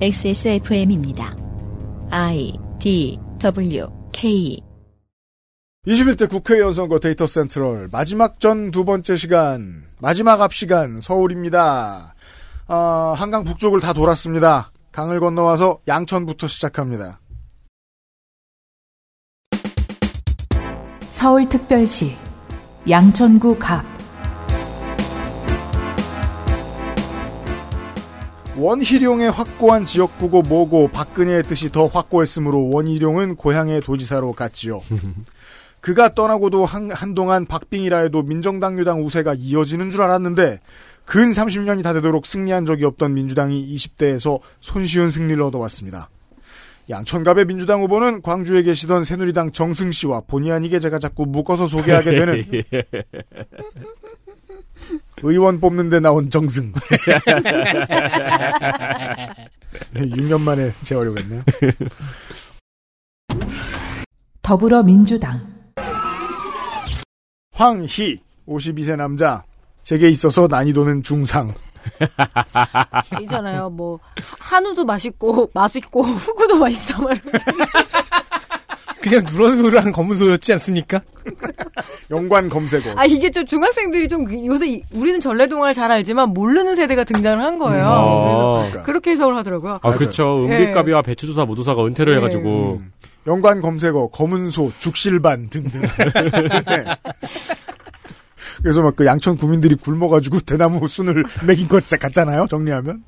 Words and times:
XSFM입니다. 0.00 1.36
I 2.10 2.52
D 2.78 3.18
W 3.40 3.88
K 4.12 4.60
21대 5.86 6.28
국회의원 6.30 6.72
선거 6.72 6.98
데이터 7.00 7.26
센트럴 7.26 7.88
마지막 7.90 8.38
전 8.38 8.70
두 8.70 8.84
번째 8.84 9.16
시간 9.16 9.84
마지막 10.00 10.40
앞 10.40 10.54
시간 10.54 11.00
서울입니다. 11.00 12.14
아, 12.68 13.14
한강 13.16 13.42
북쪽을 13.44 13.80
다 13.80 13.92
돌았습니다. 13.92 14.70
강을 14.92 15.18
건너와서 15.20 15.80
양천부터 15.88 16.46
시작합니다. 16.46 17.20
서울특별시 21.08 22.12
양천구 22.88 23.58
갑 23.58 23.84
원희룡의 28.58 29.30
확고한 29.30 29.84
지역구고 29.84 30.42
뭐고 30.42 30.88
박근혜의 30.88 31.44
뜻이 31.44 31.70
더 31.70 31.86
확고했으므로 31.86 32.68
원희룡은 32.70 33.36
고향의 33.36 33.82
도지사로 33.82 34.32
갔지요. 34.32 34.82
그가 35.80 36.14
떠나고도 36.14 36.64
한, 36.64 36.90
한동안 36.90 37.46
박빙이라 37.46 37.98
해도 37.98 38.22
민정당 38.22 38.78
유당 38.78 39.04
우세가 39.04 39.34
이어지는 39.38 39.90
줄 39.90 40.02
알았는데 40.02 40.58
근 41.04 41.30
30년이 41.30 41.82
다 41.84 41.92
되도록 41.92 42.26
승리한 42.26 42.66
적이 42.66 42.84
없던 42.86 43.14
민주당이 43.14 43.74
20대에서 43.74 44.40
손쉬운 44.60 45.08
승리를 45.08 45.40
얻어왔습니다. 45.40 46.10
양천갑의 46.90 47.44
민주당 47.44 47.82
후보는 47.82 48.22
광주에 48.22 48.62
계시던 48.62 49.04
새누리당 49.04 49.52
정승 49.52 49.92
씨와 49.92 50.22
본의 50.22 50.50
아니게 50.52 50.80
제가 50.80 50.98
자꾸 50.98 51.26
묶어서 51.26 51.66
소개하게 51.66 52.14
되는 52.14 52.44
의원 55.22 55.60
뽑는데 55.60 56.00
나온 56.00 56.30
정승. 56.30 56.72
6년 59.94 60.40
만에 60.40 60.72
재활용 60.82 61.18
했네요. 61.18 61.42
더불어민주당 64.42 65.40
황희, 67.54 68.20
52세 68.46 68.96
남자. 68.96 69.44
제게 69.82 70.08
있어서 70.10 70.46
난이도는 70.48 71.02
중상. 71.02 71.54
있잖아요. 73.22 73.70
뭐 73.70 73.98
한우도 74.38 74.84
맛있고 74.84 75.50
맛있고 75.54 76.02
후구도 76.04 76.58
맛있어. 76.58 77.02
막 77.02 77.16
이러면서. 77.16 77.38
그냥 79.00 79.24
누런 79.30 79.56
소리를 79.56 79.78
하는 79.78 79.92
검은 79.92 80.16
소였지 80.16 80.52
않습니까? 80.54 81.00
연관 82.10 82.48
검색어. 82.48 82.94
아 82.96 83.04
이게 83.04 83.30
좀 83.30 83.44
중학생들이 83.46 84.08
좀 84.08 84.26
요새 84.46 84.66
이- 84.68 84.82
우리는 84.92 85.20
전래동화를 85.20 85.74
잘 85.74 85.90
알지만 85.90 86.30
모르는 86.30 86.74
세대가 86.74 87.04
등장을 87.04 87.42
한 87.44 87.58
거예요. 87.58 87.84
그래서 87.84 88.56
아, 88.56 88.58
그러니까. 88.68 88.82
그렇게 88.84 89.10
해석을 89.12 89.36
하더라고요. 89.36 89.78
아 89.82 89.92
그쵸. 89.92 90.46
예. 90.50 90.54
은비가비와 90.56 91.02
배추조사 91.02 91.44
무도사가 91.44 91.84
은퇴를 91.86 92.14
네. 92.14 92.18
해가지고 92.18 92.78
음, 92.80 92.92
연관 93.26 93.60
검색어, 93.60 94.08
검은 94.08 94.50
소, 94.50 94.72
죽실반 94.78 95.48
등등. 95.50 95.82
네. 95.82 95.88
그래서 98.62 98.82
막 98.82 98.96
그 98.96 99.04
양천 99.06 99.36
구민들이 99.36 99.74
굶어가지고 99.76 100.40
대나무 100.40 100.88
순을 100.88 101.24
먹인 101.46 101.68
것 101.68 101.86
같잖아요. 101.86 102.46
정리하면 102.48 103.04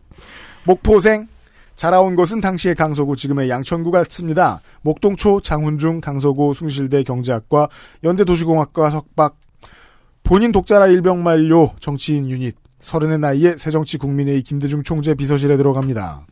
목포생 0.65 1.27
자라온 1.81 2.15
것은 2.15 2.43
당시의 2.43 2.75
강서구 2.75 3.17
지금의 3.17 3.49
양천구 3.49 3.91
같습니다. 3.91 4.61
목동초, 4.83 5.41
장훈중, 5.41 6.03
강서구, 6.03 6.53
숭실대 6.53 7.05
경제학과, 7.05 7.71
연대도시공학과 8.05 8.91
석박. 8.91 9.39
본인 10.23 10.53
독자라 10.53 10.89
일병 10.89 11.23
만료 11.23 11.73
정치인 11.81 12.29
유닛. 12.29 12.55
서른의 12.81 13.19
나이에 13.21 13.57
새정치 13.57 13.97
국민회의 13.97 14.43
김대중 14.43 14.83
총재 14.83 15.15
비서실에 15.15 15.57
들어갑니다. 15.57 16.27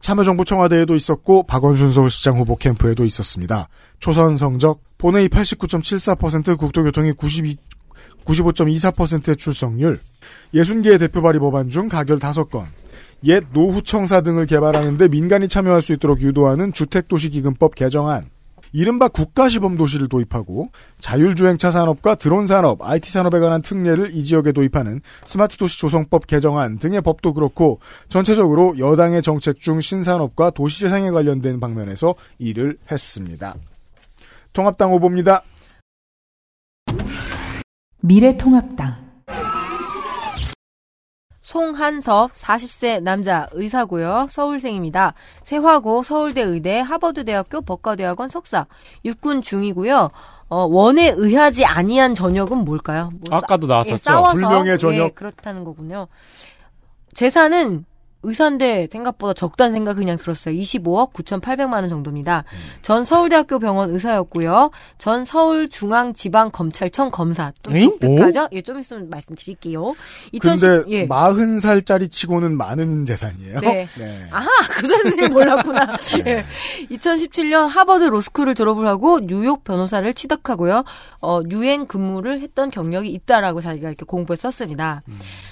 참여정부 0.00 0.44
청와대에도 0.44 0.96
있었고 0.96 1.44
박원순 1.44 1.90
서울시장 1.90 2.40
후보 2.40 2.56
캠프에도 2.56 3.04
있었습니다. 3.04 3.68
초선 4.00 4.36
성적 4.36 4.80
본회의 4.98 5.28
89.74% 5.28 6.58
국토교통이 6.58 7.12
92 7.12 7.56
95.24%의 8.24 9.36
출석률, 9.36 10.00
60개의 10.54 10.98
대표 10.98 11.22
발의 11.22 11.40
법안 11.40 11.68
중 11.68 11.88
가결 11.88 12.18
5건, 12.18 12.66
옛 13.24 13.44
노후청사 13.52 14.22
등을 14.22 14.46
개발하는데 14.46 15.08
민간이 15.08 15.48
참여할 15.48 15.82
수 15.82 15.92
있도록 15.92 16.22
유도하는 16.22 16.72
주택도시기금법 16.72 17.74
개정안, 17.74 18.30
이른바 18.72 19.08
국가시범 19.08 19.76
도시를 19.76 20.08
도입하고 20.08 20.70
자율주행차 21.00 21.70
산업과 21.70 22.14
드론 22.14 22.46
산업, 22.46 22.82
IT 22.82 23.10
산업에 23.10 23.40
관한 23.40 23.62
특례를 23.62 24.14
이 24.14 24.22
지역에 24.22 24.52
도입하는 24.52 25.00
스마트 25.26 25.56
도시 25.56 25.78
조성법 25.78 26.26
개정안 26.26 26.78
등의 26.78 27.02
법도 27.02 27.34
그렇고 27.34 27.80
전체적으로 28.08 28.78
여당의 28.78 29.22
정책 29.22 29.60
중 29.60 29.80
신산업과 29.80 30.50
도시재생에 30.50 31.10
관련된 31.10 31.60
방면에서 31.60 32.14
일을 32.38 32.78
했습니다. 32.90 33.56
통합당 34.52 34.92
후보입니다. 34.92 35.42
미래통합당 38.02 39.09
송한섭 41.54 42.30
40세 42.32 43.02
남자 43.02 43.48
의사고요. 43.50 44.28
서울생입니다. 44.30 45.14
세화고 45.42 46.04
서울대 46.04 46.42
의대 46.42 46.78
하버드대학교 46.78 47.62
법과대학원 47.62 48.28
석사 48.28 48.66
육군 49.04 49.42
중이고요. 49.42 50.10
어, 50.48 50.56
원에 50.70 51.08
의하지 51.16 51.64
아니한 51.64 52.14
전역은 52.14 52.58
뭘까요? 52.58 53.10
뭐 53.26 53.36
아까도 53.36 53.66
싸- 53.66 53.72
나왔었죠. 53.72 53.94
예, 53.94 53.98
싸워서 53.98 54.32
불명예 54.34 54.76
전역. 54.76 55.04
예, 55.06 55.08
그렇다는 55.08 55.64
거군요. 55.64 56.06
재산은 57.14 57.84
의사인데 58.22 58.88
생각보다 58.90 59.32
적다는 59.32 59.72
생각 59.72 59.94
그냥 59.94 60.18
들었어요. 60.18 60.54
25억 60.54 61.12
9,800만 61.12 61.72
원 61.74 61.88
정도입니다. 61.88 62.44
전 62.82 63.04
서울대학교 63.04 63.58
병원 63.58 63.90
의사였고요. 63.90 64.70
전 64.98 65.24
서울중앙지방검찰청 65.24 67.10
검사. 67.10 67.52
또 67.62 67.74
에잉? 67.74 67.98
독특하죠? 67.98 68.48
예, 68.52 68.62
좀 68.62 68.78
있으면 68.78 69.08
말씀드릴게요. 69.08 69.94
2010, 70.32 70.60
근데 70.60 70.96
예. 70.96 71.08
40살짜리 71.08 72.10
치고는 72.10 72.56
많은 72.56 73.06
재산이에요. 73.06 73.60
네. 73.60 73.86
네. 73.98 74.26
아하, 74.30 74.48
그 74.68 74.86
선생님 74.86 75.32
몰랐구나. 75.32 75.96
예. 76.26 76.44
2017년 76.90 77.68
하버드 77.68 78.04
로스쿨을 78.04 78.54
졸업을 78.54 78.86
하고 78.86 79.20
뉴욕 79.20 79.64
변호사를 79.64 80.12
취득하고요. 80.12 80.84
어, 81.20 81.40
유엔 81.50 81.86
근무를 81.86 82.40
했던 82.40 82.70
경력이 82.70 83.08
있다라고 83.10 83.60
자기가 83.60 83.88
이렇게 83.88 84.04
공부에 84.04 84.36
썼습니다. 84.36 85.02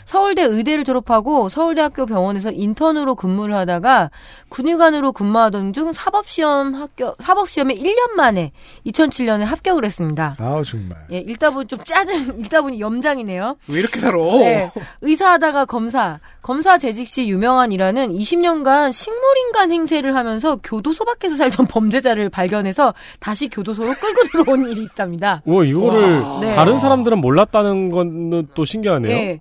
서울대 0.04 0.42
의대를 0.42 0.84
졸업하고 0.84 1.48
서울대학교 1.48 2.06
병원에서 2.06 2.50
인턴으로 2.58 3.14
근무를 3.14 3.54
하다가 3.54 4.10
군의관으로 4.48 5.12
근무하던 5.12 5.72
중 5.72 5.92
사법시험 5.92 6.74
합격, 6.74 7.14
사법시험에 7.20 7.74
1년 7.74 8.12
만에 8.16 8.52
2007년에 8.86 9.44
합격을 9.44 9.84
했습니다. 9.84 10.34
아 10.38 10.62
정말. 10.66 10.98
예, 11.12 11.18
읽다 11.18 11.50
보니 11.50 11.66
좀 11.68 11.78
짜증, 11.84 12.38
읽다 12.40 12.62
보니 12.62 12.80
염장이네요. 12.80 13.56
왜 13.68 13.78
이렇게 13.80 14.00
살아? 14.00 14.16
네. 14.18 14.70
의사하다가 15.00 15.64
검사, 15.66 16.20
검사 16.42 16.78
재직 16.78 17.06
시 17.06 17.28
유명한 17.28 17.72
일화는 17.72 18.14
20년간 18.14 18.92
식물인간 18.92 19.70
행세를 19.72 20.14
하면서 20.14 20.56
교도소 20.62 21.04
밖에서 21.04 21.36
살던 21.36 21.66
범죄자를 21.70 22.28
발견해서 22.30 22.94
다시 23.20 23.48
교도소로 23.48 23.94
끌고 23.94 24.22
들어온 24.44 24.70
일이 24.70 24.82
있답니다. 24.82 25.42
우와 25.46 25.64
이거를 25.64 26.22
네. 26.40 26.54
다른 26.54 26.78
사람들은 26.78 27.18
몰랐다는 27.20 27.90
건 27.90 28.08
또 28.54 28.64
신기하네요. 28.64 29.12
예. 29.16 29.40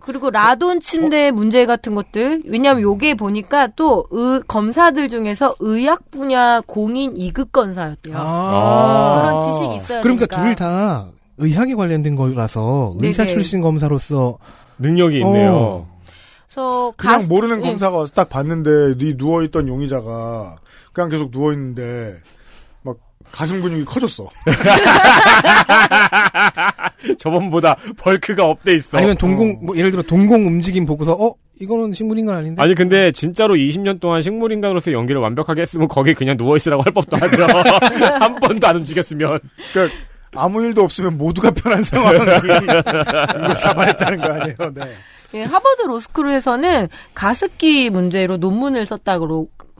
그리고 0.00 0.30
라돈 0.30 0.80
침대 0.80 1.30
문제 1.30 1.66
같은 1.66 1.94
것들 1.94 2.42
왜냐하면 2.46 2.82
요게 2.82 3.14
보니까 3.14 3.68
또 3.76 4.06
의, 4.10 4.42
검사들 4.48 5.08
중에서 5.08 5.54
의학 5.60 6.10
분야 6.10 6.60
공인 6.66 7.14
2급 7.14 7.52
검사였대요. 7.52 8.16
아. 8.16 9.20
그런 9.20 9.38
지식이 9.40 9.76
있어야 9.76 10.00
그러니까. 10.00 10.26
둘 10.26 10.54
다 10.56 11.06
의학에 11.36 11.74
관련된 11.74 12.16
거라서 12.16 12.94
의사 13.00 13.22
네네. 13.22 13.32
출신 13.32 13.60
검사로서 13.60 14.38
능력이 14.78 15.18
있네요. 15.20 15.52
어. 15.54 15.98
그래서 16.46 16.92
그냥 16.96 17.16
가스- 17.18 17.28
모르는 17.28 17.62
예. 17.64 17.68
검사가 17.68 17.96
와서 17.98 18.12
딱 18.14 18.28
봤는데 18.28 18.96
네 18.98 19.16
누워 19.16 19.42
있던 19.42 19.68
용의자가 19.68 20.56
그냥 20.92 21.10
계속 21.10 21.30
누워 21.30 21.52
있는데 21.52 22.14
막 22.14 22.22
가슴 23.32 23.60
근육이 23.60 23.84
커졌어. 23.84 24.28
저번보다 27.18 27.76
bulk가 27.98 28.44
up돼 28.44 28.74
있어. 28.76 28.98
아니면 28.98 29.16
동공 29.16 29.58
뭐 29.64 29.76
예를 29.76 29.90
들어 29.90 30.02
동공 30.02 30.46
움직임 30.46 30.86
보고서 30.86 31.12
어 31.12 31.34
이거는 31.60 31.92
식물인간 31.92 32.36
아닌데 32.36 32.62
아니 32.62 32.74
근데 32.74 33.12
진짜로 33.12 33.54
20년 33.54 34.00
동안 34.00 34.22
식물인간으로서 34.22 34.92
연기를 34.92 35.20
완벽하게 35.20 35.62
했으면 35.62 35.88
거기 35.88 36.14
그냥 36.14 36.36
누워 36.36 36.56
있으라고 36.56 36.82
할 36.82 36.92
법도 36.92 37.16
하죠. 37.16 37.46
한 38.20 38.34
번도 38.36 38.66
안 38.66 38.76
움직였으면. 38.76 39.40
그러니까 39.72 39.96
아무 40.34 40.62
일도 40.62 40.82
없으면 40.82 41.18
모두가 41.18 41.50
편한 41.50 41.82
상황을 41.82 42.20
이걸 42.62 42.82
잡아냈다는 43.60 44.18
거 44.18 44.32
아니에요. 44.32 44.56
네. 44.74 44.94
예, 45.34 45.42
하버드 45.42 45.82
로스쿨에서는 45.82 46.88
가습기 47.14 47.90
문제로 47.90 48.38
논문을 48.38 48.86
썼다고 48.86 49.26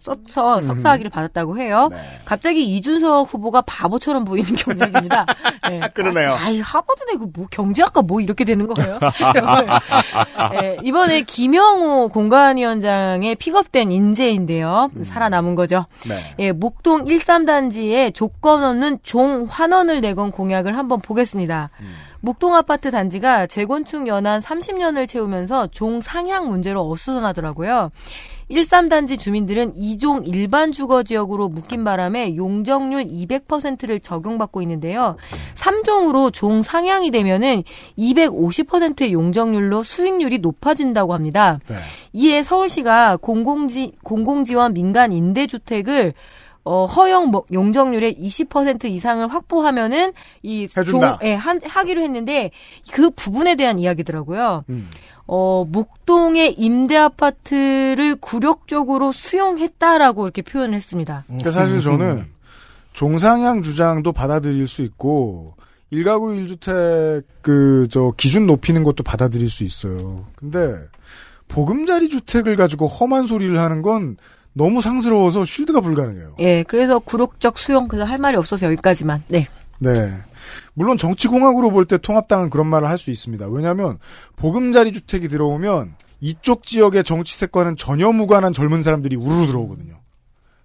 써서 0.02 0.60
석사학위를 0.60 1.10
받았다고 1.10 1.58
해요. 1.58 1.88
네. 1.90 1.98
갑자기 2.24 2.64
이준석 2.76 3.32
후보가 3.32 3.62
바보처럼 3.62 4.24
보이는 4.24 4.54
경력입니다. 4.54 5.26
네. 5.68 5.80
그러네요. 5.94 6.32
아, 6.32 6.48
이 6.50 6.60
하버드 6.60 7.06
대고 7.06 7.30
뭐 7.34 7.46
경제학과 7.50 8.02
뭐 8.02 8.20
이렇게 8.20 8.44
되는 8.44 8.66
거예요? 8.66 8.98
네, 10.52 10.76
이번에 10.82 11.22
김영호 11.22 12.08
공관위원장의 12.08 13.34
픽업된 13.36 13.90
인재인데요. 13.90 14.90
살아남은 15.02 15.54
거죠. 15.54 15.86
네. 16.06 16.34
예, 16.38 16.52
목동 16.52 17.04
13단지에 17.04 18.14
조건 18.14 18.64
없는 18.64 18.98
종 19.02 19.46
환원을 19.48 20.00
내건 20.00 20.30
공약을 20.30 20.76
한번 20.76 21.00
보겠습니다. 21.00 21.70
목동 22.20 22.54
아파트 22.54 22.90
단지가 22.90 23.46
재건축 23.46 24.08
연한 24.08 24.40
30년을 24.40 25.06
채우면서 25.06 25.68
종 25.68 26.00
상향 26.00 26.48
문제로 26.48 26.88
어수선하더라고요. 26.90 27.90
13단지 28.50 29.18
주민들은 29.18 29.74
2종 29.74 30.26
일반 30.26 30.72
주거 30.72 31.02
지역으로 31.02 31.48
묶인 31.48 31.84
바람에 31.84 32.34
용적률 32.36 33.04
200%를 33.04 34.00
적용받고 34.00 34.62
있는데요. 34.62 35.16
3종으로 35.54 36.32
종 36.32 36.62
상향이 36.62 37.10
되면은 37.10 37.62
250%의 37.98 39.12
용적률로 39.12 39.82
수익률이 39.82 40.38
높아진다고 40.38 41.12
합니다. 41.12 41.58
네. 41.68 41.76
이에 42.14 42.42
서울시가 42.42 43.18
공공지, 43.18 43.92
공공지원 44.02 44.72
민간 44.72 45.12
임대주택을 45.12 46.14
어, 46.70 46.84
허용 46.84 47.30
뭐- 47.30 47.44
용적률의 47.50 48.14
20% 48.20 48.84
이상을 48.84 49.26
확보하면은 49.26 50.12
이 50.42 50.64
해준다. 50.76 50.84
종- 50.84 51.18
예, 51.22 51.32
한, 51.34 51.60
하기로 51.64 52.02
했는데 52.02 52.50
그 52.92 53.10
부분에 53.10 53.56
대한 53.56 53.78
이야기더라고요. 53.78 54.64
음. 54.68 54.90
어, 55.26 55.64
목동의 55.70 56.54
임대 56.58 56.94
아파트를 56.96 58.16
굴욕적으로 58.16 59.12
수용했다라고 59.12 60.24
이렇게 60.24 60.42
표현을 60.42 60.74
했습니다. 60.74 61.24
그러니까 61.26 61.50
사실 61.52 61.80
저는 61.80 62.24
종상향 62.92 63.62
주장도 63.62 64.12
받아들일 64.12 64.68
수 64.68 64.82
있고 64.82 65.54
일가구 65.90 66.34
일주택 66.34 67.22
그 67.40 67.86
저 67.90 68.12
기준 68.18 68.46
높이는 68.46 68.84
것도 68.84 69.02
받아들일 69.04 69.48
수 69.48 69.64
있어요. 69.64 70.26
근데 70.36 70.74
보금자리 71.48 72.10
주택을 72.10 72.56
가지고 72.56 72.88
험한 72.88 73.26
소리를 73.26 73.58
하는 73.58 73.80
건 73.80 74.18
너무 74.58 74.82
상스러워서 74.82 75.44
쉴드가 75.44 75.80
불가능해요. 75.80 76.34
예, 76.40 76.64
그래서 76.64 76.98
굴욕적 76.98 77.58
수용 77.58 77.86
그래서 77.86 78.04
할 78.04 78.18
말이 78.18 78.36
없어서 78.36 78.66
여기까지만. 78.66 79.22
네. 79.28 79.46
네. 79.78 80.12
물론 80.74 80.96
정치공학으로 80.96 81.70
볼 81.70 81.84
때 81.86 81.96
통합당은 81.98 82.50
그런 82.50 82.66
말을 82.66 82.88
할 82.88 82.98
수 82.98 83.10
있습니다. 83.12 83.46
왜냐하면 83.48 83.98
보금자리 84.36 84.90
주택이 84.92 85.28
들어오면 85.28 85.94
이쪽 86.20 86.64
지역의 86.64 87.04
정치색과는 87.04 87.76
전혀 87.76 88.10
무관한 88.10 88.52
젊은 88.52 88.82
사람들이 88.82 89.14
우르르 89.14 89.46
들어오거든요. 89.46 89.94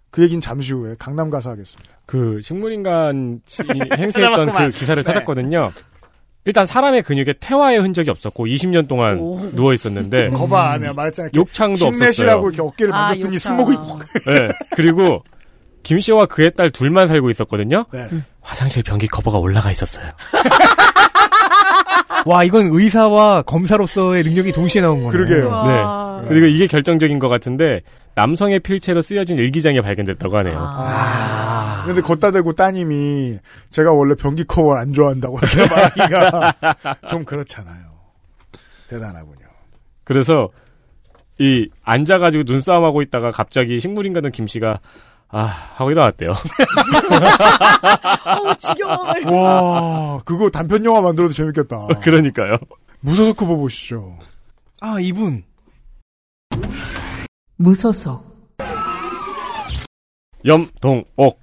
그 0.09 0.23
얘기는 0.23 0.41
잠시 0.41 0.73
후에 0.73 0.95
강남 0.97 1.29
가서 1.29 1.51
하겠습니다. 1.51 1.91
그 2.07 2.39
식물인간 2.41 3.41
지- 3.45 3.61
행세했던 3.97 4.53
그 4.53 4.71
기사를 4.71 5.01
네. 5.03 5.05
찾았거든요. 5.13 5.71
일단 6.45 6.65
사람의 6.65 7.03
근육에 7.03 7.35
태화의 7.39 7.79
흔적이 7.79 8.09
없었고 8.09 8.45
20년 8.47 8.87
동안 8.87 9.17
오. 9.19 9.51
누워 9.55 9.73
있었는데 9.73 10.29
거봐, 10.35 10.77
내가 10.77 10.93
말했잖아. 10.93 11.29
욕창도 11.35 11.85
힘내시라고 11.85 12.47
없었어요. 12.47 12.49
이렇게 12.49 12.61
어깨를 12.61 12.93
아, 12.93 12.97
만졌더니 13.05 13.35
욕창. 13.35 13.57
승모근이 13.57 13.77
확. 13.77 13.99
네. 14.27 14.49
그리고 14.75 15.23
김 15.83 15.99
씨와 15.99 16.25
그의 16.25 16.51
딸 16.55 16.69
둘만 16.69 17.07
살고 17.07 17.29
있었거든요. 17.29 17.85
네. 17.91 18.07
화장실 18.41 18.83
변기 18.83 19.07
커버가 19.07 19.37
올라가 19.37 19.71
있었어요. 19.71 20.05
와, 22.25 22.43
이건 22.43 22.69
의사와 22.71 23.41
검사로서의 23.43 24.23
능력이 24.23 24.51
동시에 24.51 24.81
나온 24.81 25.03
거네요. 25.03 25.11
그러게요. 25.11 25.49
와. 25.49 26.21
네. 26.21 26.27
그리고 26.29 26.45
이게 26.47 26.67
결정적인 26.67 27.19
것 27.19 27.27
같은데 27.27 27.81
남성의 28.15 28.59
필체로 28.61 29.01
쓰여진 29.01 29.37
일기장이 29.37 29.81
발견됐다고 29.81 30.37
하네요. 30.37 30.57
아. 30.57 31.83
근데 31.85 32.01
걷다 32.01 32.31
대고 32.31 32.53
따님이 32.53 33.37
제가 33.69 33.91
원래 33.91 34.15
변기 34.15 34.43
커버를 34.45 34.81
안 34.81 34.93
좋아한다고 34.93 35.37
이렇게 35.39 35.67
말하기가 35.67 36.53
좀 37.09 37.25
그렇잖아요. 37.25 37.93
대단하군요. 38.89 39.45
그래서 40.05 40.49
이 41.39 41.67
앉아가지고 41.83 42.43
눈싸움하고 42.45 43.01
있다가 43.01 43.31
갑자기 43.31 43.79
식물인간은 43.79 44.31
김 44.31 44.47
씨가 44.47 44.79
아 45.35 45.45
하고 45.75 45.89
일어났대요. 45.89 46.29
어우, 48.37 48.55
지겨워. 48.55 49.13
와, 49.25 50.19
그거 50.23 50.47
단편 50.51 50.85
영화 50.85 51.01
만들어도 51.01 51.33
재밌겠다. 51.33 51.87
그러니까요. 52.03 52.57
무소속 52.99 53.41
후보 53.41 53.57
보시죠. 53.57 54.15
아, 54.79 54.97
이분. 55.01 55.43
무소속 57.55 58.23
염동옥 60.45 61.41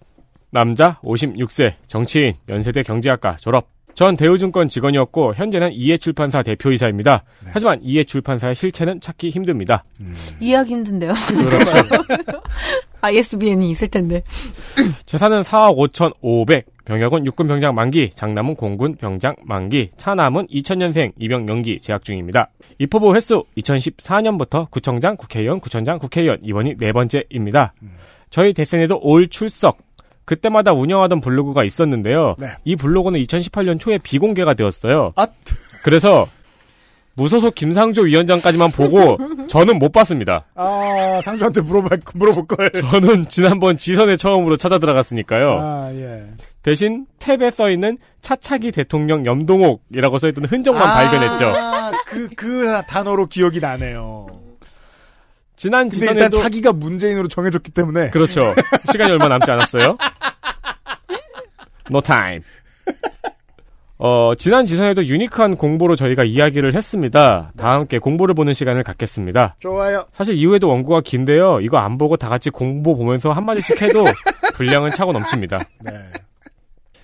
남자 0.52 1.00
56세 1.02 1.74
정치인 1.88 2.34
연세대 2.48 2.82
경제학과 2.82 3.36
졸업 3.40 3.68
전 3.94 4.16
대우증권 4.16 4.68
직원이었고 4.68 5.34
현재는 5.34 5.72
이해출판사 5.72 6.42
대표이사입니다. 6.44 7.24
하지만 7.46 7.80
이해출판사의 7.82 8.54
실체는 8.54 9.00
찾기 9.00 9.30
힘듭니다. 9.30 9.84
이해하기 10.40 10.70
힘든데요. 10.70 11.12
그렇죠. 11.12 11.76
ISBN이 13.00 13.70
있을 13.70 13.88
텐데. 13.88 14.22
재산은 15.06 15.42
4억 15.42 15.76
5천 15.76 16.14
5백, 16.22 16.64
병역은 16.84 17.26
육군 17.26 17.46
병장 17.48 17.74
만기, 17.74 18.10
장남은 18.10 18.56
공군 18.56 18.96
병장 18.96 19.36
만기, 19.42 19.90
차남은 19.96 20.48
2000년생 20.48 21.12
입영 21.18 21.48
연기 21.48 21.78
재학 21.80 22.04
중입니다. 22.04 22.50
입후보 22.78 23.14
횟수 23.14 23.44
2014년부터 23.58 24.70
구청장, 24.70 25.16
국회의원, 25.16 25.60
구청장, 25.60 25.98
국회의원 25.98 26.38
이번이 26.42 26.74
네 26.78 26.92
번째입니다. 26.92 27.74
저희 28.30 28.52
대선에도 28.52 28.98
올 29.02 29.28
출석 29.28 29.78
그때마다 30.24 30.72
운영하던 30.72 31.20
블로그가 31.20 31.64
있었는데요. 31.64 32.36
네. 32.38 32.46
이 32.64 32.76
블로그는 32.76 33.20
2018년 33.20 33.80
초에 33.80 33.98
비공개가 33.98 34.54
되었어요. 34.54 35.12
아, 35.16 35.26
그래서 35.82 36.26
무소속 37.20 37.54
김상조 37.54 38.02
위원장까지만 38.02 38.70
보고 38.72 39.18
저는 39.46 39.78
못 39.78 39.92
봤습니다. 39.92 40.46
아, 40.54 41.20
상주한테 41.22 41.60
물어볼, 41.60 42.00
물어볼 42.14 42.46
걸. 42.46 42.70
저는 42.72 43.28
지난번 43.28 43.76
지선에 43.76 44.16
처음으로 44.16 44.56
찾아 44.56 44.78
들어갔으니까요. 44.78 45.58
아, 45.60 45.90
예. 45.92 46.24
대신 46.62 47.06
탭에 47.18 47.54
써 47.54 47.68
있는 47.68 47.98
차차기 48.22 48.72
대통령 48.72 49.26
염동옥이라고 49.26 50.16
써 50.16 50.28
있던 50.28 50.46
흔적만 50.46 50.82
발견했죠. 50.82 51.46
아, 51.46 51.90
그, 52.06 52.28
그 52.34 52.80
단어로 52.88 53.26
기억이 53.26 53.60
나네요. 53.60 54.26
지난 55.56 55.90
근데 55.90 56.06
일단 56.06 56.14
지선에도 56.30 56.42
자기가 56.42 56.72
문재인으로 56.72 57.28
정해졌기 57.28 57.70
때문에. 57.72 58.08
그렇죠. 58.10 58.54
시간이 58.90 59.12
얼마 59.12 59.28
남지 59.28 59.50
않았어요. 59.50 59.98
No 61.90 62.00
time. 62.00 62.40
어, 64.02 64.34
지난 64.34 64.64
지선에도 64.64 65.04
유니크한 65.04 65.56
공보로 65.56 65.94
저희가 65.94 66.24
이야기를 66.24 66.74
했습니다. 66.74 67.52
다 67.58 67.72
함께 67.72 67.98
공보를 67.98 68.34
보는 68.34 68.54
시간을 68.54 68.82
갖겠습니다. 68.82 69.56
좋아요. 69.60 70.06
사실 70.12 70.36
이후에도 70.36 70.70
원고가 70.70 71.02
긴데요. 71.02 71.60
이거 71.60 71.76
안 71.76 71.98
보고 71.98 72.16
다 72.16 72.30
같이 72.30 72.48
공보 72.48 72.96
보면서 72.96 73.30
한마디씩 73.30 73.82
해도 73.82 74.04
분량은 74.56 74.90
차고 74.92 75.12
넘칩니다. 75.12 75.58
네. 75.84 75.92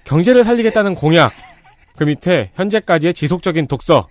경제를 0.05 0.43
살리겠다는 0.45 0.95
공약. 0.95 1.33
그 1.99 2.05
밑에 2.05 2.51
현재까지의 2.55 3.13
지속적인 3.13 3.67
독서. 3.67 4.09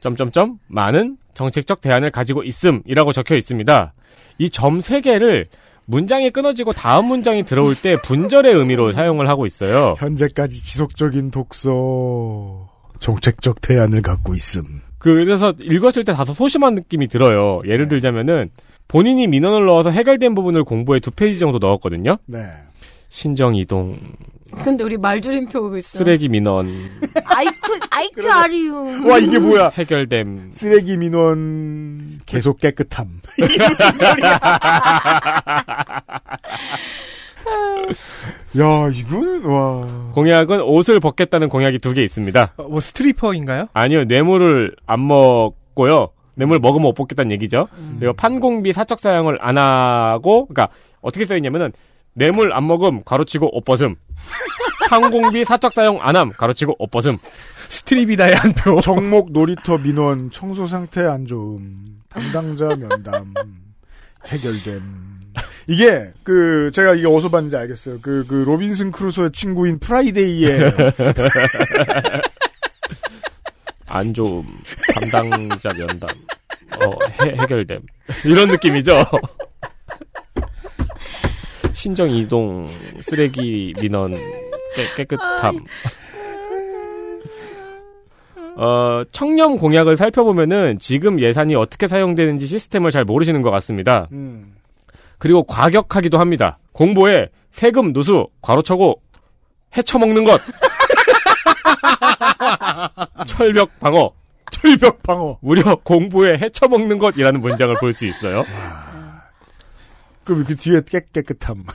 점점점 0.00 0.58
많은 0.68 1.16
정책적 1.34 1.80
대안을 1.80 2.10
가지고 2.12 2.44
있음이라고 2.44 3.10
적혀 3.10 3.34
있습니다. 3.34 3.92
이 4.38 4.50
점 4.50 4.80
세 4.80 5.00
개를 5.00 5.48
문장이 5.86 6.30
끊어지고 6.30 6.72
다음 6.72 7.06
문장이 7.06 7.44
들어올 7.44 7.74
때 7.74 7.96
분절의 8.02 8.54
의미로 8.54 8.92
사용을 8.92 9.28
하고 9.28 9.46
있어요. 9.46 9.94
현재까지 9.98 10.62
지속적인 10.62 11.30
독서, 11.30 12.68
정책적 13.00 13.60
대안을 13.60 14.02
갖고 14.02 14.34
있음. 14.34 14.82
그래서 14.98 15.52
읽었을 15.60 16.04
때 16.04 16.12
다소 16.12 16.32
소심한 16.32 16.74
느낌이 16.74 17.08
들어요. 17.08 17.60
예를 17.66 17.88
들자면은 17.88 18.50
본인이 18.88 19.26
민원을 19.26 19.66
넣어서 19.66 19.90
해결된 19.90 20.34
부분을 20.34 20.64
공부에 20.64 21.00
두 21.00 21.10
페이지 21.10 21.38
정도 21.38 21.58
넣었거든요. 21.58 22.16
네. 22.26 22.46
신정 23.08 23.54
이동, 23.54 23.98
근데 24.54 24.84
우리 24.84 24.96
말줄임표 24.96 25.76
있어. 25.76 25.98
쓰레기 25.98 26.28
민원, 26.28 26.90
아이쿠, 27.24 27.78
아이쿠 27.90 28.30
아리움. 28.30 29.06
와, 29.08 29.18
이게 29.18 29.38
뭐야. 29.38 29.70
해결됨, 29.74 30.50
쓰레기 30.52 30.96
민원, 30.96 32.18
계속 32.26 32.60
깨끗함. 32.60 33.20
이게 33.38 33.68
무슨 33.68 33.92
소리야. 33.94 34.38
야, 38.58 38.88
이거는, 38.92 39.44
와. 39.44 39.86
공약은 40.12 40.62
옷을 40.62 41.00
벗겠다는 41.00 41.48
공약이 41.48 41.78
두 41.78 41.92
개 41.94 42.02
있습니다. 42.02 42.54
어, 42.56 42.62
뭐 42.68 42.80
스트리퍼인가요? 42.80 43.68
아니요, 43.72 44.04
뇌물을 44.04 44.74
안 44.86 45.06
먹고요. 45.06 46.08
뇌물 46.36 46.58
먹으면 46.58 46.82
못 46.82 46.94
벗겠다는 46.94 47.30
얘기죠. 47.32 47.68
그리고 47.98 48.12
판공비 48.14 48.72
사적 48.72 48.98
사용을 49.00 49.38
안 49.40 49.58
하고, 49.58 50.46
그러니까 50.46 50.74
어떻게 51.00 51.26
써있냐면은 51.26 51.72
뇌물 52.14 52.52
안 52.52 52.66
먹음 52.66 53.02
가로치고 53.04 53.56
옷 53.56 53.64
벗음. 53.64 53.96
판공비 54.88 55.44
사적 55.44 55.72
사용 55.72 55.98
안함 56.00 56.32
가로치고 56.36 56.76
옷 56.78 56.90
벗음. 56.90 57.16
스트립이다의 57.68 58.34
한 58.34 58.52
표. 58.52 58.80
정목 58.80 59.32
놀이터 59.32 59.78
민원, 59.78 60.30
청소 60.30 60.66
상태 60.66 61.02
안 61.04 61.26
좋음, 61.26 62.00
담당자 62.08 62.68
면담, 62.76 63.34
해결됨. 64.28 64.82
이게 65.68 66.12
그 66.22 66.70
제가 66.72 66.94
이게 66.94 67.06
어디서 67.06 67.30
봤는지 67.30 67.56
알겠어요. 67.56 68.00
그 68.00 68.24
그 68.28 68.34
로빈슨 68.46 68.92
크루소의 68.92 69.32
친구인 69.32 69.78
프라이데이의 69.80 70.72
안 73.86 74.12
좋음, 74.14 74.44
담당자 75.10 75.70
면담, 75.76 76.08
어, 76.80 76.90
해, 77.22 77.36
해결됨. 77.40 77.80
이런 78.24 78.48
느낌이죠? 78.48 79.04
신정 81.84 82.08
이동, 82.08 82.66
쓰레기 82.96 83.74
민원, 83.78 84.14
깨, 84.74 84.86
깨끗함. 84.96 85.58
어, 88.56 89.02
청렴 89.12 89.58
공약을 89.58 89.98
살펴보면은 89.98 90.78
지금 90.78 91.20
예산이 91.20 91.54
어떻게 91.54 91.86
사용되는지 91.86 92.46
시스템을 92.46 92.90
잘 92.90 93.04
모르시는 93.04 93.42
것 93.42 93.50
같습니다. 93.50 94.08
음. 94.12 94.54
그리고 95.18 95.44
과격하기도 95.44 96.18
합니다. 96.18 96.56
공보에 96.72 97.28
세금 97.52 97.92
누수, 97.92 98.28
괄호쳐고, 98.40 99.02
헤쳐먹는 99.76 100.24
것. 100.24 100.40
철벽 103.26 103.78
방어. 103.78 104.10
철벽 104.50 105.02
방어. 105.02 105.36
무려 105.42 105.74
공부에 105.74 106.38
헤쳐먹는 106.38 106.96
것이라는 106.96 107.42
문장을 107.42 107.74
볼 107.78 107.92
수 107.92 108.06
있어요. 108.06 108.46
그, 110.24 110.44
그 110.44 110.56
뒤에 110.56 110.80
깨, 110.86 111.00
깨끗함. 111.12 111.64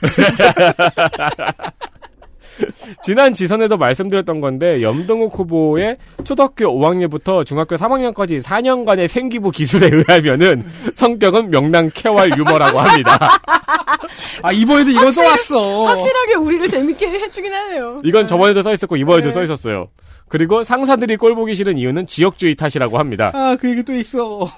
지난 3.02 3.32
지선에도 3.32 3.76
말씀드렸던 3.76 4.40
건데 4.40 4.82
염동욱 4.82 5.38
후보의 5.38 5.96
초등학교 6.24 6.66
5학년부터 6.66 7.46
중학교 7.46 7.76
3학년까지 7.76 8.42
4년간의 8.42 9.08
생기부 9.08 9.50
기술에 9.50 9.88
의하면은 9.92 10.64
성격은 10.94 11.50
명랑 11.50 11.90
쾌활 11.94 12.36
유머라고 12.36 12.80
합니다. 12.80 13.18
아, 14.42 14.52
이번에도 14.52 14.90
이건 14.90 15.10
써왔어. 15.10 15.84
확실하게 15.86 16.34
우리를 16.34 16.68
재밌게 16.68 17.06
해주긴 17.08 17.52
하네요. 17.52 18.00
이건 18.04 18.26
저번에도 18.26 18.62
써 18.62 18.74
있었고 18.74 18.96
이번에도 18.96 19.28
네. 19.28 19.32
써 19.32 19.42
있었어요. 19.42 19.88
그리고 20.28 20.62
상사들이 20.62 21.16
꼴 21.16 21.34
보기 21.34 21.54
싫은 21.54 21.76
이유는 21.76 22.06
지역주의 22.06 22.54
탓이라고 22.54 22.98
합니다. 22.98 23.30
아, 23.34 23.56
그 23.60 23.70
얘기 23.70 23.82
또 23.82 23.94
있어. 23.94 24.48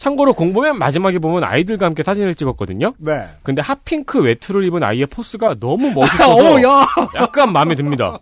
참고로 0.00 0.32
공보면 0.32 0.78
마지막에 0.78 1.18
보면 1.18 1.44
아이들과 1.44 1.84
함께 1.84 2.02
사진을 2.02 2.34
찍었거든요. 2.34 2.94
네. 2.96 3.28
근데 3.42 3.60
핫핑크 3.60 4.18
외투를 4.18 4.64
입은 4.64 4.82
아이의 4.82 5.04
포스가 5.06 5.56
너무 5.60 5.92
멋있어서 5.92 6.32
어, 6.56 6.62
야. 6.62 6.86
약간 7.16 7.52
마음에 7.52 7.74
듭니다. 7.74 8.18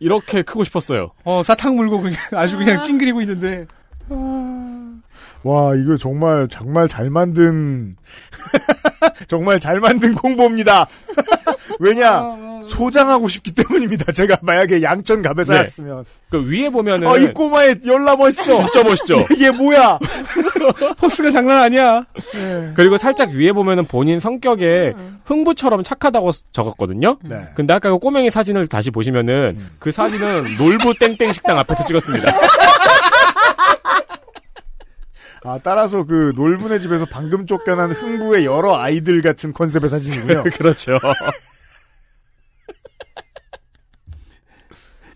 이렇게 0.00 0.42
크고 0.42 0.64
싶었어요. 0.64 1.12
어, 1.22 1.44
사탕 1.44 1.76
물고 1.76 2.00
그냥 2.00 2.16
아주 2.32 2.58
그냥 2.58 2.80
찡그리고 2.80 3.20
있는데. 3.20 3.66
와, 5.44 5.74
이거 5.74 5.96
정말, 5.96 6.48
정말 6.48 6.88
잘 6.88 7.10
만든, 7.10 7.96
정말 9.28 9.60
잘 9.60 9.78
만든 9.78 10.14
공보입니다. 10.14 10.86
왜냐, 11.78 12.36
소장하고 12.64 13.28
싶기 13.28 13.52
때문입니다. 13.52 14.10
제가 14.12 14.38
만약에 14.42 14.82
양천 14.82 15.22
갑에 15.22 15.34
네. 15.36 15.44
살았으면. 15.44 16.04
그 16.30 16.50
위에 16.50 16.68
보면은 16.70 17.06
어, 17.06 17.16
이 17.18 17.32
꼬마의 17.32 17.80
열나 17.86 18.16
멋있어. 18.16 18.62
진짜 18.62 18.82
멋있죠. 18.82 19.26
이게 19.30 19.50
뭐야? 19.50 19.98
포스가 20.98 21.30
장난 21.30 21.58
아니야. 21.58 22.04
그리고 22.74 22.96
살짝 22.96 23.30
위에 23.30 23.52
보면은 23.52 23.86
본인 23.86 24.18
성격에 24.18 24.94
흥부처럼 25.24 25.82
착하다고 25.82 26.32
적었거든요. 26.52 27.18
네. 27.22 27.48
근데 27.54 27.74
아까 27.74 27.90
그 27.90 27.98
꼬맹이 27.98 28.30
사진을 28.30 28.66
다시 28.66 28.90
보시면은 28.90 29.58
그 29.78 29.92
사진은 29.92 30.56
놀부 30.58 30.94
땡땡 30.98 31.32
식당 31.32 31.58
앞에서 31.58 31.84
찍었습니다. 31.84 32.32
아, 35.44 35.58
따라서 35.62 36.04
그 36.04 36.32
놀분의 36.34 36.80
집에서 36.80 37.04
방금 37.04 37.46
쫓겨난 37.46 37.92
흥부의 37.92 38.46
여러 38.46 38.76
아이들 38.76 39.20
같은 39.20 39.52
컨셉의 39.52 39.90
사진이고요. 39.90 40.44
그렇죠. 40.56 40.98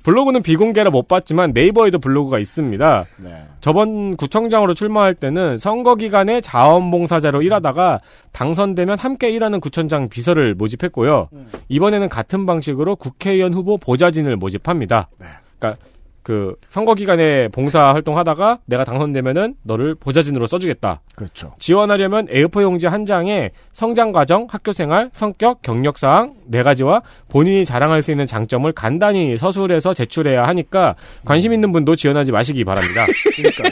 블로그는 0.03 0.43
비공개라 0.43 0.91
못 0.91 1.09
봤지만 1.09 1.53
네이버에도 1.53 1.99
블로그가 1.99 2.39
있습니다. 2.39 3.07
네. 3.19 3.45
저번 3.61 4.17
구청장으로 4.17 4.73
출마할 4.75 5.15
때는 5.15 5.57
선거 5.57 5.97
기간에 5.97 6.41
자원봉사자로 6.41 7.43
일하다가 7.43 7.99
당선되면 8.33 8.99
함께 8.99 9.31
일하는 9.31 9.61
구청장 9.61 10.09
비서를 10.09 10.55
모집했고요. 10.55 11.29
이번에는 11.69 12.09
같은 12.09 12.47
방식으로 12.47 12.97
국회의원 12.97 13.53
후보 13.53 13.77
보좌진을 13.77 14.37
모집합니다. 14.37 15.09
네. 15.19 15.27
그러니까 15.59 15.83
그 16.29 16.55
선거 16.69 16.95
기간에 16.95 17.49
봉사 17.49 17.95
활동하다가 17.95 18.59
내가 18.67 18.85
당선되면은 18.85 19.55
너를 19.63 19.95
보좌진으로 19.95 20.47
써주겠다. 20.47 21.01
그렇죠. 21.15 21.55
지원하려면 21.59 22.27
A4 22.27 22.61
용지 22.61 22.87
한 22.87 23.07
장에 23.07 23.51
성장 23.73 24.13
과정, 24.13 24.47
학교 24.51 24.75
생활, 24.75 25.09
성격, 25.15 25.63
경력 25.63 25.97
사항 25.97 26.35
네 26.47 26.63
가지와 26.63 27.01
본인이 27.31 27.65
자랑할 27.65 28.03
수 28.03 28.11
있는 28.11 28.27
장점을 28.27 28.71
간단히 28.73 29.39
서술해서 29.39 29.95
제출해야 29.95 30.47
하니까 30.49 30.97
관심 31.25 31.55
있는 31.55 31.73
분도 31.73 31.97
지원하지 31.97 32.31
마시기 32.31 32.63
바랍니다. 32.63 33.07
그러니까. 33.35 33.65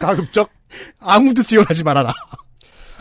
가급적? 0.00 0.48
아무도 0.98 1.42
지원하지 1.42 1.84
말아라. 1.84 2.10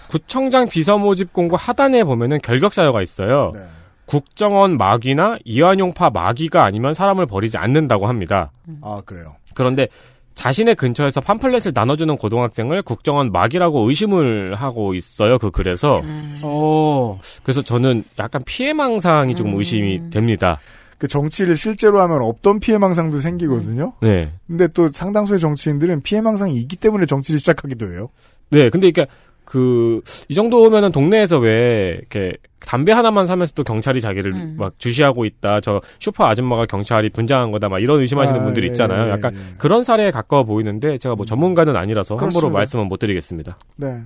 구청장 0.09 0.67
비서 0.67 0.97
모집 0.97 1.31
공고 1.31 1.55
하단에 1.55 2.03
보면은 2.03 2.39
결격 2.43 2.73
사유가 2.73 3.01
있어요. 3.01 3.53
네. 3.55 3.61
국정원 4.07 4.77
마귀나 4.77 5.37
이완용파 5.45 6.09
마귀가 6.09 6.63
아니면 6.63 6.95
사람을 6.95 7.27
버리지 7.27 7.57
않는다고 7.57 8.07
합니다. 8.07 8.51
아, 8.81 9.01
그래요. 9.05 9.35
그런데 9.53 9.87
자신의 10.33 10.75
근처에서 10.75 11.19
팜플렛을 11.19 11.71
나눠주는 11.73 12.15
고등학생을 12.15 12.83
국정원 12.83 13.31
마귀라고 13.31 13.87
의심을 13.89 14.55
하고 14.55 14.93
있어요. 14.93 15.37
그 15.37 15.51
글에서. 15.51 16.01
어. 16.43 17.19
그래서 17.43 17.61
저는 17.61 18.03
약간 18.17 18.41
피해망상이 18.45 19.35
조금 19.35 19.53
음. 19.53 19.57
의심이 19.57 20.09
됩니다. 20.09 20.59
그 20.99 21.07
정치를 21.07 21.55
실제로 21.55 22.01
하면 22.01 22.21
없던 22.21 22.59
피해망상도 22.59 23.19
생기거든요. 23.19 23.93
네. 24.01 24.31
근데 24.47 24.67
또 24.69 24.89
상당수의 24.91 25.39
정치인들은 25.39 26.01
피해망상이 26.01 26.55
있기 26.55 26.75
때문에 26.77 27.05
정치를 27.05 27.39
시작하기도 27.39 27.91
해요. 27.91 28.09
네, 28.49 28.69
근데 28.69 28.87
이게 28.87 29.05
그, 29.43 30.01
이 30.27 30.33
정도면은 30.33 30.91
동네에서 30.91 31.37
왜, 31.37 31.97
이렇게, 31.99 32.33
담배 32.59 32.91
하나만 32.91 33.25
사면서 33.25 33.53
또 33.55 33.63
경찰이 33.63 34.01
자기를 34.01 34.33
음. 34.33 34.55
막 34.57 34.73
주시하고 34.77 35.25
있다. 35.25 35.61
저 35.61 35.81
슈퍼 35.99 36.25
아줌마가 36.27 36.65
경찰이 36.65 37.09
분장한 37.09 37.51
거다. 37.51 37.69
막 37.69 37.79
이런 37.79 37.99
의심하시는 38.01 38.41
아, 38.41 38.43
분들 38.43 38.63
예, 38.63 38.67
있잖아요. 38.67 39.07
예, 39.07 39.11
약간 39.11 39.33
예. 39.35 39.39
그런 39.57 39.83
사례에 39.83 40.11
가까워 40.11 40.43
보이는데 40.43 40.97
제가 40.97 41.15
뭐 41.15 41.25
전문가는 41.25 41.75
아니라서 41.75 42.15
함부로 42.15 42.29
그렇습니다. 42.29 42.57
말씀은 42.57 42.87
못 42.87 42.97
드리겠습니다. 42.97 43.57
네. 43.77 44.01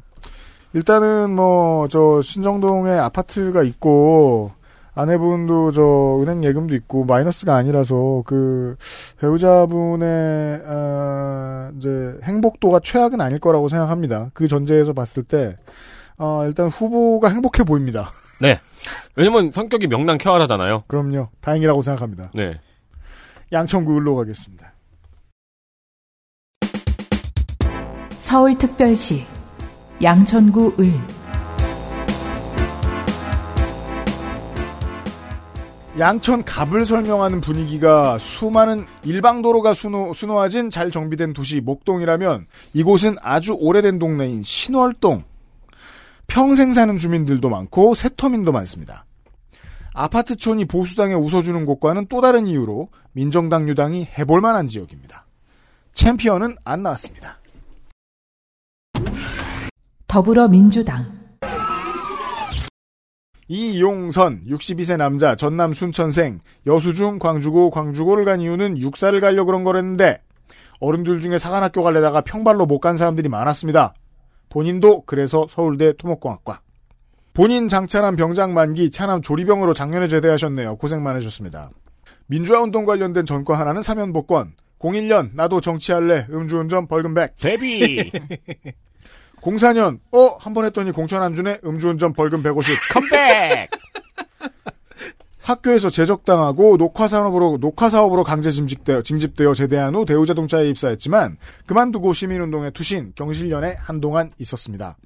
일단은 0.73 1.31
뭐 1.35 1.87
저 1.89 2.21
신정동에 2.21 2.91
아파트가 2.91 3.63
있고 3.63 4.51
아내분도 4.93 5.71
저 5.71 6.19
은행 6.21 6.43
예금도 6.43 6.75
있고 6.75 7.05
마이너스가 7.05 7.55
아니라서 7.55 8.23
그 8.25 8.75
배우자분의 9.19 10.61
아, 10.65 11.71
이제 11.77 12.15
행복도가 12.23 12.79
최악은 12.83 13.21
아닐 13.21 13.39
거라고 13.39 13.67
생각합니다. 13.69 14.31
그 14.33 14.47
전제에서 14.47 14.93
봤을 14.93 15.23
때 15.23 15.55
어, 16.17 16.43
일단 16.45 16.67
후보가 16.67 17.29
행복해 17.29 17.63
보입니다. 17.63 18.11
왜냐면 19.15 19.51
성격이 19.51 19.87
명랑 19.87 20.17
쾌활하잖아요. 20.17 20.81
그럼요. 20.87 21.29
다행이라고 21.41 21.81
생각합니다. 21.81 22.31
네. 22.33 22.59
양천구 23.51 23.97
을로 23.97 24.15
가겠습니다. 24.15 24.73
서울특별시 28.17 29.23
양천구 30.01 30.75
을 30.79 30.93
양천 35.99 36.45
갑을 36.45 36.85
설명하는 36.85 37.41
분위기가 37.41 38.17
수많은 38.17 38.85
일방도로가 39.03 39.73
수노, 39.73 40.13
수놓아진 40.13 40.69
잘 40.69 40.89
정비된 40.89 41.33
도시 41.33 41.59
목동이라면 41.59 42.47
이곳은 42.73 43.17
아주 43.21 43.53
오래된 43.59 43.99
동네인 43.99 44.41
신월동. 44.41 45.25
평생 46.31 46.71
사는 46.71 46.97
주민들도 46.97 47.49
많고 47.49 47.93
세터민도 47.93 48.53
많습니다. 48.53 49.05
아파트촌이 49.93 50.63
보수당에 50.63 51.13
웃어주는 51.13 51.65
곳과는 51.65 52.05
또 52.07 52.21
다른 52.21 52.47
이유로 52.47 52.87
민정당 53.11 53.67
유당이 53.67 54.07
해볼 54.17 54.39
만한 54.39 54.69
지역입니다. 54.69 55.25
챔피언은 55.93 56.55
안 56.63 56.83
나왔습니다. 56.83 57.37
더불어민주당 60.07 61.05
이용선 63.49 64.45
62세 64.47 64.95
남자 64.95 65.35
전남 65.35 65.73
순천생 65.73 66.39
여수중 66.65 67.19
광주고 67.19 67.69
광주고를 67.69 68.23
간 68.23 68.39
이유는 68.39 68.77
육사를 68.77 69.19
가려 69.19 69.43
그런 69.43 69.65
거랬는데 69.65 70.21
어른들 70.79 71.19
중에 71.19 71.37
사관학교 71.37 71.83
갈래다가 71.83 72.21
평발로 72.21 72.65
못 72.65 72.79
간 72.79 72.95
사람들이 72.97 73.27
많았습니다. 73.27 73.93
본인도 74.51 75.03
그래서 75.05 75.47
서울대 75.49 75.93
토목공학과 75.93 76.61
본인 77.33 77.69
장차남 77.69 78.15
병장 78.17 78.53
만기 78.53 78.91
차남 78.91 79.21
조리병으로 79.21 79.73
작년에 79.73 80.07
제대하셨네요. 80.09 80.75
고생 80.75 81.01
많으셨습니다. 81.01 81.71
민주화운동 82.27 82.85
관련된 82.85 83.25
전과 83.25 83.57
하나는 83.57 83.81
사면복권 83.81 84.51
01년 84.79 85.29
나도 85.35 85.61
정치할래 85.61 86.27
음주운전 86.29 86.87
벌금백 86.87 87.37
데뷔! 87.37 88.11
04년 89.41 89.99
어 90.11 90.37
한 90.39 90.53
번 90.53 90.65
했더니 90.65 90.91
공천 90.91 91.23
안 91.23 91.33
주네 91.35 91.59
음주운전 91.63 92.13
벌금 92.13 92.43
150 92.43 92.75
컴백! 92.93 93.69
학교에서 95.41 95.89
제적당하고 95.89 96.77
녹화 96.77 97.07
산업으로 97.07 97.57
녹화 97.59 97.89
사업으로 97.89 98.23
강제 98.23 98.51
징집되어, 98.51 99.01
징집되어 99.01 99.53
제대한 99.53 99.95
후 99.95 100.05
대우자동차에 100.05 100.69
입사했지만 100.69 101.37
그만두고 101.65 102.13
시민운동에 102.13 102.71
투신 102.71 103.13
경실련에 103.15 103.75
한동안 103.79 104.31
있었습니다. 104.39 104.97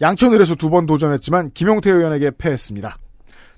양천을에서 0.00 0.54
두 0.56 0.70
번 0.70 0.86
도전했지만 0.86 1.50
김용태 1.54 1.90
의원에게 1.90 2.32
패했습니다. 2.38 2.98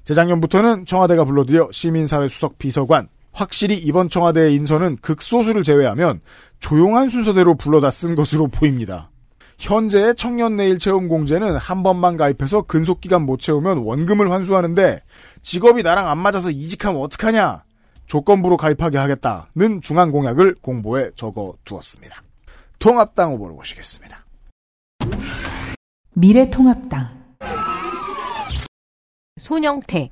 재작년부터는 0.05 0.87
청와대가 0.87 1.25
불러들여 1.25 1.69
시민사회 1.73 2.29
수석 2.29 2.59
비서관 2.59 3.09
확실히 3.33 3.77
이번 3.77 4.09
청와대의 4.09 4.55
인선은 4.55 4.97
극소수를 5.03 5.63
제외하면 5.63 6.21
조용한 6.61 7.11
순서대로 7.11 7.55
불러다 7.55 7.91
쓴 7.91 8.15
것으로 8.15 8.49
보입니다. 8.49 9.11
현재의 9.59 10.15
청년 10.17 10.57
내일 10.57 10.79
채움 10.79 11.09
공제는 11.09 11.57
한 11.57 11.83
번만 11.83 12.17
가입해서 12.17 12.63
근속 12.63 13.01
기간 13.01 13.23
못 13.23 13.41
채우면 13.41 13.79
원금을 13.79 14.31
환수하는데 14.31 15.01
직업이 15.43 15.83
나랑 15.83 16.09
안 16.09 16.19
맞아서 16.19 16.51
이직하면 16.51 17.01
어떡하냐? 17.01 17.65
조건부로 18.07 18.57
가입하게 18.57 18.99
하겠다는 18.99 19.81
중앙 19.83 20.11
공약을 20.11 20.57
공보에 20.61 21.11
적어 21.17 21.55
두었습니다. 21.65 22.23
통합당 22.79 23.33
후보를 23.33 23.57
모시겠습니다. 23.57 24.25
미래통합당 26.13 27.17
손영태 29.39 30.11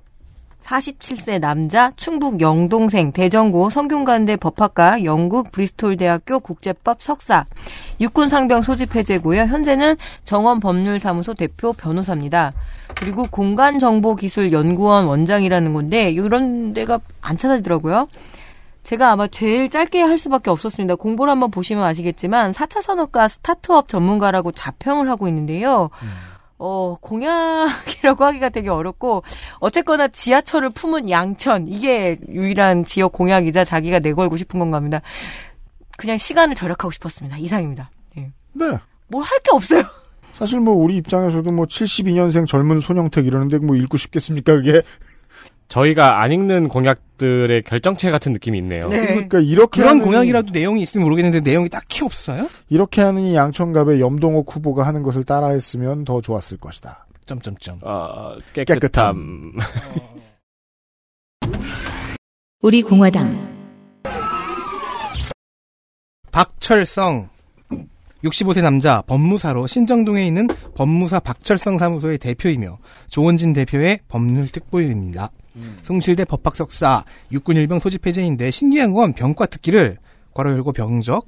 47세 0.64 1.40
남자 1.40 1.92
충북 1.96 2.40
영동생 2.40 3.12
대전고 3.12 3.70
성균관대 3.70 4.36
법학과 4.36 5.04
영국 5.04 5.52
브리스톨대학교 5.52 6.40
국제법 6.40 7.02
석사 7.02 7.46
육군 8.00 8.28
상병 8.28 8.62
소집 8.62 8.96
해제고요. 8.96 9.42
현재는 9.42 9.96
정원 10.24 10.60
법률사무소 10.60 11.34
대표 11.34 11.72
변호사입니다. 11.72 12.54
그리고 12.96 13.26
공간정보기술연구원 13.30 15.06
원장이라는 15.06 15.72
건데 15.72 16.10
이런 16.10 16.72
데가 16.72 16.98
안 17.20 17.36
찾아지더라고요. 17.36 18.08
제가 18.82 19.12
아마 19.12 19.26
제일 19.26 19.70
짧게 19.70 20.02
할 20.02 20.18
수밖에 20.18 20.50
없었습니다. 20.50 20.96
공보를 20.96 21.30
한번 21.30 21.50
보시면 21.50 21.84
아시겠지만 21.84 22.52
4차 22.52 22.82
산업과 22.82 23.28
스타트업 23.28 23.88
전문가라고 23.88 24.52
자평을 24.52 25.08
하고 25.08 25.26
있는데요. 25.28 25.90
어, 26.58 26.96
공약이라고 27.00 28.24
하기가 28.24 28.48
되게 28.50 28.68
어렵고, 28.68 29.22
어쨌거나 29.58 30.08
지하철을 30.08 30.70
품은 30.70 31.10
양천, 31.10 31.68
이게 31.68 32.16
유일한 32.28 32.84
지역 32.84 33.12
공약이자 33.12 33.64
자기가 33.64 33.98
내걸고 33.98 34.36
싶은 34.36 34.58
건가 34.60 34.76
합니다. 34.76 35.00
그냥 35.96 36.16
시간을 36.16 36.54
절약하고 36.56 36.90
싶었습니다. 36.90 37.36
이상입니다. 37.38 37.90
예. 38.18 38.30
네. 38.52 38.78
뭘 39.08 39.22
할 39.22 39.38
게 39.42 39.50
없어요. 39.52 39.82
사실 40.32 40.58
뭐 40.58 40.74
우리 40.74 40.96
입장에서도 40.96 41.48
뭐 41.52 41.66
72년생 41.66 42.48
젊은 42.48 42.80
손영택 42.80 43.26
이러는데 43.26 43.58
뭐 43.58 43.76
읽고 43.76 43.96
싶겠습니까 43.96 44.54
그게? 44.56 44.82
저희가 45.68 46.22
안 46.22 46.30
읽는 46.32 46.68
공약들의 46.68 47.62
결정체 47.62 48.10
같은 48.10 48.32
느낌이 48.32 48.58
있네요. 48.58 48.88
네. 48.88 49.06
그러니까 49.06 49.40
이렇게 49.40 49.80
그런 49.80 49.98
하는- 50.00 50.04
공약이라도 50.04 50.50
내용이 50.52 50.82
있으면 50.82 51.04
모르겠는데 51.04 51.40
내용이 51.40 51.68
딱히 51.68 52.04
없어요? 52.04 52.48
이렇게 52.68 53.02
하는 53.02 53.22
이 53.22 53.34
양천갑의 53.34 54.00
염동옥 54.00 54.54
후보가 54.54 54.86
하는 54.86 55.02
것을 55.02 55.24
따라했으면 55.24 56.04
더 56.04 56.20
좋았을 56.20 56.58
것이다. 56.58 57.06
점점점. 57.26 57.80
어, 57.82 58.36
깨끗함. 58.52 58.78
깨끗함. 58.80 59.52
우리 62.62 62.82
공화당 62.82 63.54
박철성 66.30 67.28
65세 68.24 68.62
남자 68.62 69.02
법무사로 69.02 69.66
신정동에 69.66 70.26
있는 70.26 70.48
법무사 70.74 71.20
박철성 71.20 71.76
사무소의 71.78 72.18
대표이며 72.18 72.78
조원진 73.08 73.52
대표의 73.52 74.00
법률 74.08 74.48
특보입니다. 74.48 75.30
성실대 75.82 76.24
법학 76.24 76.56
석사 76.56 77.04
육군 77.32 77.56
일병 77.56 77.78
소집 77.78 78.06
해제인데 78.06 78.50
신기한 78.50 78.92
건 78.92 79.12
병과 79.12 79.46
특기를 79.46 79.98
괄호 80.34 80.50
열고 80.50 80.72
병적 80.72 81.26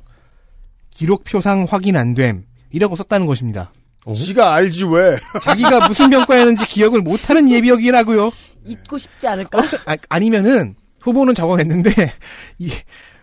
기록 0.91 1.25
표상 1.25 1.67
확인 1.69 1.97
안 1.97 2.15
됨. 2.15 2.45
이라고 2.73 2.97
썼다는 2.97 3.27
것입니다. 3.27 3.73
어? 4.07 4.13
지가 4.13 4.55
알지 4.55 4.85
왜? 4.87 5.17
자기가 5.43 5.89
무슨 5.89 6.11
병과였는지 6.11 6.67
기억을 6.67 7.01
못하는 7.03 7.49
예비역이라고요. 7.49 8.33
잊고 8.65 8.99
싶지 8.99 9.27
않을까? 9.29 9.59
어쩌, 9.59 9.77
아, 9.87 9.97
아니면은 10.09 10.75
후보는 11.01 11.35
적어냈는데 11.35 11.91
이 12.59 12.71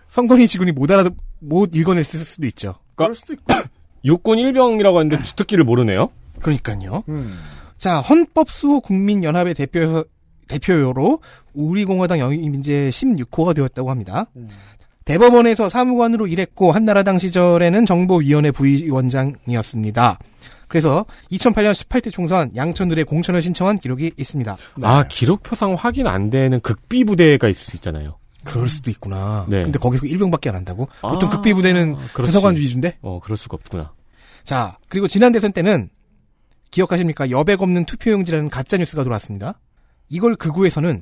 성건희 0.08 0.47
직원이 0.47 0.71
못 0.71 0.89
알아 0.91 1.10
못 1.39 1.75
읽어냈을 1.75 2.19
수도 2.23 2.45
있죠. 2.47 2.75
그럴 2.95 3.15
수도 3.15 3.34
있고. 3.34 3.54
육군 4.06 4.38
일병이라고 4.38 4.99
하는데 4.99 5.23
주특기를 5.23 5.63
모르네요. 5.63 6.10
그러니까요. 6.41 7.04
음. 7.10 7.38
자 7.77 7.99
헌법수호 8.01 8.82
국민연합의 8.82 9.54
대표 9.56 10.04
대표로 10.47 11.19
우리공화당 11.53 12.19
영입인제 12.19 12.89
16호가 12.89 13.56
되었다고 13.56 13.89
합니다. 13.89 14.25
대법원에서 15.06 15.69
사무관으로 15.69 16.27
일했고 16.27 16.71
한나라당 16.71 17.17
시절에는 17.17 17.86
정보위원회 17.86 18.51
부위원장이었습니다. 18.51 20.19
그래서 20.67 21.06
2008년 21.32 21.71
18대 21.73 22.12
총선 22.12 22.49
양천을의 22.56 23.06
공천을 23.06 23.41
신청한 23.41 23.79
기록이 23.79 24.12
있습니다. 24.17 24.58
아, 24.82 25.08
기록 25.08 25.43
표상 25.43 25.73
확인 25.75 26.08
안 26.08 26.29
되는 26.29 26.60
극비 26.62 27.03
부대가 27.03 27.47
있을 27.47 27.63
수 27.63 27.75
있잖아요. 27.77 28.17
그럴 28.43 28.67
수도 28.67 28.89
있구나. 28.89 29.45
네. 29.49 29.63
근데 29.63 29.77
거기서 29.77 30.06
일병밖에 30.06 30.49
안 30.49 30.56
한다고? 30.56 30.88
보통 31.01 31.29
아, 31.29 31.32
극비 31.32 31.53
부대는 31.53 31.95
그렇지. 32.13 32.27
부서관 32.27 32.56
위주인데? 32.56 32.97
어, 33.01 33.19
그럴 33.23 33.38
수가 33.38 33.56
없구나. 33.56 33.93
자, 34.43 34.77
그리고 34.89 35.08
지난 35.08 35.32
대선 35.32 35.51
때는 35.51 35.89
기억하십니까? 36.71 37.29
여백 37.29 37.62
없는 37.62 37.86
투표용지라는 37.86 38.49
가짜 38.49 38.77
뉴스가 38.77 39.03
돌아왔습니다. 39.03 39.60
이걸 40.09 40.35
극우에서는 40.35 41.01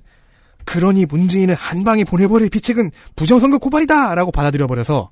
그러니 0.65 1.05
문재인을 1.07 1.55
한 1.55 1.83
방에 1.83 2.03
보내버릴 2.03 2.49
비책은 2.49 2.91
부정선거 3.15 3.57
고발이다라고 3.57 4.31
받아들여 4.31 4.67
버려서 4.67 5.09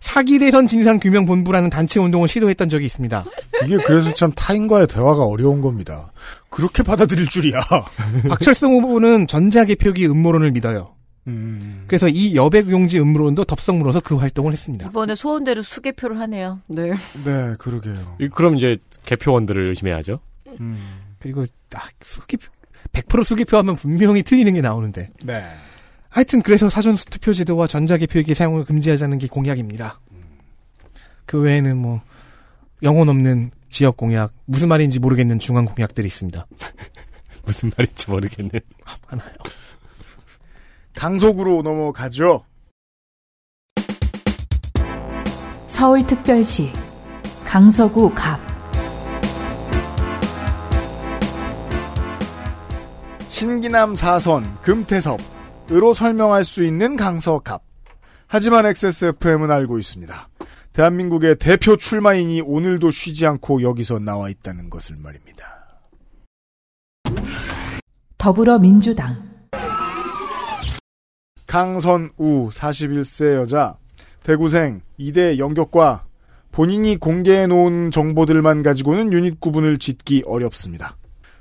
사기 0.00 0.38
대선 0.38 0.66
진상 0.66 1.00
규명 1.00 1.26
본부라는 1.26 1.70
단체 1.70 1.98
운동을 1.98 2.28
시도했던 2.28 2.68
적이 2.68 2.86
있습니다. 2.86 3.24
이게 3.64 3.76
그래서 3.78 4.12
참 4.14 4.30
타인과의 4.32 4.86
대화가 4.86 5.24
어려운 5.24 5.60
겁니다. 5.60 6.12
그렇게 6.50 6.82
받아들일 6.82 7.26
줄이야. 7.26 7.58
박철성 8.28 8.72
후보는 8.74 9.26
전자개 9.26 9.74
표기 9.74 10.06
음모론을 10.06 10.52
믿어요. 10.52 10.94
음. 11.26 11.84
그래서 11.88 12.06
이 12.08 12.36
여백 12.36 12.70
용지 12.70 13.00
음모론도 13.00 13.44
덥석 13.46 13.78
물어서 13.78 13.98
그 14.00 14.14
활동을 14.16 14.52
했습니다. 14.52 14.86
이번에 14.88 15.16
소원대로 15.16 15.62
수개표를 15.62 16.20
하네요. 16.20 16.60
네. 16.68 16.90
네, 17.24 17.54
그러게요. 17.58 18.16
이- 18.20 18.28
그럼 18.28 18.54
이제 18.56 18.76
개표원들을 19.06 19.68
의심해야죠. 19.70 20.20
음. 20.60 21.00
그리고 21.18 21.44
아, 21.74 21.80
수개표 22.00 22.46
100% 22.96 23.24
수개표하면 23.24 23.76
분명히 23.76 24.22
틀리는 24.22 24.52
게 24.54 24.60
나오는데 24.60 25.10
네. 25.24 25.44
하여튼 26.08 26.42
그래서 26.42 26.70
사전 26.70 26.96
투표 26.96 27.32
제도와 27.34 27.66
전자개표기 27.66 28.34
사용을 28.34 28.64
금지하자는 28.64 29.18
게 29.18 29.26
공약입니다. 29.26 30.00
그 31.26 31.40
외에는 31.40 31.76
뭐 31.76 32.00
영혼 32.82 33.08
없는 33.08 33.50
지역 33.68 33.96
공약, 33.96 34.32
무슨 34.46 34.68
말인지 34.68 35.00
모르겠는 35.00 35.38
중앙 35.38 35.66
공약들이 35.66 36.06
있습니다. 36.06 36.46
무슨 37.44 37.70
말인지 37.76 38.10
모르겠네. 38.10 38.60
많아요. 39.10 39.36
강속으로 40.94 41.62
넘어가죠. 41.62 42.44
서울특별시 45.66 46.70
강서구 47.44 48.12
갑 48.14 48.40
신기남 53.36 53.96
4선 53.96 54.62
금태섭으로 54.62 55.92
설명할 55.92 56.42
수 56.42 56.64
있는 56.64 56.96
강서갑. 56.96 57.62
하지만 58.26 58.64
XSFM은 58.64 59.50
알고 59.50 59.78
있습니다. 59.78 60.28
대한민국의 60.72 61.36
대표 61.36 61.76
출마인이 61.76 62.40
오늘도 62.40 62.90
쉬지 62.90 63.26
않고 63.26 63.60
여기서 63.60 63.98
나와 63.98 64.30
있다는 64.30 64.70
것을 64.70 64.96
말입니다. 64.96 65.44
더불어민주당 68.16 69.16
강선우 71.46 72.48
41세 72.48 73.34
여자 73.34 73.76
대구생 74.22 74.80
2대 74.98 75.36
연격과 75.36 76.06
본인이 76.52 76.96
공개해 76.96 77.48
놓은 77.48 77.90
정보들만 77.90 78.62
가지고는 78.62 79.12
유닛 79.12 79.42
구분을 79.42 79.76
짓기 79.76 80.22
어렵습니다. 80.24 80.96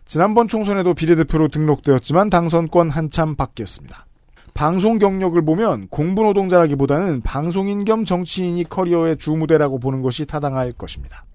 지난번 0.05 0.47
총선에도 0.47 0.93
비례대표로 0.93 1.47
등록되었지만 1.47 2.29
당선권 2.29 2.89
한참 2.89 3.35
바뀌었습니다. 3.35 4.05
방송 4.53 4.99
경력을 4.99 5.43
보면 5.43 5.87
공부 5.89 6.23
노동자라기보다는 6.23 7.21
방송인 7.21 7.83
겸 7.83 8.05
정치인이 8.05 8.63
커리어의 8.65 9.17
주무대라고 9.17 9.79
보는 9.79 10.01
것이 10.01 10.25
타당할 10.25 10.71
것입니다. 10.71 11.25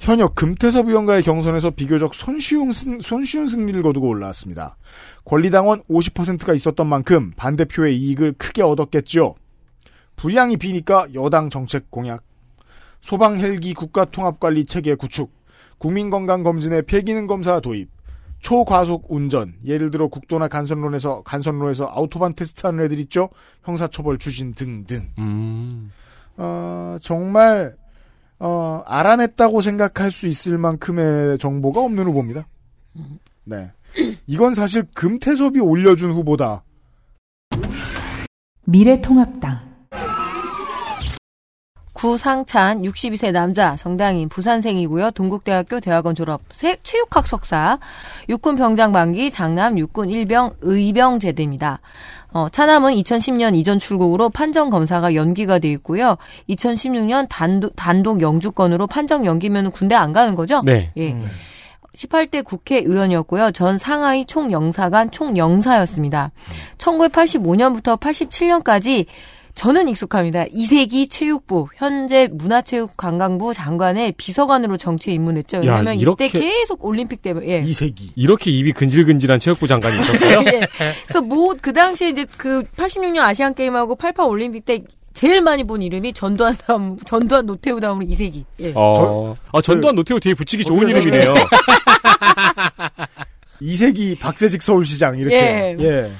현역 0.00 0.34
금태섭 0.34 0.88
의원과의 0.88 1.22
경선에서 1.22 1.70
비교적 1.70 2.14
손쉬운, 2.14 2.72
승, 2.72 3.00
손쉬운 3.00 3.48
승리를 3.48 3.82
거두고 3.82 4.08
올라왔습니다. 4.08 4.76
권리당원 5.24 5.82
50%가 5.84 6.54
있었던 6.54 6.86
만큼 6.86 7.32
반대표의 7.36 7.96
이익을 7.98 8.32
크게 8.32 8.62
얻었겠죠. 8.62 9.36
불량이 10.16 10.56
비니까 10.56 11.06
여당 11.14 11.50
정책 11.50 11.90
공약. 11.90 12.24
소방 13.00 13.38
헬기 13.38 13.74
국가 13.74 14.04
통합 14.04 14.40
관리 14.40 14.64
체계 14.64 14.94
구축, 14.94 15.30
국민 15.78 16.10
건강 16.10 16.42
검진의 16.42 16.82
폐기능 16.82 17.26
검사 17.26 17.60
도입, 17.60 17.88
초과속 18.46 19.06
운전, 19.08 19.54
예를 19.64 19.90
들어 19.90 20.06
국도나 20.06 20.46
간선로에서 20.46 21.22
간선로에서 21.24 21.90
아우토반 21.92 22.36
테스트하는 22.36 22.84
애들 22.84 23.00
있죠? 23.00 23.28
형사처벌 23.64 24.18
추진 24.18 24.54
등등. 24.54 25.08
음. 25.18 25.90
어, 26.36 26.96
정말 27.02 27.74
어, 28.38 28.84
알아냈다고 28.86 29.62
생각할 29.62 30.12
수 30.12 30.28
있을 30.28 30.58
만큼의 30.58 31.38
정보가 31.38 31.80
없는 31.80 32.04
후보입니다. 32.04 32.46
네, 33.42 33.72
이건 34.28 34.54
사실 34.54 34.84
금태섭이 34.94 35.58
올려준 35.58 36.12
후보다. 36.12 36.62
미래통합당 38.64 39.65
구상찬 41.96 42.82
62세 42.82 43.32
남자 43.32 43.74
정당인 43.74 44.28
부산생이고요. 44.28 45.12
동국대학교 45.12 45.80
대학원 45.80 46.14
졸업 46.14 46.42
세- 46.52 46.76
체육학 46.82 47.26
석사 47.26 47.78
육군 48.28 48.56
병장 48.56 48.92
만기 48.92 49.30
장남 49.30 49.78
육군 49.78 50.10
일병 50.10 50.52
의병 50.60 51.18
제대입니다. 51.20 51.80
어, 52.34 52.50
차남은 52.50 52.92
2010년 52.92 53.54
이전 53.56 53.78
출국으로 53.78 54.28
판정 54.28 54.68
검사가 54.68 55.14
연기가 55.14 55.58
돼 55.58 55.70
있고요. 55.72 56.16
2016년 56.50 57.26
단독, 57.30 57.74
단독 57.76 58.20
영주권으로 58.20 58.86
판정 58.88 59.24
연기면 59.24 59.70
군대 59.70 59.94
안 59.94 60.12
가는 60.12 60.34
거죠? 60.34 60.60
네. 60.64 60.90
예. 60.98 61.16
18대 61.94 62.44
국회의원이었고요. 62.44 63.52
전 63.52 63.78
상하이 63.78 64.26
총영사관 64.26 65.10
총영사였습니다. 65.10 66.30
1985년부터 66.76 67.98
87년까지 67.98 69.06
저는 69.56 69.88
익숙합니다. 69.88 70.44
이세기 70.52 71.08
체육부, 71.08 71.68
현재 71.74 72.28
문화체육관광부 72.30 73.54
장관의 73.54 74.12
비서관으로 74.18 74.76
정치에 74.76 75.14
입문했죠. 75.14 75.56
야, 75.66 75.78
왜냐면 75.78 75.98
이렇게- 75.98 76.26
이때 76.26 76.38
계속 76.38 76.84
올림픽 76.84 77.22
때문에. 77.22 77.48
예. 77.48 77.58
이세기. 77.60 78.12
이렇게 78.16 78.50
입이 78.50 78.72
근질근질한 78.72 79.40
체육부 79.40 79.66
장관이 79.66 79.98
있었어요? 79.98 80.44
예. 80.54 80.60
그래서 81.06 81.22
뭐 81.22 81.54
그 81.60 81.72
당시에 81.72 82.10
이제 82.10 82.26
그 82.36 82.62
86년 82.76 83.20
아시안 83.20 83.54
게임하고 83.54 83.96
88 83.96 84.26
올림픽 84.26 84.66
때 84.66 84.80
제일 85.14 85.40
많이 85.40 85.64
본 85.64 85.80
이름이 85.80 86.12
전두환 86.12 86.54
다음 86.58 86.98
전두환 87.06 87.46
노태우 87.46 87.80
다음으로 87.80 88.06
이세기. 88.06 88.44
예. 88.60 88.72
어. 88.74 89.34
아, 89.52 89.62
전두환 89.62 89.94
노태우 89.94 90.20
되게 90.20 90.34
붙이기 90.34 90.64
좋은 90.64 90.84
어, 90.84 90.88
이름이네요. 90.90 91.34
이세기 93.60 94.18
박세직 94.18 94.60
서울시장 94.62 95.18
이렇게. 95.18 95.76
예. 95.80 95.82
예. 95.82 96.12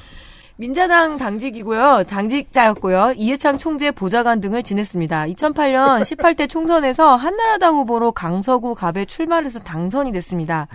민자당 0.58 1.18
당직이고요. 1.18 2.04
당직자였고요. 2.08 3.12
이해창 3.16 3.58
총재 3.58 3.90
보좌관 3.90 4.40
등을 4.40 4.62
지냈습니다. 4.62 5.26
2008년 5.26 6.00
18대 6.00 6.48
총선에서 6.48 7.14
한나라당 7.14 7.76
후보로 7.76 8.12
강서구 8.12 8.74
갑에 8.74 9.04
출마해서 9.04 9.58
당선이 9.58 10.12
됐습니다. 10.12 10.66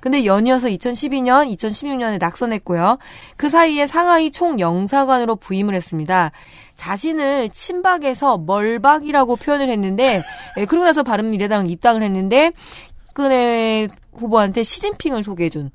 근데 0.00 0.26
연이어서 0.26 0.68
2012년, 0.68 1.50
2016년에 1.56 2.18
낙선했고요. 2.18 2.98
그 3.38 3.48
사이에 3.48 3.86
상하이 3.86 4.30
총영사관으로 4.30 5.36
부임을 5.36 5.74
했습니다. 5.74 6.32
자신을 6.74 7.48
친박에서 7.48 8.36
멀박이라고 8.38 9.36
표현을 9.36 9.70
했는데, 9.70 10.22
예, 10.58 10.64
그러고 10.66 10.84
나서 10.84 11.02
바른미래당 11.02 11.68
입당을 11.70 12.02
했는데, 12.02 12.52
박근혜 13.06 13.88
후보한테 14.12 14.62
시진핑을 14.62 15.24
소개해준. 15.24 15.70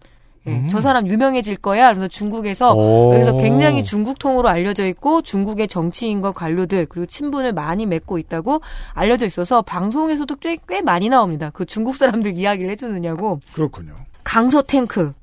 예, 0.47 0.67
저 0.69 0.79
사람 0.79 1.07
유명해질 1.07 1.57
거야. 1.57 1.93
그래서 1.93 2.07
중국에서 2.07 2.73
오. 2.75 3.13
여기서 3.15 3.37
굉장히 3.37 3.83
중국통으로 3.83 4.47
알려져 4.47 4.85
있고 4.87 5.21
중국의 5.21 5.67
정치인과 5.67 6.31
관료들 6.31 6.85
그리고 6.87 7.05
친분을 7.05 7.53
많이 7.53 7.85
맺고 7.85 8.17
있다고 8.17 8.61
알려져 8.93 9.25
있어서 9.25 9.61
방송에서도 9.61 10.35
꽤, 10.35 10.57
꽤 10.67 10.81
많이 10.81 11.09
나옵니다. 11.09 11.49
그 11.53 11.65
중국 11.65 11.95
사람들 11.95 12.37
이야기를 12.37 12.69
해주느냐고. 12.71 13.39
그렇군요. 13.53 13.93
강서 14.23 14.61
탱크. 14.61 15.13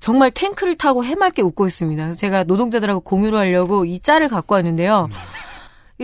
정말 0.00 0.30
탱크를 0.32 0.76
타고 0.76 1.04
해맑게 1.04 1.42
웃고 1.42 1.66
있습니다. 1.66 2.02
그래서 2.02 2.18
제가 2.18 2.44
노동자들하고 2.44 3.00
공유를 3.00 3.38
하려고 3.38 3.84
이 3.84 4.00
짤을 4.00 4.28
갖고 4.28 4.56
왔는데요. 4.56 5.08
이게 5.08 5.16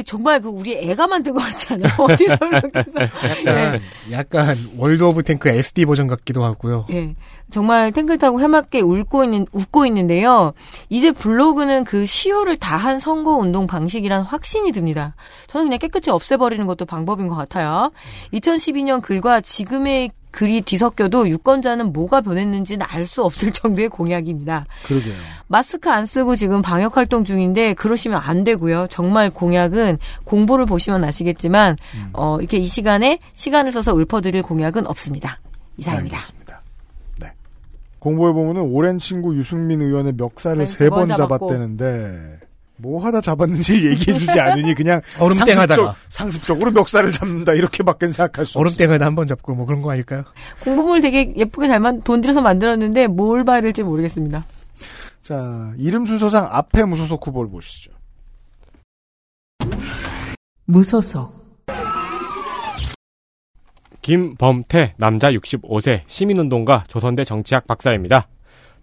정말 0.03 0.41
그 0.41 0.49
우리 0.49 0.77
애가 0.77 1.07
만든 1.07 1.35
것 1.35 1.41
같지 1.41 1.75
않아요? 1.75 1.93
어디서 1.99 2.37
이렇게 2.41 2.79
해서. 2.79 3.47
약간, 3.47 3.81
약간 4.11 4.57
월드 4.77 5.03
오브 5.03 5.23
탱크 5.23 5.49
SD 5.49 5.87
버전 5.87 6.07
같기도 6.07 6.45
하고요. 6.45 6.87
예. 6.91 7.15
정말 7.51 7.93
탱크를 7.93 8.19
타고 8.19 8.41
해맑게 8.41 8.81
웃고 8.81 9.25
있는, 9.25 9.47
웃고 9.53 9.87
있는데요. 9.87 10.53
이제 10.91 11.13
블로그는 11.13 11.85
그 11.85 12.05
시효를 12.05 12.59
다한 12.59 13.01
선거 13.01 13.37
운동 13.37 13.67
방식이란 13.67 14.23
확신이 14.23 14.73
듭니다. 14.73 15.15
저는 15.47 15.67
그냥 15.67 15.79
깨끗이 15.79 16.11
없애버리는 16.11 16.65
것도 16.67 16.85
방법인 16.85 17.29
것 17.29 17.37
같아요. 17.37 17.91
2012년 18.35 19.01
글과 19.01 19.41
지금의 19.41 20.11
글이 20.31 20.61
뒤섞여도 20.63 21.29
유권자는 21.29 21.93
뭐가 21.93 22.21
변했는지는 22.21 22.87
알 22.89 23.07
수 23.07 23.25
없을 23.25 23.51
정도의 23.53 23.89
공약입니다. 23.89 24.67
그러게요. 24.87 25.15
마스크 25.47 25.91
안 25.91 26.05
쓰고 26.05 26.37
지금 26.37 26.61
방역 26.61 26.97
활동 26.97 27.25
중인데 27.25 27.75
그러시면 27.75 28.21
안 28.23 28.45
되고요. 28.45 28.87
정말 28.91 29.31
공약은 29.31 29.99
공보를 30.25 30.67
보시면 30.67 31.03
아시겠지만 31.05 31.77
어 32.13 32.37
이렇게 32.41 32.59
이 32.59 32.67
시간에 32.67 33.19
시간을 33.33 33.73
써서 33.73 33.99
읊어드릴 33.99 34.43
공약은 34.43 34.87
없습니다. 34.87 35.41
이상입니다. 35.79 36.17
알겠습니다. 36.17 36.63
네. 37.21 37.33
공부해 37.99 38.33
보면은 38.35 38.63
오랜 38.63 38.99
친구 38.99 39.35
유승민 39.37 39.81
의원의 39.81 40.15
멱살을 40.17 40.59
네, 40.59 40.67
세 40.67 40.77
세번 40.85 41.07
번 41.07 41.17
잡았고. 41.17 41.49
잡았대는데 41.49 42.41
뭐 42.79 43.05
하다 43.05 43.21
잡았는지 43.21 43.75
얘기해주지 43.91 44.39
않으니 44.41 44.75
그냥 44.75 45.01
얼음땡 45.21 45.59
하다가. 45.59 45.95
상습적, 46.09 46.61
으로 46.63 46.71
멱살을 46.71 47.13
잡는다 47.13 47.53
이렇게밖에 47.53 48.07
생각할 48.09 48.47
수 48.47 48.59
없어요. 48.59 48.61
얼음땡을 48.87 49.05
한번 49.05 49.27
잡고 49.27 49.55
뭐 49.55 49.67
그런 49.67 49.83
거 49.83 49.91
아닐까요? 49.91 50.25
공보물 50.61 51.01
되게 51.01 51.35
예쁘게 51.37 51.67
잘만 51.67 52.03
돈 52.03 52.21
들여서 52.21 52.41
만들었는데 52.41 53.09
뭘 53.09 53.45
봐야 53.45 53.61
될지 53.61 53.83
모르겠습니다. 53.83 54.45
자 55.23 55.73
이름 55.77 56.07
순서상 56.07 56.49
앞에 56.51 56.85
무소속 56.85 57.27
후보를 57.27 57.51
보시죠. 57.51 57.93
무소속 60.67 61.37
김범태, 64.03 64.95
남자 64.97 65.31
65세, 65.31 66.03
시민운동가, 66.07 66.85
조선대 66.89 67.25
정치학 67.25 67.67
박사입니다. 67.67 68.29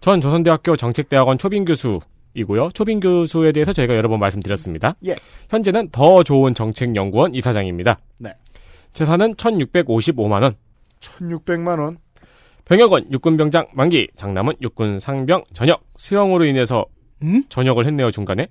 전 0.00 0.20
조선대학교 0.20 0.76
정책대학원 0.76 1.38
초빙 1.38 1.64
교수 1.64 2.00
이고요. 2.36 2.70
초빙 2.70 3.00
교수에 3.00 3.52
대해서 3.52 3.72
저희가 3.72 3.96
여러 3.96 4.08
번 4.08 4.20
말씀드렸습니다. 4.20 4.94
예. 5.06 5.16
현재는 5.50 5.88
더 5.90 6.22
좋은 6.22 6.54
정책연구원 6.54 7.34
이사장입니다. 7.34 7.98
네. 8.18 8.34
재산은 8.92 9.34
1655만 9.34 10.42
원, 10.42 10.54
1,600만 11.00 11.80
원. 11.80 11.98
병역은 12.66 13.12
육군병장 13.12 13.68
만기, 13.74 14.08
장남은 14.16 14.54
육군 14.60 14.98
상병 14.98 15.44
전역, 15.52 15.82
수영으로 15.96 16.44
인해서 16.44 16.84
음? 17.22 17.44
전역을 17.48 17.86
했네요, 17.86 18.10
중간에. 18.10 18.48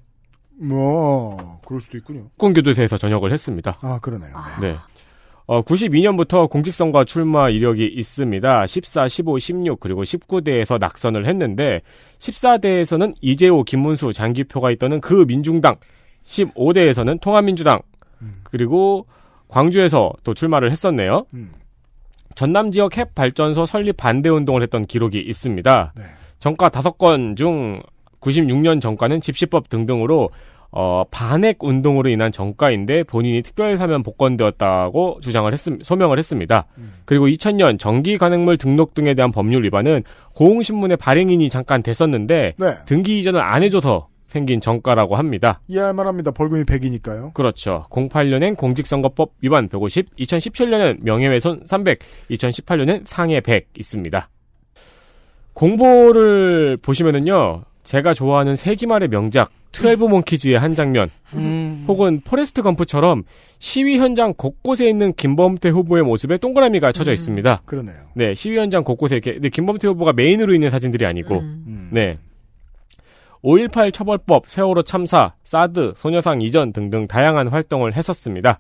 뭐 0.57 1.59
그럴 1.65 1.81
수도 1.81 1.97
있군요. 1.97 2.21
육군교도소에서 2.21 2.97
전역을 2.97 3.31
했습니다. 3.33 3.77
아 3.81 3.99
그러네요. 4.01 4.33
네. 4.61 4.77
어, 5.47 5.61
92년부터 5.61 6.49
공직선거 6.49 7.05
출마 7.05 7.49
이력이 7.49 7.85
있습니다. 7.85 8.67
14, 8.67 9.07
15, 9.07 9.39
16 9.39 9.79
그리고 9.79 10.03
19대에서 10.03 10.79
낙선을 10.79 11.27
했는데 11.27 11.81
14대에서는 12.19 13.13
이재호, 13.21 13.63
김문수, 13.63 14.13
장기표가 14.13 14.71
있던 14.71 15.01
그 15.01 15.25
민중당, 15.27 15.75
15대에서는 16.23 17.21
통합민주당 17.21 17.81
그리고 18.43 19.05
광주에서 19.47 20.11
또 20.23 20.33
출마를 20.33 20.71
했었네요. 20.71 21.25
음. 21.33 21.51
전남 22.35 22.71
지역 22.71 22.97
핵 22.97 23.15
발전소 23.15 23.65
설립 23.65 23.97
반대 23.97 24.29
운동을 24.29 24.61
했던 24.61 24.85
기록이 24.85 25.19
있습니다. 25.19 25.93
네. 25.95 26.03
정가 26.39 26.69
5건 26.69 27.37
중 27.37 27.81
96년 28.19 28.81
정가는 28.81 29.21
집시법 29.21 29.69
등등으로 29.69 30.29
어, 30.77 31.05
반핵 31.09 31.63
운동으로 31.63 32.09
인한 32.09 32.33
정가인데 32.33 33.03
본인이 33.03 33.41
특별사면 33.41 34.03
복권되었다고 34.03 35.19
주장을 35.21 35.51
했음, 35.51 35.79
소명을 35.81 36.19
했습니다. 36.19 36.65
그리고 37.05 37.27
2000년 37.27 37.79
전기 37.79 38.17
간행물 38.17 38.57
등록 38.57 38.93
등에 38.93 39.13
대한 39.13 39.31
법률 39.31 39.63
위반은 39.63 40.03
고흥신문의 40.33 40.97
발행인이 40.97 41.49
잠깐 41.49 41.81
됐었는데 41.81 42.55
네. 42.57 42.77
등기 42.85 43.19
이전을 43.19 43.41
안 43.41 43.63
해줘서 43.63 44.09
생긴 44.27 44.59
정가라고 44.59 45.15
합니다. 45.15 45.61
이해할 45.69 45.93
만합니다. 45.93 46.31
벌금이 46.31 46.65
100이니까요. 46.65 47.33
그렇죠. 47.33 47.85
08년엔 47.89 48.57
공직선거법 48.57 49.31
위반 49.39 49.69
150, 49.69 50.13
2017년엔 50.17 50.97
명예훼손 51.03 51.61
300, 51.65 51.99
2018년엔 52.31 53.03
상해 53.05 53.39
100 53.39 53.69
있습니다. 53.77 54.29
공보를 55.53 56.75
보시면은요, 56.81 57.63
제가 57.83 58.13
좋아하는 58.13 58.57
세기말의 58.57 59.07
명작, 59.07 59.51
12 59.75 60.07
몽키즈의 60.07 60.57
한 60.57 60.75
장면, 60.75 61.09
음. 61.33 61.85
혹은 61.87 62.21
포레스트 62.21 62.61
검프처럼 62.61 63.23
시위 63.59 63.97
현장 63.97 64.33
곳곳에 64.35 64.87
있는 64.87 65.13
김범태 65.13 65.69
후보의 65.69 66.03
모습에 66.03 66.37
동그라미가 66.37 66.91
쳐져 66.91 67.11
있습니다. 67.11 67.61
그러네요. 67.65 67.95
네, 68.13 68.33
시위 68.33 68.57
현장 68.57 68.83
곳곳에 68.83 69.15
이렇게, 69.15 69.33
근데 69.33 69.49
김범태 69.49 69.87
후보가 69.89 70.13
메인으로 70.13 70.53
있는 70.53 70.69
사진들이 70.69 71.05
아니고, 71.05 71.39
음. 71.39 71.65
음. 71.67 71.89
네. 71.91 72.17
5.18 73.43 73.93
처벌법, 73.93 74.49
세월호 74.49 74.81
참사, 74.83 75.33
사드, 75.43 75.93
소녀상 75.95 76.41
이전 76.41 76.73
등등 76.73 77.07
다양한 77.07 77.47
활동을 77.47 77.95
했었습니다. 77.95 78.59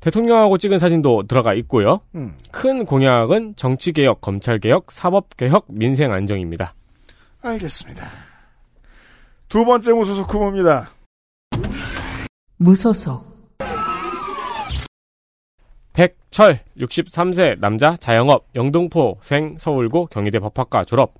대통령하고 0.00 0.58
찍은 0.58 0.78
사진도 0.78 1.24
들어가 1.26 1.54
있고요. 1.54 2.00
음. 2.14 2.34
큰 2.50 2.84
공약은 2.84 3.54
정치개혁, 3.56 4.20
검찰개혁, 4.20 4.90
사법개혁, 4.90 5.66
민생안정입니다. 5.68 6.74
알겠습니다. 7.42 8.27
두 9.48 9.64
번째 9.64 9.92
무소속 9.92 10.32
후보입니다. 10.32 10.90
무소속 12.58 13.26
백철, 15.94 16.60
63세 16.78 17.58
남자 17.58 17.96
자영업, 17.96 18.46
영등포 18.54 19.18
생 19.22 19.56
서울고 19.58 20.06
경희대 20.06 20.38
법학과 20.38 20.84
졸업. 20.84 21.14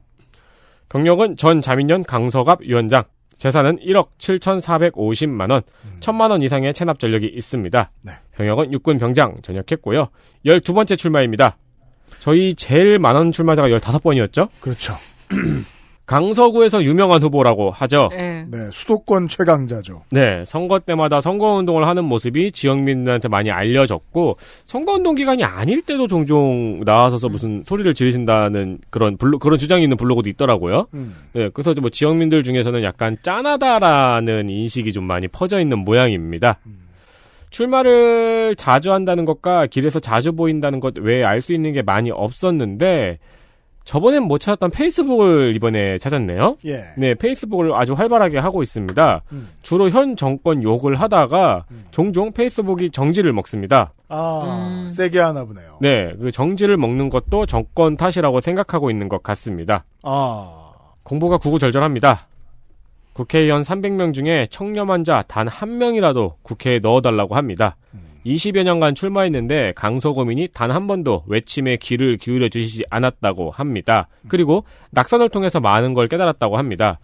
경력은 0.89 1.37
전 1.37 1.61
자민련 1.61 2.05
강서갑 2.05 2.61
위원장. 2.63 3.05
재산은 3.39 3.79
1억 3.79 4.09
7,450만 4.19 5.51
원, 5.51 5.63
1천만 6.01 6.31
원 6.31 6.43
이상의 6.43 6.75
체납 6.75 6.99
전력이 6.99 7.27
있습니다. 7.27 7.91
네. 8.03 8.13
병역은 8.33 8.73
육군 8.73 8.99
병장 8.99 9.37
전역했고요. 9.43 10.09
12번째 10.45 10.99
출마입니다. 10.99 11.57
저희 12.21 12.55
제일 12.55 12.99
많은 12.99 13.33
출마자가 13.33 13.69
15번이었죠? 13.69 14.49
그렇죠. 14.61 14.95
강서구에서 16.09 16.83
유명한 16.85 17.23
후보라고 17.23 17.71
하죠. 17.71 18.09
예. 18.15 18.47
네, 18.51 18.71
수도권 18.73 19.29
최강자죠. 19.29 20.05
네, 20.11 20.43
선거 20.47 20.79
때마다 20.79 21.21
선거운동을 21.21 21.87
하는 21.87 22.05
모습이 22.07 22.51
지역민들한테 22.51 23.29
많이 23.29 23.51
알려졌고, 23.51 24.39
선거운동 24.65 25.15
기간이 25.15 25.45
아닐 25.45 25.83
때도 25.83 26.07
종종 26.07 26.81
나와서서 26.85 27.29
무슨 27.29 27.63
소리를 27.67 27.93
지르신다는 27.93 28.79
그런 28.89 29.19
블로, 29.19 29.39
그런 29.39 29.59
주장이 29.59 29.83
있는 29.83 29.99
블로그도 29.99 30.31
있더라고요. 30.31 30.87
음. 30.95 31.15
네, 31.35 31.51
그래서 31.53 31.75
뭐 31.79 31.91
지역민들 31.91 32.43
중에서는 32.43 32.83
약간 32.83 33.19
짠하다라는 33.23 34.49
인식이 34.49 34.95
좀 34.95 35.05
많이 35.05 35.29
퍼져 35.29 35.61
있는 35.61 35.79
모양입니다. 35.81 36.59
출마를 37.51 38.57
자주 38.57 38.93
한다는 38.93 39.27
것과 39.27 39.67
길에서 39.67 40.01
자주 40.01 40.33
보인다는 40.33 40.81
것 40.81 40.97
외에 40.99 41.23
알 41.23 41.43
수 41.43 41.53
있는 41.53 41.75
게 41.75 41.83
많이 41.83 42.11
없었는데, 42.11 43.19
저번엔 43.89 44.25
못 44.25 44.37
찾았던 44.37 44.71
페이스북을 44.71 45.57
이번에 45.57 45.97
찾았네요. 45.97 46.59
예. 46.67 46.89
네, 46.99 47.15
페이스북을 47.15 47.75
아주 47.75 47.95
활발하게 47.95 48.37
하고 48.37 48.63
있습니다. 48.63 49.23
음. 49.33 49.49
주로 49.63 49.89
현 49.89 50.15
정권 50.15 50.63
욕을 50.63 50.97
하다가 50.97 51.65
종종 51.91 52.31
페이스북이 52.33 52.91
정지를 52.91 53.33
먹습니다. 53.33 53.95
아, 54.11 54.85
음. 54.85 54.91
세게 54.91 55.19
하나 55.21 55.47
보네요. 55.47 55.79
네, 55.81 56.13
그 56.21 56.31
정지를 56.31 56.77
먹는 56.77 57.09
것도 57.09 57.47
정권 57.47 57.97
탓이라고 57.97 58.43
생각하고 58.43 58.91
있는 58.91 59.09
것 59.09 59.23
같습니다. 59.23 59.87
아, 60.03 60.71
공보가 61.03 61.39
구구절절합니다. 61.39 62.29
국회의원 63.15 63.63
300명 63.63 64.13
중에 64.13 64.49
청렴한 64.51 65.05
자단 65.05 65.49
한 65.49 65.79
명이라도 65.79 66.37
국회에 66.43 66.81
넣어달라고 66.81 67.37
합니다. 67.37 67.79
20여 68.27 68.63
년간 68.65 68.95
출마했는데 68.95 69.73
강서구민이 69.77 70.49
단 70.53 70.71
한 70.71 70.87
번도 70.87 71.25
외침에 71.27 71.77
귀를 71.77 72.17
기울여 72.19 72.49
주시지 72.49 72.85
않았다고 72.91 73.51
합니다. 73.51 74.09
그리고 74.29 74.65
낙선을 74.91 75.29
통해서 75.31 75.61
많은 75.61 75.95
걸 75.95 76.07
깨달았다고 76.09 76.59
합니다. 76.59 76.99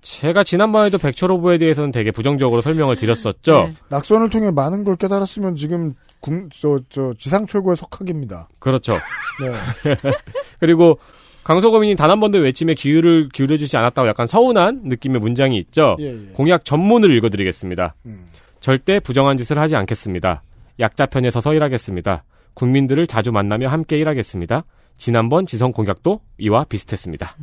제가 0.00 0.44
지난번에도 0.44 0.98
백철 0.98 1.30
후보에 1.32 1.58
대해서는 1.58 1.90
되게 1.90 2.10
부정적으로 2.10 2.62
설명을 2.62 2.96
드렸었죠. 2.96 3.64
네. 3.66 3.72
낙선을 3.88 4.30
통해 4.30 4.50
많은 4.50 4.84
걸 4.84 4.96
깨달았으면 4.96 5.56
지금 5.56 5.94
국, 6.20 6.48
저, 6.52 6.78
저, 6.88 7.12
지상 7.18 7.44
최고의 7.46 7.76
석학입니다. 7.76 8.48
그렇죠. 8.60 8.94
네. 9.42 9.94
그리고 10.60 10.98
강서구민이 11.44 11.96
단 11.96 12.10
한 12.10 12.18
번도 12.20 12.38
외침에 12.38 12.74
귀를 12.74 13.28
기울여 13.32 13.56
주지 13.56 13.76
않았다고 13.76 14.08
약간 14.08 14.26
서운한 14.26 14.82
느낌의 14.84 15.20
문장이 15.20 15.58
있죠. 15.58 15.96
예, 16.00 16.06
예. 16.06 16.32
공약 16.32 16.64
전문을 16.64 17.14
읽어드리겠습니다. 17.16 17.94
음. 18.06 18.26
절대 18.66 18.98
부정한 18.98 19.36
짓을 19.36 19.60
하지 19.60 19.76
않겠습니다. 19.76 20.42
약자 20.80 21.06
편에 21.06 21.30
서서 21.30 21.54
일하겠습니다. 21.54 22.24
국민들을 22.54 23.06
자주 23.06 23.30
만나며 23.30 23.68
함께 23.68 23.96
일하겠습니다. 23.96 24.64
지난번 24.98 25.46
지선 25.46 25.70
공약도 25.70 26.20
이와 26.40 26.64
비슷했습니다. 26.64 27.36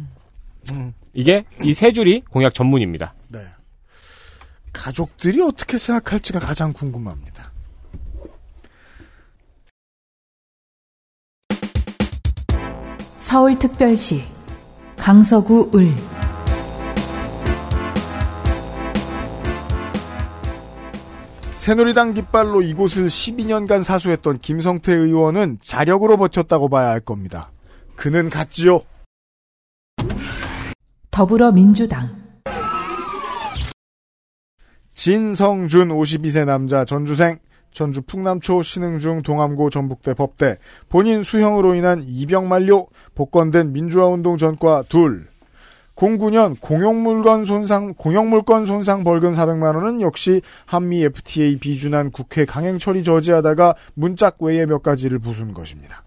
음. 0.73 0.93
이게 1.13 1.45
이 1.63 1.73
세 1.73 1.93
줄이 1.93 2.23
공약 2.29 2.53
전문입니다. 2.53 3.13
네. 3.29 3.39
가족들이 4.73 5.41
어떻게 5.41 5.77
생각할지가 5.77 6.39
가장 6.41 6.73
궁금합니다. 6.73 7.53
서울특별시 13.19 14.23
강서구 14.97 15.71
을 15.75 15.95
새누리당 21.63 22.13
깃발로 22.13 22.61
이곳을 22.61 23.07
12년간 23.07 23.83
사수했던 23.83 24.39
김성태 24.39 24.91
의원은 24.93 25.59
자력으로 25.61 26.17
버텼다고 26.17 26.67
봐야 26.67 26.89
할 26.89 26.99
겁니다. 26.99 27.53
그는 27.95 28.29
갔지요. 28.29 28.81
더불어민주당 31.09 32.09
진성준 34.93 35.87
52세 35.87 36.43
남자 36.43 36.83
전주생 36.83 37.39
전주 37.71 38.01
풍남초 38.01 38.61
신흥중 38.61 39.21
동암고 39.21 39.69
전북대 39.69 40.15
법대 40.15 40.57
본인 40.89 41.23
수형으로 41.23 41.75
인한 41.75 42.03
입영 42.05 42.49
만료 42.49 42.87
복권된 43.15 43.71
민주화운동 43.71 44.35
전과 44.35 44.83
둘 44.89 45.29
09년 45.95 46.59
공용물건 46.59 47.45
손상 47.45 47.93
공용물건 47.93 48.65
손상 48.65 49.03
벌금 49.03 49.31
400만 49.31 49.75
원은 49.75 50.01
역시 50.01 50.41
한미 50.65 51.03
FTA 51.03 51.57
비준안 51.59 52.11
국회 52.11 52.45
강행 52.45 52.79
처리 52.79 53.03
저지하다가 53.03 53.75
문짝 53.93 54.37
외에 54.41 54.65
몇 54.65 54.81
가지를 54.81 55.19
부순 55.19 55.53
것입니다. 55.53 56.03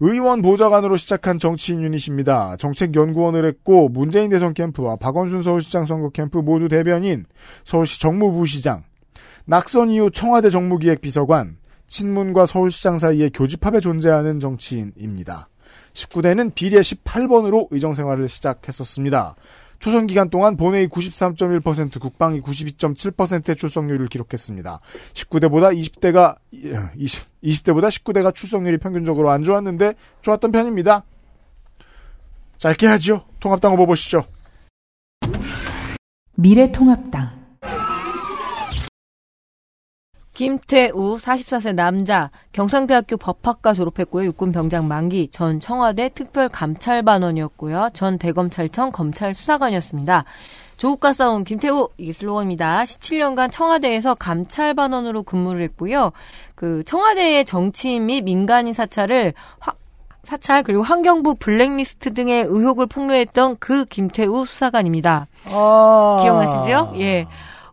의원 0.00 0.42
보좌관으로 0.42 0.96
시작한 0.96 1.38
정치인 1.38 1.80
유닛입니다. 1.82 2.56
정책연구원을 2.56 3.46
했고 3.46 3.88
문재인 3.88 4.28
대선 4.28 4.52
캠프와 4.52 4.96
박원순 4.96 5.42
서울시장 5.42 5.86
선거 5.86 6.10
캠프 6.10 6.38
모두 6.38 6.68
대변인, 6.68 7.24
서울시 7.64 8.00
정무부시장, 8.00 8.82
낙선 9.46 9.90
이후 9.90 10.10
청와대 10.10 10.50
정무기획비서관, 10.50 11.56
친문과 11.86 12.44
서울시장 12.44 12.98
사이에 12.98 13.30
교집합에 13.32 13.80
존재하는 13.80 14.40
정치인입니다. 14.40 15.48
19대는 15.94 16.54
비례 16.54 16.80
18번으로 16.80 17.68
의정 17.70 17.94
생활을 17.94 18.28
시작했었습니다. 18.28 19.36
초선 19.78 20.06
기간 20.06 20.30
동안 20.30 20.56
본회의 20.56 20.88
93.1%, 20.88 22.00
국방위 22.00 22.40
92.7%의 22.40 23.56
출석률을 23.56 24.08
기록했습니다. 24.08 24.80
19대보다 25.12 25.76
20대가 25.78 26.36
20, 26.96 27.42
20대보다 27.42 27.88
19대가 27.88 28.34
출석률이 28.34 28.78
평균적으로 28.78 29.30
안 29.30 29.42
좋았는데 29.42 29.94
좋았던 30.22 30.52
편입니다. 30.52 31.04
짧게 32.58 32.86
하지요. 32.86 33.24
통합당 33.40 33.72
후보 33.72 33.86
보시죠. 33.86 34.24
미래통합당 36.36 37.43
김태우 40.34 41.16
44세 41.16 41.74
남자 41.74 42.30
경상대학교 42.52 43.16
법학과 43.16 43.72
졸업했고요. 43.72 44.26
육군 44.26 44.50
병장 44.52 44.88
만기 44.88 45.28
전 45.28 45.60
청와대 45.60 46.08
특별감찰반원이었고요. 46.08 47.90
전 47.92 48.18
대검찰청 48.18 48.90
검찰 48.90 49.32
수사관이었습니다. 49.32 50.24
조국과 50.76 51.12
싸운 51.12 51.44
김태우 51.44 51.88
이게 51.98 52.12
슬로건입니다. 52.12 52.82
17년간 52.82 53.52
청와대에서 53.52 54.16
감찰반원으로 54.16 55.22
근무를 55.22 55.62
했고요. 55.62 56.10
그 56.56 56.82
청와대의 56.84 57.44
정치인 57.44 58.06
및 58.06 58.22
민간인 58.24 58.72
사찰을 58.74 59.34
화- 59.60 59.72
사찰 60.24 60.62
그리고 60.64 60.82
환경부 60.82 61.36
블랙리스트 61.36 62.12
등의 62.14 62.44
의혹을 62.48 62.86
폭로했던 62.86 63.58
그 63.60 63.84
김태우 63.84 64.46
수사관입니다. 64.46 65.28
아. 65.46 66.18
기억나시죠? 66.22 66.94
예. 66.96 67.26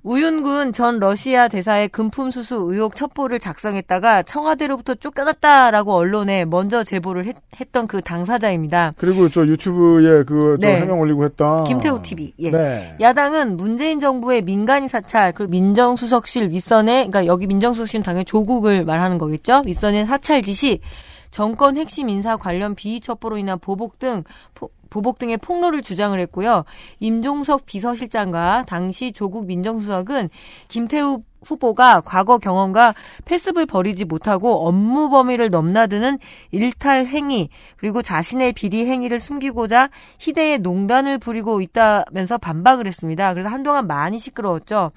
우윤군 0.04 0.74
전 0.74 1.00
러시아 1.00 1.48
대사의 1.48 1.90
금품 1.90 2.32
수수 2.32 2.56
의혹 2.56 2.96
첩보를 2.96 3.38
작성했다가 3.38 4.24
청와대로부터 4.24 4.96
쫓겨났다라고 4.96 5.94
언론에 5.94 6.44
먼저 6.46 6.84
제보를 6.84 7.26
했, 7.28 7.72
던그 7.72 8.02
당사자입니다. 8.02 8.96
그리고 8.98 9.30
저 9.30 9.46
유튜브에 9.46 10.24
그저 10.24 10.68
네. 10.68 10.82
해명 10.82 11.00
올리고 11.00 11.24
했던 11.24 11.64
김태우 11.66 12.02
TV. 12.02 12.34
예. 12.40 12.50
네. 12.50 12.96
야당은 13.00 13.58
문재인 13.58 14.00
정부의 14.00 14.42
민간인 14.42 14.88
사찰, 14.88 15.34
그리고 15.34 15.52
민정수석실 15.52 16.50
윗선에, 16.50 17.08
그러니까 17.08 17.28
여기 17.28 17.46
민정수석실은 17.46 18.02
당연히 18.04 18.26
조국을 18.26 18.84
말하는 18.84 19.20
거겠죠? 19.20 19.62
윗선의 19.66 20.08
사찰 20.08 20.42
지시, 20.42 20.82
정권 21.30 21.78
핵심 21.78 22.10
인사 22.10 22.36
관련 22.38 22.74
비위 22.76 23.00
첩보로 23.00 23.38
인한 23.38 23.60
보복 23.60 24.00
등, 24.00 24.24
포- 24.56 24.72
보복 24.92 25.18
등의 25.18 25.38
폭로를 25.38 25.82
주장을 25.82 26.20
했고요. 26.20 26.66
임종석 27.00 27.66
비서실장과 27.66 28.66
당시 28.68 29.12
조국 29.12 29.48
민정수석은 29.48 30.30
김태우 30.68 31.24
후보가 31.44 32.02
과거 32.02 32.38
경험과 32.38 32.94
패습을 33.26 33.66
버리지 33.66 34.06
못하고 34.06 34.68
업무 34.68 35.10
범위를 35.10 35.50
넘나드는 35.50 36.20
일탈 36.52 37.08
행위 37.08 37.50
그리고 37.78 38.02
자신의 38.02 38.54
비리 38.54 38.86
행위를 38.86 39.20
숨기고자 39.20 39.90
희대의 40.20 40.60
농단을 40.60 41.18
부리고 41.18 41.62
있다면서 41.62 42.38
반박을 42.38 42.88
했습니다. 42.88 43.34
그래서 43.34 43.50
한동안 43.50 43.88
많이 43.88 44.20
시끄러웠죠. 44.20 44.92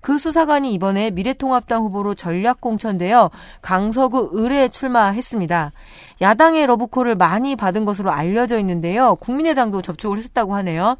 그 0.00 0.18
수사관이 0.18 0.72
이번에 0.72 1.10
미래통합당 1.10 1.82
후보로 1.84 2.14
전략 2.14 2.60
공천되어 2.60 3.30
강서구 3.60 4.38
을에 4.38 4.68
출마했습니다. 4.68 5.72
야당의 6.22 6.66
러브콜을 6.66 7.14
많이 7.16 7.56
받은 7.56 7.84
것으로 7.84 8.10
알려져 8.10 8.58
있는데요. 8.58 9.16
국민의당도 9.16 9.82
접촉을 9.82 10.18
했었다고 10.18 10.54
하네요. 10.56 10.96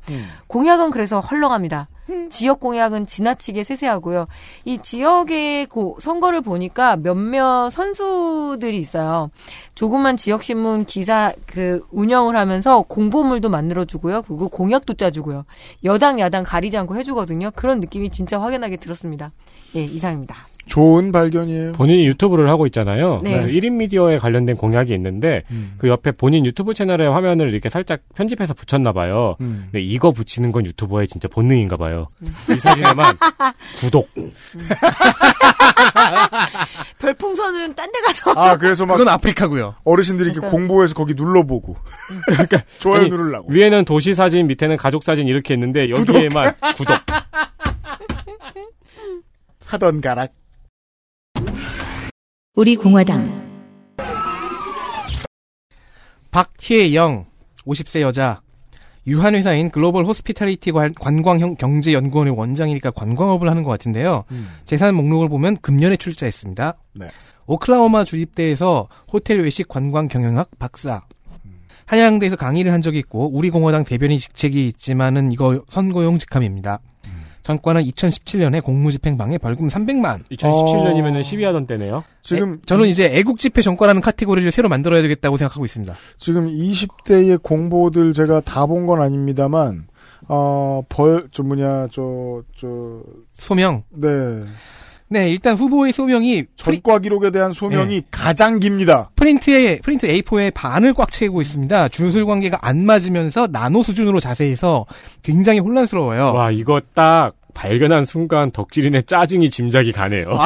공약은 0.48 0.90
그래서 0.90 1.20
헐렁합니다. 1.20 1.88
지역 2.30 2.60
공약은 2.60 3.06
지나치게 3.06 3.64
세세하고요. 3.64 4.26
이 4.64 4.78
지역의 4.78 5.66
고- 5.66 5.96
선거를 6.00 6.40
보니까 6.40 6.96
몇몇 6.96 7.70
선수들이 7.70 8.78
있어요. 8.78 9.30
조그만 9.74 10.16
지역 10.16 10.42
신문 10.42 10.84
기사 10.84 11.32
그 11.46 11.84
운영을 11.90 12.36
하면서 12.36 12.82
공보물도 12.82 13.48
만들어 13.48 13.84
주고요. 13.84 14.22
그리고 14.22 14.48
공약도 14.48 14.94
짜 14.94 15.10
주고요. 15.10 15.44
여당 15.84 16.20
야당 16.20 16.42
가리지 16.42 16.76
않고 16.78 16.96
해 16.96 17.02
주거든요. 17.04 17.50
그런 17.54 17.80
느낌이 17.80 18.10
진짜 18.10 18.40
확연하게 18.40 18.76
들었습니다. 18.76 19.32
예, 19.76 19.84
이상입니다. 19.84 20.36
좋은 20.70 21.12
발견이에요. 21.12 21.72
본인이 21.72 22.06
유튜브를 22.06 22.48
하고 22.48 22.66
있잖아요. 22.66 23.20
네. 23.22 23.32
그래서 23.32 23.48
1인 23.48 23.72
미디어에 23.72 24.18
관련된 24.18 24.56
공약이 24.56 24.92
있는데 24.94 25.42
음. 25.50 25.74
그 25.78 25.88
옆에 25.88 26.12
본인 26.12 26.46
유튜브 26.46 26.74
채널의 26.74 27.10
화면을 27.10 27.50
이렇게 27.52 27.68
살짝 27.68 28.00
편집해서 28.14 28.54
붙였나 28.54 28.92
봐요. 28.92 29.36
음. 29.40 29.68
근데 29.70 29.82
이거 29.84 30.10
붙이는 30.12 30.52
건 30.52 30.64
유튜버의 30.66 31.08
진짜 31.08 31.28
본능인가 31.28 31.76
봐요. 31.76 32.08
이 32.50 32.54
사진에만 32.58 33.16
구독. 33.78 34.08
별풍선은 36.98 37.74
딴 37.74 37.90
데 37.90 38.00
가서 38.02 38.30
아 38.36 38.56
그래서 38.56 38.86
막 38.86 38.96
그건 38.96 39.12
아프리카고요. 39.14 39.74
어르신들이 39.84 40.28
이렇게 40.28 40.40
그러니까. 40.40 40.56
공보해서 40.56 40.94
거기 40.94 41.14
눌러보고 41.14 41.76
좋아요 42.78 43.00
아니, 43.00 43.08
누르려고. 43.08 43.50
위에는 43.52 43.84
도시 43.84 44.14
사진, 44.14 44.46
밑에는 44.46 44.76
가족 44.76 45.02
사진 45.02 45.26
이렇게 45.26 45.54
있는데 45.54 45.90
여기에만 45.90 46.52
구독. 46.76 46.96
하던 49.66 50.00
가락. 50.00 50.30
우리 52.60 52.76
공화당 52.76 53.26
박희영 56.30 57.24
50세 57.66 58.02
여자 58.02 58.42
유한 59.06 59.34
회사인 59.34 59.70
글로벌 59.70 60.04
호스피탈리티 60.04 60.72
관- 60.72 60.92
관광형 60.92 61.54
경제연구원의 61.56 62.36
원장이니까 62.36 62.90
관광업을 62.90 63.48
하는 63.48 63.62
것 63.62 63.70
같은데요. 63.70 64.24
재산 64.64 64.94
목록을 64.94 65.30
보면 65.30 65.56
금년에 65.62 65.96
출자했습니다. 65.96 66.76
네. 66.96 67.08
오클라호마 67.46 68.04
주립대에서 68.04 68.88
호텔 69.10 69.40
외식 69.40 69.66
관광 69.66 70.06
경영학 70.08 70.50
박사. 70.58 71.00
한양대에서 71.86 72.36
강의를 72.36 72.74
한 72.74 72.82
적이 72.82 72.98
있고 72.98 73.34
우리 73.34 73.48
공화당 73.48 73.84
대변인 73.84 74.18
직책이 74.18 74.66
있지만은 74.66 75.32
이거 75.32 75.64
선거용 75.70 76.18
직함입니다. 76.18 76.80
전과는 77.42 77.82
2017년에 77.82 78.62
공무집행방해 78.62 79.38
벌금 79.38 79.68
300만. 79.68 80.24
2017년이면 80.30 81.16
은 81.16 81.22
시위하던 81.22 81.66
때네요. 81.66 82.04
지금 82.22 82.54
에, 82.54 82.56
저는 82.66 82.86
이제 82.88 83.06
애국집회 83.06 83.62
전과라는 83.62 84.00
카테고리를 84.00 84.50
새로 84.50 84.68
만들어야 84.68 85.02
되겠다고 85.02 85.36
생각하고 85.36 85.64
있습니다. 85.64 85.94
지금 86.18 86.46
20대의 86.48 87.42
공보들 87.42 88.12
제가 88.12 88.40
다 88.40 88.66
본 88.66 88.86
건 88.86 89.00
아닙니다만 89.02 89.86
어 90.28 90.82
벌 90.88 91.28
저 91.32 91.42
뭐냐 91.42 91.88
저 91.90 92.42
저 92.56 93.02
소명. 93.34 93.82
네. 93.90 94.08
네, 95.12 95.28
일단 95.28 95.56
후보의 95.56 95.90
소명이 95.92 96.44
프리, 96.62 96.80
전과 96.80 97.00
기록에 97.00 97.30
대한 97.32 97.50
소명이 97.52 98.04
가장 98.12 98.60
깁니다. 98.60 99.10
프린트에 99.16 99.80
프린트 99.80 100.06
A4의 100.06 100.54
반을 100.54 100.94
꽉 100.94 101.10
채우고 101.10 101.40
있습니다. 101.42 101.88
주술 101.88 102.26
관계가 102.26 102.58
안 102.62 102.86
맞으면서 102.86 103.48
나노 103.50 103.82
수준으로 103.82 104.20
자세해서 104.20 104.86
굉장히 105.24 105.58
혼란스러워요. 105.58 106.32
와, 106.32 106.52
이거 106.52 106.80
딱 106.94 107.32
발견한 107.54 108.04
순간 108.04 108.52
덕질인의 108.52 109.02
짜증이 109.02 109.50
짐작이 109.50 109.90
가네요. 109.90 110.26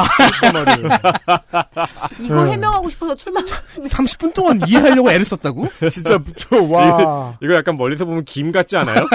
이거 2.19 2.43
네. 2.43 2.53
해명하고 2.53 2.89
싶어서 2.89 3.15
출마. 3.15 3.41
30분 3.77 4.33
동안 4.33 4.59
이해하려고 4.67 5.11
애를 5.11 5.23
썼다고? 5.25 5.67
진짜 5.91 6.17
저 6.37 6.57
와 6.65 7.37
이거 7.39 7.53
약간 7.53 7.77
멀리서 7.77 8.05
보면 8.05 8.25
김 8.25 8.51
같지 8.51 8.75
않아요? 8.77 9.05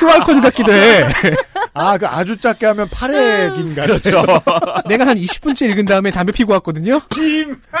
QR 0.00 0.20
코드 0.26 0.40
같기도 0.40 0.72
해. 0.72 1.04
아, 1.76 1.98
그 1.98 2.06
아주 2.06 2.36
작게 2.38 2.64
하면 2.66 2.88
파래김 2.88 3.74
같아요. 3.74 3.86
그렇죠. 3.86 4.24
내가 4.88 5.06
한 5.06 5.16
20분째 5.16 5.68
읽은 5.70 5.84
다음에 5.84 6.10
담배 6.10 6.32
피고 6.32 6.54
왔거든요. 6.54 7.00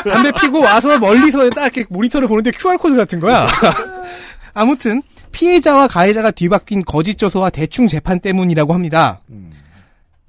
담배 0.04 0.30
피고 0.32 0.60
와서 0.60 0.98
멀리서 0.98 1.48
딱 1.50 1.62
이렇게 1.62 1.86
모니터를 1.88 2.28
보는데 2.28 2.50
QR 2.50 2.76
코드 2.76 2.94
같은 2.94 3.20
거야. 3.20 3.48
아무튼 4.52 5.02
피해자와 5.32 5.88
가해자가 5.88 6.30
뒤바뀐 6.30 6.82
거짓 6.84 7.16
조서와 7.16 7.48
대충 7.50 7.86
재판 7.86 8.20
때문이라고 8.20 8.74
합니다. 8.74 9.20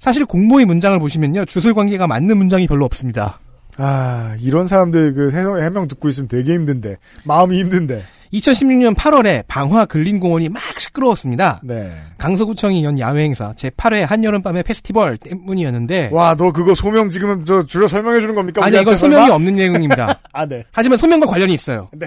사실 0.00 0.24
공모의 0.24 0.64
문장을 0.64 0.98
보시면요. 0.98 1.44
주술 1.44 1.74
관계가 1.74 2.06
맞는 2.06 2.36
문장이 2.38 2.66
별로 2.66 2.84
없습니다. 2.86 3.38
아, 3.76 4.34
이런 4.40 4.66
사람들 4.66 5.14
그 5.14 5.30
해명, 5.30 5.60
해명 5.60 5.88
듣고 5.88 6.08
있으면 6.08 6.28
되게 6.28 6.54
힘든데. 6.54 6.96
마음이 7.24 7.58
힘든데. 7.60 8.02
2016년 8.32 8.94
8월에 8.94 9.44
방화 9.48 9.86
근린공원이 9.86 10.48
막 10.50 10.62
시끄러웠습니다. 10.78 11.60
네. 11.62 11.90
강서구청이 12.18 12.84
연 12.84 12.98
야외 12.98 13.22
행사 13.24 13.52
제8회 13.54 14.06
한여름밤의 14.06 14.62
페스티벌 14.64 15.16
때문이었는데 15.16 16.10
와, 16.12 16.34
너 16.34 16.52
그거 16.52 16.74
소명 16.74 17.08
지금 17.10 17.44
저 17.44 17.64
줄여 17.64 17.88
설명해 17.88 18.20
주는 18.20 18.34
겁니까? 18.34 18.64
아니 18.64 18.80
이건 18.80 18.96
소명이 18.96 19.22
설마? 19.22 19.34
없는 19.34 19.54
내용입니다. 19.56 20.18
아, 20.32 20.46
네. 20.46 20.62
하지만 20.72 20.98
소명과 20.98 21.26
관련이 21.26 21.54
있어요. 21.54 21.88
네. 21.92 22.06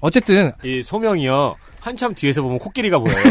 어쨌든 0.00 0.50
이 0.64 0.82
소명이요. 0.82 1.56
한참 1.80 2.14
뒤에서 2.14 2.42
보면 2.42 2.58
코끼리가 2.58 2.98
보여요. 2.98 3.16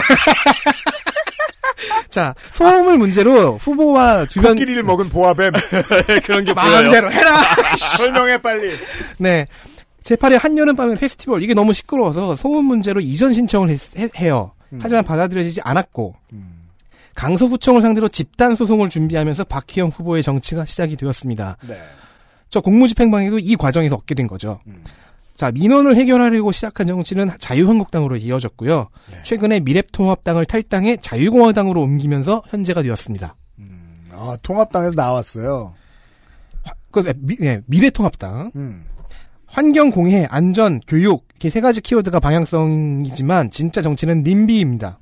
자 2.09 2.33
소음을 2.51 2.97
문제로 2.97 3.57
후보와 3.57 4.25
주변 4.25 4.53
코끼리를 4.55 4.81
먹은 4.83 5.09
보아뱀. 5.09 5.53
그런 6.25 6.43
게 6.45 6.53
보여요. 6.53 6.71
마음대로 6.71 7.11
해라. 7.11 7.37
설명해, 7.97 8.41
빨리. 8.41 8.73
네. 9.17 9.45
제8회 10.03 10.39
한여름밤의 10.39 10.95
페스티벌 10.95 11.43
이게 11.43 11.53
너무 11.53 11.73
시끄러워서 11.73 12.35
소음 12.35 12.65
문제로 12.65 12.99
이전 12.99 13.33
신청을 13.33 13.69
했, 13.69 13.79
해요. 14.17 14.51
하지만 14.79 15.03
받아들여지지 15.03 15.61
않았고 15.61 16.15
강서구청을 17.15 17.81
상대로 17.81 18.07
집단 18.07 18.55
소송을 18.55 18.89
준비하면서 18.89 19.43
박희영 19.45 19.89
후보의 19.89 20.23
정치가 20.23 20.65
시작이 20.65 20.95
되었습니다. 20.95 21.57
네. 21.67 21.77
저 22.49 22.61
공무집행방해도 22.61 23.39
이 23.39 23.55
과정에서 23.55 23.95
얻게 23.95 24.15
된 24.15 24.27
거죠. 24.27 24.59
자 25.35 25.51
민원을 25.51 25.95
해결하려고 25.95 26.51
시작한 26.51 26.87
정치는 26.87 27.31
자유한국당으로 27.39 28.17
이어졌고요. 28.17 28.89
최근에 29.23 29.61
미래통합당을 29.61 30.45
탈당해 30.45 30.97
자유공화당으로 30.97 31.81
옮기면서 31.81 32.43
현재가 32.49 32.83
되었습니다. 32.83 33.35
아, 34.11 34.37
통합당에서 34.43 34.95
나왔어요. 34.95 35.73
그 36.91 37.13
미, 37.17 37.37
네, 37.37 37.61
미래통합당 37.67 38.51
음. 38.55 38.85
환경 39.49 39.91
공해 39.91 40.27
안전 40.29 40.79
교육 40.87 41.27
이렇게 41.31 41.49
세 41.49 41.61
가지 41.61 41.81
키워드가 41.81 42.19
방향성이지만 42.19 43.51
진짜 43.51 43.81
정치는 43.81 44.23
님비입니다. 44.23 44.99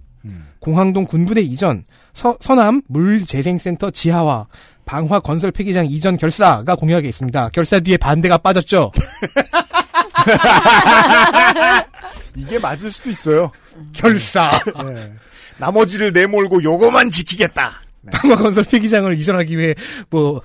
공항동 0.60 1.06
군부대 1.06 1.42
이전 1.42 1.84
서, 2.14 2.38
서남 2.40 2.82
물재생센터 2.88 3.92
지하화 3.92 4.48
방화 4.86 5.20
건설 5.20 5.52
폐기장 5.52 5.86
이전 5.86 6.18
결사가 6.18 6.76
공약에 6.76 7.08
있습니다. 7.08 7.50
결사 7.50 7.80
뒤에 7.80 7.98
반대가 7.98 8.38
빠졌죠. 8.38 8.92
이게 12.36 12.60
맞을 12.60 12.92
수도 12.92 13.10
있어요. 13.10 13.52
결사 13.94 14.52
네. 14.84 15.14
나머지를 15.58 16.14
내몰고 16.14 16.64
요거만 16.64 17.10
지키겠다. 17.10 17.82
방화 18.12 18.38
건설 18.38 18.64
폐기장을 18.64 19.18
이전하기 19.18 19.58
위해 19.58 19.76
뭐 20.10 20.42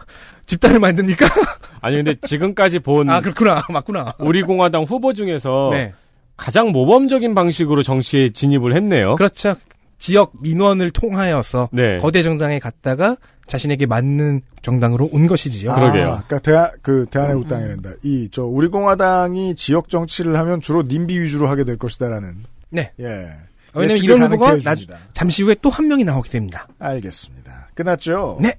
집단을 0.46 0.78
만듭니까? 0.80 1.26
아니 1.80 1.96
근데 1.96 2.14
지금까지 2.22 2.78
본 2.80 3.08
아 3.10 3.20
그렇구나 3.20 3.62
맞구나. 3.70 4.14
우리 4.18 4.42
공화당 4.42 4.82
후보 4.84 5.12
중에서 5.12 5.70
네 5.72 5.92
가장 6.36 6.70
모범적인 6.72 7.34
방식으로 7.34 7.82
정치에 7.82 8.30
진입을 8.30 8.74
했네요. 8.74 9.16
그렇죠. 9.16 9.54
지역 9.98 10.32
민원을 10.42 10.90
통하여서 10.90 11.68
네. 11.72 11.98
거대 11.98 12.22
정당에 12.22 12.58
갔다가 12.58 13.16
자신에게 13.46 13.86
맞는 13.86 14.40
정당으로 14.62 15.08
온 15.12 15.26
것이지요. 15.28 15.74
그러게요. 15.74 16.04
아, 16.12 16.22
그러니까 16.26 16.38
대한 16.40 16.70
그 16.82 17.06
대한애국당이란다. 17.10 17.90
이저 18.02 18.42
우리 18.44 18.66
공화당이 18.68 19.54
지역 19.54 19.88
정치를 19.88 20.36
하면 20.36 20.60
주로 20.60 20.82
님비 20.82 21.20
위주로 21.20 21.48
하게 21.48 21.62
될 21.64 21.76
것이다라는. 21.76 22.34
네. 22.70 22.90
예. 22.98 23.28
왜냐면 23.74 24.02
이런 24.02 24.22
후보가 24.24 24.58
나. 24.64 24.74
잠시 25.12 25.42
후에 25.44 25.54
또 25.62 25.70
한 25.70 25.86
명이 25.88 26.04
나오게 26.04 26.30
됩니다. 26.30 26.66
알겠습니다. 26.78 27.68
끝났죠? 27.74 28.38
네. 28.40 28.54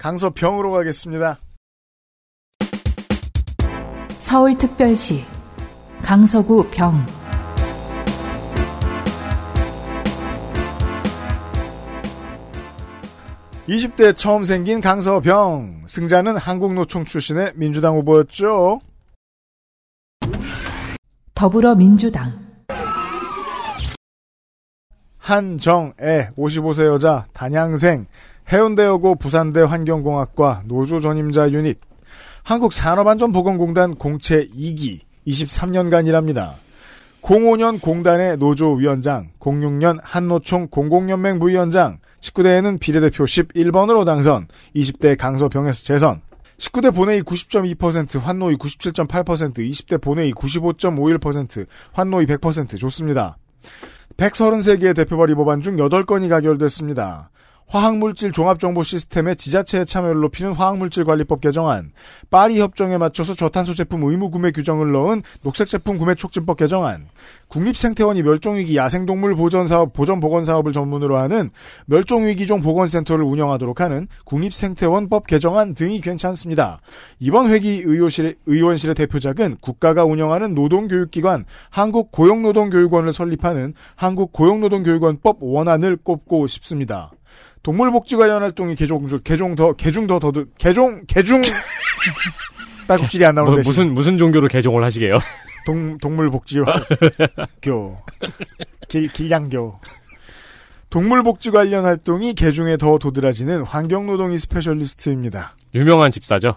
강서병으로 0.00 0.70
가겠습니다. 0.70 1.38
서울특별시 4.18 5.22
강서구 6.02 6.70
병 6.70 7.04
20대 13.68 14.16
처음 14.16 14.42
생긴 14.42 14.80
강서병. 14.80 15.84
승자는 15.86 16.38
한국노총 16.38 17.04
출신의 17.04 17.52
민주당 17.56 17.94
후보였죠. 17.96 18.80
더불어민주당 21.34 22.32
한정애 25.18 26.30
55세 26.36 26.86
여자 26.86 27.26
단양생 27.34 28.06
해운대여고 28.52 29.14
부산대 29.14 29.60
환경공학과 29.60 30.62
노조 30.64 31.00
전임자 31.00 31.50
유닛 31.52 31.78
한국산업안전보건공단 32.42 33.94
공채 33.94 34.48
2기 34.48 35.00
23년간 35.26 36.08
일합니다. 36.08 36.56
05년 37.22 37.80
공단의 37.80 38.38
노조위원장, 38.38 39.28
06년 39.38 40.00
한노총 40.02 40.68
공공연맹 40.68 41.38
부위원장, 41.38 41.98
19대에는 42.22 42.80
비례대표 42.80 43.24
11번으로 43.24 44.04
당선, 44.04 44.48
20대 44.74 45.16
강서병에서 45.16 45.84
재선, 45.84 46.22
19대 46.58 46.94
본회의 46.94 47.22
90.2%, 47.22 48.18
환노위 48.18 48.56
97.8%, 48.56 49.58
20대 49.58 50.00
본회의 50.00 50.32
95.51%, 50.32 51.66
환노위 51.92 52.26
100% 52.26 52.78
좋습니다. 52.78 53.36
133개의 54.16 54.96
대표발의 54.96 55.36
법안 55.36 55.60
중 55.60 55.76
8건이 55.76 56.28
가결됐습니다. 56.28 57.30
화학물질 57.70 58.32
종합정보 58.32 58.82
시스템의 58.82 59.36
지자체의 59.36 59.86
참여를 59.86 60.20
높이는 60.22 60.52
화학물질관리법 60.52 61.40
개정안, 61.40 61.92
파리 62.28 62.60
협정에 62.60 62.98
맞춰서 62.98 63.34
저탄소 63.34 63.74
제품 63.74 64.02
의무 64.02 64.30
구매 64.30 64.50
규정을 64.50 64.90
넣은 64.90 65.22
녹색 65.42 65.68
제품 65.68 65.96
구매 65.96 66.16
촉진법 66.16 66.56
개정안, 66.56 67.08
국립생태원이 67.50 68.22
멸종위기 68.22 68.76
야생동물 68.76 69.34
보전 69.34 69.68
사업 69.68 69.92
보전 69.92 70.20
보건 70.20 70.44
사업을 70.44 70.72
전문으로 70.72 71.16
하는 71.18 71.50
멸종위기종 71.86 72.62
보건센터를 72.62 73.24
운영하도록 73.24 73.80
하는 73.80 74.06
국립생태원법 74.24 75.26
개정안 75.26 75.74
등이 75.74 76.00
괜찮습니다. 76.00 76.80
이번 77.18 77.50
회기 77.50 77.82
의원실의, 77.84 78.36
의원실의 78.46 78.94
대표작은 78.94 79.56
국가가 79.60 80.04
운영하는 80.04 80.54
노동교육기관 80.54 81.44
한국고용노동교육원을 81.70 83.12
설립하는 83.12 83.74
한국고용노동교육원법 83.96 85.38
원안을 85.40 85.96
꼽고 85.96 86.46
싶습니다. 86.46 87.10
동물복지 87.62 88.16
관련 88.16 88.42
활동이 88.42 88.74
개종, 88.74 89.06
개종 89.22 89.54
더, 89.54 89.72
개중 89.72 90.06
더 90.06 90.18
더드, 90.18 90.46
개종, 90.56 91.02
개중, 91.06 91.42
딸꾹질이 92.86 93.24
안 93.26 93.34
뭐, 93.34 93.44
나오는데. 93.44 93.68
무슨 93.68 93.92
무슨 93.92 94.18
종교로 94.18 94.48
개종을 94.48 94.82
하시게요? 94.84 95.18
동, 95.66 95.98
동물복지 95.98 96.60
교. 97.62 97.96
길, 98.88 99.12
길냥교. 99.12 99.80
동물복지 100.90 101.52
관련 101.52 101.84
활동이 101.84 102.34
개중에 102.34 102.76
더 102.76 102.98
도드라지는 102.98 103.62
환경노동이 103.62 104.38
specialist입니다. 104.38 105.54
유명한 105.74 106.10
집사죠. 106.10 106.56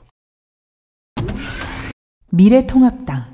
미래통합당 2.32 3.26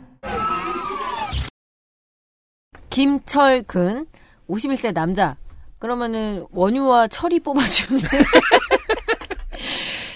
김철근 2.89 4.07
51세 4.49 4.93
남자. 4.93 5.37
그러면은 5.77 6.45
원유와 6.51 7.07
철이 7.07 7.39
뽑아주는 7.39 8.01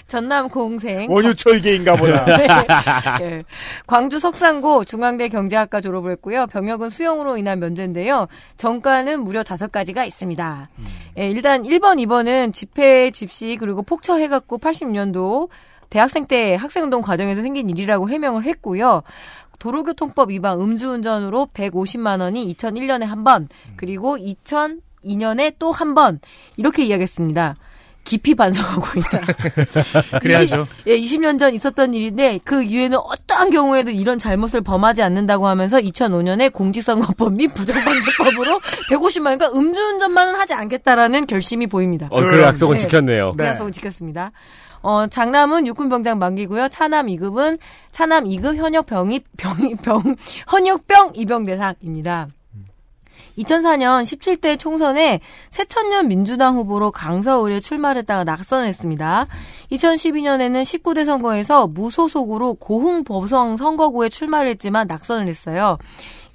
전남 0.06 0.48
공생. 0.48 1.10
원유철계인가 1.10 1.96
보다. 1.96 2.24
네. 2.36 2.46
예. 3.22 3.44
광주 3.86 4.18
석산고 4.18 4.84
중앙대 4.84 5.28
경제학과 5.28 5.80
졸업을 5.80 6.12
했고요. 6.12 6.46
병역은 6.46 6.90
수용으로 6.90 7.36
인한 7.36 7.58
면제인데요. 7.58 8.28
정가는 8.56 9.20
무려 9.24 9.42
다섯 9.42 9.72
가지가 9.72 10.04
있습니다. 10.04 10.68
예, 11.18 11.30
일단 11.30 11.62
1번, 11.62 11.96
2번은 12.06 12.52
집회, 12.52 13.10
집시 13.10 13.56
그리고 13.58 13.82
폭처해갖고 13.82 14.58
80년도 14.58 15.48
대학생 15.90 16.26
때 16.26 16.54
학생운동 16.54 17.02
과정에서 17.02 17.40
생긴 17.42 17.70
일이라고 17.70 18.08
해명을 18.08 18.44
했고요. 18.44 19.02
도로교통법 19.58 20.30
위반 20.30 20.60
음주운전으로 20.60 21.48
150만 21.54 22.20
원이 22.20 22.52
2001년에 22.54 23.04
한 23.04 23.24
번, 23.24 23.48
그리고 23.76 24.16
2002년에 24.18 25.54
또 25.58 25.70
한 25.70 25.94
번, 25.94 26.20
이렇게 26.56 26.84
이야기했습니다. 26.84 27.56
깊이 28.04 28.34
반성하고 28.34 29.00
있다. 29.00 29.20
그래야죠. 30.20 30.66
20, 30.84 30.86
예, 30.86 30.96
20년 30.96 31.38
전 31.38 31.54
있었던 31.54 31.94
일인데 31.94 32.38
그 32.44 32.62
이후에는 32.62 32.98
어떠한 32.98 33.50
경우에도 33.50 33.90
이런 33.90 34.18
잘못을 34.18 34.60
범하지 34.60 35.02
않는다고 35.02 35.48
하면서 35.48 35.78
2005년에 35.78 36.52
공직선거법 36.52 37.32
및 37.34 37.48
부정방지법으로 37.48 38.60
150만 38.90 39.26
원니까 39.26 39.50
음주운전만은 39.54 40.34
하지 40.34 40.54
않겠다라는 40.54 41.26
결심이 41.26 41.66
보입니다. 41.66 42.08
어, 42.10 42.20
그 42.20 42.40
약속은 42.42 42.76
네. 42.76 42.82
지켰네요. 42.82 43.32
네. 43.36 43.44
그 43.44 43.44
약속을 43.44 43.72
지켰습니다. 43.72 44.32
어, 44.82 45.06
장남은 45.06 45.66
육군병장 45.66 46.18
만기고요. 46.18 46.68
차남 46.68 47.06
2급은 47.06 47.58
차남 47.90 48.24
2급 48.24 48.56
현역병이 48.56 49.20
병이 49.38 49.76
병 49.76 49.98
현역병 50.48 51.12
입영 51.14 51.44
대상입니다. 51.44 52.28
2004년 53.38 54.02
17대 54.02 54.58
총선에 54.58 55.20
새천년 55.50 56.08
민주당 56.08 56.56
후보로 56.56 56.90
강서을에 56.90 57.60
출마했다가 57.60 58.24
낙선했습니다. 58.24 59.26
2012년에는 59.72 60.62
19대 60.62 61.04
선거에서 61.04 61.66
무소속으로 61.66 62.54
고흥보성 62.54 63.56
선거구에 63.56 64.08
출마를 64.08 64.50
했지만 64.50 64.86
낙선을 64.86 65.28
했어요. 65.28 65.78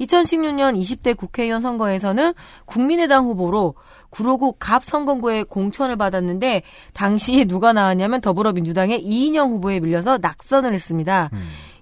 2016년 0.02 0.80
20대 0.80 1.16
국회의원 1.16 1.62
선거에서는 1.62 2.34
국민의당 2.66 3.26
후보로 3.26 3.76
구로구 4.10 4.54
갑 4.58 4.84
선거구에 4.84 5.44
공천을 5.44 5.98
받았는데 5.98 6.64
당시에 6.94 7.46
누가 7.46 7.74
나왔냐면 7.74 8.22
더불어민주당의 8.22 9.04
이인영 9.04 9.52
후보에 9.52 9.80
밀려서 9.80 10.20
낙선을 10.20 10.74
했습니다. 10.74 11.30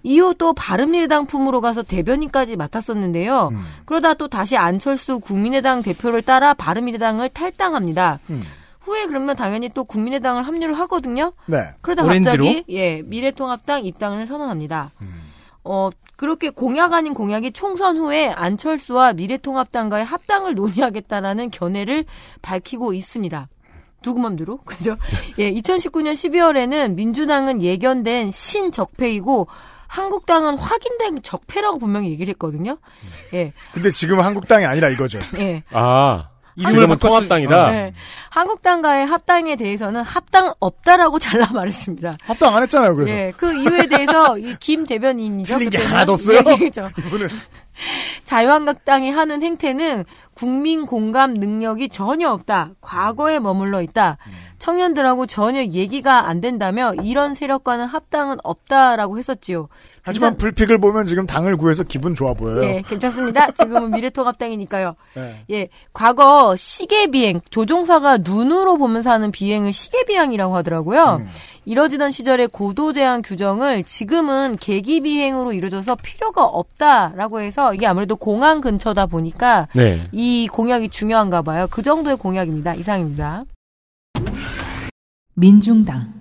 이후 0.07 0.33
또 0.37 0.53
바른미래당 0.53 1.25
품으로 1.25 1.59
가서 1.59 1.83
대변인까지 1.83 2.55
맡았었는데요. 2.55 3.49
음. 3.51 3.65
그러다 3.85 4.13
또 4.13 4.29
다시 4.29 4.55
안철수 4.55 5.19
국민의당 5.19 5.81
대표를 5.81 6.21
따라 6.21 6.53
바른미래당을 6.53 7.27
탈당합니다. 7.29 8.19
음. 8.29 8.41
후에 8.79 9.05
그러면 9.05 9.35
당연히 9.35 9.67
또 9.67 9.83
국민의당을 9.83 10.47
합류를 10.47 10.79
하거든요. 10.79 11.33
네. 11.45 11.71
그러다 11.81 12.05
오렌지로? 12.05 12.45
갑자기 12.45 12.63
예 12.69 13.01
미래통합당 13.01 13.83
입당을 13.83 14.27
선언합니다. 14.27 14.91
음. 15.01 15.09
어 15.65 15.89
그렇게 16.15 16.51
공약 16.51 16.93
아닌 16.93 17.13
공약이 17.13 17.51
총선 17.51 17.97
후에 17.97 18.29
안철수와 18.29 19.11
미래통합당과의 19.11 20.05
합당을 20.05 20.55
논의하겠다라는 20.55 21.51
견해를 21.51 22.05
밝히고 22.41 22.93
있습니다. 22.93 23.49
누구 24.01 24.21
맘대로 24.21 24.59
그죠? 24.63 24.95
예, 25.37 25.51
2019년 25.51 26.13
12월에는 26.13 26.93
민주당은 26.93 27.61
예견된 27.61 28.31
신적폐이고 28.31 29.47
한국당은 29.87 30.57
확인된 30.57 31.21
적폐라고 31.23 31.79
분명히 31.79 32.09
얘기를 32.11 32.31
했거든요. 32.33 32.77
예, 33.33 33.53
근데 33.73 33.91
지금 33.91 34.19
한국당이 34.19 34.65
아니라 34.65 34.89
이거죠. 34.89 35.19
예. 35.39 35.63
아, 35.71 36.29
이름을 36.57 36.97
통합당이다. 36.97 37.71
네. 37.71 37.93
한국당과의 38.29 39.05
합당에 39.05 39.55
대해서는 39.55 40.01
합당 40.01 40.53
없다라고 40.59 41.19
잘라 41.19 41.47
말했습니다. 41.53 42.17
합당 42.23 42.55
안 42.55 42.63
했잖아요, 42.63 42.95
그래서. 42.95 43.13
예, 43.13 43.31
그 43.37 43.53
이유에 43.53 43.85
대해서 43.87 44.37
이김 44.37 44.85
대변인이죠. 44.87 45.55
틀린 45.57 45.69
게 45.69 45.77
하나도 45.77 46.13
없어요? 46.13 46.41
얘기했죠. 46.47 46.89
이분은. 46.97 47.27
자유한국당이 48.23 49.11
하는 49.11 49.41
행태는 49.41 50.05
국민 50.33 50.85
공감 50.85 51.33
능력이 51.33 51.89
전혀 51.89 52.29
없다. 52.29 52.71
과거에 52.81 53.39
머물러 53.39 53.81
있다. 53.81 54.17
청년들하고 54.59 55.25
전혀 55.25 55.61
얘기가 55.63 56.27
안 56.27 56.41
된다며 56.41 56.93
이런 57.01 57.33
세력과는 57.33 57.85
합당은 57.85 58.37
없다라고 58.43 59.17
했었지요. 59.17 59.67
하지만 60.01 60.31
괜찮- 60.31 60.37
불픽을 60.37 60.79
보면 60.79 61.05
지금 61.05 61.25
당을 61.25 61.57
구해서 61.57 61.83
기분 61.83 62.15
좋아 62.15 62.33
보여요. 62.33 62.63
예, 62.63 62.81
괜찮습니다. 62.87 63.51
지금은 63.51 63.91
미래통합당이니까요. 63.91 64.95
네. 65.15 65.43
예, 65.51 65.67
과거 65.93 66.55
시계 66.55 67.07
비행 67.07 67.41
조종사가 67.49 68.17
눈으로 68.17 68.77
보면서 68.77 69.11
하는 69.11 69.31
비행을 69.31 69.71
시계 69.71 70.05
비행이라고 70.05 70.55
하더라고요. 70.55 71.17
음. 71.21 71.27
이뤄지던 71.67 72.11
시절의 72.11 72.47
고도 72.47 72.93
제한 72.93 73.21
규정을 73.21 73.83
지금은 73.83 74.55
계기 74.55 75.01
비행으로 75.01 75.51
이루어져서 75.51 75.95
필요가 75.95 76.45
없다라고 76.45 77.41
해서 77.41 77.73
이게 77.73 77.85
아무래도 77.85 78.15
공항 78.15 78.61
근처다 78.61 79.07
보니까 79.07 79.67
네. 79.75 80.07
이 80.13 80.47
공약이 80.47 80.87
중요한가 80.87 81.41
봐요. 81.41 81.67
그 81.69 81.81
정도의 81.81 82.15
공약입니다. 82.15 82.73
이상입니다. 82.75 83.43
민중당 85.33 86.13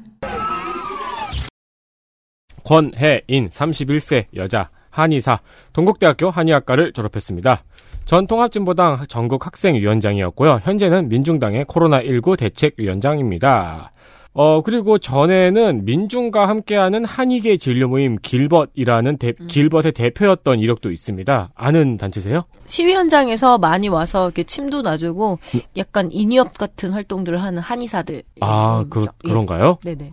권혜인 2.65 3.49
31세 3.49 4.25
여자 4.35 4.71
한의사 4.91 5.39
동국대학교 5.73 6.29
한의학과를 6.29 6.93
졸업했습니다. 6.93 7.63
전 8.05 8.27
통합진보당 8.27 9.07
전국 9.09 9.47
학생위원장이었고요. 9.47 10.61
현재는 10.65 11.09
민중당의 11.09 11.67
코로나19 11.67 12.37
대책위원장입니다. 12.37 13.93
어, 14.39 14.61
그리고 14.61 14.99
전에는 14.99 15.87
민중과 15.87 16.47
함께하는 16.47 17.07
한의계 17.07 17.57
진료 17.57 17.89
모임 17.89 18.19
길벗이라는 18.21 19.17
대- 19.17 19.33
음. 19.41 19.47
길벗의 19.47 19.93
대표였던 19.93 20.59
이력도 20.61 20.91
있습니다. 20.91 21.53
아는 21.55 21.97
단체세요? 21.97 22.45
시위 22.67 22.93
현장에서 22.93 23.57
많이 23.57 23.89
와서 23.89 24.27
이렇게 24.27 24.43
침도 24.45 24.83
놔주고 24.83 25.39
약간 25.79 26.11
인이업 26.13 26.59
같은 26.59 26.91
활동들을 26.93 27.43
하는 27.43 27.61
한의사들. 27.63 28.23
아, 28.43 28.83
예, 28.85 28.89
그, 28.91 29.07
예. 29.25 29.29
그런가요? 29.31 29.79
네네. 29.83 30.13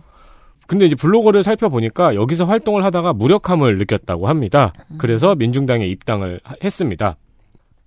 근데 0.66 0.86
이제 0.86 0.94
블로거를 0.96 1.42
살펴보니까 1.42 2.14
여기서 2.14 2.46
활동을 2.46 2.82
하다가 2.86 3.12
무력함을 3.12 3.76
느꼈다고 3.76 4.26
합니다. 4.28 4.72
그래서 4.96 5.34
민중당에 5.34 5.84
입당을 5.84 6.40
하- 6.42 6.54
했습니다. 6.64 7.16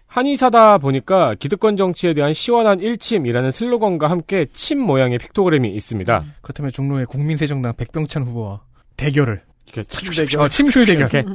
한의사다 0.07 0.77
보니까 0.77 1.35
기득권 1.35 1.77
정치에 1.77 2.13
대한 2.13 2.33
시원한 2.33 2.79
일침이라는 2.79 3.51
슬로건과 3.51 4.09
함께 4.09 4.47
침 4.53 4.79
모양의 4.79 5.19
픽토그램이 5.19 5.69
있습니다. 5.75 6.23
그렇다면 6.41 6.71
종로의 6.71 7.05
국민세정당 7.05 7.73
백병찬 7.75 8.23
후보와 8.23 8.61
대결을 8.95 9.43
이렇게 9.65 9.83
침대결. 9.83 10.41
어, 10.41 10.47
침술 10.47 10.85
대결 10.85 11.01
이렇게 11.01 11.25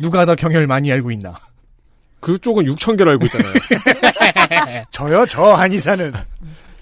누가 0.00 0.26
더 0.26 0.34
경혈 0.34 0.66
많이 0.66 0.90
알고 0.92 1.10
있나 1.12 1.36
그쪽은 2.20 2.64
6천 2.64 2.98
개로 2.98 3.12
알고 3.12 3.26
있잖아요. 3.26 3.54
저요, 4.90 5.24
저 5.26 5.54
한의사는. 5.54 6.12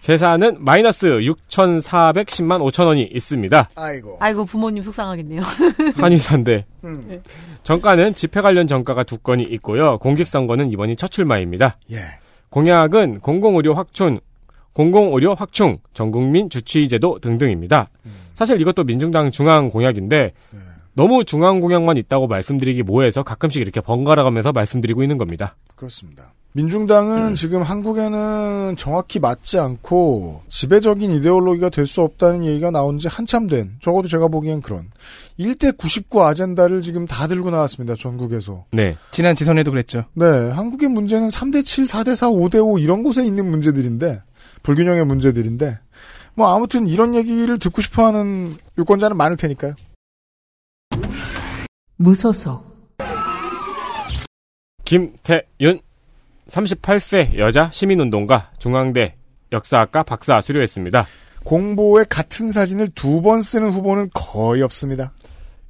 재산은 0.06 0.58
마이너스 0.60 1.08
6,410만 1.08 2.62
5천 2.70 2.86
원이 2.86 3.10
있습니다. 3.12 3.70
아이고. 3.74 4.18
아이고 4.20 4.44
부모님 4.44 4.80
속상하겠네요. 4.84 5.42
한의사인데 5.98 6.64
음. 6.84 7.22
정가는 7.64 8.14
집회 8.14 8.40
관련 8.40 8.68
정가가 8.68 9.02
두 9.02 9.18
건이 9.18 9.42
있고요. 9.42 9.98
공직선거는 9.98 10.70
이번이 10.70 10.94
첫 10.94 11.10
출마입니다. 11.10 11.78
예. 11.90 12.04
공약은 12.50 13.18
공공의료 13.18 13.74
확충, 13.74 14.20
공공의료 14.74 15.34
확충, 15.34 15.78
전국민 15.92 16.50
주치의제도 16.50 17.18
등등입니다. 17.18 17.90
사실 18.34 18.60
이것도 18.60 18.84
민중당 18.84 19.32
중앙 19.32 19.68
공약인데 19.68 20.32
네. 20.50 20.60
너무 20.96 21.24
중앙 21.24 21.60
공약만 21.60 21.98
있다고 21.98 22.26
말씀드리기 22.26 22.82
뭐해서 22.82 23.22
가끔씩 23.22 23.60
이렇게 23.60 23.80
번갈아 23.82 24.22
가면서 24.22 24.52
말씀드리고 24.52 25.02
있는 25.02 25.18
겁니다. 25.18 25.54
그렇습니다. 25.76 26.32
민중당은 26.52 27.34
지금 27.34 27.60
한국에는 27.60 28.76
정확히 28.78 29.20
맞지 29.20 29.58
않고 29.58 30.40
지배적인 30.48 31.10
이데올로기가 31.10 31.68
될 31.68 31.84
수 31.84 32.00
없다는 32.00 32.46
얘기가 32.46 32.70
나온 32.70 32.96
지 32.96 33.08
한참 33.08 33.46
된, 33.46 33.72
적어도 33.82 34.08
제가 34.08 34.28
보기엔 34.28 34.62
그런, 34.62 34.88
1대 35.38 35.76
99 35.76 36.22
아젠다를 36.22 36.80
지금 36.80 37.04
다 37.04 37.26
들고 37.26 37.50
나왔습니다, 37.50 37.94
전국에서. 37.94 38.64
네. 38.72 38.96
지난 39.10 39.34
지선에도 39.34 39.70
그랬죠 39.70 40.06
네, 40.14 40.24
한국의 40.24 40.88
문제는 40.88 41.28
3대 41.28 41.62
7, 41.62 41.84
4대 41.84 42.16
4, 42.16 42.30
5대 42.30 42.66
5 42.66 42.78
이런 42.78 43.02
곳에 43.02 43.22
있는 43.22 43.50
문제들인데, 43.50 44.22
불균형의 44.62 45.04
문제들인데, 45.04 45.78
뭐 46.34 46.56
아무튼 46.56 46.88
이런 46.88 47.14
얘기를 47.14 47.58
듣고 47.58 47.82
싶어 47.82 48.06
하는 48.06 48.56
유권자는 48.78 49.14
많을 49.14 49.36
테니까요. 49.36 49.74
무소속, 51.98 52.62
김태윤 54.84 55.80
38세 56.48 57.38
여자 57.38 57.70
시민운동가 57.72 58.50
중앙대 58.58 59.14
역사학과 59.52 60.02
박사 60.02 60.40
수료했습니다. 60.42 61.06
공보에 61.44 62.04
같은 62.08 62.50
사진을 62.52 62.88
두 62.94 63.20
번 63.22 63.40
쓰는 63.42 63.70
후보는 63.70 64.10
거의 64.14 64.62
없습니다. 64.62 65.12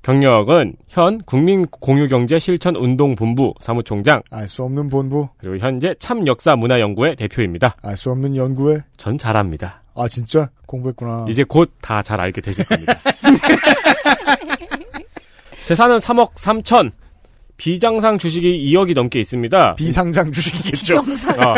경력은 0.03 0.75
현 0.89 1.19
국민공유경제실천운동본부 1.23 3.55
사무총장 3.61 4.23
알 4.31 4.49
수 4.49 4.63
없는 4.65 4.89
본부, 4.89 5.29
그리고 5.39 5.57
현재 5.59 5.95
참역사문화연구회 5.99 7.15
대표입니다. 7.17 7.75
알 7.83 7.97
수 7.97 8.11
없는 8.11 8.35
연구에, 8.37 8.79
전 8.97 9.19
잘합니다. 9.19 9.83
아 9.95 10.07
진짜 10.09 10.49
공부했구나. 10.67 11.27
이제 11.29 11.43
곧 11.45 11.71
다 11.81 12.03
잘 12.03 12.21
알게 12.21 12.41
되실 12.41 12.65
겁니다. 12.67 12.95
재산은 15.67 15.99
3억 15.99 16.35
3천, 16.35 16.93
비장상 17.57 18.19
주식이 18.19 18.71
2억이 18.71 18.95
넘게 18.95 19.19
있습니다. 19.19 19.75
비상장 19.75 20.31
주식이겠죠. 20.31 21.01
어, 21.01 21.55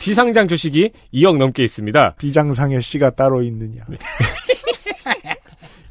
비상장 0.00 0.46
주식이 0.46 0.92
2억 1.12 1.36
넘게 1.36 1.64
있습니다. 1.64 2.14
비장상의 2.18 2.80
씨가 2.80 3.10
따로 3.10 3.42
있느냐. 3.42 3.82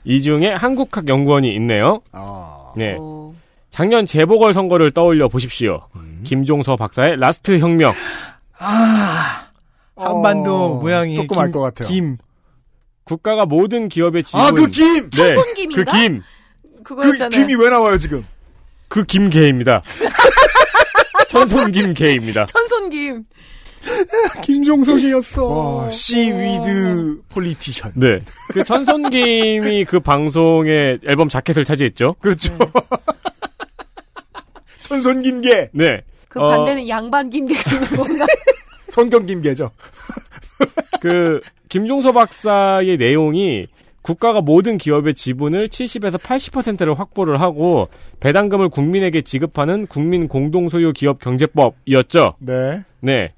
이 0.05 0.22
중에 0.22 0.53
한국학연구원이 0.53 1.53
있네요. 1.55 2.01
아. 2.13 2.72
네. 2.78 2.95
어, 2.97 3.36
작년 3.70 4.05
재보궐 4.05 4.53
선거를 4.53 4.91
떠올려 4.91 5.28
보십시오. 5.28 5.89
음. 5.97 6.22
김종서 6.24 6.78
박사의 6.78 7.17
last 7.20 7.60
혁명. 7.59 7.91
한반도 9.97 10.55
어, 10.55 10.80
모양이 10.82 11.15
조금 11.15 11.36
김, 11.36 11.39
알것 11.39 11.61
같아요. 11.61 11.89
김 11.89 12.17
국가가 13.03 13.45
모든 13.45 13.89
기업의 13.89 14.24
지분. 14.24 14.39
아, 14.39 14.51
그 14.51 14.67
김! 14.67 15.09
네. 15.09 15.34
천손김인가? 15.36 15.84
그 15.91 15.97
김. 15.97 16.22
그 16.84 16.95
그거였잖아요. 16.95 17.30
김이 17.30 17.55
왜 17.55 17.69
나와요, 17.69 17.97
지금? 17.97 18.25
그 18.88 19.03
김계입니다. 19.03 19.84
천손김계입니다. 21.30 22.45
천손김. 22.47 23.23
김종서였어 24.43 25.45
와, 25.45 25.89
seaweed 25.89 27.22
politician. 27.30 27.93
네. 27.95 28.19
그 28.49 28.63
천손김이 28.63 29.86
그 29.86 29.99
방송의 29.99 30.99
앨범 31.07 31.30
자켓을 31.30 31.63
차지했죠. 31.63 32.15
그렇죠. 32.19 32.57
천손김계, 34.82 35.69
네. 35.73 36.01
그 36.27 36.39
어. 36.39 36.49
반대는 36.49 36.89
양반 36.89 37.30
김계가 37.30 37.71
있는 37.71 37.88
건가? 37.95 38.25
성경 38.89 39.25
김계죠. 39.25 39.71
그 40.99 41.39
김종서 41.69 42.11
박사의 42.11 42.97
내용이 42.97 43.67
국가가 44.02 44.41
모든 44.41 44.78
기업의 44.78 45.14
지분을 45.14 45.68
70에서 45.68 46.18
80%를 46.18 46.97
확보를 46.97 47.41
하고 47.41 47.89
배당금을 48.20 48.70
국민에게 48.70 49.22
지급하는 49.22 49.88
국민 49.88 50.28
공동소유 50.28 50.93
기업 50.93 51.20
경제법이었죠. 51.20 52.36
네. 52.39 52.84
네. 53.02 53.34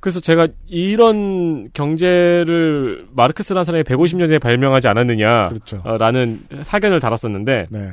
그래서 0.00 0.20
제가 0.20 0.48
이런 0.68 1.70
경제를 1.72 3.06
마르크스라는 3.12 3.64
사람이 3.64 3.84
150년 3.84 4.28
전에 4.28 4.38
발명하지 4.38 4.86
않았느냐. 4.88 5.46
그렇죠. 5.46 5.80
어, 5.82 5.96
라는 5.96 6.42
사견을 6.62 7.00
달았었는데 7.00 7.68
네. 7.70 7.90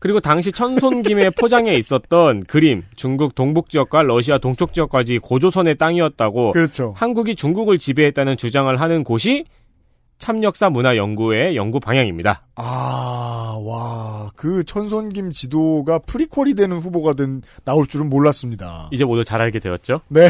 그리고 0.00 0.20
당시 0.20 0.52
천손김의 0.52 1.32
포장에 1.40 1.74
있었던 1.74 2.44
그림 2.44 2.84
중국 2.94 3.34
동북 3.34 3.70
지역과 3.70 4.02
러시아 4.02 4.38
동쪽 4.38 4.72
지역까지 4.72 5.18
고조선의 5.18 5.76
땅이었다고 5.76 6.52
그렇죠. 6.52 6.92
한국이 6.96 7.34
중국을 7.34 7.78
지배했다는 7.78 8.36
주장을 8.36 8.78
하는 8.78 9.02
곳이 9.02 9.46
참역사 10.18 10.70
문화 10.70 10.96
연구회의 10.96 11.56
연구 11.56 11.80
방향입니다. 11.80 12.42
아, 12.56 13.58
와, 13.64 14.30
그 14.36 14.64
천손김 14.64 15.30
지도가 15.30 16.00
프리퀄이 16.00 16.54
되는 16.54 16.78
후보가 16.78 17.14
된, 17.14 17.42
나올 17.64 17.86
줄은 17.86 18.08
몰랐습니다. 18.10 18.88
이제 18.92 19.04
모두 19.04 19.24
잘 19.24 19.40
알게 19.40 19.58
되었죠? 19.60 20.00
네. 20.08 20.28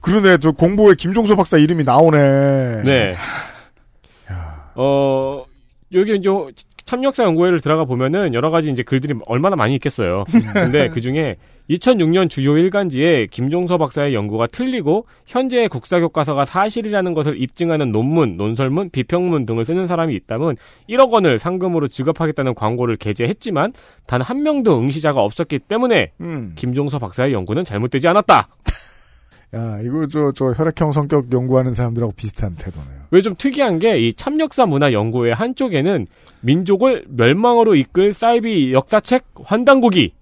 그러네, 0.00 0.38
저 0.38 0.50
공보에 0.50 0.94
김종서 0.96 1.34
박사 1.34 1.56
이름이 1.56 1.84
나오네. 1.84 2.82
네. 2.82 3.14
어, 4.74 5.44
여기 5.92 6.16
이제 6.16 6.28
참역사 6.84 7.22
연구회를 7.24 7.60
들어가 7.60 7.84
보면은 7.84 8.34
여러 8.34 8.50
가지 8.50 8.70
이제 8.70 8.82
글들이 8.82 9.14
얼마나 9.26 9.54
많이 9.56 9.74
있겠어요. 9.74 10.24
근데 10.52 10.88
그 10.90 11.00
중에 11.00 11.36
2006년 11.70 12.28
주요 12.28 12.58
일간지에 12.58 13.28
김종서 13.30 13.78
박사의 13.78 14.12
연구가 14.14 14.48
틀리고 14.48 15.06
현재의 15.26 15.68
국사 15.68 15.98
교과서가 16.00 16.44
사실이라는 16.44 17.14
것을 17.14 17.40
입증하는 17.40 17.90
논문, 17.92 18.36
논설문, 18.36 18.90
비평문 18.90 19.46
등을 19.46 19.64
쓰는 19.64 19.86
사람이 19.86 20.14
있다면 20.14 20.56
1억 20.90 21.10
원을 21.10 21.38
상금으로 21.38 21.88
지급하겠다는 21.88 22.54
광고를 22.54 22.96
게재했지만 22.96 23.72
단 24.06 24.24
한 24.24 24.42
명도 24.42 24.78
응시자가 24.78 25.22
없었기 25.22 25.60
때문에 25.60 26.12
음. 26.20 26.54
김종서 26.56 26.98
박사의 26.98 27.32
연구는 27.34 27.64
잘못되지 27.64 28.08
않았다. 28.08 28.48
야, 29.54 29.78
이거 29.82 30.06
저, 30.06 30.32
저 30.34 30.46
혈액형 30.52 30.92
성격 30.92 31.32
연구하는 31.32 31.72
사람들하고 31.72 32.12
비슷한 32.12 32.54
태도네요. 32.56 33.04
왜 33.10 33.20
좀 33.22 33.34
특이한 33.38 33.78
게 33.78 33.96
이 33.98 34.12
참역사 34.12 34.66
문화 34.66 34.92
연구회 34.92 35.32
한쪽에는 35.32 36.06
민족을 36.40 37.04
멸망으로 37.08 37.74
이끌 37.76 38.12
사이비 38.12 38.72
역사책 38.72 39.24
환단고기 39.44 40.12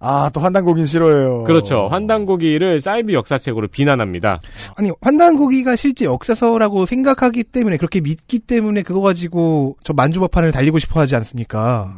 아, 0.00 0.28
또 0.34 0.40
환단고긴 0.40 0.84
싫어해요. 0.84 1.44
그렇죠 1.44 1.88
환단고기를 1.88 2.80
사이비 2.80 3.14
역사책으로 3.14 3.68
비난합니다. 3.68 4.40
아니 4.76 4.90
환단고기가 5.00 5.76
실제 5.76 6.04
역사서라고 6.04 6.84
생각하기 6.84 7.44
때문에 7.44 7.76
그렇게 7.78 8.00
믿기 8.02 8.38
때문에 8.40 8.82
그거 8.82 9.00
가지고 9.00 9.76
저 9.82 9.94
만주벌판을 9.94 10.52
달리고 10.52 10.78
싶어 10.78 11.00
하지 11.00 11.16
않습니까? 11.16 11.96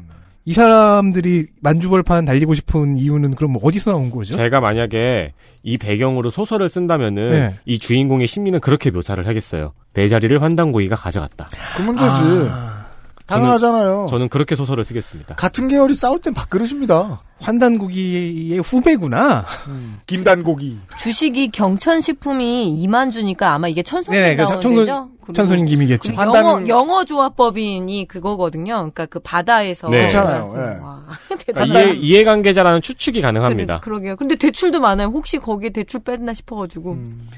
이 0.49 0.53
사람들이 0.53 1.49
만주벌판 1.61 2.24
달리고 2.24 2.55
싶은 2.55 2.97
이유는 2.97 3.34
그럼 3.34 3.53
뭐 3.53 3.62
어디서 3.64 3.90
나온 3.90 4.12
거죠? 4.12 4.36
제가 4.36 4.61
만약에 4.61 5.32
이 5.64 5.76
배경으로 5.76 6.30
소설을 6.30 6.68
쓴다면은 6.68 7.30
네. 7.30 7.55
이 7.66 7.80
주인공의 7.80 8.28
심리는 8.28 8.59
그렇게 8.61 8.92
묘사를 8.92 9.26
하겠어요. 9.26 9.72
내 9.92 10.07
자리를 10.07 10.40
환단고기가 10.40 10.94
가져갔다. 10.94 11.49
그 11.76 11.82
문제지. 11.82 12.07
아, 12.49 12.86
당연하잖아요. 13.26 14.07
저는 14.09 14.28
그렇게 14.28 14.55
소설을 14.55 14.84
쓰겠습니다. 14.84 15.34
같은 15.34 15.66
계열이 15.66 15.97
싸울 15.97 16.20
땐 16.20 16.32
밥그릇입니다. 16.32 17.22
환단고기의 17.41 18.59
후배구나. 18.61 19.45
김단고기. 20.07 20.78
주식이 20.99 21.51
경천식품이 21.51 22.82
2만 22.87 23.12
주니까 23.12 23.53
아마 23.55 23.68
이게 23.68 23.82
천손이 23.82 24.16
네, 24.16 24.37
그 24.37 24.43
나오는 24.43 24.61
청손- 24.61 24.76
데죠? 24.78 25.09
그리고 25.20 25.32
천손인 25.32 25.66
김이겠죠. 25.66 26.14
영어, 26.14 26.66
영어 26.68 27.05
조합법인이 27.05 28.07
그거거든요. 28.09 28.74
그러니까 28.76 29.07
그 29.07 29.18
바다에서. 29.18 29.89
네. 29.89 29.99
그렇잖아요. 29.99 30.55
예. 30.57 30.82
와, 30.82 31.05
그러니까. 31.47 31.64
이해, 31.80 31.93
이해관계자라는 31.95 32.80
추측이 32.80 33.20
가능합니다. 33.22 33.80
그 33.80 33.91
러게요. 33.91 34.16
근데 34.16 34.37
대출도 34.37 34.80
많아요. 34.80 35.09
혹시 35.09 35.39
거기에 35.39 35.70
대출 35.70 36.01
뺐나 36.01 36.32
싶어가지고. 36.32 36.93
음. 36.93 37.28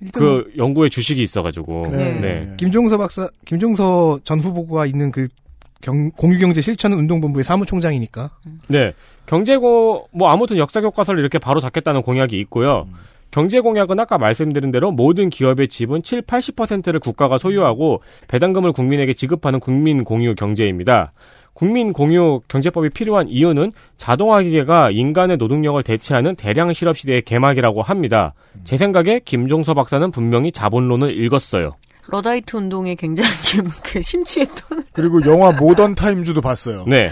일단 0.00 0.22
뭐그 0.22 0.52
연구에 0.56 0.88
주식이 0.88 1.20
있어가지고. 1.22 1.86
네. 1.90 2.20
네. 2.20 2.54
김종서 2.58 2.96
박사, 2.98 3.28
김종서 3.44 4.20
전 4.24 4.38
후보가 4.38 4.86
있는 4.86 5.10
그 5.10 5.26
경- 5.80 6.10
공유경제 6.12 6.60
실천 6.60 6.92
운동본부의 6.92 7.44
사무총장이니까. 7.44 8.30
네. 8.68 8.92
경제고, 9.26 10.08
뭐 10.12 10.30
아무튼 10.30 10.56
역사 10.56 10.80
교과서를 10.80 11.20
이렇게 11.20 11.38
바로 11.38 11.60
잡겠다는 11.60 12.02
공약이 12.02 12.38
있고요. 12.40 12.86
경제 13.30 13.60
공약은 13.60 13.98
아까 14.00 14.18
말씀드린 14.18 14.70
대로 14.70 14.92
모든 14.92 15.28
기업의 15.30 15.68
지분 15.68 16.02
7, 16.02 16.22
80%를 16.22 17.00
국가가 17.00 17.38
소유하고 17.38 18.00
배당금을 18.28 18.72
국민에게 18.72 19.12
지급하는 19.12 19.60
국민 19.60 20.04
공유 20.04 20.34
경제입니다. 20.34 21.12
국민 21.52 21.92
공유 21.92 22.40
경제법이 22.48 22.90
필요한 22.90 23.28
이유는 23.28 23.72
자동화 23.96 24.42
기계가 24.42 24.90
인간의 24.90 25.38
노동력을 25.38 25.82
대체하는 25.82 26.36
대량 26.36 26.72
실업 26.72 26.96
시대의 26.98 27.22
개막이라고 27.22 27.82
합니다. 27.82 28.34
제 28.64 28.76
생각에 28.76 29.20
김종서 29.24 29.74
박사는 29.74 30.10
분명히 30.10 30.52
자본론을 30.52 31.18
읽었어요. 31.24 31.72
러다이트 32.08 32.56
운동에 32.56 32.94
굉장히 32.94 33.30
그 33.82 34.02
심취했던. 34.02 34.84
그리고 34.92 35.20
영화 35.26 35.52
Modern 35.52 35.94
Times도 35.94 36.40
봤어요. 36.40 36.84
네. 36.86 37.10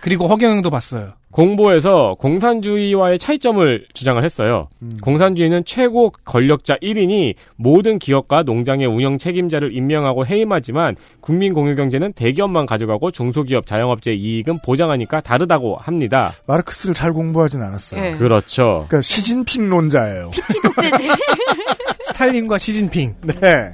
그리고 0.00 0.26
허경영도 0.26 0.70
봤어요. 0.70 1.12
공보에서 1.30 2.16
공산주의와의 2.18 3.18
차이점을 3.18 3.86
주장을 3.94 4.22
했어요. 4.22 4.68
음. 4.82 4.90
공산주의는 5.00 5.64
최고 5.64 6.12
권력자 6.24 6.74
1인이 6.82 7.34
모든 7.56 7.98
기업과 7.98 8.42
농장의 8.42 8.86
운영 8.86 9.16
책임자를 9.16 9.74
임명하고 9.74 10.26
해임하지만 10.26 10.96
국민 11.20 11.54
공유경제는 11.54 12.12
대기업만 12.12 12.66
가져가고 12.66 13.12
중소기업 13.12 13.64
자영업자의 13.64 14.18
이익은 14.18 14.58
보장하니까 14.62 15.20
다르다고 15.22 15.76
합니다. 15.76 16.32
마르크스를 16.46 16.94
잘 16.94 17.12
공부하진 17.12 17.62
않았어요. 17.62 18.04
예. 18.04 18.12
그렇죠. 18.16 18.86
그러니까 18.88 19.00
시진핑론자예요. 19.00 20.30
피독재지. 20.52 21.08
스탈린과 22.08 22.58
시진핑. 22.58 23.14
네. 23.22 23.72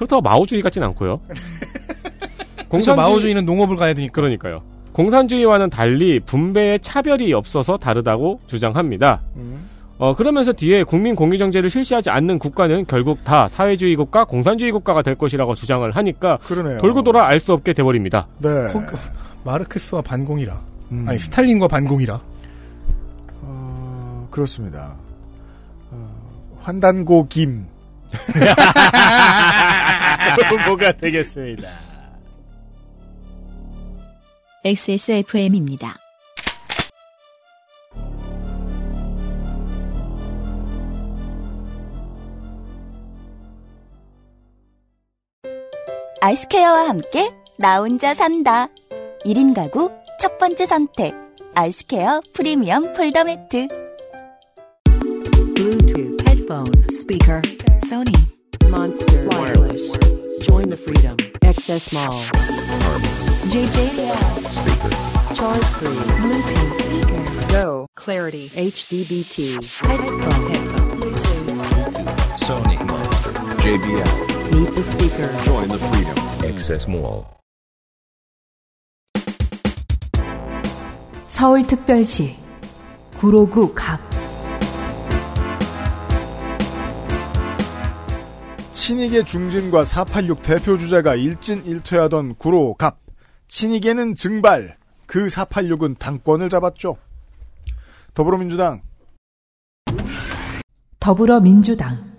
그렇다고 0.00 0.22
마오주의 0.22 0.62
같진 0.62 0.82
않고요. 0.82 1.20
그래서 2.70 2.94
마오주의는 2.94 3.44
농업을 3.44 3.76
가야 3.76 3.92
되니까. 3.92 4.12
그러니까요. 4.14 4.62
공산주의와는 4.92 5.68
달리 5.68 6.20
분배에 6.20 6.78
차별이 6.78 7.34
없어서 7.34 7.76
다르다고 7.76 8.40
주장합니다. 8.46 9.20
음. 9.36 9.68
어, 9.98 10.14
그러면서 10.16 10.54
뒤에 10.54 10.84
국민 10.84 11.14
공유경제를 11.14 11.68
실시하지 11.68 12.08
않는 12.08 12.38
국가는 12.38 12.86
결국 12.86 13.22
다 13.24 13.46
사회주의 13.48 13.94
국가, 13.94 14.24
공산주의 14.24 14.72
국가가 14.72 15.02
될 15.02 15.16
것이라고 15.16 15.54
주장을 15.54 15.90
하니까 15.94 16.38
그러네요. 16.38 16.78
돌고 16.78 17.02
돌아 17.02 17.26
알 17.26 17.38
수 17.38 17.52
없게 17.52 17.74
돼버립니다. 17.74 18.26
네. 18.38 18.48
허- 18.48 18.80
마르크스와 19.44 20.00
반공이라. 20.00 20.58
음. 20.92 21.04
아니 21.06 21.18
스탈린과 21.18 21.68
반공이라. 21.68 22.18
어, 23.42 24.28
그렇습니다. 24.30 24.94
어, 25.90 26.08
환단고 26.62 27.26
김. 27.28 27.66
뭐가 30.66 30.92
되겠습니다. 30.92 31.68
XSFM입니다. 34.64 35.96
아이스케어와 46.22 46.88
함께 46.88 47.30
나 47.56 47.78
혼자 47.78 48.12
산다. 48.12 48.68
1인 49.24 49.54
가구 49.54 49.90
첫 50.20 50.36
번째 50.38 50.66
선택. 50.66 51.14
아이스케어 51.54 52.20
프리미엄 52.34 52.92
폴더 52.92 53.24
매트. 53.24 53.68
Bluetooth, 55.54 56.20
headphone, 56.26 56.84
speaker, 56.90 57.42
Sony, 57.82 58.29
Monster, 58.69 59.27
Wireless. 59.27 59.97
Join 60.41 60.69
the 60.69 60.77
freedom. 60.77 61.17
Access 61.43 61.93
Mall. 61.93 62.11
JJL. 63.51 64.15
Speaker. 64.49 64.89
Charge 65.35 65.63
free. 65.77 65.89
Bluetooth 66.23 66.73
speaker. 66.81 67.47
Go. 67.51 67.87
Clarity. 67.95 68.49
HDBT. 68.49 69.63
Headphone. 69.77 70.49
Headphone. 70.49 70.89
Bluetooth. 70.99 71.95
Sony 72.37 72.77
Monster. 72.87 73.31
JBL. 73.63 74.59
Meet 74.59 74.75
the 74.75 74.83
speaker. 74.83 75.29
Join 75.45 75.67
the 75.69 75.77
freedom. 75.77 76.17
Access 76.49 76.87
Mall. 76.87 77.27
서울특별시 81.27 82.37
구로구 83.17 83.73
갑 83.75 84.08
친이계 88.72 89.24
중진과 89.24 89.84
486 89.84 90.42
대표 90.42 90.78
주자가 90.78 91.14
일진일퇴하던 91.14 92.36
구로 92.36 92.74
갑. 92.74 92.98
친이계는 93.48 94.14
증발. 94.14 94.76
그 95.06 95.26
486은 95.26 95.98
당권을 95.98 96.48
잡았죠. 96.48 96.96
더불어민주당 98.14 98.80
더불어민주당 101.00 102.10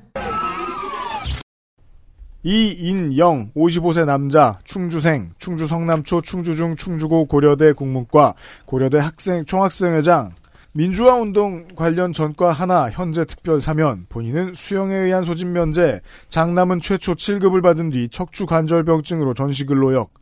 이인영 2.43 3.51
55세 3.55 4.05
남자 4.05 4.59
충주생 4.63 5.31
충주 5.37 5.67
성남초 5.67 6.21
충주중 6.21 6.75
충주고 6.75 7.25
고려대 7.25 7.71
국문과 7.73 8.33
고려대 8.65 8.97
학생 8.97 9.45
총학생회장 9.45 10.33
민주화 10.74 11.15
운동 11.15 11.67
관련 11.76 12.13
전과 12.13 12.51
하나 12.53 12.89
현재 12.89 13.26
특별 13.26 13.59
사면 13.59 14.05
본인은 14.07 14.53
수영에 14.55 14.95
의한 14.95 15.24
소집 15.24 15.47
면제 15.49 15.99
장남은 16.30 16.80
최초 16.80 17.13
7급을 17.13 17.61
받은 17.61 17.89
뒤 17.89 18.07
척추 18.09 18.45
관절병증으로 18.45 19.34
노역 19.82 20.13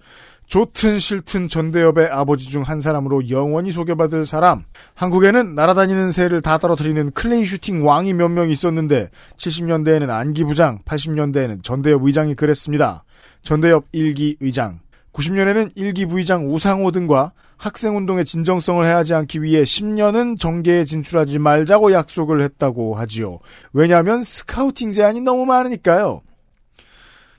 좋든 0.47 0.97
싫든 0.97 1.47
전대협의 1.47 2.07
아버지 2.09 2.49
중 2.49 2.63
한 2.63 2.81
사람으로 2.81 3.29
영원히 3.29 3.71
소개받을 3.71 4.25
사람. 4.25 4.63
한국에는 4.95 5.53
날아다니는 5.53 6.09
새를 6.09 6.41
다 6.41 6.57
떨어뜨리는 6.57 7.11
클레이 7.11 7.45
슈팅 7.45 7.87
왕이 7.87 8.13
몇 8.13 8.31
명 8.31 8.49
있었는데 8.49 9.11
70년대에는 9.37 10.09
안기 10.09 10.45
부장, 10.45 10.79
80년대에는 10.85 11.61
전대협 11.61 12.03
의장이 12.03 12.33
그랬습니다. 12.33 13.03
전대협 13.43 13.91
1기 13.91 14.37
의장. 14.39 14.79
90년에는 15.13 15.75
1기 15.75 16.09
부의장 16.09 16.51
우상호 16.51 16.89
등과 16.89 17.31
학생운동의 17.59 18.25
진정성을 18.25 18.83
해하지 18.85 19.13
않기 19.13 19.43
위해 19.43 19.63
10년은 19.63 20.39
정계에 20.39 20.85
진출하지 20.85 21.39
말자고 21.39 21.91
약속을 21.91 22.41
했다고 22.41 22.95
하지요. 22.95 23.39
왜냐하면 23.73 24.23
scouting 24.23 24.93
제한이 24.93 25.21
너무 25.21 25.45
많으니까요. 25.45 26.21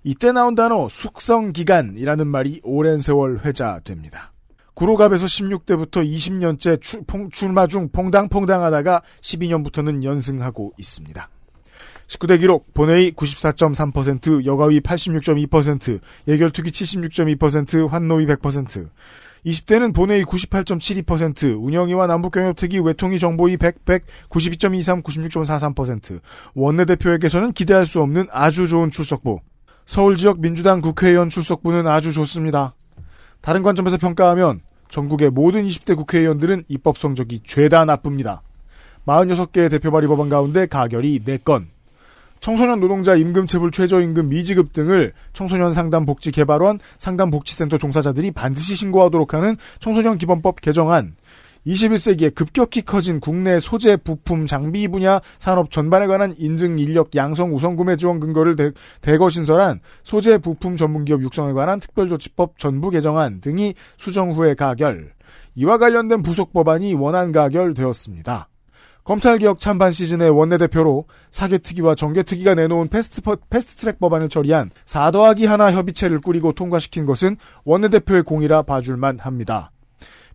이때 0.04 0.30
나온 0.32 0.54
단어 0.54 0.88
숙성기간이라는 0.90 2.26
말이 2.26 2.60
오랜 2.62 2.98
세월 2.98 3.40
회자됩니다. 3.44 4.32
구로갑에서 4.74 5.26
16대부터 5.26 6.06
20년째 6.06 6.80
출, 6.80 7.02
출마 7.32 7.66
중 7.66 7.88
퐁당퐁당하다가 7.90 9.02
12년부터는 9.20 10.04
연승하고 10.04 10.72
있습니다. 10.78 11.28
19대 12.06 12.40
기록 12.40 12.74
본회의 12.74 13.12
94.3%, 13.12 14.44
여가위 14.44 14.80
86.2%, 14.80 16.00
예결투기 16.28 16.70
76.2%, 16.70 17.88
환노위 17.88 18.26
100%. 18.26 18.88
20대는 19.46 19.94
본회의 19.94 20.24
98.72%, 20.24 21.62
운영위와 21.62 22.06
남북경협특위 22.06 22.80
외통위 22.80 23.18
정보위 23.18 23.56
100, 23.56 23.84
100, 23.84 24.04
92.23, 24.28 25.02
96.43%. 25.02 26.20
원내대표에게서는 26.54 27.52
기대할 27.52 27.86
수 27.86 28.00
없는 28.00 28.26
아주 28.30 28.66
좋은 28.66 28.90
출석부. 28.90 29.40
서울 29.86 30.16
지역 30.16 30.40
민주당 30.40 30.80
국회의원 30.80 31.28
출석부는 31.28 31.86
아주 31.86 32.12
좋습니다. 32.12 32.74
다른 33.40 33.62
관점에서 33.62 33.96
평가하면 33.96 34.60
전국의 34.88 35.30
모든 35.30 35.66
20대 35.66 35.96
국회의원들은 35.96 36.64
입법 36.68 36.98
성적이 36.98 37.40
죄다 37.44 37.84
나쁩니다. 37.84 38.42
46개의 39.06 39.70
대표 39.70 39.90
발의 39.90 40.08
법안 40.08 40.28
가운데 40.28 40.66
가결이 40.66 41.20
4건. 41.20 41.66
청소년 42.40 42.80
노동자 42.80 43.14
임금 43.14 43.46
체불 43.46 43.70
최저임금 43.70 44.28
미지급 44.28 44.72
등을 44.72 45.12
청소년 45.32 45.72
상담 45.72 46.06
복지 46.06 46.32
개발원, 46.32 46.78
상담 46.98 47.30
복지센터 47.30 47.78
종사자들이 47.78 48.30
반드시 48.32 48.74
신고하도록 48.74 49.34
하는 49.34 49.56
청소년 49.78 50.18
기본법 50.18 50.60
개정안. 50.60 51.14
21세기에 51.66 52.34
급격히 52.34 52.80
커진 52.80 53.20
국내 53.20 53.60
소재, 53.60 53.96
부품, 53.96 54.46
장비 54.46 54.88
분야 54.88 55.20
산업 55.38 55.70
전반에 55.70 56.06
관한 56.06 56.34
인증 56.38 56.78
인력 56.78 57.14
양성 57.14 57.54
우선 57.54 57.76
구매 57.76 57.96
지원 57.96 58.18
근거를 58.18 58.56
대, 58.56 58.70
대거 59.02 59.28
신설한 59.28 59.80
소재, 60.02 60.38
부품 60.38 60.76
전문기업 60.76 61.22
육성에 61.22 61.52
관한 61.52 61.78
특별조치법 61.80 62.58
전부 62.58 62.88
개정안 62.90 63.42
등이 63.42 63.74
수정 63.98 64.32
후에 64.32 64.54
가결. 64.54 65.12
이와 65.54 65.78
관련된 65.78 66.22
부속 66.22 66.52
법안이 66.54 66.94
원안 66.94 67.32
가결되었습니다. 67.32 68.49
검찰개혁 69.04 69.60
찬반 69.60 69.92
시즌의 69.92 70.30
원내대표로 70.30 71.06
사개특위와 71.30 71.94
정개특위가 71.94 72.54
내놓은 72.54 72.88
패스트, 72.88 73.22
패스트트랙 73.48 73.98
법안을 73.98 74.28
처리한 74.28 74.70
4 74.84 75.10
더하기 75.10 75.46
하나 75.46 75.72
협의체를 75.72 76.20
꾸리고 76.20 76.52
통과시킨 76.52 77.06
것은 77.06 77.36
원내대표의 77.64 78.22
공이라 78.22 78.62
봐줄만 78.62 79.18
합니다. 79.18 79.72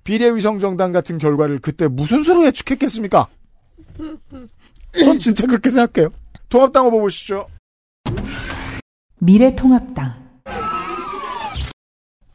비례위성정당 0.03 0.91
같은 0.91 1.17
결과를 1.17 1.59
그때 1.59 1.87
무슨 1.87 2.23
수로 2.23 2.45
예측했겠습니까? 2.45 3.27
전 5.03 5.19
진짜 5.19 5.47
그렇게 5.47 5.69
생각해요. 5.69 6.09
통합당 6.49 6.85
후보 6.85 7.01
보시죠. 7.01 7.47
미래통합당 9.19 10.13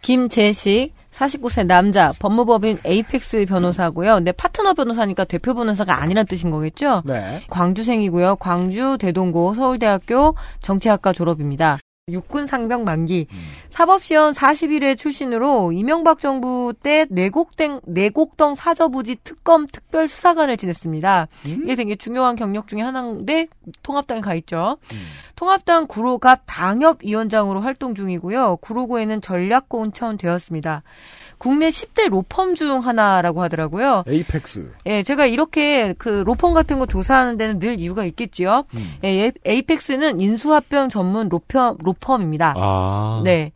김재식 0.03 0.93
49세 1.21 1.67
남자 1.67 2.13
법무법인 2.19 2.79
에이펙스 2.85 3.45
변호사고요. 3.47 4.15
근데 4.15 4.33
파트너 4.33 4.73
변호사니까 4.75 5.25
대표 5.25 5.55
변호사가 5.55 6.01
아니란 6.03 6.25
뜻인 6.27 6.51
거겠죠? 6.51 7.03
네. 7.05 7.43
광주생이고요. 7.51 8.37
광주 8.37 8.97
대동고 8.99 9.55
서울대학교 9.55 10.35
정치학과 10.61 11.13
졸업입니다. 11.13 11.79
육군 12.13 12.47
상병 12.47 12.85
만기 12.85 13.27
사법시험 13.71 14.33
41회 14.33 14.97
출신으로 14.97 15.73
이명박 15.73 16.21
정부 16.21 16.73
때 16.83 17.07
내곡동 17.11 17.81
내곡동 17.87 18.55
사저부지 18.55 19.17
특검 19.25 19.67
특별 19.67 20.09
수사관을 20.09 20.57
지냈습니다. 20.57 21.29
이게 21.45 21.75
되게 21.75 21.97
중요한 21.97 22.37
경력 22.37 22.69
중에 22.69 22.81
하나인데 22.81 23.49
통합당에 23.83 24.21
가 24.21 24.35
있죠. 24.35 24.79
통합당 25.37 25.87
구로갑 25.87 26.43
당협위원장으로 26.47 27.61
활동 27.61 27.95
중이고요. 27.95 28.57
구로구에는 28.57 29.21
전략공천 29.21 30.19
되었습니다. 30.19 30.83
국내 31.41 31.69
10대 31.69 32.11
로펌 32.11 32.55
중 32.55 32.81
하나라고 32.81 33.41
하더라고요. 33.41 34.05
에이펙스. 34.07 34.73
예, 34.85 35.03
제가 35.03 35.25
이렇게 35.25 35.95
그 35.97 36.23
로펌 36.27 36.53
같은 36.53 36.79
거 36.79 36.85
조사하는 36.85 37.39
데는 37.39 37.59
늘 37.59 37.81
이유가 37.81 38.05
있겠지요. 38.05 38.65
음. 38.75 38.95
예, 39.05 39.33
에이펙스는 39.47 40.21
인수합병 40.21 40.91
전문 40.91 41.31
로펌, 41.31 41.79
로펌입니다. 41.83 42.55
아. 42.59 43.23
네. 43.25 43.53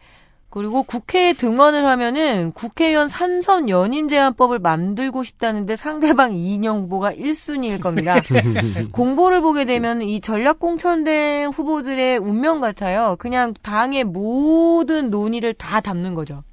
그리고 0.48 0.82
국회에 0.82 1.34
등원을 1.34 1.84
하면은 1.84 2.52
국회의원 2.52 3.08
산선 3.08 3.68
연임 3.68 4.08
제한법을 4.08 4.60
만들고 4.60 5.22
싶다는데 5.22 5.76
상대방 5.76 6.32
이인영 6.32 6.84
후보가 6.84 7.12
1순위일 7.12 7.82
겁니다. 7.82 8.16
공보를 8.92 9.42
보게 9.42 9.66
되면 9.66 10.00
이 10.00 10.20
전략 10.20 10.58
공천된 10.58 11.48
후보들의 11.48 12.18
운명 12.18 12.60
같아요. 12.60 13.16
그냥 13.18 13.52
당의 13.60 14.04
모든 14.04 15.10
논의를 15.10 15.52
다 15.52 15.82
담는 15.82 16.14
거죠. 16.14 16.44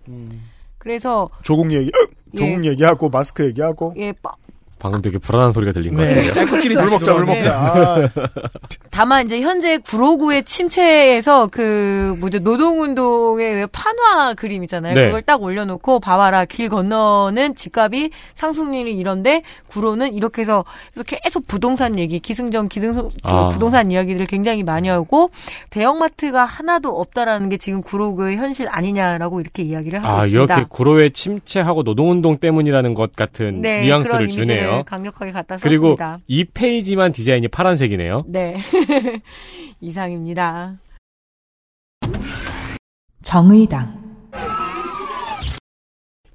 그래서 0.81 1.29
조국 1.43 1.71
얘기, 1.71 1.91
조국 2.35 2.65
얘기하고 2.65 3.09
마스크 3.09 3.45
얘기하고. 3.45 3.93
예, 3.97 4.11
빠- 4.13 4.35
방금 4.81 4.99
되게 5.03 5.19
불안한 5.19 5.51
소리가 5.51 5.73
들린 5.73 5.95
것 5.95 6.01
네. 6.01 6.15
같아요. 6.15 6.33
딸꾹질이 6.33 6.73
물 6.73 6.89
먹자, 6.89 7.13
물 7.13 7.25
네. 7.27 7.35
먹자. 7.35 7.55
아, 7.55 8.09
다만 8.89 9.25
이제 9.25 9.39
현재 9.41 9.77
구로구의 9.77 10.43
침체에서 10.43 11.47
그 11.47 12.17
뭐죠 12.19 12.39
노동운동의 12.39 13.55
왜 13.55 13.65
판화 13.67 14.33
그림 14.33 14.63
있잖아요. 14.63 14.95
네. 14.95 15.05
그걸 15.05 15.21
딱 15.21 15.43
올려놓고 15.43 15.99
봐봐라 15.99 16.45
길 16.45 16.67
건너는 16.67 17.53
집값이 17.55 18.09
상승률이 18.33 18.97
이런데 18.97 19.43
구로는 19.67 20.15
이렇게 20.15 20.41
해서 20.41 20.65
계속 21.05 21.45
부동산 21.45 21.99
얘기 21.99 22.19
기승전 22.19 22.67
기승 22.67 22.93
그 22.93 23.09
아. 23.21 23.49
부동산 23.49 23.91
이야기들을 23.91 24.25
굉장히 24.25 24.63
많이 24.63 24.89
하고 24.89 25.29
대형마트가 25.69 26.43
하나도 26.43 26.89
없다라는 26.89 27.49
게 27.49 27.57
지금 27.57 27.81
구로구의 27.81 28.37
현실 28.37 28.67
아니냐라고 28.67 29.41
이렇게 29.41 29.61
이야기를 29.61 29.99
하고 29.99 30.09
아, 30.09 30.25
있습니다. 30.25 30.55
이렇게 30.55 30.67
구로의 30.67 31.11
침체하고 31.11 31.83
노동운동 31.83 32.37
때문이라는 32.37 32.95
것 32.95 33.15
같은 33.15 33.61
네, 33.61 33.83
뉘앙스를 33.83 34.27
주네요. 34.27 34.70
강력하게 34.85 35.31
갖다 35.31 35.57
그리고 35.57 35.89
썼습니다. 35.89 36.19
이 36.27 36.43
페이지만 36.45 37.11
디자인이 37.11 37.47
파란색이네요. 37.47 38.23
네 38.27 38.57
이상입니다. 39.81 40.77
정의당 43.21 44.01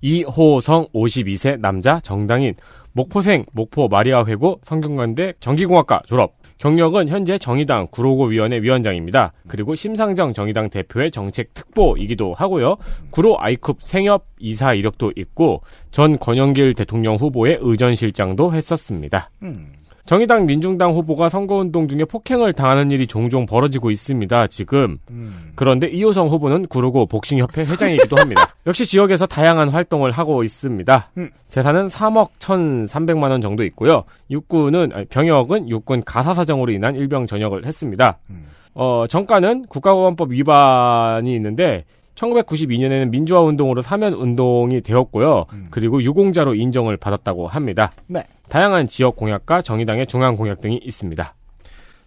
이호성 0.01 0.89
52세 0.95 1.59
남자 1.59 1.99
정당인 2.01 2.55
목포생 2.93 3.45
목포 3.53 3.89
마리아 3.89 4.24
회고 4.24 4.61
성균관대 4.64 5.34
전기공학과 5.41 6.03
졸업 6.07 6.34
경력은 6.59 7.09
현재 7.09 7.38
정의당 7.38 7.88
구로구 7.90 8.30
위원회 8.30 8.59
위원장입니다. 8.61 9.32
그리고 9.46 9.74
심상정 9.74 10.32
정의당 10.32 10.70
대표의 10.70 11.11
정책 11.11 11.52
특보이기도 11.54 12.34
하고요. 12.34 12.76
구로 13.11 13.36
아이쿱 13.36 13.76
생협 13.80 14.26
이사 14.38 14.72
이력도 14.74 15.12
있고 15.16 15.62
전 15.90 16.18
권영길 16.18 16.74
대통령 16.74 17.16
후보의 17.16 17.59
의전실장도 17.61 18.54
했었습니다. 18.54 19.30
음. 19.42 19.75
정의당 20.07 20.46
민중당 20.46 20.92
후보가 20.92 21.28
선거운동 21.28 21.88
중에 21.88 22.04
폭행을 22.04 22.52
당하는 22.52 22.92
일이 22.92 23.09
종종 23.09 23.44
벌어지고 23.44 23.90
있습니다. 23.90 24.46
지금 24.46 24.98
음. 25.11 25.50
그런데 25.57 25.88
이호성 25.88 26.28
후보는 26.28 26.68
구로구 26.68 27.07
복싱협회 27.07 27.62
회장이기도 27.62 28.16
합니다. 28.16 28.48
역시 28.66 28.86
지역에서 28.86 29.26
다양한 29.26 29.68
활동을 29.68 30.12
하고 30.12 30.44
있습니다. 30.44 31.11
음. 31.18 31.30
재산은 31.48 31.88
3억 31.88 32.30
1,300만 32.38 33.30
원 33.30 33.40
정도 33.40 33.64
있고요. 33.64 34.04
육군은 34.30 34.92
아니, 34.94 35.04
병역은 35.07 35.68
육군 35.68 36.04
가사 36.04 36.34
사정으로 36.34 36.72
인한 36.72 36.94
일병 36.94 37.26
전역을 37.26 37.66
했습니다. 37.66 38.18
음. 38.30 38.46
어, 38.74 39.07
정가는 39.09 39.66
국가보안법 39.66 40.30
위반이 40.30 41.34
있는데 41.34 41.84
1992년에는 42.16 43.10
민주화 43.10 43.40
운동으로 43.42 43.82
사면 43.82 44.14
운동이 44.14 44.80
되었고요. 44.80 45.44
음. 45.52 45.68
그리고 45.70 46.02
유공자로 46.02 46.54
인정을 46.54 46.96
받았다고 46.96 47.46
합니다. 47.46 47.92
네. 48.06 48.24
다양한 48.48 48.88
지역 48.88 49.16
공약과 49.16 49.62
정의당의 49.62 50.06
중앙 50.06 50.36
공약 50.36 50.60
등이 50.60 50.80
있습니다. 50.82 51.34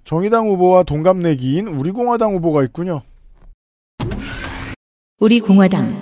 정의당 0.03 0.47
후보와 0.47 0.84
동갑내기인 0.84 1.68
우리공화당 1.68 2.34
후보가 2.36 2.64
있군요. 2.64 3.01
우리 5.20 5.39
공화당 5.39 5.93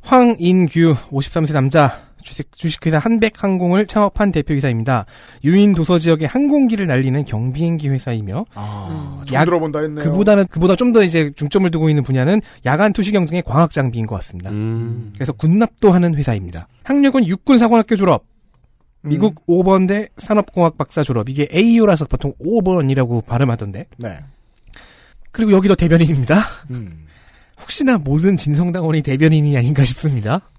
황인규 0.00 0.94
53세 1.10 1.52
남자 1.52 2.07
주식, 2.28 2.54
주식회사 2.54 2.98
한백항공을 2.98 3.86
창업한 3.86 4.32
대표이사입니다. 4.32 5.06
유인 5.44 5.74
도서 5.74 5.98
지역의 5.98 6.28
항공기를 6.28 6.86
날리는 6.86 7.24
경비행기 7.24 7.88
회사이며 7.88 8.44
아, 8.54 9.24
음. 9.24 9.26
들어본다 9.26 9.78
했네요. 9.80 10.04
그보다는 10.04 10.46
그보다 10.48 10.76
좀 10.76 10.88
더 10.88 11.02
이제 11.02 11.30
중점을 11.36 11.70
두고 11.70 11.90
있는 11.90 12.02
분야는 12.02 12.40
야간 12.64 12.94
투시경 12.94 13.26
등의 13.26 13.42
광학 13.42 13.70
장비인 13.72 14.06
것 14.06 14.14
같습니다. 14.16 14.50
음. 14.50 15.12
그래서 15.14 15.32
군납도 15.32 15.92
하는 15.92 16.14
회사입니다. 16.14 16.66
학력은 16.84 17.26
육군사관학교 17.26 17.96
졸업, 17.96 18.24
음. 19.02 19.10
미국 19.10 19.46
5번대 19.46 20.08
산업공학 20.16 20.78
박사 20.78 21.02
졸업. 21.02 21.28
이게 21.28 21.46
AU라서 21.52 22.06
보통 22.06 22.32
5번이라고 22.42 23.24
발음하던데. 23.26 23.86
네. 23.98 24.18
그리고 25.30 25.52
여기도 25.52 25.74
대변인입니다. 25.74 26.42
음. 26.70 27.04
혹시나 27.60 27.98
모든 27.98 28.38
진성당원이 28.38 29.02
대변인이 29.02 29.56
아닌가 29.58 29.84
싶습니다. 29.84 30.50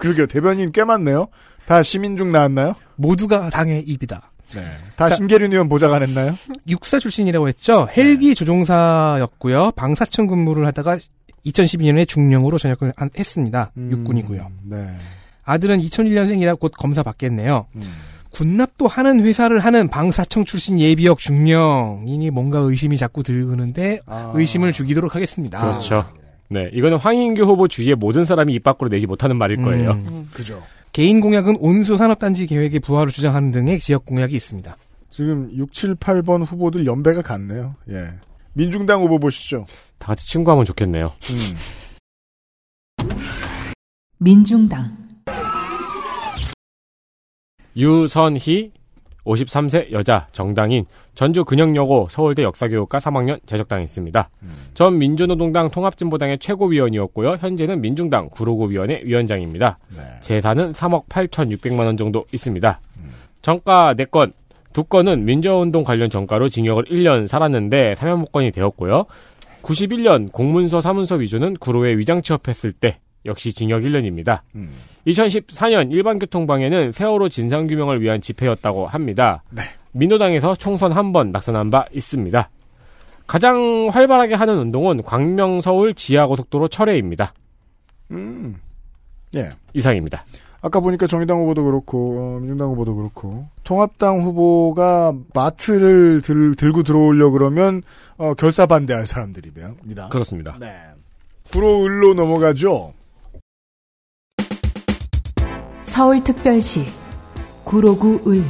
그러게요. 0.00 0.26
대변인 0.26 0.72
꽤 0.72 0.82
많네요. 0.84 1.28
다 1.66 1.82
시민 1.82 2.16
중 2.16 2.30
나왔나요? 2.30 2.74
모두가 2.96 3.50
당의 3.50 3.82
입이다. 3.82 4.32
네. 4.54 4.62
다 4.96 5.08
자- 5.08 5.14
심계륜 5.14 5.52
의원 5.52 5.68
보좌관 5.68 6.02
했나요? 6.02 6.34
육사 6.68 6.98
출신이라고 6.98 7.46
했죠. 7.48 7.86
헬기 7.96 8.34
조종사였고요. 8.34 9.72
방사청 9.76 10.26
근무를 10.26 10.66
하다가 10.66 10.98
2012년에 11.46 12.08
중령으로 12.08 12.58
전역을 12.58 12.92
한- 12.96 13.10
했습니다. 13.16 13.70
음, 13.76 13.88
육군이고요. 13.92 14.50
네. 14.64 14.88
아들은 15.44 15.78
2001년생이라 15.80 16.58
곧 16.58 16.72
검사 16.76 17.02
받겠네요. 17.02 17.66
음. 17.76 17.82
군납도 18.32 18.86
하는 18.86 19.24
회사를 19.24 19.58
하는 19.60 19.88
방사청 19.88 20.44
출신 20.44 20.78
예비역 20.78 21.18
중령이니 21.18 22.30
뭔가 22.30 22.58
의심이 22.58 22.96
자꾸 22.96 23.22
들는데 23.22 24.00
아. 24.06 24.30
의심을 24.34 24.72
주기도록 24.72 25.14
하겠습니다. 25.16 25.60
그렇죠. 25.60 26.04
네, 26.52 26.68
이거는 26.72 26.98
황인규 26.98 27.44
후보 27.44 27.68
주위의 27.68 27.94
모든 27.94 28.24
사람이 28.24 28.52
입 28.52 28.64
밖으로 28.64 28.90
내지 28.90 29.06
못하는 29.06 29.36
말일 29.38 29.58
거예요. 29.58 29.92
음. 29.92 30.28
그죠. 30.34 30.60
개인 30.92 31.20
공약은 31.20 31.58
온수 31.60 31.96
산업단지 31.96 32.48
계획의 32.48 32.80
부활을 32.80 33.12
주장하는 33.12 33.52
등의 33.52 33.78
지역 33.78 34.04
공약이 34.04 34.34
있습니다. 34.34 34.76
지금 35.10 35.48
6, 35.54 35.72
7, 35.72 35.94
8번 35.94 36.44
후보들 36.44 36.86
연배가 36.86 37.22
같네요. 37.22 37.76
예. 37.90 38.14
민중당 38.52 39.00
후보 39.00 39.20
보시죠. 39.20 39.64
다 39.98 40.08
같이 40.08 40.26
친구하면 40.28 40.64
좋겠네요. 40.64 41.12
음. 41.30 43.08
민중당 44.18 44.98
유선희 47.76 48.72
53세 49.24 49.92
여자 49.92 50.26
정당인 50.32 50.84
전주 51.20 51.44
근영여고 51.44 52.08
서울대 52.10 52.42
역사교육과 52.42 52.98
3학년 52.98 53.40
제적당했습니다. 53.44 54.30
전 54.72 54.96
민주노동당 54.96 55.70
통합진보당의 55.70 56.38
최고위원이었고요. 56.38 57.36
현재는 57.38 57.82
민중당 57.82 58.30
구로구위원회 58.30 59.02
위원장입니다. 59.04 59.76
재산은 60.22 60.72
3억 60.72 61.08
8,600만 61.10 61.80
원 61.80 61.98
정도 61.98 62.24
있습니다. 62.32 62.80
정가 63.42 63.92
4건, 63.92 64.32
두 64.72 64.82
건은 64.82 65.26
민주화운동 65.26 65.84
관련 65.84 66.08
정가로 66.08 66.48
징역을 66.48 66.84
1년 66.84 67.26
살았는데 67.26 67.96
사면목건이 67.96 68.50
되었고요. 68.52 69.04
91년 69.60 70.32
공문서 70.32 70.80
사문서 70.80 71.16
위조는 71.16 71.58
구로에 71.58 71.98
위장 71.98 72.22
취업했을 72.22 72.72
때 72.72 72.98
역시 73.26 73.52
징역 73.52 73.82
1년입니다. 73.82 74.40
2014년 75.06 75.92
일반교통방해는 75.92 76.92
세월호 76.92 77.28
진상규명을 77.28 78.00
위한 78.00 78.22
집회였다고 78.22 78.86
합니다. 78.86 79.42
민노당에서 79.92 80.54
총선 80.56 80.92
한 80.92 81.12
번 81.12 81.30
낙선한 81.32 81.70
바 81.70 81.86
있습니다. 81.92 82.50
가장 83.26 83.88
활발하게 83.92 84.34
하는 84.34 84.58
운동은 84.58 85.02
광명서울 85.02 85.94
지하고속도로 85.94 86.68
철회입니다. 86.68 87.32
음. 88.10 88.56
예. 89.36 89.50
이상입니다. 89.72 90.24
아까 90.62 90.80
보니까 90.80 91.06
정의당 91.06 91.38
후보도 91.40 91.64
그렇고 91.64 92.18
어, 92.18 92.38
민중당 92.40 92.70
후보도 92.70 92.94
그렇고 92.96 93.46
통합당 93.64 94.22
후보가 94.24 95.14
마트를 95.32 96.20
들, 96.22 96.54
들고 96.54 96.82
들어오려 96.82 97.30
그러면 97.30 97.82
어, 98.18 98.34
결사 98.34 98.66
반대할 98.66 99.06
사람들이입니다. 99.06 100.08
그렇습니다. 100.10 100.56
네. 100.60 100.76
구로을로 101.52 102.14
넘어가죠. 102.14 102.92
서울특별시 105.84 106.84
구로구 107.64 108.20
을 108.30 108.44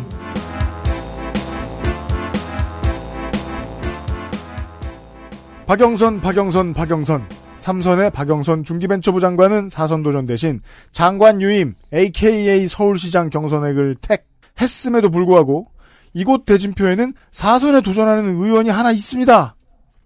박영선, 5.71 6.21
박영선, 6.21 6.75
박영선. 6.75 7.29
삼선의 7.59 8.11
박영선 8.11 8.64
중기벤처부 8.64 9.21
장관은 9.21 9.68
사선 9.68 10.03
도전 10.03 10.27
대신 10.27 10.61
장관 10.91 11.41
유임 11.41 11.75
AKA 11.95 12.66
서울시장 12.66 13.31
경선액을 13.31 13.99
택 14.01 14.27
했음에도 14.61 15.11
불구하고 15.11 15.68
이곳 16.12 16.45
대진표에는 16.45 17.14
사선에 17.31 17.83
도전하는 17.83 18.35
의원이 18.35 18.68
하나 18.68 18.91
있습니다. 18.91 19.55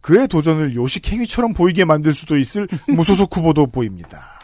그의 0.03 0.29
도전을 0.29 0.75
요식 0.75 1.11
행위처럼 1.11 1.55
보이게 1.55 1.87
만들 1.87 2.12
수도 2.12 2.37
있을 2.37 2.69
무소속 2.95 3.35
후보도 3.35 3.67
보입니다. 3.69 4.39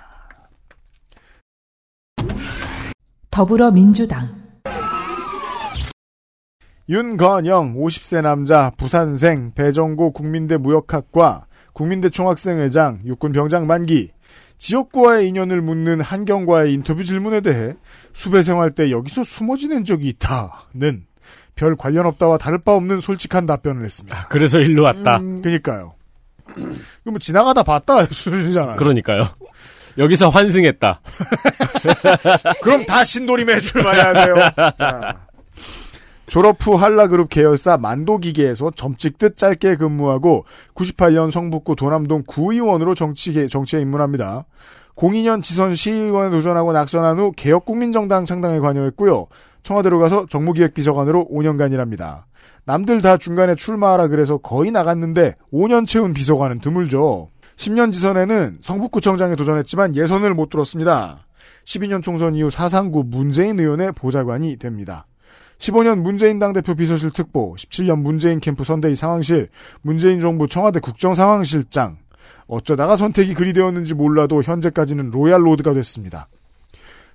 더불어민주당 3.31 4.39
윤건영 6.91 7.76
50세 7.76 8.20
남자 8.20 8.72
부산생 8.76 9.53
배정고 9.55 10.11
국민대 10.11 10.57
무역학과 10.57 11.47
국민대 11.72 12.11
총학생회장 12.11 12.99
육군병장 13.05 13.68
만기 13.68 14.11
지역구와의 14.59 15.28
인연을 15.28 15.61
묻는 15.61 16.01
한경과의 16.01 16.74
인터뷰 16.74 17.05
질문에 17.05 17.43
대해 17.43 17.74
수배 18.12 18.43
생활 18.43 18.72
때 18.72 18.91
여기서 18.91 19.22
숨어 19.22 19.57
지낸 19.57 19.84
적이 19.84 20.09
있다는 20.09 21.07
별 21.55 21.76
관련 21.76 22.07
없다와 22.07 22.38
다를 22.38 22.59
바 22.59 22.72
없는 22.74 23.01
솔직한 23.01 23.47
답변을 23.47 23.84
했습니다. 23.84 24.26
그래서 24.28 24.59
일로 24.59 24.82
왔다. 24.82 25.18
음, 25.18 25.43
그러니까요. 25.43 25.95
이거 26.57 27.11
뭐 27.12 27.18
지나가다 27.20 27.62
봤다 27.62 28.03
수준이잖아요. 28.03 28.74
그러니까요. 28.74 29.28
여기서 29.97 30.28
환승했다. 30.28 31.01
그럼 32.62 32.84
다 32.84 33.05
신도림에 33.05 33.61
출마해야 33.61 34.12
돼요. 34.12 34.34
자. 34.76 35.30
졸업 36.31 36.64
후 36.64 36.76
한라그룹 36.76 37.28
계열사 37.28 37.76
만도기계에서 37.76 38.70
점찍듯 38.76 39.37
짧게 39.37 39.74
근무하고 39.74 40.45
98년 40.76 41.33
성북구 41.33 41.74
도남동 41.74 42.22
구의원으로 42.24 42.95
정치, 42.95 43.49
정치에 43.49 43.81
입문합니다. 43.81 44.45
02년 44.95 45.43
지선 45.43 45.74
시의원에 45.74 46.31
도전하고 46.31 46.72
낙선한 46.72 47.18
후 47.18 47.33
개혁국민정당 47.37 48.26
창당에 48.26 48.61
관여했고요. 48.61 49.26
청와대로 49.64 49.99
가서 49.99 50.26
정무기획비서관으로 50.26 51.26
5년간 51.33 51.72
일합니다. 51.72 52.28
남들 52.64 53.03
다 53.03 53.16
중간에 53.16 53.57
출마하라 53.57 54.07
그래서 54.07 54.39
거의 54.39 54.70
나갔는데 54.70 55.35
5년 55.53 55.85
채운 55.85 56.14
비서관은 56.14 56.61
드물죠. 56.61 57.31
10년 57.57 57.93
지선에는 57.93 58.59
성북구청장에 58.61 59.35
도전했지만 59.35 59.97
예선을 59.97 60.35
못 60.35 60.49
뚫었습니다. 60.49 61.26
12년 61.64 62.05
총선 62.05 62.37
이후 62.37 62.51
사상구 62.51 63.03
문재인 63.09 63.59
의원의 63.59 63.91
보좌관이 63.97 64.59
됩니다. 64.59 65.07
15년 65.61 66.00
문재인 66.00 66.38
당대표 66.38 66.74
비서실 66.74 67.11
특보, 67.11 67.54
17년 67.56 68.00
문재인 68.00 68.40
캠프 68.40 68.64
선대위 68.64 68.94
상황실, 68.94 69.48
문재인 69.82 70.18
정부 70.18 70.48
청와대 70.48 70.80
국정상황실장. 70.80 71.98
어쩌다가 72.46 72.96
선택이 72.96 73.34
그리 73.34 73.52
되었는지 73.52 73.94
몰라도 73.94 74.42
현재까지는 74.42 75.11
royal 75.11 75.47
road가 75.47 75.74
됐습니다. 75.74 76.28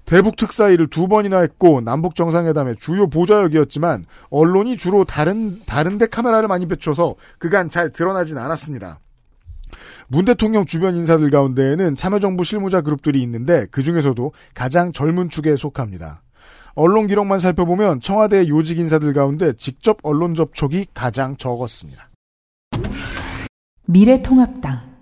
대북 0.05 0.35
특사일을 0.35 0.87
두 0.87 1.07
번이나 1.07 1.39
했고 1.39 1.81
남북 1.81 2.13
정상회담의 2.13 2.75
주요 2.79 3.09
보좌역이었지만 3.09 4.05
언론이 4.29 4.77
주로 4.77 5.03
다른 5.03 5.59
다른데 5.65 6.07
카메라를 6.07 6.47
많이 6.47 6.67
비춰서 6.67 7.15
그간 7.39 7.71
잘 7.71 7.91
드러나진 7.91 8.37
않았습니다. 8.37 8.99
문 10.07 10.25
대통령 10.25 10.67
주변 10.67 10.95
인사들 10.95 11.31
가운데에는 11.31 11.95
참여정부 11.95 12.43
실무자 12.43 12.81
그룹들이 12.81 13.21
있는데 13.23 13.65
그 13.71 13.81
중에서도 13.81 14.31
가장 14.53 14.91
젊은 14.91 15.29
축에 15.29 15.55
속합니다. 15.55 16.21
언론 16.75 17.07
기록만 17.07 17.39
살펴보면 17.39 18.01
청와대 18.01 18.47
요직 18.49 18.77
인사들 18.79 19.13
가운데 19.13 19.53
직접 19.53 19.97
언론 20.03 20.35
접촉이 20.35 20.87
가장 20.93 21.37
적었습니다. 21.37 22.09
미래통합당 23.85 24.95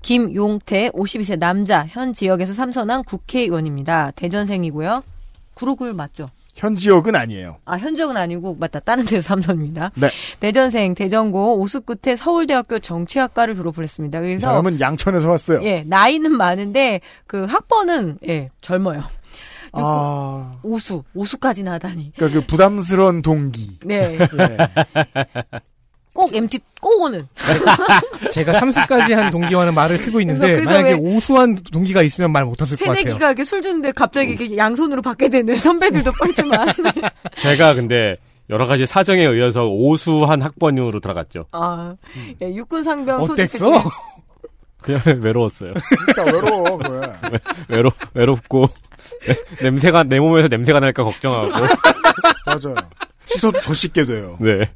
김용태 0.00 0.90
52세 0.90 1.38
남자 1.38 1.86
현 1.86 2.12
지역에서 2.12 2.52
삼선한 2.54 3.04
국회의원입니다. 3.04 4.10
대전생이고요. 4.12 5.02
구로굴 5.54 5.92
맞죠? 5.94 6.28
현 6.54 6.76
지역은 6.76 7.16
아니에요. 7.16 7.58
아, 7.64 7.76
현적은 7.76 8.16
아니고, 8.16 8.56
맞다. 8.58 8.80
다른 8.80 9.04
데서 9.04 9.20
삼선입니다. 9.28 9.90
네. 9.96 10.08
대전생, 10.40 10.94
대전고, 10.94 11.58
오수 11.58 11.80
끝에 11.82 12.16
서울대학교 12.16 12.78
정치학과를 12.78 13.56
졸업을 13.56 13.84
했습니다. 13.84 14.18
이 14.20 14.22
그래서, 14.22 14.48
사람은 14.48 14.80
양천에서 14.80 15.28
왔어요. 15.28 15.64
예, 15.64 15.82
나이는 15.86 16.30
많은데, 16.32 17.00
그 17.26 17.44
학번은, 17.44 18.18
예, 18.28 18.48
젊어요. 18.60 19.02
아, 19.72 20.52
오수, 20.62 21.02
오수까지는 21.14 21.72
하다니. 21.72 22.12
그러니까 22.16 22.40
그 22.40 22.46
부담스러운 22.46 23.22
동기. 23.22 23.78
네. 23.84 24.16
예. 24.16 24.18
꼭 26.14 26.32
MT 26.34 26.60
꼭 26.80 27.02
오는. 27.02 27.26
제가 28.30 28.58
삼수까지 28.60 29.12
한 29.14 29.30
동기와는 29.30 29.74
말을 29.74 30.00
트고 30.00 30.20
있는데 30.20 30.40
그래서- 30.40 30.54
그래서 30.54 30.70
만약에 30.70 30.90
왜- 30.92 30.98
오수한 31.16 31.58
동기가 31.72 32.02
있으면 32.02 32.30
말 32.32 32.44
못했을 32.44 32.76
것 32.78 32.84
같아요. 32.84 33.02
새내기가 33.02 33.26
이렇게 33.26 33.44
술 33.44 33.60
주는데 33.62 33.92
갑자기 33.92 34.30
이렇게 34.32 34.56
양손으로 34.56 35.02
받게 35.02 35.28
되는 35.28 35.56
선배들도 35.58 36.12
뻘쭘한. 36.12 36.68
제가 37.38 37.74
근데 37.74 38.16
여러 38.48 38.66
가지 38.66 38.86
사정에 38.86 39.24
의해서 39.24 39.66
오수한 39.66 40.40
학번으로 40.42 41.00
들어갔죠. 41.00 41.46
아, 41.52 41.94
예, 42.42 42.54
육군 42.54 42.84
상병 42.84 43.22
어땠어? 43.22 43.82
그냥 44.82 45.00
외로웠어요. 45.20 45.72
진짜 46.06 46.24
외로워, 46.24 46.76
그래. 46.78 47.00
외로 47.68 47.90
외롭고 48.12 48.68
네, 49.26 49.34
냄새가 49.62 50.04
내 50.04 50.20
몸에서 50.20 50.48
냄새가 50.48 50.78
날까 50.80 51.02
걱정하고. 51.04 51.48
맞아요. 52.46 52.74
씻어도 53.26 53.60
더 53.60 53.72
씻게 53.74 54.04
돼요. 54.04 54.36
네. 54.40 54.68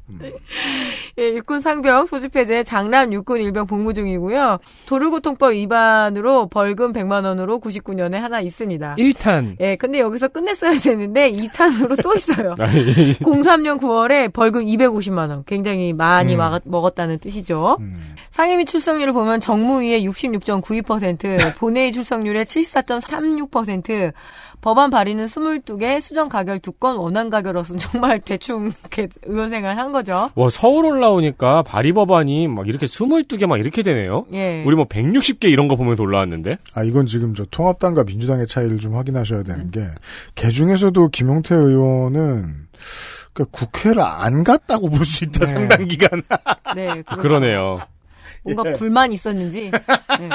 예, 1.19 1.35
육군 1.37 1.61
상병 1.61 2.07
소집해제 2.07 2.65
장남 2.65 3.13
육군 3.13 3.41
일병 3.41 3.67
복무 3.67 3.93
중이고요. 3.93 4.59
도로교통법 4.87 5.53
위반으로 5.53 6.49
벌금 6.49 6.93
100만 6.93 7.25
원으로 7.25 7.61
99년에 7.61 8.15
하나 8.15 8.41
있습니다. 8.41 8.97
1탄. 8.99 9.57
예, 9.61 9.77
근데 9.77 10.01
여기서 10.01 10.29
끝냈어야 10.29 10.79
되는데 10.79 11.31
2탄으로 11.33 12.03
또 12.03 12.15
있어요. 12.15 12.55
아니, 12.61 13.13
03년 13.15 13.79
9월에 13.81 14.33
벌금 14.33 14.65
250만 14.65 15.31
원. 15.31 15.45
굉장히 15.45 15.93
많이 15.93 16.35
음. 16.35 16.39
막- 16.39 16.63
먹었다는 16.65 17.19
뜻이죠. 17.19 17.77
음. 17.81 18.15
상임위 18.31 18.65
출석률을 18.67 19.13
보면 19.13 19.41
정무위의 19.41 20.07
66.92%, 20.09 21.57
본회의 21.59 21.93
출석률의 21.93 22.45
74.36%, 22.45 24.13
법안 24.61 24.91
발의는 24.91 25.27
22개, 25.27 26.01
수정 26.01 26.29
가결 26.29 26.59
2건, 26.59 26.99
원안 26.99 27.31
가결로서는 27.31 27.79
정말 27.79 28.19
대충 28.25 28.73
이렇게 28.81 29.09
의원 29.25 29.51
생활 29.51 29.79
한 29.79 29.93
거죠. 29.93 30.31
와 30.35 30.51
서울 30.51 30.85
올라오니까 30.87 31.63
발의 31.63 31.93
법안이 31.93 32.49
막 32.49 32.67
이렇게 32.69 32.87
22개 32.87 33.47
막 33.47 33.59
이렇게 33.59 33.83
되네요. 33.83 34.27
예. 34.33 34.65
우리 34.67 34.75
뭐 34.75 34.85
160개 34.87 35.45
이런 35.45 35.69
거 35.69 35.77
보면서 35.77 36.03
올라왔는데. 36.03 36.57
아, 36.75 36.83
이건 36.83 37.07
지금 37.07 37.35
저 37.35 37.45
통합당과 37.51 38.05
민주당의 38.05 38.47
차이를 38.47 38.79
좀 38.79 38.97
확인하셔야 38.97 39.43
되는 39.45 39.71
게, 39.71 39.87
개 40.35 40.51
중에서도 40.51 41.09
김용태 41.09 41.55
의원은, 41.55 42.67
그 43.33 43.45
국회를 43.45 44.03
안 44.03 44.43
갔다고 44.43 44.91
볼 44.91 45.07
수 45.07 45.25
있다, 45.25 45.41
네. 45.41 45.47
상당 45.47 45.87
기간. 45.87 46.23
네, 46.75 47.03
그렇죠. 47.03 47.23
그러네요. 47.23 47.81
뭔가 48.43 48.71
예. 48.71 48.73
불만이 48.75 49.15
있었는지. 49.15 49.71
네. 49.71 50.29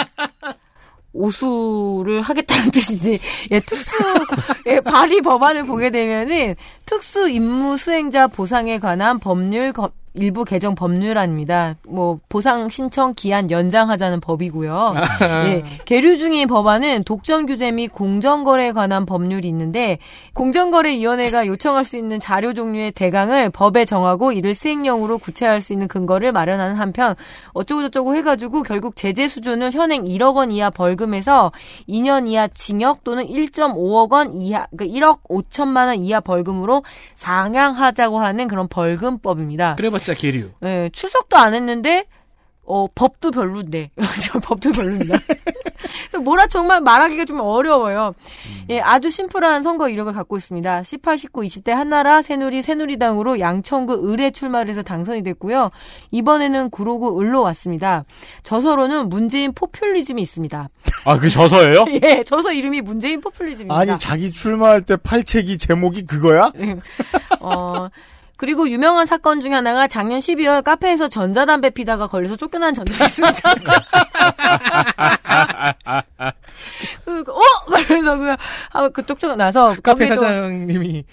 오수를 1.14 2.22
하겠다는 2.22 2.72
뜻인지 2.72 3.20
예, 3.52 3.60
특수 3.60 3.92
예, 4.68 4.80
발의 4.80 5.22
법안을 5.22 5.66
보게 5.66 5.90
되면은 5.90 6.56
특수 6.86 7.30
임무 7.30 7.78
수행자 7.78 8.28
보상에 8.28 8.80
관한 8.80 9.20
법률 9.20 9.72
거- 9.74 9.92
일부 10.16 10.46
개정 10.46 10.76
법률안입니다. 10.76 11.76
뭐 11.88 12.20
보상 12.30 12.70
신청 12.70 13.14
기한 13.16 13.50
연장하자는 13.50 14.20
법이고요. 14.20 14.94
예, 15.46 15.64
계류 15.86 16.18
중인 16.18 16.48
법안은 16.48 17.04
독점 17.04 17.48
규제 17.48 17.72
및 17.72 17.88
공정거래에 17.88 18.74
관한 18.74 19.06
법률이 19.06 19.48
있는데 19.48 19.98
공정거래위원회가 20.34 21.48
요청할 21.48 21.84
수 21.84 21.98
있는 21.98 22.20
자료 22.20 22.54
종류의 22.54 22.92
대강을 22.92 23.50
법에 23.50 23.86
정하고 23.86 24.32
이를 24.32 24.54
시행령으로 24.54 25.18
구체화할 25.18 25.62
수 25.62 25.74
있는 25.74 25.88
근거를 25.88 26.32
마련하는 26.32 26.76
한편 26.76 27.16
어쩌고저쩌고 27.54 28.16
해가지고 28.16 28.62
결국 28.64 28.96
제재 28.96 29.28
수준을 29.28 29.72
현행 29.72 30.04
1억 30.04 30.36
원 30.36 30.52
이하 30.52 30.70
벌금에서 30.70 31.52
2년 31.90 32.28
이하 32.28 32.48
징역 32.48 33.04
또는 33.04 33.26
1.5억 33.26 34.12
원 34.12 34.34
이하, 34.36 34.68
그 34.78 34.86
1억 34.86 35.24
5천만 35.24 35.88
원 35.88 36.00
이하 36.00 36.20
벌금으로 36.20 36.84
상향하자고 37.16 38.20
하는 38.20 38.48
그런 38.48 38.68
벌금법입니다. 38.68 39.76
그래 39.76 39.90
봤자 40.04 40.14
계류. 40.14 40.50
예, 40.64 40.90
출석도 40.92 41.38
안 41.38 41.54
했는데 41.54 42.06
어 42.66 42.88
법도 42.94 43.32
별론데 43.32 43.92
저 44.24 44.40
법도 44.40 44.72
별로입니다. 44.72 45.18
뭐라 46.24 46.48
정말 46.48 46.80
말하기가 46.80 47.26
좀 47.26 47.40
어려워요. 47.42 48.14
예, 48.70 48.80
아주 48.80 49.10
심플한 49.10 49.64
선거 49.64 49.90
이력을 49.90 50.12
갖고 50.14 50.38
있습니다. 50.38 50.84
18, 50.84 51.18
19, 51.18 51.42
20대 51.42 51.72
한나라 51.72 52.22
새누리 52.22 52.62
새누리당으로 52.62 53.40
양천구 53.40 54.10
을에 54.14 54.32
출마를 54.32 54.70
해서 54.70 54.82
당선이 54.82 55.24
됐고요. 55.24 55.72
이번에는 56.12 56.70
구로구 56.70 57.20
을로 57.20 57.42
왔습니다. 57.42 58.06
저서로는 58.44 59.10
문재인 59.10 59.54
포퓰리즘이 59.54 60.22
있습니다. 60.22 60.70
아, 61.06 61.18
그 61.18 61.30
저서예요? 61.30 61.86
예, 62.04 62.24
저서 62.24 62.54
이름이 62.54 62.82
문재인 62.82 63.20
포퓰리즘입니다. 63.20 63.76
아니 63.76 63.98
자기 63.98 64.32
출마할 64.32 64.84
때 64.84 64.96
팔책이 64.96 65.58
제목이 65.58 66.06
그거야? 66.06 66.54
어, 67.42 67.90
그리고 68.36 68.68
유명한 68.70 69.06
사건 69.06 69.42
중에 69.42 69.54
하나가 69.54 69.88
작년 69.88 70.20
12월 70.20 70.64
카페에서 70.64 71.08
전자담배 71.08 71.70
피다가 71.72 72.08
걸려서 72.08 72.36
쫓겨난 72.36 72.74
전적이 72.74 73.04
있습니다. 73.04 73.54
그, 77.06 77.24
어? 77.32 77.42
그래서 77.88 78.18
그, 78.18 78.36
아, 78.72 78.90
그 78.90 79.06
쫓겨나서. 79.06 79.76
카페 79.84 80.08
사장님이 80.08 81.06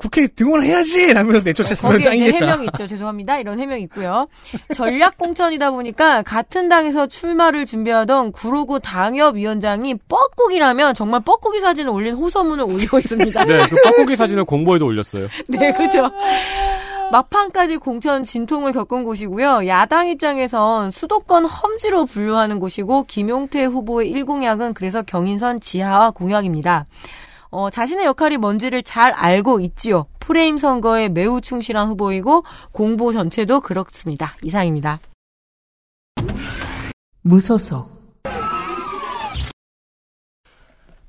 국회 0.00 0.26
등원해야지! 0.26 1.12
라면서 1.12 1.42
내쫓았으면 1.44 2.00
거기에 2.00 2.28
이제. 2.28 2.32
해명이 2.32 2.66
있죠. 2.72 2.86
죄송합니다. 2.86 3.38
이런 3.38 3.60
해명이 3.60 3.82
있고요. 3.82 4.28
전략 4.74 5.18
공천이다 5.18 5.72
보니까 5.72 6.22
같은 6.22 6.70
당에서 6.70 7.06
출마를 7.06 7.66
준비하던 7.66 8.32
구로구 8.32 8.80
당협위원장이 8.80 9.96
뻐꾸기라면 10.08 10.94
정말 10.94 11.20
뻐꾸기 11.20 11.60
사진을 11.60 11.92
올린 11.92 12.14
호소문을 12.14 12.64
올리고 12.64 12.98
있습니다. 12.98 13.44
네, 13.44 13.58
그 13.68 13.76
뻐꾸기 13.82 14.16
사진을 14.16 14.44
공보에도 14.44 14.86
올렸어요. 14.86 15.28
네, 15.48 15.70
그죠. 15.74 16.10
막판까지 17.12 17.76
공천 17.76 18.24
진통을 18.24 18.72
겪은 18.72 19.04
곳이고요. 19.04 19.66
야당 19.66 20.08
입장에선 20.08 20.92
수도권 20.92 21.44
험지로 21.44 22.06
분류하는 22.06 22.58
곳이고 22.58 23.04
김용태 23.06 23.64
후보의 23.64 24.10
1공약은 24.14 24.72
그래서 24.72 25.02
경인선 25.02 25.60
지하화 25.60 26.12
공약입니다. 26.12 26.86
어, 27.50 27.68
자신의 27.70 28.06
역할이 28.06 28.36
뭔지를 28.36 28.82
잘 28.82 29.12
알고 29.12 29.60
있지요. 29.60 30.06
프레임 30.20 30.56
선거에 30.58 31.08
매우 31.08 31.40
충실한 31.40 31.88
후보이고 31.88 32.44
공보 32.72 33.12
전체도 33.12 33.60
그렇습니다. 33.60 34.34
이상입니다. 34.42 35.00
무소속 37.22 38.00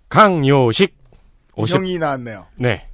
강요식. 0.09 0.99
50, 1.55 1.75
형이 1.75 1.97
나왔네요. 1.99 2.45
네. 2.55 2.87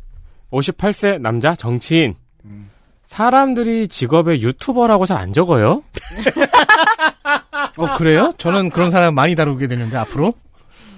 58세 0.51 1.19
남자 1.19 1.55
정치인. 1.55 2.15
음. 2.45 2.69
사람들이 3.05 3.87
직업에 3.87 4.39
유튜버라고 4.41 5.05
잘 5.05 5.17
안 5.17 5.31
적어요? 5.33 5.83
어, 7.77 7.93
그래요? 7.95 8.33
저는 8.37 8.69
그런 8.69 8.91
사람 8.91 9.15
많이 9.15 9.35
다루게 9.35 9.67
되는데, 9.67 9.97
앞으로? 9.97 10.31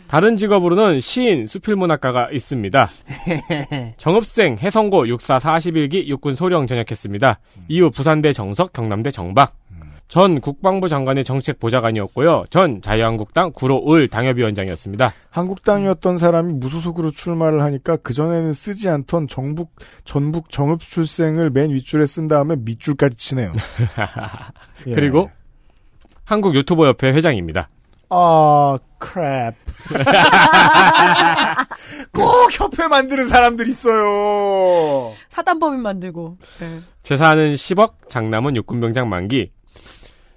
다른 0.09 0.37
직업으로는 0.37 0.99
시인, 0.99 1.45
수필문학가가 1.45 2.31
있습니다. 2.31 2.87
정읍생, 3.97 4.57
해성고, 4.59 5.07
육사 5.07 5.37
41기 5.37 6.07
육군 6.07 6.33
소령 6.33 6.65
전역했습니다. 6.65 7.39
이후 7.67 7.91
부산대 7.91 8.33
정석, 8.33 8.73
경남대 8.73 9.11
정박. 9.11 9.55
전 10.07 10.41
국방부 10.41 10.89
장관의 10.89 11.23
정책 11.23 11.59
보좌관이었고요. 11.59 12.45
전 12.49 12.81
자유한국당 12.81 13.51
구로을 13.53 14.07
당협위원장이었습니다. 14.07 15.13
한국당이었던 15.29 16.17
사람이 16.17 16.53
무소속으로 16.53 17.11
출마를 17.11 17.61
하니까 17.61 17.95
그전에는 17.97 18.53
쓰지 18.55 18.89
않던 18.89 19.27
정북, 19.27 19.69
전북 20.05 20.49
정읍 20.49 20.79
출생을 20.79 21.51
맨 21.51 21.69
윗줄에 21.69 22.07
쓴 22.07 22.27
다음에 22.27 22.55
밑줄까지 22.55 23.15
치네요. 23.15 23.51
예. 24.87 24.91
그리고 24.93 25.29
한국 26.25 26.55
유튜버 26.55 26.87
협회 26.87 27.09
회장입니다. 27.09 27.69
아, 28.09 28.79
크랩. 28.99 29.53
꼭 32.13 32.49
협회 32.51 32.87
만드는 32.87 33.27
사람들 33.27 33.67
있어요. 33.67 35.13
사단법인 35.29 35.81
만들고. 35.81 36.37
네. 36.59 36.79
재산은 37.03 37.53
10억, 37.53 38.09
장남은 38.09 38.55
육군병장 38.57 39.09
만기. 39.09 39.51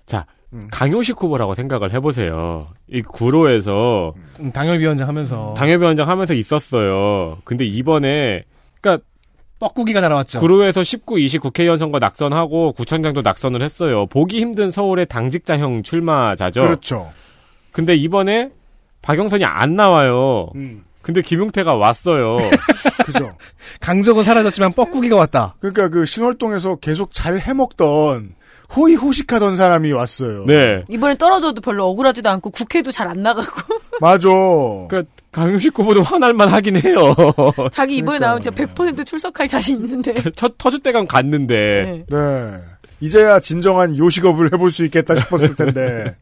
자, 0.07 0.27
음. 0.53 0.69
강요식 0.71 1.21
후보라고 1.23 1.55
생각을 1.55 1.93
해보세요. 1.93 2.69
이 2.89 3.03
구로에서 3.03 4.13
음, 4.41 4.53
당협위원장 4.53 5.09
하면서. 5.09 5.55
당협위원장 5.55 6.09
하면서 6.09 6.35
있었어요. 6.35 7.39
근데 7.45 7.65
이번에, 7.65 8.45
그니까, 8.81 9.03
뻐꾸기가 9.59 10.01
날아왔죠. 10.01 10.41
구로에서 10.41 10.83
19, 10.83 11.21
20 11.21 11.41
국회의원 11.41 11.79
선거 11.79 12.01
낙선하고 12.01 12.73
구청장도 12.73 13.21
낙선을 13.23 13.63
했어요. 13.63 14.07
보기 14.07 14.41
힘든 14.41 14.73
서울의 14.73 15.07
당직자형 15.07 15.85
출마자죠. 15.85 16.63
그렇죠. 16.63 17.13
근데 17.73 17.95
이번에 17.95 18.51
박영선이 19.03 19.45
안 19.45 19.75
나와요. 19.75 20.51
음. 20.55 20.85
근데 21.03 21.20
김용태가 21.23 21.75
왔어요. 21.75 22.37
그죠. 23.05 23.33
강적은 23.81 24.23
사라졌지만 24.23 24.73
뻐꾸기가 24.75 25.16
왔다. 25.16 25.57
그러니까 25.59 25.89
그 25.89 26.05
신월동에서 26.05 26.77
계속 26.77 27.12
잘 27.12 27.39
해먹던 27.39 28.35
호의호식하던 28.77 29.57
사람이 29.57 29.91
왔어요. 29.93 30.45
네. 30.47 30.85
이번에 30.89 31.16
떨어져도 31.16 31.61
별로 31.61 31.87
억울하지도 31.89 32.31
않고 32.31 32.51
국회도 32.51 32.93
잘 32.93 33.09
안 33.09 33.23
나가고. 33.23 33.51
맞아. 34.01 34.29
그러니까 34.89 35.03
강용식 35.33 35.77
후보도 35.79 36.03
화날만 36.03 36.49
하긴 36.49 36.77
해요. 36.77 37.14
자기 37.73 37.97
이번에 37.97 38.18
그러니까. 38.18 38.27
나오면 38.27 38.43
진짜 38.43 38.64
100% 38.64 39.05
출석할 39.07 39.49
자신 39.49 39.85
있는데. 39.85 40.14
첫 40.37 40.57
터줏대감 40.57 41.07
갔는데. 41.09 42.05
네. 42.09 42.16
네. 42.16 42.59
이제야 43.01 43.41
진정한 43.41 43.99
요식업을 43.99 44.53
해볼 44.53 44.70
수 44.70 44.85
있겠다 44.85 45.16
싶었을 45.16 45.57
텐데. 45.57 46.14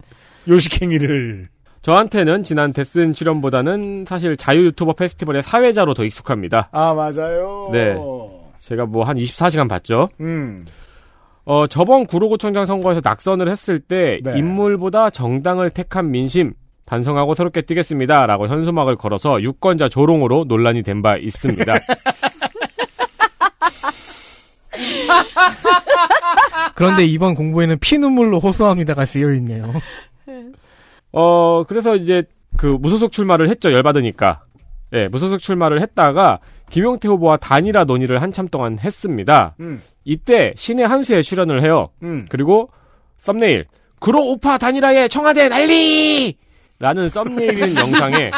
요식행위를. 0.49 1.49
저한테는 1.82 2.43
지난 2.43 2.72
데슨 2.74 3.12
출연보다는 3.14 4.05
사실 4.07 4.36
자유 4.36 4.64
유튜버 4.66 4.93
페스티벌의 4.95 5.43
사회자로 5.43 5.95
더 5.95 6.05
익숙합니다. 6.05 6.68
아, 6.72 6.93
맞아요. 6.93 7.70
네. 7.72 7.95
제가 8.59 8.84
뭐 8.86 9.05
한 9.05 9.16
24시간 9.16 9.66
봤죠. 9.68 10.11
음. 10.20 10.66
어, 11.47 11.66
저번 11.66 12.05
구로구청장 12.07 12.66
선거에서 12.66 13.01
낙선을 13.03 13.49
했을 13.51 13.80
때 13.80 14.20
네. 14.22 14.38
인물보다 14.38 15.09
정당을 15.11 15.70
택한 15.70 16.11
민심 16.11 16.53
반성하고 16.84 17.34
새롭게 17.34 17.62
뛰겠습니다. 17.62 18.26
라고 18.26 18.47
현수막을 18.47 18.97
걸어서 18.97 19.41
유권자 19.41 19.88
조롱으로 19.88 20.45
논란이 20.49 20.82
된 20.82 21.01
바 21.03 21.16
있습니다. 21.16 21.74
그런데 26.74 27.05
이번 27.05 27.34
공부에는 27.34 27.78
피눈물로 27.78 28.38
호소합니다가 28.41 29.05
쓰여 29.05 29.32
있네요. 29.34 29.72
어, 31.12 31.64
그래서 31.64 31.97
이제 31.97 32.22
그 32.57 32.66
무소속 32.66 33.12
출마를 33.12 33.49
했죠. 33.49 33.72
열받으니까. 33.72 34.43
예, 34.93 35.09
무소속 35.09 35.39
출마를 35.41 35.81
했다가 35.83 36.41
김용태 36.70 37.09
후보와 37.09 37.37
단일화 37.37 37.85
논의를 37.85 38.22
한참 38.22 38.49
동안 38.49 38.78
했습니다. 38.78 39.55
음. 39.61 39.83
이때 40.05 40.53
신의 40.57 40.87
한수에 40.87 41.22
출연을 41.22 41.62
해요. 41.62 41.91
음. 42.03 42.26
그리고 42.28 42.70
썸네일 43.22 43.66
구로 44.01 44.20
오파 44.31 44.57
단일화에 44.59 45.09
청와대 45.09 45.49
난리! 45.49 46.37
라는 46.78 47.09
썸네일인 47.11 47.76
영상에 47.76 48.31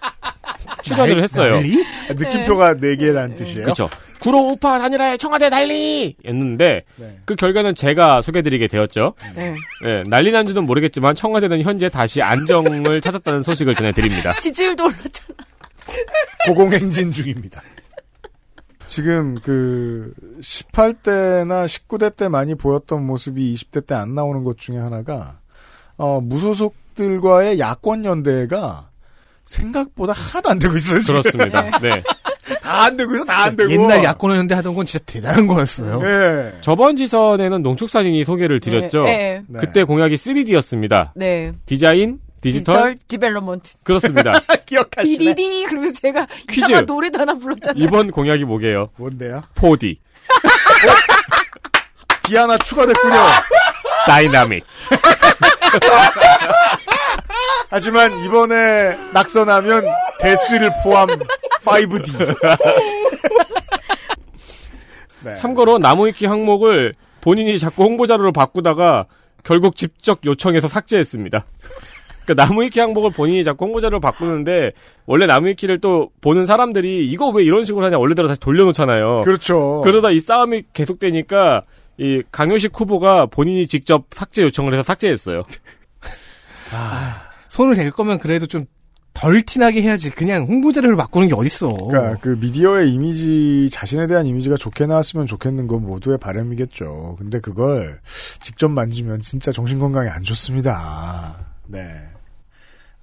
출연을 0.82 1.22
했어요. 1.22 1.54
난리? 1.54 1.84
느낌표가 2.08 2.74
네 2.74 2.96
개라는 2.96 3.36
뜻이에요. 3.36 3.64
그렇죠. 3.64 3.88
구로 4.20 4.48
오파 4.48 4.78
단일화에 4.78 5.16
청와대 5.16 5.48
난리! 5.48 6.16
였는데 6.24 6.84
네. 6.96 7.18
그 7.24 7.34
결과는 7.34 7.74
제가 7.74 8.22
소개드리게 8.22 8.68
되었죠. 8.68 9.14
네. 9.34 9.54
예, 9.86 10.02
난리 10.06 10.30
난 10.30 10.46
줄은 10.46 10.64
모르겠지만 10.66 11.14
청와대는 11.14 11.62
현재 11.62 11.88
다시 11.88 12.22
안정을 12.22 13.00
찾았다는 13.02 13.42
소식을 13.42 13.74
전해드립니다. 13.74 14.32
지지율도 14.32 14.84
올랐잖아. 14.84 15.38
고공행진 16.46 17.10
중입니다. 17.10 17.62
지금 18.86 19.36
그 19.42 20.12
18대나 20.40 21.66
19대 21.66 22.16
때 22.16 22.28
많이 22.28 22.54
보였던 22.54 23.04
모습이 23.06 23.52
20대 23.54 23.86
때 23.86 23.94
안 23.94 24.14
나오는 24.14 24.42
것 24.44 24.58
중에 24.58 24.76
하나가 24.78 25.38
어, 25.96 26.20
무소속들 26.20 26.90
세력들과의 27.00 27.58
야권 27.58 28.04
연대가 28.04 28.90
생각보다 29.44 30.12
하나도 30.12 30.50
안 30.50 30.58
되고 30.58 30.76
있어요. 30.76 31.00
지금. 31.00 31.20
그렇습니다. 31.22 31.78
네. 31.80 32.02
다 32.62 32.80
안 32.84 32.96
되고 32.96 33.14
있어, 33.14 33.24
다안 33.24 33.56
되고. 33.56 33.70
옛날 33.70 34.02
야권 34.04 34.36
연대 34.36 34.54
하던 34.54 34.74
건 34.74 34.86
진짜 34.86 35.04
대단한 35.06 35.46
거였어요. 35.46 36.00
예. 36.04 36.54
저번 36.60 36.96
지선에는 36.96 37.62
농축산인이 37.62 38.24
소개를 38.24 38.60
드렸죠. 38.60 39.02
네. 39.04 39.42
네. 39.48 39.60
그때 39.60 39.84
공약이 39.84 40.14
3D였습니다. 40.14 41.10
네. 41.14 41.52
디자인, 41.66 42.18
디지털, 42.40 42.96
development. 43.08 43.72
그렇습니다. 43.82 44.32
기억하시네. 44.66 45.18
DDD 45.18 45.64
그러면서 45.68 46.00
제가 46.00 46.26
퀴즈. 46.48 46.60
이상한 46.60 46.86
노래도 46.86 47.20
하나 47.20 47.34
불렀잖아요. 47.34 47.82
이번 47.84 48.10
공약이 48.10 48.44
뭐게요? 48.44 48.90
뭔데요? 48.96 49.42
4D, 49.56 49.96
D 52.24 52.36
하나 52.36 52.56
추가됐군요. 52.58 53.14
다이나믹. 54.06 54.64
하지만 57.68 58.12
이번에 58.24 58.96
낙선하면 59.12 59.84
데스를 60.20 60.70
포함 60.82 61.08
5D. 61.64 62.36
네. 65.24 65.34
참고로 65.34 65.78
나무위키 65.78 66.26
항목을 66.26 66.94
본인이 67.20 67.58
자꾸 67.58 67.84
홍보자료로 67.84 68.32
바꾸다가 68.32 69.06
결국 69.44 69.76
직접 69.76 70.20
요청해서 70.24 70.68
삭제했습니다. 70.68 71.44
그 72.26 72.32
나무위키 72.32 72.80
항목을 72.80 73.10
본인이 73.10 73.42
자꾸 73.42 73.66
홍보자료로 73.66 74.00
바꾸는데 74.00 74.72
원래 75.06 75.26
나무위키를 75.26 75.80
또 75.80 76.10
보는 76.20 76.46
사람들이 76.46 77.06
이거 77.08 77.28
왜 77.28 77.42
이런 77.42 77.64
식으로 77.64 77.84
하냐 77.84 77.98
원래대로 77.98 78.28
다시 78.28 78.40
돌려놓잖아요. 78.40 79.22
그렇죠. 79.22 79.80
그러다 79.84 80.10
이 80.10 80.20
싸움이 80.20 80.64
계속되니까 80.72 81.64
이 81.98 82.22
강효식 82.30 82.78
후보가 82.78 83.26
본인이 83.26 83.66
직접 83.66 84.04
삭제 84.10 84.42
요청을 84.42 84.72
해서 84.72 84.82
삭제했어요. 84.82 85.44
손을 87.50 87.74
댈 87.76 87.90
거면 87.90 88.18
그래도 88.18 88.46
좀 88.46 88.66
덜 89.12 89.42
티나게 89.42 89.82
해야지. 89.82 90.10
그냥 90.10 90.44
홍보 90.44 90.72
자료를 90.72 90.96
바꾸는 90.96 91.28
게 91.28 91.34
어딨어. 91.34 91.72
그러니까 91.72 92.18
그 92.20 92.36
미디어의 92.40 92.92
이미지 92.92 93.68
자신에 93.70 94.06
대한 94.06 94.26
이미지가 94.26 94.56
좋게 94.56 94.86
나왔으면 94.86 95.26
좋겠는 95.26 95.66
건 95.66 95.82
모두의 95.82 96.18
바람이겠죠. 96.18 97.16
근데 97.18 97.40
그걸 97.40 98.00
직접 98.40 98.68
만지면 98.68 99.20
진짜 99.20 99.52
정신 99.52 99.78
건강에 99.78 100.08
안 100.08 100.22
좋습니다. 100.22 101.44
네. 101.66 101.86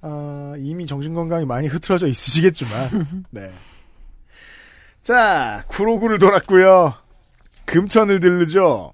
아, 0.00 0.54
이미 0.58 0.86
정신 0.86 1.14
건강이 1.14 1.44
많이 1.44 1.66
흐트러져 1.68 2.06
있으시겠지만 2.06 3.24
네. 3.30 3.52
자, 5.02 5.64
구로구를 5.68 6.18
돌았고요. 6.18 6.94
금천을 7.64 8.20
들르죠. 8.20 8.92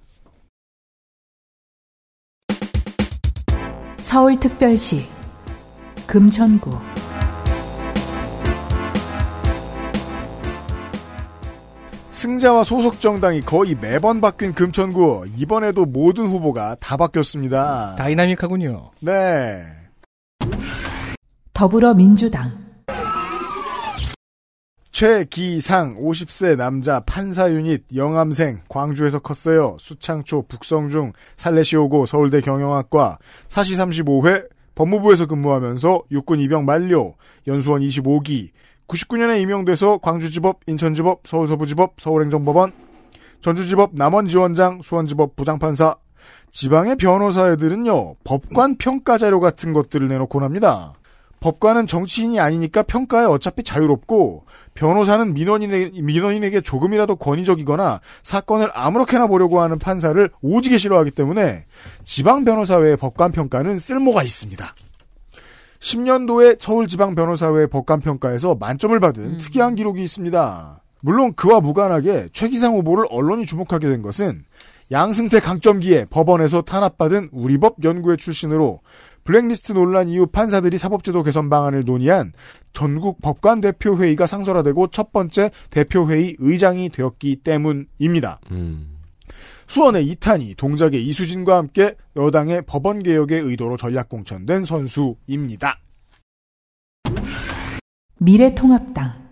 서울특별시 3.97 5.14
금천구 6.07 6.77
승자와 12.11 12.63
소속 12.63 13.01
정당이 13.01 13.41
거의 13.41 13.75
매번 13.79 14.21
바뀐 14.21 14.53
금천구 14.53 15.27
이번에도 15.37 15.85
모든 15.85 16.25
후보가 16.25 16.77
다 16.79 16.97
바뀌었습니다. 16.97 17.95
다이나믹하군요. 17.97 18.91
네. 19.01 19.65
더불어민주당 21.53 22.51
최기상 24.91 25.97
50세 25.97 26.55
남자 26.55 27.01
판사 27.01 27.51
유닛 27.51 27.83
영암생 27.93 28.61
광주에서 28.69 29.19
컸어요. 29.19 29.75
수창초 29.77 30.45
북성중 30.47 31.11
살레시 31.35 31.75
오고 31.75 32.05
서울대 32.05 32.39
경영학과 32.39 33.17
사시 33.49 33.75
35회 33.75 34.54
법무부에서 34.75 35.25
근무하면서 35.25 36.03
육군 36.11 36.39
입영 36.39 36.65
만료 36.65 37.15
연수원 37.47 37.81
25기 37.81 38.49
99년에 38.87 39.41
임용돼서 39.41 39.97
광주지법 39.99 40.59
인천지법 40.67 41.21
서울서부지법 41.25 41.95
서울행정법원 41.97 42.71
전주지법 43.41 43.91
남원지원장 43.93 44.81
수원지법 44.81 45.35
부장판사 45.35 45.95
지방의 46.51 46.97
변호사 46.97 47.51
애들은요 47.51 48.15
법관 48.23 48.77
평가 48.77 49.17
자료 49.17 49.39
같은 49.39 49.73
것들을 49.73 50.07
내놓곤 50.07 50.43
합니다. 50.43 50.93
법관은 51.45 51.85
정치인이 51.85 52.39
아니니까 52.39 52.81
평가에 52.81 53.25
어차피 53.25 53.61
자유롭고 53.61 54.45
변호사는 54.73 55.35
민원인에, 55.35 55.91
민원인에게 55.93 56.61
조금이라도 56.61 57.17
권위적이거나 57.17 58.01
사건을 58.23 58.71
아무렇게나 58.73 59.27
보려고 59.27 59.61
하는 59.61 59.77
판사를 59.77 60.27
오지게 60.41 60.79
싫어하기 60.79 61.11
때문에 61.11 61.65
지방 62.03 62.45
변호사회의 62.45 62.97
법관 62.97 63.31
평가는 63.31 63.77
쓸모가 63.77 64.23
있습니다. 64.23 64.65
10년도에 65.79 66.59
서울지방변호사회 66.59 67.67
법관평가에서 67.67 68.55
만점을 68.55 68.99
받은 68.99 69.37
특이한 69.37 69.75
기록이 69.75 70.01
있습니다. 70.01 70.81
물론 71.01 71.35
그와 71.35 71.59
무관하게 71.59 72.29
최기상 72.33 72.73
후보를 72.73 73.05
언론이 73.11 73.45
주목하게 73.45 73.89
된 73.89 74.01
것은 74.01 74.45
양승태 74.91 75.41
강점기에 75.41 76.05
법원에서 76.05 76.63
탄압받은 76.63 77.29
우리법 77.31 77.83
연구회 77.83 78.17
출신으로 78.17 78.79
블랙리스트 79.25 79.73
논란 79.73 80.07
이후 80.07 80.27
판사들이 80.27 80.77
사법제도 80.77 81.23
개선 81.23 81.49
방안을 81.49 81.83
논의한 81.83 82.31
전국 82.71 83.21
법관 83.21 83.59
대표회의가 83.59 84.27
상설화되고 84.27 84.87
첫 84.91 85.11
번째 85.11 85.51
대표회의 85.71 86.37
의장이 86.39 86.89
되었기 86.89 87.37
때문입니다. 87.37 88.39
음. 88.51 88.95
수원의 89.67 90.05
이탄이 90.07 90.53
동작의 90.55 91.03
이수진과 91.07 91.57
함께 91.57 91.95
여당의 92.15 92.61
법원 92.67 93.01
개혁의 93.01 93.41
의도로 93.41 93.77
전략 93.77 94.09
공천된 94.09 94.63
선수입니다. 94.63 95.79
미래통합당 98.19 99.24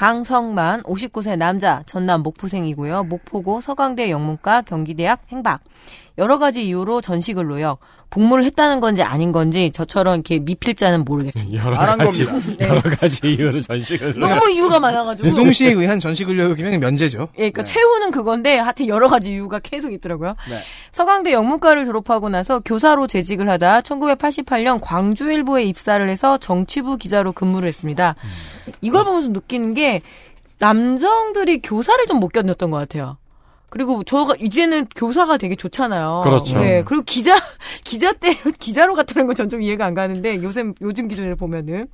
강성만 0.00 0.82
59세 0.84 1.36
남자 1.36 1.82
전남 1.84 2.22
목포생이고요. 2.22 3.04
목포고 3.04 3.60
서강대 3.60 4.10
영문과 4.10 4.62
경기대학 4.62 5.24
행박. 5.30 5.60
여러 6.16 6.38
가지 6.38 6.66
이유로 6.66 7.02
노역. 7.48 7.80
복무를 8.08 8.44
했다는 8.44 8.80
건지 8.80 9.02
아닌 9.02 9.30
건지 9.30 9.70
저처럼 9.72 10.14
이렇게 10.14 10.38
미필자는 10.38 11.04
모르겠어요. 11.04 11.52
여러 11.54 11.76
가지 11.76 12.24
겁니다. 12.24 12.64
여러 12.66 12.80
가지 12.80 13.34
이유로 13.34 13.60
전식을 13.60 14.18
너무 14.18 14.50
이유가 14.50 14.80
많아가지고. 14.80 15.28
노동시에 15.28 15.72
의한 15.72 16.00
의료기면 16.38 16.80
면제죠. 16.80 17.28
예, 17.34 17.50
그러니까 17.50 17.62
네. 17.64 17.72
최후는 17.72 18.10
그건데 18.10 18.56
하여튼 18.56 18.88
여러 18.88 19.08
가지 19.08 19.32
이유가 19.32 19.58
계속 19.60 19.92
있더라고요. 19.92 20.34
네. 20.48 20.62
서강대 20.92 21.32
영문과를 21.32 21.84
졸업하고 21.84 22.30
나서 22.30 22.60
교사로 22.60 23.06
재직을 23.06 23.48
하다 23.50 23.82
1988년 23.82 24.78
광주일보에 24.82 25.64
입사를 25.64 26.08
해서 26.08 26.38
정치부 26.38 26.96
기자로 26.96 27.32
근무를 27.32 27.68
했습니다. 27.68 28.16
이걸 28.80 29.04
보면서 29.04 29.28
느끼는 29.28 29.74
게 29.74 30.02
남성들이 30.58 31.62
교사를 31.62 32.04
좀 32.06 32.20
못 32.20 32.32
견뎠던 32.32 32.70
것 32.70 32.76
같아요. 32.78 33.16
그리고 33.70 34.02
저가 34.02 34.34
이제는 34.40 34.86
교사가 34.96 35.36
되게 35.36 35.54
좋잖아요. 35.56 36.22
그렇죠. 36.24 36.58
네, 36.58 36.82
그리고 36.84 37.04
기자 37.04 37.36
기자 37.84 38.12
때 38.12 38.36
기자로 38.58 38.94
갔다는 38.94 39.26
건 39.26 39.36
전 39.36 39.48
좀 39.48 39.62
이해가 39.62 39.86
안 39.86 39.94
가는데 39.94 40.42
요새 40.42 40.64
요즘 40.80 41.08
기준을 41.08 41.36
보면은 41.36 41.86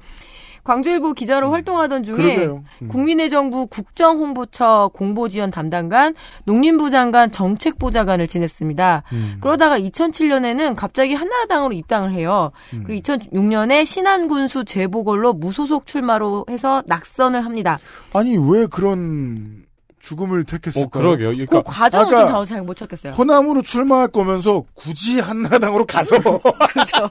광주일보 0.67 1.13
기자로 1.13 1.53
활동하던 1.53 2.03
중에. 2.03 2.47
음. 2.83 2.89
국민의 2.89 3.31
정부 3.31 3.67
국정홍보처 3.67 4.91
공보지원 4.93 5.51
담당관, 5.51 6.15
농림부 6.45 6.91
장관 6.91 7.31
정책보좌관을 7.31 8.27
지냈습니다. 8.27 9.05
음. 9.13 9.39
그러다가 9.41 9.79
2007년에는 9.79 10.75
갑자기 10.75 11.15
한나라당으로 11.15 11.73
입당을 11.73 12.13
해요. 12.13 12.51
음. 12.75 12.83
그리고 12.85 13.01
2006년에 13.03 13.87
신안군수 13.87 14.65
재보궐로 14.65 15.35
무소속 15.35 15.87
출마로 15.87 16.47
해서 16.51 16.83
낙선을 16.87 17.45
합니다. 17.45 17.79
아니 18.13 18.37
왜 18.37 18.67
그런 18.67 19.67
죽음을 20.01 20.45
택했을까요? 20.45 20.85
어 20.85 20.89
그러게요. 20.89 21.31
그 21.31 21.47
그러니까 21.47 21.63
과정을 21.63 22.15
아까 22.15 22.29
좀잘못 22.29 22.77
찾겠어요. 22.77 23.13
호남으로 23.13 23.63
출마할 23.63 24.09
거면서 24.09 24.65
굳이 24.75 25.21
한나라당으로 25.21 25.87
가서 25.87 26.19
그렇죠. 26.21 27.09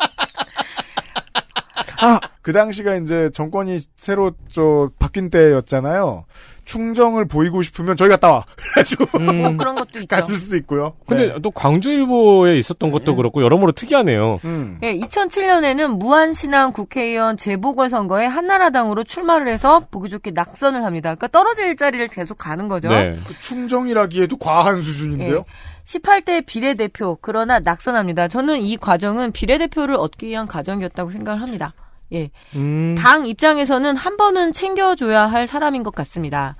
아, 1.99 2.19
그 2.41 2.53
당시가 2.53 2.95
이제 2.95 3.29
정권이 3.33 3.79
새로 3.95 4.31
저 4.51 4.89
바뀐 4.99 5.29
때였잖아요. 5.29 6.25
충정을 6.65 7.25
보이고 7.25 7.61
싶으면 7.61 7.95
저희 7.95 8.09
갔다 8.09 8.31
와. 8.31 8.45
그래가지고 8.55 9.19
뭐 9.19 9.57
그런 9.57 9.75
것도 9.75 9.99
있죠. 9.99 10.07
갔을 10.07 10.35
수도 10.35 10.57
있고요. 10.57 10.93
근데 11.07 11.27
네. 11.27 11.35
또 11.41 11.51
광주일보에 11.51 12.57
있었던 12.57 12.91
것도 12.91 13.15
그렇고 13.15 13.43
여러모로 13.43 13.71
특이하네요. 13.71 14.39
음. 14.43 14.79
예, 14.83 14.97
2007년에는 14.97 15.97
무한신앙 15.97 16.73
국회의원 16.73 17.37
재보궐선거에 17.37 18.25
한나라당으로 18.25 19.03
출마를 19.03 19.47
해서 19.47 19.81
보기 19.91 20.09
좋게 20.09 20.31
낙선을 20.31 20.83
합니다. 20.83 21.15
그러니까 21.15 21.27
떨어질 21.27 21.75
자리를 21.75 22.07
계속 22.07 22.37
가는 22.37 22.67
거죠. 22.67 22.89
네. 22.89 23.17
그 23.25 23.39
충정이라기에도 23.39 24.37
과한 24.37 24.81
수준인데요. 24.81 25.45
18대 25.83 26.43
비례대표 26.45 27.17
그러나 27.21 27.59
낙선합니다. 27.59 28.27
저는 28.27 28.63
이 28.63 28.75
과정은 28.75 29.31
비례대표를 29.31 29.95
얻기 29.95 30.27
위한 30.27 30.47
과정이었다고 30.47 31.11
생각을 31.11 31.41
합니다. 31.41 31.73
예. 32.13 32.29
음. 32.55 32.95
당 32.97 33.25
입장에서는 33.25 33.95
한 33.95 34.17
번은 34.17 34.53
챙겨줘야 34.53 35.25
할 35.25 35.47
사람인 35.47 35.83
것 35.83 35.93
같습니다. 35.95 36.55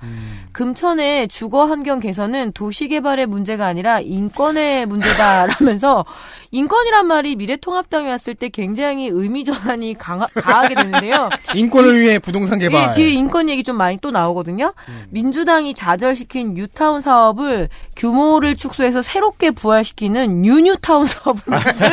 금천의 0.52 1.28
주거 1.28 1.66
환경 1.66 2.00
개선은 2.00 2.52
도시 2.52 2.88
개발의 2.88 3.26
문제가 3.26 3.66
아니라 3.66 4.00
인권의 4.00 4.86
문제다라면서 4.86 6.04
인권이란 6.60 7.06
말이 7.06 7.36
미래통합당에 7.36 8.08
왔을 8.08 8.34
때 8.34 8.48
굉장히 8.48 9.08
의미 9.08 9.44
전환이 9.44 9.94
강하, 9.98 10.26
가하게 10.34 10.74
되는데요. 10.74 11.28
인권을 11.54 12.00
위해 12.00 12.18
부동산 12.18 12.58
개발. 12.58 12.88
예, 12.88 12.92
뒤에 12.92 13.08
인권 13.10 13.50
얘기 13.50 13.62
좀 13.62 13.76
많이 13.76 13.98
또 14.00 14.10
나오거든요. 14.10 14.72
민주당이 15.10 15.74
좌절시킨 15.74 16.54
뉴타운 16.54 17.02
사업을 17.02 17.68
규모를 17.94 18.56
축소해서 18.56 19.02
새롭게 19.02 19.50
부활시키는 19.50 20.40
뉴뉴타운 20.40 21.04
사업을 21.04 21.42
만들 21.44 21.90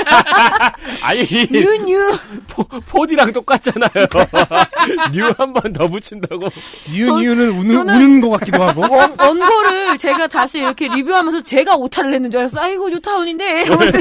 아니 1.04 1.28
new 1.52 1.85
new 1.85 2.18
four, 2.48 2.64
four 2.64 2.95
D랑 2.95 3.34
똑같잖아요. 3.34 3.90
new 5.12 5.26
한 5.38 5.52
번 5.54 5.74
더 5.74 5.88
붙인다고. 5.90 6.48
유유는 6.90 7.50
우는 7.50 7.90
우는 7.90 8.22
것 8.22 8.30
같기도 8.32 8.64
하고. 8.64 8.82
원, 8.96 9.16
원고를 9.20 9.98
제가 9.98 10.28
다시 10.28 10.60
이렇게 10.60 10.88
리뷰하면서 10.88 11.42
제가 11.42 11.76
오타를 11.76 12.12
냈는 12.12 12.32
줄 12.32 12.40
알았어. 12.42 12.60
아이고 12.62 12.88
뉴타운인데 12.90 13.62
이러면서. 13.64 13.98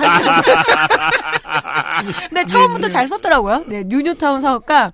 근데 2.28 2.44
처음부터 2.46 2.88
잘 2.88 3.06
썼더라고요. 3.06 3.64
네, 3.66 3.84
뉴뉴타운 3.86 4.40
사업과 4.40 4.92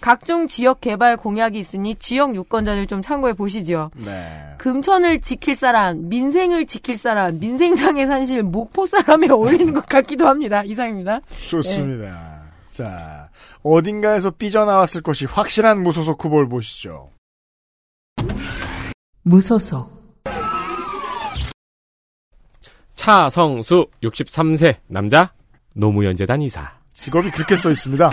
각종 0.00 0.46
지역 0.46 0.82
개발 0.82 1.16
공약이 1.16 1.58
있으니 1.58 1.94
지역 1.94 2.36
유권자들 2.36 2.86
좀 2.86 3.00
참고해 3.00 3.32
보시죠. 3.32 3.90
네. 3.96 4.54
금천을 4.58 5.20
지킬 5.20 5.56
사람, 5.56 6.10
민생을 6.10 6.66
지킬 6.66 6.98
사람, 6.98 7.40
민생장애 7.40 8.06
산실 8.06 8.42
목포 8.42 8.84
사람에 8.84 9.28
어울리는 9.32 9.72
것 9.72 9.86
같기도 9.86 10.28
합니다. 10.28 10.62
이상입니다. 10.62 11.20
좋습니다. 11.48 12.42
자, 12.70 13.30
어딘가에서 13.62 14.30
삐져나왔을 14.30 15.00
것이 15.00 15.24
확실한 15.24 15.82
무소속 15.82 16.22
후보를 16.22 16.48
보시죠. 16.48 17.10
무소속, 19.22 19.93
차성수 23.04 23.86
63세 24.02 24.76
남자 24.86 25.30
노무현 25.74 26.16
재단 26.16 26.40
이사. 26.40 26.72
직업이 26.94 27.30
그렇게 27.30 27.54
써 27.54 27.70
있습니다. 27.70 28.10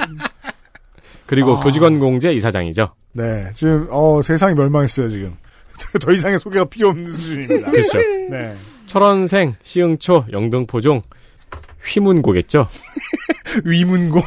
그리고 1.26 1.56
아. 1.56 1.64
교직원 1.64 1.98
공제 1.98 2.34
이사장이죠. 2.34 2.94
네, 3.14 3.50
지금 3.56 3.88
어 3.90 4.22
세상이 4.22 4.54
멸망했어요 4.54 5.08
지금. 5.08 5.38
더 6.02 6.12
이상의 6.12 6.40
소개가 6.40 6.66
필요 6.66 6.90
없는 6.90 7.10
수준입니다. 7.10 7.72
그렇죠. 7.72 7.98
네, 8.32 8.54
철원생 8.86 9.56
시흥초 9.64 10.26
영등포중 10.30 11.02
휘문고겠죠. 11.86 12.68
위문고 13.64 14.20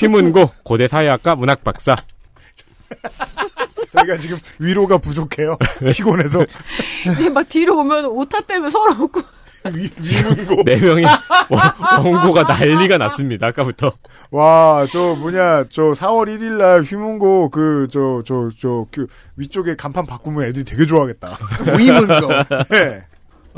휘문고 0.00 0.50
고대 0.64 0.88
사회학과 0.88 1.36
문학 1.36 1.62
박사. 1.62 1.94
저희가 3.96 4.16
지금 4.16 4.36
위로가 4.58 4.98
부족해요. 4.98 5.56
피곤해서 5.94 6.44
근데 7.04 7.28
막 7.28 7.48
뒤로 7.48 7.78
오면 7.78 8.06
오타 8.06 8.40
때문에 8.40 8.68
서러웠고. 8.68 9.37
위, 9.74 9.90
위문고. 9.98 10.64
네 10.64 10.76
명이 10.76 11.04
원- 11.04 12.04
원고가 12.04 12.42
난리가 12.44 12.98
났습니다. 12.98 13.46
아까부터. 13.48 13.92
와, 14.30 14.86
저 14.90 15.14
뭐냐, 15.14 15.64
저 15.70 15.82
4월 15.92 16.26
1일 16.28 16.56
날 16.58 16.82
휘문고 16.82 17.50
그 17.50 17.86
저 17.90 18.22
저저그 18.26 19.06
위쪽에 19.36 19.74
간판 19.76 20.04
바꾸면 20.06 20.44
애들이 20.44 20.64
되게 20.64 20.84
좋아하겠다. 20.86 21.38
위문고. 21.78 22.28
네. 22.70 23.02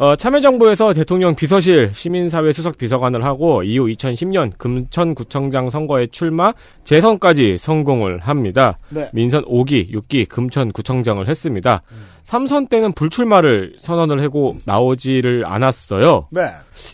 어, 0.00 0.16
참여정부에서 0.16 0.94
대통령 0.94 1.34
비서실 1.34 1.90
시민사회 1.92 2.52
수석 2.52 2.78
비서관을 2.78 3.22
하고 3.22 3.62
이후 3.62 3.84
2010년 3.84 4.50
금천구청장 4.56 5.68
선거에 5.68 6.06
출마 6.06 6.54
재선까지 6.84 7.58
성공을 7.58 8.20
합니다. 8.20 8.78
네. 8.88 9.10
민선 9.12 9.44
5기, 9.44 9.92
6기 9.92 10.26
금천구청장을 10.26 11.28
했습니다. 11.28 11.82
3선 12.24 12.70
때는 12.70 12.92
불출마를 12.92 13.74
선언을 13.78 14.22
하고 14.22 14.56
나오지를 14.64 15.44
않았어요. 15.44 16.28
네. 16.30 16.46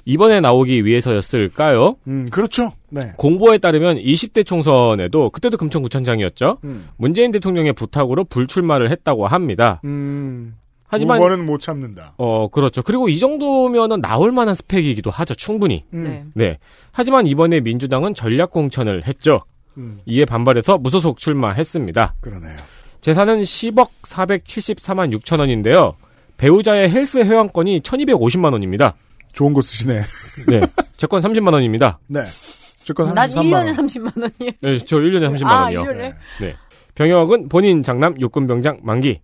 이번에 0.04 0.40
나오기 0.40 0.84
위해서였을까요? 0.84 1.94
음, 2.08 2.26
그렇죠. 2.28 2.72
네. 2.90 3.12
공보에 3.18 3.58
따르면 3.58 3.98
20대 3.98 4.44
총선에도 4.44 5.30
그때도 5.30 5.58
금천구청장이었죠. 5.58 6.58
음. 6.64 6.88
문재인 6.96 7.30
대통령의 7.30 7.72
부탁으로 7.74 8.24
불출마를 8.24 8.90
했다고 8.90 9.28
합니다. 9.28 9.80
음. 9.84 10.56
하지만 10.88 11.20
5번은 11.20 11.44
못 11.44 11.60
참는다. 11.60 12.14
어 12.18 12.48
그렇죠. 12.48 12.82
그리고 12.82 13.08
이 13.08 13.18
정도면은 13.18 14.00
나올 14.00 14.32
만한 14.32 14.54
스펙이기도 14.54 15.10
하죠. 15.10 15.34
충분히. 15.34 15.84
음. 15.92 16.04
네. 16.34 16.46
네. 16.46 16.58
하지만 16.92 17.26
이번에 17.26 17.60
민주당은 17.60 18.14
전략 18.14 18.50
공천을 18.50 19.06
했죠. 19.06 19.42
음. 19.78 20.00
이에 20.06 20.24
반발해서 20.24 20.78
무소속 20.78 21.18
출마했습니다. 21.18 22.14
그러네요. 22.20 22.56
재산은 23.00 23.42
10억 23.42 23.88
474만 24.02 25.16
6천 25.18 25.38
원인데요. 25.40 25.94
배우자의 26.38 26.90
헬스 26.90 27.18
회원권이 27.18 27.80
1,250만 27.80 28.52
원입니다. 28.52 28.94
좋은 29.32 29.52
거 29.52 29.60
쓰시네. 29.60 30.00
네. 30.48 30.60
제 30.96 31.06
건 31.06 31.20
30만 31.20 31.52
원입니다. 31.52 31.98
네. 32.06 32.20
난 32.20 33.28
33만 33.28 33.52
원. 33.54 33.66
1년에 33.66 33.74
30만 33.76 34.22
원이에요. 34.22 34.52
네, 34.62 34.78
저 34.78 34.96
1년에 34.98 35.34
30만 35.36 35.46
아, 35.50 35.62
원이요. 35.64 35.82
1년에? 35.82 35.96
네. 35.98 36.12
네. 36.40 36.54
병역은 36.94 37.48
본인 37.48 37.82
장남 37.82 38.18
육군병장 38.20 38.80
만기. 38.82 39.20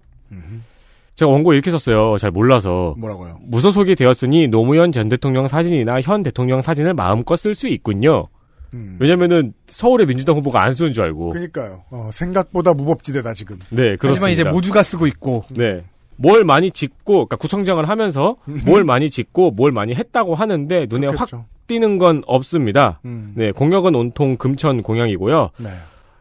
제가 1.14 1.30
원고 1.30 1.52
이렇게 1.52 1.70
썼어요. 1.70 2.16
잘 2.18 2.30
몰라서. 2.30 2.94
뭐라고요? 2.98 3.38
무소속이 3.42 3.94
되었으니 3.94 4.48
노무현 4.48 4.92
전 4.92 5.08
대통령 5.08 5.46
사진이나 5.48 6.00
현 6.00 6.22
대통령 6.22 6.62
사진을 6.62 6.94
마음껏 6.94 7.36
쓸 7.36 7.54
수 7.54 7.68
있군요. 7.68 8.28
음. 8.74 8.96
왜냐면은 8.98 9.52
서울의 9.66 10.06
민주당 10.06 10.36
후보가 10.36 10.62
안 10.62 10.72
쓰는 10.72 10.92
줄 10.92 11.04
알고. 11.04 11.30
그니까요. 11.30 11.84
어, 11.90 12.08
생각보다 12.12 12.72
무법지대다 12.72 13.34
지금. 13.34 13.58
네, 13.68 13.96
그렇습니다. 13.96 14.08
하지만 14.12 14.30
이제 14.30 14.44
모두가 14.44 14.82
쓰고 14.82 15.06
있고. 15.06 15.44
네. 15.50 15.84
뭘 16.16 16.44
많이 16.44 16.70
짓고, 16.70 17.12
그러니까 17.26 17.36
구청장을 17.36 17.86
하면서 17.88 18.36
뭘 18.64 18.84
많이 18.84 19.10
짓고 19.10 19.50
뭘 19.50 19.72
많이 19.72 19.94
했다고 19.94 20.34
하는데 20.34 20.86
눈에 20.88 21.06
확 21.08 21.14
그렇겠죠. 21.14 21.46
띄는 21.66 21.98
건 21.98 22.22
없습니다. 22.26 23.00
음. 23.04 23.32
네, 23.36 23.50
공역은 23.50 23.94
온통 23.94 24.36
금천 24.36 24.82
공약이고요. 24.82 25.50
네. 25.58 25.68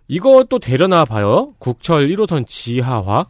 이것도 0.08 0.60
되려나 0.60 1.06
봐요. 1.06 1.54
국철 1.60 2.08
1호선 2.10 2.46
지하화. 2.48 3.28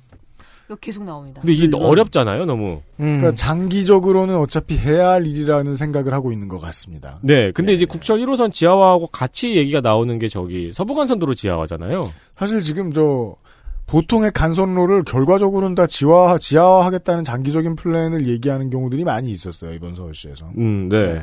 계속 0.80 1.04
나옵니다. 1.04 1.42
근데 1.42 1.54
이게 1.54 1.66
이건- 1.66 1.82
어렵잖아요, 1.82 2.46
너무. 2.46 2.82
음. 3.00 3.20
그러니까 3.20 3.36
장기적으로는 3.36 4.36
어차피 4.38 4.78
해야 4.78 5.10
할 5.10 5.26
일이라는 5.28 5.76
생각을 5.76 6.14
하고 6.14 6.32
있는 6.32 6.48
것 6.48 6.60
같습니다. 6.60 7.20
네, 7.24 7.52
근데 7.52 7.72
예. 7.72 7.76
이제 7.76 7.86
국철 7.86 8.20
1호선 8.20 8.54
지하화하고 8.54 9.08
같이 9.08 9.56
얘기가 9.58 9.82
나오는 9.82 10.18
게 10.20 10.28
저기 10.28 10.72
서부간선도로 10.74 11.34
지하화잖아요. 11.34 12.12
사실 12.38 12.62
지금 12.62 12.92
저 12.94 13.36
보통의 13.88 14.32
간선로를 14.34 15.04
결과적으로는 15.04 15.76
다 15.76 15.86
지화 15.86 16.38
지하화하겠다는 16.40 17.26
장기적인 17.26 17.76
플랜을 17.76 18.26
얘기하는 18.28 18.70
경우들이 18.70 19.04
많이 19.04 19.32
있었어요 19.32 19.74
이번 19.74 19.96
서울시에서. 19.96 20.50
음, 20.58 20.88
네. 20.88 21.22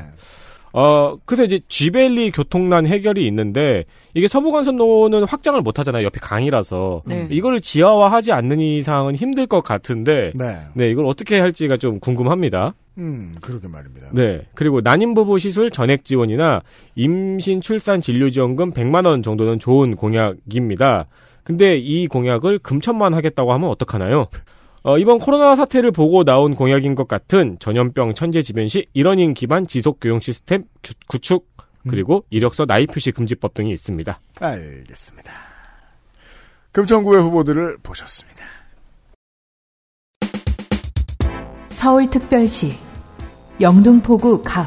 어, 0.78 1.16
그래서 1.24 1.42
이제 1.42 1.58
쥐벨리 1.66 2.30
교통난 2.30 2.86
해결이 2.86 3.26
있는데 3.26 3.84
이게 4.14 4.28
서부간선도는 4.28 5.24
확장을 5.24 5.60
못 5.60 5.80
하잖아요. 5.80 6.04
옆에 6.04 6.20
강이라서. 6.20 7.02
네. 7.04 7.26
이거를 7.32 7.58
지하화하지 7.58 8.30
않는 8.30 8.60
이상은 8.60 9.16
힘들 9.16 9.48
것 9.48 9.62
같은데 9.62 10.30
네. 10.36 10.56
네, 10.74 10.88
이걸 10.88 11.06
어떻게 11.06 11.40
할지가 11.40 11.78
좀 11.78 11.98
궁금합니다. 11.98 12.74
음, 12.98 13.32
그러게 13.40 13.66
말입니다. 13.66 14.10
네. 14.12 14.42
그리고 14.54 14.80
난임 14.80 15.14
부부 15.14 15.40
시술 15.40 15.72
전액 15.72 16.04
지원이나 16.04 16.62
임신 16.94 17.60
출산 17.60 18.00
진료 18.00 18.30
지원금 18.30 18.70
100만 18.70 19.04
원 19.04 19.24
정도는 19.24 19.58
좋은 19.58 19.96
공약입니다. 19.96 21.06
근데 21.42 21.76
이 21.76 22.06
공약을 22.06 22.60
금천만 22.60 23.14
하겠다고 23.14 23.52
하면 23.52 23.68
어떡하나요? 23.70 24.28
어, 24.88 24.96
이번 24.96 25.18
코로나 25.18 25.54
사태를 25.54 25.92
보고 25.92 26.24
나온 26.24 26.54
공약인 26.54 26.94
것 26.94 27.06
같은 27.06 27.58
전염병 27.58 28.14
천재지변 28.14 28.68
시 28.68 28.86
일원인 28.94 29.34
기반 29.34 29.66
지속 29.66 29.98
교육 30.00 30.22
시스템 30.22 30.64
구- 30.82 30.94
구축 31.06 31.46
그리고 31.86 32.24
이력서 32.30 32.64
나이 32.64 32.86
표시 32.86 33.10
금지법 33.12 33.52
등이 33.52 33.70
있습니다. 33.70 34.18
알겠습니다. 34.40 35.30
금천구의 36.72 37.20
후보들을 37.22 37.76
보셨습니다. 37.82 38.44
서울특별시 41.68 42.72
영등포구 43.60 44.42
갑 44.42 44.66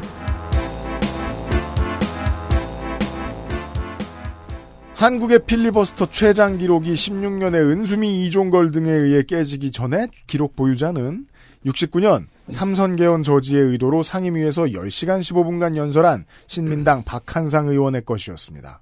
한국의 5.02 5.40
필리버스터 5.46 6.12
최장 6.12 6.58
기록이 6.58 6.92
16년의 6.92 7.56
은수미 7.56 8.24
이종걸 8.24 8.70
등에 8.70 8.88
의해 8.88 9.24
깨지기 9.24 9.72
전에 9.72 10.06
기록 10.28 10.54
보유자는 10.54 11.26
69년 11.66 12.26
삼선 12.46 12.94
개헌 12.94 13.24
저지의 13.24 13.70
의도로 13.70 14.04
상임위에서 14.04 14.62
10시간 14.66 15.18
15분간 15.18 15.74
연설한 15.74 16.24
신민당 16.46 17.02
박한상 17.02 17.66
의원의 17.66 18.04
것이었습니다. 18.04 18.80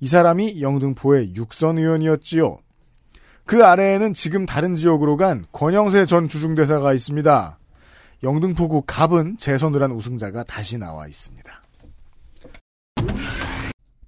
이 0.00 0.08
사람이 0.08 0.60
영등포의 0.60 1.36
육선 1.36 1.78
의원이었지요. 1.78 2.58
그 3.46 3.64
아래에는 3.64 4.12
지금 4.12 4.46
다른 4.46 4.74
지역으로 4.74 5.16
간 5.16 5.44
권영세 5.52 6.04
전 6.04 6.26
주중대사가 6.26 6.92
있습니다. 6.94 7.58
영등포구 8.24 8.82
갑은 8.88 9.36
재선을 9.38 9.84
한 9.84 9.92
우승자가 9.92 10.42
다시 10.42 10.78
나와 10.78 11.06
있습니다. 11.06 11.62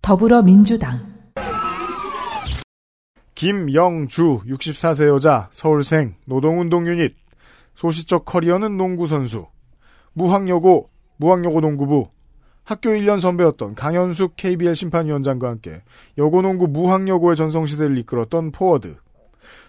더불어민주당 0.03 1.12
김영주 3.43 4.43
64세 4.47 5.09
여자 5.09 5.49
서울생 5.51 6.15
노동운동 6.27 6.87
유닛 6.87 7.17
소시적 7.75 8.25
커리어는 8.25 8.77
농구 8.77 9.09
선수 9.09 9.49
무학여고 10.13 10.91
무학여고 11.17 11.61
농구부 11.61 12.09
학교 12.63 12.91
1년 12.91 13.19
선배였던 13.19 13.75
강현숙 13.75 14.37
KBL 14.37 14.77
심판위원장과 14.77 15.49
함께 15.49 15.83
여고농구 16.19 16.69
무학여고의 16.69 17.35
전성시대를 17.35 17.99
이끌었던 17.99 18.53
포워드. 18.53 18.95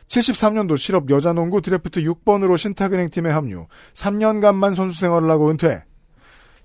73년도 0.08 0.78
실업 0.78 1.10
여자농구 1.10 1.62
드래프트 1.62 2.02
6번으로 2.02 2.60
신탁은행팀에 2.60 3.32
합류 3.32 3.66
3년간만 3.96 4.76
선수 4.76 5.00
생활을 5.00 5.32
하고 5.32 5.50
은퇴 5.50 5.84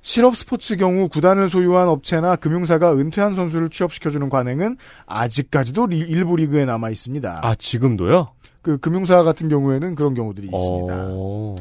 실업 0.03 0.37
스포츠 0.37 0.77
경우 0.77 1.09
구단을 1.09 1.49
소유한 1.49 1.89
업체나 1.89 2.37
금융사가 2.37 2.95
은퇴한 2.95 3.35
선수를 3.35 3.69
취업시켜주는 3.69 4.29
관행은 4.31 4.77
아직까지도 5.07 5.87
리- 5.87 5.99
일부 5.99 6.37
리그에 6.37 6.65
남아 6.65 6.91
있습니다. 6.91 7.41
아, 7.43 7.55
지금도요? 7.55 8.29
그 8.63 8.79
금융사 8.79 9.23
같은 9.23 9.49
경우에는 9.49 9.95
그런 9.95 10.15
경우들이 10.15 10.47
있습니다. 10.47 10.95
어... 11.11 11.57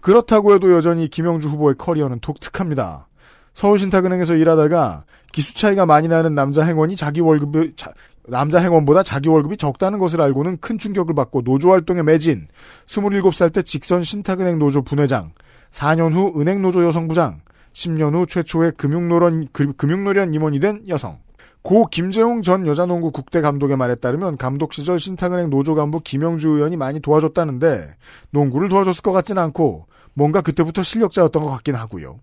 그렇다고 0.00 0.54
해도 0.54 0.72
여전히 0.72 1.08
김영주 1.08 1.48
후보의 1.48 1.76
커리어는 1.78 2.18
독특합니다. 2.20 3.06
서울신탁은행에서 3.54 4.34
일하다가 4.34 5.04
기수 5.32 5.54
차이가 5.54 5.86
많이 5.86 6.08
나는 6.08 6.34
남자 6.34 6.62
행원이 6.64 6.96
자기 6.96 7.20
월급이 7.20 7.74
자- 7.76 7.92
남자 8.26 8.58
행원보다 8.58 9.02
자기 9.02 9.28
월급이 9.28 9.56
적다는 9.58 9.98
것을 9.98 10.20
알고는 10.20 10.58
큰 10.60 10.78
충격을 10.78 11.14
받고 11.14 11.42
노조 11.42 11.70
활동에 11.70 12.02
매진. 12.02 12.48
27살 12.86 13.52
때 13.52 13.62
직선 13.62 14.02
신탁은행 14.02 14.58
노조 14.58 14.82
분회장, 14.82 15.32
4년 15.70 16.12
후 16.12 16.32
은행 16.40 16.62
노조 16.62 16.84
여성부장, 16.84 17.40
10년 17.74 18.14
후 18.14 18.26
최초의 18.26 18.72
금융노련 18.76 19.48
그- 19.52 19.72
금융노련 19.72 20.34
임원이 20.34 20.60
된 20.60 20.82
여성. 20.88 21.18
고 21.62 21.86
김재웅 21.86 22.42
전 22.42 22.66
여자농구 22.66 23.12
국대 23.12 23.40
감독의 23.40 23.76
말에 23.76 23.94
따르면 23.94 24.36
감독 24.36 24.72
시절 24.74 24.98
신탁은행 24.98 25.48
노조 25.48 25.74
간부 25.76 26.00
김영주 26.00 26.48
의원이 26.50 26.76
많이 26.76 26.98
도와줬다는데 27.00 27.94
농구를 28.30 28.68
도와줬을 28.68 29.02
것 29.02 29.12
같진 29.12 29.38
않고 29.38 29.86
뭔가 30.14 30.40
그때부터 30.40 30.82
실력자였던 30.82 31.42
것 31.44 31.50
같긴 31.50 31.76
하고요. 31.76 32.18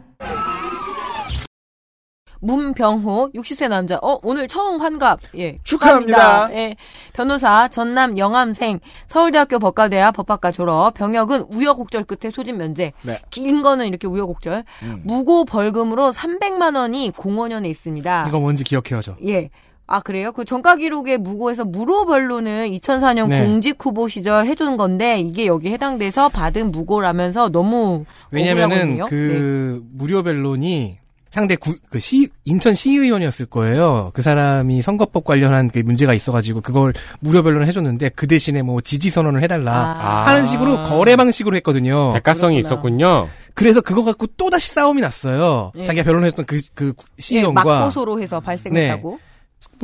문병호 2.41 3.33
60세 3.35 3.69
남자. 3.69 3.99
어 4.01 4.19
오늘 4.23 4.47
처음 4.49 4.81
환갑. 4.81 5.21
예. 5.37 5.59
축하합니다. 5.65 6.53
예. 6.55 6.77
변호사 7.13 7.69
전남 7.69 8.17
영암생 8.17 8.79
서울대학교 9.09 9.59
법과대학 9.59 10.15
법학과 10.15 10.53
졸업. 10.53 10.95
병역은 10.95 11.47
우여곡절 11.51 12.05
끝에 12.05 12.31
소집 12.31 12.57
면제. 12.57 12.93
네. 13.03 13.21
긴 13.31 13.63
거는 13.63 13.87
이렇게 13.87 14.07
우여곡절. 14.07 14.65
음. 14.85 15.03
무고 15.05 15.45
벌금으로 15.45 16.11
300만 16.11 16.77
원이 16.77 17.11
공원연에 17.17 17.69
있습니다. 17.69 18.27
이거 18.29 18.39
뭔지 18.39 18.63
기억해야죠. 18.65 19.17
예. 19.27 19.51
아, 19.91 20.01
그래요? 20.01 20.33
그 20.33 20.45
정가 20.45 20.77
기록에 20.77 21.17
무고에서 21.17 21.65
무료별로는 21.65 22.71
2004년 22.73 23.29
네. 23.29 23.43
공직 23.43 23.79
후보 23.81 24.07
시절 24.07 24.47
해준 24.47 24.77
건데, 24.77 25.19
이게 25.19 25.47
여기 25.47 25.71
해당돼서 25.71 26.29
받은 26.29 26.71
무고라면서 26.71 27.49
너무. 27.49 28.05
왜냐면은. 28.31 29.03
그 29.07 29.83
무료 29.95 30.23
변론이 30.23 30.99
상대 31.31 31.57
구, 31.57 31.75
그 31.89 32.01
시, 32.01 32.29
인천 32.45 32.75
시의원이었을 32.75 33.47
거예요. 33.47 34.11
그 34.13 34.21
사람이 34.21 34.83
선거법 34.83 35.25
관련한 35.25 35.71
그 35.71 35.79
문제가 35.79 36.13
있어가지고 36.13 36.63
그걸 36.63 36.93
무료 37.21 37.43
변론을 37.43 37.67
해줬는데 37.67 38.11
그 38.11 38.27
대신에 38.27 38.63
뭐 38.63 38.81
지지 38.81 39.11
선언을 39.11 39.43
해달라 39.43 39.73
아. 39.73 40.27
하는 40.27 40.45
식으로 40.45 40.83
거래 40.83 41.17
방식으로 41.17 41.57
했거든요. 41.57 42.13
대가성이 42.15 42.63
그렇구나. 42.63 42.69
있었군요. 42.69 43.29
그래서 43.55 43.81
그거 43.81 44.05
갖고 44.05 44.27
또 44.37 44.51
다시 44.51 44.71
싸움이 44.71 45.01
났어요. 45.01 45.73
예. 45.77 45.85
자기가 45.85 46.05
변론했던 46.05 46.47
그, 46.47 46.61
그 46.75 46.95
예, 46.99 47.23
시의원과 47.23 47.65
막고소로 47.65 48.21
해서 48.21 48.41
발생했다고. 48.41 49.09
뭐 49.09 49.19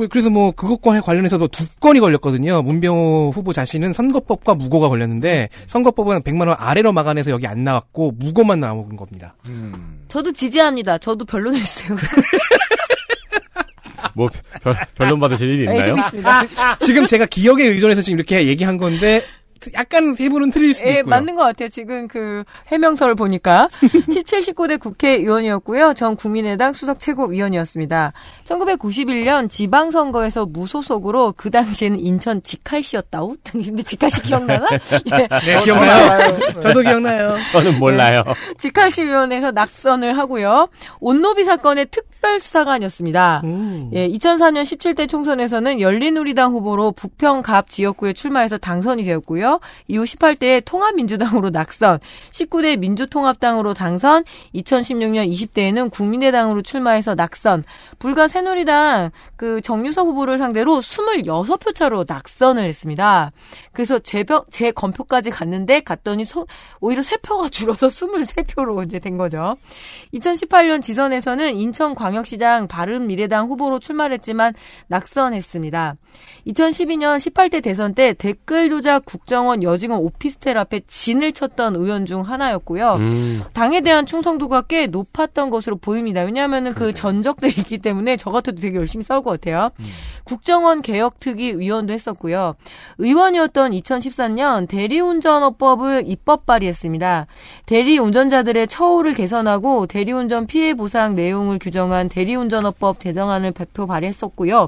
그래서 0.09 0.29
뭐 0.29 0.51
그것과 0.51 0.99
관련해서도 1.01 1.47
두 1.47 1.65
건이 1.79 1.99
걸렸거든요. 2.01 2.61
문병호 2.61 3.31
후보 3.33 3.53
자신은 3.53 3.93
선거법과 3.93 4.55
무고가 4.55 4.89
걸렸는데 4.89 5.49
선거법은 5.67 6.21
100만 6.21 6.47
원 6.47 6.55
아래로 6.59 6.91
막아내서 6.91 7.31
여기 7.31 7.47
안 7.47 7.63
나왔고 7.63 8.11
무고만 8.17 8.59
나온 8.59 8.95
겁니다. 8.97 9.35
저도 10.09 10.33
지지합니다. 10.33 10.97
저도 10.97 11.23
변론해주세요. 11.25 11.95
뭐, 14.15 14.29
별, 14.61 14.77
변론 14.95 15.19
받으실 15.19 15.49
일이 15.49 15.61
예, 15.63 15.65
좀 15.65 15.75
있나요? 15.75 15.95
있습니다. 15.97 16.77
지금 16.79 17.05
제가 17.05 17.25
기억에 17.25 17.65
의존해서 17.65 18.01
지금 18.01 18.17
이렇게 18.17 18.47
얘기한 18.47 18.77
건데 18.77 19.23
약간 19.73 20.13
세부는 20.13 20.51
틀릴 20.51 20.73
수도 20.73 20.87
예, 20.87 20.99
있고요. 20.99 21.09
맞는 21.09 21.35
것 21.35 21.43
같아요. 21.43 21.69
지금 21.69 22.07
그 22.07 22.43
해명서를 22.67 23.15
보니까 23.15 23.67
17, 24.13 24.39
19대 24.39 24.79
국회의원이었고요. 24.79 25.93
전 25.95 26.15
국민의당 26.15 26.73
수석 26.73 26.99
최고위원이었습니다. 26.99 28.13
1991년 28.45 29.49
지방선거에서 29.49 30.45
무소속으로 30.45 31.33
그 31.35 31.49
당시에는 31.49 31.99
인천 31.99 32.41
직할시였다우? 32.43 33.35
근데 33.51 33.83
직할시 33.83 34.21
기억나나? 34.21 34.67
예. 34.73 35.27
네, 35.45 35.63
기억나요. 35.63 36.39
저도 36.59 36.81
기억나요. 36.81 37.35
저는 37.51 37.79
몰라요. 37.79 38.21
직할시위원회에서 38.57 39.51
낙선을 39.51 40.17
하고요. 40.17 40.69
온노비 40.99 41.43
사건의 41.43 41.87
특별수사관이었습니다. 41.87 43.41
음. 43.43 43.89
예, 43.93 44.07
2004년 44.09 44.63
17대 44.63 45.09
총선에서는 45.09 45.79
열린우리당 45.79 46.51
후보로 46.53 46.91
부평갑 46.93 47.69
지역구에 47.69 48.13
출마해서 48.13 48.57
당선이 48.57 49.03
되었고요. 49.03 49.54
이후 49.87 50.03
18대에 50.03 50.63
통합민주당으로 50.65 51.49
낙선, 51.49 51.99
19대 52.31 52.77
민주통합당으로 52.79 53.73
당선, 53.73 54.23
2016년 54.53 55.29
20대에는 55.31 55.91
국민의당으로 55.91 56.61
출마해서 56.61 57.15
낙선, 57.15 57.63
불과 57.99 58.27
새누리당 58.27 59.11
그 59.35 59.61
정유서 59.61 60.03
후보를 60.03 60.37
상대로 60.37 60.79
26표 60.81 61.73
차로 61.75 62.05
낙선을 62.07 62.63
했습니다. 62.65 63.31
그래서 63.73 63.99
제병, 63.99 64.43
제 64.49 64.71
건표까지 64.71 65.29
갔는데 65.29 65.81
갔더니 65.81 66.25
소- 66.25 66.47
오히려 66.79 67.01
3표가 67.01 67.51
줄어서 67.51 67.87
23표로 67.87 68.85
이제 68.85 68.99
된 68.99 69.17
거죠. 69.17 69.57
2018년 70.13 70.81
지선에서는 70.81 71.55
인천광역시장 71.55 72.67
바른미래당 72.67 73.47
후보로 73.49 73.79
출마를 73.79 74.13
했지만 74.15 74.53
낙선했습니다. 74.87 75.95
2012년 76.47 77.17
18대 77.17 77.63
대선 77.63 77.93
때 77.93 78.13
댓글 78.13 78.69
조작 78.69 79.05
국정원 79.05 79.63
여직원 79.63 79.99
오피스텔 79.99 80.57
앞에 80.57 80.81
진을 80.87 81.33
쳤던 81.33 81.75
의원 81.75 82.05
중 82.05 82.21
하나였고요. 82.21 82.93
음, 82.93 83.43
당에 83.53 83.81
대한 83.81 84.05
충성도가 84.05 84.63
꽤 84.63 84.87
높았던 84.87 85.49
것으로 85.49 85.77
보입니다. 85.77 86.21
왜냐하면은 86.21 86.73
그 86.73 86.93
전적들이 86.93 87.53
있기 87.57 87.79
때문에 87.79 88.17
저 88.17 88.31
같아도 88.31 88.59
되게 88.61 88.77
열심히 88.77 89.03
싸울 89.03 89.23
것 89.23 89.31
같아요. 89.31 89.71
국정원 90.23 90.81
개혁특위 90.81 91.57
위원도 91.57 91.93
했었고요. 91.93 92.55
의원이었던 92.97 93.71
2014년 93.71 94.67
대리운전업법을 94.67 96.03
입법 96.07 96.45
발의했습니다. 96.45 97.27
대리운전자들의 97.65 98.67
처우를 98.67 99.13
개선하고 99.13 99.87
대리운전 99.87 100.47
피해 100.47 100.73
보상 100.73 101.13
내용을 101.15 101.59
규정한 101.59 102.09
대리운전업법 102.09 102.99
개정안을 102.99 103.51
발표 103.51 103.87
발의했었고요. 103.87 104.65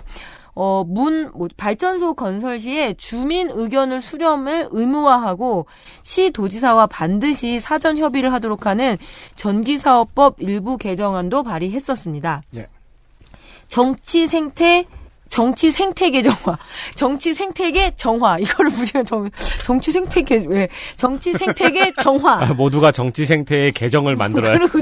어, 0.60 0.84
문, 0.88 1.30
뭐, 1.36 1.48
발전소 1.56 2.16
건설 2.16 2.58
시에 2.58 2.96
주민 2.96 3.52
의견을 3.52 4.02
수렴을 4.02 4.70
의무화하고 4.72 5.68
시 6.02 6.32
도지사와 6.32 6.88
반드시 6.88 7.60
사전 7.60 8.00
협의를 8.00 8.34
하도록 8.34 8.66
하는 8.66 8.98
전기사업법 9.36 10.38
일부 10.40 10.78
개정안도 10.78 11.44
발의했었습니다. 11.44 12.42
예. 12.56 12.66
정치 13.68 14.26
생태 14.26 14.86
정치 15.30 15.72
생태계 15.72 16.22
정화, 16.24 16.58
정치 16.96 17.34
생태계 17.34 17.94
정화 17.96 18.40
이거를 18.40 18.72
무시한 18.72 19.06
정 19.06 19.30
정치 19.64 19.92
생태계 19.92 20.46
왜 20.48 20.70
정치 20.96 21.34
생태계 21.34 21.94
정화. 22.02 22.46
아, 22.46 22.54
모두가 22.54 22.92
정치 22.92 23.26
생태의 23.26 23.74
개정을 23.74 24.16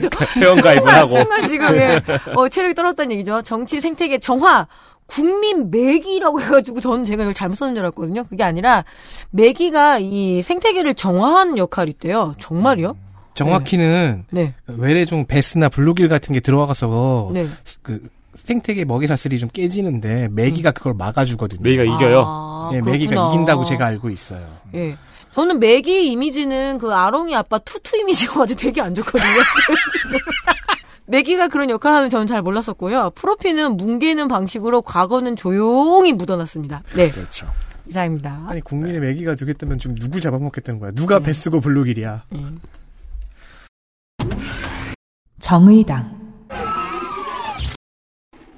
또 0.10 0.26
회원 0.38 0.62
가입을 0.62 0.88
하고. 0.88 1.08
순간 1.08 1.48
지금 1.48 1.76
예, 1.76 2.02
어, 2.36 2.48
체력이 2.48 2.76
떨어졌다는 2.76 3.12
얘기죠. 3.14 3.42
정치 3.42 3.82
생태계 3.82 4.20
정화, 4.20 4.68
국민 5.08 5.70
매기라고 5.70 6.42
해가지고 6.42 6.82
저는 6.82 7.06
제가 7.06 7.24
이걸 7.24 7.34
잘못 7.34 7.56
썼는 7.56 7.76
줄 7.76 7.84
알았거든요. 7.84 8.24
그게 8.26 8.44
아니라 8.44 8.84
매기가 9.32 10.00
이 10.00 10.42
생태계를 10.42 10.96
정화하는 10.96 11.58
역할이 11.58 11.92
있대요. 11.92 12.36
정말이요? 12.40 12.96
정확히는 13.36 14.24
네. 14.32 14.54
외래종 14.68 15.26
베스나 15.28 15.70
블루길 15.70 16.08
같은 16.08 16.34
게 16.34 16.40
들어가서 16.40 17.32
네. 17.34 17.48
그 17.82 18.02
생태계 18.36 18.86
먹이 18.86 19.08
사슬이 19.08 19.38
좀 19.40 19.50
깨지는데 19.50 20.30
메기가 20.32 20.72
그걸 20.72 20.94
막아주거든요. 20.94 21.62
메기가 21.62 21.84
이겨요. 21.84 22.24
아, 22.26 22.72
예, 22.74 22.82
메기가. 22.82 23.30
이긴다고 23.30 23.66
제가 23.66 23.86
알고 23.86 24.10
있어요. 24.10 24.46
예. 24.74 24.96
저는 25.34 25.60
매기 25.60 26.12
이미지는 26.12 26.78
그 26.78 26.94
아롱이 26.94 27.36
아빠 27.36 27.58
투투 27.58 27.98
이미지여가지고 27.98 28.58
되게 28.60 28.82
안 28.82 28.96
좋거든요. 28.96 29.22
매기가 31.08 31.50
그런 31.50 31.70
역할을 31.70 31.96
하는 31.98 32.10
저는 32.10 32.28
잘 32.28 32.42
몰랐었고요. 32.42 33.12
프로피는 33.16 33.78
뭉개는 33.78 34.28
방식으로 34.28 34.82
과거는 34.82 35.36
조용히 35.36 36.14
묻어놨습니다. 36.14 36.84
네, 36.96 37.10
그렇죠. 37.10 37.48
이상입니다. 37.88 38.46
아니 38.48 38.62
국민의 38.62 39.00
메기가 39.00 39.36
되겠다면 39.36 39.78
지금 39.78 39.96
누굴 39.96 40.22
잡아먹겠다는 40.22 40.80
거야? 40.80 40.92
누가 40.92 41.20
베스고 41.20 41.60
블루길이야? 41.60 42.24
음. 42.34 42.60
정의당, 45.40 46.26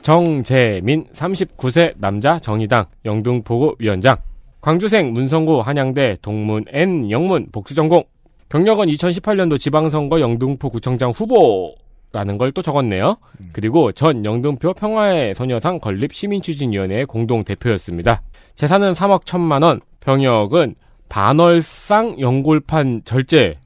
정재민 0.01 1.05
39세 1.11 1.95
남자 1.97 2.39
정의당 2.39 2.85
영등포구 3.03 3.75
위원장 3.79 4.15
광주생 4.61 5.11
문성구 5.11 5.59
한양대 5.59 6.19
동문 6.21 6.63
N 6.71 7.11
영문 7.11 7.49
복수전공 7.51 8.05
경력은 8.47 8.85
2018년도 8.85 9.59
지방선거 9.59 10.21
영등포 10.21 10.69
구청장 10.69 11.09
후보 11.11 11.75
라는 12.17 12.39
걸 12.39 12.51
또 12.51 12.63
적었네요. 12.63 13.17
그리고 13.53 13.91
전 13.91 14.25
영등포 14.25 14.73
평화의 14.73 15.35
소녀상 15.35 15.77
건립 15.79 16.15
시민추진위원회 16.15 17.05
공동 17.05 17.43
대표였습니다. 17.43 18.23
재산은 18.55 18.93
3억 18.93 19.25
1천만 19.25 19.63
원, 19.63 19.81
병역은 19.99 20.73
반월상 21.09 22.19
연골판 22.19 23.01
절제. 23.05 23.59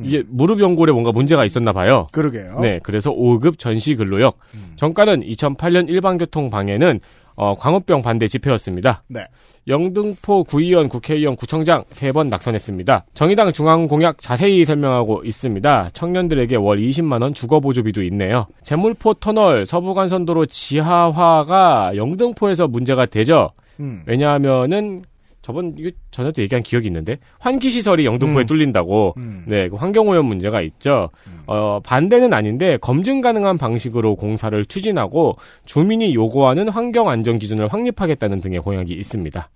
이게 0.00 0.22
무릎 0.28 0.60
연골에 0.60 0.92
뭔가 0.92 1.10
문제가 1.10 1.44
있었나 1.44 1.72
봐요. 1.72 2.06
그러게요. 2.12 2.60
네, 2.60 2.78
그래서 2.84 3.10
5급 3.12 3.58
전시 3.58 3.96
근로역. 3.96 4.38
정가는 4.76 5.22
2008년 5.22 5.88
일반교통 5.88 6.50
방해는 6.50 7.00
어, 7.40 7.54
광우병 7.54 8.02
반대 8.02 8.26
집회였습니다. 8.26 9.04
네. 9.06 9.20
영등포 9.68 10.42
구의원, 10.44 10.88
국회의원, 10.88 11.36
구청장 11.36 11.84
세 11.92 12.10
번 12.12 12.28
낙선했습니다. 12.30 13.04
정의당 13.14 13.52
중앙 13.52 13.86
공약 13.86 14.20
자세히 14.20 14.64
설명하고 14.64 15.22
있습니다. 15.24 15.90
청년들에게 15.92 16.56
월 16.56 16.78
20만 16.80 17.22
원 17.22 17.34
주거 17.34 17.60
보조비도 17.60 18.02
있네요. 18.04 18.46
제물포 18.62 19.14
터널 19.14 19.66
서부간선도로 19.66 20.46
지하화가 20.46 21.92
영등포에서 21.96 22.66
문제가 22.66 23.06
되죠. 23.06 23.50
음. 23.78 24.02
왜냐하면은 24.06 25.02
저번 25.48 25.74
이거 25.78 25.90
전에도 26.10 26.42
얘기한 26.42 26.62
기억이 26.62 26.88
있는데 26.88 27.18
환기 27.38 27.70
시설이 27.70 28.04
영등포에 28.04 28.44
음. 28.44 28.46
뚫린다고 28.46 29.14
음. 29.16 29.44
네, 29.46 29.70
그 29.70 29.76
환경 29.76 30.06
오염 30.06 30.26
문제가 30.26 30.60
있죠. 30.60 31.08
어, 31.46 31.80
반대는 31.80 32.34
아닌데 32.34 32.76
검증 32.82 33.22
가능한 33.22 33.56
방식으로 33.56 34.14
공사를 34.16 34.62
추진하고 34.66 35.38
주민이 35.64 36.14
요구하는 36.14 36.68
환경 36.68 37.08
안전 37.08 37.38
기준을 37.38 37.68
확립하겠다는 37.68 38.42
등의 38.42 38.60
공약이 38.60 38.92
있습니다. 38.92 39.48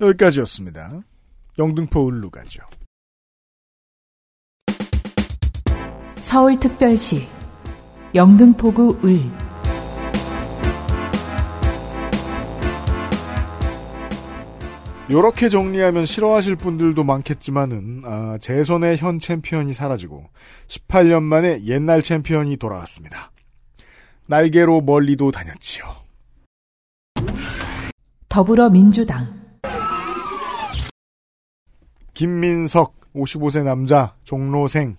여기까지였습니다. 0.00 1.00
영등포 1.58 2.08
을로 2.08 2.30
가죠. 2.30 2.62
서울특별시, 6.20 7.16
영등포구 8.14 9.00
을, 9.04 9.18
요렇게 15.12 15.50
정리하면 15.50 16.06
싫어하실 16.06 16.56
분들도 16.56 17.04
많겠지만은 17.04 18.02
아, 18.06 18.38
재선의 18.40 18.96
현 18.96 19.18
챔피언이 19.18 19.74
사라지고 19.74 20.24
18년 20.68 21.22
만에 21.22 21.62
옛날 21.64 22.00
챔피언이 22.00 22.56
돌아왔습니다. 22.56 23.30
날개로 24.26 24.80
멀리도 24.80 25.30
다녔지요. 25.30 25.84
더불어민주당, 28.30 29.26
김민석 32.14 32.94
55세 33.14 33.64
남자 33.64 34.14
종로생 34.24 34.96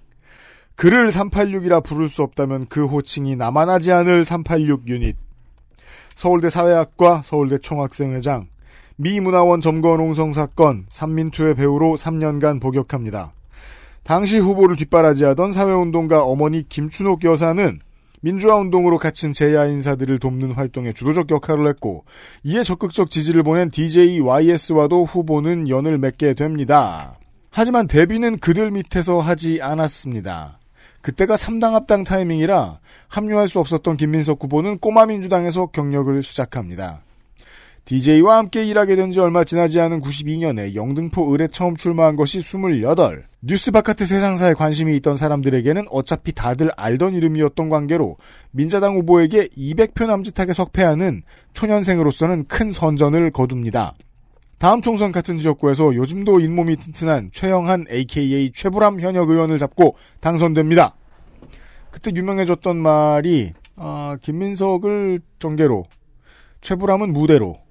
그를 0.76 1.10
386이라 1.10 1.84
부를 1.84 2.07
수 2.07 2.22
없다면 2.22 2.68
그 2.68 2.85
호칭이 2.85 3.35
남아나지 3.35 3.91
않을 3.91 4.26
386 4.26 4.88
유닛 4.90 5.15
서울대 6.14 6.52
사회학과 6.52 7.23
서울대 7.23 7.57
총학생회장 7.57 8.52
미 8.95 9.20
문화원 9.20 9.60
점거 9.61 9.98
농성 9.98 10.34
사건 10.34 10.86
삼민투의 10.90 11.56
배우로 11.56 11.95
3년간 11.95 12.61
복역합니다. 12.61 13.34
당시 14.03 14.38
후보를 14.38 14.76
뒷바라지하던 14.76 15.52
사회운동가 15.52 16.24
어머니 16.24 16.68
김춘옥 16.68 17.24
여사는 17.24 17.80
민주화운동으로 18.22 18.99
갇힌 18.99 19.34
제야 19.34 19.65
인사들을 19.65 20.20
돕는 20.20 20.53
활동에 20.53 20.94
주도적 20.94 21.30
역할을 21.32 21.68
했고 21.68 22.06
이에 22.44 22.64
적극적 22.64 23.11
지지를 23.11 23.44
보낸 23.44 23.70
DJ 23.70 24.20
YS와도 24.22 25.06
후보는 25.06 25.68
연을 25.68 25.98
맺게 25.98 26.34
됩니다. 26.34 27.18
하지만 27.49 27.88
데뷔는 27.88 28.40
그들 28.40 28.72
밑에서 28.72 29.20
하지 29.20 29.61
않았습니다. 29.61 30.60
그때가 31.02 31.36
3당 31.36 31.74
합당 31.74 32.06
타이밍이라 32.06 32.80
합류할 33.10 33.49
수 33.49 33.60
없었던 33.60 33.98
김민석 33.98 34.41
후보는 34.41 34.80
꼬마 34.80 35.06
민주당에서 35.06 35.68
경력을 35.68 36.24
시작합니다. 36.24 37.03
DJ와 37.85 38.38
함께 38.38 38.64
일하게 38.64 38.95
된 38.95 39.11
지 39.11 39.19
얼마 39.19 39.43
지나지 39.43 39.80
않은 39.81 40.01
92년에 40.01 40.73
영등포 40.73 41.34
을에 41.34 41.47
처음 41.47 41.76
출마한 41.76 42.15
것이 42.15 42.39
28. 42.39 43.26
뉴스 43.41 43.72
바깥의 43.72 44.07
세상사에 44.07 44.53
관심이 44.53 44.95
있던 44.97 45.18
사람들에게는 45.18 45.88
어차피 45.91 46.31
다들 46.31 46.72
알던 46.77 47.14
이름이었던 47.14 47.68
관계로 47.69 48.15
민자당 48.51 48.95
후보에게 48.95 49.47
200표 49.49 50.07
남짓하게 50.07 50.53
석패하는 50.53 51.23
초년생으로서는 51.51 52.45
큰 52.47 52.72
선전을 52.72 53.31
거둡니다. 53.31 53.95
다음 54.60 54.81
총선 54.81 55.11
같은 55.11 55.38
지역구에서 55.38 55.93
요즘도 55.93 56.39
잇몸이 56.39 56.77
튼튼한 56.77 57.31
최영한 57.34 57.85
AKA 57.91 58.53
최불암 58.55 59.01
현역 59.01 59.30
의원을 59.30 59.60
잡고 59.60 59.95
당선됩니다. 60.22 60.95
그때 61.91 62.11
유명해졌던 62.15 62.77
말이 62.77 63.51
아, 63.76 64.18
김민석을 64.22 65.19
전개로 65.39 65.84
최불암은 66.61 67.11
무대로 67.11 67.62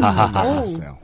나왔어요. 0.00 0.98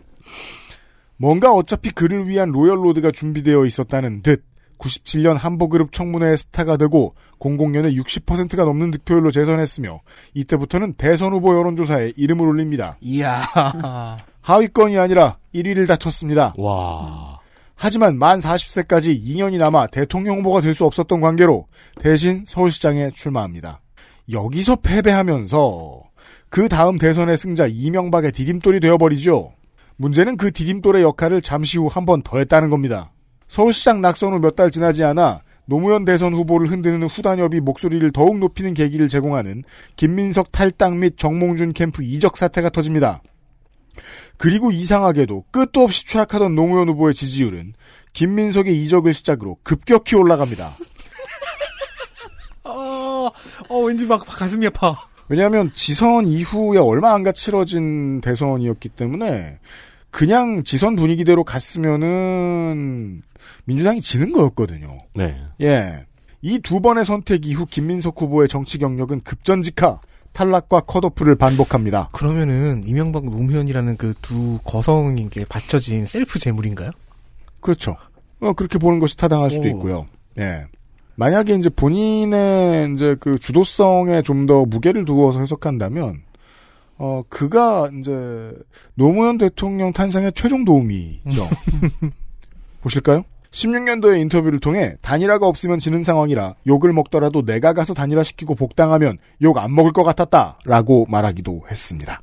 뭔가 1.16 1.52
어차피 1.52 1.90
그를 1.90 2.28
위한 2.28 2.50
로열로드가 2.50 3.12
준비되어 3.12 3.64
있었다는 3.64 4.22
듯 4.22 4.44
97년 4.78 5.36
한보그룹 5.38 5.92
청문회의 5.92 6.36
스타가 6.36 6.76
되고 6.76 7.14
00년에 7.38 7.96
60%가 8.02 8.64
넘는 8.64 8.90
득표율로 8.90 9.30
재선했으며 9.30 10.00
이때부터는 10.34 10.94
대선 10.94 11.32
후보 11.32 11.56
여론조사에 11.56 12.14
이름을 12.16 12.44
올립니다. 12.46 12.96
이야. 13.00 13.46
하위권이 14.40 14.98
아니라 14.98 15.36
1위를 15.54 15.86
다퉜습니다. 15.86 16.54
와. 16.58 17.38
하지만 17.76 18.18
만 18.18 18.40
40세까지 18.40 19.24
2년이 19.24 19.58
남아 19.58 19.88
대통령 19.88 20.38
후보가 20.38 20.60
될 20.60 20.74
수 20.74 20.84
없었던 20.84 21.20
관계로 21.20 21.66
대신 22.00 22.44
서울시장에 22.46 23.10
출마합니다. 23.12 23.80
여기서 24.32 24.76
패배하면서 24.76 26.01
그 26.52 26.68
다음 26.68 26.98
대선의 26.98 27.38
승자 27.38 27.66
이명박의 27.66 28.32
디딤돌이 28.32 28.78
되어버리죠. 28.80 29.54
문제는 29.96 30.36
그 30.36 30.52
디딤돌의 30.52 31.02
역할을 31.02 31.40
잠시 31.40 31.78
후 31.78 31.88
한 31.88 32.04
번 32.04 32.22
더 32.22 32.36
했다는 32.38 32.68
겁니다. 32.68 33.10
서울시장 33.48 34.02
낙선 34.02 34.34
후 34.34 34.38
몇 34.38 34.54
달 34.54 34.70
지나지 34.70 35.02
않아 35.02 35.40
노무현 35.64 36.04
대선 36.04 36.34
후보를 36.34 36.70
흔드는 36.70 37.04
후단협이 37.04 37.60
목소리를 37.60 38.12
더욱 38.12 38.38
높이는 38.38 38.74
계기를 38.74 39.08
제공하는 39.08 39.64
김민석 39.96 40.52
탈당 40.52 41.00
및 41.00 41.16
정몽준 41.16 41.72
캠프 41.72 42.02
이적 42.02 42.36
사태가 42.36 42.68
터집니다. 42.68 43.22
그리고 44.36 44.72
이상하게도 44.72 45.44
끝도 45.50 45.82
없이 45.84 46.04
추락하던 46.04 46.54
노무현 46.54 46.86
후보의 46.90 47.14
지지율은 47.14 47.72
김민석의 48.12 48.78
이적을 48.82 49.14
시작으로 49.14 49.56
급격히 49.62 50.16
올라갑니다. 50.16 50.76
어, 52.64 53.30
어, 53.70 53.78
왠지 53.78 54.04
막 54.06 54.22
가슴이 54.26 54.66
아파. 54.66 54.98
왜냐하면 55.32 55.70
지선 55.72 56.26
이후에 56.26 56.78
얼마 56.78 57.14
안 57.14 57.22
가 57.22 57.32
치러진 57.32 58.20
대선이었기 58.20 58.90
때문에 58.90 59.58
그냥 60.10 60.62
지선 60.62 60.94
분위기대로 60.96 61.42
갔으면은 61.44 63.22
민주당이 63.64 64.00
지는 64.02 64.32
거였거든요. 64.32 64.98
네. 65.14 65.36
예. 65.62 66.04
이 66.42 66.58
두 66.58 66.80
번의 66.80 67.04
선택 67.04 67.46
이후 67.46 67.64
김민석 67.66 68.20
후보의 68.20 68.48
정치 68.48 68.76
경력은 68.78 69.20
급전직하, 69.20 70.00
탈락과 70.32 70.80
컷오프를 70.80 71.36
반복합니다. 71.36 72.08
그러면은 72.12 72.82
이명박 72.84 73.24
노무현이라는 73.26 73.96
그 73.96 74.14
두 74.20 74.58
거성에게 74.64 75.44
바쳐진 75.48 76.04
셀프 76.06 76.38
재물인가요? 76.40 76.90
그렇죠. 77.60 77.96
어, 78.40 78.52
그렇게 78.54 78.78
보는 78.78 78.98
것이 78.98 79.16
타당할 79.16 79.50
수도 79.50 79.62
오. 79.62 79.66
있고요. 79.68 80.06
예. 80.38 80.64
만약에 81.22 81.54
이제 81.54 81.68
본인의 81.70 82.94
이제 82.94 83.14
그 83.20 83.38
주도성에 83.38 84.22
좀 84.22 84.42
더 84.42 84.64
무게를 84.64 85.04
두어서 85.04 85.38
해석한다면 85.38 86.22
어 86.98 87.22
그가 87.28 87.90
이제 87.96 88.52
노무현 88.96 89.38
대통령 89.38 89.92
탄생의 89.92 90.32
최종 90.32 90.64
도움이죠. 90.64 91.48
보실까요? 92.82 93.22
16년도에 93.52 94.20
인터뷰를 94.22 94.58
통해 94.58 94.96
단일화가 95.00 95.46
없으면 95.46 95.78
지는 95.78 96.02
상황이라 96.02 96.56
욕을 96.66 96.92
먹더라도 96.92 97.44
내가 97.44 97.72
가서 97.72 97.94
단일화 97.94 98.24
시키고 98.24 98.56
복당하면 98.56 99.18
욕 99.42 99.58
안 99.58 99.72
먹을 99.72 99.92
것 99.92 100.02
같았다 100.02 100.58
라고 100.64 101.06
말하기도 101.08 101.66
했습니다. 101.70 102.20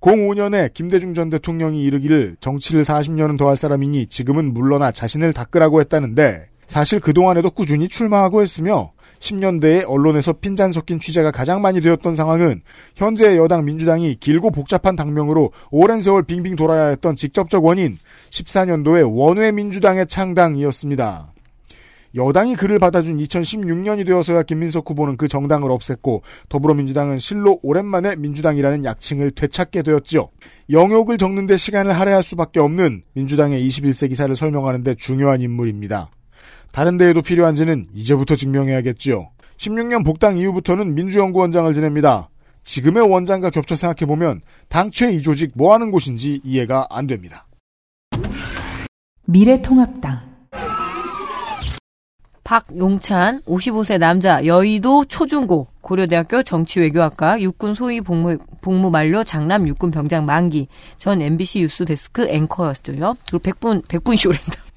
05년에 0.00 0.74
김대중 0.74 1.14
전 1.14 1.30
대통령이 1.30 1.84
이르기를 1.84 2.38
정치를 2.40 2.82
40년은 2.82 3.38
더 3.38 3.46
할 3.48 3.54
사람이니 3.56 4.06
지금은 4.08 4.52
물러나 4.52 4.90
자신을 4.90 5.32
닦으라고 5.32 5.78
했다는데 5.80 6.48
사실 6.72 7.00
그동안에도 7.00 7.50
꾸준히 7.50 7.86
출마하고 7.86 8.40
했으며 8.40 8.92
10년대에 9.18 9.84
언론에서 9.86 10.32
핀잔 10.32 10.72
섞인 10.72 10.98
취재가 10.98 11.30
가장 11.30 11.60
많이 11.60 11.82
되었던 11.82 12.14
상황은 12.14 12.62
현재 12.96 13.36
여당 13.36 13.66
민주당이 13.66 14.14
길고 14.14 14.50
복잡한 14.50 14.96
당명으로 14.96 15.52
오랜 15.70 16.00
세월 16.00 16.22
빙빙 16.22 16.56
돌아야 16.56 16.86
했던 16.86 17.14
직접적 17.14 17.62
원인 17.62 17.98
14년도에 18.30 19.06
원외 19.06 19.52
민주당의 19.52 20.06
창당이었습니다. 20.06 21.34
여당이 22.14 22.56
그를 22.56 22.78
받아준 22.78 23.18
2016년이 23.18 24.06
되어서야 24.06 24.42
김민석 24.42 24.88
후보는 24.88 25.18
그 25.18 25.28
정당을 25.28 25.68
없앴고 25.68 26.22
더불어민주당은 26.48 27.18
실로 27.18 27.60
오랜만에 27.62 28.16
민주당이라는 28.16 28.86
약칭을 28.86 29.32
되찾게 29.32 29.82
되었지요. 29.82 30.30
영역을 30.70 31.18
적는데 31.18 31.58
시간을 31.58 31.92
할애할 31.92 32.22
수밖에 32.22 32.60
없는 32.60 33.02
민주당의 33.12 33.68
21세기사를 33.68 34.34
설명하는데 34.34 34.94
중요한 34.94 35.42
인물입니다. 35.42 36.08
다른 36.72 36.96
데에도 36.96 37.22
필요한지는 37.22 37.86
이제부터 37.94 38.34
증명해야겠지요. 38.34 39.28
16년 39.58 40.04
복당 40.04 40.38
이후부터는 40.38 40.94
민주연구원장을 40.94 41.72
지냅니다. 41.74 42.30
지금의 42.62 43.08
원장과 43.08 43.50
겹쳐 43.50 43.76
생각해보면 43.76 44.40
당최 44.68 45.12
이 45.12 45.22
조직 45.22 45.50
뭐 45.54 45.74
하는 45.74 45.90
곳인지 45.90 46.40
이해가 46.42 46.86
안 46.90 47.06
됩니다. 47.06 47.46
미래통합당 49.26 50.32
박용찬 52.44 53.40
55세 53.40 53.98
남자 53.98 54.44
여의도 54.44 55.04
초중고 55.04 55.68
고려대학교 55.80 56.42
정치외교학과 56.42 57.40
육군 57.40 57.74
소위 57.74 58.00
복무, 58.00 58.38
복무 58.60 58.90
만료 58.90 59.24
장남 59.24 59.68
육군 59.68 59.90
병장 59.90 60.26
만기 60.26 60.68
전 60.98 61.22
MBC 61.22 61.60
뉴스 61.60 61.84
데스크 61.84 62.28
앵커였어요. 62.28 63.16
그리고 63.30 63.38
100분 63.38 63.86
100분 63.86 64.16
쇼랜다. 64.16 64.71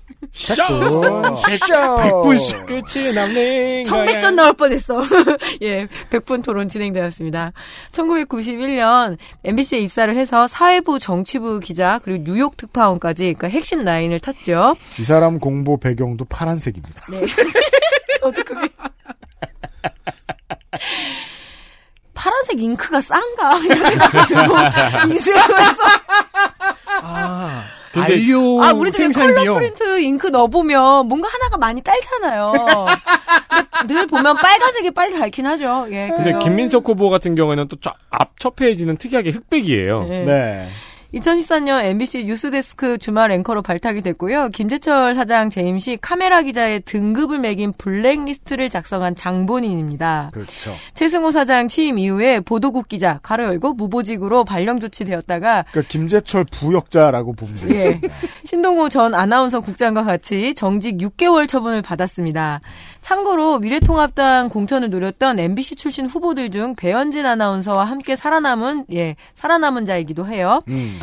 백분 0.47 1.35
쇼. 1.35 1.73
100분씩 1.73 2.65
끝이 2.65 3.13
남는 3.13 3.83
청백전 3.85 4.35
나올 4.35 4.53
뻔했어. 4.53 5.03
예, 5.61 5.87
100분 6.09 6.43
토론 6.43 6.67
진행되었습니다. 6.67 7.53
1991년 7.91 9.17
MBC에 9.43 9.79
입사를 9.79 10.15
해서 10.15 10.47
사회부 10.47 10.99
정치부 10.99 11.59
기자 11.59 11.99
그리고 12.03 12.23
뉴욕 12.23 12.57
특파원까지 12.57 13.33
그러니까 13.33 13.47
핵심 13.47 13.83
라인을 13.83 14.19
탔죠. 14.19 14.75
이 14.99 15.03
사람 15.03 15.39
공보 15.39 15.79
배경도 15.79 16.25
파란색입니다. 16.25 17.05
저도 18.21 18.43
그게 18.43 18.67
파란색 22.13 22.59
잉크가 22.59 23.01
싼가 23.01 23.59
인쇄소에서 25.05 25.83
아, 27.03 27.63
안료 28.01 28.63
아 28.63 28.71
우리도 28.73 28.97
왜 28.97 29.03
생산 29.03 29.33
컬러. 29.35 29.53
프린트 29.55 29.99
잉크 30.01 30.27
넣어보면 30.27 31.07
뭔가 31.07 31.27
하나가 31.31 31.57
많이 31.57 31.81
닳잖아요. 31.81 32.53
늘 33.87 34.07
보면 34.07 34.35
빨간색이 34.37 34.91
빨리 34.91 35.17
닳긴 35.17 35.45
하죠. 35.47 35.87
예. 35.91 36.07
근데 36.09 36.23
그래서 36.23 36.39
김민석 36.39 36.87
후보 36.87 37.09
같은 37.09 37.35
경우에는 37.35 37.67
또 37.67 37.77
앞 38.09 38.35
첫 38.39 38.55
페이지는 38.55 38.97
특이하게 38.97 39.31
흑백이에요. 39.31 40.07
예. 40.09 40.23
네. 40.23 40.67
2014년 41.15 41.83
MBC 41.85 42.25
뉴스데스크 42.25 42.97
주말 42.97 43.31
앵커로 43.31 43.61
발탁이 43.61 44.01
됐고요. 44.01 44.49
김재철 44.49 45.15
사장 45.15 45.49
재임 45.49 45.79
시 45.79 45.97
카메라 46.01 46.41
기자의 46.41 46.81
등급을 46.81 47.39
매긴 47.39 47.71
블랙리스트를 47.77 48.67
작성한 48.69 49.15
장본인입니다. 49.15 50.31
그렇죠. 50.33 50.73
최승호 50.93 51.31
사장 51.31 51.69
취임 51.69 51.97
이후에 51.97 52.41
보도국 52.41 52.89
기자 52.89 53.19
가로 53.23 53.45
열고 53.45 53.73
무보직으로 53.73 54.43
발령 54.43 54.81
조치되었다가 54.81 55.65
그러니까 55.71 55.89
김재철 55.89 56.45
부역자라고 56.51 57.33
보면 57.33 57.57
예. 57.63 57.67
되겠습니다. 57.67 58.15
신동호 58.43 58.89
전 58.89 59.13
아나운서 59.13 59.61
국장과 59.61 60.03
같이 60.03 60.53
정직 60.53 60.97
6개월 60.97 61.47
처분을 61.47 61.81
받았습니다. 61.81 62.59
참고로 62.99 63.59
미래통합당 63.59 64.49
공천을 64.49 64.89
노렸던 64.89 65.39
MBC 65.39 65.75
출신 65.75 66.07
후보들 66.07 66.49
중 66.51 66.75
배현진 66.75 67.25
아나운서와 67.25 67.85
함께 67.85 68.15
살아남은 68.15 68.85
예 68.93 69.15
살아남은 69.35 69.85
자이기도 69.85 70.27
해요. 70.27 70.59
음. 70.67 70.99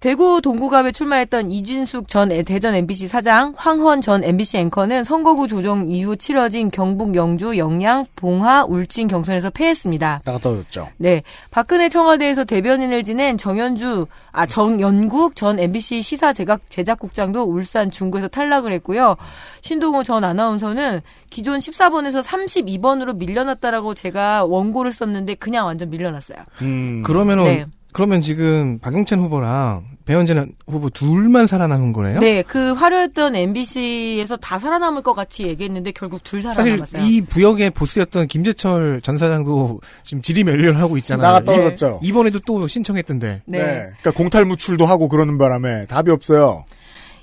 대구 0.00 0.42
동구갑에 0.42 0.92
출마했던 0.92 1.50
이진숙 1.50 2.08
전 2.08 2.28
대전 2.44 2.74
MBC 2.74 3.08
사장, 3.08 3.54
황헌 3.56 4.02
전 4.02 4.22
MBC 4.22 4.58
앵커는 4.58 5.04
선거구 5.04 5.48
조정 5.48 5.90
이후 5.90 6.16
치러진 6.16 6.70
경북 6.70 7.14
영주 7.14 7.56
영양 7.56 8.04
봉화 8.14 8.64
울진 8.64 9.08
경선에서 9.08 9.50
패했습니다. 9.50 10.20
나가 10.24 10.38
떨어졌죠. 10.38 10.88
네. 10.98 11.22
박근혜 11.50 11.88
청와대에서 11.88 12.44
대변인을 12.44 13.04
지낸 13.04 13.38
정현주, 13.38 14.06
아, 14.32 14.46
정연국 14.46 15.34
전 15.34 15.58
MBC 15.58 16.02
시사 16.02 16.34
제작, 16.34 16.60
제작국장도 16.68 17.44
울산 17.44 17.90
중구에서 17.90 18.28
탈락을 18.28 18.72
했고요. 18.72 19.16
신동호 19.62 20.02
전 20.02 20.24
아나운서는 20.24 21.00
기존 21.30 21.58
14번에서 21.58 22.22
32번으로 22.22 23.16
밀려났다라고 23.16 23.94
제가 23.94 24.44
원고를 24.44 24.92
썼는데 24.92 25.36
그냥 25.36 25.66
완전 25.66 25.88
밀려났어요. 25.90 26.38
음. 26.62 27.02
그러면은 27.02 27.44
네. 27.44 27.64
그러면 27.96 28.20
지금 28.20 28.78
박용찬 28.78 29.20
후보랑 29.20 29.82
배현진 30.04 30.52
후보 30.68 30.90
둘만 30.90 31.46
살아남은 31.46 31.94
거네요? 31.94 32.20
네. 32.20 32.42
그 32.42 32.72
화려했던 32.74 33.34
MBC에서 33.34 34.36
다 34.36 34.58
살아남을 34.58 35.00
것 35.00 35.14
같이 35.14 35.44
얘기했는데 35.44 35.92
결국 35.92 36.22
둘 36.22 36.42
사실 36.42 36.62
살아남았어요. 36.62 37.02
이 37.02 37.22
부역의 37.22 37.70
보스였던 37.70 38.26
김재철 38.26 39.00
전 39.02 39.16
사장도 39.16 39.80
지금 40.02 40.20
지리멸렬하고 40.20 40.98
있잖아요. 40.98 41.26
나가 41.26 41.40
떨어졌죠. 41.42 42.00
이번에도 42.02 42.38
또 42.40 42.68
신청했던데. 42.68 43.40
네. 43.46 43.58
네. 43.58 43.64
그러니까 43.64 44.10
공탈무출도 44.10 44.84
하고 44.84 45.08
그러는 45.08 45.38
바람에 45.38 45.86
답이 45.86 46.10
없어요. 46.10 46.66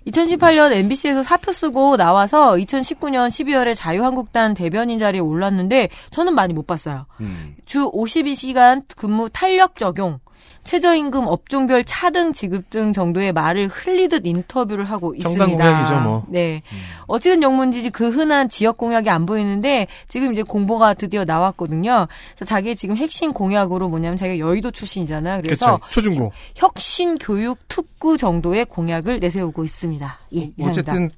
2018년 0.07 0.73
MBC에서 0.73 1.21
사표 1.21 1.51
쓰고 1.51 1.97
나와서 1.97 2.55
2019년 2.55 3.27
12월에 3.27 3.75
자유한국당 3.75 4.55
대변인 4.55 4.97
자리에 4.97 5.21
올랐는데 5.21 5.89
저는 6.09 6.33
많이 6.33 6.53
못 6.53 6.65
봤어요. 6.65 7.05
음. 7.21 7.55
주 7.65 7.91
52시간 7.91 8.83
근무 8.97 9.29
탄력 9.31 9.77
적용, 9.77 10.19
최저임금 10.63 11.27
업종별 11.27 11.83
차등 11.83 12.33
지급 12.33 12.69
등 12.69 12.93
정도의 12.93 13.33
말을 13.33 13.67
흘리듯 13.67 14.25
인터뷰를 14.25 14.85
하고 14.85 15.13
있습니다. 15.13 15.45
정당 15.45 15.57
공약이죠, 15.57 15.99
뭐. 15.99 16.25
네. 16.29 16.61
어찌된 17.07 17.43
영문인지 17.43 17.89
그 17.89 18.09
흔한 18.09 18.49
지역 18.49 18.77
공약이 18.77 19.09
안 19.09 19.25
보이는데 19.25 19.87
지금 20.07 20.31
이제 20.31 20.41
공보가 20.41 20.93
드디어 20.93 21.25
나왔거든요. 21.25 22.07
그래서 22.35 22.45
자기의 22.45 22.75
지금 22.75 22.95
핵심 22.95 23.33
공약으로 23.33 23.89
뭐냐면 23.89 24.17
자기가 24.17 24.39
여의도 24.39 24.71
출신이잖아요. 24.71 25.41
그래서 25.41 25.77
그렇죠. 25.77 25.91
초중고. 25.91 26.31
혁신 26.55 27.17
교육 27.17 27.59
특구 27.67 28.17
정도의 28.17 28.65
공약을 28.65 29.19
내세우고 29.19 29.63
있습니다. 29.63 30.19
예, 30.35 30.37
이상입니다. 30.37 30.69
어쨌든 30.69 31.09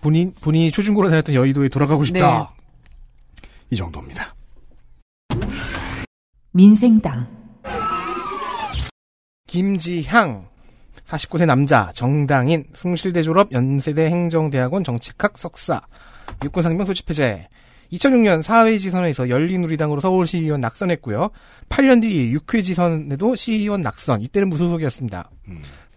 본인 0.00 0.32
본인이 0.40 0.70
초중고로 0.70 1.10
다녔던 1.10 1.34
여의도에 1.34 1.68
돌아가고 1.68 2.04
싶다. 2.04 2.52
이 3.70 3.76
정도입니다. 3.76 4.34
민생당 6.52 7.35
김지향 9.56 10.46
49세 11.06 11.46
남자 11.46 11.90
정당인 11.94 12.64
숭실대 12.74 13.22
졸업 13.22 13.50
연세대 13.52 14.04
행정대학원 14.10 14.84
정치학 14.84 15.38
석사 15.38 15.80
육군 16.44 16.62
상병 16.62 16.84
소집해제 16.84 17.48
2006년 17.90 18.42
4회 18.42 18.78
지선에서 18.78 19.30
열린우리당으로 19.30 20.00
서울시의원 20.00 20.60
낙선했고요. 20.60 21.30
8년 21.70 22.02
뒤 22.02 22.36
6회 22.36 22.62
지선에도 22.62 23.34
시의원 23.34 23.80
낙선. 23.80 24.20
이때는 24.20 24.50
무소속이었습니다. 24.50 25.30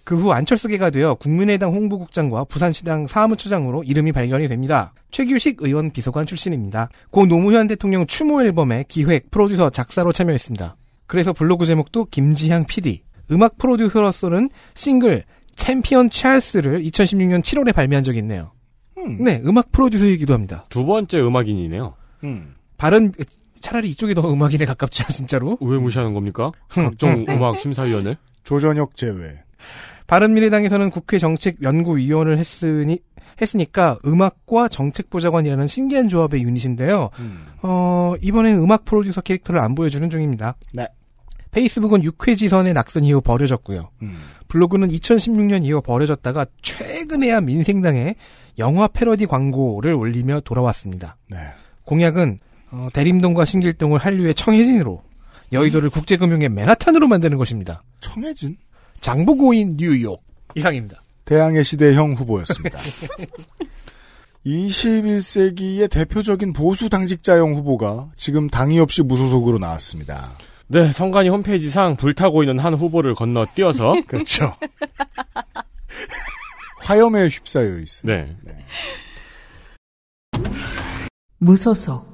그후 0.05 0.31
안철수계가 0.31 0.91
되어 0.91 1.15
국민의당 1.15 1.73
홍보국장과 1.73 2.45
부산시당 2.45 3.07
사무처장으로 3.07 3.83
이름이 3.83 4.13
발견이 4.13 4.47
됩니다. 4.47 4.93
최규식 5.11 5.57
의원 5.59 5.91
비서관 5.91 6.25
출신입니다. 6.25 6.89
고 7.11 7.25
노무현 7.25 7.67
대통령 7.67 8.07
추모 8.07 8.41
앨범의 8.41 8.85
기획, 8.87 9.31
프로듀서, 9.31 9.69
작사로 9.69 10.13
참여했습니다. 10.13 10.77
그래서 11.07 11.33
블로그 11.33 11.65
제목도 11.65 12.05
김지향 12.05 12.65
PD. 12.65 13.01
음악 13.31 13.57
프로듀서로서는 13.57 14.49
싱글 14.75 15.23
챔피언 15.55 16.09
찰스를 16.09 16.81
2016년 16.83 17.41
7월에 17.41 17.73
발매한 17.73 18.03
적이 18.03 18.19
있네요. 18.19 18.51
음. 18.97 19.23
네, 19.23 19.41
음악 19.45 19.71
프로듀서이기도 19.71 20.33
합니다. 20.33 20.65
두 20.69 20.85
번째 20.85 21.19
음악인이네요. 21.19 21.95
음. 22.23 22.55
발음 22.77 23.11
차라리 23.61 23.89
이쪽이 23.89 24.13
더 24.15 24.31
음악인에 24.31 24.65
가깝죠, 24.65 25.05
진짜로. 25.11 25.57
왜 25.61 25.77
무시하는 25.77 26.13
겁니까? 26.13 26.51
각종 26.69 27.25
음악 27.29 27.59
심사위원을? 27.59 28.17
조전혁 28.43 28.95
제외. 28.95 29.43
바른미래당에서는 30.07 30.89
국회 30.89 31.19
정책연구위원을 31.19 32.37
했으니 32.39 32.99
했으니까 33.41 33.97
음악과 34.05 34.67
정책보좌관이라는 34.67 35.67
신기한 35.67 36.09
조합의 36.09 36.41
유닛인데요. 36.41 37.09
음. 37.19 37.45
어, 37.61 38.13
이번엔 38.21 38.57
음악 38.57 38.85
프로듀서 38.85 39.21
캐릭터를 39.21 39.61
안 39.61 39.75
보여주는 39.75 40.09
중입니다. 40.09 40.55
네. 40.73 40.87
페이스북은 41.51 42.01
6회 42.01 42.37
지선의 42.37 42.73
낙선 42.73 43.03
이후 43.03 43.21
버려졌고요. 43.21 43.89
음. 44.01 44.17
블로그는 44.47 44.89
2016년 44.89 45.63
이후 45.63 45.81
버려졌다가 45.81 46.45
최근에야 46.61 47.41
민생당에 47.41 48.15
영화 48.57 48.87
패러디 48.87 49.25
광고를 49.25 49.93
올리며 49.93 50.41
돌아왔습니다. 50.41 51.17
네. 51.27 51.37
공약은 51.85 52.39
어, 52.71 52.87
대림동과 52.93 53.45
신길동을 53.45 53.99
한류의 53.99 54.35
청해진으로 54.35 55.01
여의도를 55.51 55.89
국제금융의 55.89 56.49
맨하탄으로 56.49 57.07
만드는 57.07 57.37
것입니다. 57.37 57.81
청해진 57.99 58.57
장보고인 58.99 59.77
뉴욕 59.77 60.23
이상입니다. 60.55 61.01
대항해 61.25 61.63
시대형 61.63 62.13
후보였습니다. 62.13 62.79
21세기의 64.45 65.89
대표적인 65.89 66.53
보수 66.53 66.89
당직자형 66.89 67.55
후보가 67.55 68.11
지금 68.15 68.47
당이 68.47 68.79
없이 68.79 69.01
무소속으로 69.01 69.59
나왔습니다. 69.59 70.37
네, 70.71 70.91
성관이 70.91 71.29
홈페이지상 71.29 71.95
불타고 71.95 72.43
있는 72.43 72.59
한 72.59 72.75
후보를 72.75 73.15
건너뛰어서 73.15 73.95
그렇죠. 74.07 74.53
화염에 76.81 77.27
휩싸여 77.27 77.79
있어요. 77.79 78.03
네. 78.03 78.35
무소속 81.39 82.07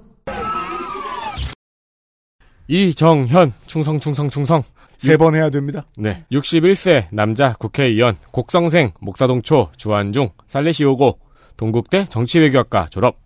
이정현 2.68 3.53
충성 3.68 3.99
충성 3.99 4.30
충성 4.30 4.64
세 4.98 5.18
번 5.18 5.36
해야 5.36 5.49
됩니다. 5.49 5.84
네. 5.98 6.14
61세 6.32 7.07
남자 7.11 7.53
국회의원 7.53 8.18
곡성생 8.32 8.94
목사동초 9.02 9.72
주한중 9.77 10.30
살레시오고 10.48 11.19
동국대 11.57 12.06
정치외교학과 12.06 12.88
졸업 12.90 13.18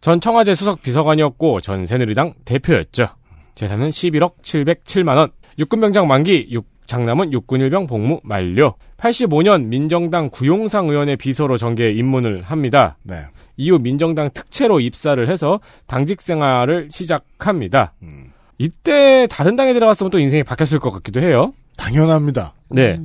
전 0.00 0.20
청와대 0.20 0.54
수석 0.54 0.82
비서관이었고 0.82 1.60
전 1.60 1.86
새누리당 1.86 2.34
대표였죠. 2.44 3.06
재산은 3.56 3.88
11억 3.88 4.34
707만 4.42 5.16
원. 5.16 5.30
육군병장 5.58 6.06
만기, 6.06 6.48
육, 6.50 6.66
장남은 6.86 7.32
육군일병 7.32 7.86
복무 7.88 8.20
만료. 8.22 8.74
85년 8.98 9.64
민정당 9.64 10.30
구용상 10.30 10.88
의원의 10.88 11.16
비서로 11.16 11.56
정계에 11.56 11.90
입문을 11.92 12.42
합니다. 12.42 12.96
네. 13.02 13.24
이후 13.56 13.78
민정당 13.78 14.30
특채로 14.32 14.80
입사를 14.80 15.26
해서 15.28 15.60
당직 15.86 16.20
생활을 16.20 16.88
시작합니다. 16.92 17.94
음. 18.02 18.26
이때 18.58 19.26
다른 19.30 19.56
당에 19.56 19.72
들어갔으면 19.72 20.10
또 20.10 20.18
인생이 20.18 20.42
바뀌었을 20.44 20.78
것 20.78 20.90
같기도 20.90 21.20
해요. 21.20 21.52
당연합니다. 21.76 22.54
네. 22.68 23.00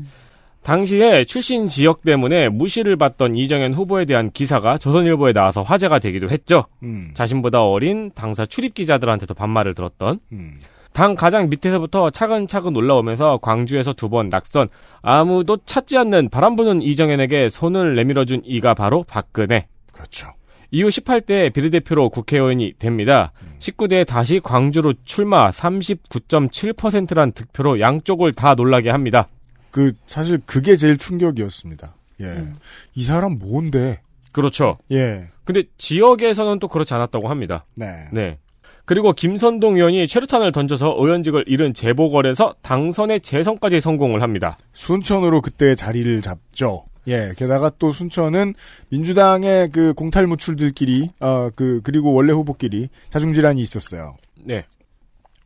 당시에 0.63 1.25
출신 1.25 1.67
지역 1.67 2.03
때문에 2.03 2.49
무시를 2.49 2.95
받던 2.95 3.35
이정현 3.35 3.73
후보에 3.73 4.05
대한 4.05 4.31
기사가 4.31 4.77
조선일보에 4.77 5.33
나와서 5.33 5.63
화제가 5.63 5.99
되기도 5.99 6.29
했죠. 6.29 6.65
음. 6.83 7.11
자신보다 7.15 7.63
어린 7.63 8.11
당사 8.13 8.45
출입 8.45 8.75
기자들한테도 8.75 9.33
반말을 9.33 9.73
들었던 9.73 10.19
음. 10.31 10.53
당 10.93 11.15
가장 11.15 11.49
밑에서부터 11.49 12.09
차근차근 12.09 12.75
올라오면서 12.75 13.39
광주에서 13.41 13.93
두 13.93 14.09
번 14.09 14.29
낙선 14.29 14.67
아무도 15.01 15.57
찾지 15.65 15.97
않는 15.97 16.29
바람 16.29 16.55
부는 16.55 16.81
이정현에게 16.81 17.49
손을 17.49 17.95
내밀어준 17.95 18.41
이가 18.45 18.73
바로 18.73 19.03
박근혜. 19.07 19.67
그렇죠. 19.93 20.27
이후 20.69 20.89
18대 20.89 21.51
비례대표로 21.53 22.09
국회의원이 22.09 22.73
됩니다. 22.77 23.31
19대에 23.59 24.05
다시 24.05 24.39
광주로 24.41 24.93
출마 25.05 25.49
39.7%란 25.51 27.31
득표로 27.33 27.79
양쪽을 27.79 28.33
다 28.33 28.55
놀라게 28.55 28.89
합니다. 28.89 29.27
그 29.71 29.93
사실 30.05 30.39
그게 30.45 30.75
제일 30.75 30.97
충격이었습니다. 30.97 31.95
예. 32.21 32.53
이 32.93 33.03
사람 33.03 33.39
뭔데? 33.39 34.01
그렇죠. 34.31 34.77
예. 34.91 35.29
근데 35.43 35.63
지역에서는 35.77 36.59
또 36.59 36.67
그렇지 36.67 36.93
않았다고 36.93 37.29
합니다. 37.29 37.65
네. 37.75 38.07
네. 38.11 38.37
그리고 38.85 39.13
김선동 39.13 39.75
의원이 39.75 40.07
최루탄을 40.07 40.51
던져서 40.51 40.95
의원직을 40.97 41.45
잃은 41.47 41.73
재보궐에서 41.73 42.55
당선의 42.61 43.21
재선까지 43.21 43.79
성공을 43.79 44.21
합니다. 44.21 44.57
순천으로 44.73 45.41
그때 45.41 45.75
자리를 45.75 46.21
잡죠. 46.21 46.85
예, 47.07 47.31
게다가 47.35 47.71
또 47.79 47.91
순천은 47.91 48.53
민주당의 48.89 49.69
그 49.71 49.93
공탈 49.93 50.27
무출들끼리, 50.27 51.09
어, 51.19 51.49
그, 51.55 51.81
그리고 51.83 52.13
원래 52.13 52.31
후보끼리 52.33 52.89
자중질환이 53.09 53.61
있었어요. 53.61 54.17
네. 54.43 54.65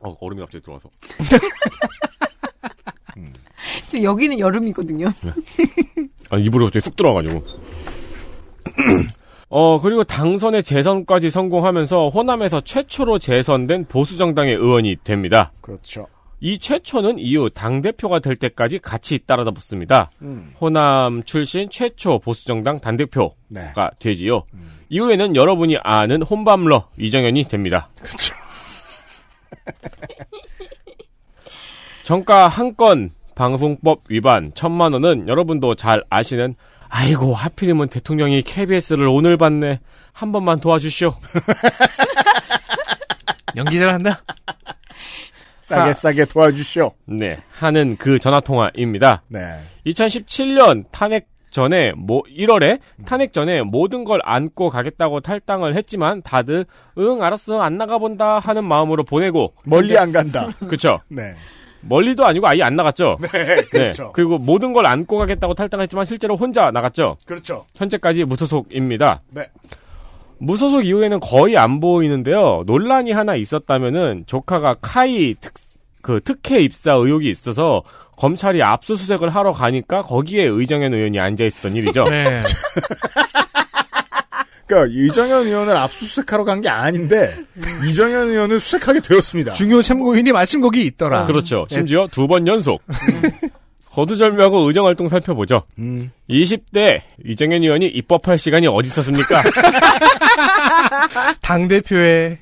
어, 0.00 0.14
얼음이 0.20 0.40
갑자기 0.40 0.62
들어와서. 0.62 0.88
지금 3.86 4.04
여기는 4.04 4.38
여름이거든요. 4.38 5.12
아, 6.30 6.38
입으로 6.38 6.66
갑자기 6.66 6.84
쑥 6.84 6.96
들어와가지고. 6.96 7.44
어, 9.48 9.80
그리고 9.80 10.02
당선의 10.04 10.62
재선까지 10.64 11.30
성공하면서 11.30 12.08
호남에서 12.08 12.60
최초로 12.62 13.18
재선된 13.20 13.86
보수정당의 13.86 14.54
의원이 14.54 14.96
됩니다. 15.04 15.52
그렇죠. 15.60 16.08
이 16.40 16.58
최초는 16.58 17.18
이후 17.18 17.48
당대표가 17.48 18.18
될 18.18 18.36
때까지 18.36 18.78
같이 18.80 19.18
따라다 19.24 19.52
붙습니다. 19.52 20.10
음. 20.20 20.52
호남 20.60 21.22
출신 21.22 21.70
최초 21.70 22.18
보수정당 22.18 22.80
단대표가 22.80 23.34
네. 23.48 23.72
되지요. 24.00 24.44
이후에는 24.88 25.34
여러분이 25.36 25.78
아는 25.82 26.22
혼밤러 26.22 26.88
이정현이 26.98 27.44
됩니다. 27.44 27.88
그렇죠. 28.02 28.34
정가 32.04 32.48
한 32.48 32.74
건 32.76 33.10
방송법 33.36 34.00
위반 34.08 34.50
천만 34.54 34.94
원은 34.94 35.28
여러분도 35.28 35.76
잘 35.76 36.02
아시는 36.10 36.56
아이고 36.88 37.34
하필이면 37.34 37.88
대통령이 37.88 38.42
KBS를 38.42 39.06
오늘 39.06 39.36
봤네 39.36 39.78
한 40.12 40.32
번만 40.32 40.58
도와주시오. 40.58 41.14
연기 43.56 43.78
잘한다. 43.78 44.22
싸게 45.62 45.90
아. 45.90 45.92
싸게 45.92 46.24
도와주시오. 46.24 46.90
네 47.06 47.36
하는 47.50 47.96
그 47.98 48.18
전화 48.18 48.40
통화입니다. 48.40 49.22
네. 49.28 49.40
2017년 49.86 50.84
탄핵 50.90 51.28
전에 51.50 51.92
뭐 51.92 52.22
1월에 52.22 52.80
탄핵 53.04 53.32
전에 53.32 53.62
모든 53.62 54.04
걸 54.04 54.20
안고 54.24 54.70
가겠다고 54.70 55.20
탈당을 55.20 55.74
했지만 55.74 56.22
다들 56.22 56.64
응 56.98 57.22
알았어 57.22 57.60
안 57.60 57.76
나가 57.76 57.98
본다 57.98 58.38
하는 58.38 58.64
마음으로 58.64 59.04
보내고 59.04 59.54
멀리 59.64 59.98
안 59.98 60.12
간다. 60.12 60.48
그쵸 60.68 61.00
네. 61.08 61.34
멀리도 61.88 62.24
아니고 62.24 62.46
아예 62.46 62.62
안 62.62 62.76
나갔죠. 62.76 63.18
네, 63.20 63.56
그렇죠. 63.70 64.12
그리고 64.12 64.38
모든 64.38 64.72
걸 64.72 64.86
안고 64.86 65.18
가겠다고 65.18 65.54
탈당했지만 65.54 66.04
실제로 66.04 66.36
혼자 66.36 66.70
나갔죠. 66.70 67.16
그렇죠. 67.24 67.66
현재까지 67.74 68.24
무소속입니다. 68.24 69.22
네. 69.30 69.48
무소속 70.38 70.84
이후에는 70.84 71.20
거의 71.20 71.56
안 71.56 71.80
보이는데요. 71.80 72.64
논란이 72.66 73.12
하나 73.12 73.34
있었다면은 73.36 74.24
조카가 74.26 74.76
카이 74.80 75.34
특, 75.40 75.54
그 76.02 76.20
특혜 76.22 76.60
입사 76.60 76.92
의혹이 76.92 77.30
있어서 77.30 77.82
검찰이 78.16 78.62
압수수색을 78.62 79.28
하러 79.30 79.52
가니까 79.52 80.02
거기에 80.02 80.44
의정현 80.44 80.94
의원이 80.94 81.18
앉아 81.20 81.44
있었던 81.44 81.74
일이죠. 81.74 82.04
네. 82.04 82.42
그러니까 84.66 84.92
이정현 84.92 85.46
의원을 85.46 85.76
압수수색하러 85.76 86.44
간 86.44 86.60
게 86.60 86.68
아닌데 86.68 87.36
이정현 87.88 88.30
의원을 88.30 88.58
수색하게 88.60 89.00
되었습니다. 89.00 89.52
중요 89.52 89.80
참고인이 89.82 90.32
마침 90.32 90.60
거기 90.60 90.84
있더라. 90.86 91.26
그렇죠. 91.26 91.66
심지어 91.70 92.08
두 92.10 92.26
번 92.26 92.46
연속. 92.46 92.82
거두절미하고 93.92 94.58
의정활동 94.60 95.08
살펴보죠. 95.08 95.62
음. 95.78 96.10
20대 96.28 97.00
이정현 97.24 97.62
의원이 97.62 97.86
입법할 97.86 98.36
시간이 98.38 98.66
어디 98.66 98.88
있었습니까? 98.88 99.42
당대표의 101.40 102.38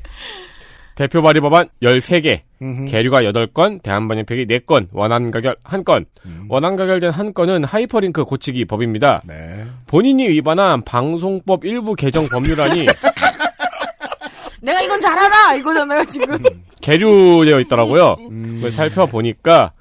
대표 0.95 1.23
발의 1.23 1.41
법안 1.43 1.69
13개, 1.83 2.41
음흠. 2.63 2.87
계류가 2.91 3.23
8건, 3.23 3.83
대안반영폐기 3.83 4.47
4건, 4.47 4.89
원안 4.93 5.31
가결 5.31 5.57
1건. 5.65 6.07
원안 6.49 6.77
가결된 6.77 7.11
한 7.11 7.35
건은 7.35 7.65
하이퍼링크 7.65 8.25
고치기 8.25 8.65
법입니다. 8.67 9.23
네. 9.25 9.67
본인이 9.87 10.29
발의한 10.29 10.83
방송법 10.85 11.65
일부 11.65 11.95
개정 11.95 12.29
법률안이 12.29 12.87
내가 14.63 14.81
이건 14.81 15.01
잘 15.01 15.19
알아! 15.19 15.55
이거잖아요, 15.57 16.05
지금. 16.07 16.39
계류되어 16.81 17.61
있더라고요. 17.61 18.17
음. 18.31 18.55
그걸 18.57 18.73
살펴보니까 18.73 19.73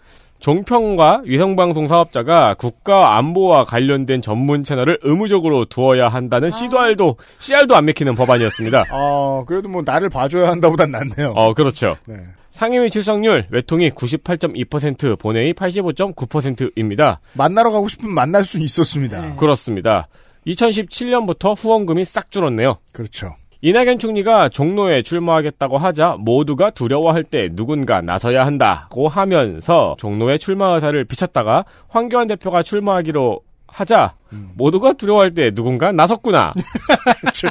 종편과 0.44 1.22
위성방송 1.24 1.88
사업자가 1.88 2.56
국가 2.56 3.18
안보와 3.18 3.64
관련된 3.64 4.22
전문 4.22 4.66
채널을 4.66 5.00
의무적으로 5.02 5.64
두어야 5.64 6.10
한다는 6.10 6.52
씨알도, 6.52 7.16
씨알도 7.40 7.78
안 7.78 7.86
맥히는 7.86 8.16
법안이었습니다. 8.16 8.88
어, 8.92 9.46
그래도 9.48 9.70
뭐 9.70 9.84
나를 9.86 10.10
봐줘야 10.10 10.50
한다보단 10.50 10.92
낫네요. 10.92 11.32
어, 11.38 11.54
그렇죠. 11.54 11.96
네. 12.06 12.18
상임위 12.52 12.90
출석률, 12.90 13.48
외통위 13.52 13.92
98.2%, 13.92 15.18
본회의 15.18 15.54
85.9%입니다. 15.54 17.22
만나러 17.32 17.72
가고 17.72 17.88
싶으면 17.88 18.14
만날 18.14 18.44
수 18.44 18.60
있었습니다. 18.60 19.38
그렇습니다. 19.38 20.10
2017년부터 20.46 21.56
후원금이 21.58 22.04
싹 22.04 22.32
줄었네요. 22.32 22.80
그렇죠. 22.92 23.34
이낙연 23.66 23.98
총리가 23.98 24.50
종로에 24.50 25.04
출마하겠다고 25.04 25.78
하자 25.78 26.18
모두가 26.20 26.72
두려워할 26.72 27.24
때 27.24 27.48
누군가 27.50 28.02
나서야 28.02 28.46
한다고 28.46 29.08
하면서 29.08 29.96
종로에 30.00 30.38
출마 30.38 30.74
의사를 30.76 31.02
비쳤다가 31.06 31.64
황교안 31.88 32.28
대표가 32.28 32.62
출마하기로 32.62 33.40
하자 33.68 34.16
모두가 34.56 34.94
두려워할 34.94 35.34
때 35.34 35.52
누군가 35.52 35.94
나섰구나 35.94 36.52
그렇죠. 37.22 37.48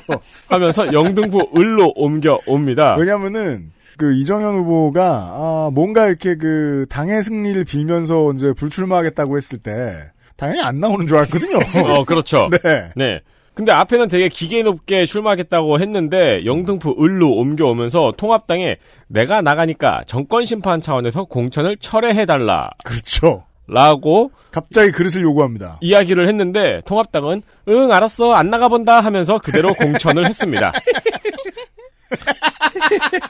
하면서 0.48 0.92
영등포 0.92 1.52
을로 1.56 1.94
옮겨 1.96 2.38
옵니다. 2.46 2.94
왜냐면은 2.98 3.72
그 3.96 4.14
이정현 4.14 4.54
후보가 4.54 5.02
아, 5.02 5.70
뭔가 5.72 6.06
이렇게 6.08 6.36
그 6.36 6.84
당의 6.90 7.22
승리를 7.22 7.64
빌면서 7.64 8.34
이제 8.34 8.52
불출마하겠다고 8.52 9.38
했을 9.38 9.56
때 9.56 9.94
당연히 10.36 10.60
안 10.60 10.78
나오는 10.78 11.06
줄 11.06 11.16
알았거든요. 11.16 11.56
어 11.88 12.04
그렇죠. 12.04 12.50
네. 12.62 12.90
네. 12.96 13.20
근데 13.54 13.70
앞에는 13.70 14.08
되게 14.08 14.28
기계 14.28 14.62
높게 14.62 15.04
출마하겠다고 15.04 15.78
했는데 15.80 16.44
영등포 16.46 16.96
을로 17.02 17.32
옮겨오면서 17.32 18.14
통합당에 18.16 18.76
내가 19.08 19.42
나가니까 19.42 20.02
정권 20.06 20.44
심판 20.46 20.80
차원에서 20.80 21.24
공천을 21.24 21.76
철회해달라. 21.78 22.70
그렇죠. 22.82 23.44
라고 23.68 24.30
갑자기 24.50 24.90
그릇을 24.90 25.22
요구합니다. 25.22 25.78
이야기를 25.82 26.28
했는데 26.28 26.80
통합당은 26.86 27.42
응 27.68 27.92
알았어 27.92 28.32
안 28.34 28.50
나가본다 28.50 29.00
하면서 29.00 29.38
그대로 29.38 29.72
공천을 29.74 30.26
했습니다. 30.26 30.72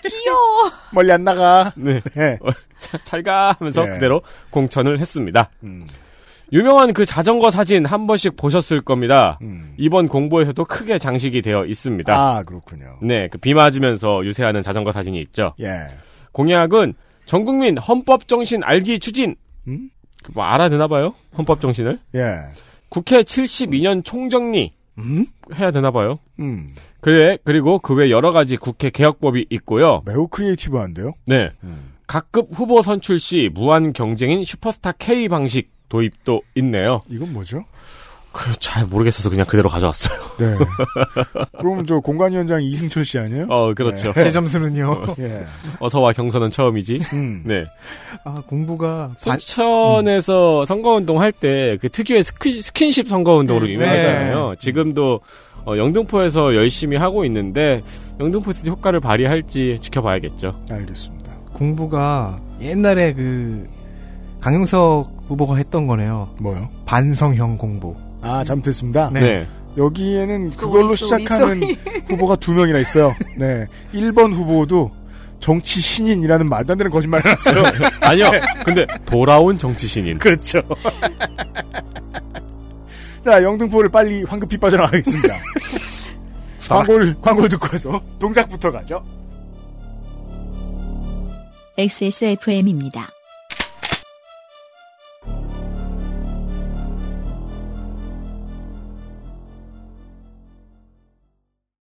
귀여워. 0.09 0.71
멀리 0.93 1.13
안 1.13 1.25
나가. 1.25 1.73
네. 1.77 2.01
네. 2.15 2.39
잘 3.05 3.23
가 3.23 3.55
하면서 3.59 3.85
예. 3.87 3.91
그대로 3.91 4.23
공천을 4.51 4.99
했습니다. 4.99 5.51
음, 5.63 5.87
유명한 6.53 6.93
그 6.93 7.05
자전거 7.07 7.51
사진 7.51 7.87
한 7.87 8.07
번씩 8.07 8.37
보셨을 8.37 8.83
겁니다. 8.83 9.39
음. 9.43 9.73
이번 9.79 10.09
공보에서도 10.09 10.63
크게 10.67 10.99
장식이 10.99 11.41
되어 11.43 11.65
있습니다. 11.65 12.15
아 12.15 12.43
그렇군요. 12.43 12.99
네, 13.03 13.29
그 13.29 13.39
비 13.39 13.55
맞으면서 13.55 14.25
유세하는 14.25 14.63
자전거 14.63 14.93
사진이 14.93 15.19
있죠. 15.21 15.55
예. 15.61 15.87
공약은 16.33 16.95
전국민 17.25 17.79
헌법 17.79 18.29
정신 18.29 18.63
알기 18.63 18.99
추진. 18.99 19.35
음? 19.67 19.91
그 20.23 20.32
뭐 20.32 20.45
알아야 20.45 20.67
되나 20.67 20.89
봐요? 20.89 21.15
헌법 21.37 21.61
정신을. 21.61 21.99
예. 22.15 22.37
국회 22.89 23.23
72년 23.23 24.05
총정리 24.05 24.73
음? 24.99 25.25
해야 25.55 25.71
되나 25.71 25.91
봐요. 25.91 26.19
음. 26.39 26.69
그래 27.01 27.39
그리고 27.45 27.79
그 27.79 27.95
외 27.95 28.11
여러 28.11 28.31
가지 28.31 28.57
국회 28.59 28.91
개혁법이 28.91 29.47
있고요. 29.51 30.03
매우 30.05 30.29
creative한데요. 30.29 31.15
네. 31.27 31.51
음. 31.65 31.93
각급 32.07 32.49
후보 32.53 32.83
선출 32.83 33.19
시 33.19 33.49
무한 33.55 33.95
경쟁인 33.95 34.45
슈퍼스타 34.45 34.93
K 34.99 35.29
방식 35.29 35.71
도입도 35.97 36.41
있네요. 36.57 37.03
이건 37.11 37.33
뭐죠? 37.35 37.65
그 38.33 38.51
잘 38.59 38.87
모르겠어서 38.87 39.29
그냥 39.29 39.45
그대로 39.45 39.69
가져왔어요. 39.69 40.19
네. 40.41 40.47
그럼 41.59 41.85
저 41.85 42.01
공관위원장 42.01 42.63
이승철 42.63 43.05
씨 43.05 43.19
아니에요? 43.19 43.47
어, 43.51 43.75
그렇죠. 43.75 44.11
제 44.15 44.31
점수는요. 44.33 45.05
예. 45.19 45.45
어서와 45.81 46.15
경선은 46.15 46.49
처음이지. 46.49 47.01
음. 47.13 47.43
네. 47.45 47.67
아, 48.25 48.43
공보가 48.47 49.13
반- 49.23 49.39
순천에서 49.39 50.65
선거운동 50.65 51.21
할 51.21 51.33
때 51.33 51.77
그 51.79 51.91
특유의 51.91 52.25
스킨, 52.25 52.63
스킨십 52.63 53.07
선거운동으로 53.09 53.67
네. 53.67 53.73
유명하잖아요. 53.75 54.55
지금도 54.59 55.21
어, 55.67 55.77
영등포에서 55.77 56.55
열심히 56.55 56.97
하고 56.97 57.27
있는데 57.27 57.83
영등포에서 58.19 58.67
효과를 58.67 59.01
발휘할지 59.01 59.77
지켜봐야겠죠. 59.81 60.59
알겠습니다. 60.71 61.35
공보가 61.53 62.41
옛날에 62.63 63.13
그 63.13 63.69
강용석 64.41 65.22
후보가 65.33 65.57
했던 65.57 65.87
거네요. 65.87 66.35
뭐요? 66.41 66.69
반성형 66.87 67.59
공보. 67.59 67.95
아 68.21 68.45
잘못했습니다. 68.45 69.11
네. 69.13 69.21
네. 69.21 69.47
여기에는 69.77 70.51
그걸로 70.51 70.95
시작하는 70.95 71.63
후보가 72.09 72.37
두 72.37 72.53
명이나 72.53 72.79
있어요. 72.79 73.15
네. 73.39 73.67
1번 73.95 74.35
후보도 74.35 74.91
정치 75.41 75.81
신인이라는 75.81 76.49
말도 76.49 76.73
안 76.73 76.79
되는 76.79 76.91
거짓말을 76.91 77.33
했어요. 77.33 77.63
아니요. 78.01 78.31
근데 78.65 78.87
돌아온 79.07 79.59
정치 79.59 79.87
신인. 79.87 80.19
그렇죠. 80.19 80.61
자, 83.25 83.43
영등포를 83.43 83.91
빨리 83.91 84.25
황급히 84.25 84.59
빠져나가겠습니다. 84.59 85.35
광고를, 86.69 87.15
광고를 87.21 87.49
듣고 87.49 87.69
와서 87.73 88.01
동작부터 88.19 88.71
가죠. 88.71 89.03
XSFM입니다. 91.79 93.09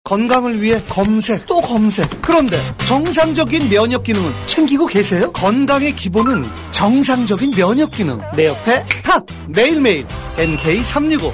건강을 0.09 0.63
위해 0.63 0.81
검색 0.89 1.47
또 1.47 1.61
검색 1.61 2.07
그런데 2.23 2.57
정상적인 2.87 3.69
면역 3.69 4.05
기능은 4.05 4.33
챙기고 4.47 4.87
계세요? 4.87 5.31
건강의 5.33 5.95
기본은 5.95 6.47
정상적인 6.71 7.51
면역 7.51 7.91
기능 7.91 8.19
내 8.35 8.47
옆에 8.47 8.87
탑 9.05 9.27
매일매일 9.49 10.07
NK365 10.37 11.31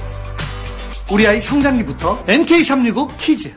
우리 1.12 1.24
아이 1.24 1.40
성장기부터 1.40 2.24
NK365 2.24 3.16
키즈 3.16 3.55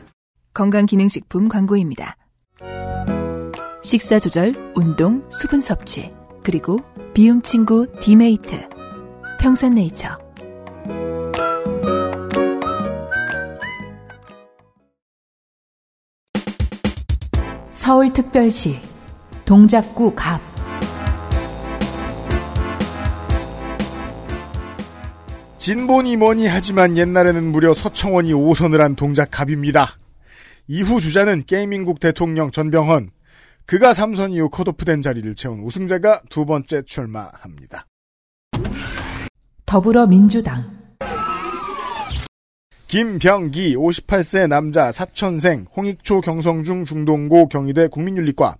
건강기능식품 0.54 1.48
광고입니다. 1.48 2.16
식사 3.82 4.20
조절, 4.20 4.54
운동, 4.76 5.24
수분 5.30 5.60
섭취, 5.60 6.12
그리고 6.44 6.78
비움 7.14 7.42
친구 7.42 7.86
디메이트. 8.00 8.68
평산네이처. 9.40 10.27
서울특별시 17.88 18.76
동작구 19.46 20.14
갑 20.14 20.42
진보니 25.56 26.16
뭐니 26.16 26.48
하지만 26.48 26.98
옛날에는 26.98 27.50
무려 27.50 27.72
서청원이 27.72 28.34
5선을 28.34 28.80
한 28.80 28.94
동작갑입니다. 28.94 29.96
이후 30.66 31.00
주자는 31.00 31.44
게이밍국 31.46 31.98
대통령 31.98 32.50
전병헌. 32.50 33.08
그가 33.64 33.94
3선 33.94 34.34
이후 34.34 34.50
컷오프된 34.50 35.00
자리를 35.00 35.34
채운 35.34 35.60
우승자가 35.60 36.20
두 36.28 36.44
번째 36.44 36.82
출마합니다. 36.82 37.86
더불어민주당 39.64 40.77
김병기 42.88 43.76
58세 43.76 44.48
남자 44.48 44.90
사천생 44.90 45.66
홍익초 45.76 46.22
경성중 46.22 46.84
중동고 46.86 47.48
경희대 47.48 47.88
국민윤리과 47.88 48.56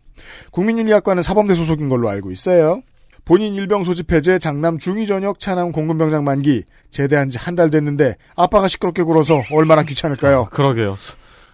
국민윤리학과는 0.52 1.22
사범대 1.22 1.54
소속인 1.54 1.88
걸로 1.88 2.08
알고 2.10 2.30
있어요. 2.30 2.82
본인 3.24 3.54
일병 3.54 3.84
소집 3.84 4.12
해제 4.12 4.38
장남 4.38 4.78
중위 4.78 5.06
전역 5.06 5.38
차남 5.38 5.72
공군병장 5.72 6.24
만기 6.24 6.64
제대한 6.90 7.28
지 7.30 7.38
한 7.38 7.56
달 7.56 7.70
됐는데 7.70 8.16
아빠가 8.36 8.68
시끄럽게 8.68 9.02
굴어서 9.02 9.40
얼마나 9.52 9.82
귀찮을까요? 9.82 10.46
그러게요. 10.52 10.96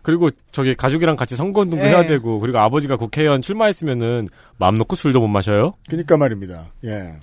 그리고 0.02 0.30
저기 0.52 0.74
가족이랑 0.74 1.16
같이 1.16 1.34
선거운동도 1.36 1.84
네. 1.84 1.90
해야 1.92 2.04
되고 2.06 2.38
그리고 2.40 2.58
아버지가 2.58 2.96
국회의원 2.96 3.40
출마했으면은 3.40 4.28
마음 4.58 4.74
놓고 4.76 4.96
술도 4.96 5.20
못 5.20 5.28
마셔요. 5.28 5.74
그니까 5.88 6.16
말입니다. 6.16 6.66
예. 6.84 7.14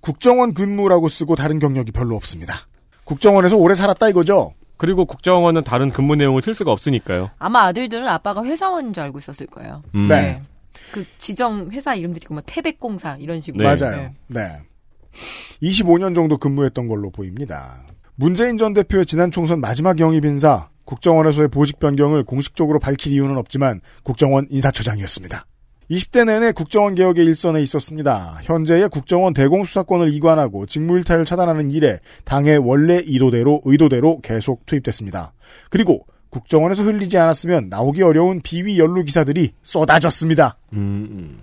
국정원 0.00 0.52
근무라고 0.54 1.08
쓰고 1.08 1.36
다른 1.36 1.58
경력이 1.58 1.92
별로 1.92 2.16
없습니다. 2.16 2.54
국정원에서 3.04 3.56
오래 3.56 3.74
살았다 3.74 4.08
이거죠? 4.08 4.52
그리고 4.76 5.04
국정원은 5.04 5.64
다른 5.64 5.90
근무 5.90 6.16
내용을 6.16 6.42
틀 6.42 6.54
수가 6.54 6.72
없으니까요. 6.72 7.30
아마 7.38 7.64
아들들은 7.64 8.06
아빠가 8.06 8.44
회사원인 8.44 8.92
줄 8.92 9.02
알고 9.04 9.18
있었을 9.18 9.46
거예요. 9.46 9.82
음. 9.94 10.08
네. 10.08 10.40
그 10.92 11.04
지정 11.18 11.70
회사 11.72 11.94
이름들이 11.94 12.24
있고 12.24 12.34
뭐 12.34 12.42
태백공사 12.44 13.16
이런 13.18 13.40
식으로. 13.40 13.68
네. 13.68 13.76
맞아요. 13.76 14.10
네. 14.28 14.58
25년 15.62 16.14
정도 16.14 16.36
근무했던 16.36 16.88
걸로 16.88 17.10
보입니다. 17.10 17.82
문재인 18.14 18.58
전 18.58 18.72
대표의 18.74 19.06
지난 19.06 19.30
총선 19.30 19.60
마지막 19.60 19.98
영입 19.98 20.24
인사, 20.24 20.68
국정원에서의 20.84 21.48
보직 21.48 21.78
변경을 21.78 22.24
공식적으로 22.24 22.78
밝힐 22.78 23.12
이유는 23.12 23.36
없지만 23.36 23.80
국정원 24.04 24.46
인사처장이었습니다. 24.50 25.46
20대 25.90 26.24
내내 26.24 26.52
국정원 26.52 26.94
개혁의 26.94 27.24
일선에 27.26 27.62
있었습니다. 27.62 28.38
현재의 28.42 28.88
국정원 28.88 29.34
대공수사권을 29.34 30.12
이관하고 30.12 30.66
직무일탈을 30.66 31.24
차단하는 31.24 31.70
일에 31.70 32.00
당의 32.24 32.58
원래 32.58 33.02
의도대로 33.06 33.62
의도대로 33.64 34.20
계속 34.20 34.66
투입됐습니다. 34.66 35.32
그리고 35.70 36.06
국정원에서 36.30 36.82
흘리지 36.82 37.16
않았으면 37.18 37.68
나오기 37.68 38.02
어려운 38.02 38.40
비위 38.42 38.78
연루 38.78 39.04
기사들이 39.04 39.52
쏟아졌습니다. 39.62 40.58
음, 40.72 41.08
음. 41.10 41.38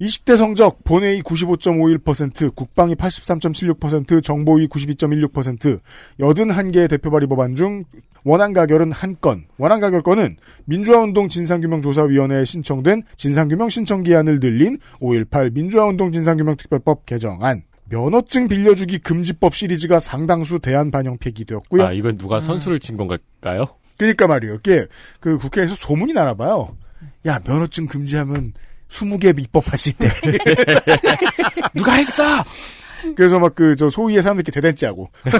20대 0.00 0.36
성적 0.36 0.82
본회의 0.82 1.22
95.51%, 1.22 2.54
국방위 2.56 2.96
83.76%, 2.96 4.22
정보위 4.22 4.66
92.16%, 4.66 5.80
81개의 6.18 6.90
대표 6.90 7.10
발의 7.10 7.28
법안 7.28 7.54
중 7.54 7.84
원안 8.24 8.52
가결은 8.52 8.90
한 8.90 9.16
건, 9.20 9.44
원안 9.58 9.80
가결 9.80 10.02
건은 10.02 10.36
민주화운동 10.64 11.28
진상규명조사위원회에 11.28 12.44
신청된 12.44 13.02
진상규명 13.16 13.68
신청기한을 13.68 14.40
늘린 14.40 14.78
5.18 15.00 15.52
민주화운동 15.52 16.10
진상규명특별법 16.10 17.06
개정안, 17.06 17.62
면허증 17.90 18.48
빌려주기 18.48 18.98
금지법 18.98 19.54
시리즈가 19.54 20.00
상당수 20.00 20.58
대안 20.58 20.90
반영 20.90 21.18
폐기되었고요. 21.18 21.84
아, 21.84 21.92
이건 21.92 22.16
누가 22.16 22.40
선수를 22.40 22.78
친 22.80 22.96
건가요? 22.96 23.18
그러니까 23.98 24.26
말이에요. 24.26 24.54
이게 24.54 24.86
그 25.20 25.38
국회에서 25.38 25.74
소문이 25.74 26.14
나나 26.14 26.34
봐요. 26.34 26.76
야 27.26 27.40
면허증 27.46 27.86
금지하면 27.86 28.54
20개 28.88 29.38
입법할 29.38 29.78
수 29.78 29.90
있대. 29.90 30.08
누가 31.74 31.92
했어? 31.92 32.22
그래서 33.16 33.38
막 33.38 33.54
그 33.54 33.76
저 33.76 33.90
소위의 33.90 34.22
사람들께 34.22 34.50
대댄지하고 34.52 35.10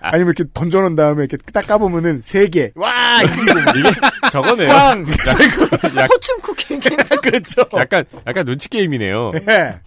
아니면 0.00 0.34
이렇게 0.36 0.44
던져놓은 0.52 0.94
다음에 0.96 1.24
이렇게 1.24 1.36
딱 1.52 1.66
까보면은 1.66 2.20
세 2.22 2.48
개. 2.48 2.70
와 2.74 3.22
이게 3.22 4.30
저거네요. 4.30 4.68
빵! 4.68 5.06
약, 5.96 6.08
포춘 6.08 6.38
쿠키. 6.40 6.78
그렇죠. 7.22 7.62
약간 7.74 8.04
약간 8.26 8.44
눈치 8.44 8.68
게임이네요. 8.68 9.32
예. 9.48 9.80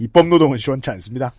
입법 0.00 0.28
노동은 0.28 0.58
시원치 0.58 0.90
않습니다. 0.90 1.32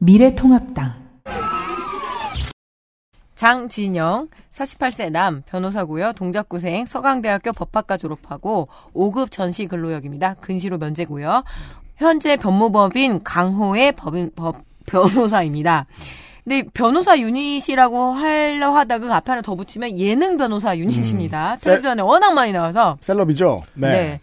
미래통합당 0.00 1.07
장진영 3.38 4.28
48세 4.52 5.12
남 5.12 5.42
변호사고요. 5.46 6.12
동작구생 6.14 6.86
서강대학교 6.86 7.52
법학과 7.52 7.96
졸업하고 7.96 8.66
5급 8.92 9.30
전시 9.30 9.66
근로역입니다. 9.66 10.34
근시로 10.40 10.76
면제고요. 10.76 11.44
현재 11.96 12.36
변무법인 12.36 13.22
강호의 13.22 13.92
법인 13.92 14.32
법 14.34 14.56
변호사입니다. 14.86 15.86
근데 16.42 16.64
변호사 16.74 17.16
유닛이라고 17.16 18.12
하려 18.12 18.74
하다가 18.74 19.06
그 19.06 19.14
앞에 19.14 19.30
하나 19.30 19.42
더 19.42 19.54
붙이면 19.54 19.96
예능 19.98 20.36
변호사 20.36 20.76
유닛입니다. 20.76 21.58
텔레비전에 21.60 22.02
워낙 22.02 22.32
많이 22.32 22.50
나와서 22.50 22.98
셀럽이죠. 23.00 23.62
네. 23.74 23.88
네. 23.88 24.20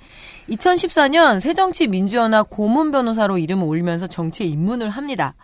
2014년 0.50 1.40
새정치민주연합 1.40 2.50
고문 2.50 2.92
변호사로 2.92 3.38
이름을 3.38 3.66
올리면서 3.66 4.08
정치에 4.08 4.46
입문을 4.46 4.90
합니다. 4.90 5.36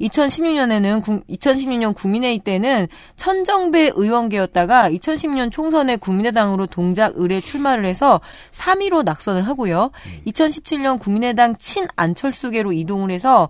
2016년에는 0.00 1.24
2016년 1.28 1.94
국민회의 1.94 2.38
때는 2.38 2.88
천정배 3.16 3.92
의원계였다가 3.94 4.90
2010년 4.90 5.50
총선에 5.50 5.96
국민의당으로 5.96 6.66
동작 6.66 7.12
의뢰 7.16 7.40
출마를 7.40 7.84
해서 7.84 8.20
3위로 8.52 9.04
낙선을 9.04 9.46
하고요. 9.46 9.90
2017년 10.26 10.98
국민의당 10.98 11.56
친 11.56 11.86
안철수계로 11.96 12.72
이동을 12.72 13.10
해서 13.10 13.48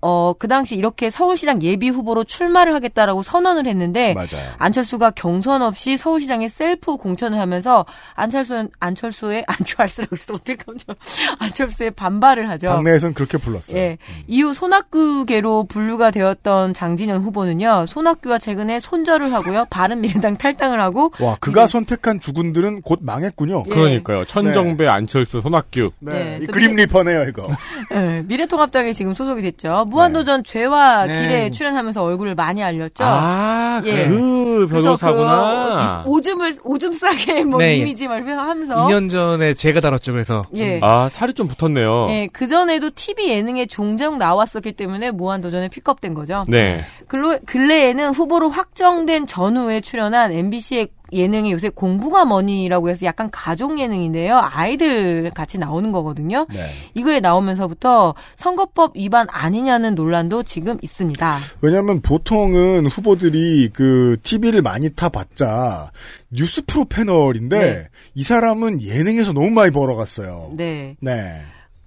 어, 0.00 0.34
그 0.38 0.48
당시 0.48 0.76
이렇게 0.76 1.10
서울시장 1.10 1.62
예비 1.62 1.88
후보로 1.88 2.24
출마를 2.24 2.74
하겠다라고 2.74 3.22
선언을 3.22 3.66
했는데 3.66 4.14
맞아요. 4.14 4.50
안철수가 4.58 5.12
경선 5.12 5.62
없이 5.62 5.96
서울시장에 5.96 6.48
셀프 6.48 6.96
공천을 6.96 7.38
하면서 7.38 7.84
안철수 8.14 8.68
안철수의 8.80 9.44
안철수라고 9.48 10.16
그래서 10.16 10.34
어떡하죠? 10.34 10.94
안철수의 11.38 11.90
반발을 11.92 12.48
하죠. 12.50 12.68
당내에서는 12.68 13.14
그렇게 13.14 13.38
불렀어요. 13.38 13.78
예. 13.78 13.98
이후 14.26 14.52
손학규계로 14.54 15.64
분류가 15.82 16.10
되었던 16.10 16.74
장진현 16.74 17.22
후보는요. 17.22 17.86
손학규와 17.86 18.38
최근에 18.38 18.78
손절을 18.80 19.32
하고요. 19.32 19.66
바른미래당 19.70 20.36
탈당을 20.36 20.80
하고 20.80 21.10
와, 21.20 21.36
그가 21.40 21.66
선택한 21.66 22.20
주군들은 22.20 22.82
곧 22.82 23.00
망했군요. 23.02 23.64
예. 23.66 23.70
그러니까요. 23.70 24.24
천정배, 24.24 24.86
안철수, 24.86 25.40
손학규. 25.40 25.90
네. 25.98 26.38
네, 26.40 26.46
그림 26.46 26.76
리퍼네요, 26.76 27.24
이거. 27.24 27.48
예, 27.94 28.22
미래통합당에 28.26 28.92
지금 28.92 29.14
소속이 29.14 29.42
됐죠. 29.42 29.86
무한도전 29.88 30.44
죄와 30.44 31.06
네. 31.06 31.20
길에 31.20 31.50
출연하면서 31.50 32.02
얼굴을 32.02 32.34
많이 32.34 32.62
알렸죠. 32.62 33.04
아, 33.04 33.82
예. 33.84 34.08
그 34.08 34.68
변호사구나. 34.70 36.02
그 36.04 36.10
오줌을 36.10 36.54
오줌 36.62 36.92
싸게 36.92 37.44
뭐 37.44 37.58
네. 37.58 37.76
이미지 37.76 38.06
막 38.06 38.22
하면서 38.26 38.86
2년 38.86 39.10
전에 39.10 39.54
제가 39.54 39.80
다뤘죠. 39.80 40.12
그래서 40.12 40.44
예. 40.54 40.78
아, 40.82 41.08
살이 41.08 41.32
좀 41.34 41.48
붙었네요. 41.48 42.06
예, 42.10 42.28
그 42.32 42.46
전에도 42.46 42.90
TV 42.94 43.30
예능에 43.30 43.66
종종 43.66 44.18
나왔었기 44.18 44.72
때문에 44.72 45.10
무한도전에 45.10 45.68
픽업된 45.72 46.14
거죠. 46.14 46.44
네. 46.48 46.84
근로, 47.08 47.38
근래에는 47.46 48.10
후보로 48.10 48.50
확정된 48.50 49.26
전후에 49.26 49.80
출연한 49.80 50.32
MBC의 50.32 50.88
예능이 51.12 51.52
요새 51.52 51.68
공부가 51.68 52.24
뭐니라고 52.24 52.88
해서 52.88 53.04
약간 53.04 53.28
가족 53.30 53.78
예능인데요. 53.78 54.40
아이들 54.42 55.30
같이 55.34 55.58
나오는 55.58 55.92
거거든요. 55.92 56.46
네. 56.48 56.70
이거에 56.94 57.20
나오면서부터 57.20 58.14
선거법 58.36 58.96
위반 58.96 59.26
아니냐는 59.30 59.94
논란도 59.94 60.42
지금 60.44 60.78
있습니다. 60.80 61.38
왜냐하면 61.60 62.00
보통은 62.00 62.86
후보들이 62.86 63.70
그 63.74 64.16
TV를 64.22 64.62
많이 64.62 64.88
타봤자 64.90 65.90
뉴스 66.30 66.62
프로 66.64 66.86
패널인데 66.86 67.58
네. 67.58 67.88
이 68.14 68.22
사람은 68.22 68.80
예능에서 68.82 69.32
너무 69.32 69.50
많이 69.50 69.70
벌어갔어요. 69.70 70.52
네. 70.56 70.96
네. 71.00 71.42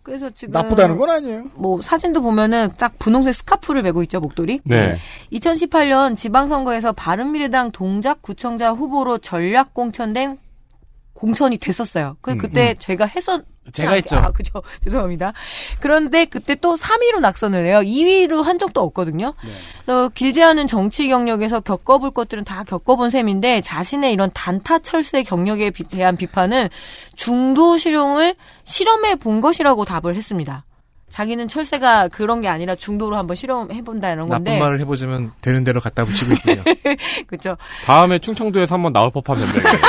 그래서 0.06 0.30
지금 0.30 0.52
나쁘다는 0.52 0.98
건 0.98 1.10
아니에요. 1.10 1.46
뭐 1.56 1.82
사진도 1.82 2.22
보면은 2.22 2.70
딱 2.78 3.00
분홍색 3.00 3.34
스카프를 3.34 3.82
메고 3.82 4.04
있죠 4.04 4.20
목도리. 4.20 4.62
네. 4.64 5.00
2018년 5.34 6.16
지방선거에서 6.16 6.94
바른미래당 6.94 7.72
동작구청장 7.72 8.76
후보로 8.76 9.18
전략 9.18 9.74
공천된 9.74 10.38
공천이 11.16 11.58
됐었어요. 11.58 12.18
그 12.22 12.34
음, 12.34 12.38
그때 12.38 12.76
제가 12.78 13.06
했었 13.06 13.44
제가 13.74 13.92
아, 13.92 13.94
했죠. 13.96 14.16
아, 14.18 14.32
그죠. 14.32 14.62
죄송합니다. 14.84 15.34
그런데 15.80 16.26
그때 16.26 16.56
또 16.56 16.76
3위로 16.76 17.20
낙선을 17.20 17.66
해요. 17.66 17.80
2위로 17.80 18.44
한 18.44 18.60
적도 18.60 18.82
없거든요. 18.82 19.34
어, 19.88 20.10
길지 20.14 20.44
않은 20.44 20.68
정치 20.68 21.08
경력에서 21.08 21.60
겪어볼 21.62 22.12
것들은 22.12 22.44
다 22.44 22.64
겪어본 22.64 23.10
셈인데 23.10 23.62
자신의 23.62 24.14
이런 24.14 24.30
단타 24.34 24.80
철새 24.80 25.24
경력에 25.24 25.72
비- 25.72 25.84
대한 25.84 26.16
비판은 26.16 26.70
중도 27.16 27.78
실용을 27.78 28.36
실험해 28.66 29.16
본 29.16 29.42
것이라고 29.42 29.86
답을 29.86 30.16
했습니다. 30.16 30.64
자기는 31.10 31.48
철새가 31.48 32.10
그런 32.10 32.42
게 32.42 32.48
아니라 32.50 32.76
중도로 32.76 33.16
한번 33.16 33.36
실험해 33.36 33.82
본다 33.84 34.12
이런 34.12 34.28
건데. 34.28 34.52
나쁜 34.52 34.64
말을 34.66 34.80
해보자면 34.82 35.32
되는 35.40 35.64
대로 35.64 35.80
갖다 35.80 36.04
붙이고 36.04 36.34
있군요. 36.34 36.64
그렇죠. 37.28 37.58
다음에 37.86 38.20
충청도에서 38.20 38.76
한번 38.76 38.92
나올 38.92 39.12
법한 39.12 39.40
면장이에요. 39.40 39.82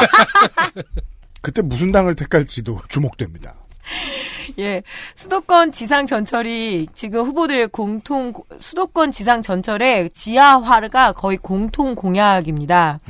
그때 1.42 1.62
무슨 1.62 1.90
당을 1.92 2.14
택할지도 2.16 2.80
주목됩니다. 2.88 3.54
예. 4.58 4.82
수도권 5.14 5.72
지상 5.72 6.06
전철이 6.06 6.88
지금 6.94 7.24
후보들의 7.24 7.68
공통 7.68 8.32
수도권 8.58 9.12
지상 9.12 9.42
전철의 9.42 10.10
지하화가 10.10 11.12
거의 11.12 11.36
공통 11.38 11.94
공약입니다. 11.94 13.00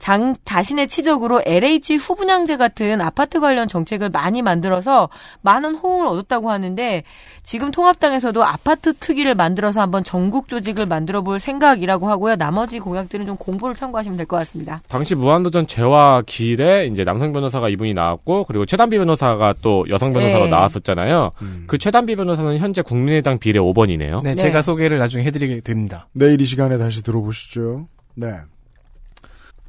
장 0.00 0.34
자신의 0.44 0.88
치적으로 0.88 1.42
LH 1.46 1.96
후분양제 1.96 2.56
같은 2.56 3.00
아파트 3.00 3.38
관련 3.38 3.68
정책을 3.68 4.08
많이 4.08 4.42
만들어서 4.42 5.10
많은 5.42 5.76
호응을 5.76 6.06
얻었다고 6.08 6.50
하는데 6.50 7.04
지금 7.42 7.70
통합당에서도 7.70 8.42
아파트 8.44 8.94
특위를 8.94 9.34
만들어서 9.34 9.80
한번 9.80 10.02
전국 10.02 10.48
조직을 10.48 10.86
만들어 10.86 11.20
볼 11.22 11.38
생각이라고 11.38 12.08
하고요. 12.08 12.36
나머지 12.36 12.78
공약들은 12.80 13.26
좀 13.26 13.36
공부를 13.36 13.74
참고하시면 13.74 14.16
될 14.16 14.26
것 14.26 14.36
같습니다. 14.38 14.80
당시 14.88 15.14
무한도전 15.14 15.66
재화 15.66 16.22
길에 16.26 16.86
이제 16.86 17.04
남성 17.04 17.32
변호사가 17.32 17.68
이분이 17.68 17.94
나왔고 17.94 18.44
그리고 18.44 18.64
최단비 18.64 18.96
변호사가 18.98 19.54
또 19.60 19.84
여성 19.90 20.12
변호사로 20.12 20.44
네. 20.44 20.50
나왔었잖아요. 20.50 21.32
그 21.66 21.76
최단비 21.78 22.16
변호사는 22.16 22.58
현재 22.58 22.80
국민의당 22.82 23.38
비례 23.38 23.60
5번이네요. 23.60 24.22
네, 24.22 24.30
네. 24.30 24.34
제가 24.34 24.62
소개를 24.62 24.98
나중에 24.98 25.24
해드리게 25.24 25.60
됩니다. 25.60 26.08
내일 26.12 26.40
이 26.40 26.44
시간에 26.46 26.78
다시 26.78 27.02
들어보시죠. 27.02 27.86
네. 28.14 28.28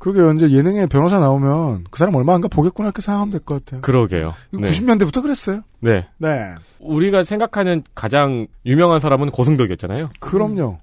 그러게요. 0.01 0.31
이제 0.33 0.49
예능에 0.51 0.87
변호사 0.87 1.19
나오면 1.19 1.85
그 1.91 1.99
사람 1.99 2.15
얼마 2.15 2.33
안가 2.33 2.47
보겠구나 2.47 2.87
이렇게 2.87 3.03
생각하면 3.03 3.29
될 3.31 3.39
것 3.41 3.63
같아요. 3.63 3.81
그러게요. 3.81 4.33
네. 4.51 4.67
90년대부터 4.71 5.21
그랬어요. 5.21 5.61
네. 5.79 6.07
네. 6.17 6.55
우리가 6.79 7.23
생각하는 7.23 7.83
가장 7.93 8.47
유명한 8.65 8.99
사람은 8.99 9.29
고승덕이었잖아요. 9.29 10.09
그럼요. 10.19 10.79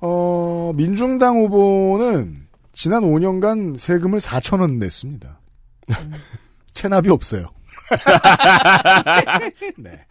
어, 0.00 0.72
민중당 0.74 1.36
후보는 1.38 2.46
지난 2.72 3.04
5년간 3.04 3.78
세금을 3.78 4.18
4천 4.18 4.60
원 4.60 4.80
냈습니다. 4.80 5.38
체납이 6.74 7.08
없어요. 7.10 7.46
네. 9.78 10.04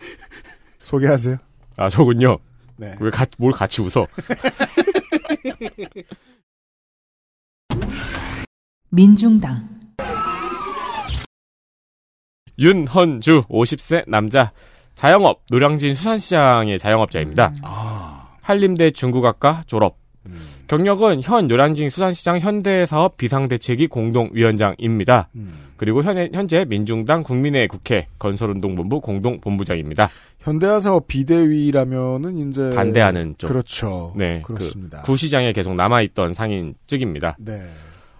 소개하세요. 0.81 1.35
아, 1.75 1.89
저군요. 1.89 2.37
네. 2.77 2.95
왜 3.01 3.09
가, 3.09 3.25
뭘 3.37 3.51
같이 3.51 3.81
웃어? 3.81 4.07
민중당. 8.89 9.67
윤헌주 12.59 13.43
50세 13.49 14.07
남자. 14.07 14.51
자영업 14.95 15.41
노량진 15.49 15.95
수산시장의 15.95 16.77
자영업자입니다. 16.77 17.53
한림대 18.41 18.91
중국학과 18.91 19.63
졸업. 19.65 19.97
경력은 20.73 21.21
현 21.21 21.47
노량진 21.47 21.91
수산시장 21.91 22.39
현대사업 22.39 23.17
비상대책위 23.17 23.85
공동위원장입니다. 23.87 25.29
그리고 25.77 26.01
현, 26.01 26.17
현재 26.33 26.65
민중당 26.65 27.21
국민의 27.21 27.67
국회 27.67 28.07
건설운동본부 28.17 28.99
공동본부장입니다. 29.01 30.09
현대화 30.39 30.79
사업 30.79 31.07
비대위라면은 31.07 32.39
이제 32.39 32.73
반대하는 32.73 33.35
쪽. 33.37 33.49
그렇죠. 33.49 34.13
네, 34.15 34.41
그렇습니다. 34.41 35.01
그 35.01 35.11
구시장에 35.11 35.53
계속 35.53 35.75
남아있던 35.75 36.33
상인 36.33 36.73
측입니다. 36.87 37.37
네. 37.37 37.61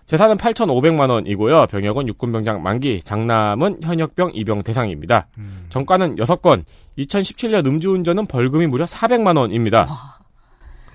재산은 0.05 0.35
8,500만 0.38 1.09
원이고요. 1.09 1.65
병역은 1.67 2.07
육군병장 2.07 2.61
만기, 2.61 3.01
장남은 3.03 3.80
현역병 3.81 4.31
입영 4.35 4.61
대상입니다. 4.61 5.25
음. 5.39 5.65
정가는 5.69 6.17
6건, 6.17 6.65
2017년 6.99 7.65
음주운전은 7.65 8.27
벌금이 8.27 8.67
무려 8.67 8.85
400만 8.85 9.39
원입니다. 9.39 9.88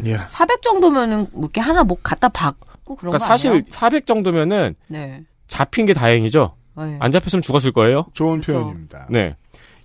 예. 0.05 0.19
400 0.29 0.63
정도면은 0.63 1.27
뭐 1.33 1.43
이렇게 1.43 1.61
하나 1.61 1.85
뭐 1.85 1.97
갖다 2.03 2.29
박고 2.29 2.97
그런 2.97 3.11
그러니까 3.11 3.19
거 3.19 3.27
사실 3.27 3.51
아니에요? 3.51 3.65
400 3.71 4.07
정도면은 4.07 4.75
네. 4.89 5.23
잡힌 5.47 5.87
게 5.87 5.95
다행이죠. 5.95 6.55
네. 6.77 6.97
안 7.01 7.11
잡혔으면 7.11 7.43
죽었을 7.43 7.73
거예요. 7.73 8.07
좋은 8.13 8.41
그렇죠. 8.41 8.65
표현입니다. 8.65 9.07
네. 9.11 9.35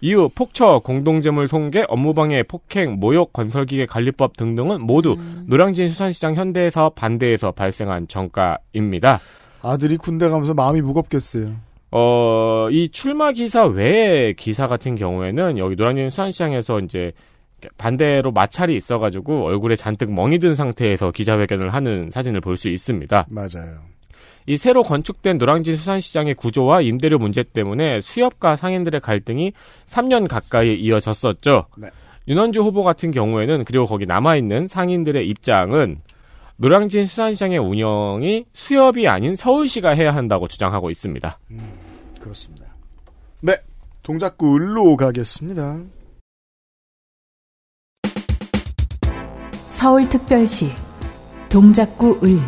이후 0.01 0.29
폭처, 0.35 0.79
공동재물 0.79 1.47
손괴, 1.47 1.85
업무방해, 1.87 2.43
폭행, 2.43 2.99
모욕, 2.99 3.31
건설기계 3.31 3.85
관리법 3.85 4.35
등등은 4.35 4.81
모두 4.81 5.13
음. 5.13 5.45
노량진 5.47 5.87
수산시장 5.87 6.35
현대사업 6.35 6.95
반대에서 6.95 7.51
발생한 7.51 8.09
정가입니다. 8.09 9.21
아들이 9.61 9.95
군대 9.95 10.27
가면서 10.27 10.53
마음이 10.53 10.81
무겁겠어요. 10.81 11.55
어, 11.91 12.67
이 12.69 12.89
출마 12.89 13.31
기사 13.31 13.65
외의 13.65 14.33
기사 14.33 14.67
같은 14.67 14.95
경우에는 14.95 15.57
여기 15.57 15.75
노량진 15.75 16.09
수산시장에서 16.09 16.81
이제 16.81 17.13
반대로 17.77 18.31
마찰이 18.31 18.75
있어가지고 18.75 19.45
얼굴에 19.45 19.75
잔뜩 19.75 20.11
멍이 20.13 20.39
든 20.39 20.55
상태에서 20.55 21.11
기자회견을 21.11 21.73
하는 21.73 22.09
사진을 22.09 22.41
볼 22.41 22.57
수 22.57 22.69
있습니다. 22.69 23.27
맞아요. 23.29 23.79
이 24.45 24.57
새로 24.57 24.83
건축된 24.83 25.37
노량진 25.37 25.75
수산시장의 25.75 26.35
구조와 26.35 26.81
임대료 26.81 27.17
문제 27.17 27.43
때문에 27.43 28.01
수협과 28.01 28.55
상인들의 28.55 29.01
갈등이 29.01 29.53
3년 29.85 30.27
가까이 30.27 30.75
이어졌었죠. 30.75 31.65
네. 31.77 31.87
윤원주 32.27 32.61
후보 32.61 32.83
같은 32.83 33.11
경우에는 33.11 33.65
그리고 33.65 33.85
거기 33.85 34.05
남아있는 34.05 34.67
상인들의 34.67 35.27
입장은 35.29 36.01
노량진 36.57 37.05
수산시장의 37.05 37.57
운영이 37.59 38.45
수협이 38.53 39.07
아닌 39.07 39.35
서울시가 39.35 39.91
해야 39.91 40.13
한다고 40.13 40.47
주장하고 40.47 40.89
있습니다. 40.89 41.39
그렇습니다. 42.21 42.67
네. 43.41 43.57
동작구 44.03 44.55
을로 44.55 44.95
가겠습니다. 44.97 45.79
서울특별시 49.73 50.69
동작구 51.49 52.19
을 52.23 52.39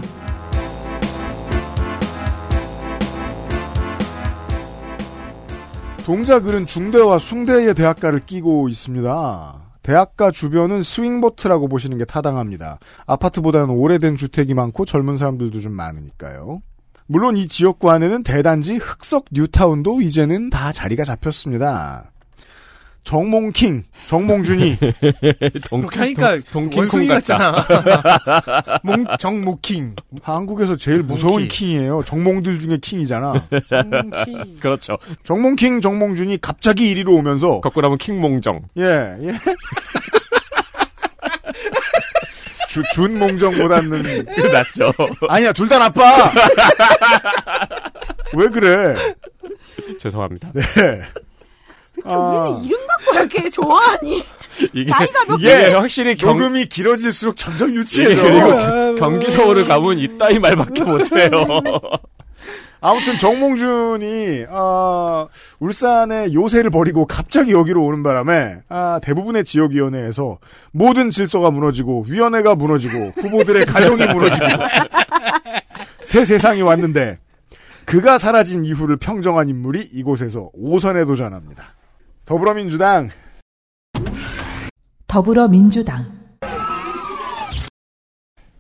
동작을은 6.06 6.68
중대와 6.68 7.18
숭대의 7.18 7.74
대학가를 7.74 8.20
끼고 8.20 8.70
있습니다. 8.70 9.56
대학가 9.82 10.30
주변은 10.30 10.84
스윙보트라고 10.84 11.68
보시는 11.68 11.98
게 11.98 12.06
타당합니다. 12.06 12.78
아파트보다는 13.08 13.72
오래된 13.72 14.16
주택이 14.16 14.54
많고 14.54 14.86
젊은 14.86 15.18
사람들도 15.18 15.60
좀 15.62 15.72
많으니까요. 15.74 16.62
물론 17.08 17.38
이 17.38 17.48
지역구 17.48 17.90
안에는 17.90 18.22
대단지 18.22 18.76
흑석 18.76 19.26
뉴타운도 19.32 20.02
이제는 20.02 20.52
다 20.52 20.72
자리가 20.72 21.04
잡혔습니다. 21.04 22.12
정몽킹, 23.06 23.84
정몽준이 24.08 24.78
그렇게 25.70 26.00
하니까 26.00 26.38
원숭이. 26.54 27.08
같잖아. 27.08 27.64
몽, 28.84 29.06
정모킹. 29.20 29.96
한국에서 30.24 30.76
제일 30.76 31.04
무서운 31.04 31.34
몽키. 31.34 31.48
킹이에요. 31.50 32.02
정몽들 32.04 32.60
중에 32.60 32.78
킹이잖아. 32.82 33.48
정모킹. 33.70 34.58
그렇죠. 34.60 34.98
정몽킹, 35.24 35.82
정몽준이 35.82 36.40
갑자기 36.42 36.90
이리로 36.90 37.14
오면서 37.14 37.62
거꾸로 37.62 37.86
하면 37.88 38.00
킹몽정. 38.00 38.62
예, 38.80 39.16
예. 39.22 39.34
주, 42.70 42.82
준몽정보다는 42.96 44.26
그 44.26 44.42
낫죠. 44.48 44.92
아니야 45.30 45.54
둘 45.54 45.70
다 45.70 45.78
나빠. 45.78 46.32
왜 48.34 48.48
그래? 48.50 48.96
죄송합니다. 50.00 50.52
네. 50.54 50.64
왜 52.04 52.14
우리는 52.14 52.64
이름 52.64 52.80
갖고 52.88 53.14
이렇게 53.14 53.50
좋아하니? 53.50 54.24
이게, 54.74 54.92
나이가 54.92 55.26
몇 55.28 55.38
이게 55.40 55.50
개? 55.50 55.74
확실히 55.74 56.16
경, 56.16 56.38
녹음이 56.38 56.66
길어질수록 56.66 57.38
점점 57.38 57.72
예, 57.72 57.76
유치해져. 57.76 58.22
그리고 58.22 58.96
경기 58.96 59.32
서울을 59.32 59.68
가면 59.68 60.00
이따위 60.00 60.40
말밖에 60.40 60.84
못해요. 60.84 61.30
아무튼 62.82 63.18
정몽준이 63.18 64.46
아, 64.48 65.28
울산의 65.60 66.36
요새를 66.36 66.70
버리고 66.70 67.08
갑자기 67.08 67.52
여기로 67.52 67.84
오는 67.84 68.04
바람에 68.04 68.60
아, 68.70 69.00
대부분의 69.02 69.44
지역위원회에서 69.44 70.38
모든 70.72 71.10
질서가 71.10 71.50
무너지고 71.50 72.06
위원회가 72.08 72.54
무너지고 72.54 73.14
후보들의 73.16 73.66
가정이 73.66 74.06
무너지고 74.06 74.46
새 76.04 76.26
세상이 76.26 76.62
왔는데 76.62 77.18
그가 77.86 78.20
사라진 78.20 78.64
이후를 78.66 78.98
평정한 78.98 79.50
인물이 79.50 79.90
이곳에서 79.92 80.52
5선에 80.56 81.08
도전합니다. 81.08 81.74
더불어민주당. 82.26 83.10
더불어민주당. 85.08 86.06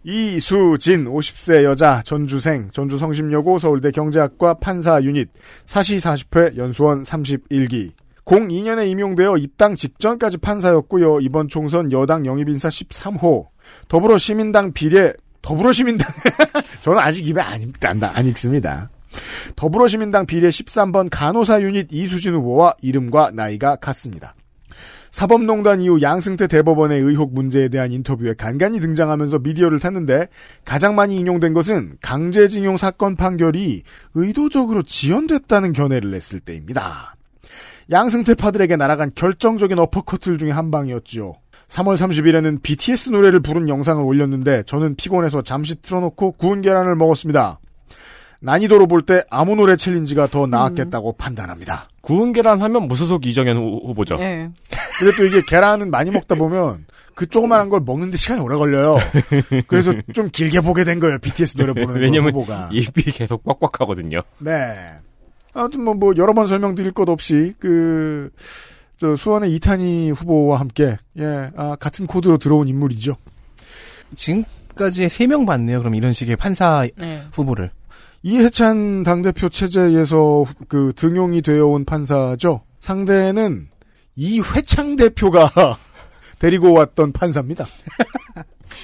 이수진 0.03 1.05
50세 1.05 1.63
여자 1.63 2.03
전주생 2.03 2.69
전주 2.71 2.99
성심여고 2.99 3.57
서울대 3.57 3.89
경제학과 3.89 4.53
판사 4.53 5.01
유닛 5.01 5.29
사시 5.65 5.95
40회 5.97 6.57
연수원 6.57 7.01
31기. 7.01 7.91
02년에 8.25 8.87
임용되어 8.89 9.37
입당 9.37 9.75
직전까지 9.75 10.37
판사였고요. 10.37 11.19
이번 11.21 11.47
총선 11.47 11.91
여당 11.91 12.25
영입인사 12.25 12.69
13호. 12.69 13.47
더불어시민당 13.87 14.73
비례 14.73 15.13
더불어시민당. 15.41 16.07
저는 16.81 16.99
아직 16.99 17.27
입에 17.27 17.41
안, 17.41 17.61
읽- 17.61 17.83
안, 17.85 18.03
안 18.03 18.25
읽습니다. 18.27 18.89
더불어시민당 19.55 20.25
비례 20.25 20.49
13번 20.49 21.09
간호사 21.11 21.61
유닛 21.61 21.87
이수진 21.91 22.35
후보와 22.35 22.75
이름과 22.81 23.31
나이가 23.33 23.75
같습니다. 23.75 24.35
사법농단 25.15 25.79
이후 25.79 26.01
양승태 26.01 26.47
대법원의 26.47 26.99
의혹 26.99 27.33
문제에 27.33 27.69
대한 27.69 27.93
인터뷰에 27.93 28.33
간간히 28.33 28.81
등장하면서 28.81 29.39
미디어를 29.39 29.79
탔는데 29.79 30.27
가장 30.65 30.93
많이 30.93 31.15
인용된 31.17 31.53
것은 31.53 31.93
강제징용 32.01 32.75
사건 32.75 33.15
판결이 33.15 33.83
의도적으로 34.13 34.83
지연됐다는 34.83 35.71
견해를 35.71 36.11
냈을 36.11 36.41
때입니다. 36.41 37.15
양승태 37.91 38.33
파들에게 38.35 38.75
날아간 38.75 39.11
결정적인 39.15 39.79
어퍼커트 39.79 40.37
중에 40.37 40.51
한 40.51 40.69
방이었지요. 40.69 41.35
3월 41.69 41.95
30일에는 41.95 42.61
BTS 42.61 43.11
노래를 43.11 43.39
부른 43.39 43.69
영상을 43.69 44.03
올렸는데 44.03 44.63
저는 44.63 44.95
피곤해서 44.95 45.43
잠시 45.43 45.81
틀어놓고 45.81 46.33
구운 46.33 46.61
계란을 46.61 46.95
먹었습니다. 46.95 47.59
난이도로 48.45 48.88
볼 48.88 49.01
때 49.01 49.23
아무 49.30 49.55
노래 49.55 49.76
챌린지가 49.76 50.27
더 50.27 50.45
나았겠다고 50.47 51.13
판단합니다. 51.13 51.89
구운 52.01 52.31
계란 52.34 52.61
하면 52.61 52.88
무소속 52.88 53.26
이정현 53.26 53.57
후- 53.57 53.81
후보죠. 53.85 54.17
예. 54.19 54.49
근데 54.99 55.15
또 55.17 55.26
이게 55.26 55.41
계란은 55.45 55.89
많이 55.91 56.11
먹다 56.11 56.35
보면 56.35 56.85
그 57.15 57.27
조그만한 57.27 57.69
걸 57.69 57.81
먹는데 57.85 58.17
시간이 58.17 58.41
오래 58.41 58.55
걸려요. 58.55 58.97
그래서 59.67 59.93
좀 60.13 60.30
길게 60.31 60.61
보게 60.61 60.84
된 60.84 60.99
거예요. 60.99 61.17
BTS 61.19 61.57
노래 61.57 61.73
부르는 61.73 61.99
왜냐면 62.01 62.30
후보가. 62.34 62.69
입이 62.72 63.03
계속 63.11 63.43
뻑뻑하거든요. 63.43 64.22
네. 64.39 64.91
아무튼 65.53 65.84
뭐, 65.84 65.93
뭐 65.93 66.13
여러 66.17 66.34
번 66.34 66.47
설명드릴 66.47 66.91
것 66.91 67.09
없이 67.09 67.53
그, 67.59 68.30
저 68.97 69.15
수원의 69.15 69.53
이탄희 69.55 70.11
후보와 70.11 70.59
함께 70.59 70.97
예, 71.17 71.49
아, 71.57 71.76
같은 71.80 72.05
코드로 72.07 72.38
들어온 72.38 72.67
인물이죠. 72.67 73.15
지금까지 74.15 75.07
3명 75.07 75.45
봤네요. 75.45 75.80
그럼 75.80 75.95
이런 75.95 76.13
식의 76.13 76.35
판사 76.35 76.88
네. 76.97 77.23
후보를. 77.34 77.72
이해찬 78.30 79.03
당대표 79.03 79.49
체제에서 79.49 80.18
후- 80.41 80.65
그 80.68 80.93
등용이 80.95 81.43
되어 81.43 81.68
온 81.68 81.85
판사죠. 81.85 82.64
상대는 82.80 83.69
이회창 84.15 84.95
대표가 84.95 85.47
데리고 86.39 86.73
왔던 86.73 87.11
판사입니다. 87.11 87.65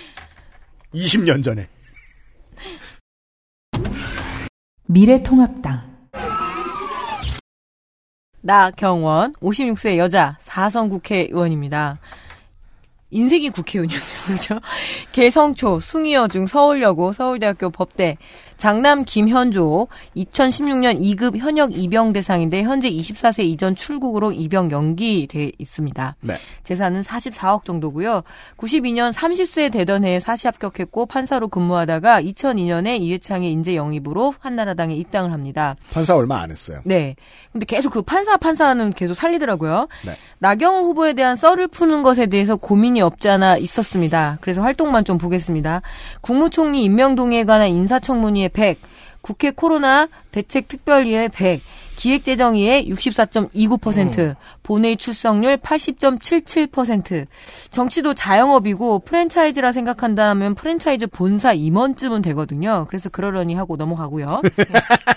20년 0.93 1.41
전에. 1.41 1.67
미래통합당 4.85 5.89
나경원 8.41 9.33
56세 9.33 9.97
여자 9.97 10.37
4선 10.41 10.91
국회의원입니다. 10.91 11.97
인생이 13.13 13.49
국회의원이었네요. 13.49 14.07
그죠? 14.27 14.59
개성초, 15.11 15.79
숭이여중, 15.81 16.47
서울여고, 16.47 17.11
서울대학교 17.11 17.69
법대, 17.69 18.17
장남 18.61 19.05
김현조 19.05 19.87
2016년 20.15 21.01
2급 21.01 21.35
현역 21.35 21.75
입영 21.75 22.13
대상인데 22.13 22.61
현재 22.61 22.91
24세 22.91 23.43
이전 23.43 23.75
출국으로 23.75 24.31
입영 24.31 24.69
연기돼 24.69 25.53
있습니다. 25.57 26.15
네. 26.21 26.35
재산은 26.61 27.01
44억 27.01 27.65
정도고요. 27.65 28.21
92년 28.57 29.13
30세 29.13 29.71
되던 29.71 30.05
해에 30.05 30.19
사시 30.19 30.45
합격했고 30.45 31.07
판사로 31.07 31.47
근무하다가 31.47 32.21
2002년에 32.21 33.01
이회창의 33.01 33.51
인재 33.51 33.75
영입으로 33.75 34.35
한나라당에 34.37 34.93
입당을 34.93 35.33
합니다. 35.33 35.75
판사 35.91 36.15
얼마 36.15 36.39
안 36.41 36.51
했어요. 36.51 36.81
네. 36.85 37.15
근데 37.51 37.65
계속 37.65 37.93
그 37.93 38.03
판사 38.03 38.37
판사는 38.37 38.93
계속 38.93 39.15
살리더라고요. 39.15 39.87
네. 40.05 40.15
나경원 40.37 40.83
후보에 40.83 41.13
대한 41.13 41.35
썰을 41.35 41.67
푸는 41.69 42.03
것에 42.03 42.27
대해서 42.27 42.57
고민이 42.57 43.01
없지 43.01 43.27
않아 43.27 43.57
있었습니다. 43.57 44.37
그래서 44.39 44.61
활동만 44.61 45.03
좀 45.03 45.17
보겠습니다. 45.17 45.81
국무총리 46.21 46.83
임명동의에 46.83 47.45
관한 47.45 47.69
인사청문회에 47.69 48.50
100, 48.53 48.79
국회 49.21 49.51
코로나 49.51 50.07
대책 50.31 50.67
특별위에 50.67 51.27
100, 51.29 51.61
기획재정위의 51.95 52.89
64.29%, 52.89 54.35
본회의 54.63 54.97
출석률 54.97 55.57
80.77%. 55.57 57.27
정치도 57.69 58.15
자영업이고 58.15 58.99
프랜차이즈라 58.99 59.71
생각한다면 59.71 60.55
프랜차이즈 60.55 61.07
본사 61.07 61.53
임원쯤은 61.53 62.23
되거든요. 62.23 62.85
그래서 62.87 63.09
그러려니 63.09 63.53
하고 63.53 63.75
넘어가고요. 63.75 64.41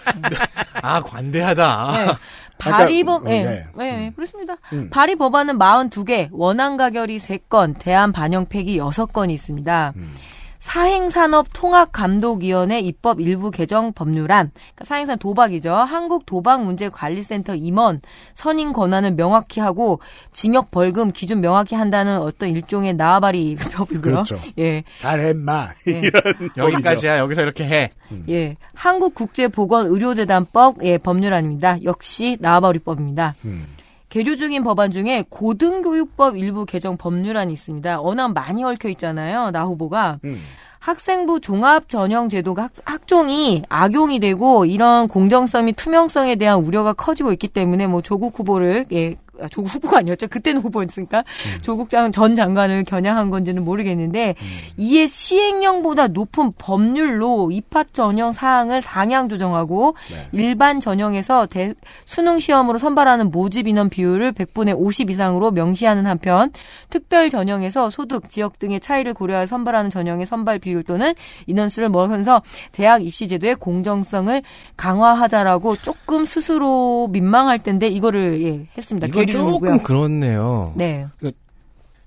아, 0.82 1.00
관대하다. 1.00 1.92
네. 1.96 2.12
발의 2.58 3.00
아까, 3.02 3.18
법, 3.20 3.30
예, 3.30 3.32
예. 3.32 3.66
네, 3.76 4.12
그렇습니다. 4.14 4.56
음. 4.74 4.90
발의 4.90 5.16
법안은 5.16 5.58
42개, 5.58 6.28
원안 6.30 6.76
가결이 6.76 7.18
3건, 7.18 7.78
대안 7.78 8.12
반영 8.12 8.46
폐기 8.46 8.78
6건이 8.78 9.30
있습니다. 9.32 9.92
음. 9.96 10.14
사행산업통합감독위원회 10.64 12.80
입법 12.80 13.20
일부 13.20 13.50
개정 13.50 13.92
법률안, 13.92 14.50
그러니까 14.54 14.86
사행산 14.86 15.18
도박이죠. 15.18 15.74
한국도박문제관리센터 15.74 17.54
임원 17.54 18.00
선임 18.32 18.72
권한을 18.72 19.14
명확히 19.14 19.60
하고 19.60 20.00
징역 20.32 20.70
벌금 20.70 21.12
기준 21.12 21.42
명확히 21.42 21.74
한다는 21.74 22.18
어떤 22.18 22.48
일종의 22.48 22.94
나아바리 22.94 23.56
법이고요. 23.76 24.00
그렇죠. 24.00 24.38
예, 24.58 24.84
잘해 25.00 25.34
마 25.34 25.68
예. 25.86 26.00
이런 26.02 26.22
여기까지야. 26.56 27.18
여기서 27.18 27.42
이렇게 27.42 27.64
해. 27.64 27.90
예, 28.30 28.56
한국국제보건의료재단법 28.74 30.82
예 30.82 30.96
법률안입니다. 30.96 31.84
역시 31.84 32.38
나아바리법입니다. 32.40 33.34
음. 33.44 33.66
개조 34.14 34.36
중인 34.36 34.62
법안 34.62 34.92
중에 34.92 35.24
고등교육법 35.28 36.36
일부 36.36 36.64
개정 36.66 36.96
법률안이 36.96 37.52
있습니다. 37.52 38.00
워낙 38.00 38.32
많이 38.32 38.62
얽혀 38.62 38.88
있잖아요. 38.90 39.50
나 39.50 39.64
후보가. 39.64 40.20
음. 40.22 40.40
학생부 40.78 41.40
종합 41.40 41.88
전형 41.88 42.28
제도가 42.28 42.62
학, 42.62 42.70
학종이 42.84 43.64
악용이 43.68 44.20
되고 44.20 44.66
이런 44.66 45.08
공정성 45.08 45.64
및 45.64 45.72
투명성에 45.72 46.36
대한 46.36 46.60
우려가 46.60 46.92
커지고 46.92 47.32
있기 47.32 47.48
때문에 47.48 47.88
뭐 47.88 48.02
조국 48.02 48.38
후보를 48.38 48.84
예 48.92 49.16
아, 49.40 49.48
조국 49.48 49.74
후보가 49.74 49.98
아니었죠. 49.98 50.28
그때는 50.28 50.60
후보였으니까 50.60 51.24
조국 51.62 51.90
장, 51.90 52.12
전 52.12 52.36
장관을 52.36 52.84
겨냥한 52.84 53.30
건지는 53.30 53.64
모르겠는데 53.64 54.34
이에 54.76 55.06
시행령보다 55.06 56.08
높은 56.08 56.52
법률로 56.56 57.50
입학 57.50 57.92
전형 57.92 58.32
사항을 58.32 58.80
상향 58.82 59.28
조정하고 59.28 59.96
일반 60.32 60.80
전형에서 60.80 61.46
대, 61.46 61.74
수능 62.04 62.38
시험으로 62.38 62.78
선발하는 62.78 63.30
모집 63.30 63.66
인원 63.68 63.88
비율을 63.88 64.32
100분의 64.32 64.74
50 64.78 65.10
이상으로 65.10 65.50
명시하는 65.50 66.06
한편 66.06 66.52
특별 66.90 67.30
전형에서 67.30 67.90
소득, 67.90 68.28
지역 68.28 68.58
등의 68.58 68.80
차이를 68.80 69.14
고려해 69.14 69.46
선발하는 69.46 69.90
전형의 69.90 70.26
선발 70.26 70.58
비율 70.58 70.82
또는 70.82 71.14
인원수를 71.46 71.88
모아서 71.88 72.42
대학 72.72 73.04
입시 73.04 73.28
제도의 73.28 73.56
공정성을 73.56 74.42
강화하자라고 74.76 75.76
조금 75.76 76.24
스스로 76.24 77.08
민망할 77.10 77.58
텐데 77.58 77.88
이거를 77.88 78.42
예, 78.42 78.66
했습니다. 78.76 79.06
이건 79.06 79.23
조금. 79.26 79.82
그렇네요. 79.82 80.72
네. 80.76 81.06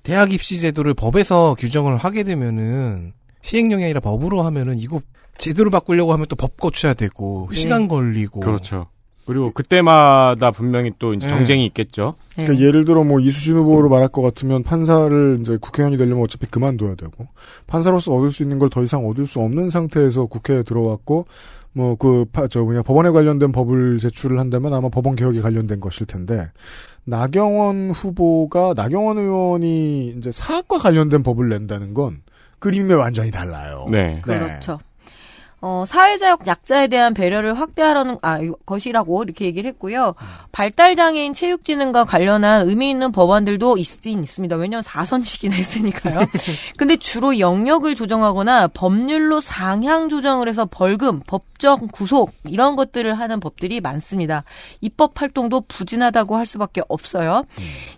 대학 0.03 0.31
입시 0.31 0.60
제도를 0.60 0.94
법에서 0.94 1.56
규정을 1.60 1.98
하게 1.98 2.23
되면은 2.23 3.14
시행령이 3.41 3.84
아니라 3.84 3.99
법으로 3.99 4.41
하면은 4.44 4.77
이거 4.80 5.02
제도를 5.38 5.69
바꾸려고 5.72 6.14
하면 6.14 6.26
또법 6.27 6.57
고쳐야 6.57 6.94
되고 6.94 7.48
네. 7.52 7.57
시간 7.57 7.88
걸리고 7.88 8.39
그렇죠. 8.39 8.88
그리고 9.26 9.52
그때마다 9.52 10.52
분명히 10.52 10.91
또 10.98 11.14
이제 11.14 11.27
네. 11.27 11.34
정쟁이 11.34 11.65
있겠죠. 11.65 12.14
네. 12.38 12.45
그러니까 12.45 12.65
예를 12.65 12.85
들어 12.85 13.03
뭐 13.03 13.19
이수진 13.19 13.57
후보로 13.57 13.89
말할 13.89 14.07
것 14.07 14.22
같으면 14.22 14.64
판사를 14.64 15.39
이제 15.41 15.57
국회의원이 15.60 15.98
되려면 15.98 16.23
어차피 16.23 16.45
그만둬야 16.45 16.95
되고 16.95 17.27
판사로서 17.68 18.14
얻을 18.14 18.31
수 18.31 18.44
있는 18.44 18.57
걸 18.57 18.69
더 18.69 18.81
이상 18.84 19.06
얻을 19.06 19.27
수 19.27 19.41
없는 19.41 19.69
상태에서 19.69 20.27
국회에 20.27 20.64
들어왔고 20.64 21.26
뭐그저 21.78 22.64
뭐냐 22.64 22.82
법원에 22.82 23.12
관련된 23.12 23.52
법을 23.52 23.99
제출을 23.99 24.40
한다면 24.40 24.74
아마 24.74 24.90
법원 24.90 25.16
개혁에 25.16 25.41
관련된 25.41 25.80
것일 25.80 26.08
텐데 26.08 26.49
나경원 27.06 27.91
후보가 27.91 28.74
나경원 28.76 29.20
의원이 29.20 30.16
이제 30.18 30.32
사학과 30.32 30.78
관련된 30.80 31.24
법을 31.24 31.49
낸다는 31.49 31.94
건 31.94 32.22
그림이 32.60 32.94
완전히 32.94 33.32
달라요. 33.32 33.88
네. 33.91 34.14
그렇죠. 34.24 34.80
어, 35.59 35.85
사회적 35.88 36.45
약자에 36.45 36.88
대한 36.88 37.15
배려를 37.15 37.55
확대하려는 37.55 38.17
아, 38.21 38.39
것이라고 38.65 39.23
이렇게 39.23 39.45
얘기를 39.45 39.67
했고요. 39.71 40.13
발달 40.51 40.95
장애인 40.95 41.34
체육진흥과 41.34 42.05
관련한 42.05 42.69
의미 42.69 42.91
있는 42.91 43.11
법안들도 43.11 43.77
있긴 43.77 44.23
있습니다. 44.23 44.55
왜냐하면 44.55 44.84
4선씩이나 44.84 45.53
했으니까요. 45.53 46.19
근데 46.77 46.95
주로 46.97 47.39
영역을 47.39 47.95
조정하거나 47.95 48.67
법률로 48.67 49.39
상향 49.39 50.09
조정을 50.09 50.47
해서 50.47 50.65
벌금, 50.69 51.21
법정 51.25 51.88
구속 51.88 52.34
이런 52.45 52.75
것들을 52.75 53.17
하는 53.17 53.39
법들이 53.39 53.81
많습니다. 53.81 54.43
입법 54.81 55.19
활동도 55.19 55.61
부진하다고 55.61 56.35
할 56.35 56.45
수밖에 56.45 56.84
없어요. 56.88 57.45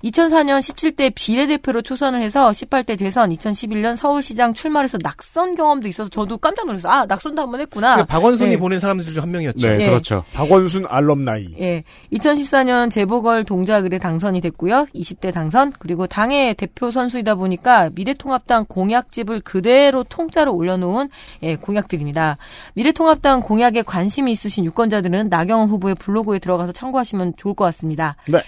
2004년 0.05 0.59
17대 0.59 1.11
비례대표로 1.13 1.81
초선을 1.81 2.21
해서 2.21 2.51
18대 2.51 2.97
재선, 2.97 3.31
2011년 3.31 3.97
서울시장 3.97 4.53
출마해서 4.53 4.97
낙선 5.03 5.55
경험도 5.55 5.89
있어서 5.89 6.09
저도 6.09 6.37
깜짝 6.37 6.65
놀랐어요. 6.65 6.91
아, 6.91 7.05
낙선도 7.05 7.48
한번 7.49 7.61
했구나. 7.61 7.95
그러니까 7.95 8.05
박원순이 8.13 8.51
네. 8.51 8.57
보낸 8.57 8.79
사람들 8.79 9.05
중 9.05 9.19
한 9.21 9.31
명이었죠. 9.31 9.67
네, 9.67 9.79
예. 9.81 9.87
그렇죠. 9.87 10.23
박원순 10.33 10.85
알럼나이. 10.87 11.47
예. 11.59 11.83
2014년 12.13 12.89
재보궐 12.89 13.43
동작을에 13.43 13.97
당선이 13.97 14.39
됐고요. 14.41 14.87
20대 14.95 15.33
당선. 15.33 15.73
그리고 15.77 16.07
당의 16.07 16.53
대표 16.55 16.91
선수이다 16.91 17.35
보니까 17.35 17.89
미래통합당 17.95 18.65
공약집을 18.67 19.41
그대로 19.41 20.03
통짜로 20.03 20.53
올려놓은 20.55 21.09
예, 21.43 21.55
공약들입니다. 21.55 22.37
미래통합당 22.75 23.41
공약에 23.41 23.81
관심이 23.81 24.31
있으신 24.31 24.65
유권자들은 24.65 25.29
나경원 25.29 25.69
후보의 25.69 25.95
블로그에 25.95 26.39
들어가서 26.39 26.71
참고하시면 26.71 27.33
좋을 27.37 27.55
것 27.55 27.65
같습니다. 27.65 28.15
네. 28.27 28.41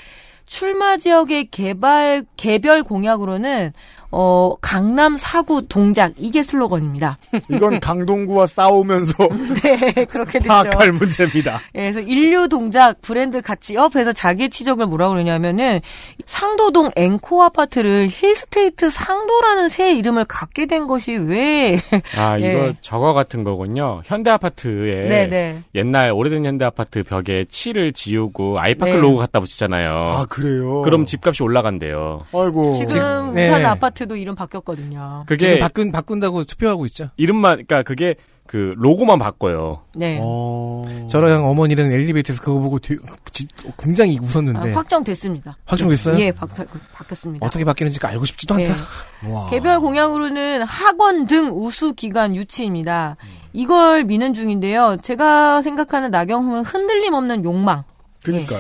출마 0.46 0.98
지역의 0.98 1.48
개발 1.50 2.26
개별 2.36 2.84
공약으로는 2.84 3.72
어 4.12 4.56
강남 4.62 5.16
사구 5.18 5.68
동작 5.68 6.12
이게 6.18 6.44
슬로건입니다. 6.44 7.18
이건 7.50 7.80
강동구와 7.80 8.46
싸우면서 8.46 9.14
네, 9.64 10.06
그렇게 10.06 10.40
됐죠. 10.40 10.48
파악할 10.50 10.92
문제입니다. 10.92 11.62
예, 11.76 11.92
그래서 11.92 12.00
인류 12.02 12.50
동작 12.50 13.02
브랜드 13.02 13.42
가치업 13.42 13.96
해서 13.96 14.12
자기 14.12 14.50
치적을 14.50 14.86
뭐라고 14.88 15.14
그러냐면은 15.14 15.80
상도동 16.26 16.92
앵코 16.96 17.42
아파트를 17.44 18.08
힐스테이트 18.10 18.90
상도라는 18.90 19.70
새 19.70 19.94
이름을 19.94 20.26
갖게 20.26 20.66
된 20.66 20.88
것이 20.88 21.16
왜 21.16 21.80
아, 22.18 22.36
이거 22.40 22.48
예. 22.48 22.78
저거 22.82 23.14
같은 23.14 23.44
거군요. 23.46 24.02
현대 24.04 24.30
아파트에 24.30 25.08
네네 25.08 25.64
옛날 25.76 26.12
오래된 26.12 26.46
현대 26.46 26.66
아파트 26.66 27.04
벽에 27.04 27.46
칠을 27.50 27.94
지우고 27.94 28.60
아이파크 28.60 28.92
네. 28.92 28.98
로고 28.98 29.18
갖다 29.18 29.40
붙이잖아요. 29.40 29.90
아 29.90 30.26
그래요. 30.30 30.82
그럼 30.82 31.06
집값이 31.06 31.44
올라간대요. 31.44 32.26
아이고. 32.34 32.74
지금 32.76 33.34
네. 33.34 33.48
우산 33.48 33.66
아파트 33.66 34.01
도 34.06 34.16
이름 34.16 34.36
바뀌었거든요. 34.36 35.24
그게 35.28 35.46
지금 35.46 35.60
바꾼 35.60 35.92
바꾼다고 35.92 36.44
투표하고 36.46 36.86
있죠. 36.88 37.10
이름만 37.18 37.54
그러니까 37.66 37.84
그게 37.84 38.16
그 38.48 38.74
로고만 38.78 39.18
바꿔요. 39.20 39.84
네. 39.96 40.20
어... 40.22 41.08
저랑 41.10 41.46
어머니는 41.46 41.92
엘리베이터에서 41.92 42.42
그거 42.42 42.60
보고 42.60 42.80
뒤- 42.80 42.98
지- 43.32 43.48
굉장히 43.80 44.18
아, 44.18 44.22
웃었는데 44.24 44.74
확정됐습니다. 44.74 45.58
확정됐어요? 45.66 46.20
예, 46.20 46.32
바, 46.32 46.46
바뀌었습니다. 46.94 47.46
어떻게 47.46 47.64
바뀌는지 47.64 48.00
알고 48.02 48.26
싶지도 48.26 48.60
예. 48.60 48.68
않다. 48.68 48.82
와. 49.32 49.50
개별 49.50 49.80
공약으로는 49.80 50.64
학원 50.64 51.28
등 51.28 51.52
우수 51.54 51.94
기관 51.94 52.36
유치입니다. 52.36 53.16
이걸 53.54 54.04
미는 54.04 54.34
중인데요. 54.34 54.98
제가 55.02 55.62
생각하는 55.62 56.12
나경훈은 56.12 56.64
흔들림 56.64 57.14
없는 57.14 57.46
욕망. 57.46 57.84
그니까요. 58.24 58.60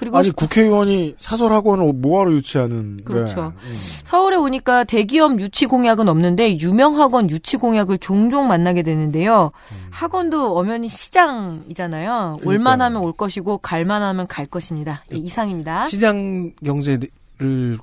그리고 0.00 0.16
아니 0.16 0.30
국회의원이 0.30 1.16
사설학원을 1.18 1.92
뭐하러 1.92 2.32
유치하는? 2.32 2.96
그렇죠. 3.04 3.52
네. 3.62 3.68
음. 3.68 3.74
서울에 4.04 4.34
오니까 4.34 4.84
대기업 4.84 5.38
유치 5.38 5.66
공약은 5.66 6.08
없는데 6.08 6.58
유명 6.58 6.98
학원 6.98 7.28
유치 7.28 7.58
공약을 7.58 7.98
종종 7.98 8.48
만나게 8.48 8.82
되는데요. 8.82 9.52
학원도 9.90 10.56
엄연히 10.56 10.88
시장이잖아요. 10.88 12.38
그러니까요. 12.40 12.48
올만 12.48 12.80
하면 12.80 13.02
올 13.02 13.12
것이고 13.12 13.58
갈만 13.58 14.02
하면 14.02 14.26
갈 14.26 14.46
것입니다. 14.46 15.04
예, 15.12 15.18
이상입니다. 15.18 15.88
시장 15.88 16.50
경제를 16.64 17.10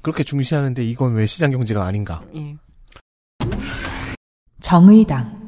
그렇게 0.01 0.23
중시하는데 0.23 0.83
이건 0.85 1.13
왜 1.13 1.27
시장 1.27 1.51
경제가 1.51 1.85
아닌가? 1.85 2.23
예. 2.35 2.55
정의당 4.59 5.46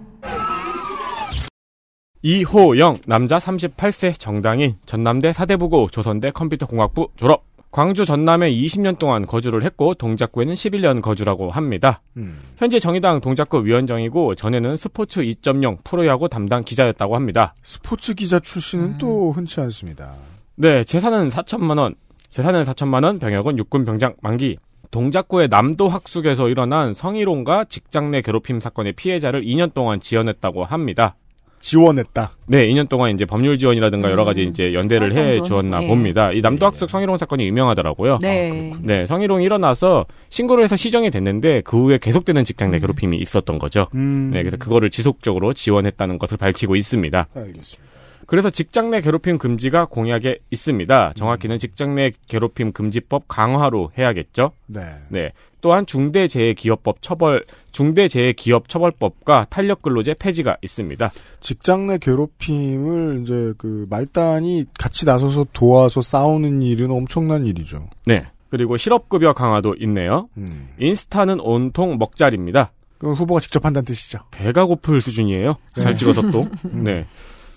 이호영 2.22 2.98
남자 3.08 3.38
38세 3.38 4.20
정당인 4.20 4.76
전남대 4.86 5.32
사대부고 5.32 5.88
조선대 5.90 6.32
컴퓨터공학부 6.32 7.10
졸업. 7.16 7.48
광주 7.72 8.04
전남에 8.04 8.52
20년 8.52 8.98
동안 8.98 9.28
거주를 9.28 9.64
했고 9.64 9.94
동작구에는 9.94 10.54
11년 10.56 11.02
거주라고 11.02 11.52
합니다. 11.52 12.02
음. 12.18 12.40
현재 12.58 12.80
정의당 12.80 13.22
동작구 13.22 13.64
위원장이고 13.64 14.36
전에는 14.36 14.76
스포츠 14.76 15.22
2.0 15.22 15.84
프로야구 15.84 16.28
담당 16.28 16.64
기자였다고 16.64 17.16
합니다. 17.16 17.54
스포츠 17.64 18.16
기자 18.16 18.40
출신은 18.40 18.86
음. 18.86 18.98
또 18.98 19.32
흔치 19.32 19.62
않습니다. 19.62 20.16
네, 20.56 20.84
재산은 20.84 21.30
4천만 21.30 21.78
원. 21.78 21.96
재산은 22.30 22.64
4천만 22.64 23.06
원, 23.06 23.20
병역은 23.20 23.58
육군 23.60 23.86
병장 23.86 24.16
만기. 24.22 24.58
동작구의 24.92 25.48
남도 25.50 25.88
학숙에서 25.88 26.50
일어난 26.50 26.96
성희롱과 26.96 27.66
직장 27.66 28.10
내 28.10 28.22
괴롭힘 28.22 28.60
사건의 28.60 28.94
피해자를 28.94 29.44
2년 29.44 29.76
동안 29.76 30.00
지원했다고 30.00 30.66
합니다. 30.66 31.16
지원했다. 31.60 32.32
네, 32.48 32.68
2년 32.68 32.90
동안 32.90 33.12
이제 33.14 33.26
법률 33.26 33.58
지원이라든가 33.58 34.10
여러 34.12 34.26
가지 34.26 34.44
이제 34.44 34.74
연대를 34.74 35.14
해 35.14 35.42
주었나 35.42 35.84
예. 35.84 35.88
봅니다. 35.88 36.32
이 36.32 36.42
남도 36.42 36.66
학습 36.66 36.90
성희롱 36.90 37.18
사건이 37.18 37.46
유명하더라고요. 37.48 38.20
네. 38.22 38.74
네, 38.82 39.06
성희롱이 39.06 39.46
일어나서 39.46 40.06
신고를 40.30 40.64
해서 40.64 40.76
시정이 40.76 41.12
됐는데 41.12 41.62
그 41.62 41.78
후에 41.78 41.98
계속되는 41.98 42.44
직장 42.44 42.72
내 42.72 42.80
괴롭힘이 42.80 43.18
있었던 43.18 43.60
거죠. 43.60 43.88
음. 43.96 44.32
네, 44.34 44.42
그래서 44.42 44.58
그거를 44.58 44.90
지속적으로 44.90 45.54
지원했다는 45.54 46.18
것을 46.18 46.38
밝히고 46.38 46.76
있습니다. 46.76 47.28
알겠습니다. 47.34 47.90
그래서 48.30 48.52
직장 48.52 48.92
내 48.92 49.02
괴롭힘 49.02 49.40
금지가 49.40 49.86
공약에 49.86 50.38
있습니다. 50.52 51.14
정확히는 51.16 51.58
직장 51.58 51.96
내 51.96 52.12
괴롭힘 52.28 52.74
금지법 52.74 53.24
강화로 53.28 53.92
해야겠죠. 53.98 54.52
네. 54.68 54.82
네. 55.10 55.32
또한 55.62 55.86
중대재해기업법 55.86 57.02
처벌 57.02 57.44
중대재해기업처벌법과 57.72 59.48
탄력근로제 59.50 60.16
폐지가 60.20 60.58
있습니다. 60.62 61.12
직장 61.40 61.88
내 61.88 61.98
괴롭힘을 61.98 63.22
이제 63.22 63.54
그 63.58 63.86
말단이 63.90 64.66
같이 64.78 65.06
나서서 65.06 65.46
도와서 65.54 66.02
싸우는 66.02 66.62
일은 66.62 66.92
엄청난 66.92 67.46
일이죠. 67.46 67.90
네. 68.06 68.26
그리고 68.50 68.78
실업급여 68.78 69.34
강화도 69.34 69.76
있네요. 69.82 70.28
음. 70.38 70.70
인스타는 70.80 71.40
온통 71.40 71.98
먹자리입니다. 72.00 72.72
그건 72.98 73.16
후보가 73.16 73.40
직접 73.40 73.66
한다는 73.66 73.86
뜻이죠. 73.86 74.20
배가 74.32 74.66
고플 74.66 75.02
수준이에요. 75.02 75.56
잘 75.78 75.94
네. 75.94 75.98
찍어서 75.98 76.30
또. 76.32 76.48
네. 76.72 77.06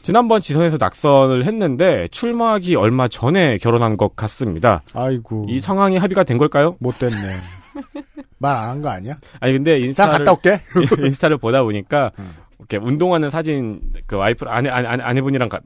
지난번 0.03 0.41
지선에서 0.41 0.79
낙선을 0.79 1.47
했는데 1.47 2.09
출마하기 2.11 2.75
얼마 2.75 3.09
전에 3.09 3.59
결혼한 3.59 3.97
것 3.97 4.17
같습니다. 4.17 4.83
아이고. 4.93 5.47
이 5.49 5.61
상황이 5.61 5.97
합의가 5.97 6.25
된 6.25 6.39
걸까요? 6.39 6.77
못 6.81 6.99
됐네. 6.99 7.37
말 8.39 8.57
안 8.57 8.69
한 8.71 8.83
거 8.83 8.89
아니야? 8.89 9.15
아니 9.41 9.53
근데 9.53 9.79
자, 9.81 9.85
인스타를 9.87 10.19
갔다 10.19 10.33
올게. 10.33 10.61
인스타를 11.05 11.39
보다 11.39 11.63
보니까 11.63 12.11
이렇게 12.59 12.77
운동하는 12.77 13.31
사진 13.31 13.81
그 14.07 14.17
와이프 14.17 14.45
아내 14.49 14.69
아내 14.69 15.03
아내분이랑 15.03 15.49
가, 15.49 15.61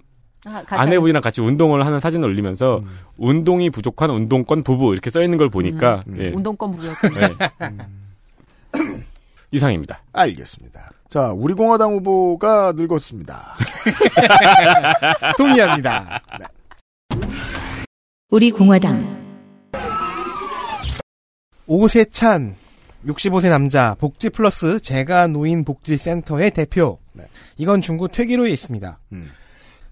아, 0.47 0.63
같이 0.63 0.75
아내분이랑 0.75 1.23
같이 1.23 1.41
운동을 1.41 1.85
하는 1.85 2.01
사진을 2.01 2.29
올리면서 2.29 2.79
음. 2.79 2.99
운동이 3.19 3.71
부족한 3.71 4.11
운동권 4.11 4.63
부부 4.63 4.93
이렇게 4.93 5.11
써 5.11 5.23
있는 5.23 5.39
걸 5.39 5.49
보니까 5.51 6.01
예. 6.17 6.29
운동권 6.29 6.73
부였군요. 6.73 7.21
네. 7.21 7.77
이상입니다. 9.53 10.03
알겠습니다. 10.13 10.91
자, 11.09 11.33
우리 11.33 11.55
공화당 11.55 11.93
후보가 11.95 12.73
늙었습니다. 12.77 13.55
동의합니다. 15.39 16.21
우리 18.31 18.51
공화당 18.51 19.26
오세찬 21.67 22.55
65세 23.07 23.49
남자 23.49 23.95
복지 23.95 24.31
플러스 24.31 24.81
재가 24.81 25.27
노인 25.29 25.65
복지 25.65 25.97
센터의 25.97 26.51
대표. 26.53 26.99
이건 27.57 27.81
중구 27.81 28.09
퇴계로에 28.09 28.51
있습니다. 28.51 28.99
음. 29.13 29.31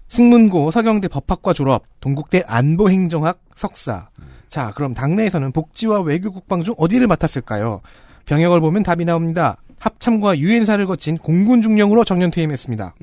승문고 0.07 0.71
서경대 0.71 1.07
법학과 1.07 1.53
졸업, 1.53 1.83
동국대 1.99 2.43
안보행정학 2.45 3.41
석사. 3.55 4.09
자, 4.47 4.71
그럼 4.75 4.93
당내에서는 4.93 5.51
복지와 5.51 6.01
외교 6.01 6.31
국방 6.31 6.63
중 6.63 6.75
어디를 6.77 7.07
맡았을까요? 7.07 7.81
병역을 8.25 8.59
보면 8.61 8.83
답이 8.83 9.05
나옵니다. 9.05 9.57
합참과 9.79 10.37
유엔사를 10.37 10.85
거친 10.85 11.17
공군 11.17 11.61
중령으로 11.61 12.03
정년 12.03 12.31
퇴임했습니다. 12.31 12.95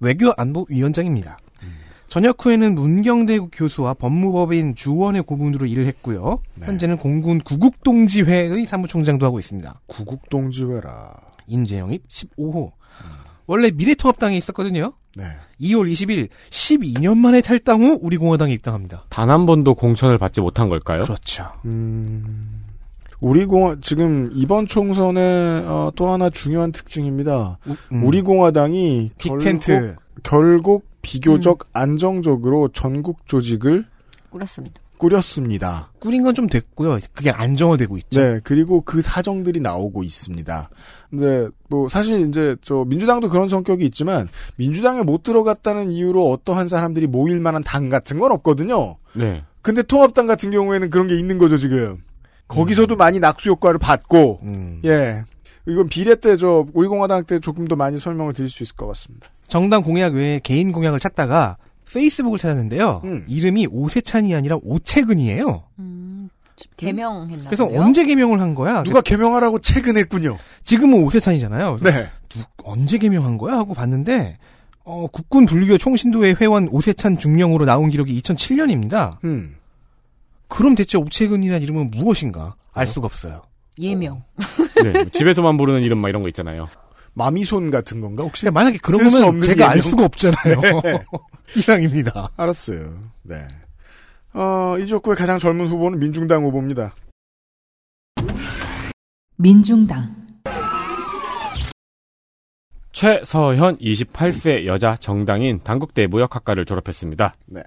외교 0.00 0.32
안보 0.36 0.66
위원장입니다. 0.68 1.38
전역 2.10 2.44
후에는 2.44 2.74
문경대 2.74 3.38
교수와 3.52 3.94
법무법인 3.94 4.74
주원의 4.74 5.22
고문으로 5.22 5.64
일을 5.66 5.86
했고요. 5.86 6.40
현재는 6.60 6.96
공군 6.98 7.38
구국동지회의 7.40 8.66
사무총장도 8.66 9.24
하고 9.24 9.38
있습니다. 9.38 9.80
구국동지회라. 9.86 11.14
인재영입 11.46 12.08
15호. 12.08 12.72
원래 13.46 13.70
미래통합당에 13.70 14.36
있었거든요. 14.36 14.92
네. 15.14 15.24
2월 15.60 15.90
20일 15.90 16.28
12년 16.50 17.16
만에 17.16 17.40
탈당 17.42 17.80
후 17.82 17.98
우리 18.02 18.16
공화당에 18.16 18.52
입당합니다. 18.54 19.04
단 19.08 19.30
한 19.30 19.46
번도 19.46 19.76
공천을 19.76 20.18
받지 20.18 20.40
못한 20.40 20.68
걸까요? 20.68 21.02
그렇죠. 21.04 21.46
음, 21.64 22.64
우리 23.20 23.44
공화, 23.44 23.76
지금 23.80 24.30
이번 24.34 24.66
총선의 24.66 25.62
어, 25.64 25.92
또 25.94 26.10
하나 26.10 26.28
중요한 26.28 26.72
특징입니다. 26.72 27.58
음. 27.92 28.02
우리 28.04 28.22
공화당이 28.22 29.12
빅텐트. 29.16 29.94
결국, 30.24 30.24
결국 30.24 30.89
비교적 31.02 31.68
안정적으로 31.72 32.68
전국 32.72 33.26
조직을 33.26 33.86
꾸렸습니다. 34.30 34.80
꾸렸습니다. 34.98 35.90
꾸린 35.98 36.22
건 36.22 36.34
좀 36.34 36.46
됐고요. 36.46 36.98
그게 37.14 37.30
안정화되고 37.30 37.96
있죠. 37.98 38.20
네, 38.20 38.40
그리고 38.44 38.82
그 38.82 39.00
사정들이 39.00 39.60
나오고 39.60 40.02
있습니다. 40.04 40.68
이제 41.14 41.48
뭐 41.68 41.88
사실 41.88 42.28
이제 42.28 42.54
저 42.60 42.84
민주당도 42.86 43.30
그런 43.30 43.48
성격이 43.48 43.84
있지만 43.86 44.28
민주당에 44.56 45.02
못 45.02 45.22
들어갔다는 45.22 45.90
이유로 45.90 46.30
어떠한 46.30 46.68
사람들이 46.68 47.06
모일 47.06 47.40
만한 47.40 47.62
당 47.64 47.88
같은 47.88 48.18
건 48.18 48.30
없거든요. 48.32 48.96
네. 49.14 49.42
근데 49.62 49.82
통합당 49.82 50.26
같은 50.26 50.50
경우에는 50.50 50.90
그런 50.90 51.06
게 51.06 51.18
있는 51.18 51.38
거죠 51.38 51.56
지금. 51.56 52.02
거기서도 52.48 52.96
많이 52.96 53.20
낙수 53.20 53.48
효과를 53.50 53.78
받고 53.78 54.40
음. 54.42 54.80
예. 54.84 55.24
이건 55.66 55.88
비례 55.88 56.14
때 56.14 56.36
저 56.36 56.66
우리 56.74 56.88
공화당 56.88 57.24
때 57.24 57.38
조금 57.38 57.66
더 57.66 57.76
많이 57.76 57.96
설명을 57.98 58.32
드릴 58.34 58.50
수 58.50 58.62
있을 58.62 58.76
것 58.76 58.86
같습니다. 58.88 59.28
정당 59.50 59.82
공약 59.82 60.14
외에 60.14 60.40
개인 60.42 60.72
공약을 60.72 61.00
찾다가 61.00 61.56
페이스북을 61.92 62.38
찾았는데요. 62.38 63.02
음. 63.04 63.24
이름이 63.28 63.66
오세찬이 63.70 64.34
아니라 64.34 64.56
오채근이에요. 64.62 65.64
개명했나 66.76 67.44
그래서. 67.46 67.66
언제 67.66 68.04
개명을 68.04 68.40
한 68.40 68.54
거야? 68.54 68.82
누가 68.82 69.00
개명하라고 69.00 69.58
최근했군요. 69.60 70.36
지금은 70.62 71.02
오세찬이잖아요. 71.04 71.78
네. 71.82 72.06
누- 72.28 72.42
언제 72.64 72.98
개명한 72.98 73.38
거야? 73.38 73.54
하고 73.56 73.74
봤는데 73.74 74.38
어, 74.84 75.06
국군 75.08 75.46
불교 75.46 75.78
총신도회 75.78 76.34
회원 76.40 76.68
오세찬 76.70 77.18
중령으로 77.18 77.64
나온 77.64 77.90
기록이 77.90 78.18
2007년입니다. 78.20 79.16
음. 79.24 79.56
그럼 80.48 80.74
대체 80.74 80.96
오채근이라는 80.98 81.62
이름은 81.62 81.90
무엇인가? 81.90 82.54
알 82.72 82.86
수가 82.86 83.06
없어요. 83.06 83.42
예명. 83.78 84.22
네. 84.82 85.06
집에서만 85.12 85.56
부르는 85.56 85.82
이름 85.82 85.98
막 85.98 86.08
이런 86.08 86.22
거 86.22 86.28
있잖아요. 86.28 86.68
마미손 87.20 87.70
같은 87.70 88.00
건가 88.00 88.22
혹시? 88.22 88.44
그러니까 88.46 88.60
만약에 88.60 88.78
그런 88.78 89.10
거면 89.10 89.42
제가 89.42 89.66
알 89.70 89.76
예명? 89.76 89.90
수가 89.90 90.04
없잖아요. 90.06 90.60
네. 90.82 90.98
이상입니다. 91.54 92.30
알았어요. 92.34 92.94
네. 93.24 93.46
어, 94.32 94.76
이 94.78 94.86
지역구의 94.86 95.16
가장 95.16 95.38
젊은 95.38 95.66
후보는 95.66 95.98
민중당 95.98 96.44
후보입니다. 96.44 96.94
민중당 99.36 100.16
최서현 102.92 103.76
28세 103.76 104.64
여자 104.66 104.96
정당인 104.96 105.60
당국대 105.62 106.06
무역학과를 106.06 106.64
졸업했습니다. 106.64 107.34
네. 107.46 107.62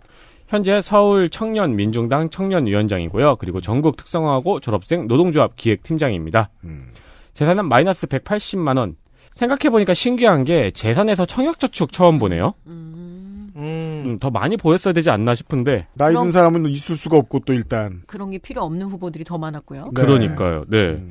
현재 0.47 0.81
서울 0.81 1.29
청년 1.29 1.75
민중당 1.75 2.29
청년위원장이고요. 2.29 3.35
그리고 3.37 3.61
전국 3.61 3.97
특성화고 3.97 4.59
졸업생 4.61 5.07
노동조합 5.07 5.55
기획팀장입니다. 5.55 6.49
음. 6.63 6.91
재산은 7.33 7.67
마이너스 7.67 8.07
180만 8.07 8.77
원. 8.77 8.95
생각해보니까 9.35 9.93
신기한 9.93 10.43
게 10.43 10.71
재산에서 10.71 11.25
청약저축 11.25 11.91
처음 11.91 12.19
보네요. 12.19 12.53
음, 12.67 14.17
더 14.19 14.29
많이 14.29 14.57
보였어야 14.57 14.93
되지 14.93 15.09
않나 15.09 15.35
싶은데. 15.35 15.87
나이 15.93 16.13
든 16.13 16.31
사람은 16.31 16.67
있을 16.69 16.97
수가 16.97 17.17
없고 17.17 17.39
또 17.45 17.53
일단. 17.53 18.01
그런 18.07 18.31
게 18.31 18.37
필요 18.37 18.61
없는 18.63 18.87
후보들이 18.87 19.23
더 19.23 19.37
많았고요. 19.37 19.91
네. 19.93 20.01
그러니까요. 20.01 20.65
네. 20.67 21.01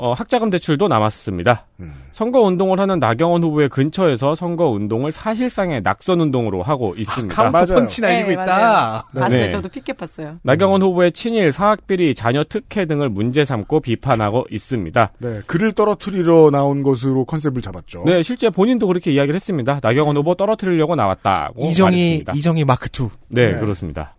어, 0.00 0.12
학자금 0.12 0.48
대출도 0.50 0.86
남았습니다. 0.86 1.66
음. 1.80 1.92
선거 2.12 2.38
운동을 2.40 2.78
하는 2.78 3.00
나경원 3.00 3.42
후보의 3.42 3.68
근처에서 3.68 4.36
선거 4.36 4.68
운동을 4.68 5.10
사실상의 5.10 5.82
낙선 5.82 6.20
운동으로 6.20 6.62
하고 6.62 6.94
있습니다. 6.96 7.34
카운터 7.34 7.74
펀치 7.74 8.00
날리고 8.00 8.28
네, 8.28 8.32
있다. 8.34 8.44
맞아요. 8.46 9.02
봤어요. 9.12 9.40
네. 9.40 9.48
저도 9.48 9.68
피켓 9.68 9.96
봤어요. 9.96 10.38
나경원 10.42 10.82
후보의 10.82 11.10
친일, 11.10 11.50
사학비리, 11.50 12.14
자녀 12.14 12.44
특혜 12.44 12.86
등을 12.86 13.08
문제 13.08 13.44
삼고 13.44 13.80
비판하고 13.80 14.46
있습니다. 14.52 15.12
네. 15.18 15.40
그를 15.46 15.72
떨어뜨리러 15.72 16.50
나온 16.52 16.84
것으로 16.84 17.24
컨셉을 17.24 17.60
잡았죠. 17.60 18.04
네, 18.06 18.22
실제 18.22 18.50
본인도 18.50 18.86
그렇게 18.86 19.10
이야기를 19.10 19.34
했습니다. 19.34 19.80
나경원 19.82 20.16
후보 20.16 20.36
떨어뜨리려고 20.36 20.94
나왔다고 20.94 21.64
이정희 21.66 21.96
말했습니다. 21.96 22.32
이정희 22.34 22.64
마크 22.64 22.88
2. 22.88 23.08
네, 23.30 23.48
네. 23.52 23.58
그렇습니다. 23.58 24.14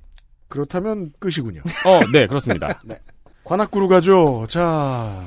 그렇다면 0.50 1.12
끝이군요. 1.20 1.62
어, 1.86 2.00
네, 2.12 2.28
그렇습니다. 2.28 2.82
관악구로 3.46 3.88
가죠. 3.88 4.46
자, 4.50 5.24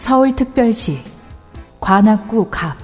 서울특별시 0.00 0.98
관악구 1.78 2.48
갑 2.50 2.74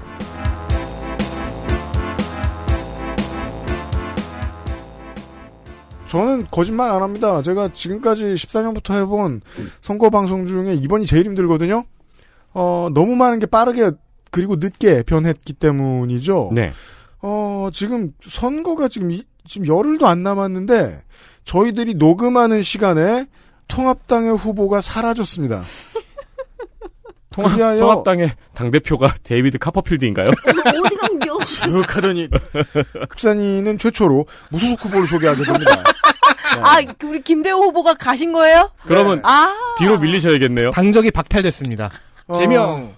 저는 6.07 6.47
거짓말 6.51 6.91
안 6.91 7.03
합니다. 7.03 7.43
제가 7.43 7.69
지금까지 7.73 8.27
14년부터 8.35 8.95
해본 9.01 9.41
선거 9.83 10.09
방송 10.11 10.47
중에 10.47 10.75
이번이 10.75 11.05
제일 11.05 11.25
힘들거든요. 11.27 11.85
어, 12.55 12.89
너무 12.95 13.17
많은 13.17 13.39
게 13.41 13.47
빠르게 13.47 13.91
그리고 14.31 14.57
늦게 14.57 15.03
변했기 15.03 15.53
때문이죠. 15.55 16.51
네. 16.55 16.73
어, 17.23 17.69
지금 17.73 18.13
선거가 18.27 18.89
지금 18.89 19.11
이- 19.11 19.25
지금 19.47 19.67
열흘도 19.67 20.07
안 20.07 20.23
남았는데 20.23 21.03
저희들이 21.45 21.95
녹음하는 21.95 22.63
시간에 22.63 23.27
통합당의 23.69 24.37
후보가 24.37 24.81
사라졌습니다. 24.81 25.63
통합, 27.37 27.53
그리하여- 27.57 27.79
통합당의 27.81 28.33
당대표가 28.55 29.15
데이비드 29.23 29.59
카퍼필드인가요? 29.59 30.29
어디 30.67 30.97
감겨? 30.97 31.39
슥하더니 31.45 32.29
극산이는 33.09 33.79
최초로 33.79 34.27
무소속 34.51 34.85
후보를 34.87 35.07
소개하게 35.07 35.45
됩니다. 35.45 35.83
아, 36.63 36.79
우리 37.05 37.21
김대호 37.21 37.59
후보가 37.65 37.95
가신 37.95 38.33
거예요? 38.33 38.71
그러면 38.87 39.21
아, 39.25 39.55
뒤로 39.79 39.99
밀리셔야겠네요. 39.99 40.71
당적이 40.71 41.11
박탈됐습니다. 41.11 41.91
제명. 42.35 42.95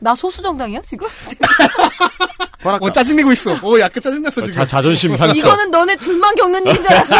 나 0.00 0.14
소수정당이야 0.14 0.80
지금? 0.84 1.06
어, 2.80 2.90
짜증내고 2.90 3.32
있어. 3.32 3.52
어, 3.52 3.78
약간 3.78 4.02
짜증났어, 4.02 4.42
지금. 4.42 4.50
자, 4.52 4.66
자존심 4.66 5.14
상처. 5.16 5.34
이거는 5.38 5.70
너네 5.70 5.96
둘만 5.96 6.34
겪는 6.34 6.66
일인 6.66 6.76
줄 6.82 6.90
알았어. 6.92 7.14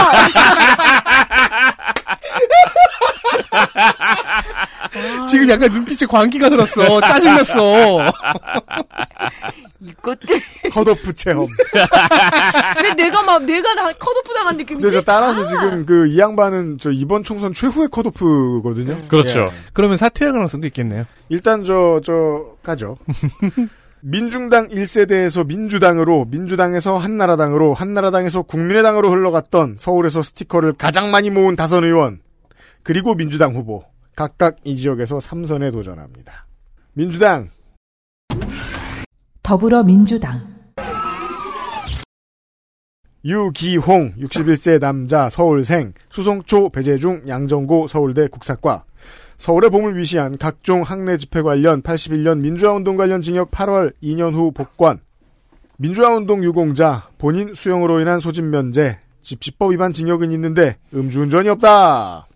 지금 5.29 5.51
약간 5.51 5.71
눈빛에 5.73 6.07
광기가 6.07 6.49
들었어. 6.49 7.01
짜증났어. 7.01 8.11
이것들. 9.81 10.41
컷오프 10.73 11.13
체험. 11.13 11.47
왜 12.83 12.95
내가 12.95 13.23
막 13.23 13.43
내가 13.45 13.75
다 13.75 13.93
컷오프 13.93 14.33
당한 14.35 14.57
느낌이지? 14.57 14.91
저 14.91 15.03
따라서 15.03 15.43
아. 15.43 15.47
지금 15.49 15.85
그 15.85 16.05
이 16.15 16.19
양반은 16.19 16.79
저 16.79 16.91
이번 16.91 17.25
총선 17.25 17.53
최후의 17.53 17.89
컷오프거든요. 17.89 18.97
그렇죠. 19.09 19.41
예. 19.41 19.51
그러면 19.73 19.97
사퇴할 19.97 20.33
가능성도 20.33 20.67
있겠네요. 20.69 21.05
일단 21.29 21.65
저, 21.65 22.01
저, 22.05 22.57
가죠. 22.63 22.97
민중당 24.01 24.69
1세대에서 24.69 25.47
민주당으로, 25.47 26.27
민주당에서 26.31 26.99
한나라당으로, 26.99 27.73
한나라당에서 27.73 28.43
국민의당으로 28.43 29.11
흘러갔던 29.11 29.77
서울에서 29.79 30.23
스티커를 30.23 30.75
가장 30.75 31.11
많이 31.11 31.31
모은 31.31 31.57
다선 31.57 31.85
의원, 31.85 32.21
그리고 32.83 33.15
민주당 33.15 33.55
후보, 33.55 33.83
각각 34.17 34.57
이 34.65 34.77
지역에서 34.77 35.19
3선에 35.19 35.73
도전합니다. 35.73 36.47
민주당, 36.93 37.49
더불어민주당. 39.43 40.55
유기홍, 43.25 44.17
61세 44.19 44.79
남자, 44.79 45.31
서울생, 45.31 45.95
수송초, 46.11 46.69
배재중, 46.69 47.23
양정고, 47.27 47.89
서울대 47.89 48.29
국사과, 48.29 48.85
서울의 49.39 49.71
봄을 49.71 49.97
위시한 49.97 50.37
각종 50.37 50.83
학내 50.83 51.17
집회 51.17 51.41
관련 51.41 51.83
81년 51.83 52.41
민주화운동 52.41 52.97
관련 52.97 53.23
징역 53.23 53.51
8월 53.51 53.95
2년 54.03 54.35
후 54.35 54.53
복권, 54.53 55.01
민주화운동 55.79 56.45
유공자, 56.45 57.09
본인 57.19 57.55
수용으로 57.55 58.01
인한 58.01 58.21
소집 58.21 58.45
면제, 58.45 58.99
집시법 59.23 59.73
위반 59.73 59.93
징역은 59.93 60.31
있는데 60.33 60.77
음주운전이 60.93 61.49
없다. 61.49 62.27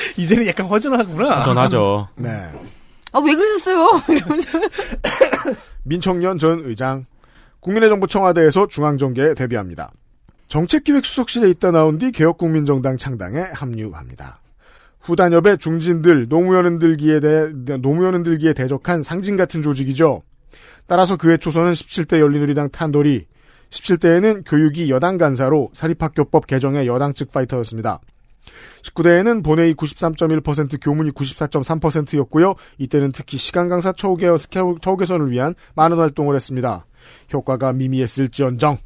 이제는 0.16 0.46
약간 0.46 0.66
허전하구나. 0.66 1.42
전하죠. 1.42 2.08
네. 2.16 2.30
아, 3.12 3.18
왜 3.20 3.34
그러셨어요? 3.34 3.88
민청년 5.84 6.38
전 6.38 6.60
의장, 6.64 7.06
국민의 7.60 7.88
정부 7.88 8.06
청와대에서 8.06 8.68
중앙정계에 8.68 9.34
데뷔합니다. 9.34 9.90
정책기획수석실에 10.48 11.48
있다 11.50 11.70
나온 11.70 11.98
뒤 11.98 12.10
개혁국민정당 12.10 12.96
창당에 12.96 13.40
합류합니다. 13.52 14.40
후단협의 15.00 15.58
중진들, 15.58 16.28
노무현 16.28 16.66
흔들기에 16.66 17.20
대, 17.20 17.50
노무현 17.80 18.14
흔들기에 18.14 18.52
대적한 18.52 19.02
상징 19.02 19.36
같은 19.36 19.62
조직이죠. 19.62 20.22
따라서 20.86 21.16
그의 21.16 21.38
초선은 21.38 21.72
17대 21.72 22.18
열린우리당 22.18 22.70
탄돌이, 22.70 23.26
17대에는 23.70 24.42
교육이 24.46 24.90
여당 24.90 25.18
간사로 25.18 25.70
사립학교법 25.74 26.46
개정의 26.46 26.86
여당 26.86 27.12
측 27.12 27.30
파이터였습니다. 27.32 28.00
19대에는 28.82 29.44
본회의 29.44 29.74
93.1% 29.74 30.82
교문이 30.82 31.12
94.3%였고요. 31.12 32.54
이때는 32.78 33.12
특히 33.12 33.38
시간 33.38 33.68
강사 33.68 33.92
처우, 33.92 34.16
개, 34.16 34.26
처우 34.48 34.96
개선을 34.96 35.30
위한 35.30 35.54
많은 35.74 35.98
활동을 35.98 36.34
했습니다. 36.34 36.86
효과가 37.32 37.72
미미했을지언정. 37.72 38.78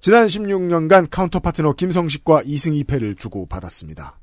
지난 0.00 0.26
16년간 0.26 1.08
counter 1.10 1.40
partner 1.40 1.74
김성식과 1.74 2.42
2승 2.42 2.82
2패를 2.84 3.18
주고 3.18 3.46
받았습니다. 3.46 4.18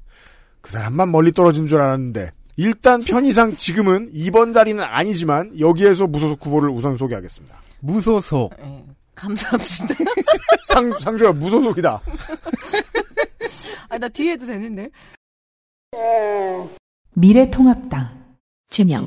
그 0.62 0.72
사람만 0.72 1.12
멀리 1.12 1.32
떨어진 1.32 1.68
줄 1.68 1.80
알았는데 1.80 2.32
일단 2.58 3.02
편의상 3.02 3.56
지금은 3.56 4.12
2번 4.12 4.54
자리는 4.54 4.84
아니지만 4.84 5.58
여기에서 5.60 6.08
무소속 6.08 6.44
후보를 6.44 6.70
우선 6.70 6.98
소개하겠습니다. 6.98 7.62
무소속. 7.80 8.52
네, 8.58 8.86
감사합니다. 9.14 9.96
상, 10.68 10.92
상주야 10.98 11.32
무소속이다. 11.34 12.02
아, 13.98 14.00
나 14.00 14.10
뒤에 14.10 14.34
해도 14.34 14.46
되는데. 14.46 14.90
미래통합당 17.16 18.10
제명 18.70 19.04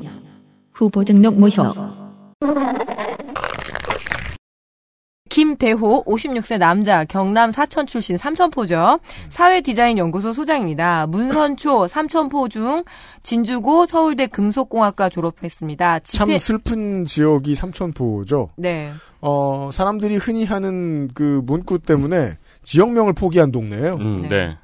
후보 0.73 1.05
등록 1.05 1.35
무효 1.39 1.63
김대호 5.29 6.03
56세 6.03 6.57
남자 6.57 7.05
경남 7.05 7.53
사천 7.53 7.87
출신 7.87 8.17
삼천포죠. 8.17 8.99
사회 9.29 9.61
디자인 9.61 9.97
연구소 9.97 10.33
소장입니다. 10.33 11.07
문선초 11.07 11.87
삼천포 11.87 12.49
중 12.49 12.83
진주고 13.23 13.85
서울대 13.85 14.27
금속공학과 14.27 15.07
졸업했습니다. 15.07 15.99
참 15.99 16.27
집회- 16.27 16.37
슬픈 16.37 17.05
지역이 17.05 17.55
삼천포죠. 17.55 18.49
네. 18.57 18.91
어, 19.21 19.69
사람들이 19.71 20.17
흔히 20.17 20.43
하는 20.43 21.07
그 21.13 21.41
문구 21.45 21.79
때문에 21.79 22.37
지역명을 22.63 23.13
포기한 23.13 23.53
동네예요. 23.53 23.93
음, 23.95 24.27
네. 24.27 24.57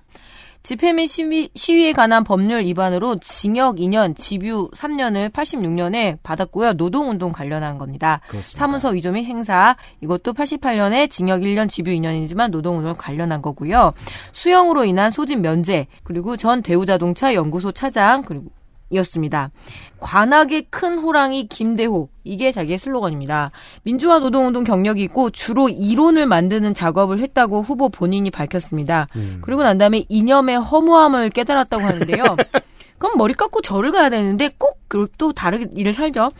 집회 0.68 0.91
및 0.91 1.07
시위, 1.07 1.48
시위에 1.56 1.94
관한 1.94 2.26
법률 2.26 2.65
위반으로 2.65 3.22
징역 3.22 3.77
2년, 3.77 4.18
집유 4.18 4.69
3년을 4.76 5.31
86년에 5.31 6.18
받았고요. 6.23 6.73
노동운동 6.73 7.31
관련한 7.31 7.77
겁니다. 7.77 8.19
그렇습니다. 8.27 8.60
사문서 8.60 8.89
위조 8.89 9.14
및 9.14 9.23
행사 9.23 9.77
이것도 10.02 10.34
88년에 10.34 11.10
징역 11.10 11.44
1년, 11.44 11.69
집유 11.69 11.91
2년이지만 11.91 12.49
노동운동 12.49 12.95
관련한 12.98 13.41
거고요. 13.41 13.94
수형으로 14.34 14.84
인한 14.84 15.10
소집 15.10 15.39
면제 15.39 15.88
그리고 16.03 16.35
전 16.35 16.61
대우자동차 16.61 17.34
연구소 17.34 17.72
차장 17.72 18.23
그리고 18.23 18.48
이었습니다. 18.90 19.52
관악의 20.00 20.68
큰 20.70 21.00
호랑이 21.00 21.48
김대호 21.48 22.10
이게 22.24 22.52
자기의 22.52 22.78
슬로건입니다. 22.78 23.52
민주화 23.84 24.20
노동운동 24.20 24.64
경력이 24.64 25.02
있고 25.04 25.30
주로 25.30 25.70
이론을 25.70 26.26
만드는 26.26 26.74
작업을 26.74 27.20
했다고 27.20 27.62
후보 27.62 27.90
본인이 27.90 28.30
밝혔습니다. 28.32 29.08
그리고 29.42 29.64
난 29.64 29.78
다음에 29.78 30.06
이념의 30.10 30.60
허무함을 30.60 31.30
깨달았다고 31.30 31.84
하는데요. 31.84 32.24
그럼 32.98 33.18
머리 33.18 33.34
깎고 33.34 33.61
절을 33.61 33.91
가야 33.91 34.10
되는데 34.10 34.49
꼭 34.57 34.78
또 35.18 35.34
다르게 35.34 35.68
일을 35.76 35.94
살죠. 35.94 36.32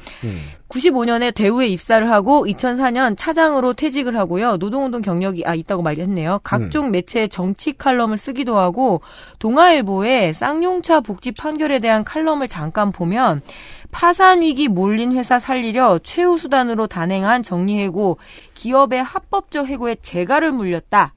95년에 0.70 1.34
대우에 1.34 1.68
입사를 1.68 2.10
하고 2.10 2.46
2004년 2.46 3.16
차장으로 3.18 3.74
퇴직을 3.74 4.18
하고요. 4.18 4.58
노동운동 4.58 5.02
경력이 5.02 5.44
아 5.46 5.54
있다고 5.54 5.82
말했네요. 5.82 6.40
각종 6.44 6.92
매체 6.92 7.28
정치 7.28 7.74
칼럼을 7.74 8.18
쓰기도 8.18 8.58
하고 8.58 9.02
동아일보에 9.40 10.34
쌍용차 10.34 11.02
복지 11.02 11.32
판결에 11.32 11.80
대한 11.80 12.04
칼럼을 12.04 12.48
잠깐 12.48 12.92
보면 12.92 13.42
파산 13.92 14.42
위기 14.42 14.68
몰린 14.68 15.14
회사 15.14 15.40
살리려 15.40 16.00
최후 16.04 16.38
수단으로 16.38 16.88
단행한 16.88 17.44
정리해고 17.44 18.18
기업의 18.54 19.04
합법적 19.04 19.68
해고에 19.68 19.96
재갈을 19.96 20.52
물렸다. 20.52 21.14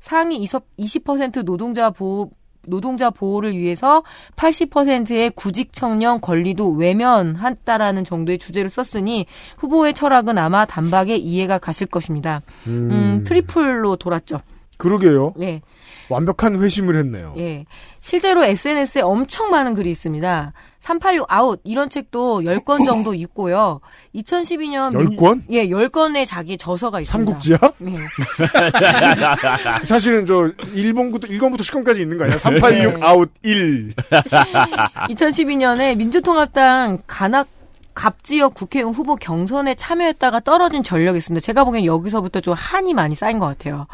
상위 0.00 0.44
20% 0.44 1.44
노동자 1.44 1.90
보호 1.90 2.30
노동자 2.68 3.10
보호를 3.10 3.56
위해서 3.56 4.02
80%의 4.36 5.30
구직 5.30 5.72
청년 5.72 6.20
권리도 6.20 6.70
외면했다라는 6.70 8.04
정도의 8.04 8.38
주제를 8.38 8.70
썼으니 8.70 9.26
후보의 9.58 9.94
철학은 9.94 10.38
아마 10.38 10.64
단박에 10.64 11.16
이해가 11.16 11.58
가실 11.58 11.86
것입니다. 11.86 12.40
음, 12.66 13.24
트리플로 13.26 13.96
돌았죠. 13.96 14.40
그러게요. 14.78 15.34
예. 15.40 15.60
완벽한 16.08 16.56
회심을 16.56 16.96
했네요. 16.96 17.34
예. 17.36 17.66
실제로 18.00 18.44
SNS에 18.44 19.02
엄청 19.02 19.50
많은 19.50 19.74
글이 19.74 19.90
있습니다. 19.90 20.52
386 20.88 21.26
아웃 21.28 21.60
이런 21.64 21.90
책도 21.90 22.40
10권 22.40 22.86
정도 22.86 23.12
있고요. 23.12 23.80
2012년 24.14 24.94
10권? 24.94 25.42
예, 25.50 25.66
10권의 25.68 26.24
자기 26.24 26.56
저서가 26.56 27.00
있습니다. 27.00 27.32
삼국지야? 27.32 27.58
네. 27.78 27.92
사실은 29.84 30.24
저 30.24 30.34
1번부터 30.34 31.28
1권부터 31.28 31.60
10권까지 31.60 32.00
있는 32.00 32.16
거 32.16 32.24
아니야? 32.24 32.38
386 32.38 33.00
네. 33.00 33.06
아웃 33.06 33.30
1. 33.42 33.92
2012년에 35.10 35.96
민주통합당 35.98 37.02
관악 37.06 37.48
갑지역 37.98 38.54
국회의원 38.54 38.94
후보 38.94 39.16
경선에 39.16 39.74
참여했다가 39.74 40.40
떨어진 40.40 40.84
전력이 40.84 41.18
있습니다. 41.18 41.44
제가 41.44 41.64
보기엔 41.64 41.84
여기서부터 41.84 42.40
좀 42.40 42.54
한이 42.54 42.94
많이 42.94 43.16
쌓인 43.16 43.40
것 43.40 43.46
같아요. 43.46 43.88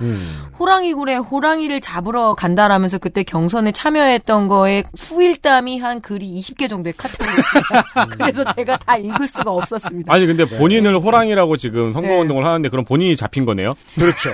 호랑이굴에 0.58 1.16
호랑이를 1.16 1.80
잡으러 1.80 2.34
간다라면서 2.34 2.98
그때 2.98 3.22
경선에 3.22 3.72
참여했던 3.72 4.48
거에 4.48 4.82
후일담에 4.98 5.78
관한 5.78 6.02
글이 6.02 6.38
20개 6.38 6.68
정도의 6.68 6.92
카테고리 6.98 7.30
있습니다. 7.30 7.84
그래서 8.18 8.44
제가 8.54 8.76
다 8.76 8.98
읽을 8.98 9.26
수가 9.26 9.50
없었습니다. 9.50 10.12
아니 10.12 10.26
근데 10.26 10.44
본인을 10.44 11.00
호랑이라고 11.00 11.56
지금 11.56 11.94
선거운동을 11.94 12.44
하는데 12.44 12.68
그럼 12.68 12.84
본인이 12.84 13.16
잡힌 13.16 13.46
거네요? 13.46 13.74
그렇죠. 13.94 14.30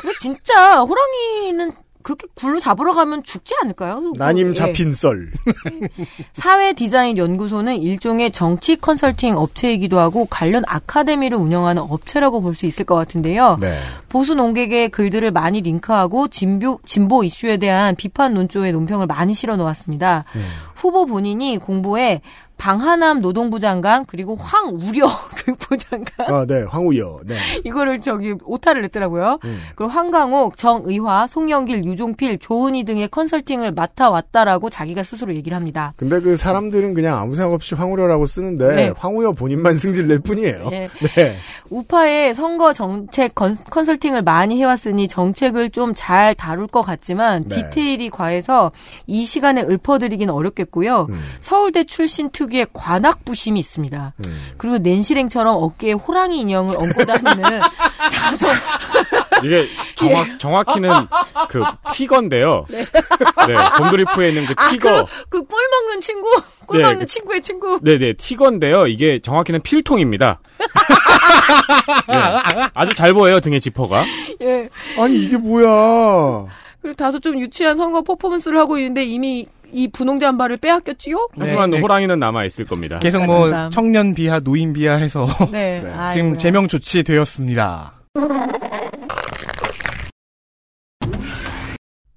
근데 0.00 0.16
진짜 0.18 0.80
호랑이는 0.80 1.72
그렇게 2.02 2.26
굴로 2.34 2.60
잡으러 2.60 2.94
가면 2.94 3.22
죽지 3.22 3.54
않을까요? 3.62 4.12
나님 4.16 4.50
예. 4.50 4.54
잡힌 4.54 4.92
썰. 4.92 5.30
사회 6.32 6.72
디자인 6.72 7.16
연구소는 7.16 7.76
일종의 7.76 8.32
정치 8.32 8.76
컨설팅 8.76 9.36
업체이기도 9.36 9.98
하고 9.98 10.26
관련 10.30 10.62
아카데미를 10.66 11.36
운영하는 11.36 11.82
업체라고 11.82 12.40
볼 12.40 12.50
수 12.54 12.66
있을 12.66 12.84
것 12.84 12.94
같은데요. 12.96 13.58
네. 13.60 13.74
보수 14.08 14.34
농객의 14.34 14.88
글들을 14.90 15.30
많이 15.30 15.60
링크하고 15.60 16.28
진보, 16.28 16.80
진보 16.84 17.22
이슈에 17.24 17.56
대한 17.56 17.94
비판 17.94 18.34
논조의 18.34 18.72
논평을 18.72 19.06
많이 19.06 19.32
실어 19.32 19.56
놓았습니다. 19.56 20.24
후보 20.80 21.06
본인이 21.06 21.58
공보에 21.58 22.20
방하남 22.56 23.22
노동부 23.22 23.58
장관 23.58 24.04
그리고 24.04 24.36
황우려 24.36 25.08
그 25.34 25.54
부장관 25.56 26.30
아, 26.30 26.44
네. 26.46 26.62
황우여. 26.68 27.20
네. 27.24 27.36
이거를 27.64 28.02
저기 28.02 28.34
오타를 28.44 28.82
냈더라고요. 28.82 29.38
음. 29.44 29.60
그리고 29.74 29.90
황강옥, 29.90 30.58
정의화, 30.58 31.26
송영길, 31.26 31.86
유종필, 31.86 32.38
조은희 32.38 32.84
등의 32.84 33.08
컨설팅을 33.08 33.72
맡아왔다라고 33.72 34.68
자기가 34.68 35.02
스스로 35.02 35.34
얘기를 35.34 35.56
합니다. 35.56 35.94
근데 35.96 36.20
그 36.20 36.36
사람들은 36.36 36.92
그냥 36.92 37.18
아무 37.18 37.34
생각 37.34 37.54
없이 37.54 37.74
황우여라고 37.74 38.26
쓰는데 38.26 38.76
네. 38.76 38.92
황우여 38.94 39.32
본인만 39.32 39.74
승질 39.76 40.06
낼 40.06 40.18
뿐이에요. 40.18 40.68
네. 40.68 40.88
네. 41.16 41.36
우파의 41.70 42.34
선거 42.34 42.74
정책 42.74 43.34
컨, 43.34 43.56
컨설팅을 43.70 44.20
많이 44.20 44.60
해왔으니 44.60 45.08
정책을 45.08 45.70
좀 45.70 45.94
잘 45.94 46.34
다룰 46.34 46.66
것 46.66 46.82
같지만 46.82 47.44
네. 47.46 47.56
디테일이 47.56 48.10
과해서 48.10 48.72
이 49.06 49.26
시간에 49.26 49.62
읊어드리긴 49.62 50.30
어렵겠고 50.30 50.69
요. 50.86 51.06
음. 51.10 51.20
서울대 51.40 51.84
출신 51.84 52.30
특유의 52.30 52.68
관악 52.72 53.24
부심이 53.24 53.58
있습니다. 53.60 54.14
그리고 54.56 54.78
낸시랭처럼 54.78 55.56
어깨에 55.62 55.92
호랑이 55.92 56.38
인형을 56.40 56.76
얹고 56.76 57.04
다니는 57.04 57.60
다소 58.14 58.48
이게 59.44 59.66
정확 59.96 60.38
정확히는 60.38 60.90
그 61.48 61.62
티거인데요. 61.92 62.64
네. 62.68 62.84
네, 63.46 63.54
곰돌이푸에 63.78 64.28
있는 64.28 64.46
그 64.46 64.54
티거. 64.70 65.06
그꿀 65.28 65.58
먹는 65.70 66.00
친구, 66.00 66.28
꿀 66.66 66.78
네, 66.78 66.82
먹는 66.84 67.00
그- 67.00 67.06
친구의 67.06 67.42
친구. 67.42 67.78
네네, 67.82 68.14
티거인데요. 68.14 68.86
이게 68.86 69.18
정확히는 69.22 69.62
필통입니다. 69.62 70.40
네, 72.12 72.68
아주 72.74 72.94
잘 72.94 73.12
보여요, 73.12 73.40
등에 73.40 73.58
지퍼가. 73.58 74.04
예. 74.42 74.68
아니 74.98 75.16
이게 75.16 75.36
뭐야? 75.36 76.46
그리고 76.82 76.96
다소 76.96 77.18
좀 77.20 77.38
유치한 77.38 77.76
선거 77.76 78.02
퍼포먼스를 78.02 78.58
하고 78.58 78.78
있는데 78.78 79.04
이미 79.04 79.46
이 79.72 79.88
분홍 79.88 80.18
잠바를 80.18 80.56
빼앗겼지요? 80.58 81.28
하지만 81.38 81.70
네. 81.70 81.80
호랑이는 81.80 82.18
남아 82.18 82.44
있을 82.44 82.64
겁니다. 82.64 82.98
계속 82.98 83.24
뭐 83.24 83.40
감사합니다. 83.42 83.70
청년 83.70 84.14
비하, 84.14 84.40
노인 84.40 84.72
비하 84.72 84.94
해서 84.94 85.26
네. 85.50 85.80
지금 86.12 86.26
아이고야. 86.26 86.36
제명 86.36 86.68
조치 86.68 87.02
되었습니다. 87.02 87.94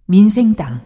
민생당 0.06 0.82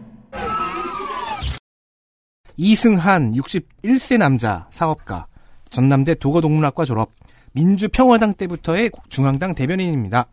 이승한 2.57 3.34
61세 3.34 4.18
남자 4.18 4.68
사업가 4.72 5.27
전남대 5.69 6.15
도거동문학과 6.15 6.85
졸업 6.85 7.11
민주평화당 7.53 8.34
때부터의 8.35 8.91
중앙당 9.10 9.56
대변인입니다. 9.56 10.27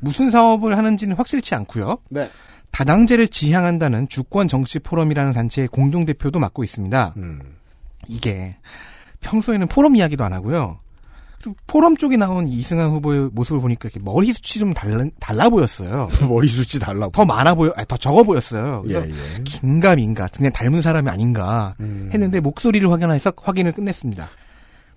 무슨 0.00 0.30
사업을 0.30 0.76
하는지는 0.76 1.16
확실치 1.16 1.54
않고요. 1.54 1.98
네. 2.08 2.30
다당제를 2.72 3.28
지향한다는 3.28 4.08
주권 4.08 4.48
정치 4.48 4.78
포럼이라는 4.78 5.32
단체의 5.32 5.68
공동 5.68 6.04
대표도 6.04 6.38
맡고 6.38 6.64
있습니다. 6.64 7.14
음. 7.18 7.40
이게 8.08 8.56
평소에는 9.20 9.68
포럼 9.68 9.94
이야기도 9.94 10.24
안 10.24 10.32
하고요. 10.32 10.80
포럼 11.66 11.96
쪽에 11.96 12.16
나온 12.16 12.46
이승한 12.46 12.90
후보의 12.90 13.30
모습을 13.32 13.60
보니까 13.60 13.88
이렇게 13.88 14.00
머리 14.00 14.32
숱이 14.32 14.60
좀 14.60 14.74
달라, 14.74 15.04
달라 15.18 15.48
보였어요. 15.48 16.08
머리 16.28 16.48
숱이 16.48 16.80
달라. 16.80 17.08
더 17.12 17.24
많아 17.24 17.54
보여, 17.54 17.72
아니, 17.76 17.86
더 17.86 17.96
적어 17.96 18.22
보였어요. 18.22 18.84
예, 18.88 18.94
그래서 18.94 19.08
예. 19.08 19.42
긴가 19.42 19.96
민가 19.96 20.28
등에 20.28 20.50
닮은 20.50 20.82
사람이 20.82 21.08
아닌가 21.08 21.74
음. 21.80 22.10
했는데 22.12 22.40
목소리를 22.40 22.88
확인해서 22.90 23.32
확인을 23.36 23.72
끝냈습니다. 23.72 24.28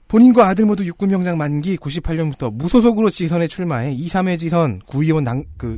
본인과 0.08 0.48
아들 0.48 0.66
모두 0.66 0.86
육군 0.86 1.10
병장 1.10 1.38
만기 1.38 1.78
98년부터 1.78 2.54
무소속으로 2.54 3.10
지선에 3.10 3.48
출마해 3.48 3.94
2, 3.94 4.08
3회 4.08 4.38
지선 4.38 4.80
구의원 4.86 5.24
당, 5.24 5.44
그, 5.58 5.78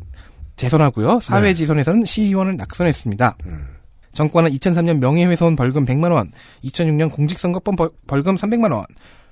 재선하고요. 0.57 1.19
4회 1.19 1.41
네. 1.43 1.53
지선에서는 1.53 2.03
시의원을 2.05 2.57
낙선했습니다. 2.57 3.37
음. 3.45 3.67
정권은 4.11 4.49
2003년 4.51 4.97
명예훼손 4.97 5.55
벌금 5.55 5.85
100만 5.85 6.11
원, 6.11 6.31
2006년 6.63 7.11
공직선거법 7.13 7.75
벌- 7.75 7.91
벌금 8.07 8.35
300만 8.35 8.73
원. 8.73 8.83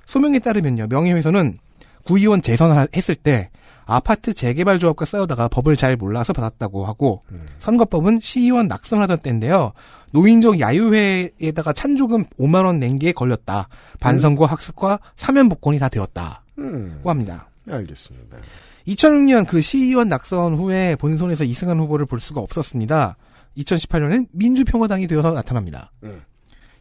소명에 0.05 0.37
따르면요, 0.39 0.85
명예훼손은 0.87 1.57
구의원 2.03 2.41
재선했을 2.43 3.15
때 3.15 3.49
아파트 3.87 4.33
재개발 4.33 4.77
조합과 4.79 5.05
싸우다가 5.05 5.47
법을 5.47 5.75
잘 5.75 5.95
몰라서 5.95 6.33
받았다고 6.33 6.85
하고 6.85 7.23
선거법은 7.59 8.19
시의원 8.21 8.67
낙선하던 8.67 9.19
때인데요. 9.19 9.73
노인정 10.11 10.59
야유회에다가 10.59 11.73
찬조금 11.73 12.25
5만 12.39 12.65
원 12.65 12.79
낸 12.79 12.99
게 12.99 13.11
걸렸다. 13.11 13.67
반성과 13.99 14.45
학습과 14.45 14.99
사면 15.15 15.49
복권이 15.49 15.79
다 15.79 15.89
되었다고 15.89 16.35
음. 16.59 17.01
합니다. 17.03 17.49
알겠습니다. 17.69 18.37
2006년 18.87 19.47
그 19.47 19.61
시의원 19.61 20.09
낙선 20.09 20.55
후에 20.55 20.95
본선에서 20.95 21.43
이승한 21.43 21.79
후보를 21.79 22.05
볼 22.05 22.19
수가 22.19 22.41
없었습니다. 22.41 23.17
2018년엔 23.57 24.27
민주평화당이 24.31 25.07
되어서 25.07 25.31
나타납니다. 25.33 25.91
음. 26.03 26.21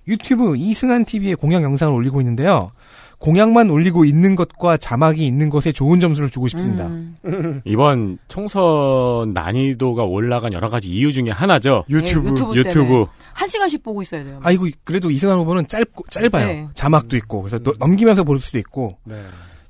유튜브 0.06 0.54
이승한 0.56 1.04
TV에 1.06 1.34
공약 1.34 1.62
영상을 1.62 1.94
올리고 1.94 2.20
있는데요. 2.20 2.72
공약만 3.20 3.70
올리고 3.70 4.04
있는 4.04 4.36
것과 4.36 4.76
자막이 4.76 5.24
있는 5.24 5.48
것에 5.48 5.72
좋은 5.72 5.98
점수를 5.98 6.28
주고 6.28 6.46
싶습니다. 6.48 6.88
음. 6.88 7.16
이번 7.64 8.18
총선 8.28 9.32
난이도가 9.32 10.02
올라간 10.02 10.52
여러 10.52 10.68
가지 10.68 10.90
이유 10.90 11.10
중에 11.10 11.30
하나죠. 11.30 11.84
유튜브. 11.88 12.28
예, 12.28 12.30
유튜브 12.32 12.56
유튜브. 12.56 13.06
한 13.32 13.48
시간씩 13.48 13.82
보고 13.82 14.02
있어야 14.02 14.24
돼요. 14.24 14.40
아이고 14.42 14.66
그래도 14.82 15.10
이승한 15.10 15.38
후보는 15.38 15.68
짧고 15.68 16.04
짧아요. 16.10 16.46
네. 16.46 16.68
자막도 16.74 17.16
있고 17.16 17.40
그래서 17.40 17.58
너- 17.60 17.72
넘기면서 17.78 18.24
볼 18.24 18.40
수도 18.40 18.58
있고 18.58 18.98
네. 19.04 19.22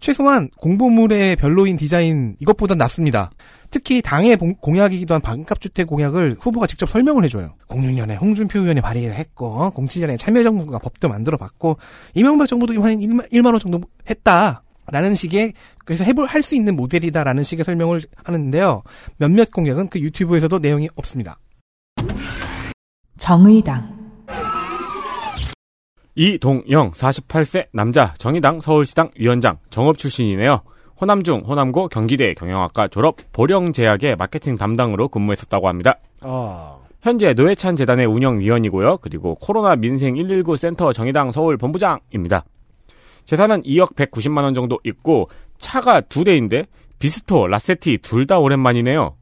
최소한 0.09 0.51
공보물의 0.59 1.37
별로인 1.37 1.79
디자인 1.79 2.37
이것보단 2.39 2.77
낫습니다. 2.77 3.31
특히 3.71 4.03
당의 4.03 4.37
봉- 4.37 4.55
공약이기도 4.61 5.15
한 5.15 5.23
반값주택 5.23 5.87
공약을 5.87 6.37
후보가 6.39 6.67
직접 6.67 6.91
설명을 6.91 7.25
해줘요. 7.25 7.55
06년에 7.69 8.21
홍준표 8.21 8.59
의원이 8.61 8.83
발의를 8.83 9.17
했고 9.17 9.73
07년에 9.75 10.19
참여정부가 10.19 10.79
법도 10.81 11.09
만들어봤고 11.09 11.79
이명박 12.13 12.47
정부도 12.49 12.75
한 12.83 12.99
1만, 13.01 13.33
1만 13.33 13.47
원 13.47 13.59
정도 13.59 13.81
했다. 14.11 14.63
라는 14.89 15.15
식의 15.15 15.55
그래서 15.87 16.05
해볼 16.05 16.27
할 16.27 16.43
수 16.43 16.55
있는 16.55 16.77
모델이다라는 16.77 17.43
식의 17.43 17.65
설명을 17.65 18.03
하는데요. 18.25 18.83
몇몇 19.17 19.51
공약은 19.51 19.89
그 19.89 19.99
유튜브에서도 20.01 20.59
내용이 20.59 20.91
없습니다. 20.97 21.39
정의당 23.17 23.94
이동영 26.17 26.93
48세 26.93 27.67
남자 27.73 28.15
정의당 28.15 28.61
서울시당 28.61 29.11
위원장 29.19 29.59
정업 29.71 29.99
출신이네요. 29.99 30.61
호남중 31.01 31.41
호남고 31.41 31.89
경기대 31.89 32.35
경영학과 32.35 32.87
졸업 32.89 33.17
보령제약의 33.33 34.17
마케팅 34.17 34.57
담당으로 34.57 35.09
근무했었다고 35.09 35.69
합니다. 35.69 35.99
아. 36.21 36.79
현재 37.03 37.33
노회찬 37.35 37.77
재단의 37.77 38.07
운영위원이고요. 38.07 38.99
그리고 38.99 39.35
코로나 39.35 39.77
민생 39.77 40.15
119 40.15 40.57
센터 40.57 40.93
정의당 40.93 41.33
서울 41.33 41.57
본부장입니다. 41.57 42.45
재산은 43.25 43.63
2억 43.63 43.95
190만 43.97 44.45
원 44.45 44.55
정도 44.55 44.79
있고 44.85 45.29
차가 45.59 46.01
두 46.01 46.25
대인데 46.25 46.67
비스토, 46.99 47.49
라세티 47.49 47.99
둘 47.99 48.27
다 48.27 48.39
오랜만이네요. 48.39 49.17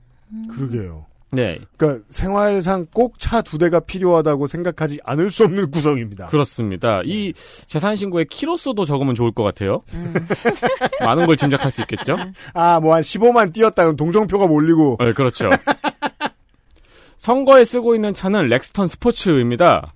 그러게요. 0.51 1.06
네, 1.35 1.59
그러니까 1.79 2.05
생활상 2.11 2.87
꼭 2.93 3.15
차 3.19 3.41
두 3.43 3.57
대가 3.59 3.81
필요하다고 3.81 4.47
생각하지 4.47 4.99
않을 5.05 5.31
수 5.31 5.45
없는 5.45 5.71
구성입니다. 5.71 6.27
그렇습니다. 6.27 7.01
이 7.05 7.33
재산 7.67 7.97
신고에 7.97 8.25
키로수도 8.31 8.85
적으면 8.85 9.15
좋을 9.15 9.33
것 9.33 9.43
같아요. 9.43 9.83
많은 11.01 11.27
걸 11.27 11.37
짐작할 11.37 11.71
수 11.73 11.81
있겠죠? 11.83 12.17
아, 12.55 12.79
뭐 12.81 12.95
한 12.95 13.01
15만 13.03 13.53
뛰었다면 13.55 13.97
동정표가 13.97 14.47
몰리고. 14.47 14.99
네, 15.01 15.13
그렇죠. 15.13 15.49
선거에 17.19 17.65
쓰고 17.65 17.95
있는 17.95 18.13
차는 18.13 18.49
렉스턴 18.49 18.89
스포츠입니다. 18.89 19.95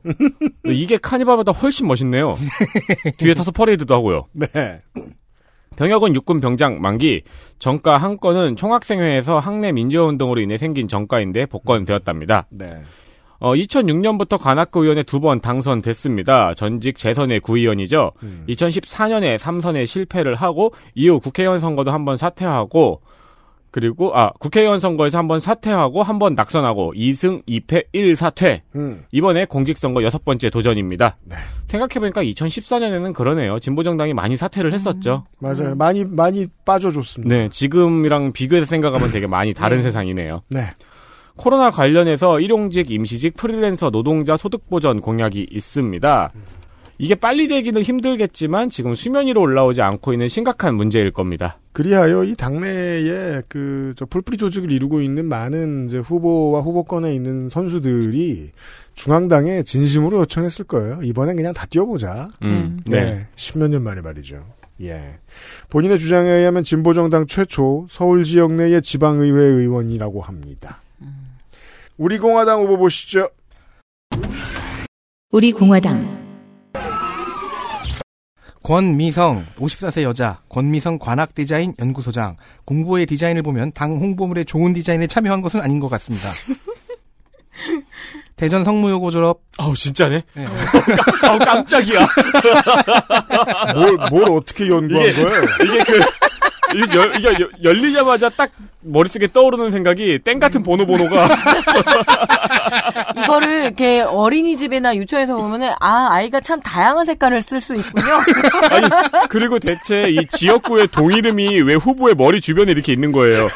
이게 0.64 0.96
카니발보다 0.96 1.50
훨씬 1.52 1.88
멋있네요. 1.88 2.36
뒤에 3.18 3.34
타서 3.34 3.50
퍼레이드도 3.50 3.92
하고요. 3.94 4.26
네. 4.32 4.80
병역은 5.76 6.14
육군 6.14 6.40
병장 6.40 6.80
만기, 6.80 7.22
정가 7.58 7.98
한 7.98 8.16
건은 8.18 8.56
총학생회에서 8.56 9.38
학내 9.38 9.72
민주화운동으로 9.72 10.40
인해 10.40 10.56
생긴 10.58 10.88
정가인데 10.88 11.46
복권되었답니다. 11.46 12.46
네. 12.50 12.76
어, 13.38 13.52
2006년부터 13.54 14.38
관악구 14.40 14.82
의원에 14.84 15.02
두 15.02 15.20
번 15.20 15.40
당선됐습니다. 15.40 16.54
전직 16.54 16.96
재선의 16.96 17.40
구의원이죠. 17.40 18.12
2014년에 18.48 19.36
3선에 19.38 19.84
실패를 19.86 20.34
하고 20.36 20.72
이후 20.94 21.20
국회의원 21.20 21.60
선거도 21.60 21.90
한 21.92 22.06
번 22.06 22.16
사퇴하고 22.16 23.02
그리고 23.70 24.16
아 24.16 24.30
국회의원 24.38 24.78
선거에서 24.78 25.18
한 25.18 25.28
번 25.28 25.40
사퇴하고 25.40 26.02
한 26.02 26.18
번 26.18 26.34
낙선하고 26.34 26.94
2승 26.94 27.44
2패 27.46 27.84
1사퇴. 27.94 28.60
음. 28.76 29.02
이번에 29.12 29.44
공직선거 29.44 30.02
여섯 30.02 30.24
번째 30.24 30.48
도전입니다. 30.50 31.16
생각해보니까 31.66 32.22
2014년에는 32.22 33.12
그러네요. 33.12 33.58
진보정당이 33.58 34.14
많이 34.14 34.36
사퇴를 34.36 34.72
했었죠. 34.72 35.24
맞아요. 35.40 35.74
많이, 35.74 36.04
많이 36.04 36.46
빠져줬습니다. 36.64 37.34
네, 37.34 37.48
지금이랑 37.50 38.32
비교해서 38.32 38.66
생각하면 38.66 39.10
되게 39.10 39.26
많이 39.26 39.52
다른 39.54 39.78
네. 39.78 39.82
세상이네요. 39.82 40.42
네. 40.48 40.68
코로나 41.36 41.70
관련해서 41.70 42.40
일용직, 42.40 42.90
임시직, 42.90 43.36
프리랜서 43.36 43.90
노동자 43.90 44.38
소득 44.38 44.70
보전 44.70 45.00
공약이 45.02 45.48
있습니다. 45.50 46.32
이게 46.98 47.14
빨리 47.14 47.46
되기는 47.46 47.82
힘들겠지만 47.82 48.70
지금 48.70 48.94
수면 48.94 49.26
위로 49.26 49.42
올라오지 49.42 49.82
않고 49.82 50.12
있는 50.12 50.28
심각한 50.28 50.74
문제일 50.74 51.10
겁니다. 51.10 51.58
그리하여 51.72 52.24
이 52.24 52.34
당내에 52.34 53.42
그, 53.48 53.92
저, 53.96 54.06
풀뿌리 54.06 54.38
조직을 54.38 54.72
이루고 54.72 55.02
있는 55.02 55.26
많은 55.26 55.86
이제 55.86 55.98
후보와 55.98 56.62
후보권에 56.62 57.14
있는 57.14 57.50
선수들이 57.50 58.50
중앙당에 58.94 59.62
진심으로 59.62 60.20
요청했을 60.20 60.64
거예요. 60.64 61.00
이번엔 61.02 61.36
그냥 61.36 61.52
다 61.52 61.66
뛰어보자. 61.66 62.30
음, 62.42 62.80
네. 62.86 63.04
네. 63.04 63.26
십몇 63.34 63.70
년 63.70 63.82
만에 63.82 64.00
말이죠. 64.00 64.42
예. 64.82 65.18
본인의 65.68 65.98
주장에 65.98 66.28
의하면 66.28 66.64
진보정당 66.64 67.26
최초 67.26 67.86
서울 67.90 68.22
지역 68.24 68.52
내의 68.52 68.80
지방의회 68.80 69.38
의원이라고 69.38 70.22
합니다. 70.22 70.80
우리 71.98 72.18
공화당 72.18 72.62
후보 72.62 72.78
보시죠. 72.78 73.28
우리 75.30 75.52
공화당 75.52 76.25
권미성 78.66 79.46
54세 79.58 80.02
여자 80.02 80.40
권미성 80.48 80.98
관악 80.98 81.36
디자인 81.36 81.72
연구소장 81.78 82.36
공보의 82.64 83.06
디자인을 83.06 83.44
보면 83.44 83.70
당 83.70 83.92
홍보물에 83.92 84.42
좋은 84.42 84.72
디자인에 84.72 85.06
참여한 85.06 85.40
것은 85.40 85.60
아닌 85.60 85.78
것 85.78 85.88
같습니다. 85.88 86.28
대전 88.34 88.64
성무여고 88.64 89.12
졸업 89.12 89.42
아우 89.56 89.72
진짜네. 89.76 90.20
네. 90.34 90.46
아우 91.22 91.38
깜짝이야. 91.38 92.08
뭘, 93.72 93.96
뭘 94.10 94.30
어떻게 94.32 94.66
연구한 94.66 95.10
이게- 95.10 95.22
거예요? 95.22 95.42
이게 95.64 95.78
그 95.84 96.00
이게, 96.74 96.96
열, 96.98 97.16
이게 97.16 97.28
열- 97.28 97.50
열리자마자 97.62 98.28
딱 98.30 98.50
머릿속에 98.80 99.28
떠오르는 99.32 99.70
생각이 99.72 100.18
땡 100.24 100.38
같은 100.38 100.62
번호 100.62 100.86
번호가 100.86 101.28
이거를 103.24 103.64
이렇게 103.64 104.00
어린이집이나 104.02 104.96
유치원에서 104.96 105.36
보면은 105.36 105.72
아 105.80 106.08
아이가 106.10 106.40
참 106.40 106.60
다양한 106.60 107.04
색깔을 107.06 107.40
쓸 107.42 107.60
수 107.60 107.74
있군요. 107.74 108.04
아니 108.70 108.88
그리고 109.28 109.58
대체 109.58 110.08
이 110.08 110.26
지역구의 110.26 110.88
동이름이 110.88 111.62
왜 111.62 111.74
후보의 111.74 112.14
머리 112.14 112.40
주변에 112.40 112.72
이렇게 112.72 112.92
있는 112.92 113.12
거예요? 113.12 113.48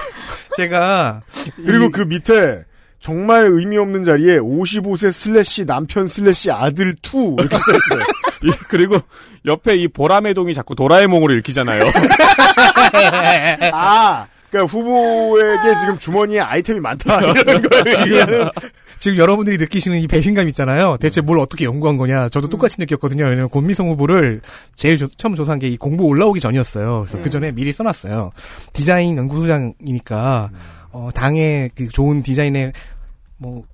제가 0.56 1.22
그리고 1.64 1.90
그 1.90 2.02
밑에 2.02 2.62
정말 3.00 3.46
의미 3.46 3.78
없는 3.78 4.04
자리에 4.04 4.36
55세 4.38 5.10
슬래시 5.10 5.64
남편 5.66 6.06
슬래시 6.06 6.50
아들 6.50 6.94
two 7.00 7.34
이렇게 7.38 7.56
써있어요. 7.58 8.04
이- 8.44 8.50
그리고 8.68 8.98
옆에 9.46 9.74
이 9.74 9.88
보라매 9.88 10.34
동이 10.34 10.52
자꾸 10.54 10.74
도라에몽으로 10.74 11.34
읽히잖아요. 11.38 11.84
아, 13.72 14.26
그러니까 14.50 14.70
후보에게 14.72 15.78
지금 15.80 15.98
주머니에 15.98 16.40
아이템이 16.40 16.80
많다 16.80 17.20
이런 17.22 17.62
거예요. 17.62 17.84
지금, 18.04 18.50
지금 18.98 19.18
여러분들이 19.18 19.56
느끼시는 19.58 19.98
이 20.00 20.06
배신감 20.06 20.48
있잖아요. 20.48 20.96
대체 21.00 21.20
뭘 21.20 21.38
어떻게 21.38 21.64
연구한 21.64 21.96
거냐. 21.96 22.28
저도 22.28 22.48
똑같이 22.48 22.76
느꼈거든요. 22.80 23.24
왜냐면 23.24 23.48
권미성 23.48 23.88
후보를 23.90 24.40
제일 24.74 24.98
조- 24.98 25.08
처음 25.16 25.34
조사한 25.36 25.58
게 25.58 25.68
이 25.68 25.76
공보 25.76 26.04
올라오기 26.04 26.40
전이었어요. 26.40 27.04
그래서 27.06 27.22
그 27.22 27.30
전에 27.30 27.52
미리 27.52 27.72
써놨어요. 27.72 28.32
디자인 28.72 29.16
연구소장이니까 29.16 30.50
어, 30.92 31.10
당의 31.14 31.70
그 31.74 31.88
좋은 31.88 32.22
디자인에 32.22 32.72
뭐 33.36 33.64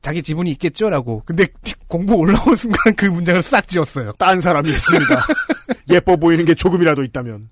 자기 0.00 0.22
지분이 0.22 0.50
있겠죠라고. 0.52 1.22
근데 1.24 1.46
공보 1.88 2.16
올라온 2.16 2.56
순간 2.56 2.94
그 2.96 3.06
문장을 3.06 3.42
싹 3.42 3.68
지웠어요. 3.68 4.12
딴 4.12 4.40
사람이 4.40 4.68
있습니다. 4.70 5.26
예뻐 5.90 6.16
보이는 6.16 6.44
게 6.44 6.54
조금이라도 6.54 7.04
있다면. 7.04 7.50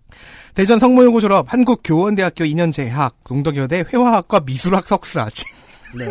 대전 0.54 0.78
성모여고 0.78 1.20
졸업, 1.20 1.52
한국 1.52 1.80
교원대학교 1.84 2.44
2년 2.44 2.72
재학, 2.72 3.16
동덕여대 3.24 3.84
회화학과 3.92 4.40
미술학 4.40 4.86
석사. 4.88 5.28
네. 5.96 6.06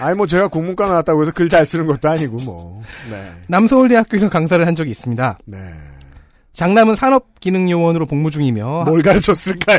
아니 0.00 0.14
뭐 0.16 0.26
제가 0.26 0.48
국문과 0.48 0.86
나왔다고 0.88 1.22
해서 1.22 1.32
글 1.32 1.48
잘 1.48 1.64
쓰는 1.64 1.86
것도 1.86 2.08
아니고 2.08 2.36
뭐. 2.44 2.82
네. 3.10 3.32
남서울대학교에서 3.48 4.28
강사를 4.28 4.66
한 4.66 4.74
적이 4.74 4.90
있습니다. 4.90 5.38
네. 5.46 5.58
장남은 6.56 6.96
산업기능요원으로 6.96 8.06
복무 8.06 8.30
중이며 8.30 8.84
뭘 8.86 9.02
가르쳤을까요? 9.02 9.78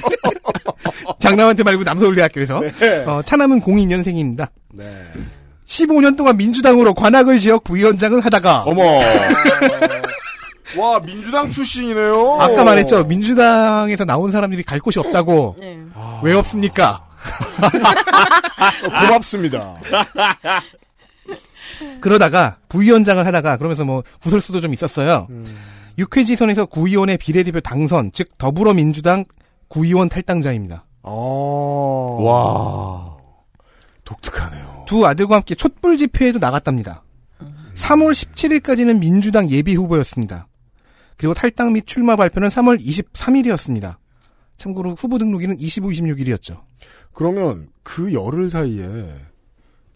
장남한테 1.20 1.62
말고 1.64 1.84
남서울대학교에서 1.84 2.62
네. 2.80 3.04
어, 3.06 3.20
차남은 3.22 3.60
02년생입니다. 3.60 4.48
네. 4.72 4.84
15년 5.66 6.16
동안 6.16 6.38
민주당으로 6.38 6.94
관악을 6.94 7.38
지역 7.38 7.62
부위원장을 7.64 8.18
하다가 8.18 8.62
어머. 8.62 9.00
와 10.78 10.98
민주당 11.00 11.50
출신이네요. 11.50 12.38
아까 12.40 12.64
말했죠 12.64 13.04
민주당에서 13.04 14.06
나온 14.06 14.30
사람들이 14.30 14.62
갈 14.62 14.80
곳이 14.80 14.98
없다고 14.98 15.56
네. 15.60 15.78
왜 16.22 16.32
없습니까? 16.32 17.06
고맙습니다. 19.08 19.74
그러다가 22.00 22.58
부위원장을 22.68 23.24
하다가 23.26 23.56
그러면서 23.56 23.84
뭐 23.84 24.02
구설수도 24.22 24.60
좀 24.60 24.72
있었어요. 24.72 25.26
음. 25.30 25.44
육회지선에서 25.98 26.66
구의원의 26.66 27.18
비례대표 27.18 27.60
당선 27.60 28.10
즉 28.12 28.28
더불어민주당 28.38 29.24
구의원 29.68 30.08
탈당자입니다. 30.08 30.86
어. 31.02 32.18
와. 32.22 33.16
독특하네요. 34.04 34.84
두 34.86 35.06
아들과 35.06 35.36
함께 35.36 35.54
촛불 35.54 35.96
집회에도 35.96 36.38
나갔답니다. 36.38 37.02
3월 37.74 38.12
17일까지는 38.12 38.98
민주당 38.98 39.50
예비 39.50 39.74
후보였습니다. 39.74 40.48
그리고 41.16 41.34
탈당 41.34 41.72
및 41.72 41.86
출마 41.86 42.16
발표는 42.16 42.48
3월 42.48 42.80
23일이었습니다. 42.80 43.96
참고로 44.56 44.94
후보 44.94 45.18
등록일은 45.18 45.60
25, 45.60 45.88
26일이었죠. 45.88 46.60
그러면 47.12 47.68
그 47.82 48.12
열흘 48.12 48.50
사이에 48.50 48.86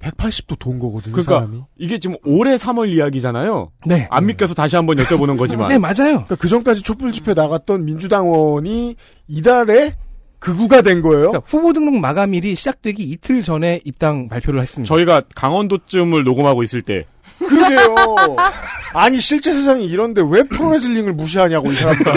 180도 0.00 0.58
돈 0.58 0.78
거거든요. 0.78 1.12
그러니까 1.12 1.40
사람이. 1.40 1.62
이게 1.78 1.98
지금 1.98 2.16
올해 2.24 2.56
3월 2.56 2.88
이야기잖아요. 2.88 3.70
네. 3.86 4.08
안 4.10 4.26
믿겨서 4.26 4.54
다시 4.54 4.76
한번 4.76 4.96
여쭤보는 4.96 5.36
거지만. 5.38 5.68
네, 5.68 5.78
맞아요. 5.78 5.94
그러니까 5.94 6.36
그 6.36 6.48
전까지 6.48 6.82
촛불 6.82 7.12
집회 7.12 7.34
나갔던 7.34 7.84
민주당원이 7.84 8.96
이달에 9.28 9.96
극우가 10.38 10.80
된 10.80 11.02
거예요. 11.02 11.28
그러니까 11.28 11.42
후보 11.46 11.74
등록 11.74 12.00
마감일이 12.00 12.54
시작되기 12.54 13.02
이틀 13.02 13.42
전에 13.42 13.80
입당 13.84 14.28
발표를 14.28 14.62
했습니다. 14.62 14.88
저희가 14.88 15.20
강원도쯤을 15.34 16.24
녹음하고 16.24 16.62
있을 16.62 16.80
때 16.80 17.04
그러게요. 17.50 17.94
아니 18.94 19.20
실제 19.20 19.52
세상이 19.52 19.84
이런데 19.86 20.22
왜 20.28 20.42
프로레슬링을 20.44 21.12
무시하냐고 21.12 21.70
이 21.70 21.76
사람들. 21.76 22.12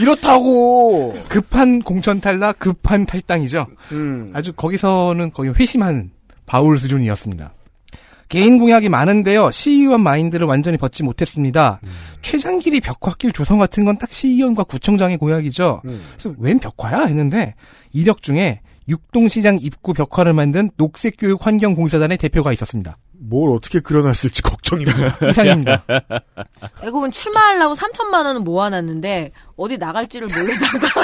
이렇다고. 0.00 1.14
급한 1.28 1.80
공천 1.80 2.20
탈락, 2.20 2.58
급한 2.58 3.06
탈당이죠. 3.06 3.66
음. 3.92 4.30
아주 4.32 4.52
거기서는 4.52 5.32
거의 5.32 5.52
회심한 5.54 6.10
바울 6.46 6.78
수준이었습니다. 6.78 7.52
개인 8.28 8.58
공약이 8.58 8.90
많은데요. 8.90 9.50
시의원 9.50 10.02
마인드를 10.02 10.46
완전히 10.46 10.76
벗지 10.76 11.02
못했습니다. 11.02 11.80
최장길이 12.20 12.80
벽화길 12.80 13.32
조성 13.32 13.58
같은 13.58 13.84
건 13.86 13.96
딱 13.98 14.12
시의원과 14.12 14.64
구청장의 14.64 15.16
공약이죠. 15.16 15.80
음. 15.86 16.02
그래서 16.12 16.34
웬 16.38 16.58
벽화야 16.58 17.06
했는데 17.06 17.54
이력 17.92 18.22
중에 18.22 18.60
육동시장 18.88 19.58
입구 19.60 19.92
벽화를 19.94 20.32
만든 20.34 20.70
녹색교육환경공사단의 20.76 22.16
대표가 22.18 22.52
있었습니다. 22.52 22.96
뭘 23.20 23.50
어떻게 23.50 23.80
그려놨을지 23.80 24.42
걱정입니다. 24.42 25.18
이상입니다. 25.28 25.84
애국은 26.82 27.10
출마하려고 27.10 27.74
3천만 27.74 28.24
원은 28.24 28.44
모아놨는데 28.44 29.32
어디 29.56 29.76
나갈지를 29.78 30.28
모르다가 30.28 31.02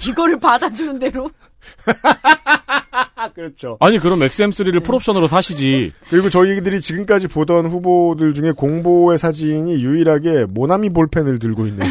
이거를 0.06 0.38
받아주는 0.38 0.98
대로 0.98 1.30
그렇죠. 3.34 3.76
아니 3.80 3.98
그럼 3.98 4.20
XM3를 4.20 4.84
풀옵션으로 4.84 5.28
사시지. 5.28 5.92
그리고 6.08 6.30
저희들이 6.30 6.80
지금까지 6.80 7.28
보던 7.28 7.66
후보들 7.66 8.34
중에 8.34 8.52
공보의 8.52 9.18
사진이 9.18 9.82
유일하게 9.82 10.46
모나미 10.46 10.90
볼펜을 10.90 11.38
들고 11.38 11.66
있는. 11.66 11.86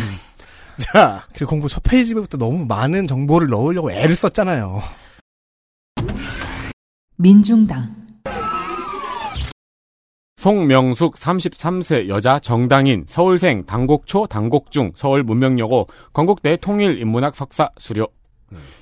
자, 0.77 1.25
그리고 1.33 1.51
공보 1.51 1.67
첫 1.67 1.83
페이지부터 1.83 2.37
너무 2.37 2.65
많은 2.65 3.05
정보를 3.07 3.49
넣으려고 3.49 3.91
애를 3.91 4.15
썼잖아요. 4.15 4.81
민중당 7.17 7.95
송명숙 10.39 11.15
33세 11.15 12.07
여자 12.07 12.39
정당인 12.39 13.03
서울생 13.09 13.65
당곡초 13.65 14.27
당곡중 14.27 14.93
서울 14.95 15.21
문명여고 15.21 15.87
건국대 16.13 16.55
통일인문학 16.55 17.35
석사 17.35 17.69
수료. 17.77 18.07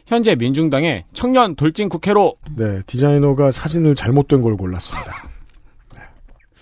현재 0.05 0.35
민중당의 0.35 1.05
청년 1.13 1.55
돌진 1.55 1.89
국회로 1.89 2.35
네 2.55 2.83
디자이너가 2.85 3.51
사진을 3.51 3.95
잘못된 3.95 4.43
걸 4.43 4.55
골랐습니다. 4.55 5.11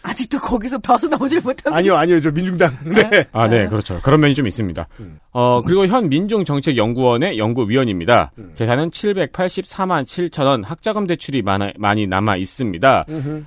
아직도 0.05 0.39
거기서 0.39 0.77
봐서 0.77 1.07
나오질 1.07 1.41
못하고. 1.41 1.75
아니요, 1.75 1.95
아니요, 1.95 2.21
저 2.21 2.29
민중당. 2.31 2.71
네. 2.85 3.25
아, 3.31 3.47
네, 3.49 3.67
그렇죠. 3.67 3.99
그런 4.03 4.19
면이 4.19 4.35
좀 4.35 4.45
있습니다. 4.45 4.87
어, 5.31 5.59
그리고 5.65 5.85
현 5.87 6.09
민중정책연구원의 6.09 7.37
연구위원입니다. 7.39 8.31
재산은 8.53 8.91
784만 8.91 10.05
7천 10.05 10.45
원, 10.45 10.63
학자금 10.63 11.07
대출이 11.07 11.41
많아, 11.41 11.71
많이 11.77 12.05
남아 12.07 12.37
있습니다. 12.37 13.05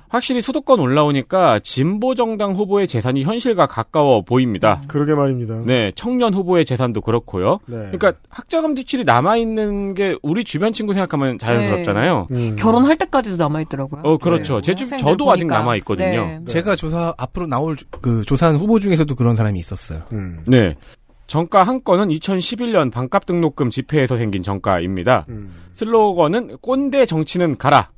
확실히 0.09 0.41
수도권 0.41 0.79
올라오니까 0.79 1.59
진보 1.59 2.13
정당 2.13 2.53
후보의 2.55 2.87
재산이 2.87 3.23
현실과 3.23 3.65
가까워 3.65 4.21
보입니다. 4.21 4.81
그러게 4.87 5.13
말입니다. 5.15 5.63
네, 5.65 5.91
청년 5.95 6.33
후보의 6.33 6.65
재산도 6.65 7.01
그렇고요. 7.01 7.59
네. 7.67 7.77
그러니까 7.91 8.13
학자금 8.29 8.75
대출이 8.75 9.03
남아 9.05 9.37
있는 9.37 9.93
게 9.93 10.15
우리 10.21 10.43
주변 10.43 10.73
친구 10.73 10.93
생각하면 10.93 11.39
자연스럽잖아요. 11.39 12.27
음. 12.31 12.55
결혼할 12.59 12.97
때까지도 12.97 13.37
남아 13.37 13.61
있더라고요. 13.61 14.01
어, 14.03 14.17
그렇죠. 14.17 14.61
제 14.61 14.75
주, 14.75 14.83
학생들 14.83 14.97
저도 14.97 15.31
아직 15.31 15.45
보니까. 15.45 15.59
남아 15.59 15.75
있거든요. 15.77 16.41
네. 16.49 16.53
제가 16.53 16.75
조사 16.75 17.13
앞으로 17.17 17.47
나올 17.47 17.75
주- 17.75 17.85
그 18.01 18.23
조사한 18.25 18.55
후보 18.57 18.79
중에서도 18.79 19.13
그런 19.15 19.35
사람이 19.35 19.59
있었어요. 19.59 20.01
음. 20.11 20.43
네. 20.47 20.75
정가 21.27 21.63
한 21.63 21.83
건은 21.83 22.07
2011년 22.09 22.91
반값 22.91 23.25
등록금 23.27 23.69
집회에서 23.69 24.17
생긴 24.17 24.41
정가입니다. 24.41 25.25
음. 25.29 25.53
슬로건은 25.73 26.57
꼰대 26.61 27.05
정치는 27.05 27.57
가라. 27.57 27.91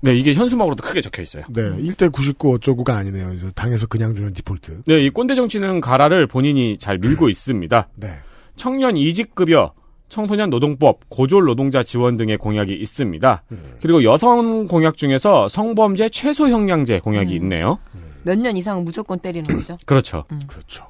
네, 0.00 0.14
이게 0.16 0.34
현수막으로도 0.34 0.82
크게 0.82 1.00
적혀 1.00 1.22
있어요. 1.22 1.44
네, 1.50 1.62
1대 1.62 2.10
99 2.12 2.54
어쩌고가 2.54 2.96
아니네요. 2.96 3.34
이제 3.34 3.48
당에서 3.54 3.86
그냥 3.86 4.16
주는 4.16 4.32
디폴트. 4.34 4.82
네, 4.88 5.04
이 5.04 5.10
꼰대 5.10 5.36
정치는 5.36 5.80
가라를 5.80 6.26
본인이 6.26 6.76
잘 6.78 6.98
밀고 6.98 7.28
있습니다. 7.28 7.88
네. 7.94 8.08
청년 8.56 8.96
이직급여, 8.96 9.72
청소년 10.12 10.50
노동법, 10.50 11.08
고졸 11.08 11.46
노동자 11.46 11.82
지원 11.82 12.18
등의 12.18 12.36
공약이 12.36 12.74
있습니다. 12.74 13.42
그리고 13.80 14.04
여성 14.04 14.66
공약 14.68 14.98
중에서 14.98 15.48
성범죄 15.48 16.10
최소 16.10 16.48
형량제 16.50 17.00
공약이 17.00 17.32
음. 17.32 17.42
있네요. 17.42 17.78
몇 18.24 18.38
년 18.38 18.54
이상은 18.58 18.84
무조건 18.84 19.18
때리는 19.18 19.44
거죠. 19.56 19.78
그렇죠. 19.86 20.24
그렇죠. 20.46 20.86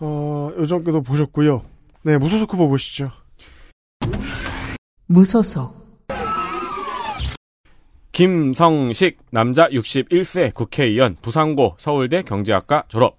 어, 0.00 0.50
요 0.58 0.66
정도도 0.66 1.02
보셨고요. 1.02 1.62
네, 2.02 2.16
무소속 2.16 2.50
후보 2.54 2.68
보시죠. 2.70 3.10
무소속 5.06 5.76
김성식 8.12 9.18
남자 9.30 9.68
61세 9.68 10.54
국회의원 10.54 11.16
부산고 11.20 11.74
서울대 11.78 12.22
경제학과 12.22 12.84
졸업. 12.88 13.18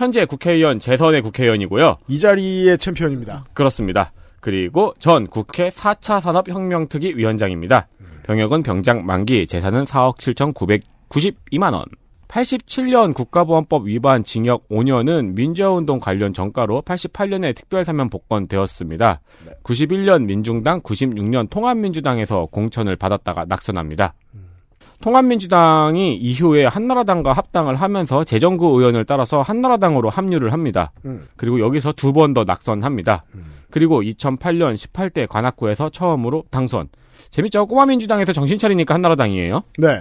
현재 0.00 0.24
국회의원 0.24 0.80
재선의 0.80 1.20
국회의원이고요. 1.20 1.98
이 2.08 2.18
자리의 2.18 2.78
챔피언입니다. 2.78 3.44
그렇습니다. 3.52 4.12
그리고 4.40 4.94
전 4.98 5.26
국회 5.26 5.68
4차 5.68 6.22
산업혁명특위 6.22 7.18
위원장입니다. 7.18 7.86
병역은 8.22 8.62
병장 8.62 9.04
만기, 9.04 9.46
재산은 9.46 9.84
4억 9.84 10.16
7,992만 10.16 11.74
원. 11.74 11.84
87년 12.28 13.12
국가보안법 13.12 13.88
위반 13.88 14.24
징역 14.24 14.66
5년은 14.70 15.34
민주화운동 15.34 16.00
관련 16.00 16.32
전과로 16.32 16.80
88년에 16.80 17.54
특별사면 17.54 18.08
복권되었습니다. 18.08 19.20
91년 19.62 20.24
민중당, 20.24 20.80
96년 20.80 21.50
통합민주당에서 21.50 22.46
공천을 22.46 22.96
받았다가 22.96 23.44
낙선합니다. 23.46 24.14
통합민주당이 25.02 26.16
이후에 26.16 26.66
한나라당과 26.66 27.32
합당을 27.32 27.76
하면서 27.76 28.24
재정구 28.24 28.66
의원을 28.78 29.04
따라서 29.04 29.42
한나라당으로 29.42 30.10
합류를 30.10 30.52
합니다. 30.52 30.92
음. 31.04 31.24
그리고 31.36 31.60
여기서 31.60 31.92
두 31.92 32.12
번 32.12 32.34
더 32.34 32.44
낙선합니다. 32.44 33.24
그리고 33.70 34.02
2008년 34.02 34.74
18대 34.74 35.26
관악구에서 35.28 35.90
처음으로 35.90 36.44
당선. 36.50 36.88
재밌죠? 37.30 37.66
꼬마민주당에서 37.66 38.32
정신 38.32 38.58
차리니까 38.58 38.94
한나라당이에요. 38.94 39.62
네. 39.78 40.00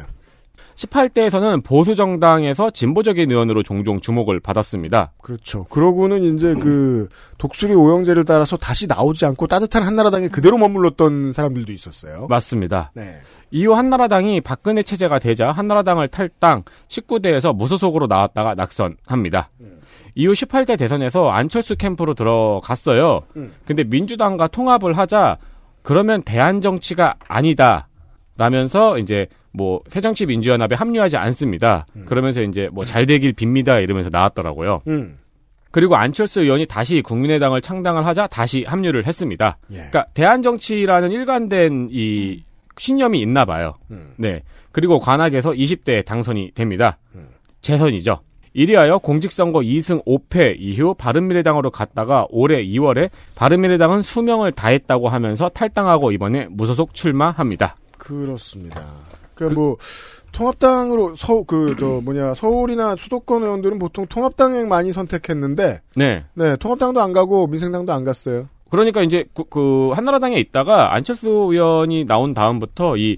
18대에서는 0.75 1.63
보수 1.63 1.95
정당에서 1.95 2.71
진보적인 2.71 3.29
의원으로 3.29 3.63
종종 3.63 3.99
주목을 3.99 4.39
받았습니다. 4.39 5.11
그렇죠. 5.21 5.65
그러고는 5.65 6.23
이제 6.23 6.53
그 6.53 7.07
독수리 7.37 7.73
오영재를 7.73 8.25
따라서 8.25 8.55
다시 8.57 8.87
나오지 8.87 9.25
않고 9.25 9.47
따뜻한 9.47 9.83
한나라당에 9.83 10.29
그대로 10.29 10.57
머물렀던 10.57 11.33
사람들도 11.33 11.71
있었어요. 11.71 12.27
맞습니다. 12.29 12.91
네. 12.93 13.19
이후 13.51 13.73
한나라당이 13.73 14.41
박근혜 14.41 14.83
체제가 14.83 15.19
되자 15.19 15.51
한나라당을 15.51 16.07
탈당 16.07 16.63
19대에서 16.87 17.55
무소속으로 17.55 18.07
나왔다가 18.07 18.55
낙선합니다. 18.55 19.49
이후 20.15 20.33
18대 20.33 20.77
대선에서 20.77 21.29
안철수 21.29 21.75
캠프로 21.75 22.13
들어갔어요. 22.13 23.21
음. 23.37 23.53
근데 23.65 23.83
민주당과 23.83 24.47
통합을 24.47 24.97
하자 24.97 25.37
그러면 25.81 26.21
대한 26.23 26.61
정치가 26.61 27.15
아니다. 27.27 27.87
라면서 28.37 28.97
이제 28.99 29.27
뭐 29.51 29.81
새정치 29.87 30.25
민주연합에 30.25 30.75
합류하지 30.75 31.17
않습니다. 31.17 31.85
그러면서 32.05 32.41
이제 32.41 32.69
뭐 32.71 32.85
잘 32.85 33.05
되길 33.05 33.33
빕니다 33.33 33.81
이러면서 33.83 34.09
나왔더라고요. 34.11 34.81
음. 34.87 35.17
그리고 35.71 35.95
안철수 35.95 36.41
의원이 36.41 36.65
다시 36.65 37.01
국민의당을 37.01 37.61
창당을 37.61 38.05
하자 38.05 38.27
다시 38.27 38.63
합류를 38.67 39.05
했습니다. 39.05 39.57
예. 39.71 39.75
그러니까 39.75 40.05
대한 40.13 40.41
정치라는 40.41 41.11
일관된 41.11 41.89
이 41.91 42.43
신념이 42.77 43.21
있나 43.21 43.45
봐요. 43.45 43.73
음. 43.91 44.13
네. 44.17 44.41
그리고 44.71 44.97
관악에서 44.99 45.51
20대에 45.51 46.03
당선이 46.05 46.51
됩니다. 46.55 46.97
음. 47.15 47.27
재선이죠. 47.61 48.19
이리하여 48.53 48.97
공직선거 48.97 49.59
2승 49.59 50.03
5패 50.05 50.55
이후 50.57 50.95
바른미래당으로 50.95 51.69
갔다가 51.69 52.25
올해 52.29 52.63
2월에 52.65 53.11
바른미래당은 53.35 54.01
수명을 54.01 54.53
다했다고 54.53 55.07
하면서 55.09 55.49
탈당하고 55.49 56.11
이번에 56.11 56.47
무소속 56.49 56.95
출마합니다. 56.95 57.75
그렇습니다. 57.99 58.81
그 59.47 59.53
뭐 59.53 59.77
통합당으로 60.31 61.15
서 61.15 61.43
그 61.43 61.75
저 61.79 62.01
뭐냐 62.03 62.33
서울이나 62.33 62.95
수도권 62.95 63.43
의원들은 63.43 63.79
보통 63.79 64.05
통합당을 64.07 64.67
많이 64.67 64.91
선택했는데 64.91 65.81
네. 65.95 66.23
네 66.33 66.55
통합당도 66.57 67.01
안 67.01 67.13
가고 67.13 67.47
민생당도 67.47 67.91
안 67.93 68.03
갔어요. 68.03 68.47
그러니까 68.69 69.01
이제 69.01 69.25
그, 69.33 69.43
그 69.49 69.91
한나라당에 69.95 70.37
있다가 70.39 70.93
안철수 70.93 71.27
의원이 71.27 72.05
나온 72.05 72.33
다음부터 72.35 72.97
이 72.97 73.17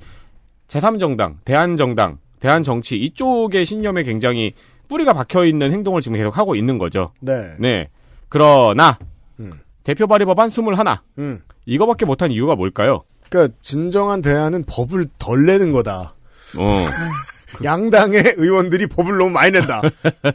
제3정당, 0.69 1.35
대한정당, 1.43 2.19
대한정치 2.39 2.95
이쪽의 2.97 3.65
신념에 3.65 4.03
굉장히 4.03 4.53
뿌리가 4.87 5.13
박혀 5.13 5.45
있는 5.45 5.71
행동을 5.73 6.01
지금 6.01 6.17
계속 6.17 6.37
하고 6.37 6.55
있는 6.55 6.77
거죠. 6.77 7.11
네. 7.19 7.53
네. 7.59 7.89
그러나 8.29 8.97
음. 9.39 9.51
대표 9.83 10.07
발의 10.07 10.25
법안 10.25 10.49
21 10.49 10.73
음. 11.19 11.39
이거밖에 11.65 12.05
못한 12.05 12.31
이유가 12.31 12.55
뭘까요? 12.55 13.03
그러니까 13.31 13.55
진정한 13.61 14.21
대안은 14.21 14.65
법을 14.67 15.07
덜 15.17 15.45
내는 15.45 15.71
거다. 15.71 16.13
어. 16.57 16.87
양당의 17.63 18.35
의원들이 18.37 18.87
법을 18.87 19.17
너무 19.17 19.29
많이 19.29 19.51
낸다. 19.51 19.81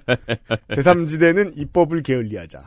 제3지대는 0.71 1.59
입법을 1.59 2.03
게을리하자. 2.03 2.63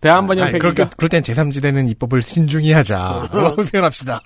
대한반영 0.00 0.44
아니, 0.44 0.52
폐기가 0.52 0.72
그렇게 0.72 0.90
그럴 0.96 1.08
땐 1.08 1.22
제3지대는 1.22 1.88
입법을 1.90 2.20
신중히 2.22 2.72
하자. 2.72 3.28
라고 3.32 3.64
표현합시다. 3.64 4.20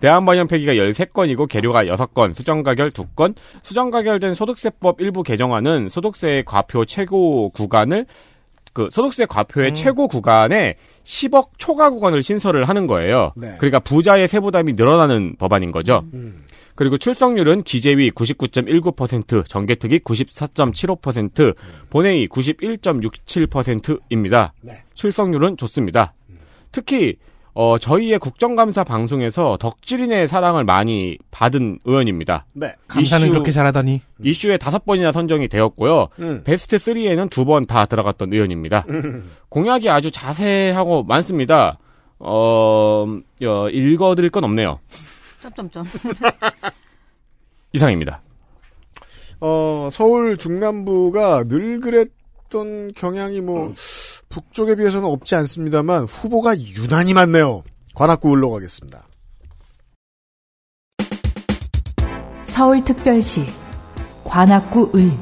대한반영 0.00 0.46
폐기가 0.46 0.72
13건이고 0.74 1.48
계류가 1.48 1.84
6건, 1.84 2.36
수정가결 2.36 2.90
2건, 2.90 3.34
수정가결된 3.62 4.34
소득세법 4.34 5.00
일부 5.00 5.22
개정안은 5.22 5.88
소득세의 5.88 6.44
과표 6.44 6.84
최고 6.84 7.50
구간을 7.50 8.06
그 8.74 8.88
소득세 8.90 9.24
과표의 9.24 9.74
최고 9.74 10.08
구간에 10.08 10.76
10억 11.04 11.50
초과 11.58 11.90
구간을 11.90 12.22
신설을 12.22 12.68
하는 12.68 12.86
거예요. 12.86 13.32
네. 13.36 13.54
그러니까 13.58 13.78
부자의 13.78 14.26
세부담이 14.26 14.72
늘어나는 14.72 15.36
법안인 15.38 15.70
거죠. 15.70 16.02
그리고 16.74 16.96
출석률은 16.96 17.62
기재위 17.62 18.10
99.19%, 18.10 19.46
정개특위 19.46 20.00
94.75%, 20.00 21.54
본회의 21.90 22.26
91.67%입니다. 22.26 24.52
출석률은 24.94 25.56
좋습니다. 25.56 26.14
특히 26.72 27.14
어, 27.56 27.78
저희의 27.78 28.18
국정감사 28.18 28.82
방송에서 28.82 29.56
덕질인의 29.60 30.26
사랑을 30.26 30.64
많이 30.64 31.16
받은 31.30 31.78
의원입니다. 31.84 32.46
네. 32.52 32.74
감사는 32.88 33.26
이슈- 33.26 33.30
그렇게 33.32 33.52
잘하더니 33.52 34.02
이슈에 34.24 34.56
다섯 34.58 34.84
번이나 34.84 35.12
선정이 35.12 35.46
되었고요. 35.48 36.08
음. 36.18 36.42
베스트 36.44 36.76
3에는 36.78 37.30
두 37.30 37.44
번 37.44 37.66
다 37.66 37.86
들어갔던 37.86 38.32
의원입니다. 38.32 38.84
공약이 39.50 39.88
아주 39.88 40.10
자세하고 40.10 41.04
많습니다. 41.04 41.78
어, 42.18 43.06
어, 43.44 43.68
읽어드릴 43.70 44.30
건 44.30 44.44
없네요. 44.44 44.80
점점점. 45.40 45.84
이상입니다. 47.72 48.22
어, 49.40 49.88
서울 49.92 50.36
중남부가 50.36 51.44
늘 51.44 51.80
그랬던 51.80 52.92
경향이 52.94 53.40
뭐 53.42 53.74
북쪽에 54.34 54.74
비해서는 54.74 55.08
없지 55.08 55.36
않습니다만 55.36 56.06
후보가 56.06 56.58
유난히 56.58 57.14
많네요. 57.14 57.62
관악구 57.94 58.30
올라가겠습니다. 58.30 59.06
서울특별시 62.42 63.42
관악구 64.24 64.90
을 64.96 65.12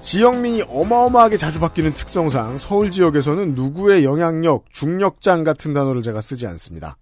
지역민이 0.00 0.62
어마어마하게 0.68 1.36
자주 1.36 1.60
바뀌는 1.60 1.92
특성상 1.92 2.56
서울 2.56 2.90
지역에서는 2.90 3.52
누구의 3.54 4.04
영향력, 4.04 4.64
중력장 4.72 5.44
같은 5.44 5.74
단어를 5.74 6.02
제가 6.02 6.22
쓰지 6.22 6.46
않습니다. 6.46 6.96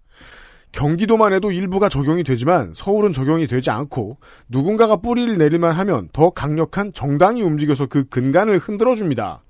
경기도만 0.73 1.33
해도 1.33 1.51
일부가 1.51 1.87
적용이 1.87 2.23
되지만 2.23 2.73
서울은 2.73 3.13
적용이 3.13 3.47
되지 3.47 3.69
않고 3.69 4.17
누군가가 4.49 4.97
뿌리를 4.97 5.37
내리만 5.37 5.71
하면 5.71 6.09
더 6.11 6.31
강력한 6.31 6.91
정당이 6.91 7.41
움직여서 7.41 7.85
그 7.85 8.03
근간을 8.05 8.57
흔들어 8.57 8.95
줍니다. 8.95 9.41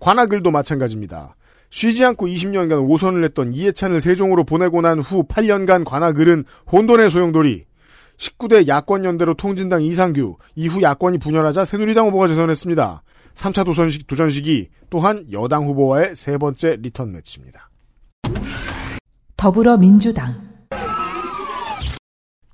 관악을도 0.00 0.50
마찬가지입니다. 0.50 1.36
쉬지 1.70 2.04
않고 2.04 2.26
20년간 2.26 2.88
오선을 2.88 3.24
했던 3.24 3.52
이해찬을 3.54 4.00
세종으로 4.00 4.44
보내고 4.44 4.80
난 4.80 5.00
후 5.00 5.24
8년간 5.24 5.84
관악을은 5.84 6.44
혼돈의 6.72 7.10
소용돌이 7.10 7.64
19대 8.16 8.66
야권 8.66 9.04
연대로 9.04 9.34
통진당 9.34 9.82
이상규, 9.82 10.38
이후 10.56 10.82
야권이 10.82 11.18
분열하자 11.18 11.64
새누리당 11.64 12.08
후보가 12.08 12.26
재선했습니다. 12.26 13.02
3차 13.34 13.64
도전식, 13.64 14.08
도전 14.08 14.30
시기 14.30 14.70
또한 14.90 15.24
여당 15.30 15.66
후보와의 15.66 16.16
세 16.16 16.36
번째 16.36 16.78
리턴 16.80 17.12
매치입니다. 17.12 17.70
더불어민주당 19.36 20.47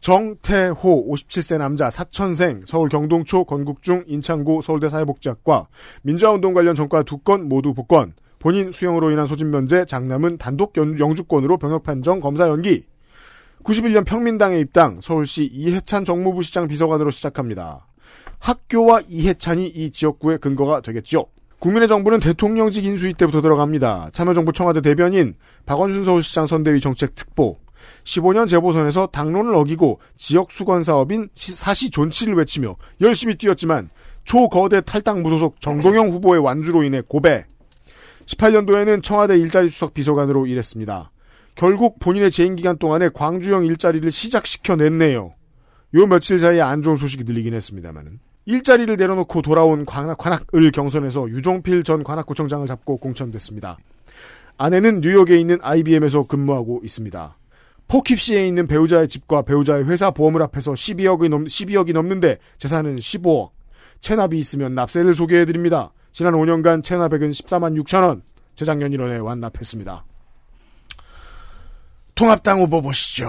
정태호 0.04 1.10
57세 1.10 1.56
남자 1.56 1.88
사천생 1.88 2.64
서울 2.66 2.90
경동초 2.90 3.44
건국중 3.44 4.04
인창고 4.06 4.60
서울대 4.60 4.90
사회복지학과 4.90 5.68
민주화운동 6.02 6.52
관련 6.52 6.74
전과 6.74 7.04
두 7.04 7.16
건 7.24 7.48
모두 7.48 7.72
복권 7.72 8.12
본인 8.38 8.70
수형으로 8.70 9.12
인한 9.12 9.24
소집 9.24 9.46
면제 9.46 9.86
장남은 9.86 10.36
단독 10.36 10.76
연, 10.76 10.98
영주권으로 10.98 11.56
병역 11.56 11.84
판정 11.84 12.20
검사 12.20 12.46
연기 12.48 12.84
91년 13.62 14.04
평민당에 14.04 14.60
입당 14.60 15.00
서울시 15.00 15.46
이해찬 15.46 16.04
정무부 16.04 16.42
시장 16.42 16.68
비서관으로 16.68 17.08
시작합니다. 17.08 17.86
학교와 18.40 19.00
이해찬이 19.08 19.68
이 19.68 19.90
지역구의 19.90 20.36
근거가 20.36 20.82
되겠죠. 20.82 21.28
국민의 21.60 21.88
정부는 21.88 22.20
대통령직 22.20 22.84
인수위 22.84 23.14
때부터 23.14 23.40
들어갑니다. 23.40 24.10
참여정부 24.12 24.52
청와대 24.52 24.82
대변인, 24.82 25.34
박원순 25.64 26.04
서울시장 26.04 26.44
선대위 26.44 26.82
정책특보, 26.82 27.63
15년 28.04 28.48
재보선에서 28.48 29.08
당론을 29.08 29.54
어기고 29.54 30.00
지역 30.16 30.52
수건 30.52 30.82
사업인 30.82 31.28
사시 31.34 31.90
존치를 31.90 32.34
외치며 32.34 32.76
열심히 33.00 33.36
뛰었지만 33.36 33.90
초거대 34.24 34.80
탈당 34.80 35.22
무소속 35.22 35.60
정동영 35.60 36.10
후보의 36.10 36.40
완주로 36.40 36.82
인해 36.82 37.02
고배. 37.06 37.44
18년도에는 38.26 39.02
청와대 39.02 39.38
일자리 39.38 39.68
수석 39.68 39.94
비서관으로 39.94 40.46
일했습니다. 40.46 41.10
결국 41.54 41.98
본인의 41.98 42.30
재임 42.30 42.56
기간 42.56 42.78
동안에 42.78 43.10
광주형 43.10 43.64
일자리를 43.66 44.10
시작시켜 44.10 44.76
냈네요. 44.76 45.34
요 45.94 46.06
며칠 46.06 46.38
사이에 46.38 46.60
안 46.60 46.82
좋은 46.82 46.96
소식이 46.96 47.24
들리긴 47.24 47.54
했습니다만은. 47.54 48.18
일자리를 48.46 48.96
내려놓고 48.96 49.42
돌아온 49.42 49.86
관악, 49.86 50.18
관악을 50.18 50.70
경선에서 50.72 51.30
유종필 51.30 51.82
전 51.82 52.02
관악구청장을 52.02 52.66
잡고 52.66 52.98
공천됐습니다. 52.98 53.78
아내는 54.56 55.00
뉴욕에 55.00 55.38
있는 55.38 55.58
IBM에서 55.62 56.26
근무하고 56.26 56.80
있습니다. 56.84 57.36
포킵시에 57.88 58.46
있는 58.46 58.66
배우자의 58.66 59.08
집과 59.08 59.42
배우자의 59.42 59.84
회사 59.88 60.10
보험을 60.10 60.42
합해서 60.42 60.72
12억이, 60.72 61.28
넘, 61.28 61.44
12억이 61.44 61.92
넘는데 61.92 62.38
재산은 62.58 62.96
15억. 62.96 63.50
체납이 64.00 64.38
있으면 64.38 64.74
납세를 64.74 65.14
소개해드립니다. 65.14 65.92
지난 66.12 66.34
5년간 66.34 66.82
체납액은 66.82 67.30
14만 67.30 67.80
6천 67.82 68.02
원. 68.02 68.22
재작년 68.54 68.90
1월에 68.90 69.24
완납했습니다. 69.24 70.04
통합당 72.14 72.60
후보 72.60 72.80
보시죠. 72.80 73.26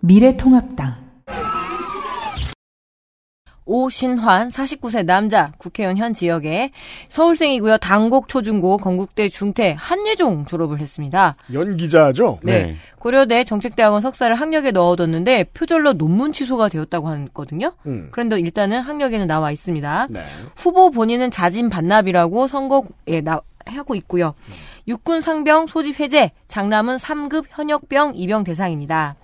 미래통합당 0.00 1.09
오신환 3.70 4.48
49세 4.48 5.04
남자 5.04 5.52
국회의원 5.56 5.96
현 5.96 6.12
지역에 6.12 6.72
서울생이고요. 7.08 7.78
당곡 7.78 8.26
초중고 8.26 8.78
건국대 8.78 9.28
중퇴 9.28 9.76
한예종 9.78 10.44
졸업을 10.46 10.80
했습니다. 10.80 11.36
연기자죠? 11.52 12.40
네. 12.42 12.74
고려대 12.98 13.44
정책대학원 13.44 14.00
석사를 14.00 14.34
학력에 14.34 14.72
넣어뒀는데 14.72 15.44
표절로 15.54 15.92
논문 15.92 16.32
취소가 16.32 16.68
되었다고 16.68 17.08
하거든요. 17.08 17.72
음. 17.86 18.08
그런데 18.10 18.40
일단은 18.40 18.80
학력에는 18.80 19.28
나와 19.28 19.52
있습니다. 19.52 20.08
네. 20.10 20.22
후보 20.56 20.90
본인은 20.90 21.30
자진 21.30 21.70
반납이라고 21.70 22.48
선거에 22.48 23.20
나, 23.22 23.40
하고 23.66 23.94
있고요. 23.94 24.34
육군 24.88 25.20
상병 25.20 25.68
소집 25.68 26.00
해제, 26.00 26.32
장남은 26.48 26.96
3급 26.96 27.44
현역병 27.50 28.14
입영 28.16 28.42
대상입니다. 28.42 29.14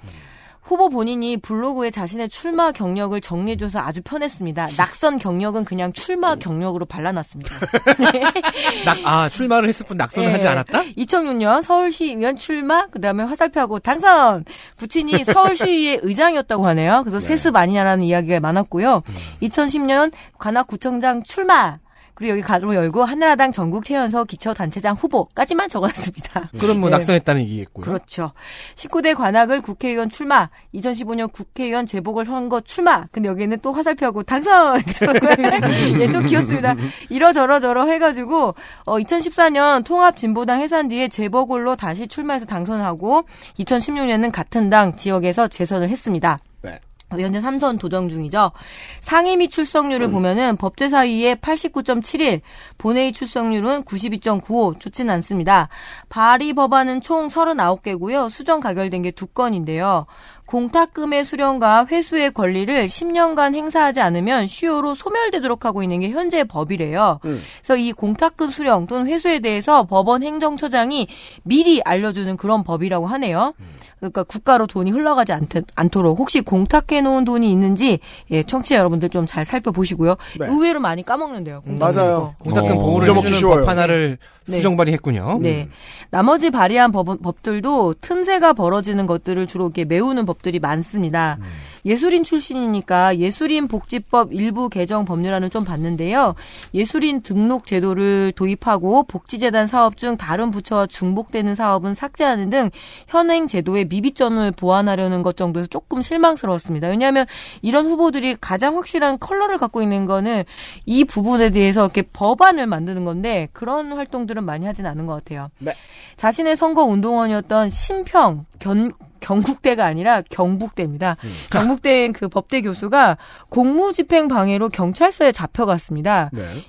후보 0.66 0.88
본인이 0.88 1.36
블로그에 1.36 1.92
자신의 1.92 2.28
출마 2.28 2.72
경력을 2.72 3.18
정리해줘서 3.20 3.78
아주 3.78 4.02
편했습니다. 4.02 4.66
낙선 4.76 5.18
경력은 5.18 5.64
그냥 5.64 5.92
출마 5.92 6.34
경력으로 6.34 6.86
발라놨습니다. 6.86 7.54
낙, 8.84 8.98
아, 9.04 9.28
출마를 9.28 9.68
했을 9.68 9.86
뿐 9.86 9.96
낙선을 9.96 10.28
네. 10.28 10.34
하지 10.34 10.48
않았다? 10.48 10.82
2006년 10.98 11.62
서울시 11.62 12.06
의원 12.06 12.34
출마, 12.34 12.88
그 12.88 13.00
다음에 13.00 13.22
화살표하고 13.22 13.78
당선! 13.78 14.44
부친이 14.76 15.22
서울시의 15.22 16.00
의장이었다고 16.02 16.66
하네요. 16.66 17.02
그래서 17.04 17.20
세습 17.20 17.54
아니냐라는 17.54 18.02
이야기가 18.02 18.40
많았고요. 18.40 19.04
2010년 19.42 20.12
관악구청장 20.36 21.22
출마! 21.22 21.78
그리고 22.16 22.32
여기 22.32 22.40
가로 22.40 22.74
열고 22.74 23.04
한나라당 23.04 23.52
전국 23.52 23.84
최연소 23.84 24.24
기초단체장 24.24 24.94
후보까지만 24.94 25.68
적어놨습니다. 25.68 26.50
그럼 26.58 26.80
뭐 26.80 26.88
네. 26.88 26.96
낙선했다는 26.96 27.42
얘기겠고요. 27.42 27.84
그렇죠. 27.84 28.32
19대 28.74 29.14
관악을 29.14 29.60
국회의원 29.60 30.08
출마, 30.08 30.48
2015년 30.74 31.30
국회의원 31.30 31.84
재보궐 31.84 32.24
선거 32.24 32.62
출마. 32.62 33.04
근데 33.12 33.28
여기에는 33.28 33.58
또 33.60 33.70
화살표하고 33.70 34.22
당선! 34.22 34.80
예, 36.00 36.10
좀 36.10 36.24
귀엽습니다. 36.24 36.74
이러저러저러 37.10 37.84
해가지고, 37.84 38.54
어, 38.84 38.98
2014년 38.98 39.84
통합진보당 39.84 40.62
해산 40.62 40.88
뒤에 40.88 41.08
재보궐로 41.08 41.76
다시 41.76 42.08
출마해서 42.08 42.46
당선하고, 42.46 43.24
2016년은 43.58 44.32
같은 44.32 44.70
당 44.70 44.96
지역에서 44.96 45.48
재선을 45.48 45.90
했습니다. 45.90 46.38
네. 46.62 46.80
현재 47.10 47.40
3선 47.40 47.80
도정 47.80 48.08
중이죠. 48.08 48.52
상임위 49.00 49.48
출석률을 49.48 50.10
보면은 50.10 50.56
법제사위의 50.56 51.36
89.71, 51.36 52.40
본회의 52.78 53.12
출석률은 53.12 53.84
92.95, 53.84 54.78
좋지는 54.80 55.12
않습니다. 55.14 55.68
발의 56.08 56.52
법안은 56.52 57.00
총 57.00 57.28
39개고요. 57.28 58.30
수정 58.30 58.60
가결된 58.60 59.02
게 59.02 59.12
두 59.16 59.26
건인데요. 59.26 60.06
공탁금의 60.46 61.24
수령과 61.24 61.86
회수의 61.86 62.30
권리를 62.30 62.86
10년간 62.86 63.54
행사하지 63.54 64.00
않으면 64.00 64.46
시효로 64.46 64.94
소멸되도록 64.94 65.64
하고 65.64 65.82
있는 65.82 66.00
게 66.00 66.10
현재 66.10 66.44
법이래요. 66.44 67.18
그래서 67.22 67.76
이 67.76 67.92
공탁금 67.92 68.50
수령 68.50 68.86
또는 68.86 69.06
회수에 69.06 69.40
대해서 69.40 69.84
법원 69.84 70.22
행정처장이 70.22 71.08
미리 71.42 71.82
알려주는 71.84 72.36
그런 72.36 72.64
법이라고 72.64 73.06
하네요. 73.06 73.54
그러니까 73.98 74.24
국가로 74.24 74.66
돈이 74.66 74.90
흘러가지 74.90 75.32
않, 75.32 75.48
않도록 75.74 76.18
혹시 76.18 76.42
공탁해 76.42 77.00
놓은 77.00 77.24
돈이 77.24 77.50
있는지 77.50 77.98
예, 78.30 78.42
청취자 78.42 78.76
여러분들 78.76 79.08
좀 79.08 79.26
잘 79.26 79.44
살펴보시고요. 79.44 80.16
네. 80.38 80.46
의외로 80.46 80.78
많이 80.78 81.02
까먹는데요. 81.02 81.62
공탁금. 81.62 81.96
맞아요. 81.96 82.34
공탁금 82.38 82.76
어. 82.76 82.80
보호를 82.80 83.08
해주는 83.16 83.34
쉬워요. 83.34 83.60
법 83.60 83.68
하나를 83.68 84.18
네. 84.46 84.58
수정 84.58 84.76
발의했군요. 84.76 85.38
네. 85.42 85.68
나머지 86.10 86.50
발의한 86.50 86.92
법, 86.92 87.20
법들도 87.20 87.94
틈새가 88.00 88.52
벌어지는 88.52 89.06
것들을 89.06 89.46
주로 89.46 89.64
이렇게 89.64 89.84
메우는 89.84 90.24
법 90.26 90.35
들이 90.42 90.58
많습니다. 90.58 91.38
예술인 91.84 92.24
출신이니까 92.24 93.18
예술인 93.18 93.68
복지법 93.68 94.32
일부 94.32 94.68
개정 94.68 95.04
법률안을 95.04 95.50
좀 95.50 95.64
봤는데요. 95.64 96.34
예술인 96.74 97.22
등록 97.22 97.66
제도를 97.66 98.32
도입하고 98.32 99.04
복지재단 99.04 99.66
사업 99.66 99.96
중 99.96 100.16
다른 100.16 100.50
부처와 100.50 100.86
중복되는 100.86 101.54
사업은 101.54 101.94
삭제하는 101.94 102.50
등 102.50 102.70
현행 103.06 103.46
제도의 103.46 103.86
미비점을 103.86 104.50
보완하려는 104.52 105.22
것 105.22 105.36
정도에서 105.36 105.68
조금 105.68 106.02
실망스러웠습니다. 106.02 106.88
왜냐하면 106.88 107.26
이런 107.62 107.86
후보들이 107.86 108.36
가장 108.40 108.76
확실한 108.76 109.18
컬러를 109.18 109.58
갖고 109.58 109.82
있는 109.82 110.06
거는 110.06 110.44
이 110.84 111.04
부분에 111.04 111.50
대해서 111.50 111.84
이렇게 111.84 112.02
법안을 112.02 112.66
만드는 112.66 113.04
건데 113.04 113.48
그런 113.52 113.92
활동들은 113.92 114.44
많이 114.44 114.66
하진 114.66 114.86
않은 114.86 115.06
것 115.06 115.14
같아요. 115.14 115.50
네. 115.58 115.74
자신의 116.16 116.56
선거 116.56 116.84
운동원이었던 116.84 117.70
신평 117.70 118.46
견 118.58 118.92
경국대가 119.20 119.84
아니라 119.84 120.22
경북대입니다. 120.22 121.16
경북대 121.50 122.12
그 122.12 122.28
법대 122.28 122.60
교수가 122.60 123.16
공무집행 123.48 124.28
방해로 124.28 124.68
경찰서에 124.68 125.32
잡혀갔습니다. 125.32 126.30
네. 126.32 126.64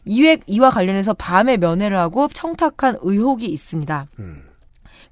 이와 0.47 0.69
관련해서 0.69 1.13
밤에 1.13 1.57
면회를 1.57 1.97
하고 1.97 2.27
청탁한 2.33 2.97
의혹이 3.01 3.45
있습니다. 3.45 4.07
음. 4.19 4.46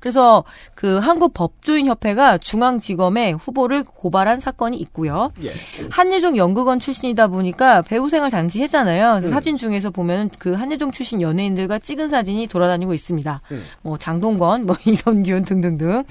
그래서 0.06 0.44
그 0.76 1.00
한국 1.00 1.34
법조인 1.34 1.88
협회가 1.88 2.38
중앙지검에 2.38 3.32
후보를 3.32 3.84
고발한 3.84 4.40
사건이 4.40 4.78
있고요. 4.78 5.32
예. 5.42 5.52
한예종 5.90 6.38
연극원 6.38 6.80
출신이다 6.80 7.26
보니까 7.26 7.82
배우 7.82 8.08
생활 8.08 8.30
잠시 8.30 8.62
했잖아요. 8.62 9.14
그래서 9.14 9.30
음. 9.30 9.34
사진 9.34 9.58
중에서 9.58 9.90
보면 9.90 10.30
그 10.38 10.54
한예종 10.54 10.92
출신 10.92 11.24
연예인들과 11.24 11.80
찍은 11.80 12.10
사진이 12.12 12.46
돌아다니고 12.46 12.94
있습니다. 12.94 13.42
음. 13.52 13.64
뭐 13.82 13.98
장동건, 13.98 14.68
뭐 14.68 14.76
이선균 14.86 15.44
등등등. 15.44 16.04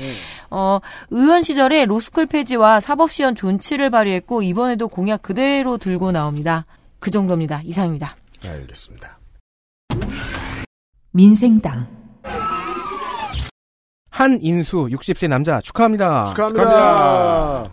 어, 0.51 0.81
의원 1.11 1.43
시절에 1.43 1.85
로스쿨 1.85 2.27
폐지와 2.27 2.81
사법시험 2.81 3.37
존치를 3.37 3.91
발휘했고 3.91 4.43
이번에도 4.43 4.89
공약 4.89 5.23
그대로 5.23 5.77
들고 5.79 6.11
나옵니다. 6.11 6.67
그 6.99 7.13
정도입니다. 7.13 7.63
이상입니다. 7.63 8.17
알겠습니다. 8.45 9.21
민생당 11.13 12.04
한인수 14.15 14.87
60세 14.93 15.27
남자 15.27 15.61
축하합니다. 15.61 16.29
축하합니다. 16.29 17.65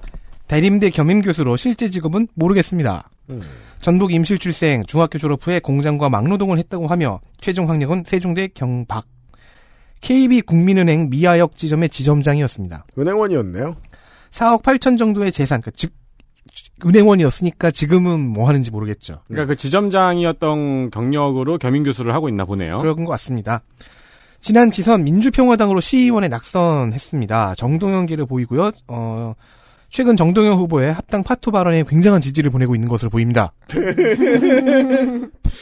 대림대 0.48 0.90
겸임교수로 0.90 1.56
실제 1.56 1.88
직업은 1.88 2.30
모르겠습니다. 2.34 3.12
음. 3.30 3.42
전북 3.80 4.12
임실출생 4.12 4.86
중학교 4.88 5.20
졸업 5.20 5.46
후에 5.46 5.60
공장과 5.60 6.10
막노동을 6.10 6.58
했다고 6.58 6.88
하며 6.88 7.20
최종 7.40 7.70
학력은 7.70 8.06
세종대 8.08 8.48
경박. 8.48 9.06
KB 10.02 10.42
국민은행 10.42 11.12
미아역 11.12 11.58
지점의 11.58 11.90
지점장이었습니다. 11.90 12.88
은행원이었네요. 12.98 13.76
4억 14.32 14.64
8천 14.64 14.98
정도의 14.98 15.32
재산, 15.32 15.62
그러니까 15.62 15.78
즉 15.78 15.94
은행원이었으니까 16.84 17.70
지금은 17.70 18.20
뭐 18.20 18.48
하는지 18.48 18.72
모르겠죠. 18.72 19.22
그러니까 19.28 19.46
그 19.46 19.56
지점장이었던 19.56 20.90
경력으로 20.90 21.60
겸임 21.60 21.84
교수를 21.84 22.16
하고 22.16 22.30
있나 22.30 22.46
보네요. 22.46 22.80
그런 22.80 22.96
것 22.96 23.12
같습니다. 23.12 23.62
지난 24.42 24.72
지선 24.72 25.04
민주평화당으로 25.04 25.80
시의원에 25.80 26.28
낙선했습니다. 26.28 27.54
정동영기를 27.56 28.26
보이고요. 28.26 28.72
어, 28.88 29.36
최근 29.92 30.18
정동영 30.18 30.58
후보의 30.58 30.92
합당 30.92 31.22
파토 31.22 31.52
발언에 31.52 31.84
굉장한 31.84 32.22
지지를 32.22 32.50
보내고 32.50 32.74
있는 32.74 32.90
것으로 32.90 33.12
보입니다. 33.12 33.54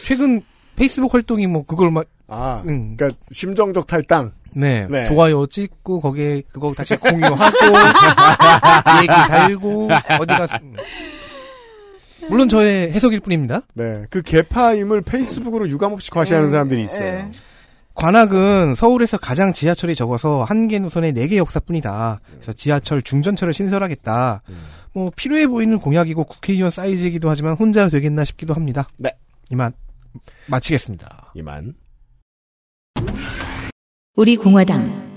최근 0.06 0.41
페이스북 0.77 1.14
활동이 1.14 1.45
뭐 1.45 1.66
그걸 1.66 1.91
막 1.91 2.06
아, 2.30 2.64
음. 2.67 2.95
그러니까 2.95 3.19
심정적 3.32 3.85
탈당. 3.85 4.32
네, 4.51 4.88
네. 4.90 5.03
좋아요 5.03 5.45
찍고 5.45 5.99
거기에 5.99 6.41
그거 6.51 6.74
다시 6.74 6.95
공유하고 6.95 7.38
얘기 9.01 9.08
달고 9.08 9.90
어디 10.19 10.25
가서 10.25 10.58
음. 10.64 10.75
물론 12.30 12.48
저의 12.49 12.91
해석일 12.91 13.19
뿐입니다. 13.19 13.61
네, 13.74 14.06
그 14.09 14.22
개파임을 14.22 15.01
페이스북으로 15.01 15.67
유감없이 15.69 16.09
과시하는 16.11 16.49
사람들이 16.49 16.82
있어요. 16.83 17.25
네. 17.25 17.30
관악은 17.95 18.76
서울에서 18.76 19.18
가장 19.18 19.51
지하철이 19.53 19.95
적어서 19.95 20.43
한 20.43 20.68
개 20.68 20.80
노선에 20.80 21.11
네 21.11 21.27
개 21.27 21.38
역사뿐이다. 21.38 22.22
그래서 22.32 22.53
지하철 22.53 23.01
중전철을 23.01 23.53
신설하겠다. 23.53 24.42
뭐 24.93 25.11
필요해 25.16 25.48
보이는 25.48 25.80
공약이고 25.80 26.24
국회의원 26.24 26.72
사이즈이기도 26.72 27.30
하지만 27.30 27.53
혼자 27.53 27.90
되겠나 27.90 28.24
싶기도 28.26 28.53
합니다. 28.53 28.88
네. 28.98 29.11
이만 29.51 29.74
마치겠습니다. 30.48 31.32
이만. 31.35 31.74
우리 34.16 34.35
공화당 34.38 35.08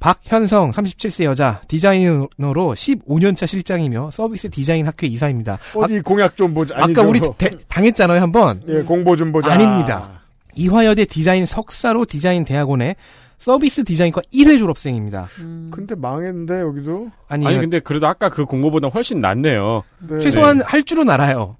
박현성 0.00 0.70
37세 0.72 1.24
여자 1.24 1.60
디자이너로 1.68 2.74
15년차 2.74 3.46
실장이며 3.46 4.10
서비스 4.10 4.48
디자인 4.50 4.86
학회 4.86 5.06
이사입니다. 5.06 5.58
어디 5.74 6.00
공약 6.00 6.36
좀 6.36 6.54
보자. 6.54 6.74
아, 6.76 6.84
아니죠. 6.84 7.02
까 7.02 7.06
우리 7.08 7.20
대- 7.36 7.50
당했잖아요 7.68 8.20
한번. 8.20 8.62
예, 8.66 8.80
공보 8.82 9.14
좀 9.16 9.30
보자. 9.30 9.52
아닙니다. 9.52 10.22
이화여대 10.56 11.04
디자인 11.04 11.44
석사로 11.46 12.06
디자인 12.06 12.44
대학원에 12.46 12.96
서비스 13.38 13.84
디자인과 13.84 14.22
1회 14.32 14.58
졸업생입니다. 14.58 15.28
근데 15.70 15.94
망했는데 15.94 16.60
여기도. 16.60 17.10
아니, 17.28 17.46
아니 17.46 17.58
근데 17.58 17.78
그래도 17.80 18.06
아까 18.06 18.28
그 18.30 18.44
공고보다 18.46 18.88
훨씬 18.88 19.20
낫네요. 19.20 19.82
네. 20.08 20.18
최소한 20.18 20.60
할 20.62 20.82
줄은 20.82 21.08
알아요. 21.10 21.56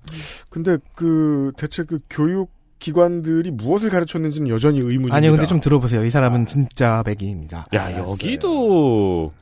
근데 0.48 0.78
그 0.94 1.52
대체 1.58 1.84
그 1.84 2.00
교육 2.10 2.50
기관들이 2.80 3.52
무엇을 3.52 3.90
가르쳤는지는 3.90 4.48
여전히 4.48 4.80
의문입니다. 4.80 5.14
아니요, 5.14 5.32
근데 5.32 5.46
좀 5.46 5.60
들어보세요. 5.60 6.04
이 6.04 6.10
사람은 6.10 6.46
진짜 6.46 7.02
백인입니다. 7.04 7.66
야 7.74 7.96
여기도 7.96 9.32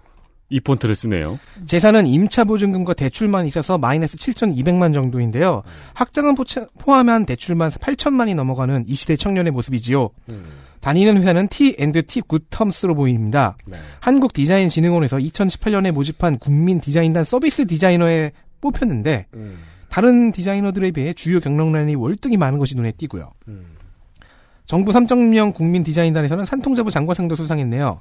이 0.50 0.60
폰트를 0.60 0.96
쓰네요. 0.96 1.38
재산은 1.66 2.06
임차 2.06 2.44
보증금과 2.44 2.94
대출만 2.94 3.46
있어서 3.46 3.78
마이너스 3.78 4.16
7,200만 4.16 4.92
정도인데요. 4.92 5.62
학장은 5.94 6.34
포함한 6.78 7.26
대출만 7.26 7.70
8천만이 7.70 8.34
넘어가는 8.34 8.84
이 8.86 8.94
시대 8.94 9.16
청년의 9.16 9.52
모습이지요. 9.52 10.10
다니는 10.80 11.18
회사는 11.18 11.48
T&T 11.48 12.22
굿텀스로 12.22 12.96
보입니다. 12.96 13.56
한국 14.00 14.32
디자인 14.32 14.68
진흥원에서 14.68 15.18
2018년에 15.18 15.90
모집한 15.90 16.38
국민 16.38 16.80
디자인단 16.80 17.24
서비스 17.24 17.66
디자이너에 17.66 18.32
뽑혔는데 18.60 19.26
다른 19.88 20.32
디자이너들에 20.32 20.90
비해 20.90 21.12
주요 21.12 21.40
경력란이 21.40 21.94
월등히 21.94 22.36
많은 22.36 22.58
것이 22.58 22.76
눈에 22.76 22.92
띄고요. 22.92 23.30
정부 24.66 24.92
3.0 24.92 25.54
국민 25.54 25.82
디자인단에서는 25.82 26.44
산통자부 26.44 26.90
장관상도 26.90 27.36
수상했네요. 27.36 28.00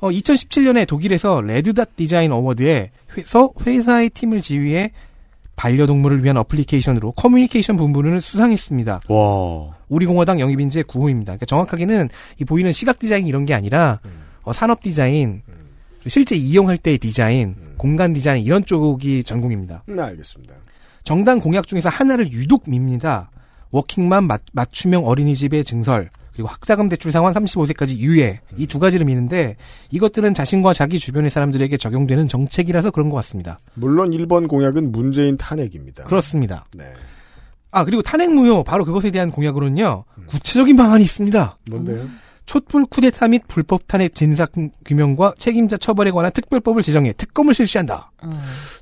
어, 0.00 0.10
2017년에 0.10 0.86
독일에서 0.86 1.40
Red 1.40 1.96
Dot 1.96 2.07
Design 2.07 2.30
Award에서 2.32 3.52
회사의 3.66 4.10
팀을 4.10 4.40
지휘해 4.40 4.92
반려동물을 5.56 6.22
위한 6.22 6.36
어플리케이션으로 6.36 7.12
커뮤니케이션 7.12 7.76
분부를 7.76 8.20
수상했습니다. 8.20 9.00
와. 9.08 9.76
우리 9.88 10.06
공화당 10.06 10.38
영입인재 10.38 10.82
9호입니다. 10.82 11.24
그러니까 11.24 11.46
정확하게는 11.46 12.10
이 12.38 12.44
보이는 12.44 12.70
시각 12.72 12.98
디자인 12.98 13.26
이런 13.26 13.46
게 13.46 13.54
아니라 13.54 14.00
어, 14.42 14.52
산업 14.52 14.82
디자인, 14.82 15.42
실제 16.06 16.36
이용할 16.36 16.78
때의 16.78 16.98
디자인, 16.98 17.56
공간 17.78 18.12
디자인 18.12 18.44
이런 18.44 18.64
쪽이 18.64 19.24
전공입니다. 19.24 19.84
네, 19.88 20.00
알겠습니다. 20.02 20.54
정당 21.06 21.38
공약 21.38 21.68
중에서 21.68 21.88
하나를 21.88 22.32
유독 22.32 22.68
밉니다. 22.68 23.30
워킹맘 23.70 24.24
맞, 24.26 24.42
맞춤형 24.52 25.06
어린이집의 25.06 25.64
증설, 25.64 26.10
그리고 26.32 26.48
학자금 26.48 26.88
대출 26.88 27.12
상환 27.12 27.32
35세까지 27.32 27.96
유예 27.98 28.40
이 28.58 28.66
두 28.66 28.78
가지를 28.80 29.06
미는데 29.06 29.56
이것들은 29.92 30.34
자신과 30.34 30.72
자기 30.74 30.98
주변의 30.98 31.30
사람들에게 31.30 31.76
적용되는 31.76 32.26
정책이라서 32.28 32.90
그런 32.90 33.08
것 33.08 33.16
같습니다. 33.16 33.56
물론 33.74 34.10
1번 34.10 34.48
공약은 34.48 34.90
문재인 34.92 35.36
탄핵입니다. 35.38 36.04
그렇습니다. 36.04 36.64
네. 36.74 36.92
아 37.70 37.84
그리고 37.84 38.02
탄핵 38.02 38.32
무효 38.32 38.64
바로 38.64 38.84
그것에 38.84 39.10
대한 39.12 39.30
공약으로는요 39.30 40.04
구체적인 40.26 40.76
방안이 40.76 41.04
있습니다. 41.04 41.56
뭔데요? 41.70 42.08
촛불 42.46 42.86
쿠데타 42.86 43.26
및 43.28 43.42
불법 43.48 43.88
탄핵 43.88 44.14
진상 44.14 44.46
규명과 44.84 45.34
책임자 45.38 45.76
처벌에 45.76 46.10
관한 46.12 46.30
특별법을 46.32 46.82
제정해 46.82 47.12
특검을 47.12 47.54
실시한다. 47.54 48.12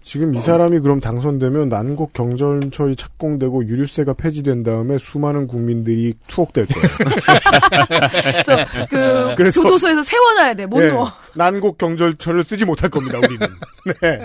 지금 0.05 0.35
이 0.35 0.41
사람이 0.41 0.81
그럼 0.81 1.01
당선되면 1.01 1.71
난곡 1.71 2.13
경전철이 2.13 2.95
착공되고 2.97 3.67
유류세가 3.67 4.13
폐지된 4.13 4.63
다음에 4.63 4.99
수많은 4.99 5.47
국민들이 5.47 6.13
투옥될 6.29 6.67
거예요. 6.67 6.89
그래서 8.45 8.87
그 8.91 9.35
그래서- 9.37 9.63
교도소에서 9.63 10.03
세워놔야 10.03 10.55
돼. 10.55 10.67
못 10.67 10.81
네, 10.81 10.89
누워. 10.89 11.09
난곡 11.35 11.79
경절철을 11.79 12.45
쓰지 12.45 12.67
못할 12.67 12.91
겁니다. 12.91 13.19
우리는. 13.19 13.47
네. 14.03 14.19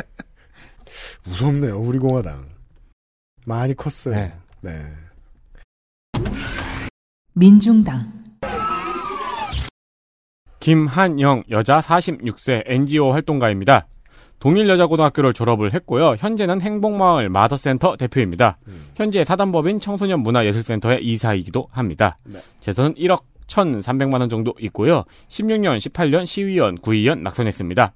무섭네요. 1.24 1.80
우리 1.80 1.98
공화당. 1.98 2.45
많이 3.45 3.74
컸어요. 3.74 4.16
네. 4.16 4.33
네. 4.61 4.85
민중당 7.33 8.11
김한영 10.59 11.43
여자 11.51 11.80
46세 11.80 12.64
NGO 12.66 13.14
활동가입니다. 13.14 13.88
동일여자고등학교를 14.40 15.34
졸업을 15.34 15.74
했고요. 15.74 16.16
현재는 16.18 16.61
행복마을 16.61 17.30
마더센터 17.30 17.98
대표입니다. 17.98 18.58
현재 18.95 19.24
사단법인 19.24 19.80
청소년문화예술센터의 19.80 21.03
이사이기도 21.03 21.68
합니다. 21.72 22.18
재산은 22.59 22.95
1억 22.95 23.24
1,300만 23.48 24.19
원 24.19 24.30
정도 24.30 24.53
있고요. 24.59 25.03
16년, 25.27 25.77
18년 25.77 26.26
시의원, 26.26 26.77
구의원 26.77 27.24
낙선했습니다. 27.24 27.93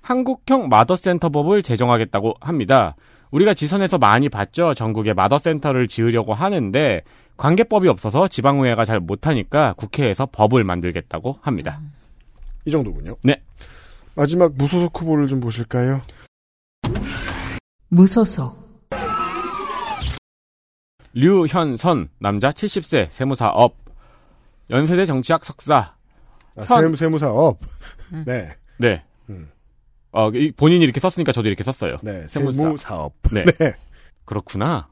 한국형 0.00 0.68
마더센터법을 0.68 1.62
제정하겠다고 1.62 2.34
합니다. 2.40 2.96
우리가 3.30 3.54
지선에서 3.54 3.98
많이 3.98 4.28
봤죠. 4.28 4.72
전국에 4.72 5.12
마더센터를 5.12 5.88
지으려고 5.88 6.32
하는데 6.32 7.02
관계법이 7.36 7.88
없어서 7.88 8.28
지방의회가 8.28 8.84
잘 8.84 9.00
못하니까 9.00 9.74
국회에서 9.74 10.26
법을 10.26 10.64
만들겠다고 10.64 11.38
합니다. 11.42 11.80
이 12.64 12.70
정도군요. 12.70 13.16
네. 13.24 13.40
마지막 14.16 14.54
무소속 14.56 15.00
후보를 15.00 15.26
좀 15.26 15.40
보실까요? 15.40 16.00
무소속 17.88 18.56
류현선 21.12 22.08
남자 22.18 22.50
70세 22.50 23.08
세무사 23.10 23.48
업 23.48 23.76
연세대 24.70 25.06
정치학 25.06 25.44
석사 25.44 25.94
아, 26.58 26.64
현- 26.64 26.66
세무, 26.82 26.96
세무사업. 26.96 27.60
네. 28.26 28.56
네. 28.78 29.04
음. 29.28 29.50
어, 30.12 30.30
이- 30.30 30.50
본인이 30.52 30.82
이렇게 30.84 31.00
썼으니까 31.00 31.30
저도 31.32 31.48
이렇게 31.48 31.62
썼어요. 31.62 31.98
네. 32.02 32.26
세무사. 32.26 32.62
세무사업. 32.62 33.12
네. 33.30 33.44
네. 33.60 33.74
그렇구나. 34.24 34.88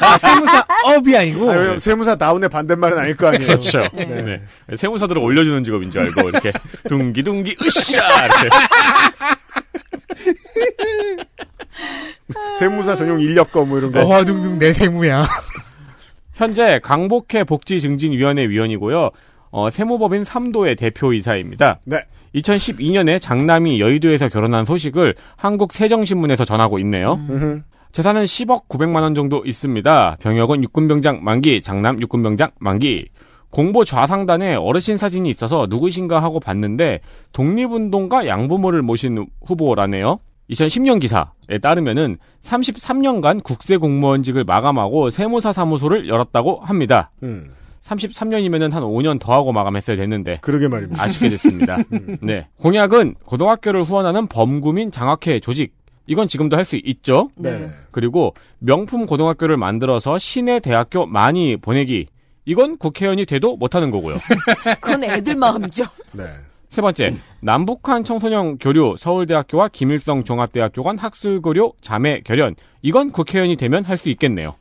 아, 0.00 0.18
세무사 0.18 0.66
업이 0.84 1.16
아니고 1.16 1.50
아, 1.50 1.78
세무사 1.78 2.14
나운의 2.16 2.48
반대말은 2.48 2.98
아닐 2.98 3.16
거 3.16 3.28
아니에요. 3.28 3.46
그렇죠. 3.46 3.80
네. 3.94 4.04
네. 4.04 4.42
세무사들을 4.76 5.20
올려주는 5.20 5.64
직업인 5.64 5.90
줄 5.90 6.02
알고 6.02 6.28
이렇게 6.28 6.52
둥기둥기 6.88 7.56
으쌰 7.62 8.24
이렇게 8.24 8.48
세무사 12.58 12.96
전용 12.96 13.20
인력거 13.20 13.64
뭐 13.64 13.78
이런 13.78 13.92
거. 13.92 14.04
어화둥둥 14.04 14.58
내 14.58 14.72
세무야. 14.72 15.26
현재 16.34 16.80
강복회 16.82 17.44
복지증진위원회 17.44 18.48
위원이고요. 18.48 19.10
어, 19.50 19.70
세무법인 19.70 20.24
3도의 20.24 20.76
대표이사입니다. 20.76 21.78
네. 21.84 22.04
2012년에 22.34 23.20
장남이 23.20 23.80
여의도에서 23.80 24.28
결혼한 24.28 24.64
소식을 24.64 25.14
한국 25.36 25.72
세정신문에서 25.72 26.44
전하고 26.44 26.80
있네요. 26.80 27.20
음흠. 27.28 27.62
재산은 27.94 28.24
10억 28.24 28.66
900만 28.68 29.02
원 29.02 29.14
정도 29.14 29.44
있습니다. 29.46 30.16
병역은 30.18 30.64
육군병장 30.64 31.22
만기, 31.22 31.62
장남 31.62 32.00
육군병장 32.00 32.50
만기. 32.58 33.06
공보 33.50 33.84
좌상단에 33.84 34.56
어르신 34.56 34.96
사진이 34.96 35.30
있어서 35.30 35.68
누구신가 35.70 36.20
하고 36.20 36.40
봤는데 36.40 36.98
독립운동가 37.30 38.26
양부모를 38.26 38.82
모신 38.82 39.24
후보라네요. 39.46 40.18
2010년 40.50 41.00
기사에 41.00 41.58
따르면은 41.62 42.18
33년간 42.42 43.44
국세 43.44 43.76
공무원직을 43.76 44.42
마감하고 44.42 45.10
세무사 45.10 45.52
사무소를 45.52 46.08
열었다고 46.08 46.62
합니다. 46.64 47.12
음. 47.22 47.52
33년이면은 47.80 48.72
한 48.72 48.82
5년 48.82 49.20
더 49.20 49.32
하고 49.32 49.52
마감했어야 49.52 49.96
됐는데 49.96 50.38
그러게 50.40 50.66
말입니다. 50.66 51.00
아쉽게 51.00 51.28
됐습니다. 51.28 51.76
네. 52.20 52.48
공약은 52.58 53.14
고등학교를 53.24 53.84
후원하는 53.84 54.26
범구민 54.26 54.90
장학회 54.90 55.38
조직. 55.38 55.83
이건 56.06 56.28
지금도 56.28 56.56
할 56.56 56.64
수 56.64 56.76
있죠. 56.84 57.30
네. 57.36 57.70
그리고 57.90 58.34
명품 58.58 59.06
고등학교를 59.06 59.56
만들어서 59.56 60.18
시내 60.18 60.60
대학교 60.60 61.06
많이 61.06 61.56
보내기. 61.56 62.06
이건 62.46 62.76
국회의원이 62.78 63.24
돼도 63.26 63.56
못하는 63.56 63.90
거고요. 63.90 64.16
그건 64.80 65.04
애들 65.04 65.34
마음이죠. 65.36 65.84
네. 66.12 66.24
세 66.68 66.82
번째, 66.82 67.14
남북한 67.40 68.02
청소년 68.04 68.58
교류 68.58 68.96
서울대학교와 68.98 69.68
김일성 69.68 70.24
종합대학교 70.24 70.82
간 70.82 70.98
학술고려 70.98 71.72
자매 71.80 72.20
결연. 72.20 72.54
이건 72.82 73.12
국회의원이 73.12 73.56
되면 73.56 73.84
할 73.84 73.96
수 73.96 74.08
있겠네요. 74.10 74.54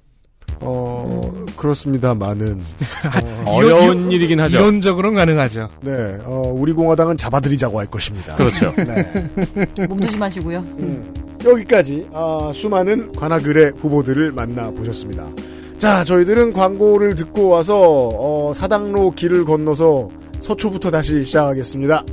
어, 0.59 1.45
그렇습니다만은. 1.57 2.61
어 3.47 3.61
려운 3.61 4.11
일이긴 4.11 4.39
하죠. 4.41 4.59
이론적으로는 4.59 5.17
가능하죠. 5.17 5.69
네, 5.81 5.91
어, 6.23 6.43
우리 6.53 6.71
공화당은 6.73 7.17
잡아들이자고 7.17 7.79
할 7.79 7.87
것입니다. 7.87 8.35
그렇죠. 8.35 8.71
네. 8.75 9.87
몸 9.87 9.99
조심하시고요. 9.99 10.63
여기까지 11.43 12.07
아, 12.13 12.51
수많은 12.53 13.11
관악을의 13.13 13.73
후보들을 13.77 14.31
만나보셨습니다. 14.31 15.29
자, 15.77 16.03
저희들은 16.03 16.53
광고를 16.53 17.15
듣고 17.15 17.49
와서 17.49 18.09
어, 18.13 18.53
사당로 18.53 19.11
길을 19.11 19.45
건너서 19.45 20.09
서초부터 20.39 20.91
다시 20.91 21.23
시작하겠습니다. 21.23 22.05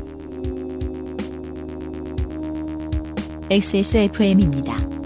XSFM입니다. 3.50 4.99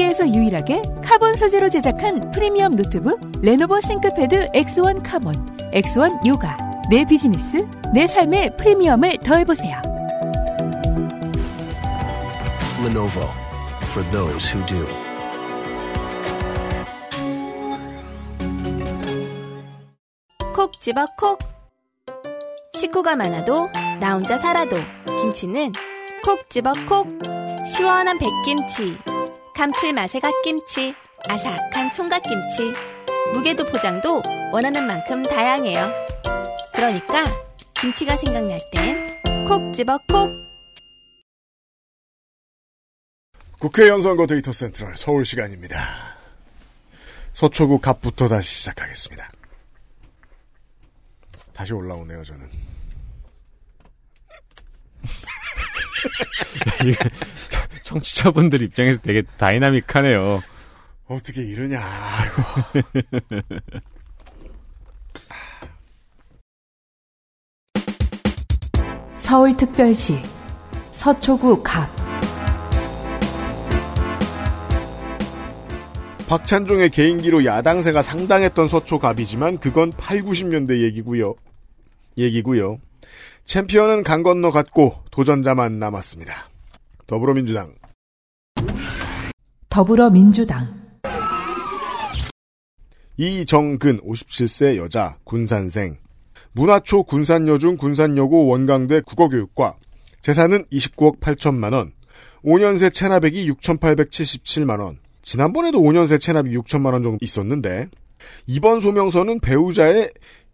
세계에서 0.00 0.28
유일하게 0.28 0.82
카본 1.04 1.34
소재로 1.36 1.68
제작한 1.68 2.30
프리미엄 2.30 2.74
노트북 2.76 3.20
Lenovo 3.42 3.80
ThinkPad 3.80 4.50
X1 4.52 5.02
Carbon, 5.04 5.34
X1 5.72 6.26
Yoga. 6.26 6.56
내 6.88 7.04
비즈니스, 7.04 7.66
내 7.92 8.06
삶의 8.06 8.56
프리미엄을 8.56 9.18
더해보세요. 9.18 9.80
Lenovo 12.84 13.26
for 13.84 14.10
those 14.10 14.50
who 14.50 14.64
do. 14.66 14.86
콕 20.54 20.80
집어 20.80 21.06
콕. 21.18 21.38
식구가 22.74 23.16
많아도 23.16 23.68
나 24.00 24.14
혼자 24.14 24.38
살아도 24.38 24.76
김치는 25.20 25.72
콕 26.24 26.48
집어 26.48 26.72
콕. 26.88 27.06
시원한 27.68 28.18
백김치. 28.18 29.19
감칠맛의 29.54 30.20
갓김치. 30.20 30.94
아삭한 31.28 31.92
총각김치. 31.92 32.72
무게도 33.34 33.64
포장도 33.66 34.22
원하는 34.52 34.86
만큼 34.86 35.22
다양해요. 35.22 35.90
그러니까 36.74 37.24
김치가 37.74 38.16
생각날 38.16 38.58
땐 38.72 39.20
콕 39.46 39.72
집어 39.74 39.98
콕. 40.08 40.30
국회의원선거 43.58 44.26
Data 44.26 44.52
Central 44.52 44.96
서울 44.96 45.26
시간입니다. 45.26 45.76
서초구 47.32 47.80
갑부터 47.80 48.28
다시 48.28 48.54
시작하겠습니다. 48.54 49.30
다시 51.52 51.72
올라오네요, 51.72 52.24
저는. 52.24 52.69
청취자분들 57.82 58.62
입장에서 58.62 59.00
되게 59.00 59.22
다이나믹하네요. 59.36 60.42
어떻게 61.06 61.42
이러냐, 61.42 61.80
아이고. 61.80 62.42
서울특별시 69.16 70.18
서초구 70.92 71.62
갑 71.62 71.88
박찬종의 76.26 76.90
개인기로 76.90 77.44
야당세가 77.44 78.02
상당했던 78.02 78.68
서초갑이지만 78.68 79.58
그건 79.58 79.92
8, 79.92 80.22
90년대 80.22 80.80
얘기고요. 80.82 81.34
얘기고요. 82.16 82.78
챔피언은 83.50 84.04
강 84.04 84.22
건너 84.22 84.50
갔고 84.50 84.94
도전자만 85.10 85.80
남았습니다. 85.80 86.48
더불어민주당. 87.08 87.74
더불어민주당. 89.68 90.68
이정근 93.16 94.02
57세 94.02 94.76
여자 94.76 95.16
군산생. 95.24 95.96
문화초 96.52 97.02
군산여중 97.02 97.76
군산여고 97.76 98.46
원광대 98.46 99.00
국어교육과. 99.00 99.74
재산은 100.20 100.66
29억 100.66 101.18
8천만 101.18 101.72
원. 101.72 101.90
5년새 102.44 102.94
체납액이 102.94 103.50
6,877만 103.50 104.78
원. 104.78 104.98
지난번에도 105.22 105.80
5년새 105.80 106.20
체납이 106.20 106.56
6천만 106.56 106.92
원 106.92 107.02
정도 107.02 107.18
있었는데 107.20 107.88
이번 108.46 108.80
소명서는 108.80 109.40
배우자의 109.40 110.10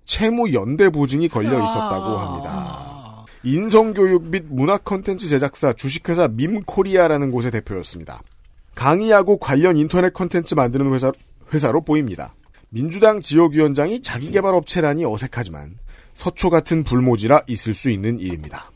채무 0.07 0.53
연대 0.55 0.89
보증이 0.89 1.29
걸려 1.29 1.51
있었다고 1.51 2.17
합니다. 2.17 3.27
인성교육 3.43 4.25
및 4.29 4.45
문화 4.49 4.79
컨텐츠 4.79 5.29
제작사 5.29 5.73
주식회사 5.73 6.29
밈코리아라는 6.29 7.31
곳의 7.31 7.51
대표였습니다. 7.51 8.23
강의하고 8.75 9.39
관련 9.39 9.77
인터넷 9.77 10.13
컨텐츠 10.13 10.55
만드는 10.55 10.93
회사, 10.93 11.13
회사로 11.53 11.83
보입니다. 11.83 12.35
민주당 12.71 13.21
지역위원장이 13.21 14.03
자기개발업체라니 14.03 15.05
어색하지만 15.05 15.79
서초 16.15 16.51
같은 16.51 16.83
불모지라 16.83 17.43
있을 17.47 17.75
수 17.75 17.91
있는 17.91 18.19
일입니다. 18.19 18.71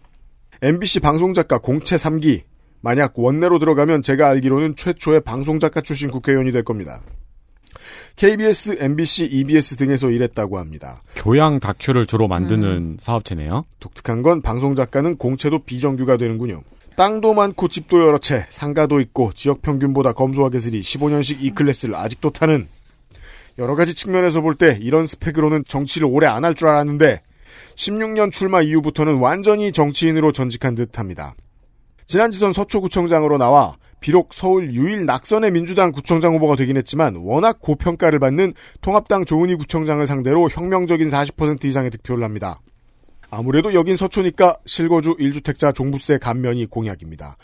MBC 0.62 1.00
방송작가 1.00 1.58
공채 1.58 1.96
3기 1.96 2.42
만약 2.80 3.18
원내로 3.18 3.58
들어가면 3.58 4.02
제가 4.02 4.28
알기로는 4.28 4.76
최초의 4.76 5.22
방송작가 5.22 5.80
출신 5.80 6.10
국회의원이 6.10 6.52
될 6.52 6.64
겁니다. 6.64 7.02
KBS, 8.16 8.76
MBC, 8.80 9.26
EBS 9.26 9.76
등에서 9.76 10.10
일했다고 10.10 10.58
합니다. 10.58 10.96
교양 11.16 11.60
다큐를 11.60 12.06
주로 12.06 12.28
만드는 12.28 12.98
사업체네요. 13.00 13.64
독특한 13.80 14.22
건 14.22 14.42
방송 14.42 14.74
작가는 14.74 15.16
공채도 15.16 15.60
비정규가 15.60 16.16
되는군요. 16.16 16.62
땅도 16.96 17.34
많고 17.34 17.68
집도 17.68 18.00
여러 18.00 18.18
채, 18.18 18.46
상가도 18.50 19.00
있고 19.00 19.32
지역 19.34 19.62
평균보다 19.62 20.12
검소하게 20.12 20.60
쓰리 20.60 20.80
15년식 20.80 21.42
E-Class를 21.42 21.94
아직도 21.94 22.30
타는 22.30 22.68
여러 23.58 23.74
가지 23.74 23.94
측면에서 23.94 24.40
볼 24.42 24.54
때 24.56 24.78
이런 24.80 25.06
스펙으로는 25.06 25.64
정치를 25.66 26.06
오래 26.10 26.26
안 26.26 26.44
할 26.44 26.54
줄 26.54 26.68
알았는데 26.68 27.22
16년 27.76 28.30
출마 28.30 28.60
이후부터는 28.60 29.18
완전히 29.18 29.72
정치인으로 29.72 30.32
전직한 30.32 30.74
듯합니다. 30.74 31.34
지난 32.06 32.32
지선 32.32 32.52
서초구청장으로 32.52 33.38
나와 33.38 33.76
비록 34.00 34.32
서울 34.32 34.72
유일 34.72 35.06
낙선의 35.06 35.50
민주당 35.50 35.92
구청장 35.92 36.34
후보가 36.34 36.56
되긴 36.56 36.76
했지만 36.76 37.16
워낙 37.16 37.60
고평가를 37.60 38.18
받는 38.18 38.54
통합당 38.80 39.24
조은희 39.24 39.56
구청장을 39.56 40.04
상대로 40.06 40.48
혁명적인 40.48 41.08
40% 41.08 41.64
이상의 41.64 41.90
득표를 41.90 42.24
합니다. 42.24 42.60
아무래도 43.30 43.74
여긴 43.74 43.96
서초니까 43.96 44.56
실거주 44.66 45.16
1주택자 45.16 45.74
종부세 45.74 46.18
감면이 46.18 46.66
공약입니다. 46.66 47.36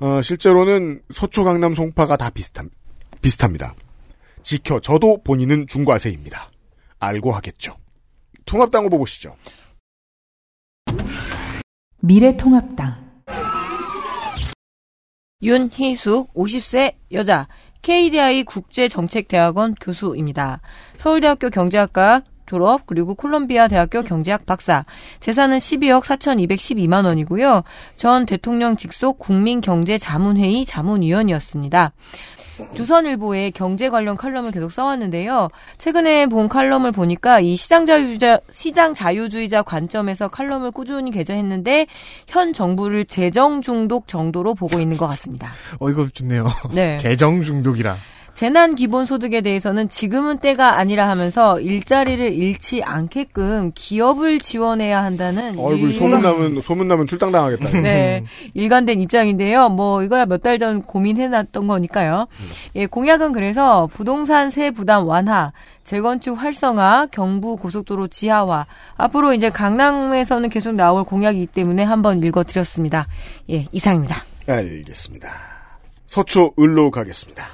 어, 0.00 0.22
실제로는 0.22 1.02
서초 1.10 1.44
강남 1.44 1.74
송파가 1.74 2.16
다 2.16 2.30
비슷함, 2.30 2.70
비슷합니다. 3.20 3.74
지켜 4.42 4.80
저도 4.80 5.22
본인은 5.22 5.66
중과세입니다. 5.66 6.50
알고 6.98 7.32
하겠죠. 7.32 7.76
통합당 8.46 8.84
후보 8.84 8.98
보시죠. 8.98 9.36
미래통합당 12.00 13.13
윤희숙 15.44 16.32
50세 16.32 16.94
여자 17.12 17.46
KDI 17.82 18.44
국제정책대학원 18.44 19.74
교수입니다. 19.78 20.62
서울대학교 20.96 21.50
경제학과 21.50 22.22
졸업 22.46 22.86
그리고 22.86 23.14
콜롬비아 23.14 23.68
대학교 23.68 24.02
경제학 24.02 24.46
박사 24.46 24.84
재산은 25.20 25.58
12억 25.58 26.02
4,212만 26.02 27.04
원이고요. 27.04 27.62
전 27.96 28.26
대통령 28.26 28.76
직속 28.76 29.18
국민경제자문회의 29.18 30.64
자문위원이었습니다. 30.64 31.92
조선일보에 32.74 33.50
경제 33.50 33.88
관련 33.90 34.16
칼럼을 34.16 34.50
계속 34.50 34.70
써왔는데요. 34.70 35.48
최근에 35.78 36.26
본 36.26 36.48
칼럼을 36.48 36.92
보니까 36.92 37.40
이 37.40 37.56
시장 37.56 37.86
자유주의자 37.86 38.40
시장 38.50 38.94
자유주의자 38.94 39.62
관점에서 39.62 40.28
칼럼을 40.28 40.70
꾸준히 40.70 41.10
게재했는데 41.10 41.86
현 42.26 42.52
정부를 42.52 43.04
재정 43.04 43.60
중독 43.60 44.08
정도로 44.08 44.54
보고 44.54 44.80
있는 44.80 44.96
것 44.96 45.06
같습니다. 45.08 45.52
어 45.80 45.90
이거 45.90 46.08
좋네요. 46.12 46.46
네. 46.72 46.96
재정 46.98 47.42
중독이라. 47.42 47.96
재난 48.34 48.74
기본소득에 48.74 49.42
대해서는 49.42 49.88
지금은 49.88 50.38
때가 50.38 50.76
아니라 50.78 51.08
하면서 51.08 51.60
일자리를 51.60 52.32
잃지 52.34 52.82
않게끔 52.82 53.70
기업을 53.76 54.40
지원해야 54.40 55.04
한다는 55.04 55.56
얼굴 55.58 55.90
일- 55.90 55.94
소문나면 55.94 56.60
소문나면 56.60 57.06
출당당하겠다. 57.06 57.70
네, 57.82 58.24
일관된 58.54 59.00
입장인데요. 59.00 59.68
뭐 59.68 60.02
이거야 60.02 60.26
몇 60.26 60.42
달 60.42 60.58
전 60.58 60.82
고민해놨던 60.82 61.66
거니까요. 61.68 62.26
예, 62.74 62.86
공약은 62.86 63.32
그래서 63.32 63.86
부동산 63.92 64.50
세 64.50 64.70
부담 64.72 65.06
완화, 65.06 65.52
재건축 65.84 66.36
활성화, 66.36 67.06
경부 67.12 67.56
고속도로 67.56 68.08
지하화. 68.08 68.66
앞으로 68.96 69.32
이제 69.32 69.48
강남에서는 69.50 70.48
계속 70.48 70.74
나올 70.74 71.04
공약이기 71.04 71.46
때문에 71.46 71.82
한번 71.84 72.22
읽어드렸습니다. 72.22 73.06
예, 73.50 73.66
이상입니다. 73.70 74.24
알겠습니다. 74.48 75.30
서초 76.08 76.54
을로 76.60 76.90
가겠습니다. 76.90 77.46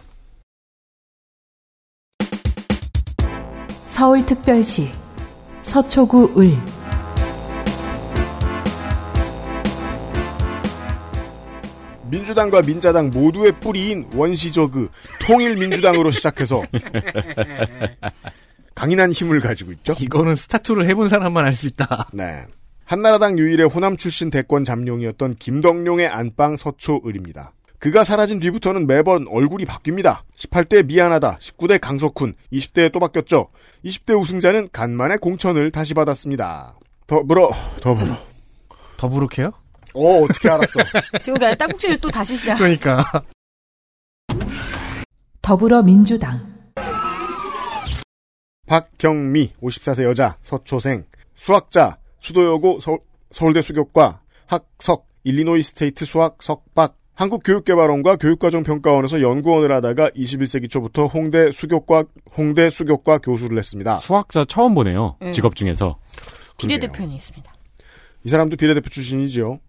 서울특별시 3.91 4.89
서초구 5.63 6.41
을 6.41 6.57
민주당과 12.09 12.63
민자당 12.63 13.11
모두의 13.11 13.53
뿌리인 13.59 14.09
원시저그 14.15 14.89
통일민주당으로 15.27 16.13
시작해서 16.13 16.63
강인한 18.77 19.11
힘을 19.11 19.41
가지고 19.41 19.73
있죠. 19.73 19.95
이거는 20.01 20.37
스타투를 20.37 20.87
해본 20.87 21.09
사람만 21.09 21.45
알 21.45 21.53
수 21.53 21.67
있다. 21.67 22.11
네. 22.13 22.45
한나라당 22.85 23.39
유일의 23.39 23.67
호남 23.67 23.97
출신 23.97 24.31
대권 24.31 24.65
잠룡이었던 24.65 25.35
김덕룡의 25.35 26.07
안방 26.07 26.57
서초을입니다. 26.57 27.53
그가 27.81 28.05
사라진 28.05 28.41
뒤부터는 28.41 28.87
매번 28.87 29.27
얼굴이 29.27 29.65
바뀝니다. 29.65 30.21
18대 30.37 30.85
미안하다, 30.85 31.39
19대 31.41 31.81
강석훈, 31.81 32.35
20대에 32.53 32.93
또 32.93 33.01
바뀌었죠. 33.01 33.49
20대 33.87 34.21
우승자는 34.21 34.69
간만에 34.71 35.17
공천을 35.17 35.71
다시 35.71 35.95
받았습니다. 35.95 36.79
더불어, 37.07 37.49
더불어. 37.81 38.17
더부룩해요? 38.99 39.53
어, 39.95 40.23
어떻게 40.23 40.51
알았어? 40.51 40.79
지금 41.21 41.39
그냥 41.39 41.57
땅국지를 41.57 41.99
또 42.03 42.11
다시 42.11 42.37
시작. 42.37 42.57
그러니까. 42.57 43.03
더불어민주당 45.41 46.39
박경미, 48.67 49.55
54세 49.63 50.05
여자, 50.05 50.37
서초생, 50.43 51.07
수학자, 51.35 51.97
수도여고 52.21 52.79
서울대 52.79 53.63
수교과, 53.63 54.21
학석, 54.47 55.07
일리노이 55.25 55.63
State 55.63 56.05
수학 56.05 56.43
석박, 56.43 57.00
한국교육개발원과 57.21 58.17
교육과정평가원에서 58.17 59.21
연구원을 59.21 59.71
하다가 59.73 60.09
21세기 60.11 60.71
초부터 60.71 61.05
홍대 61.05 61.53
수교과, 61.53 62.05
홍대 62.37 62.71
수교과 62.71 63.19
교수를 63.19 63.59
했습니다. 63.59 63.99
수학자 63.99 64.43
처음 64.49 64.75
보네요. 64.75 65.17
네. 65.21 65.31
직업 65.31 65.55
중에서. 65.55 65.99
비례대표는 66.57 67.11
있습니다. 67.13 67.53
이 68.25 68.29
사람도 68.29 68.57
비례대표 68.57 68.89
출신이지요. 68.89 69.61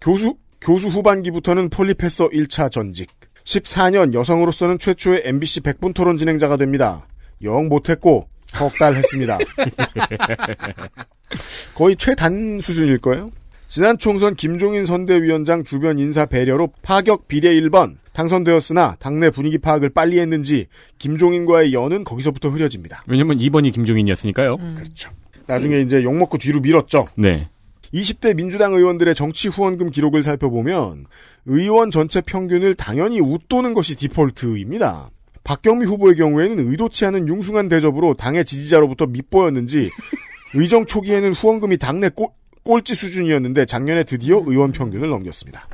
교수, 0.00 0.36
교수 0.60 0.88
후반기부터는 0.88 1.70
폴리페서 1.70 2.30
1차 2.30 2.72
전직. 2.72 3.08
14년 3.44 4.12
여성으로서는 4.12 4.78
최초의 4.78 5.22
MBC 5.26 5.60
100분 5.60 5.94
토론 5.94 6.18
진행자가 6.18 6.56
됩니다. 6.56 7.06
영 7.42 7.68
못했고 7.68 8.28
석 8.46 8.68
달 8.78 8.94
했습니다. 8.94 9.38
거의 11.74 11.94
최단 11.96 12.60
수준일 12.60 12.98
거예요. 12.98 13.30
지난 13.70 13.98
총선 13.98 14.34
김종인 14.34 14.84
선대위원장 14.84 15.62
주변 15.62 16.00
인사 16.00 16.26
배려로 16.26 16.70
파격 16.82 17.28
비례 17.28 17.54
1번 17.54 17.98
당선되었으나 18.12 18.96
당내 18.98 19.30
분위기 19.30 19.58
파악을 19.58 19.90
빨리 19.90 20.18
했는지 20.18 20.66
김종인과의 20.98 21.72
연은 21.72 22.02
거기서부터 22.02 22.48
흐려집니다. 22.48 23.04
왜냐면 23.06 23.38
2번이 23.38 23.72
김종인이었으니까요. 23.72 24.56
그렇죠. 24.74 25.10
나중에 25.46 25.78
이제 25.82 26.02
욕먹고 26.02 26.38
뒤로 26.38 26.58
밀었죠. 26.60 27.06
네. 27.14 27.48
20대 27.94 28.34
민주당 28.34 28.74
의원들의 28.74 29.14
정치 29.14 29.46
후원금 29.46 29.90
기록을 29.90 30.24
살펴보면 30.24 31.06
의원 31.46 31.92
전체 31.92 32.20
평균을 32.20 32.74
당연히 32.74 33.20
웃도는 33.20 33.72
것이 33.72 33.94
디폴트입니다. 33.94 35.10
박경미 35.44 35.86
후보의 35.86 36.16
경우에는 36.16 36.72
의도치 36.72 37.04
않은 37.06 37.28
융숭한 37.28 37.68
대접으로 37.68 38.14
당의 38.14 38.44
지지자로부터 38.44 39.06
밑보였는지 39.06 39.90
의정 40.54 40.86
초기에는 40.86 41.32
후원금이 41.32 41.78
당내 41.78 42.08
꼴, 42.08 42.30
꼴찌 42.64 42.94
수준이었는데 42.94 43.66
작년에 43.66 44.04
드디어 44.04 44.42
의원 44.46 44.72
평균을 44.72 45.08
넘겼습니다. 45.08 45.68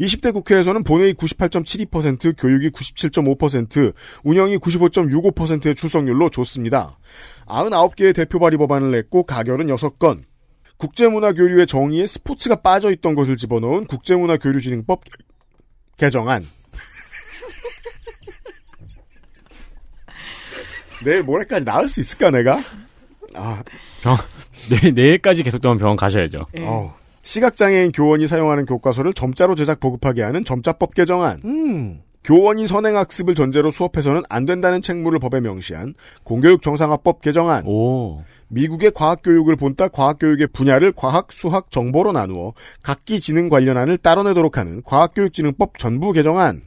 20대 0.00 0.32
국회에서는 0.32 0.84
본회의 0.84 1.14
98.72%, 1.14 2.34
교육이 2.38 2.70
97.5%, 2.70 3.94
운영이 4.24 4.58
95.65%의 4.58 5.74
출석률로 5.74 6.30
좋습니다. 6.30 6.98
99개의 7.46 8.14
대표 8.14 8.38
발의 8.38 8.58
법안을 8.58 8.90
냈고 8.90 9.24
가결은 9.24 9.66
6건. 9.66 10.22
국제문화교류의 10.78 11.66
정의에 11.66 12.06
스포츠가 12.06 12.56
빠져있던 12.56 13.14
것을 13.14 13.36
집어넣은 13.36 13.86
국제문화교류진흥법 13.86 15.04
개정안. 15.96 16.44
내일 21.04 21.22
모레까지 21.24 21.64
나을 21.64 21.88
수 21.88 22.00
있을까 22.00 22.30
내가? 22.30 22.58
아, 23.34 23.62
병, 24.02 24.16
내, 24.68 24.90
내일까지 24.92 25.42
계속되면 25.42 25.78
병원 25.78 25.96
가셔야죠. 25.96 26.46
어. 26.60 26.94
시각장애인 27.22 27.92
교원이 27.92 28.26
사용하는 28.26 28.66
교과서를 28.66 29.14
점자로 29.14 29.54
제작 29.54 29.78
보급하게 29.78 30.22
하는 30.22 30.44
점자법 30.44 30.94
개정안. 30.94 31.40
교원이 32.24 32.66
선행학습을 32.66 33.34
전제로 33.34 33.70
수업해서는 33.70 34.22
안 34.28 34.44
된다는 34.44 34.82
책무를 34.82 35.18
법에 35.18 35.40
명시한 35.40 35.94
공교육 36.24 36.62
정상화법 36.62 37.20
개정안. 37.20 37.64
미국의 38.48 38.92
과학교육을 38.92 39.56
본따 39.56 39.88
과학교육의 39.88 40.48
분야를 40.52 40.92
과학, 40.92 41.32
수학, 41.32 41.70
정보로 41.70 42.12
나누어 42.12 42.52
각기 42.82 43.18
지능 43.18 43.48
관련안을 43.48 43.98
따로 43.98 44.22
내도록 44.24 44.58
하는 44.58 44.82
과학교육진흥법 44.82 45.78
전부 45.78 46.12
개정안. 46.12 46.62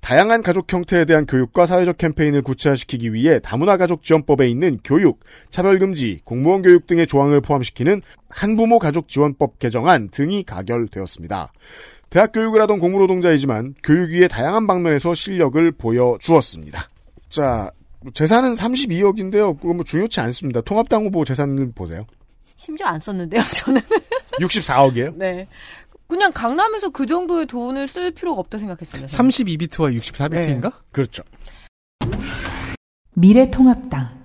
다양한 0.00 0.42
가족 0.42 0.72
형태에 0.72 1.04
대한 1.04 1.26
교육과 1.26 1.66
사회적 1.66 1.98
캠페인을 1.98 2.42
구체화시키기 2.42 3.12
위해 3.12 3.40
다문화 3.40 3.76
가족 3.76 4.02
지원법에 4.02 4.48
있는 4.48 4.78
교육, 4.84 5.20
차별 5.50 5.78
금지, 5.78 6.20
공무원 6.24 6.62
교육 6.62 6.86
등의 6.86 7.06
조항을 7.06 7.40
포함시키는 7.40 8.00
한부모 8.28 8.78
가족 8.78 9.08
지원법 9.08 9.58
개정안 9.58 10.08
등이 10.10 10.44
가결되었습니다. 10.44 11.52
대학 12.10 12.32
교육을 12.32 12.60
하던 12.62 12.78
고무노동자이지만 12.78 13.74
교육 13.82 14.10
위의 14.10 14.28
다양한 14.28 14.66
방면에서 14.66 15.14
실력을 15.14 15.72
보여주었습니다. 15.72 16.88
자, 17.28 17.70
재산은 18.14 18.54
32억인데요. 18.54 19.60
그거 19.60 19.74
뭐 19.74 19.84
중요치 19.84 20.20
않습니다. 20.20 20.60
통합당 20.62 21.04
후보 21.04 21.24
재산을 21.24 21.72
보세요. 21.74 22.06
심지어 22.56 22.86
안 22.86 22.98
썼는데요, 22.98 23.42
저는. 23.54 23.80
64억이에요? 24.40 25.14
네. 25.16 25.46
그냥 26.08 26.32
강남에서 26.32 26.88
그 26.88 27.04
정도의 27.04 27.46
돈을 27.46 27.86
쓸 27.86 28.10
필요가 28.10 28.40
없다 28.40 28.58
생각했습니다. 28.58 29.08
저는. 29.08 29.30
32비트와 29.30 29.94
64비트인가? 30.00 30.72
그렇죠. 30.90 31.22
미래통합당 33.14 34.16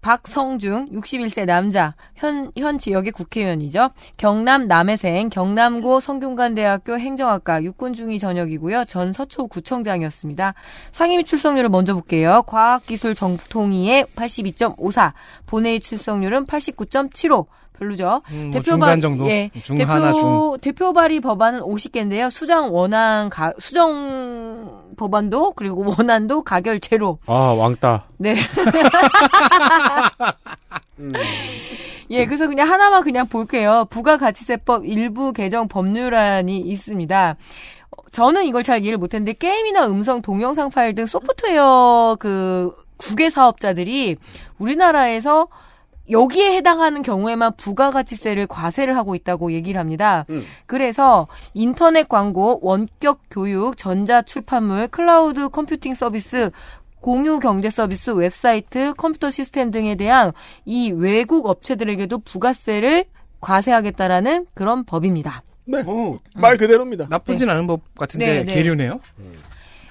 박성중 0.00 0.90
61세 0.92 1.44
남자 1.44 1.94
현, 2.14 2.50
현 2.56 2.78
지역의 2.78 3.12
국회의원이죠. 3.12 3.90
경남 4.16 4.66
남해생 4.66 5.28
경남고 5.28 6.00
성균관대학교 6.00 6.98
행정학과 6.98 7.62
육군 7.62 7.92
중위 7.92 8.18
전역이고요. 8.18 8.84
전 8.86 9.12
서초구청장이었습니다. 9.12 10.54
상임위 10.92 11.24
출석률을 11.24 11.68
먼저 11.68 11.94
볼게요. 11.94 12.42
과학기술 12.46 13.14
정통위의 13.14 14.06
82.54, 14.16 15.12
본회의 15.46 15.80
출석률은 15.80 16.46
89.75. 16.46 17.46
별로죠. 17.80 18.22
음, 18.30 18.50
뭐 18.52 18.60
중간 18.60 19.00
정도? 19.00 19.26
예, 19.28 19.50
중 19.62 19.78
대표 19.78 19.90
하나, 19.90 20.12
중. 20.12 20.56
대표 20.60 20.92
발의 20.92 21.20
법안은 21.20 21.60
50개인데요. 21.60 22.30
수정 22.30 22.74
원안 22.74 23.30
가, 23.30 23.52
수정 23.58 24.84
법안도 24.96 25.52
그리고 25.56 25.84
원안도 25.88 26.42
가결 26.42 26.78
제로. 26.78 27.18
아, 27.26 27.32
왕따. 27.56 28.04
네. 28.18 28.36
예, 32.10 32.26
그래서 32.26 32.46
그냥 32.46 32.70
하나만 32.70 33.02
그냥 33.02 33.26
볼게요. 33.26 33.86
부가가치세법 33.88 34.84
일부 34.84 35.32
개정 35.32 35.66
법률안이 35.66 36.58
있습니다. 36.58 37.36
어, 37.90 38.02
저는 38.12 38.44
이걸 38.44 38.62
잘 38.62 38.82
이해를 38.82 38.98
못했는데 38.98 39.32
게임이나 39.32 39.86
음성, 39.86 40.20
동영상 40.20 40.68
파일 40.68 40.94
등 40.94 41.06
소프트웨어 41.06 42.16
그 42.20 42.72
국외 42.98 43.30
사업자들이 43.30 44.16
우리나라에서 44.58 45.48
여기에 46.10 46.56
해당하는 46.56 47.02
경우에만 47.02 47.56
부가가치세를 47.56 48.46
과세를 48.46 48.96
하고 48.96 49.14
있다고 49.14 49.52
얘기를 49.52 49.78
합니다. 49.80 50.24
그래서 50.66 51.28
인터넷 51.54 52.08
광고, 52.08 52.58
원격 52.62 53.20
교육, 53.30 53.76
전자 53.76 54.22
출판물, 54.22 54.88
클라우드 54.88 55.48
컴퓨팅 55.48 55.94
서비스, 55.94 56.50
공유 57.00 57.38
경제 57.38 57.70
서비스, 57.70 58.10
웹사이트, 58.10 58.94
컴퓨터 58.94 59.30
시스템 59.30 59.70
등에 59.70 59.94
대한 59.94 60.32
이 60.64 60.90
외국 60.90 61.46
업체들에게도 61.46 62.18
부가세를 62.18 63.04
과세하겠다라는 63.40 64.46
그런 64.52 64.84
법입니다. 64.84 65.42
네. 65.64 65.82
말 66.34 66.56
그대로입니다. 66.56 67.06
나쁘진 67.08 67.48
않은 67.48 67.66
법 67.66 67.94
같은데 67.94 68.26
네, 68.26 68.44
네. 68.44 68.54
계류네요. 68.54 69.00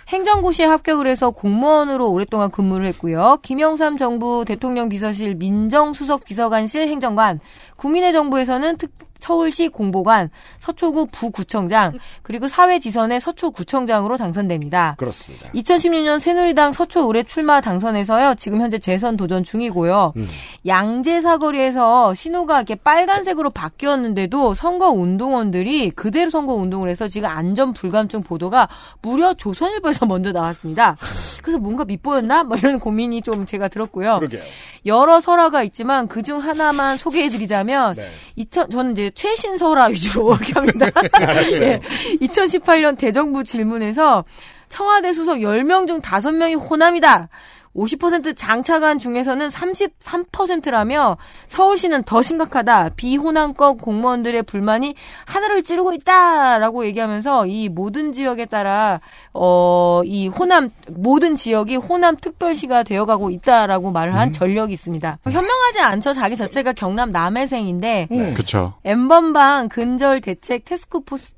행정고시에 0.10 0.66
합격을 0.66 1.08
해서 1.08 1.30
공무원으로 1.30 2.10
오랫동안 2.10 2.50
근무를 2.50 2.88
했고요. 2.88 3.38
김영삼 3.44 3.98
정부 3.98 4.44
대통령 4.46 4.90
비서실 4.90 5.36
민정수석 5.36 6.26
비서관실 6.26 6.88
행정관, 6.88 7.40
국민의 7.78 8.12
정부에서는 8.12 8.78
특 8.78 8.92
서울시 9.20 9.68
공보관, 9.68 10.30
서초구 10.60 11.08
부구청장, 11.12 11.98
그리고 12.24 12.48
사회지선의 12.48 13.20
서초구청장으로 13.20 14.18
당선됩니다. 14.18 14.96
그렇습니다. 14.98 15.50
2016년 15.52 16.20
새누리당 16.20 16.72
서초 16.74 17.02
의뢰 17.08 17.24
출마 17.24 17.60
당선에서요. 17.62 18.36
지금 18.36 18.62
현재 18.62 18.78
재선 18.80 19.18
도전 19.18 19.44
중이고요. 19.44 20.14
음. 20.16 20.28
양재 20.66 21.22
사거리에서 21.22 22.14
신호가 22.14 22.58
이렇게 22.58 22.76
빨간색으로 22.76 23.50
바뀌었는데도 23.50 24.54
선거 24.54 24.90
운동원들이 24.90 25.92
그대로 25.92 26.30
선거 26.30 26.54
운동을 26.54 26.90
해서 26.90 27.08
지금 27.08 27.30
안전 27.30 27.74
불감증 27.74 28.24
보도가 28.24 28.70
무려 29.02 29.34
조선일보에서 29.34 30.06
먼저 30.06 30.32
나왔습니다. 30.32 30.96
그래서 31.42 31.60
뭔가 31.60 31.84
밉보였나? 31.86 32.44
뭐 32.44 32.56
이런 32.58 32.80
고민이 32.80 33.22
좀 33.22 33.46
제가 33.46 33.68
들었고요. 33.68 34.18
그러게요. 34.20 34.42
여러 34.86 35.20
설화가 35.20 35.64
있지만 35.64 36.08
그 36.08 36.20
중 36.20 36.40
하나만 36.44 36.98
소개해드리자면 36.98 37.96
네. 37.96 38.10
2000 38.36 38.70
저는 38.70 38.92
이제 38.92 39.09
최신 39.16 39.58
설화 39.58 39.86
위주로 39.86 40.34
얘기합니다. 40.42 40.88
알았어요. 41.14 41.62
예. 41.62 41.82
2018년 42.22 42.98
대정부 42.98 43.44
질문에서 43.44 44.24
청와대 44.70 45.14
수석 45.14 45.38
10명 45.40 45.88
중 45.88 46.00
5명이 46.00 46.70
호남이다. 46.70 47.30
50% 47.76 48.36
장차관 48.36 49.00
중에서는 49.00 49.48
33%라며 49.48 51.18
서울시는 51.48 52.04
더 52.04 52.22
심각하다. 52.22 52.90
비호남권 52.96 53.78
공무원들의 53.78 54.44
불만이 54.44 54.96
하늘을 55.26 55.64
찌르고 55.64 55.94
있다라고 55.94 56.86
얘기하면서 56.86 57.46
이 57.48 57.70
모든 57.70 58.12
지역에 58.12 58.46
따라 58.46 59.00
어 59.34 60.02
이 60.06 60.28
호남 60.28 60.70
모든 60.90 61.36
지역이 61.36 61.76
호남 61.76 62.16
특별시가 62.16 62.84
되어가고 62.84 63.30
있다라고 63.30 63.92
말을 63.92 64.16
한 64.16 64.32
전력이 64.34 64.74
있습니다. 64.74 65.20
현명하지 65.26 65.80
않죠. 65.82 66.14
자기 66.14 66.36
자체가 66.36 66.74
경남 66.74 67.12
남해생인데 67.12 68.08
그쵸. 68.36 68.74
엠번방 68.84 69.70
근절 69.70 70.22
대책 70.22 70.66
테스크 70.66 71.02
포스 71.02 71.34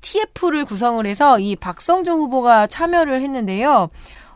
TF를 0.00 0.64
구성을 0.64 1.04
해서 1.06 1.38
이 1.38 1.56
박성준 1.56 2.14
후보가 2.18 2.66
참여를 2.66 3.22
했는데요. 3.22 3.88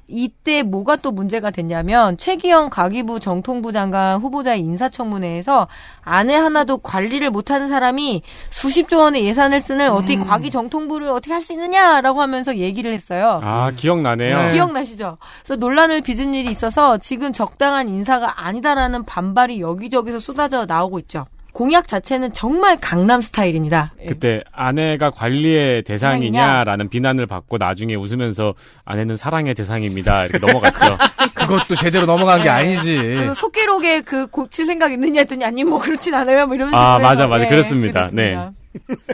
이때 0.09 0.63
뭐가 0.63 0.97
또 0.97 1.11
문제가 1.13 1.51
됐냐면 1.51 2.17
최기영 2.17 2.71
가기부 2.71 3.21
정통부 3.21 3.73
장관 3.73 4.21
후보자의 4.21 4.61
인사청문회에서 4.61 5.69
아내 6.03 6.35
하나도 6.35 6.79
관리를 6.79 7.31
못하는 7.31 7.69
사람이 7.69 8.23
수십조 8.51 8.99
원의 8.99 9.25
예산을 9.25 9.61
쓰는 9.61 9.91
어떻게 9.91 10.17
과기 10.17 10.51
정통부를 10.51 11.09
어떻게 11.09 11.33
할 11.33 11.39
수 11.39 11.53
있느냐라고 11.53 12.21
하면서 12.21 12.57
얘기를 12.57 12.93
했어요. 12.93 13.41
아, 13.43 13.71
기억나네요. 13.71 14.53
기억나시죠? 14.53 15.19
그래서 15.45 15.57
논란을 15.57 16.01
빚은 16.01 16.35
일이 16.35 16.51
있어서 16.51 16.99
지금 16.99 17.33
적당한 17.33 17.89
인사가 17.89 18.45
아니다라는 18.45 19.05
반발이 19.05 19.61
여기저기서 19.61 20.19
쏟아져 20.21 20.67
나오고 20.67 20.99
있죠. 21.01 21.27
공약 21.59 21.89
자체는 21.89 22.33
정말 22.33 22.79
강남 22.81 23.21
스타일입니다. 23.21 23.93
그때 24.07 24.45
아내가 24.53 25.11
관리의 25.11 25.83
대상이냐라는 25.83 26.89
비난을 26.89 27.27
받고 27.27 27.59
나중에 27.59 27.97
웃으면서 27.97 28.55
아내는 28.85 29.17
사랑의 29.17 29.57
대상입니다. 29.57 30.27
이렇게 30.27 30.39
넘어갔죠. 30.39 30.97
그것도 31.35 31.75
제대로 31.75 32.07
넘어간 32.07 32.45
게 32.45 32.49
아니지. 32.49 32.95
그래서 32.95 33.35
속기록에 33.35 34.03
그 34.03 34.29
고칠 34.29 34.67
생각 34.67 34.93
있느냐 34.93 35.23
했더니 35.23 35.45
아니 35.45 35.65
뭐 35.65 35.81
그렇진 35.81 36.15
않아요. 36.15 36.47
뭐 36.47 36.55
이런 36.55 36.69
식으로 36.69 36.81
아. 36.81 37.01
맞아, 37.01 37.27
맞아. 37.27 37.43
네, 37.43 37.51
그렇습니다. 37.51 38.09
네. 38.13 38.37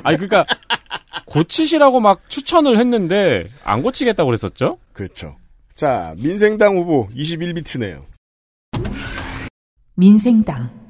아니, 0.02 0.18
그러니까 0.18 0.44
고치시라고 1.24 2.00
막 2.00 2.28
추천을 2.28 2.76
했는데 2.76 3.46
안 3.64 3.80
고치겠다고 3.82 4.26
그랬었죠? 4.26 4.76
그렇죠. 4.92 5.36
자, 5.76 6.14
민생당 6.18 6.76
후보 6.76 7.08
21비트네요. 7.16 8.02
민생당 9.94 10.83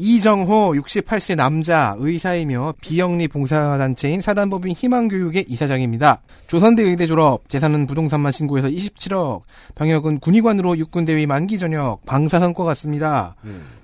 이정호 0.00 0.74
68세 0.74 1.34
남자 1.34 1.96
의사이며 1.98 2.74
비영리 2.80 3.26
봉사단체인 3.26 4.20
사단법인 4.20 4.72
희망교육의 4.72 5.46
이사장입니다. 5.48 6.22
조선대 6.46 6.84
의대 6.84 7.08
졸업, 7.08 7.48
재산은 7.48 7.88
부동산만 7.88 8.30
신고해서 8.30 8.68
27억, 8.68 9.40
병역은 9.74 10.20
군의관으로 10.20 10.78
육군대위 10.78 11.26
만기 11.26 11.58
전역, 11.58 12.06
방사선과 12.06 12.62
같습니다. 12.62 13.34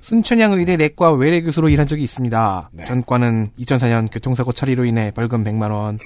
순천향 0.02 0.52
의대 0.52 0.76
내과 0.76 1.10
외래 1.14 1.40
교수로 1.42 1.68
일한 1.68 1.88
적이 1.88 2.04
있습니다. 2.04 2.70
전과는 2.86 3.50
2004년 3.58 4.08
교통사고 4.12 4.52
처리로 4.52 4.84
인해 4.84 5.10
벌금 5.10 5.42
100만 5.42 5.72
원. 5.72 5.98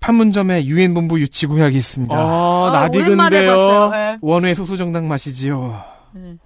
판문점에 0.00 0.66
유엔 0.66 0.92
본부 0.92 1.18
유치 1.18 1.46
공약이 1.46 1.78
있습니다. 1.78 2.14
아, 2.14 2.72
아, 2.74 2.88
봤어요. 3.46 3.90
네. 3.90 4.18
원외 4.20 4.52
소수정당 4.52 5.08
맛이지요. 5.08 5.82
음. 6.16 6.38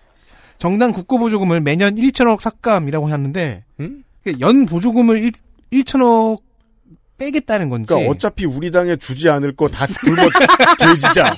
정당 0.58 0.92
국고보조금을 0.92 1.60
매년 1.60 1.97
1천억 1.97 2.41
삭감이라고 2.41 3.08
하는데 3.08 3.65
음? 3.81 4.05
연 4.41 4.66
보조금을 4.66 5.23
1, 5.23 5.33
1천억 5.84 6.41
빼겠다는 7.18 7.68
건지 7.68 7.86
그러니까 7.89 8.10
어차피 8.10 8.44
우리 8.44 8.70
당에 8.73 8.97
주지 8.97 9.28
않을 9.28 9.55
거 9.55 9.68
다 9.68 9.86
굶어 9.86 10.16
돼지자 10.81 11.33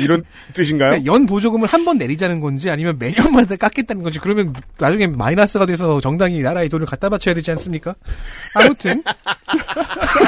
이런 0.00 0.24
뜻인가요? 0.54 0.90
그러니까 0.90 1.12
연 1.12 1.26
보조금을 1.26 1.68
한 1.68 1.84
번 1.84 1.98
내리자는 1.98 2.40
건지 2.40 2.68
아니면 2.70 2.98
매년마다 2.98 3.54
깎겠다는 3.56 4.02
건지 4.02 4.18
그러면 4.20 4.52
나중에 4.78 5.06
마이너스가 5.06 5.66
돼서 5.66 6.00
정당이 6.00 6.40
나라에 6.42 6.66
돈을 6.68 6.86
갖다 6.86 7.08
바쳐야 7.10 7.34
되지 7.34 7.50
않습니까? 7.52 7.94
아무튼 8.54 9.02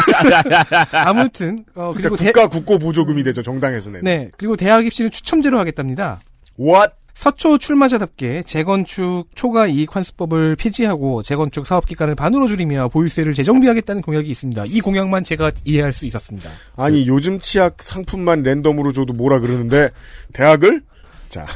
아무튼 0.92 1.64
어, 1.74 1.92
그리고 1.92 2.10
그리고 2.10 2.16
대, 2.16 2.24
국가 2.26 2.46
국고 2.48 2.78
보조금이 2.78 3.22
되죠 3.24 3.42
정당에서는. 3.42 4.02
네 4.02 4.30
그리고 4.36 4.56
대학 4.56 4.84
입시는 4.86 5.10
추첨제로 5.10 5.58
하겠답니다. 5.58 6.20
What? 6.60 6.92
서초 7.16 7.56
출마자답게 7.56 8.42
재건축 8.42 9.24
초과 9.34 9.66
이익 9.66 9.96
환수법을 9.96 10.54
폐지하고 10.56 11.22
재건축 11.22 11.66
사업 11.66 11.86
기간을 11.86 12.14
반으로 12.14 12.46
줄이며 12.46 12.88
보유세를 12.88 13.32
재정비하겠다는 13.32 14.02
공약이 14.02 14.30
있습니다. 14.30 14.66
이 14.66 14.80
공약만 14.80 15.24
제가 15.24 15.50
이해할 15.64 15.94
수 15.94 16.04
있었습니다. 16.04 16.50
아니 16.76 17.08
요즘 17.08 17.40
치약 17.40 17.82
상품만 17.82 18.42
랜덤으로 18.42 18.92
줘도 18.92 19.14
뭐라 19.14 19.40
그러는데 19.40 19.88
대학을 20.34 20.82
자 21.30 21.46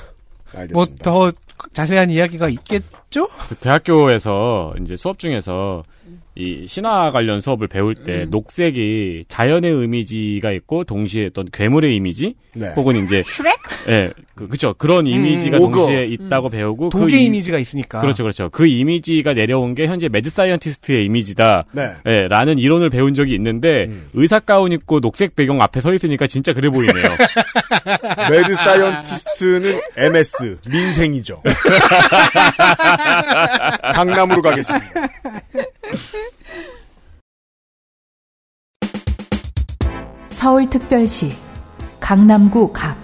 알겠습니다. 0.54 0.74
뭐더 0.74 1.32
자세한 1.74 2.08
이야기가 2.08 2.48
있겠죠? 2.48 3.28
그 3.50 3.54
대학교에서 3.56 4.72
이제 4.80 4.96
수업 4.96 5.18
중에서 5.18 5.82
이 6.36 6.64
신화 6.68 7.10
관련 7.10 7.40
수업을 7.40 7.66
배울 7.66 7.94
때 7.94 8.22
음. 8.22 8.30
녹색이 8.30 9.24
자연의 9.28 9.82
이미지가 9.84 10.52
있고 10.52 10.84
동시에 10.84 11.26
어떤 11.26 11.46
괴물의 11.50 11.94
이미지 11.96 12.34
네. 12.54 12.68
혹은 12.76 13.04
이제 13.04 13.22
슈렉? 13.26 13.52
예, 13.88 14.10
그, 14.36 14.46
그쵸. 14.48 14.72
그런 14.78 15.06
이미지가 15.08 15.58
오거. 15.58 15.76
동시에 15.78 16.04
있다고 16.06 16.48
배우고 16.48 16.90
그 16.90 16.98
독의 17.00 17.22
이- 17.22 17.26
이미지가 17.26 17.58
있으니까. 17.58 18.00
그렇죠, 18.00 18.22
그렇죠. 18.22 18.48
그 18.50 18.66
이미지가 18.66 19.34
내려온 19.34 19.74
게 19.74 19.86
현재 19.86 20.08
mad 20.08 20.30
scientist의 20.30 21.04
이미지다. 21.04 21.64
네. 21.72 21.90
예, 22.06 22.28
라는 22.28 22.58
이론을 22.58 22.90
배운 22.90 23.12
적이 23.14 23.34
있는데 23.34 23.88
의사 24.14 24.38
가운 24.38 24.70
입고 24.72 25.00
녹색 25.00 25.34
배경 25.36 25.60
앞에 25.60 25.80
서 25.80 25.92
있으니까 25.92 26.26
진짜 26.28 26.52
그래 26.52 26.70
보이네요. 26.70 26.94
mad 28.30 28.54
scientist는 28.54 29.80
MS 29.96 30.58
민생이죠. 30.68 31.42
강남으로 33.94 34.42
가겠습니다. 34.42 34.86
서울특별시 40.30 41.32
강남구 42.00 42.72
갑 42.72 42.96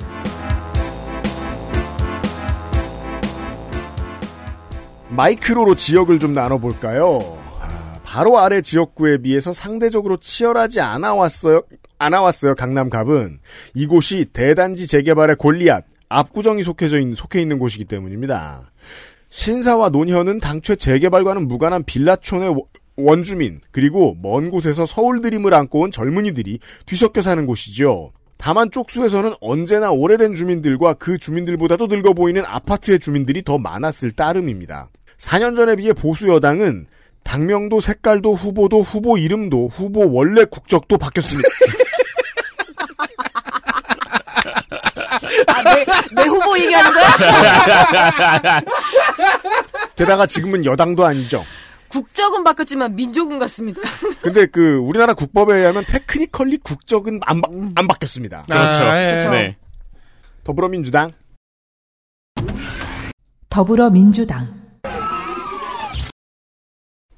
마이크로로 5.09 5.77
지역을 5.77 6.19
좀 6.19 6.35
나눠볼까요? 6.35 7.39
아, 7.61 7.99
바로 8.05 8.39
아래 8.39 8.61
지역구에 8.61 9.19
비해서 9.19 9.53
상대적으로 9.53 10.17
치열하지 10.19 10.81
않아 10.81 11.15
왔어요. 11.15 11.63
않아 11.99 12.21
왔어요. 12.23 12.55
강남갑은 12.55 13.39
이곳이 13.75 14.27
대단지 14.33 14.87
재개발의 14.87 15.37
골리앗 15.37 15.85
압구정이 16.09 16.63
속해져 16.63 17.01
있는 17.01 17.15
속해 17.15 17.41
있는 17.41 17.59
곳이기 17.59 17.85
때문입니다. 17.87 18.71
신사와 19.31 19.89
논현은 19.89 20.41
당최 20.41 20.77
재개발과는 20.77 21.49
무관한 21.49 21.85
빌라촌의 21.85 22.51
워- 22.51 22.67
원주민 22.97 23.61
그리고 23.71 24.17
먼 24.21 24.51
곳에서 24.51 24.87
서울 24.87 25.21
드림을 25.21 25.55
안고 25.55 25.81
온 25.81 25.91
젊은이들이 25.91 26.59
뒤섞여 26.87 27.23
사는 27.23 27.47
곳이죠. 27.47 28.13
다만 28.39 28.71
쪽수에서는 28.71 29.35
언제나 29.41 29.91
오래된 29.91 30.35
주민들과 30.35 30.95
그 30.95 31.19
주민들보다도 31.19 31.87
늙어 31.87 32.13
보이는 32.13 32.43
아파트의 32.45 32.99
주민들이 32.99 33.43
더 33.43 33.59
많았을 33.59 34.13
따름입니다. 34.13 34.91
4년 35.19 35.57
전에 35.57 35.77
비해 35.77 35.93
보수 35.93 36.29
여당은 36.29 36.87
당명도 37.23 37.81
색깔도 37.81 38.35
후보도 38.35 38.83
후보 38.83 39.19
이름도 39.19 39.69
후보 39.69 40.13
원래 40.13 40.45
국적도 40.45 40.97
바뀌었습니다. 40.99 41.49
아, 45.49 45.63
내, 45.65 45.85
내 46.15 46.23
후보 46.29 46.57
얘기하는 46.59 46.91
거야? 46.93 48.61
게다가 49.97 50.27
지금은 50.27 50.65
여당도 50.65 51.05
아니죠. 51.05 51.45
국적은 51.89 52.45
바뀌었지만 52.45 52.97
민족은 52.97 53.39
같습니다. 53.39 53.81
근데 54.23 54.47
그 54.47 54.77
우리나라 54.77 55.15
국법에 55.15 55.57
의하면 55.57 55.85
테크니컬리 55.87 56.59
국적은 56.59 57.21
안, 57.23 57.41
바, 57.41 57.49
안 57.75 57.89
바뀌었습니다. 57.89 58.45
그렇죠. 58.49 58.85
아, 58.85 59.03
예. 59.03 59.11
그렇죠. 59.13 59.31
네. 59.31 59.57
더불어민주당 60.45 61.13
더불어민주당 63.49 64.67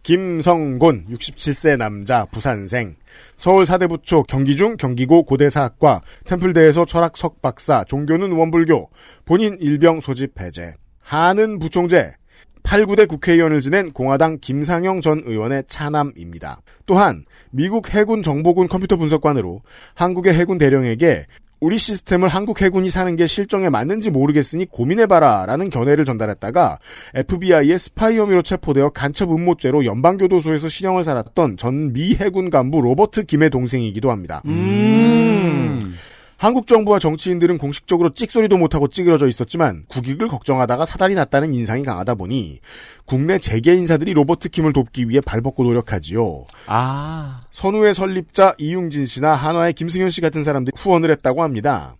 김성곤 0.08 1.04
67세 1.10 1.76
남자 1.76 2.24
부산생 2.24 2.96
서울 3.36 3.66
사대부초 3.66 4.22
경기중 4.22 4.78
경기고 4.78 5.24
고대사학과 5.24 6.00
템플대에서 6.24 6.86
철학 6.86 7.18
석박사 7.18 7.84
종교는 7.84 8.32
원불교 8.32 8.88
본인 9.26 9.58
일병 9.60 10.00
소집 10.00 10.40
해제 10.40 10.74
하는 11.00 11.58
부총재 11.58 12.14
8, 12.62 12.86
9대 12.86 13.08
국회의원을 13.08 13.60
지낸 13.60 13.92
공화당 13.92 14.38
김상영 14.40 15.00
전 15.00 15.22
의원의 15.24 15.64
차남입니다. 15.68 16.60
또한 16.86 17.24
미국 17.50 17.92
해군 17.94 18.22
정보군 18.22 18.68
컴퓨터 18.68 18.96
분석관으로 18.96 19.62
한국의 19.94 20.34
해군 20.34 20.58
대령에게 20.58 21.26
우리 21.60 21.76
시스템을 21.76 22.28
한국 22.28 22.62
해군이 22.62 22.88
사는 22.88 23.16
게 23.16 23.26
실정에 23.26 23.68
맞는지 23.68 24.10
모르겠으니 24.12 24.66
고민해봐라 24.66 25.44
라는 25.46 25.70
견해를 25.70 26.04
전달했다가 26.04 26.78
FBI의 27.16 27.76
스파이 27.80 28.16
혐의로 28.16 28.42
체포되어 28.42 28.90
간첩 28.90 29.32
음모죄로 29.32 29.84
연방교도소에서 29.84 30.68
실형을 30.68 31.02
살았던 31.02 31.56
전 31.56 31.92
미 31.92 32.14
해군 32.14 32.50
간부 32.50 32.80
로버트 32.80 33.24
김의 33.24 33.50
동생이기도 33.50 34.10
합니다. 34.12 34.40
음. 34.46 35.94
한국 36.38 36.68
정부와 36.68 37.00
정치인들은 37.00 37.58
공식적으로 37.58 38.14
찍소리도 38.14 38.56
못하고 38.58 38.86
찌그러져 38.86 39.26
있었지만 39.26 39.84
국익을 39.88 40.28
걱정하다가 40.28 40.84
사달이 40.84 41.16
났다는 41.16 41.52
인상이 41.52 41.82
강하다 41.82 42.14
보니 42.14 42.60
국내 43.04 43.38
재계 43.38 43.74
인사들이 43.74 44.14
로버트 44.14 44.50
킴을 44.50 44.72
돕기 44.72 45.08
위해 45.08 45.20
발벗고 45.20 45.64
노력하지요. 45.64 46.44
아. 46.68 47.42
선우의 47.50 47.92
설립자 47.92 48.54
이용진 48.58 49.06
씨나 49.06 49.34
한화의 49.34 49.72
김승현 49.72 50.10
씨 50.10 50.20
같은 50.20 50.44
사람들이 50.44 50.76
후원을 50.78 51.10
했다고 51.10 51.42
합니다. 51.42 51.96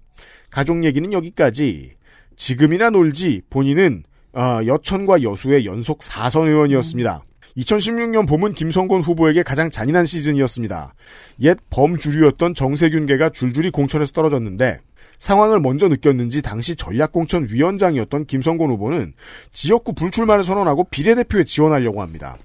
가족 0.51 0.85
얘기는 0.85 1.13
여기까지. 1.13 1.95
지금이나 2.37 2.91
놀지 2.91 3.43
본인은 3.51 4.05
어, 4.35 4.61
여천과 4.65 5.23
여수의 5.23 5.67
연속 5.67 5.99
4선 5.99 6.47
의원이었습니다. 6.47 7.25
2016년 7.59 8.29
봄은 8.29 8.53
김성곤 8.53 9.01
후보에게 9.01 9.43
가장 9.43 9.71
잔인한 9.71 10.07
시즌이었습니다. 10.07 10.95
옛 11.43 11.57
범주류였던 11.71 12.55
정세균계가 12.55 13.31
줄줄이 13.31 13.71
공천에서 13.71 14.13
떨어졌는데 14.13 14.79
상황을 15.19 15.61
먼저 15.61 15.89
느꼈는지 15.89 16.43
당시 16.43 16.77
전략공천 16.77 17.49
위원장이었던 17.51 18.27
김성곤 18.27 18.71
후보는 18.71 19.13
지역구 19.53 19.93
불출마를 19.93 20.45
선언하고 20.45 20.85
비례대표에 20.85 21.45
지원하려고 21.45 22.03
합니다. 22.03 22.39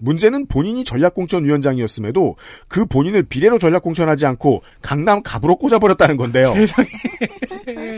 문제는 0.00 0.46
본인이 0.46 0.84
전략공천 0.84 1.44
위원장이었음에도 1.44 2.36
그 2.68 2.86
본인을 2.86 3.24
비례로 3.24 3.58
전략공천하지 3.58 4.26
않고 4.26 4.62
강남 4.80 5.24
갑으로 5.24 5.56
꽂아버렸다는 5.56 6.16
건데요. 6.16 6.54
세상에. 6.54 6.88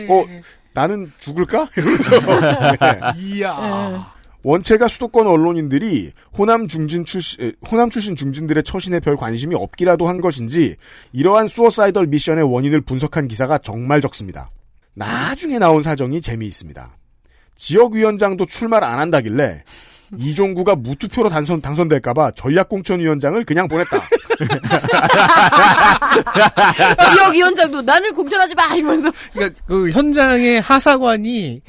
어, 0.09 0.25
나는 0.73 1.11
죽을까? 1.19 1.69
이러면서. 1.77 2.09
네. 2.81 2.99
이야. 3.17 4.13
원체가 4.43 4.87
수도권 4.87 5.27
언론인들이 5.27 6.11
호남 6.37 6.67
중진 6.67 7.05
출신, 7.05 7.43
에, 7.43 7.53
호남 7.69 7.89
출신 7.89 8.15
중진들의 8.15 8.63
처신에 8.63 8.99
별 8.99 9.15
관심이 9.15 9.55
없기라도 9.55 10.07
한 10.07 10.21
것인지 10.21 10.75
이러한 11.13 11.47
수어사이덜 11.47 12.07
미션의 12.07 12.51
원인을 12.51 12.81
분석한 12.81 13.27
기사가 13.27 13.59
정말 13.59 14.01
적습니다. 14.01 14.49
나중에 14.93 15.59
나온 15.59 15.81
사정이 15.81 16.21
재미있습니다. 16.21 16.97
지역위원장도 17.55 18.47
출마를 18.47 18.87
안 18.87 18.99
한다길래 18.99 19.63
이종구가 20.17 20.75
무투표로 20.75 21.29
당선, 21.29 21.61
당선될까봐 21.61 22.31
전략공천위원장을 22.31 23.43
그냥 23.45 23.67
보냈다. 23.67 24.01
지역위원장도 27.13 27.81
나를 27.81 28.11
공천하지 28.11 28.55
마! 28.55 28.75
이러면서. 28.75 29.11
그러니까 29.31 29.61
그 29.65 29.89
현장의 29.91 30.61
하사관이 30.61 31.61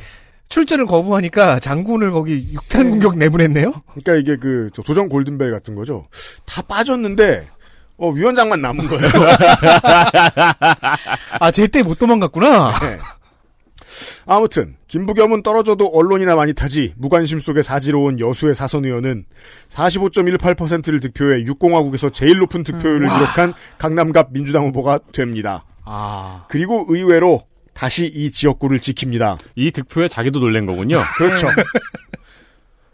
출전을 0.53 0.85
거부하니까 0.85 1.61
장군을 1.61 2.13
거기 2.13 2.51
육탄 2.53 2.91
공격 2.91 3.17
내보냈네요. 3.17 3.73
그러니까 3.95 4.15
이게 4.17 4.37
그저 4.37 4.83
도전 4.83 5.09
골든벨 5.09 5.51
같은 5.51 5.75
거죠. 5.75 6.09
다 6.45 6.61
빠졌는데 6.61 7.49
어, 7.97 8.11
위원장만 8.11 8.61
남은 8.61 8.87
거예요. 8.87 9.09
아, 11.41 11.51
제때 11.51 11.83
못 11.83 11.99
도망갔구나. 11.99 12.79
네. 12.81 12.99
아무튼 14.27 14.77
김부겸은 14.89 15.43
떨어져도 15.43 15.87
언론이나 15.87 16.37
많이 16.37 16.53
타지 16.53 16.93
무관심 16.99 17.41
속에 17.41 17.63
사지로운 17.63 18.21
여수의 18.21 18.55
사선 18.55 18.85
의원은 18.85 19.25
45.18%를 19.71 21.01
득표해 21.01 21.45
육공화국에서 21.47 22.11
제일 22.11 22.39
높은 22.39 22.63
득표율을 22.63 23.09
기록한 23.09 23.55
강남갑 23.79 24.33
민주당 24.33 24.67
후보가 24.67 25.01
됩니다. 25.13 25.65
아. 25.85 26.45
그리고 26.49 26.85
의외로 26.89 27.47
다시 27.75 28.07
이 28.07 28.31
지역구를 28.31 28.79
지킵니다. 28.79 29.39
이 29.57 29.71
득표에 29.71 30.09
자기도 30.09 30.39
놀란 30.41 30.67
거군요. 30.67 31.03
그렇죠. 31.17 31.49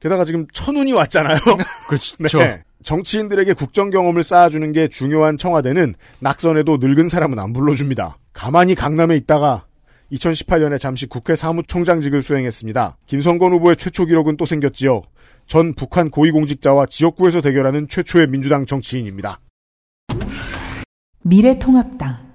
게다가 0.01 0.25
지금 0.25 0.47
천운이 0.53 0.93
왔잖아요. 0.93 1.39
그렇죠. 2.17 2.39
네. 2.39 2.63
정치인들에게 2.85 3.53
국정 3.55 3.91
경험을 3.91 4.23
쌓아주는 4.23 4.73
게 4.73 4.89
중요한 4.89 5.37
청와대는 5.37 5.95
낙선에도 6.21 6.79
늙은 6.79 7.09
사람은 7.09 7.39
안 7.39 7.53
불러줍니다. 7.53 8.19
가만히 8.33 8.75
강남에 8.75 9.17
있다가 9.17 9.65
2018년에 10.13 10.79
잠시 10.79 11.07
국회 11.07 11.37
사무총장직을 11.37 12.23
수행했습니다. 12.23 12.97
김성건 13.07 13.53
후보의 13.55 13.77
최초 13.77 14.07
기록은 14.07 14.37
또 14.37 14.47
생겼지요. 14.47 15.03
전 15.47 15.75
북한 15.75 16.11
고위공직자와 16.11 16.87
지역구에서 16.87 17.41
대결하는 17.41 17.89
최초의 17.89 18.29
민주당 18.29 18.65
정치인입니다. 18.65 19.41
미래통합당 21.23 22.28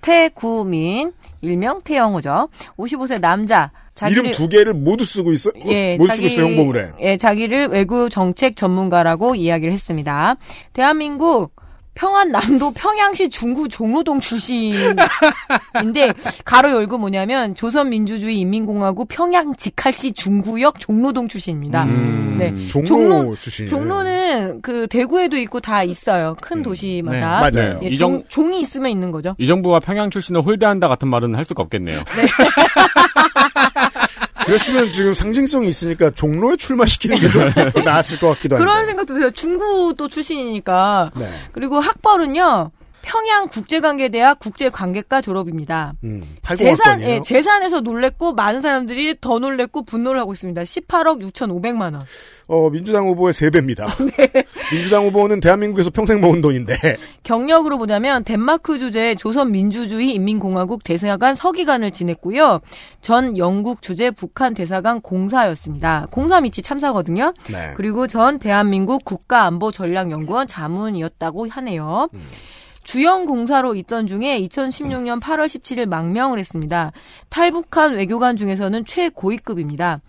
태구민, 0.00 1.12
일명 1.40 1.80
태영호죠. 1.82 2.48
55세 2.76 3.20
남자. 3.20 3.70
자기를, 3.94 4.22
이름 4.22 4.34
두 4.34 4.48
개를 4.48 4.72
모두 4.72 5.04
쓰고 5.04 5.32
있어? 5.32 5.50
예, 5.66 5.96
못 5.98 6.08
쓰고 6.08 6.26
있어요, 6.26 6.46
홍보물에. 6.46 6.92
예, 7.00 7.16
자기를 7.16 7.68
외교 7.68 8.08
정책 8.08 8.56
전문가라고 8.56 9.34
이야기를 9.34 9.72
했습니다. 9.72 10.36
대한민국 10.72 11.54
평안남도 11.94 12.72
평양시 12.72 13.28
중구 13.28 13.68
종로동 13.68 14.20
출신인데 14.20 14.94
가로 16.44 16.70
열고 16.72 16.98
뭐냐면 16.98 17.54
조선민주주의 17.54 18.38
인민공화국 18.40 19.08
평양 19.08 19.54
직할시 19.56 20.12
중구역 20.12 20.78
종로동 20.80 21.28
출신입니다. 21.28 21.84
음, 21.84 22.36
네. 22.38 22.66
종로, 22.68 22.86
종로- 22.88 23.36
출신이에요. 23.36 23.68
종로는 23.70 24.60
그 24.62 24.86
대구에도 24.88 25.36
있고 25.38 25.60
다 25.60 25.82
있어요. 25.82 26.36
큰 26.40 26.62
도시마다. 26.62 27.50
네, 27.50 27.60
맞아요. 27.60 27.80
예, 27.82 27.88
이 27.88 27.96
종, 27.98 28.12
정- 28.12 28.24
종이 28.28 28.60
있으면 28.60 28.90
있는 28.90 29.10
거죠. 29.10 29.34
이 29.38 29.46
정부가 29.46 29.80
평양 29.80 30.10
출신을 30.10 30.40
홀대한다 30.42 30.88
같은 30.88 31.08
말은 31.08 31.34
할 31.34 31.44
수가 31.44 31.62
없겠네요. 31.64 32.00
그랬으면 34.50 34.90
지금 34.92 35.14
상징성이 35.14 35.68
있으니까 35.68 36.10
종로에 36.10 36.56
출마시키는 36.56 37.18
게 37.18 37.30
좀 37.30 37.44
나았을 37.84 38.18
것 38.18 38.28
같기도 38.30 38.56
한데. 38.56 38.64
그런 38.64 38.84
생각도 38.86 39.14
들어요. 39.14 39.30
중구도 39.30 40.08
출신이니까. 40.08 41.12
네. 41.14 41.30
그리고 41.52 41.78
학벌은요. 41.80 42.70
평양 43.02 43.48
국제관계대학 43.48 44.38
국제관계과 44.38 45.20
졸업입니다. 45.20 45.92
음, 46.04 46.22
재산, 46.56 46.98
80원권이에요. 46.98 47.08
예, 47.08 47.22
재산에서 47.22 47.80
놀랬고 47.80 48.34
많은 48.34 48.62
사람들이 48.62 49.16
더 49.20 49.38
놀랬고 49.38 49.84
분노를 49.84 50.20
하고 50.20 50.32
있습니다. 50.32 50.62
18억 50.62 51.22
6,500만 51.22 51.94
원. 51.94 52.04
어, 52.46 52.68
민주당 52.70 53.06
후보의 53.06 53.32
3배입니다. 53.32 53.86
네. 54.16 54.44
민주당 54.72 55.06
후보는 55.06 55.40
대한민국에서 55.40 55.90
평생 55.90 56.20
모은 56.20 56.40
돈인데. 56.40 56.74
경력으로 57.22 57.78
보자면 57.78 58.24
덴마크 58.24 58.78
주재 58.78 59.14
조선민주주의 59.14 60.10
인민공화국 60.14 60.82
대사관 60.84 61.34
서기관을 61.34 61.92
지냈고요. 61.92 62.60
전 63.00 63.38
영국 63.38 63.82
주재 63.82 64.10
북한 64.10 64.54
대사관 64.54 65.00
공사였습니다. 65.00 66.06
공사 66.10 66.40
밑이 66.40 66.62
참사거든요. 66.62 67.34
네. 67.50 67.72
그리고 67.76 68.06
전 68.06 68.38
대한민국 68.38 69.04
국가안보전략연구원 69.04 70.46
자문이었다고 70.46 71.48
하네요. 71.48 72.08
주영 72.82 73.26
공사로 73.26 73.74
있던 73.76 74.06
중에 74.06 74.40
2016년 74.40 75.20
8월 75.20 75.44
17일 75.44 75.86
망명을 75.86 76.38
했습니다. 76.38 76.92
탈북한 77.28 77.94
외교관 77.94 78.36
중에서는 78.36 78.84
최고위급입니다. 78.84 80.00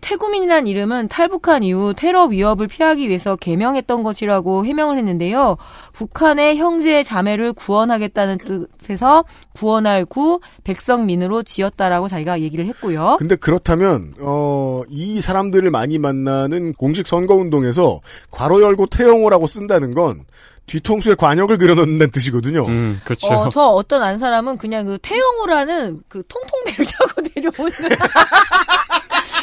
태구민이란 0.00 0.66
이름은 0.66 1.08
탈북한 1.08 1.62
이후 1.62 1.92
테러 1.94 2.24
위협을 2.24 2.68
피하기 2.68 3.08
위해서 3.08 3.36
개명했던 3.36 4.02
것이라고 4.02 4.64
해명을 4.64 4.96
했는데요. 4.96 5.58
북한의 5.92 6.56
형제 6.56 7.02
자매를 7.02 7.52
구원하겠다는 7.52 8.38
뜻에서 8.38 9.24
구원할 9.54 10.06
구 10.06 10.40
백성민으로 10.64 11.42
지었다라고 11.42 12.08
자기가 12.08 12.40
얘기를 12.40 12.64
했고요. 12.66 13.16
근데 13.18 13.36
그렇다면 13.36 14.14
어, 14.20 14.82
이 14.88 15.20
사람들을 15.20 15.70
많이 15.70 15.98
만나는 15.98 16.72
공식 16.74 17.06
선거 17.06 17.34
운동에서 17.34 18.00
괄호 18.30 18.62
열고 18.62 18.86
태영호라고 18.86 19.46
쓴다는 19.46 19.90
건 19.90 20.24
뒤통수에 20.70 21.16
과녁을 21.16 21.58
그려놓는다는 21.58 22.12
뜻이거든요. 22.12 22.64
음, 22.66 23.00
그렇죠. 23.04 23.26
어, 23.26 23.48
저 23.48 23.60
어떤 23.62 24.04
안 24.04 24.18
사람은 24.18 24.56
그냥 24.56 24.86
그 24.86 24.98
태영호라는 25.02 26.02
그 26.08 26.22
통통배를 26.28 26.86
타고 26.86 27.22
내려오는 27.34 27.72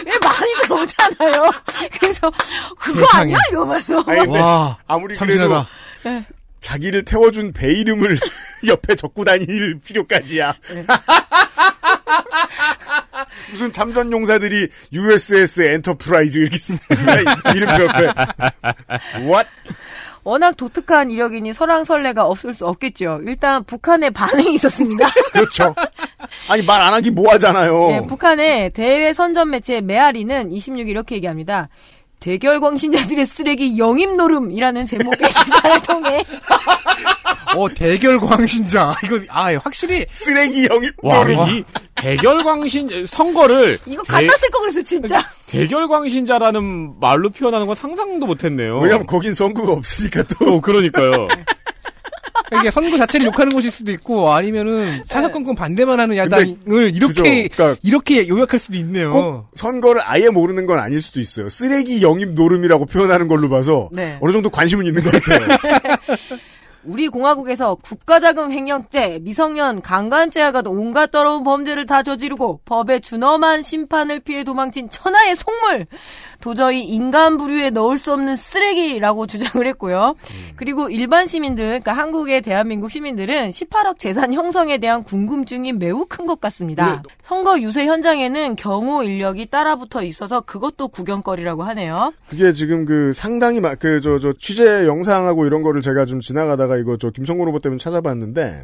왜 0.06 0.14
많이 0.24 0.54
들어오잖아요. 0.64 1.52
그래서 2.00 2.32
그거 2.80 3.00
세상에. 3.02 3.24
아니야 3.24 3.38
이러면서 3.52 4.02
아니, 4.08 4.22
근데 4.22 4.40
와, 4.40 4.78
아무리 4.88 5.16
참신하다. 5.16 5.68
그래도 6.02 6.24
자기를 6.62 7.04
태워준 7.04 7.52
배 7.52 7.74
이름을 7.74 8.18
옆에 8.66 8.96
적고 8.96 9.26
다닐 9.26 9.80
필요까지야. 9.82 10.56
무슨 13.52 13.72
참전 13.74 14.12
용사들이 14.14 14.70
USS 14.94 15.62
Enterprise 15.62 16.38
이렇게 16.40 16.58
쓰니까 16.58 17.54
이름표 17.54 17.84
옆에 17.84 18.14
What? 19.20 19.50
워낙 20.28 20.58
독특한 20.58 21.10
이력이니 21.10 21.54
설왕설래가 21.54 22.26
없을 22.26 22.54
수 22.54 22.68
없겠죠. 22.68 23.22
일단 23.26 23.64
북한의 23.64 24.12
반응이 24.12 24.54
있었습니다. 24.56 25.08
그렇죠. 25.32 25.74
아니 26.50 26.64
말 26.64 26.82
안 26.82 26.94
하기 26.96 27.12
뭐 27.12 27.32
하잖아요. 27.34 27.88
네, 27.88 28.02
북한의 28.02 28.72
대외 28.74 29.14
선전 29.14 29.50
매체 29.52 29.80
메아리는 29.80 30.50
26일 30.50 30.88
이렇게 30.90 31.16
얘기합니다. 31.16 31.70
대결 32.20 32.60
광신자들의 32.60 33.26
쓰레기 33.26 33.78
영입 33.78 34.16
노름이라는 34.16 34.86
제목의 34.86 35.30
기사를 35.46 35.82
통해 35.84 36.24
어, 37.56 37.70
대결 37.70 38.20
광신자. 38.20 38.98
이거, 39.06 39.20
아, 39.30 39.56
확실히. 39.64 40.06
쓰레기 40.12 40.68
영입 40.70 40.94
와, 41.02 41.20
노름. 41.20 41.48
이 41.50 41.64
대결 41.96 42.44
광신 42.44 43.06
선거를 43.08 43.80
이거 43.86 44.04
대- 44.04 44.26
갖다 44.28 44.38
쓸 44.38 44.50
거 44.50 44.60
그랬어 44.60 44.82
진짜. 44.82 45.24
대결 45.48 45.88
광신자라는 45.88 47.00
말로 47.00 47.30
표현하는 47.30 47.66
건 47.68 47.76
상상도 47.76 48.26
못했네요. 48.26 48.80
왜냐면 48.80 49.08
거긴 49.08 49.34
선거가 49.34 49.72
없으니까 49.72 50.24
또 50.24 50.56
어, 50.56 50.62
그러니까요. 50.62 51.28
이게 52.60 52.72
선거 52.72 52.98
자체를 52.98 53.26
욕하는 53.28 53.52
곳일 53.52 53.72
수도 53.72 53.92
있고, 53.92 54.32
아니면은, 54.32 55.02
사사건건 55.06 55.56
반대만 55.56 56.00
하는 56.00 56.16
야당을 56.18 56.96
이렇게. 56.96 57.48
그러니까 57.48 57.76
이렇게 57.84 58.28
요약할 58.28 58.60
수도 58.60 58.78
있네요. 58.78 59.12
꼭 59.12 59.48
선거를 59.54 60.02
아예 60.04 60.30
모르는 60.30 60.66
건 60.66 60.80
아닐 60.80 61.02
수도 61.02 61.20
있어요. 61.20 61.50
쓰레기 61.50 62.02
영입 62.02 62.30
노름이라고 62.32 62.86
표현하는 62.86 63.28
걸로 63.28 63.50
봐서 63.50 63.90
네. 63.92 64.18
어느 64.22 64.32
정도 64.32 64.50
관심은 64.50 64.86
있는 64.86 65.04
것 65.04 65.12
같아요. 65.12 65.48
우리 66.88 67.10
공화국에서 67.10 67.76
국가자금 67.76 68.52
횡령죄, 68.52 69.20
미성년 69.22 69.82
강간죄와 69.82 70.52
같은 70.52 70.72
온갖 70.72 71.12
더러운 71.12 71.44
범죄를 71.44 71.86
다 71.86 72.04
저지르고 72.04 72.62
법의 72.66 73.02
준엄한 73.02 73.62
심판을 73.62 74.20
피해 74.20 74.44
도망친 74.44 74.90
천하의 74.90 75.36
속물, 75.36 75.88
도저히 76.40 76.84
인간 76.84 77.38
부류에 77.38 77.72
넣을 77.72 77.98
수 77.98 78.14
없는 78.14 78.36
쓰레기라고 78.36 79.26
주장을 79.28 79.66
했고요. 79.66 80.16
그리고 80.56 80.90
일반 80.90 81.26
시민들, 81.26 81.66
그러니까 81.66 81.94
한국의 81.94 82.42
대한민국 82.42 82.92
시민들은 82.92 83.50
18억 83.50 83.98
재산 83.98 84.34
형성에 84.34 84.78
대한 84.78 85.04
궁금증이 85.04 85.74
매우 85.74 86.06
큰 86.06 86.28
것 86.28 86.42
같습니다. 86.42 87.02
선거 87.24 87.60
유세 87.60 87.86
현장에는 87.86 88.56
경호 88.58 89.04
인력이 89.04 89.48
따라붙어 89.48 90.04
있어서 90.04 90.42
그것도 90.42 90.90
구경거리라고 90.90 91.64
하네요. 91.64 92.14
그게 92.30 92.54
지금 92.54 92.86
그 92.86 93.14
상당히 93.14 93.62
그저저 93.80 94.34
취재 94.40 94.86
영상하고 94.86 95.46
이런 95.46 95.62
거를 95.62 95.82
제가 95.82 96.06
좀 96.06 96.20
지나가다가 96.20 96.77
이거 96.78 96.98
저 96.98 97.10
김성곤 97.10 97.48
후보 97.48 97.60
때문에 97.60 97.78
찾아봤는데 97.80 98.64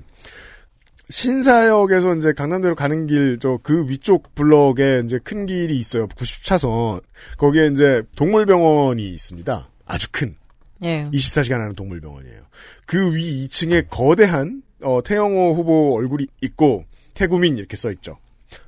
신사역에서 1.09 2.16
이제 2.16 2.33
강남대로 2.33 2.75
가는 2.75 3.08
길 3.08 3.38
저 3.40 3.58
그 3.61 3.88
위쪽 3.90 4.33
블럭에 4.35 5.01
이제 5.03 5.19
큰 5.24 5.45
길이 5.45 5.77
있어요. 5.77 6.08
90차선. 6.08 7.01
거기에 7.38 7.67
이제 7.67 8.03
동물병원이 8.16 9.08
있습니다. 9.09 9.69
아주 9.85 10.08
큰 10.11 10.35
예. 10.83 11.08
24시간 11.14 11.59
하는 11.59 11.75
동물병원이에요. 11.75 12.42
그 12.85 13.14
위 13.14 13.48
2층에 13.48 13.88
거대한 13.90 14.64
어, 14.82 15.01
태영호 15.03 15.53
후보 15.53 15.95
얼굴이 15.95 16.27
있고 16.42 16.85
태구민 17.14 17.58
이렇게 17.58 17.77
써 17.77 17.92
있죠. 17.92 18.17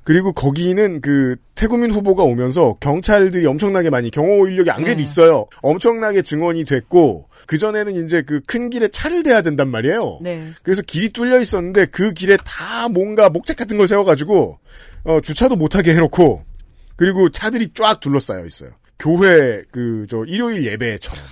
그리고 0.04 0.32
거기는 0.32 1.00
그 1.00 1.36
태구민 1.54 1.90
후보가 1.90 2.22
오면서 2.22 2.74
경찰들이 2.80 3.46
엄청나게 3.46 3.90
많이 3.90 4.10
경호 4.10 4.46
인력이 4.48 4.70
안 4.70 4.82
그래도 4.82 4.98
네. 4.98 5.02
있어요. 5.02 5.46
엄청나게 5.62 6.22
증원이 6.22 6.64
됐고 6.64 7.28
그 7.46 7.58
전에는 7.58 8.04
이제 8.04 8.22
그 8.22 8.40
큰 8.46 8.70
길에 8.70 8.88
차를 8.88 9.22
대야 9.22 9.42
된단 9.42 9.68
말이에요. 9.68 10.18
네. 10.22 10.50
그래서 10.62 10.82
길이 10.82 11.08
뚫려 11.10 11.40
있었는데 11.40 11.86
그 11.86 12.12
길에 12.12 12.36
다 12.44 12.88
뭔가 12.88 13.28
목재 13.28 13.54
같은 13.54 13.76
걸 13.76 13.88
세워가지고 13.88 14.58
어, 15.04 15.20
주차도 15.20 15.56
못하게 15.56 15.92
해놓고 15.94 16.44
그리고 16.96 17.28
차들이 17.30 17.68
쫙 17.74 18.00
둘러싸여 18.00 18.46
있어요. 18.46 18.70
교회 18.98 19.62
그 19.70 20.06
저 20.08 20.24
일요일 20.26 20.64
예배처럼. 20.64 21.22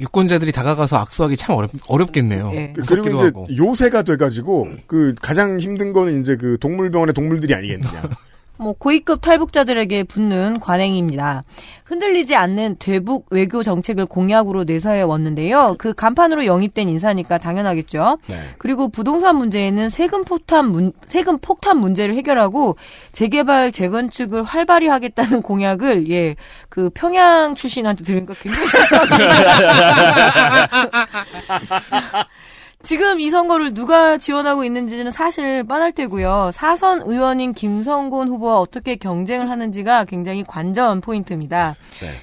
유권자들이 0.00 0.52
다가가서 0.52 0.96
악수하기 0.96 1.36
참 1.36 1.56
어렵, 1.56 1.70
어렵겠네요. 1.86 2.50
예. 2.54 2.72
그- 2.74 2.82
그리고 2.86 3.10
이제 3.16 3.24
하고. 3.26 3.46
요새가 3.54 4.02
돼가지고 4.02 4.68
그 4.86 5.14
가장 5.20 5.58
힘든 5.60 5.92
거는 5.92 6.20
이제 6.20 6.36
그 6.36 6.56
동물병원의 6.58 7.12
동물들이 7.14 7.54
아니겠느냐. 7.54 8.02
뭐 8.60 8.74
고위급 8.74 9.22
탈북자들에게 9.22 10.04
붙는 10.04 10.60
관행입니다. 10.60 11.44
흔들리지 11.84 12.36
않는 12.36 12.76
되북 12.78 13.26
외교 13.30 13.62
정책을 13.62 14.06
공약으로 14.06 14.64
내세워 14.64 15.06
왔는데요. 15.06 15.74
그 15.78 15.92
간판으로 15.92 16.46
영입된 16.46 16.88
인사니까 16.88 17.38
당연하겠죠. 17.38 18.18
네. 18.28 18.36
그리고 18.58 18.88
부동산 18.88 19.36
문제에는 19.36 19.90
세금 19.90 20.24
폭탄 20.24 20.70
문, 20.70 20.92
세금 21.06 21.38
폭탄 21.38 21.78
문제를 21.78 22.14
해결하고 22.14 22.76
재개발 23.12 23.72
재건축을 23.72 24.44
활발히 24.44 24.88
하겠다는 24.88 25.42
공약을 25.42 26.08
예 26.08 26.36
그 26.70 26.88
평양 26.94 27.56
출신한테 27.56 28.04
들으니까 28.04 28.32
굉장히. 28.40 28.66
지금 32.82 33.20
이 33.20 33.30
선거를 33.30 33.74
누가 33.74 34.16
지원하고 34.16 34.64
있는지는 34.64 35.10
사실 35.10 35.64
뻔할 35.64 35.92
테고요. 35.92 36.50
사선 36.52 37.02
의원인 37.02 37.52
김성곤 37.52 38.28
후보와 38.28 38.58
어떻게 38.58 38.96
경쟁을 38.96 39.50
하는지가 39.50 40.06
굉장히 40.06 40.42
관전 40.44 41.02
포인트입니다. 41.02 41.76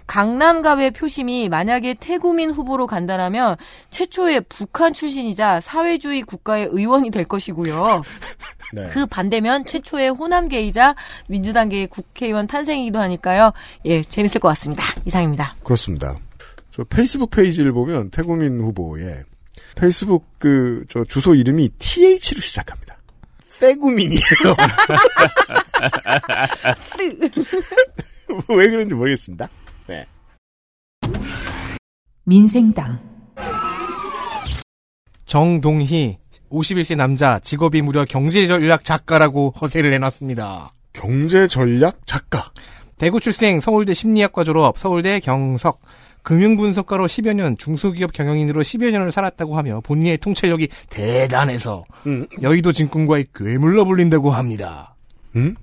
강남갑의 0.08 0.92
표심이 0.92 1.48
만약에 1.48 1.94
태구민 2.00 2.50
후보로 2.50 2.88
간다라면 2.88 3.56
최초의 3.92 4.46
북한 4.50 4.94
출신이자 4.94 5.62
사회주의 5.62 6.24
국가의 6.24 6.68
의원이 6.72 7.12
될 7.12 7.26
것이고요. 7.26 8.02
네. 8.74 8.90
그 8.90 9.06
반대면 9.06 9.64
최초의 9.64 10.10
호남계이자 10.10 10.96
민주당계의 11.30 11.88
국회의원 11.88 12.48
탄생이기도 12.48 13.00
하니까요. 13.00 13.54
예, 13.86 14.02
재밌을 14.02 14.42
것 14.42 14.48
같습니다. 14.50 14.84
이상입니다. 15.06 15.56
그렇습니다. 15.64 16.16
저 16.72 16.84
페이스북 16.84 17.30
페이지를 17.30 17.72
보면 17.74 18.10
태구민 18.10 18.60
후보의 18.60 19.24
페이스북 19.78 20.26
그 20.40 20.86
저 20.88 21.04
주소 21.06 21.36
이름이 21.36 21.70
TH로 21.78 22.42
시작합니다. 22.42 22.98
태구민이에요. 23.60 24.20
왜 28.50 28.70
그런지 28.70 28.94
모르겠습니다. 28.94 29.50
네. 29.88 30.06
민생당 32.24 33.00
정동희 35.26 36.18
51세 36.52 36.96
남자 36.96 37.40
직업이 37.40 37.82
무려 37.82 38.06
경제전략 38.06 38.86
작가라고 38.86 39.54
허세를 39.62 39.90
내놨습니다. 39.92 40.70
경제 40.94 41.48
전략 41.48 42.06
작가. 42.06 42.52
대구 42.98 43.20
출생 43.20 43.60
서울대 43.60 43.94
심리학과 43.94 44.44
졸업 44.44 44.78
서울대 44.78 45.20
경석 45.20 45.82
금융분석가로 46.28 47.08
10여 47.08 47.34
년 47.34 47.56
중소기업 47.58 48.12
경영인으로 48.12 48.62
10여 48.62 48.92
년을 48.92 49.14
살았다고 49.14 49.58
하며 49.58 49.80
본인의 49.80 50.18
통찰력이 50.18 50.68
대단해서 50.90 51.86
음. 52.06 52.28
여의도 52.42 52.74
증권과의 52.74 53.28
괴물로 53.34 53.86
불린다고 53.86 54.32
합니다. 54.32 54.94
음? 55.38 55.56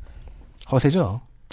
허세죠. 0.72 1.20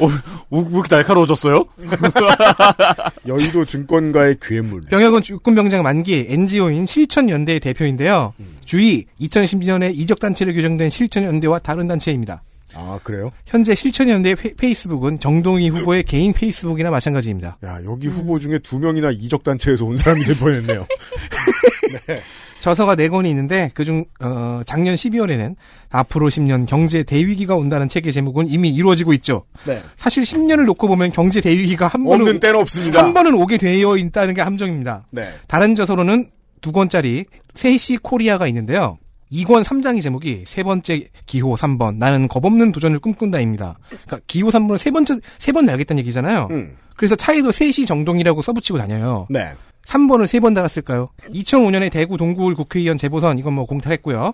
어, 0.00 0.08
왜 0.50 0.60
이렇게 0.68 0.96
날카로워졌어요? 0.96 1.64
여의도 3.28 3.64
증권가의 3.64 4.38
괴물. 4.42 4.80
병역은 4.90 5.22
육군병장 5.28 5.84
만기 5.84 6.26
NGO인 6.28 6.86
실천연대의 6.86 7.60
대표인데요. 7.60 8.34
주의 8.64 9.06
2010년에 9.20 9.94
이적단체로 9.94 10.52
규정된 10.52 10.90
실천연대와 10.90 11.60
다른 11.60 11.86
단체입니다. 11.86 12.42
아 12.78 12.98
그래요? 13.02 13.30
현재 13.46 13.74
실천연대 13.74 14.34
페- 14.34 14.54
페이스북은 14.54 15.18
정동희 15.18 15.70
후보의 15.70 16.02
개인 16.02 16.32
페이스북이나 16.32 16.90
마찬가지입니다. 16.90 17.56
야 17.64 17.78
여기 17.84 18.06
후보 18.08 18.38
중에 18.38 18.58
두 18.58 18.78
명이나 18.78 19.10
이적 19.12 19.42
단체에서 19.42 19.84
온 19.86 19.96
사람이 19.96 20.24
될 20.24 20.36
뻔했네요. 20.36 20.86
저서가 22.60 22.96
네 22.96 23.08
권이 23.08 23.28
있는데 23.30 23.70
그중 23.74 24.04
어, 24.20 24.60
작년 24.66 24.94
12월에는 24.94 25.54
앞으로 25.90 26.28
10년 26.28 26.66
경제 26.66 27.02
대위기가 27.02 27.54
온다는 27.54 27.88
책의 27.88 28.12
제목은 28.12 28.48
이미 28.48 28.70
이루어지고 28.70 29.12
있죠. 29.14 29.44
네. 29.66 29.82
사실 29.96 30.24
10년을 30.24 30.64
놓고 30.64 30.88
보면 30.88 31.12
경제 31.12 31.40
대위기가 31.40 31.86
한 31.86 32.02
번은 32.04 32.20
없는 32.26 32.40
때는 32.40 32.60
없습니다. 32.60 33.02
한 33.04 33.14
번은 33.14 33.34
오게 33.34 33.58
되어 33.58 33.96
있다는 33.96 34.34
게 34.34 34.40
함정입니다. 34.40 35.06
네. 35.10 35.28
다른 35.46 35.74
저서로는 35.76 36.30
두 36.60 36.72
권짜리 36.72 37.26
세시 37.54 37.98
코리아가 37.98 38.46
있는데요. 38.48 38.98
2권 39.32 39.64
3장의 39.64 40.02
제목이 40.02 40.44
세 40.46 40.62
번째 40.62 41.08
기호 41.26 41.54
3번 41.56 41.96
나는 41.96 42.28
겁없는 42.28 42.72
도전을 42.72 42.98
꿈꾼다입니다. 43.00 43.78
그러니까 43.88 44.20
기호 44.26 44.48
3번을 44.48 44.78
세 44.78 44.90
번째 44.90 45.18
세번 45.38 45.66
달겠다는 45.66 46.00
얘기잖아요. 46.00 46.48
그래서 46.96 47.14
차에도 47.16 47.52
세시 47.52 47.86
정동이라고 47.86 48.40
써붙이고 48.42 48.78
다녀요. 48.78 49.26
네. 49.30 49.52
3번을 49.86 50.26
세 50.26 50.40
번 50.40 50.54
달았을까요? 50.54 51.08
2005년에 51.32 51.90
대구 51.90 52.16
동구울 52.16 52.54
국회의원 52.54 52.96
재보선 52.98 53.38
이건 53.38 53.52
뭐 53.54 53.66
공탈했고요. 53.66 54.32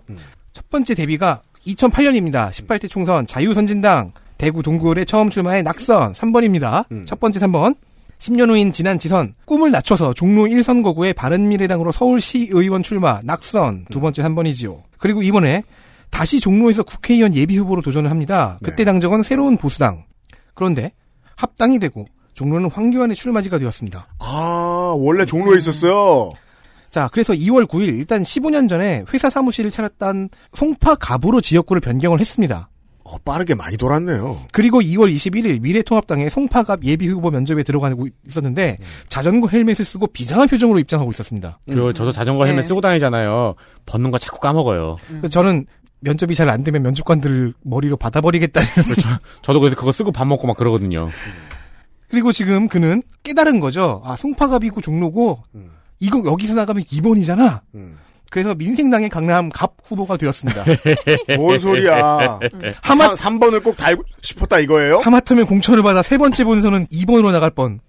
첫 0.52 0.70
번째 0.70 0.94
데뷔가 0.94 1.42
2008년입니다. 1.66 2.50
18대 2.50 2.88
총선 2.90 3.26
자유선진당 3.26 4.12
대구 4.38 4.62
동구울에 4.62 5.04
처음 5.04 5.30
출마해 5.30 5.62
낙선 5.62 6.12
3번입니다. 6.14 7.06
첫 7.06 7.20
번째 7.20 7.38
3번. 7.40 7.76
10년 8.22 8.50
후인 8.50 8.72
지난 8.72 9.00
지선 9.00 9.34
꿈을 9.46 9.72
낮춰서 9.72 10.14
종로 10.14 10.44
1선거구에 10.44 11.14
바른미래당으로 11.16 11.90
서울시의원 11.90 12.84
출마 12.84 13.20
낙선 13.24 13.86
두 13.90 13.98
번째 13.98 14.22
3번이지요. 14.22 14.80
그리고 14.98 15.22
이번에 15.22 15.64
다시 16.10 16.38
종로에서 16.38 16.84
국회의원 16.84 17.34
예비후보로 17.34 17.82
도전을 17.82 18.10
합니다. 18.10 18.60
그때 18.62 18.84
당적은 18.84 19.24
새로운 19.24 19.56
보수당. 19.56 20.04
그런데 20.54 20.92
합당이 21.34 21.80
되고 21.80 22.06
종로는 22.34 22.70
황교안의 22.70 23.16
출마지가 23.16 23.58
되었습니다. 23.58 24.06
아 24.20 24.94
원래 24.96 25.26
종로에 25.26 25.58
있었어요. 25.58 26.30
자, 26.90 27.08
그래서 27.10 27.32
2월 27.32 27.66
9일 27.66 27.88
일단 27.88 28.22
15년 28.22 28.68
전에 28.68 29.04
회사 29.12 29.30
사무실을 29.30 29.72
차렸던 29.72 30.28
송파 30.52 30.96
갑으로 30.96 31.40
지역구를 31.40 31.80
변경을 31.80 32.20
했습니다. 32.20 32.68
어, 33.04 33.18
빠르게 33.24 33.54
많이 33.54 33.76
돌았네요. 33.76 34.38
그리고 34.52 34.80
2월 34.80 35.12
21일 35.14 35.60
미래통합당의 35.60 36.30
송파갑 36.30 36.84
예비후보 36.84 37.30
면접에 37.30 37.62
들어가고 37.62 38.08
있었는데 38.26 38.78
자전거 39.08 39.48
헬멧을 39.48 39.84
쓰고 39.84 40.06
비장한 40.08 40.48
표정으로 40.48 40.78
입장하고 40.78 41.10
있었었니다. 41.10 41.58
그 41.68 41.92
저도 41.94 42.12
자전거 42.12 42.44
헬멧 42.44 42.62
네. 42.62 42.68
쓰고 42.68 42.80
다니잖아요. 42.80 43.54
벗는 43.86 44.10
거 44.10 44.18
자꾸 44.18 44.38
까먹어요. 44.40 44.96
그래서 45.08 45.28
저는 45.28 45.66
면접이 46.00 46.34
잘 46.34 46.48
안 46.48 46.64
되면 46.64 46.82
면접관들을 46.82 47.54
머리로 47.62 47.96
받아버리겠다는. 47.96 48.68
저도 49.42 49.60
그래서 49.60 49.76
그거 49.76 49.92
쓰고 49.92 50.10
밥 50.12 50.24
먹고 50.26 50.46
막 50.46 50.56
그러거든요. 50.56 51.08
그리고 52.08 52.32
지금 52.32 52.68
그는 52.68 53.02
깨달은 53.22 53.60
거죠. 53.60 54.02
아, 54.04 54.16
송파갑이고 54.16 54.80
종로고 54.80 55.42
이거 56.00 56.22
여기서 56.24 56.54
나가면 56.54 56.82
2번이잖아. 56.84 57.60
그래서 58.32 58.54
민생당의 58.54 59.10
강남 59.10 59.50
갑 59.50 59.74
후보가 59.84 60.16
되었습니다. 60.16 60.64
뭔 61.36 61.58
소리야. 61.58 62.40
하마 62.82 63.12
3번을 63.12 63.62
꼭 63.62 63.76
달고 63.76 64.02
싶었다 64.22 64.58
이거예요? 64.58 65.00
하마터면 65.00 65.46
공천을 65.46 65.82
받아 65.82 66.00
세 66.02 66.16
번째 66.16 66.42
본선은 66.44 66.86
2번으로 66.86 67.30
나갈 67.30 67.50
뻔. 67.50 67.80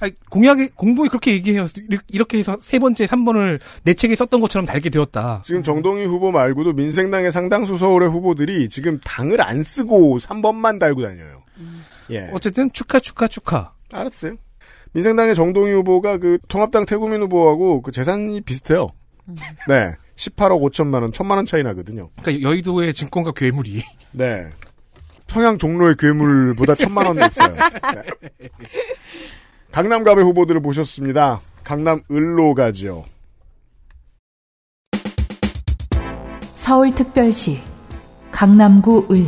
아니, 0.00 0.12
공약에 0.30 0.70
공보에 0.74 1.08
그렇게 1.08 1.32
얘기해요. 1.32 1.66
이렇게- 2.08 2.38
해서 2.38 2.56
세 2.62 2.78
번째 2.78 3.04
3번을 3.04 3.60
내 3.82 3.92
책에 3.92 4.14
썼던 4.16 4.40
것처럼 4.40 4.64
달게 4.64 4.88
되었다. 4.88 5.42
지금 5.44 5.62
정동희 5.62 6.06
후보 6.06 6.32
말고도 6.32 6.72
민생당의 6.72 7.30
상당수 7.30 7.76
서울의 7.76 8.08
후보들이 8.08 8.70
지금 8.70 8.98
당을 9.04 9.42
안 9.42 9.62
쓰고 9.62 10.16
3번만 10.18 10.78
달고 10.80 11.02
다녀요. 11.02 11.42
예. 12.10 12.30
어쨌든 12.32 12.72
축하 12.72 12.98
축하 13.00 13.28
축하. 13.28 13.72
알았어요. 13.92 14.36
민생당의 14.92 15.34
정동희 15.34 15.72
후보가 15.74 16.16
그 16.16 16.38
통합당 16.48 16.86
태구민 16.86 17.20
후보하고 17.20 17.82
그 17.82 17.92
재산이 17.92 18.40
비슷해요. 18.40 18.88
네. 19.68 19.94
18억 20.16 20.60
5천만 20.70 21.02
원, 21.02 21.12
1천만 21.12 21.32
원 21.32 21.46
차이 21.46 21.62
나거든요. 21.62 22.10
그러니까 22.20 22.48
여의도의 22.48 22.92
증권가 22.92 23.32
괴물이. 23.32 23.82
네. 24.12 24.50
평양 25.26 25.58
종로의 25.58 25.96
괴물보다 25.98 26.74
천만 26.74 27.06
원이 27.06 27.22
없어요. 27.22 27.54
네. 27.54 28.48
강남갑의 29.72 30.24
후보들을 30.24 30.60
보셨습니다. 30.60 31.40
강남 31.62 32.00
을로 32.10 32.54
가지요. 32.54 33.04
서울특별시 36.54 37.58
강남구 38.30 39.08
을 39.10 39.26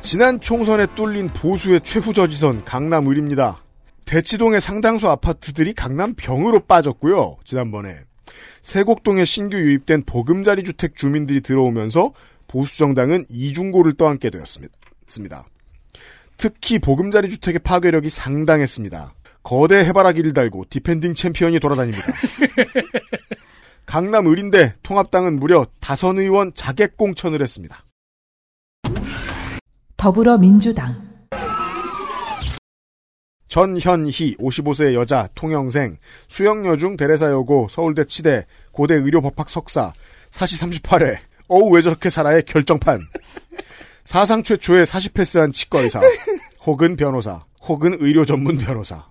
지난 0.00 0.40
총선에 0.40 0.86
뚫린 0.94 1.28
보수의 1.28 1.80
최후 1.82 2.12
저지선 2.12 2.64
강남을입니다. 2.64 3.58
대치동의 4.08 4.62
상당수 4.62 5.10
아파트들이 5.10 5.74
강남 5.74 6.14
병으로 6.14 6.60
빠졌고요. 6.60 7.36
지난번에 7.44 8.00
세곡동에 8.62 9.26
신규 9.26 9.58
유입된 9.58 10.04
보금자리 10.04 10.64
주택 10.64 10.96
주민들이 10.96 11.42
들어오면서 11.42 12.14
보수 12.46 12.78
정당은 12.78 13.26
이중고를 13.28 13.92
떠안게 13.92 14.30
되었습니다. 14.30 15.46
특히 16.38 16.78
보금자리 16.78 17.28
주택의 17.28 17.58
파괴력이 17.58 18.08
상당했습니다. 18.08 19.12
거대 19.42 19.76
해바라기를 19.80 20.32
달고 20.32 20.64
defending 20.70 21.12
champion이 21.12 21.60
돌아다닙니다. 21.60 22.06
강남 23.84 24.26
을인데 24.26 24.74
통합당은 24.82 25.38
무려 25.38 25.66
다선 25.80 26.18
의원 26.18 26.52
자객 26.54 26.96
공천을 26.96 27.42
했습니다. 27.42 27.84
더불어민주당 29.98 31.07
전현희 33.48 34.36
55세 34.36 34.94
여자 34.94 35.28
통영생 35.34 35.96
수영여중 36.28 36.96
대레사여고 36.96 37.68
서울대 37.70 38.04
치대 38.04 38.46
고대 38.72 38.94
의료법학 38.94 39.48
석사 39.48 39.92
사시 40.30 40.56
38회 40.56 41.18
어우 41.48 41.70
왜 41.70 41.82
저렇게 41.82 42.10
살아의 42.10 42.42
결정판. 42.44 43.00
사상 44.04 44.42
최초의 44.42 44.86
40패스한 44.86 45.52
치과의사 45.52 46.00
혹은 46.66 46.96
변호사 46.96 47.44
혹은 47.62 47.96
의료 48.00 48.24
전문 48.24 48.58
변호사. 48.58 49.06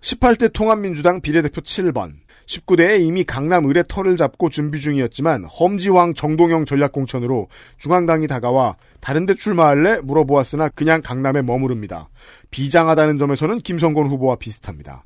18대 0.00 0.52
통합민주당 0.52 1.20
비례대표 1.20 1.60
7번 1.60 2.14
19대에 2.48 3.00
이미 3.00 3.24
강남 3.24 3.68
을의 3.68 3.84
털을 3.88 4.16
잡고 4.16 4.48
준비 4.48 4.80
중이었지만 4.80 5.44
험지왕 5.44 6.14
정동영 6.14 6.64
전략공천으로 6.64 7.48
중앙당이 7.76 8.26
다가와 8.26 8.76
다른데 9.00 9.34
출마할래 9.34 10.00
물어보았으나 10.02 10.70
그냥 10.70 11.02
강남에 11.02 11.42
머무릅니다. 11.42 12.08
비장하다는 12.50 13.18
점에서는 13.18 13.58
김성곤 13.58 14.08
후보와 14.08 14.36
비슷합니다. 14.36 15.04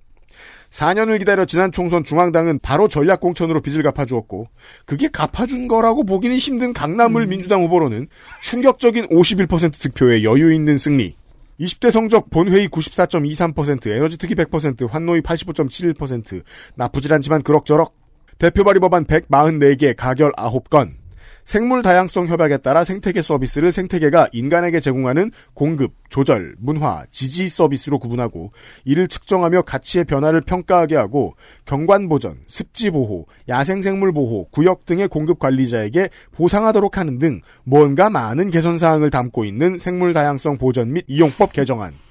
4년을 0.70 1.18
기다려 1.18 1.44
지난 1.44 1.70
총선 1.70 2.02
중앙당은 2.02 2.60
바로 2.60 2.88
전략공천으로 2.88 3.60
빚을 3.60 3.82
갚아주었고 3.82 4.48
그게 4.86 5.08
갚아준 5.08 5.68
거라고 5.68 6.04
보기는 6.04 6.34
힘든 6.36 6.72
강남을 6.72 7.26
민주당 7.26 7.62
후보로는 7.62 8.08
충격적인 8.40 9.08
51% 9.08 9.78
득표의 9.78 10.24
여유 10.24 10.54
있는 10.54 10.78
승리 10.78 11.14
20대 11.62 11.92
성적 11.92 12.28
본회의 12.28 12.68
94.23%, 12.68 13.86
에너지 13.86 14.18
특기 14.18 14.34
100%, 14.34 14.91
환노위 14.91 15.20
85.71%, 15.20 16.42
나쁘질 16.74 17.15
않지만 17.15 17.42
그럭저럭. 17.42 17.94
대표 18.39 18.65
발의 18.65 18.81
법안 18.81 19.05
144개, 19.05 19.94
가결 19.97 20.32
9건. 20.32 21.01
생물 21.44 21.82
다양성 21.82 22.26
협약에 22.26 22.58
따라 22.58 22.84
생태계 22.84 23.22
서비스를 23.22 23.72
생태계가 23.72 24.28
인간에게 24.32 24.80
제공하는 24.80 25.30
공급, 25.54 25.92
조절, 26.08 26.54
문화, 26.58 27.04
지지 27.10 27.48
서비스로 27.48 27.98
구분하고 27.98 28.52
이를 28.84 29.08
측정하며 29.08 29.62
가치의 29.62 30.04
변화를 30.04 30.40
평가하게 30.40 30.96
하고 30.96 31.34
경관 31.64 32.08
보전, 32.08 32.38
습지 32.46 32.90
보호, 32.90 33.26
야생 33.48 33.82
생물 33.82 34.12
보호, 34.12 34.48
구역 34.50 34.86
등의 34.86 35.08
공급 35.08 35.38
관리자에게 35.38 36.10
보상하도록 36.32 36.96
하는 36.96 37.18
등 37.18 37.40
뭔가 37.64 38.10
많은 38.10 38.50
개선 38.50 38.78
사항을 38.78 39.10
담고 39.10 39.44
있는 39.44 39.78
생물 39.78 40.12
다양성 40.12 40.58
보전 40.58 40.92
및 40.92 41.04
이용법 41.08 41.52
개정안. 41.52 42.01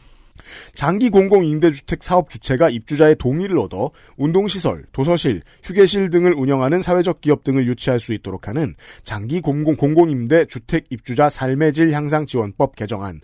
장기 0.74 1.10
공공 1.10 1.46
임대주택 1.46 2.04
사업 2.04 2.30
주체가 2.30 2.70
입주자의 2.70 3.16
동의를 3.16 3.60
얻어 3.60 3.92
운동시설, 4.18 4.86
도서실, 4.92 5.42
휴게실 5.64 6.10
등을 6.10 6.34
운영하는 6.34 6.82
사회적 6.82 7.22
기업 7.22 7.44
등을 7.44 7.68
유치할 7.68 8.00
수 8.00 8.14
있도록 8.14 8.48
하는 8.48 8.76
장기 9.04 9.42
공공 9.42 9.76
공공 9.76 10.10
임대 10.10 10.46
주택 10.46 10.86
입주자 10.90 11.30
삶의 11.30 11.74
질 11.74 11.92
향상 11.92 12.26
지원법 12.26 12.76
개정안은 12.76 13.22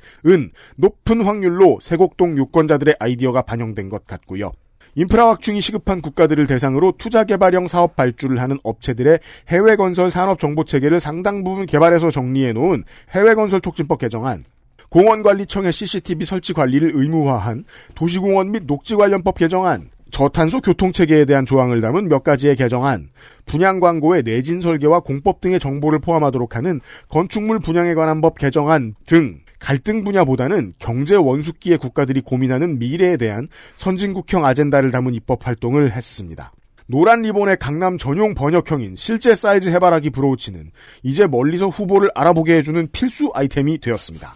높은 0.75 1.23
확률로 1.23 1.79
세곡동 1.81 2.37
유권자들의 2.37 2.95
아이디어가 2.99 3.43
반영된 3.43 3.89
것 3.89 4.05
같고요. 4.05 4.51
인프라 4.95 5.27
확충이 5.27 5.61
시급한 5.61 6.01
국가들을 6.01 6.47
대상으로 6.47 6.95
투자 6.97 7.23
개발형 7.23 7.67
사업 7.67 7.95
발주를 7.95 8.41
하는 8.41 8.57
업체들의 8.63 9.19
해외 9.49 9.75
건설 9.75 10.09
산업 10.09 10.39
정보 10.39 10.63
체계를 10.63 10.99
상당 10.99 11.43
부분 11.43 11.67
개발해서 11.67 12.09
정리해 12.09 12.51
놓은 12.53 12.83
해외 13.11 13.35
건설 13.35 13.61
촉진법 13.61 13.99
개정안, 13.99 14.43
공원관리청의 14.89 15.71
CCTV 15.71 16.25
설치 16.25 16.53
관리를 16.53 16.91
의무화한 16.93 17.65
도시공원 17.95 18.51
및 18.51 18.63
녹지 18.65 18.95
관련법 18.95 19.37
개정안, 19.37 19.89
저탄소 20.11 20.61
교통체계에 20.61 21.25
대한 21.25 21.45
조항을 21.45 21.81
담은 21.81 22.07
몇 22.07 22.23
가지의 22.23 22.55
개정안, 22.55 23.09
분양 23.45 23.79
광고의 23.79 24.23
내진 24.23 24.61
설계와 24.61 25.01
공법 25.01 25.41
등의 25.41 25.59
정보를 25.59 25.99
포함하도록 25.99 26.55
하는 26.55 26.79
건축물 27.09 27.59
분양에 27.59 27.93
관한 27.93 28.21
법 28.21 28.37
개정안 28.37 28.95
등 29.05 29.39
갈등 29.59 30.03
분야보다는 30.03 30.73
경제 30.79 31.15
원숙기의 31.15 31.77
국가들이 31.77 32.21
고민하는 32.21 32.79
미래에 32.79 33.17
대한 33.17 33.47
선진국형 33.75 34.45
아젠다를 34.45 34.91
담은 34.91 35.13
입법 35.13 35.47
활동을 35.47 35.91
했습니다. 35.91 36.51
노란 36.85 37.21
리본의 37.23 37.57
강남 37.59 37.97
전용 37.97 38.33
번역형인 38.33 38.95
실제 38.95 39.35
사이즈 39.35 39.67
해바라기 39.69 40.11
브로우치는 40.11 40.71
이제 41.03 41.27
멀리서 41.27 41.67
후보를 41.67 42.09
알아보게 42.15 42.55
해주는 42.55 42.87
필수 42.93 43.29
아이템이 43.33 43.79
되었습니다. 43.79 44.33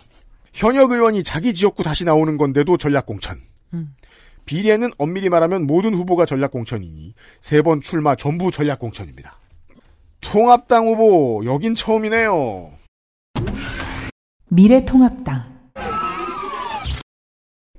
현역 0.54 0.92
의원이 0.92 1.24
자기 1.24 1.54
지역구 1.54 1.84
다시 1.84 2.04
나오는 2.06 2.38
건데도 2.38 2.78
전략공천. 2.78 3.40
비례는 4.46 4.90
엄밀히 4.98 5.30
말하면 5.30 5.66
모든 5.68 5.94
후보가 5.94 6.26
전략공천이니 6.26 7.14
세 7.42 7.62
번 7.62 7.80
출마 7.82 8.16
전부 8.16 8.52
전략공천입니다. 8.52 9.38
통합당 10.20 10.88
후보 10.88 11.42
여긴 11.46 11.74
처음이네요. 11.76 12.72
미래통합당 14.50 15.72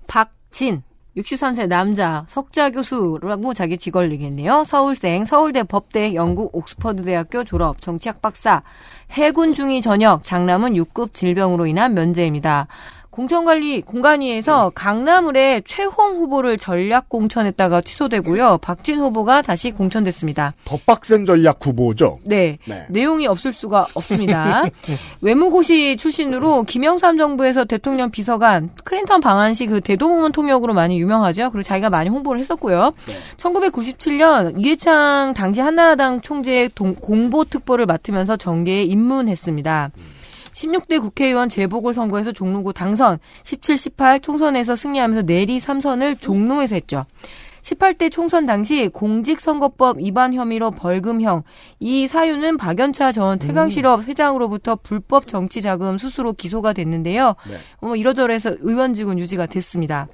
박진 0.07 0.83
63세 1.17 1.69
남자 1.69 2.25
석자 2.29 2.71
교수라고 2.71 3.53
자기 3.53 3.77
직걸리겠네요. 3.77 4.65
서울생 4.65 5.27
서울대 5.27 5.63
법대 5.63 6.15
영국 6.15 6.55
옥스퍼드 6.55 7.03
대학교 7.03 7.45
졸업 7.45 7.83
정치학 7.83 8.23
박사 8.23 8.63
해군 9.11 9.53
중위 9.53 9.83
전역 9.83 10.25
장남은 10.25 10.73
6급 10.73 11.13
질병으로 11.13 11.67
인한 11.67 11.93
면제입니다. 11.93 12.67
공천관리 13.13 13.83
공간위에서 13.83 14.73
강남을의 14.75 15.65
최홍 15.67 16.17
후보를 16.17 16.57
전략 16.57 17.11
공천했다가 17.11 17.83
취소되고요. 17.83 18.57
박진 18.63 19.01
후보가 19.01 19.43
다시 19.43 19.71
공천됐습니다. 19.71 20.55
더 20.65 20.79
빡센 20.87 21.27
전략 21.27 21.59
후보죠. 21.65 22.19
네. 22.25 22.57
네. 22.67 22.87
내용이 22.89 23.27
없을 23.27 23.53
수가 23.53 23.85
없습니다. 23.95 24.63
외무고시 25.21 25.99
출신으로 25.99 26.63
김영삼 26.63 27.19
정부에서 27.19 27.67
대통령 27.67 28.11
비서관, 28.11 28.71
클린턴 28.85 29.21
방한 29.21 29.53
시 29.53 29.67
그 29.67 29.83
대도문 29.83 30.33
통역으로 30.33 30.73
많이 30.73 30.99
유명하죠. 30.99 31.51
그리고 31.51 31.63
자기가 31.63 31.91
많이 31.91 32.09
홍보를 32.09 32.41
했었고요. 32.41 32.95
1997년 33.37 34.55
이해창 34.59 35.35
당시 35.37 35.61
한나라당 35.61 36.23
총재의 36.23 36.71
동- 36.75 36.95
공보특보를 36.95 37.85
맡으면서 37.85 38.39
정계에 38.39 38.83
입문했습니다. 38.85 39.91
16대 40.53 41.01
국회의원 41.01 41.49
재보궐 41.49 41.95
선거에서 41.95 42.33
종로구 42.33 42.73
당선, 42.73 43.19
17, 43.45 43.79
18 43.79 44.21
총선에서 44.21 44.77
승리하면서 44.77 45.23
내리 45.23 45.59
3선을 45.59 46.21
종로에서 46.21 46.75
했죠. 46.75 47.07
18대 47.63 48.11
총선 48.11 48.45
당시 48.45 48.89
공직선거법 48.89 49.99
위반 49.99 50.35
혐의로 50.35 50.73
벌금형. 50.73 51.45
이 51.79 52.09
사유는 52.09 52.57
박연차 52.57 53.13
전 53.13 53.39
태강실업 53.39 54.09
회장으로부터 54.09 54.77
불법 54.77 55.29
정치자금 55.29 55.97
수수로 55.97 56.33
기소가 56.33 56.73
됐는데요. 56.73 57.37
뭐 57.81 57.97
이러저러해서 57.97 58.57
의원직은 58.61 59.19
유지가 59.19 59.47
됐습니다. 59.47 60.09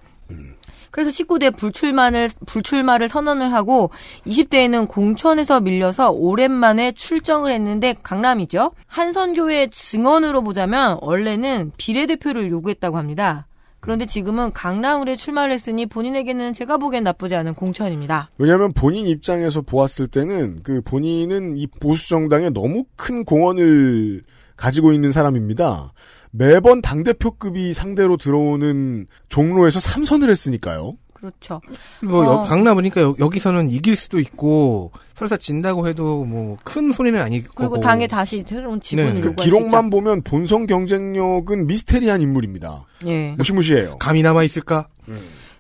그래서 0.91 1.10
19대 1.10 1.57
불출마를 1.57 2.31
불출마를 2.47 3.08
선언을 3.08 3.52
하고 3.52 3.91
20대에는 4.26 4.89
공천에서 4.89 5.60
밀려서 5.60 6.10
오랜만에 6.10 6.92
출정을 6.92 7.52
했는데 7.52 7.94
강남이죠. 8.02 8.73
한선교회 8.86 9.68
증언으로 9.70 10.42
보자면 10.42 10.99
원래는 11.00 11.73
비례대표를 11.76 12.50
요구했다고 12.50 12.97
합니다. 12.97 13.47
그런데 13.81 14.07
지금은 14.07 14.52
강남을에 14.52 15.17
출마를 15.17 15.52
했으니 15.52 15.86
본인에게는 15.86 16.52
제가 16.52 16.78
보기엔 16.78 17.05
나쁘지 17.05 17.36
않은 17.36 17.55
공천입니다. 17.55 18.31
왜냐하면 18.39 18.73
본인 18.73 19.07
입장에서 19.07 19.62
보았을 19.62 20.08
때는 20.08 20.60
그 20.62 20.83
본인은 20.83 21.57
이 21.57 21.67
보수 21.67 22.08
정당에 22.08 22.50
너무 22.50 22.84
큰 22.97 23.25
공헌을 23.25 24.23
가지고 24.57 24.92
있는 24.92 25.12
사람입니다. 25.12 25.92
매번 26.31 26.82
당 26.82 27.05
대표급이 27.05 27.74
상대로 27.74 28.16
들어오는 28.16 29.07
종로에서 29.28 29.81
삼선을 29.81 30.31
했으니까요. 30.31 30.97
그렇죠. 31.15 31.60
뭐 32.00 32.24
여- 32.24 32.31
어. 32.31 32.42
강남이니까 32.44 33.00
여- 33.00 33.16
여기서는 33.18 33.70
이길 33.70 33.97
수도 33.97 34.20
있고 34.20 34.92
설사 35.15 35.36
진다고 35.36 35.89
해도 35.89 36.24
뭐 36.24 36.57
큰 36.62 36.92
손해는 36.92 37.20
아닐 37.20 37.42
그리고 37.57 37.73
거고. 37.73 37.81
당에 37.81 38.07
다시 38.07 38.44
새로운 38.47 38.81
지분을 38.81 39.15
네. 39.15 39.20
그 39.20 39.34
기록만 39.34 39.90
보면 39.90 40.23
본선 40.23 40.68
경쟁력은 40.68 41.66
미스테리한 41.66 42.23
인물입니다. 42.23 42.84
예. 43.07 43.34
무시무시해요. 43.36 43.97
감이 43.98 44.23
남아 44.23 44.44
있을까? 44.44 44.86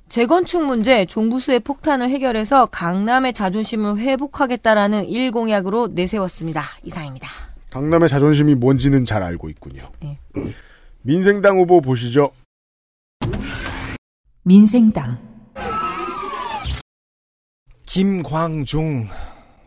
재건축 0.08 0.64
문제, 0.64 1.04
종부수의 1.06 1.60
폭탄을 1.60 2.08
해결해서 2.10 2.66
강남의 2.66 3.32
자존심을 3.34 3.98
회복하겠다라는 3.98 5.06
일공약으로 5.08 5.88
내세웠습니다. 5.88 6.62
이상입니다. 6.84 7.28
강남의 7.78 8.08
자존심이 8.08 8.56
뭔지는 8.56 9.04
잘 9.04 9.22
알고 9.22 9.48
있군요. 9.50 9.84
네. 10.02 10.18
민생당 11.02 11.60
후보 11.60 11.80
보시죠. 11.80 12.32
민생당 14.42 15.16
김광중 17.86 19.06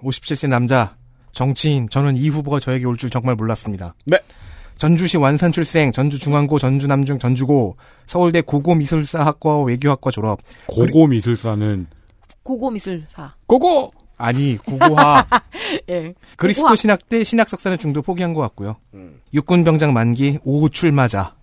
57세 0.03 0.49
남자 0.49 0.97
정치인 1.31 1.87
저는 1.87 2.17
이 2.17 2.27
후보가 2.27 2.59
저에게 2.59 2.83
올 2.85 2.97
줄 2.97 3.09
정말 3.09 3.35
몰랐습니다. 3.35 3.95
네. 4.05 4.19
전주시 4.77 5.15
완산 5.15 5.53
출생, 5.53 5.93
전주중앙고, 5.93 6.59
전주남중, 6.59 7.17
전주고, 7.19 7.77
서울대 8.07 8.41
고고미술사학과 8.41 9.61
외교학과 9.61 10.11
졸업. 10.11 10.41
고고미술사는 10.67 11.87
고고미술사. 12.43 13.35
고고 13.45 13.93
아니 14.21 14.57
고고화. 14.57 15.25
예. 15.89 16.13
그리스도 16.37 16.63
고고학. 16.63 16.77
신학대 16.77 17.23
신학 17.23 17.49
석사는 17.49 17.77
중도 17.77 18.01
포기한 18.01 18.33
것 18.33 18.41
같고요. 18.41 18.77
음. 18.93 19.19
육군 19.33 19.63
병장 19.63 19.93
만기 19.93 20.39
5호 20.45 20.71
출마자. 20.71 21.33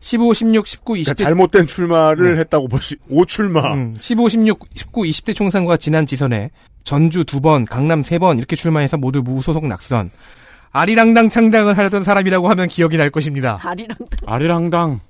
15, 0.00 0.32
16, 0.34 0.66
19, 0.66 0.92
20대 0.94 1.04
그러니까 1.04 1.14
잘못된 1.24 1.66
출마를 1.66 2.34
네. 2.34 2.40
했다고 2.40 2.68
볼 2.68 2.80
수, 2.82 2.94
오출마. 3.10 3.74
음, 3.74 3.94
15, 3.98 4.28
16, 4.30 4.66
19, 4.74 5.02
20대 5.02 5.34
총선과 5.36 5.76
지난 5.76 6.06
지선에 6.06 6.50
전주 6.84 7.24
두 7.24 7.40
번, 7.42 7.64
강남 7.66 8.02
세 8.02 8.18
번 8.18 8.38
이렇게 8.38 8.56
출마해서 8.56 8.96
모두 8.96 9.22
무소속 9.22 9.66
낙선. 9.66 10.10
아리랑당 10.72 11.28
창당을 11.28 11.76
하려던 11.76 12.02
사람이라고 12.02 12.48
하면 12.48 12.68
기억이 12.68 12.96
날 12.96 13.10
것입니다. 13.10 13.58
아리랑, 13.62 13.96
아리랑당. 14.26 15.00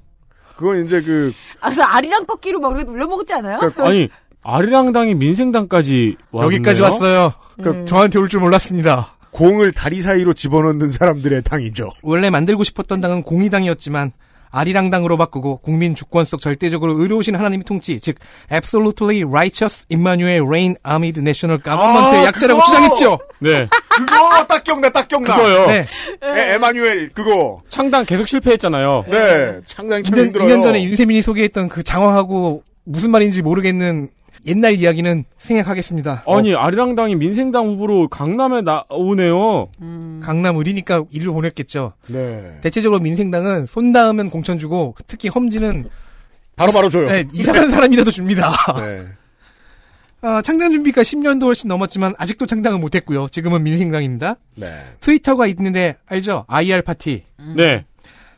그건 0.56 0.84
이제 0.84 1.00
그, 1.02 1.32
아, 1.60 1.66
그래서 1.68 1.82
아리랑 1.82 2.26
꺾기로 2.26 2.58
막 2.58 2.68
우리가 2.72 2.90
눌려먹었지 2.90 3.32
않아요? 3.34 3.60
아니 3.78 4.08
아리랑당이 4.42 5.14
민생당까지 5.14 6.16
왔네요. 6.30 6.46
여기까지 6.46 6.82
왔어요. 6.82 7.32
그 7.62 7.68
네. 7.70 7.84
저한테 7.84 8.18
올 8.18 8.28
줄 8.28 8.40
몰랐습니다. 8.40 9.16
공을 9.30 9.72
다리 9.72 10.00
사이로 10.00 10.32
집어넣는 10.34 10.90
사람들의 10.90 11.42
당이죠. 11.42 11.90
원래 12.02 12.30
만들고 12.30 12.64
싶었던 12.64 13.00
당은 13.00 13.22
공의당이었지만 13.22 14.12
아리랑당으로 14.50 15.18
바꾸고 15.18 15.58
국민 15.58 15.94
주권 15.94 16.24
속 16.24 16.40
절대적으로 16.40 16.98
의로우신 17.00 17.36
하나님의 17.36 17.64
통치, 17.64 18.00
즉 18.00 18.16
absolutely 18.50 19.22
righteous 19.24 19.84
Emmanuel 19.90 20.42
Reign 20.46 20.74
Amid 20.88 21.20
National 21.20 21.60
Government의 21.62 22.20
아, 22.20 22.24
약자라고 22.28 22.60
그거! 22.60 22.66
주장했죠. 22.70 23.18
네. 23.40 23.68
그거 23.90 24.44
딱 24.48 24.64
기억나, 24.64 24.88
딱 24.88 25.06
기억나. 25.06 25.36
그거요. 25.36 25.66
네. 25.66 25.86
에, 26.22 26.54
에마뉴엘, 26.54 27.10
그거. 27.10 27.60
창당 27.68 28.06
계속 28.06 28.26
실패했잖아요. 28.26 29.04
네, 29.08 29.60
상당히 29.66 30.02
참 30.04 30.14
2년, 30.16 30.22
힘들어요. 30.26 30.48
2년 30.48 30.62
전에 30.62 30.82
윤세민이 30.82 31.20
소개했던 31.20 31.68
그 31.68 31.82
장황하고 31.82 32.62
무슨 32.84 33.10
말인지 33.10 33.42
모르겠는 33.42 34.08
옛날 34.48 34.74
이야기는 34.74 35.24
생략하겠습니다. 35.36 36.24
아니 36.26 36.54
아리랑당이 36.54 37.14
민생당 37.16 37.66
후보로 37.66 38.08
강남에 38.08 38.62
나오네요. 38.62 39.68
강남 40.22 40.56
을이니까 40.56 41.04
일을 41.10 41.32
보냈겠죠. 41.32 41.92
네. 42.08 42.58
대체적으로 42.62 43.00
민생당은 43.00 43.66
손 43.66 43.92
닿으면 43.92 44.30
공천 44.30 44.58
주고 44.58 44.94
특히 45.06 45.28
험지는 45.28 45.88
바로 46.56 46.72
바로 46.72 46.88
줘요. 46.88 47.06
네, 47.06 47.24
이상한 47.32 47.70
사람이라도 47.70 48.10
줍니다. 48.10 48.52
네. 48.78 49.06
아, 50.20 50.42
창당 50.42 50.72
준비가 50.72 51.02
10년도 51.02 51.44
훨씬 51.44 51.68
넘었지만 51.68 52.14
아직도 52.18 52.46
창당은 52.46 52.80
못했고요. 52.80 53.28
지금은 53.28 53.62
민생당입니다. 53.62 54.36
네. 54.56 54.66
트위터가 55.00 55.46
있는데 55.48 55.96
알죠? 56.06 56.44
IR 56.48 56.82
party. 56.82 57.22
네. 57.54 57.84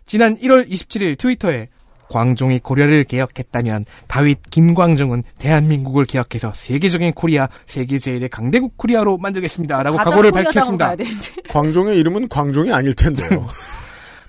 지난 0.05 0.37
1월 0.37 0.69
27일 0.69 1.17
트위터에 1.17 1.69
광종이 2.11 2.59
고려를 2.59 3.05
개혁했다면 3.05 3.87
다윗 4.09 4.39
김광종은 4.51 5.23
대한민국을 5.39 6.05
개혁해서 6.05 6.53
세계적인 6.55 7.13
코리아, 7.13 7.49
세계 7.67 7.99
제일의 7.99 8.29
강대국 8.29 8.77
코리아로 8.77 9.17
만들겠습니다라고 9.19 9.97
각오를 9.97 10.33
밝혔습니다. 10.33 10.95
광종의 11.49 11.97
이름은 11.99 12.29
광종이 12.29 12.73
아닐 12.73 12.95
텐데요. 12.95 13.49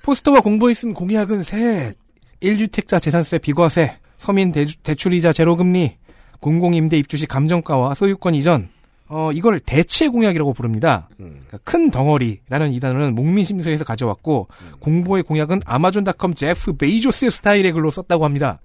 포스터와 0.03 0.41
공보에 0.41 0.73
쓴 0.73 0.93
공약은 0.93 1.43
셋. 1.43 1.95
1주택자 2.41 3.01
재산세 3.01 3.37
비과세, 3.39 3.97
서민 4.17 4.51
대주- 4.51 4.77
대출이자 4.81 5.31
제로금리, 5.33 5.97
공공임대 6.39 6.97
입주 6.97 7.17
시 7.17 7.27
감정가와 7.27 7.93
소유권 7.93 8.33
이전. 8.35 8.69
어, 9.13 9.31
이걸 9.33 9.59
대체 9.59 10.07
공약이라고 10.07 10.53
부릅니다. 10.53 11.09
그러니까 11.17 11.57
큰 11.65 11.91
덩어리라는 11.91 12.71
이 12.71 12.79
단어는 12.79 13.13
목민심서에서 13.13 13.83
가져왔고, 13.83 14.47
공보의 14.79 15.23
공약은 15.23 15.61
아마존닷컴 15.65 16.33
제프 16.33 16.77
베이조스 16.77 17.29
스타일의 17.29 17.73
글로 17.73 17.91
썼다고 17.91 18.23
합니다. 18.23 18.61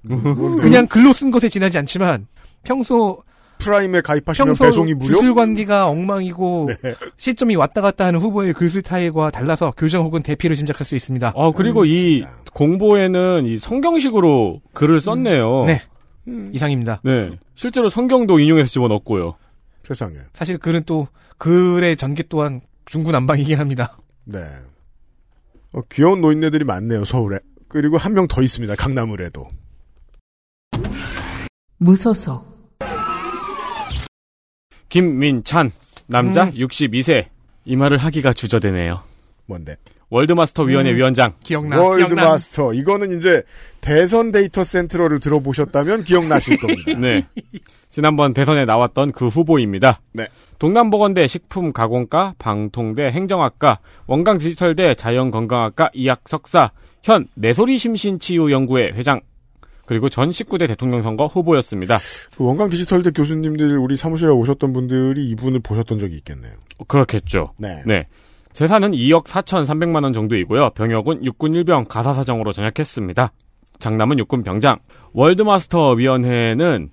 그냥 0.62 0.86
글로 0.86 1.12
쓴 1.12 1.32
것에 1.32 1.48
지나지 1.48 1.78
않지만, 1.78 2.28
평소 2.62 3.22
프라임에 3.58 4.02
가입하시면 4.02 4.48
평소 4.48 4.64
배송이 4.64 4.94
무료? 4.94 5.16
주술 5.16 5.34
관계가 5.34 5.88
엉망이고 5.88 6.70
네. 6.82 6.94
시점이 7.16 7.56
왔다 7.56 7.80
갔다 7.80 8.04
하는 8.04 8.20
후보의 8.20 8.52
글 8.52 8.68
스타일과 8.68 9.30
달라서 9.30 9.72
교정 9.76 10.04
혹은 10.04 10.22
대필을 10.22 10.54
짐작할 10.54 10.84
수 10.84 10.94
있습니다. 10.94 11.32
어, 11.34 11.52
그리고 11.52 11.84
이 11.84 12.24
공보에는 12.52 13.46
이 13.46 13.56
성경식으로 13.56 14.60
글을 14.74 15.00
썼네요. 15.00 15.64
네. 15.66 15.82
이상입니다. 16.52 17.00
네. 17.02 17.30
실제로 17.54 17.88
성경도 17.88 18.38
인용해서 18.40 18.68
집어넣었고요. 18.68 19.36
세상에. 19.86 20.16
사실 20.34 20.58
글은 20.58 20.82
또 20.84 21.06
글의 21.38 21.96
전개 21.96 22.22
또한 22.28 22.60
중구난방이긴 22.86 23.58
합니다. 23.58 23.96
네. 24.24 24.40
어, 25.72 25.80
귀여운 25.92 26.20
노인네들이 26.20 26.64
많네요, 26.64 27.04
서울에. 27.04 27.38
그리고 27.68 27.96
한 27.98 28.12
명 28.14 28.26
더 28.28 28.42
있습니다, 28.42 28.74
강남을에도. 28.76 29.48
무소속 31.78 32.56
김민찬 34.88 35.72
남자 36.06 36.44
음. 36.44 36.50
62세 36.52 37.26
이 37.64 37.76
말을 37.76 37.98
하기가 37.98 38.32
주저되네요. 38.32 39.02
뭔데? 39.46 39.76
월드마스터 40.08 40.62
위원회 40.62 40.92
음. 40.92 40.96
위원장 40.96 41.34
기억나. 41.42 41.80
월드마스터. 41.82 42.72
이거는 42.74 43.18
이제 43.18 43.42
대선 43.80 44.30
데이터 44.30 44.62
센트럴을 44.62 45.18
들어보셨다면 45.20 46.04
기억나실 46.04 46.58
겁니다. 46.58 46.94
네. 46.98 47.26
지난번 47.96 48.34
대선에 48.34 48.66
나왔던 48.66 49.12
그 49.12 49.28
후보입니다. 49.28 50.02
네. 50.12 50.26
동남보건대 50.58 51.26
식품가공과, 51.26 52.34
방통대 52.38 53.04
행정학과, 53.04 53.78
원광디지털대 54.06 54.96
자연건강학과 54.96 55.88
이학 55.94 56.20
석사, 56.28 56.72
현 57.02 57.26
내소리 57.32 57.78
심신치유연구회 57.78 58.90
회장, 58.96 59.22
그리고 59.86 60.10
전 60.10 60.28
19대 60.28 60.68
대통령 60.68 61.00
선거 61.00 61.24
후보였습니다. 61.24 61.96
그 62.36 62.44
원광 62.44 62.68
디지털대 62.68 63.12
교수님들 63.12 63.78
우리 63.78 63.96
사무실에 63.96 64.30
오셨던 64.30 64.74
분들이 64.74 65.30
이분을 65.30 65.60
보셨던 65.60 65.98
적이 65.98 66.16
있겠네요. 66.16 66.52
그렇겠죠. 66.86 67.54
네. 67.58 67.82
네. 67.86 68.04
재산은 68.52 68.90
2억 68.90 69.24
4천3백만 69.24 70.02
원 70.02 70.12
정도이고요. 70.12 70.68
병역은 70.74 71.24
육군 71.24 71.54
일병 71.54 71.86
가사사정으로 71.86 72.52
전역했습니다. 72.52 73.32
장남은 73.78 74.18
육군 74.18 74.42
병장. 74.42 74.80
월드마스터 75.14 75.92
위원회는 75.92 76.90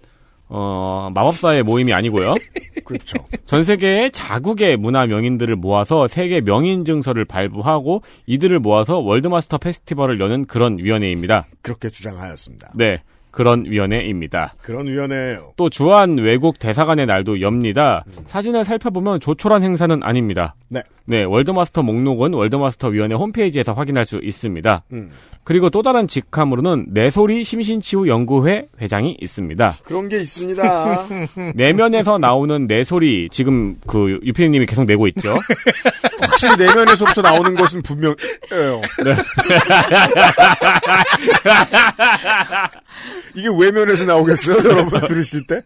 어, 0.56 1.10
마법사의 1.16 1.64
모임이 1.64 1.94
아니고요. 1.94 2.36
그렇죠. 2.86 3.18
전 3.46 3.64
세계의 3.64 4.12
자국의 4.12 4.78
문화 4.78 5.08
명인들을 5.08 5.56
모아서 5.56 6.08
세계 6.08 6.42
명인 6.42 6.86
증서를 6.86 7.26
발부하고 7.26 8.04
이들을 8.28 8.60
모아서 8.60 9.00
월드마스터 9.00 9.58
페스티벌을 9.58 10.20
여는 10.20 10.46
그런 10.46 10.78
위원회입니다. 10.78 11.48
그렇게 11.64 11.90
주장하였습니다. 11.90 12.74
네. 12.76 13.02
그런 13.32 13.66
위원회입니다. 13.66 14.54
그런 14.62 14.86
위원회예요. 14.86 15.54
또 15.58 15.68
주한 15.72 16.20
외국 16.20 16.60
대사관의 16.60 17.08
날도 17.08 17.42
엽니다. 17.42 18.06
사진을 18.28 18.64
살펴보면 18.64 19.20
조촐한 19.22 19.64
행사는 19.64 20.04
아닙니다. 20.04 20.54
네. 20.70 20.84
네, 21.06 21.24
월드마스터 21.24 21.84
목록은 21.84 22.34
월드마스터 22.34 22.88
위원회 22.90 23.16
홈페이지에서 23.16 23.74
확인할 23.74 24.06
수 24.06 24.20
있습니다. 24.24 24.84
음. 24.94 25.12
그리고 25.44 25.70
또 25.70 25.82
다른 25.82 26.08
직함으로는 26.08 26.86
내소리 26.90 27.44
심신치유 27.44 28.08
연구회 28.08 28.68
회장이 28.80 29.18
있습니다. 29.20 29.74
그런 29.84 30.08
게 30.08 30.22
있습니다. 30.22 31.08
내면에서 31.56 32.18
나오는 32.18 32.68
내소리 32.68 33.28
지금 33.30 33.76
그 33.86 34.22
유피디님이 34.24 34.66
계속 34.66 34.86
내고 34.86 35.08
있죠. 35.08 35.38
확실히 36.22 36.56
내면에서부터 36.56 37.22
나오는 37.22 37.54
것은 37.54 37.82
분명해요. 37.82 38.82
네. 39.04 39.18
이게 43.36 43.50
외면에서 43.50 44.06
나오겠어요, 44.06 44.70
여러분 44.70 45.02
들으실 45.02 45.46
때? 45.48 45.62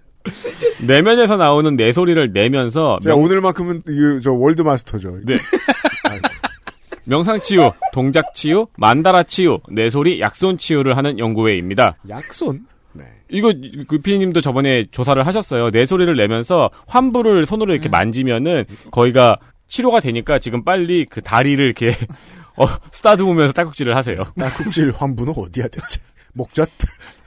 내면에서 0.85 1.37
나오는 1.37 1.75
내 1.75 1.91
소리를 1.91 2.31
내면서 2.33 2.99
제가 3.03 3.15
명- 3.15 3.23
오늘만큼은 3.25 3.81
이, 3.87 4.21
저 4.21 4.31
월드 4.33 4.61
마스터죠. 4.61 5.17
네. 5.25 5.37
명상 7.05 7.39
치유, 7.41 7.71
동작 7.93 8.33
치유, 8.33 8.67
만다라 8.77 9.23
치유, 9.23 9.59
내 9.71 9.89
소리, 9.89 10.19
약손 10.19 10.57
치유를 10.57 10.97
하는 10.97 11.17
연구회입니다. 11.19 11.95
약손? 12.09 12.65
네. 12.93 13.05
이거 13.31 13.53
그 13.87 13.99
피디님도 13.99 14.41
저번에 14.41 14.85
조사를 14.91 15.25
하셨어요. 15.25 15.71
내 15.71 15.85
소리를 15.85 16.13
내면서 16.17 16.69
환부를 16.87 17.45
손으로 17.45 17.73
이렇게 17.73 17.87
만지면은 17.87 18.65
거기가 18.91 19.37
치료가 19.69 20.01
되니까 20.01 20.39
지금 20.39 20.65
빨리 20.65 21.05
그 21.05 21.21
다리를 21.21 21.63
이렇게 21.63 21.91
어, 22.57 22.65
쓰다듬으면서 22.91 23.53
딸꾹질을 23.53 23.95
하세요. 23.95 24.25
딸꾹질 24.37 24.91
환부는 24.97 25.33
어디야 25.37 25.67
대체? 25.69 26.01
목젖? 26.33 26.67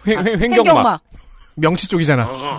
횡, 0.06 0.18
횡, 0.26 0.40
횡경막. 0.40 1.00
명치 1.56 1.88
쪽이잖아. 1.88 2.28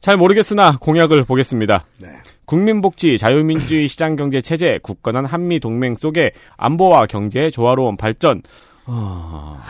잘 0.00 0.16
모르겠으나 0.16 0.76
공약을 0.80 1.24
보겠습니다. 1.24 1.86
네. 1.98 2.08
국민복지, 2.44 3.18
자유민주주의 3.18 3.86
시장경제 3.88 4.40
체제, 4.40 4.78
굳건한 4.82 5.24
한미 5.24 5.60
동맹 5.60 5.94
속에 5.96 6.32
안보와 6.56 7.06
경제의 7.06 7.52
조화로운 7.52 7.96
발전. 7.96 8.42
어... 8.86 9.60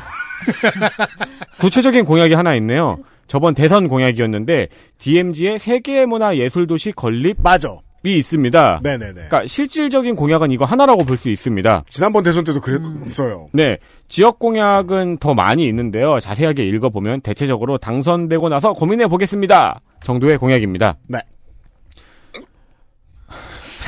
구체적인 1.60 2.04
공약이 2.04 2.34
하나 2.34 2.54
있네요. 2.56 2.98
저번 3.28 3.54
대선 3.54 3.88
공약이었는데 3.88 4.68
DMZ의 4.98 5.58
세계 5.58 6.04
문화 6.06 6.36
예술 6.36 6.66
도시 6.66 6.92
건립 6.92 7.36
맞아. 7.42 7.68
이 8.04 8.16
있습니다. 8.16 8.80
네네네. 8.82 9.12
그러니까 9.12 9.46
실질적인 9.46 10.16
공약은 10.16 10.50
이거 10.50 10.64
하나라고 10.64 11.04
볼 11.04 11.16
수 11.18 11.28
있습니다. 11.30 11.84
지난번 11.88 12.24
대선 12.24 12.42
때도 12.42 12.60
그랬어요. 12.60 13.48
네. 13.52 13.78
지역 14.08 14.38
공약은 14.40 15.18
더 15.18 15.34
많이 15.34 15.66
있는데요. 15.68 16.18
자세하게 16.18 16.64
읽어보면 16.64 17.20
대체적으로 17.20 17.78
당선되고 17.78 18.48
나서 18.48 18.72
고민해 18.72 19.06
보겠습니다. 19.06 19.80
정도의 20.04 20.36
공약입니다. 20.38 20.96
네. 21.06 21.20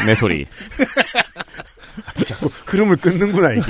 내 0.06 0.14
소리. 0.14 0.46
자꾸 2.26 2.46
흐름을 2.66 2.96
끊는구나, 2.96 3.52
이게. 3.52 3.62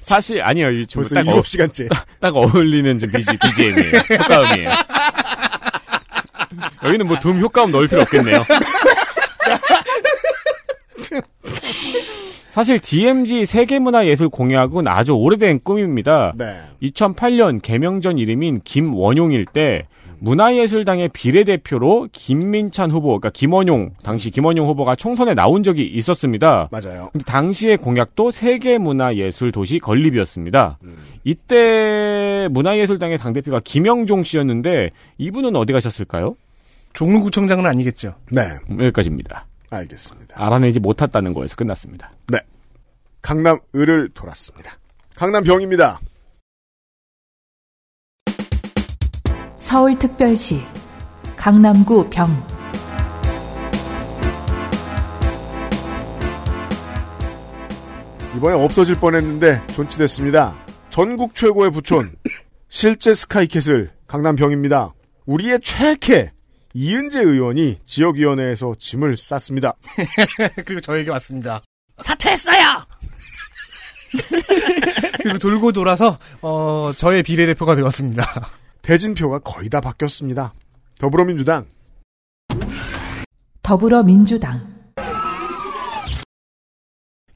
사실, 0.00 0.42
아니요. 0.42 0.70
이 0.70 0.84
벌써 0.92 1.14
딱, 1.14 1.28
어, 1.28 1.40
7시간째. 1.42 1.88
딱 2.20 2.36
어울리는 2.36 2.98
좀 2.98 3.10
BG, 3.10 3.36
BGM이에요. 3.38 3.92
효과음이에요. 4.20 4.70
여기는 6.84 7.06
뭐 7.06 7.18
둠 7.20 7.38
효과음 7.40 7.70
넣을 7.70 7.88
필요 7.88 8.02
없겠네요. 8.02 8.42
사실 12.52 12.78
DMZ 12.78 13.46
세계문화예술 13.46 14.28
공약은 14.28 14.86
아주 14.86 15.14
오래된 15.14 15.60
꿈입니다. 15.64 16.34
네. 16.36 16.60
2008년 16.82 17.62
개명 17.62 18.02
전 18.02 18.18
이름인 18.18 18.60
김원용일 18.62 19.46
때 19.46 19.86
문화예술당의 20.18 21.08
비례대표로 21.14 22.08
김민찬 22.12 22.90
후보, 22.90 23.08
그러니까 23.08 23.30
김원용, 23.30 23.92
당시 24.02 24.30
김원용 24.30 24.68
후보가 24.68 24.96
총선에 24.96 25.32
나온 25.32 25.62
적이 25.62 25.86
있었습니다. 25.94 26.68
맞아요. 26.70 27.08
근데 27.12 27.24
당시의 27.24 27.78
공약도 27.78 28.30
세계문화예술도시 28.30 29.78
건립이었습니다. 29.78 30.78
이때 31.24 32.48
문화예술당의 32.50 33.16
당대표가 33.16 33.60
김영종 33.64 34.24
씨였는데 34.24 34.90
이분은 35.16 35.56
어디 35.56 35.72
가셨을까요? 35.72 36.36
종로구청장은 36.92 37.64
아니겠죠. 37.64 38.12
네. 38.30 38.42
여기까지입니다. 38.78 39.46
알겠습니다. 39.76 40.44
알아내지 40.44 40.80
못했다는 40.80 41.34
거에서 41.34 41.56
끝났습니다. 41.56 42.10
네. 42.28 42.38
강남 43.20 43.58
을을 43.74 44.08
돌았습니다. 44.10 44.78
강남병입니다. 45.16 46.00
서울특별시 49.58 50.60
강남구 51.36 52.10
병 52.10 52.28
이번에 58.36 58.54
없어질 58.54 58.96
뻔했는데 58.98 59.64
존치됐습니다. 59.68 60.56
전국 60.90 61.34
최고의 61.34 61.70
부촌 61.70 62.16
실제 62.68 63.14
스카이캐슬 63.14 63.92
강남병입니다. 64.08 64.92
우리의 65.26 65.60
최캐 65.62 66.32
이은재 66.74 67.20
의원이 67.20 67.80
지역위원회에서 67.84 68.74
짐을 68.78 69.16
쌌습니다. 69.16 69.74
그리고 70.64 70.80
저에게 70.80 71.10
왔습니다. 71.10 71.60
사퇴했어요! 71.98 72.86
그리고 75.22 75.38
돌고 75.38 75.72
돌아서 75.72 76.16
어 76.40 76.92
저의 76.96 77.22
비례대표가 77.22 77.74
되었습니다. 77.76 78.26
대진표가 78.82 79.40
거의 79.40 79.68
다 79.68 79.80
바뀌었습니다. 79.80 80.52
더불어민주당 80.98 81.66
더불어민주당 83.62 84.72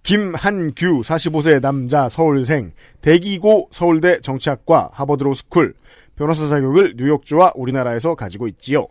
김한규 0.02 1.02
45세 1.02 1.60
남자 1.60 2.08
서울생 2.08 2.72
대기고 3.00 3.70
서울대 3.72 4.20
정치학과 4.20 4.90
하버드로스쿨 4.92 5.74
변호사 6.14 6.48
자격을 6.48 6.94
뉴욕주와 6.96 7.52
우리나라에서 7.56 8.14
가지고 8.14 8.46
있지요. 8.48 8.86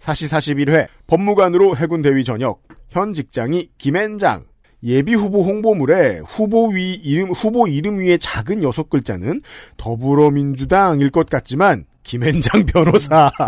사시 0.00 0.26
41회 0.26 0.88
법무관으로 1.06 1.76
해군 1.76 2.02
대위 2.02 2.24
전역 2.24 2.62
현 2.88 3.12
직장이 3.14 3.68
김앤장 3.78 4.46
예비 4.82 5.14
후보 5.14 5.42
홍보물에 5.42 6.20
후보 6.26 6.70
위 6.70 6.94
이름 6.94 7.30
후보 7.30 7.68
이름 7.68 7.98
위에 7.98 8.16
작은 8.16 8.62
여섯 8.62 8.88
글자는 8.88 9.42
더불어민주당일 9.76 11.10
것 11.10 11.28
같지만 11.28 11.84
김현장 12.02 12.64
변호사. 12.64 13.30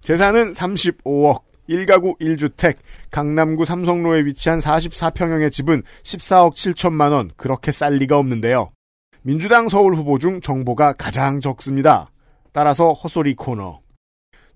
재산은 0.00 0.52
35억. 0.52 1.42
1가구 1.68 2.18
1주택, 2.20 2.76
강남구 3.10 3.64
삼성로에 3.64 4.24
위치한 4.24 4.58
44평형의 4.58 5.52
집은 5.52 5.82
14억 6.02 6.54
7천만 6.54 7.12
원, 7.12 7.30
그렇게 7.36 7.70
쌀 7.70 7.94
리가 7.98 8.18
없는데요. 8.18 8.72
민주당 9.22 9.68
서울 9.68 9.94
후보 9.94 10.18
중 10.18 10.40
정보가 10.40 10.94
가장 10.94 11.38
적습니다. 11.38 12.11
따라서 12.52 12.92
헛소리 12.92 13.34
코너. 13.34 13.80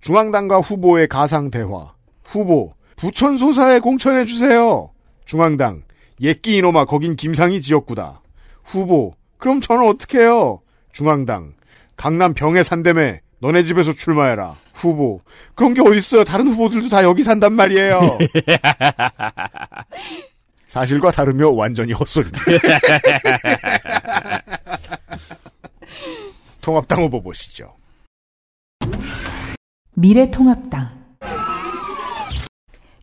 중앙당과 0.00 0.60
후보의 0.60 1.08
가상 1.08 1.50
대화. 1.50 1.94
후보, 2.24 2.74
부천 2.96 3.38
소사에 3.38 3.80
공천해주세요. 3.80 4.90
중앙당, 5.24 5.82
예끼 6.20 6.56
이놈아, 6.58 6.84
거긴 6.84 7.16
김상희 7.16 7.60
지역구다. 7.60 8.20
후보, 8.64 9.14
그럼 9.38 9.60
저는 9.60 9.88
어떻게 9.88 10.20
해요? 10.20 10.60
중앙당, 10.92 11.54
강남 11.96 12.34
병에 12.34 12.62
산다며, 12.62 13.16
너네 13.38 13.64
집에서 13.64 13.92
출마해라. 13.92 14.54
후보, 14.74 15.20
그런 15.54 15.74
게 15.74 15.80
어딨어요. 15.80 16.24
다른 16.24 16.48
후보들도 16.48 16.88
다 16.88 17.02
여기 17.02 17.22
산단 17.22 17.52
말이에요. 17.54 18.00
사실과 20.68 21.10
다르며 21.10 21.50
완전히 21.50 21.92
헛소리입니다. 21.92 22.44
통합당 26.60 27.02
후보 27.02 27.22
보시죠. 27.22 27.74
미래통합당 29.98 30.90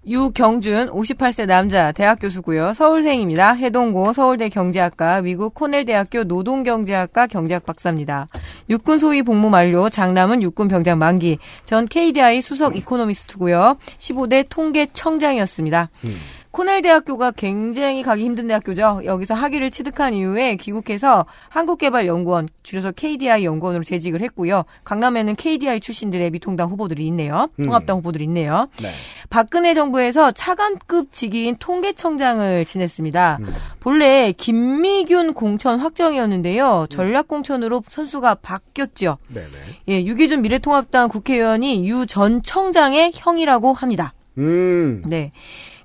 유경준 0.06 0.92
58세 0.92 1.48
남자 1.48 1.92
대학 1.92 2.20
교수고요. 2.20 2.74
서울생입니다. 2.74 3.54
해동고 3.54 4.14
서울대 4.14 4.48
경제학과 4.48 5.22
미국 5.22 5.56
코넬대학교 5.56 6.26
노동경제학과 6.26 7.26
경제학 7.26 7.66
박사입니다. 7.66 8.28
육군 8.70 9.00
소위 9.00 9.24
복무 9.24 9.50
만료 9.50 9.90
장남은 9.90 10.44
육군 10.44 10.68
병장 10.68 11.00
만기 11.00 11.40
전 11.66 11.86
KDI 11.86 12.42
수석 12.42 12.76
이코노미스트고요. 12.76 13.78
15대 13.98 14.46
통계청장이었습니다. 14.50 15.90
음. 16.06 16.16
코넬 16.54 16.84
대학교가 16.84 17.32
굉장히 17.32 18.04
가기 18.04 18.24
힘든 18.24 18.48
대학교죠. 18.48 19.02
여기서 19.06 19.34
학위를 19.34 19.72
취득한 19.72 20.14
이후에 20.14 20.56
귀국해서 20.56 21.26
한국개발연구원, 21.50 22.48
줄여서 22.62 22.92
KDI 22.92 23.44
연구원으로 23.44 23.84
재직을 23.84 24.22
했고요. 24.22 24.64
강남에는 24.84 25.36
KDI 25.36 25.80
출신들의 25.80 26.30
미통당 26.30 26.70
후보들이 26.70 27.08
있네요. 27.08 27.50
음. 27.60 27.66
통합당 27.66 27.98
후보들이 27.98 28.26
있네요. 28.26 28.68
네. 28.84 28.92
박근혜 29.32 29.74
정부에서 29.74 30.30
차관급 30.30 31.12
직위인 31.12 31.56
통계청장을 31.58 32.66
지냈습니다. 32.66 33.40
본래 33.80 34.32
김미균 34.32 35.34
공천 35.34 35.80
확정이었는데요. 35.80 36.86
전략 36.92 37.28
공천으로 37.28 37.82
선수가 37.90 38.36
바뀌었죠. 38.36 39.18
네네. 39.30 39.48
예, 39.90 40.06
유기준 40.06 40.44
미래통합당 40.44 41.10
국회의원이 41.10 41.90
유 41.90 42.06
전 42.06 42.44
청장의 42.44 43.12
형이라고 43.16 43.74
합니다. 43.74 44.14
음. 44.38 45.02
네. 45.08 45.32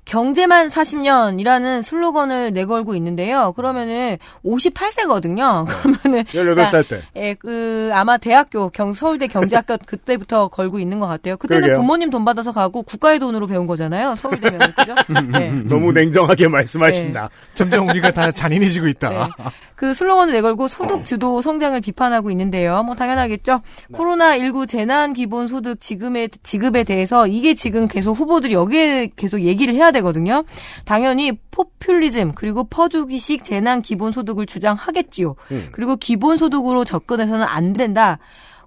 경제만 0.09 0.69
40년이라는 0.69 1.83
슬로건을 1.83 2.51
내걸고 2.51 2.95
있는데요. 2.95 3.53
그러면은 3.55 4.17
58세거든요. 4.43 5.67
그러면은 5.69 6.23
18살 6.23 6.87
때. 6.87 7.01
예, 7.15 7.35
그 7.35 7.91
아마 7.93 8.17
대학교 8.17 8.69
경 8.69 8.93
서울대 8.93 9.27
경제학과 9.27 9.77
그때부터 9.85 10.47
걸고 10.47 10.79
있는 10.79 10.99
것 10.99 11.05
같아요. 11.05 11.37
그때는 11.37 11.61
그러게요. 11.61 11.81
부모님 11.81 12.09
돈 12.09 12.25
받아서 12.25 12.51
가고 12.51 12.81
국가의 12.81 13.19
돈으로 13.19 13.45
배운 13.45 13.67
거잖아요. 13.67 14.15
서울대면 14.15 14.59
그죠? 14.75 14.95
네. 15.31 15.51
너무 15.65 15.91
냉정하게 15.91 16.47
말씀하신다. 16.47 17.29
점점 17.53 17.87
우리가 17.89 18.09
다 18.09 18.31
잔인해지고 18.31 18.87
있다. 18.87 19.09
네. 19.09 19.43
그 19.75 19.93
슬로건을 19.93 20.33
내걸고 20.33 20.67
소득 20.67 21.05
주도 21.05 21.41
성장을 21.41 21.79
비판하고 21.79 22.31
있는데요. 22.31 22.83
뭐 22.83 22.95
당연하겠죠. 22.95 23.61
코로나 23.93 24.37
19 24.37 24.65
재난 24.67 25.13
기본 25.13 25.47
소득 25.47 25.79
지급에 25.79 26.27
지급에 26.43 26.83
대해서 26.83 27.27
이게 27.27 27.53
지금 27.53 27.87
계속 27.87 28.13
후보들이 28.17 28.55
여기에 28.55 29.11
계속 29.15 29.39
얘기를 29.39 29.73
해야 29.75 29.91
되거든요. 29.99 30.43
당연히 30.85 31.37
포퓰리즘 31.51 32.33
그리고 32.33 32.63
퍼주기식 32.63 33.43
재난 33.43 33.81
기본 33.81 34.11
소득을 34.11 34.45
주장하겠지요. 34.45 35.35
그리고 35.71 35.95
기본 35.95 36.37
소득으로 36.37 36.83
접근해서는 36.85 37.45
안 37.45 37.73
된다. 37.73 38.19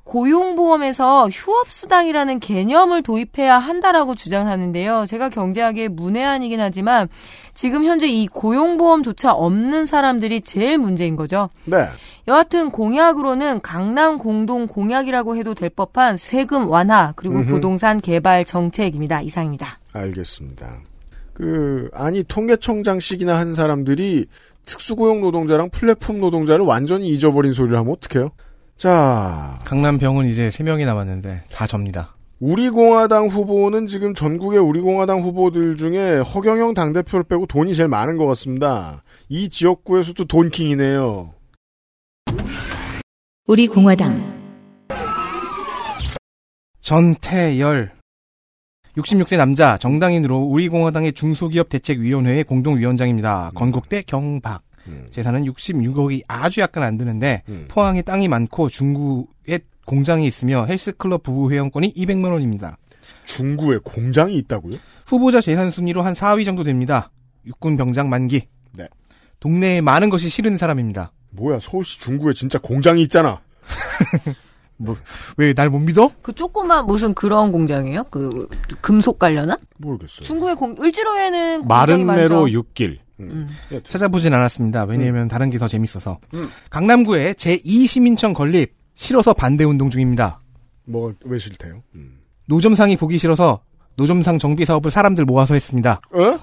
고용보험에서 0.05 1.29
휴업수당이라는 1.29 2.41
개념을 2.41 3.03
도입해야 3.03 3.59
한다라고 3.59 4.15
주장을 4.15 4.51
하는데요. 4.51 5.07
제가 5.07 5.29
경제학의 5.29 5.91
문외한이긴 5.91 6.61
하지만 6.61 7.09
지금 7.55 7.85
현재 7.85 8.09
이 8.09 8.27
고용보험조차 8.27 9.33
없는 9.33 9.87
사람들이 9.87 10.41
제일 10.41 10.79
문제인 10.79 11.15
거죠. 11.15 11.51
네. 11.65 11.87
여하튼 12.29 12.71
공약으로는 12.71 13.61
강남 13.63 14.19
공동 14.19 14.67
공약이라고 14.67 15.37
해도 15.37 15.55
될 15.55 15.71
법한 15.71 16.17
세금 16.17 16.69
완화 16.69 17.13
그리고 17.17 17.37
음흠. 17.37 17.47
부동산 17.47 18.01
개발 18.01 18.45
정책입니다. 18.45 19.23
이상입니다. 19.23 19.79
알겠습니다. 19.93 20.92
그 21.43 21.91
아니 21.93 22.23
통계청장식이나 22.23 23.37
한 23.37 23.53
사람들이 23.53 24.27
특수고용 24.65 25.23
노동자랑 25.23 25.71
플랫폼 25.71 26.21
노동자를 26.21 26.65
완전히 26.65 27.09
잊어버린 27.09 27.53
소리를 27.53 27.77
하면 27.77 27.93
어떡해요? 27.93 28.31
자, 28.77 29.59
강남병은 29.65 30.29
이제 30.29 30.51
3명이 30.51 30.87
남았는데 30.87 31.43
다 31.51 31.67
접니다. 31.67 32.15
우리공화당 32.39 33.27
후보는 33.27 33.89
지금 33.89 34.15
전국의 34.15 34.61
우리공화당 34.61 35.23
후보들 35.23 35.77
중에 35.77 36.19
허경영 36.19 36.75
당대표를 36.75 37.25
빼고 37.25 37.47
돈이 37.47 37.75
제일 37.75 37.89
많은 37.89 38.19
것 38.19 38.27
같습니다. 38.27 39.03
이 39.29 39.49
지역구에서도 39.49 40.25
돈킹이네요. 40.25 41.35
우리 43.49 43.67
공화당 43.67 44.23
전태열 46.81 48.02
66세 48.97 49.37
남자 49.37 49.79
정당인으로 49.79 50.39
우리공화당의 50.39 51.13
중소기업 51.15 51.69
대책위원회의 51.69 52.45
공동위원장입니다. 52.45 53.53
건국대 53.55 54.03
경박 54.03 54.63
재산은 55.11 55.45
66억이 55.45 56.23
아주 56.29 56.61
약간 56.61 56.83
안 56.83 56.99
드는데 56.99 57.43
포항에 57.69 58.03
땅이 58.03 58.29
많고 58.29 58.69
중구에 58.69 59.61
공장이 59.87 60.27
있으며 60.27 60.67
헬스클럽 60.67 61.23
부부 61.23 61.53
회원권이 61.53 61.95
200만 61.95 62.33
원입니다. 62.33 62.77
중구에 63.27 63.79
공장이 63.83 64.37
있다고요? 64.39 64.77
후보자 65.07 65.41
재산 65.41 65.71
순위로 65.71 66.03
한 66.03 66.15
4위 66.15 66.45
정도 66.45 66.65
됩니다. 66.65 67.11
육군 67.47 67.77
병장 67.77 68.09
만기. 68.11 68.43
네. 68.73 68.85
동네에 69.41 69.81
많은 69.81 70.11
것이 70.11 70.29
싫은 70.29 70.59
사람입니다. 70.59 71.13
뭐야 71.31 71.59
서울시 71.61 71.99
중구에 72.01 72.33
진짜 72.35 72.59
공장이 72.59 73.03
있잖아. 73.03 73.41
뭐 74.85 74.97
왜 75.39 75.55
날 75.55 75.71
못 75.71 75.79
믿어? 75.81 76.11
그 76.23 76.33
조그만 76.33 76.87
무슨 76.87 77.15
그런 77.15 77.53
공장이에요? 77.53 78.05
그 78.11 78.49
금속 78.81 79.19
관련한? 79.19 79.57
모르겠어요. 79.79 80.23
중국의 80.23 80.57
공 80.57 80.75
을지로에는 80.81 81.65
공장이 81.65 82.05
마른. 82.05 82.25
내로 82.25 82.47
6길. 82.47 82.99
음. 83.21 83.49
찾아보진 83.85 84.35
않았습니다. 84.35 84.85
왜냐하면 84.85 85.29
다른 85.29 85.51
게 85.51 85.59
더 85.59 85.69
재밌어서. 85.69 86.19
음. 86.35 86.49
강남구에 86.71 87.35
제2 87.35 87.87
시민청 87.87 88.33
건립 88.33 88.75
싫어서 88.95 89.33
반대 89.33 89.65
운동 89.65 89.91
중입니다. 89.91 90.41
뭐 90.85 91.13
왜 91.25 91.39
싫대요? 91.39 91.83
음. 91.95 92.19
노점상이 92.49 92.97
보기 92.97 93.19
싫어서 93.19 93.63
노점상 93.97 94.39
정비 94.39 94.65
사업을 94.65 94.91
사람들 94.91 95.25
모아서 95.25 95.55
했습니다. 95.55 96.01
어? 96.13 96.39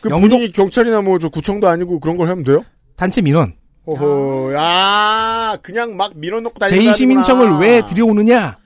그 0.00 0.08
본인이 0.10 0.52
경찰이나 0.52 1.00
뭐 1.02 1.18
저 1.18 1.28
구청도 1.28 1.66
아니고 1.68 1.98
그런 1.98 2.16
걸 2.16 2.28
하면 2.28 2.44
돼요? 2.44 2.64
단체 2.96 3.20
민원. 3.20 3.54
오호, 3.86 4.52
아, 4.56 5.56
그냥 5.62 5.96
막 5.96 6.12
밀어넣고 6.16 6.58
다니는 6.58 6.92
제2시민청을 6.92 7.60
왜 7.60 7.82
들여오느냐? 7.86 8.56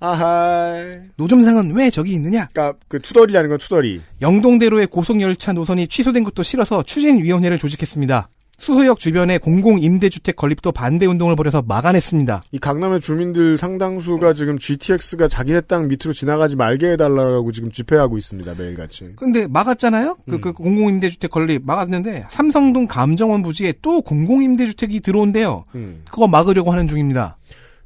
아하. 0.00 0.74
노점상은 1.16 1.74
왜 1.74 1.90
저기 1.90 2.12
있느냐? 2.12 2.48
그러니까 2.52 2.78
그 2.88 3.00
투덜이라는 3.00 3.48
건 3.48 3.58
투덜이. 3.58 4.02
영동대로의 4.20 4.88
고속열차 4.88 5.52
노선이 5.52 5.86
취소된 5.88 6.24
것도 6.24 6.42
싫어서 6.42 6.82
추진위원회를 6.82 7.58
조직했습니다. 7.58 8.28
수서역 8.58 8.98
주변에 8.98 9.38
공공 9.38 9.82
임대주택 9.82 10.36
건립도 10.36 10.72
반대 10.72 11.06
운동을 11.06 11.36
벌여서 11.36 11.62
막아냈습니다. 11.62 12.44
이 12.52 12.58
강남의 12.58 13.00
주민들 13.00 13.58
상당수가 13.58 14.32
지금 14.32 14.58
GTX가 14.58 15.28
자기네 15.28 15.62
땅 15.62 15.88
밑으로 15.88 16.12
지나가지 16.12 16.56
말게 16.56 16.92
해달라고 16.92 17.52
지금 17.52 17.70
집회하고 17.70 18.16
있습니다 18.16 18.54
매일같이. 18.56 19.12
근데 19.16 19.46
막았잖아요? 19.46 20.16
그, 20.28 20.40
그 20.40 20.52
공공 20.52 20.88
임대주택 20.88 21.30
건립 21.30 21.62
막았는데 21.66 22.26
삼성동 22.30 22.86
감정원 22.86 23.42
부지에 23.42 23.74
또 23.82 24.00
공공 24.00 24.42
임대주택이 24.42 25.00
들어온대요. 25.00 25.64
음. 25.74 26.02
그거 26.10 26.26
막으려고 26.28 26.72
하는 26.72 26.88
중입니다. 26.88 27.36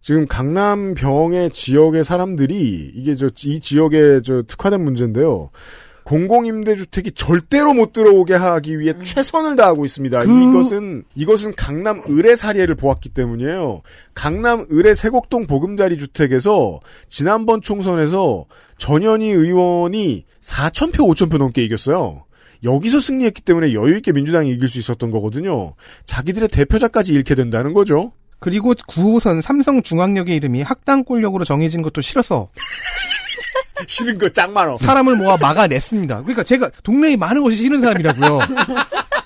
지금 0.00 0.26
강남병의 0.26 1.50
지역의 1.50 2.04
사람들이 2.04 2.92
이게 2.94 3.16
저 3.16 3.28
이 3.44 3.60
지역의 3.60 4.22
저 4.22 4.42
특화된 4.42 4.84
문제인데요. 4.84 5.50
공공임대주택이 6.08 7.12
절대로 7.12 7.74
못 7.74 7.92
들어오게 7.92 8.32
하기 8.34 8.80
위해 8.80 8.94
최선을 9.02 9.56
다하고 9.56 9.84
있습니다. 9.84 10.20
그- 10.20 10.50
이것은 10.50 11.04
이것은 11.14 11.54
강남 11.54 12.02
을의 12.08 12.34
사례를 12.36 12.74
보았기 12.76 13.10
때문이에요. 13.10 13.82
강남 14.14 14.66
을의 14.72 14.96
세곡동 14.96 15.46
보금자리 15.46 15.98
주택에서 15.98 16.80
지난번 17.08 17.60
총선에서 17.60 18.46
전현희 18.78 19.26
의원이 19.28 20.24
4천 20.40 20.94
표, 20.94 21.04
5천 21.04 21.30
표 21.30 21.36
넘게 21.36 21.62
이겼어요. 21.64 22.24
여기서 22.64 23.00
승리했기 23.00 23.42
때문에 23.42 23.74
여유 23.74 23.96
있게 23.96 24.12
민주당이 24.12 24.50
이길 24.50 24.66
수 24.68 24.78
있었던 24.78 25.10
거거든요. 25.10 25.74
자기들의 26.06 26.48
대표자까지 26.48 27.12
잃게 27.12 27.34
된다는 27.34 27.74
거죠. 27.74 28.12
그리고 28.40 28.72
9호선 28.72 29.42
삼성중앙역의 29.42 30.34
이름이 30.36 30.62
학당골역으로 30.62 31.44
정해진 31.44 31.82
것도 31.82 32.00
싫어서 32.00 32.48
싫은 33.86 34.18
거 34.18 34.28
짱 34.30 34.52
많어. 34.52 34.76
사람을 34.76 35.16
모아 35.16 35.36
막아냈습니다. 35.36 36.22
그러니까 36.22 36.42
제가 36.42 36.70
동네에 36.82 37.16
많은 37.16 37.42
것이 37.42 37.56
싫은 37.56 37.80
사람이라고요. 37.80 38.40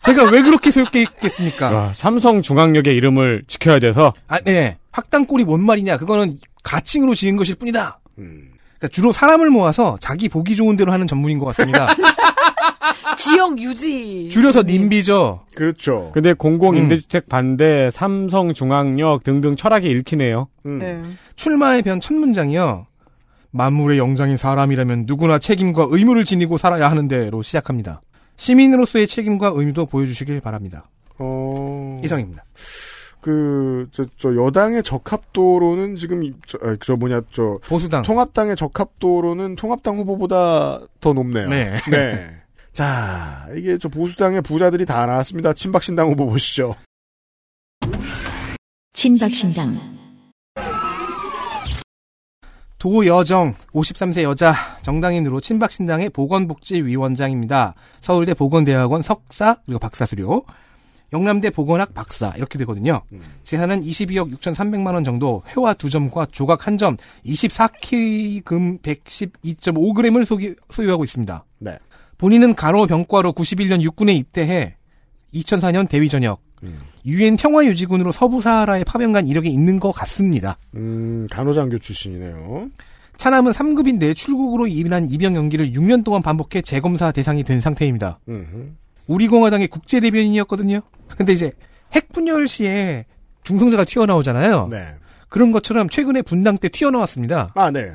제가 0.03 0.31
왜 0.31 0.43
그렇게 0.43 0.71
소엽게 0.71 1.03
있겠습니까? 1.03 1.69
아, 1.69 1.93
삼성 1.95 2.43
중앙역의 2.43 2.95
이름을 2.95 3.45
지켜야 3.47 3.79
돼서 3.79 4.13
아, 4.29 4.41
네. 4.41 4.77
학당골이 4.91 5.45
뭔 5.45 5.65
말이냐? 5.65 5.97
그거는 5.97 6.39
가칭으로 6.65 7.15
지은 7.15 7.37
것일 7.37 7.55
뿐이다. 7.57 7.99
그러니까 8.17 8.89
주로 8.91 9.13
사람을 9.13 9.49
모아서 9.51 9.97
자기 10.01 10.29
보기 10.29 10.57
좋은 10.57 10.77
대로 10.77 10.93
하는 10.93 11.07
전문인 11.07 11.39
것 11.39 11.47
같습니다. 11.47 11.89
지역 13.17 13.59
유지. 13.61 14.29
줄여서 14.31 14.63
님비죠. 14.63 15.45
그렇죠. 15.55 16.11
근데 16.15 16.33
공공 16.33 16.77
임대주택 16.77 17.29
반대, 17.29 17.91
삼성 17.93 18.53
중앙역 18.55 19.23
등등 19.25 19.55
철학이 19.57 19.89
읽히네요. 19.89 20.49
네. 20.65 21.01
출마의 21.37 21.83
변 21.83 22.01
첫 22.01 22.15
문장이요. 22.15 22.87
만물의 23.53 23.99
영장인 23.99 24.37
사람이라면 24.37 25.05
누구나 25.07 25.39
책임과 25.39 25.89
의무를 25.91 26.25
지니고 26.25 26.59
살아야 26.59 26.91
하는데로 26.91 27.43
시작합니다. 27.43 28.03
시민으로서의 28.37 29.07
책임과 29.07 29.53
의무도 29.55 29.87
보여주시길 29.87 30.41
바랍니다. 30.41 30.85
어... 31.19 31.97
이상입니다. 32.03 32.45
그, 33.21 33.87
저, 33.93 34.05
저, 34.19 34.35
여당의 34.35 34.83
적합도로는 34.83 35.95
지금, 35.95 36.25
이- 36.25 36.33
저, 36.45 36.59
아, 36.61 36.77
저 36.81 36.97
뭐냐, 36.97 37.21
저. 37.31 37.61
보수당. 37.69 38.03
통합당의 38.03 38.57
적합도로는 38.57 39.55
통합당 39.55 39.97
후보보다 39.99 40.81
더 41.01 41.13
높네요. 41.13 41.49
네. 41.49 41.77
네. 41.89 42.31
자, 42.73 43.47
이게 43.55 43.79
저 43.79 43.89
보수당의 43.89 44.43
부자들이 44.43 44.87
다 44.87 45.07
나왔습니다. 45.07 45.53
친박신당 45.53 46.11
후보 46.11 46.27
보시죠. 46.27 46.75
친박신당 48.95 49.77
도여정 52.83 53.55
53세 53.75 54.25
여자 54.25 54.53
정당인으로 54.83 55.41
친박신당의 55.41 56.11
보건복지위원장입니다. 56.11 57.77
서울대 58.01 58.35
보건대학원 58.35 59.03
석사 59.03 59.59
그리고 59.65 59.79
박사 59.79 60.05
수료 60.05 60.43
영남대 61.13 61.51
보건학 61.51 61.95
박사 61.95 62.33
이렇게 62.37 62.59
되거든요. 62.59 63.03
재산은 63.45 63.83
22억 63.83 64.37
6,300만 64.37 64.95
원 64.95 65.05
정도 65.05 65.45
회화 65.47 65.75
2점과 65.75 66.33
조각 66.33 66.63
1점 66.63 66.99
24K금 67.25 68.83
112.5g을 68.83 70.25
소기, 70.25 70.57
소유하고 70.69 71.05
있습니다. 71.05 71.45
네. 71.61 71.79
본인은 72.19 72.57
간호병과로 72.57 73.33
91년 73.33 73.81
육군에 73.83 74.13
입대해 74.13 74.75
2004년 75.33 75.89
대위 75.89 76.09
전역 76.09 76.43
유엔 77.07 77.37
평화유지군으로 77.37 78.13
서부사하라에 78.13 78.85
파병간 78.85 79.27
이력이 79.27 79.51
있는 79.51 79.81
것 79.81 79.93
같습니다. 79.93 80.57
음, 80.75 81.27
간호장교 81.31 81.79
출신이네요. 81.79 82.69
차남은 83.17 83.53
3급인데 83.53 84.17
출국으로 84.17 84.67
인한 84.67 85.11
입영 85.11 85.37
연기를 85.37 85.71
6년 85.71 86.05
동안 86.05 86.23
반복해 86.23 86.63
재검사 86.63 87.13
대상이 87.13 87.45
된 87.45 87.61
상태입니다. 87.61 88.19
음흠. 88.29 88.73
우리 89.07 89.29
공화당의 89.29 89.69
국제 89.69 90.01
대변인이었거든요. 90.01 90.81
근데 91.17 91.33
이제 91.33 91.53
핵 91.93 92.13
분열 92.13 92.49
시에 92.49 93.05
중성자가 93.45 93.85
튀어나오잖아요. 93.85 94.69
네. 94.71 94.95
그런 95.29 95.51
것처럼 95.51 95.89
최근에 95.89 96.23
분당 96.23 96.59
때 96.59 96.69
튀어나왔습니다. 96.69 97.53
아, 97.55 97.71
네. 97.71 97.91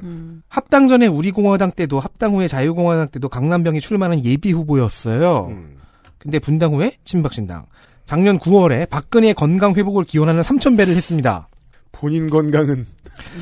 합당 0.50 0.88
전에 0.88 1.06
우리공화당 1.08 1.72
때도 1.72 2.00
합당 2.00 2.34
후에 2.34 2.48
자유공화당 2.48 3.10
때도 3.10 3.30
강남병이 3.30 3.80
출마하는 3.80 4.24
예비 4.24 4.52
후보였어요. 4.52 5.54
근데 6.18 6.40
분당 6.40 6.74
후에 6.74 6.94
친박신당. 7.04 7.68
작년 8.08 8.40
9월에 8.40 8.90
박근혜의 8.90 9.34
건강 9.34 9.74
회복을 9.76 10.06
기원하는 10.06 10.42
3,000배를 10.42 10.88
했습니다. 10.96 11.50
본인 11.92 12.30
건강은 12.30 12.88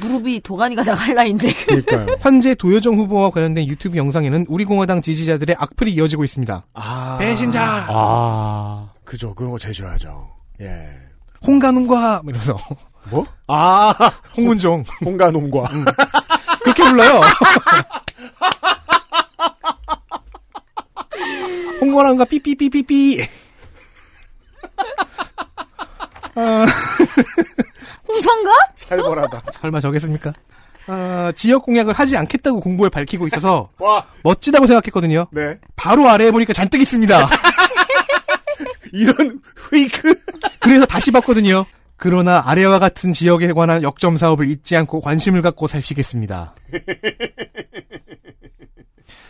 무릎이 0.01 0.41
도가니가 0.41 0.81
나갈 0.81 1.13
나인데. 1.13 1.53
그러니까요. 1.53 2.17
현재 2.19 2.55
도여정 2.55 2.95
후보와 2.95 3.29
관련된 3.29 3.67
유튜브 3.67 3.95
영상에는 3.97 4.47
우리 4.49 4.65
공화당 4.65 5.03
지지자들의 5.03 5.55
악플이 5.59 5.93
이어지고 5.93 6.23
있습니다. 6.23 6.65
아. 6.73 7.17
배신자! 7.19 7.85
아. 7.89 8.89
그죠. 9.03 9.35
그런 9.35 9.51
거 9.51 9.59
제일 9.59 9.75
싫어하죠. 9.75 10.29
예. 10.61 10.67
홍가는과 11.45 12.23
이러면서 12.25 12.57
뭐? 13.11 13.23
아, 13.47 13.93
홍문종. 14.35 14.83
홍가놈과. 15.05 15.69
그렇게 16.63 16.83
불러요. 16.85 17.21
홍건왕과 21.81 22.25
삐삐삐삐삐. 22.25 23.44
아, 26.35 26.65
홍성가? 28.07 28.51
살벌하다. 28.75 29.43
설마 29.51 29.79
저겠습니까? 29.79 30.33
아, 30.87 31.31
지역 31.35 31.63
공약을 31.63 31.93
하지 31.93 32.17
않겠다고 32.17 32.59
공보에 32.59 32.89
밝히고 32.89 33.25
있어서 33.27 33.69
와. 33.79 34.05
멋지다고 34.23 34.67
생각했거든요. 34.67 35.27
네. 35.31 35.57
바로 35.75 36.07
아래에 36.09 36.31
보니까 36.31 36.53
잔뜩 36.53 36.81
있습니다. 36.81 37.29
이런 38.93 39.41
페이크. 39.69 40.13
그래서 40.59 40.85
다시 40.85 41.11
봤거든요. 41.11 41.65
그러나 41.97 42.43
아래와 42.45 42.79
같은 42.79 43.13
지역에 43.13 43.51
관한 43.53 43.81
역점 43.81 44.17
사업을 44.17 44.47
잊지 44.49 44.75
않고 44.75 44.99
관심을 44.99 45.41
갖고 45.41 45.67
살피겠습니다. 45.67 46.53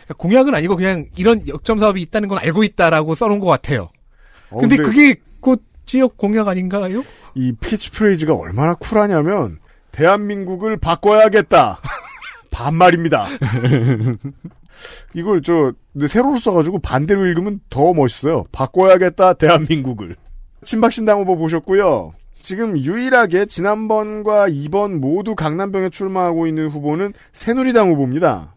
그러니까 0.06 0.14
공약은 0.18 0.54
아니고 0.54 0.76
그냥 0.76 1.06
이런 1.16 1.46
역점 1.48 1.78
사업이 1.78 2.02
있다는 2.02 2.28
건 2.28 2.38
알고 2.38 2.64
있다라고 2.64 3.14
써놓은 3.14 3.38
것 3.40 3.46
같아요. 3.46 3.88
어, 4.50 4.60
근데, 4.60 4.76
근데 4.76 4.88
그게 4.88 5.14
곧 5.14 5.25
지역 5.86 6.16
공약 6.16 6.48
아닌가요? 6.48 7.02
이 7.34 7.54
캐치프레이즈가 7.60 8.34
얼마나 8.34 8.74
쿨하냐면 8.74 9.58
대한민국을 9.92 10.76
바꿔야겠다. 10.76 11.80
반말입니다. 12.50 13.26
이걸 15.14 15.42
저 15.42 15.72
근데 15.92 16.06
세로로 16.06 16.38
써가지고 16.38 16.80
반대로 16.80 17.26
읽으면 17.26 17.60
더 17.70 17.94
멋있어요. 17.94 18.44
바꿔야겠다 18.52 19.34
대한민국을. 19.34 20.16
친박신당 20.64 21.20
후보 21.20 21.36
보셨고요. 21.36 22.12
지금 22.40 22.78
유일하게 22.78 23.46
지난번과 23.46 24.48
이번 24.48 25.00
모두 25.00 25.34
강남병에 25.34 25.90
출마하고 25.90 26.46
있는 26.46 26.68
후보는 26.68 27.12
새누리당 27.32 27.90
후보입니다. 27.90 28.54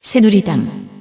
새누리당 0.00 0.95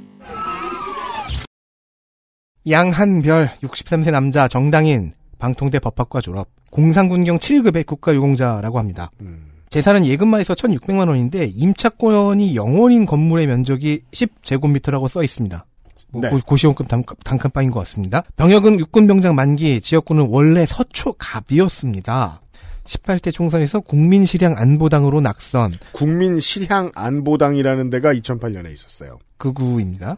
양한별 2.70 3.50
63세 3.64 4.12
남자 4.12 4.48
정당인 4.48 5.14
방통대 5.40 5.80
법학과 5.80 6.22
졸업 6.22 6.48
공상군경 6.72 7.40
7급의 7.40 7.86
국가유공자라고 7.86 8.80
합니다. 8.80 9.12
재산은 9.70 10.06
예금만 10.06 10.40
해서 10.40 10.54
1,600만 10.56 11.08
원인데 11.08 11.46
임차권이 11.46 12.56
영원인 12.56 13.06
건물의 13.06 13.48
면적이 13.48 14.02
10제곱미터라고 14.12 15.08
써 15.08 15.22
있습니다. 15.24 15.66
뭐 16.12 16.22
네. 16.22 16.30
고- 16.30 16.40
고시원급 16.46 16.88
단, 16.88 17.04
단칸방인 17.24 17.72
것 17.72 17.80
같습니다. 17.82 18.24
병역은 18.38 18.80
육군병장 18.80 19.36
만기, 19.36 19.82
지역구는 19.82 20.28
원래 20.30 20.66
서초갑이었습니다. 20.66 22.42
18대 22.86 23.34
총선에서 23.34 23.80
국민실향 23.82 24.56
안보당으로 24.58 25.20
낙선, 25.20 25.74
국민실향 25.94 26.92
안보당이라는 26.94 27.90
데가 27.90 28.14
2008년에 28.14 28.72
있었어요. 28.74 29.18
극우입니다. 29.38 30.18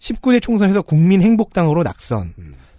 19대 0.00 0.40
총선에서 0.42 0.82
국민행복당으로 0.82 1.82
낙선. 1.82 2.34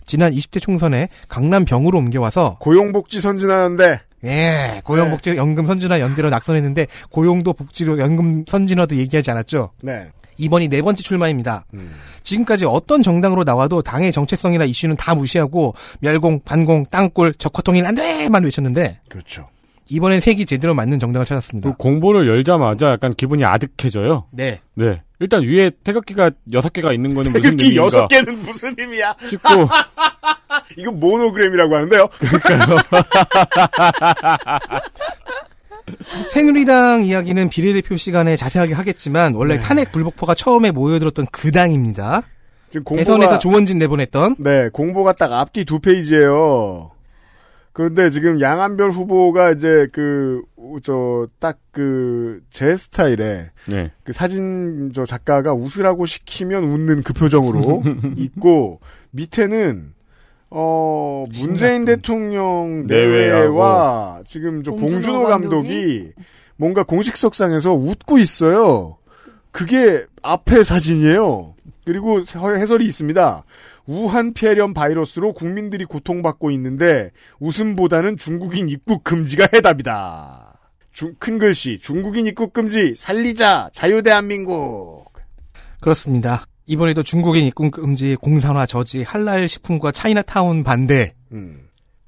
지난 0.06 0.32
20대 0.32 0.62
총선에 0.62 1.10
강남 1.28 1.66
병으로 1.66 1.98
옮겨와서 1.98 2.58
고용복지 2.60 3.20
선진하는데 3.20 4.00
예, 4.24 4.82
고용복지 4.84 5.36
연금 5.36 5.66
선진화 5.66 6.00
연대로 6.00 6.30
낙선했는데 6.30 6.88
고용도 7.12 7.54
복지로 7.54 8.00
연금 8.00 8.46
선진화도 8.48 8.96
얘기하지 8.96 9.32
않았죠. 9.32 9.72
네. 9.82 10.08
이번이 10.38 10.70
네 10.70 10.82
번째 10.82 11.04
출마입니다. 11.04 11.66
지금까지 12.24 12.66
어떤 12.66 13.02
정당으로 13.02 13.44
나와도 13.44 13.82
당의 13.82 14.12
정체성이나 14.12 14.66
이슈는 14.66 14.96
다 14.96 15.16
무시하고 15.16 15.74
멸공, 16.00 16.42
반공, 16.46 16.86
땅굴, 16.92 17.34
적화통일 17.34 17.86
안 17.86 17.96
돼만 17.96 18.44
외쳤는데 18.44 19.00
그렇죠. 19.10 19.48
이번엔 19.90 20.20
색이 20.20 20.46
제대로 20.46 20.74
맞는 20.74 21.00
정당을 21.00 21.26
찾았습니다. 21.26 21.72
그 21.72 21.78
공보를 21.78 22.28
열자마자 22.28 22.88
약간 22.92 23.14
기분이 23.14 23.46
아득해져요. 23.46 24.26
네. 24.32 24.60
네. 24.76 25.02
일단 25.20 25.42
위에 25.44 25.72
태극기가 25.84 26.30
여섯 26.54 26.72
개가 26.72 26.94
있는 26.94 27.16
거는 27.16 27.32
무슨 27.32 27.42
태극기 27.44 27.64
의미인가 27.66 27.86
여섯 27.86 28.08
개는 28.08 28.44
무슨 28.44 28.76
의미야? 28.78 29.16
싶고 29.28 29.50
이거 30.78 30.92
모노그램이라고 30.92 31.76
하는데요. 31.76 32.08
새누리당 36.28 37.04
이야기는 37.04 37.50
비례대표 37.50 37.98
시간에 37.98 38.36
자세하게 38.36 38.74
하겠지만 38.74 39.34
원래 39.36 39.56
네. 39.58 39.62
탄핵 39.62 39.92
불복파가 39.92 40.36
처음에 40.36 40.72
모여들었던 40.72 41.28
그 41.32 41.52
당입니다. 41.52 42.22
지금 42.70 42.84
공보가- 42.84 42.98
대선에서 42.98 43.40
조원진 43.40 43.78
내보냈던 43.80 44.36
네, 44.40 44.70
공보가 44.70 45.14
딱 45.14 45.32
앞뒤 45.34 45.66
두 45.66 45.80
페이지예요. 45.80 46.92
그런데 47.78 48.10
지금 48.10 48.42
양한별 48.42 48.90
후보가 48.90 49.52
이제 49.52 49.88
그, 49.92 50.42
저, 50.82 51.28
딱 51.38 51.60
그, 51.70 52.42
제 52.50 52.76
스타일에, 52.76 53.52
네. 53.68 53.92
그 54.04 54.14
사진 54.14 54.92
저 54.96 55.06
작가가 55.06 55.54
웃으라고 55.54 56.08
시키면 56.08 56.64
웃는 56.64 57.04
그 57.04 57.14
표정으로 57.14 57.84
있고, 58.18 58.80
밑에는, 59.12 59.94
어, 60.50 61.26
문재인 61.40 61.86
대통령 61.86 62.88
내외와 62.88 64.22
지금 64.26 64.64
저 64.64 64.72
봉준호 64.72 65.28
감독이 65.28 66.14
뭔가 66.56 66.82
공식석상에서 66.82 67.74
웃고 67.74 68.18
있어요. 68.18 68.98
그게 69.52 70.04
앞에 70.24 70.64
사진이에요. 70.64 71.54
그리고 71.86 72.22
해설이 72.22 72.88
있습니다. 72.88 73.44
우한 73.88 74.34
폐렴 74.34 74.74
바이러스로 74.74 75.34
국민들이 75.34 75.86
고통받고 75.86 76.52
있는데 76.52 77.12
웃음보다는 77.40 78.18
중국인 78.18 78.70
입국 78.70 79.04
금지가 79.04 79.48
해답이다. 79.54 80.60
중- 80.92 81.16
큰 81.20 81.40
글씨 81.40 81.80
중국인 81.80 82.28
입국 82.28 82.54
금지 82.54 82.94
살리자 82.96 83.70
자유대한민국. 83.72 85.06
그렇습니다. 85.82 86.44
이번에도 86.66 87.02
중국인 87.02 87.46
입국 87.46 87.72
금지, 87.72 88.16
공산화 88.16 88.66
저지, 88.66 89.04
할랄 89.04 89.48
식품과 89.48 89.92
차이나타운 89.94 90.64
반대. 90.64 91.14
음. 91.32 91.62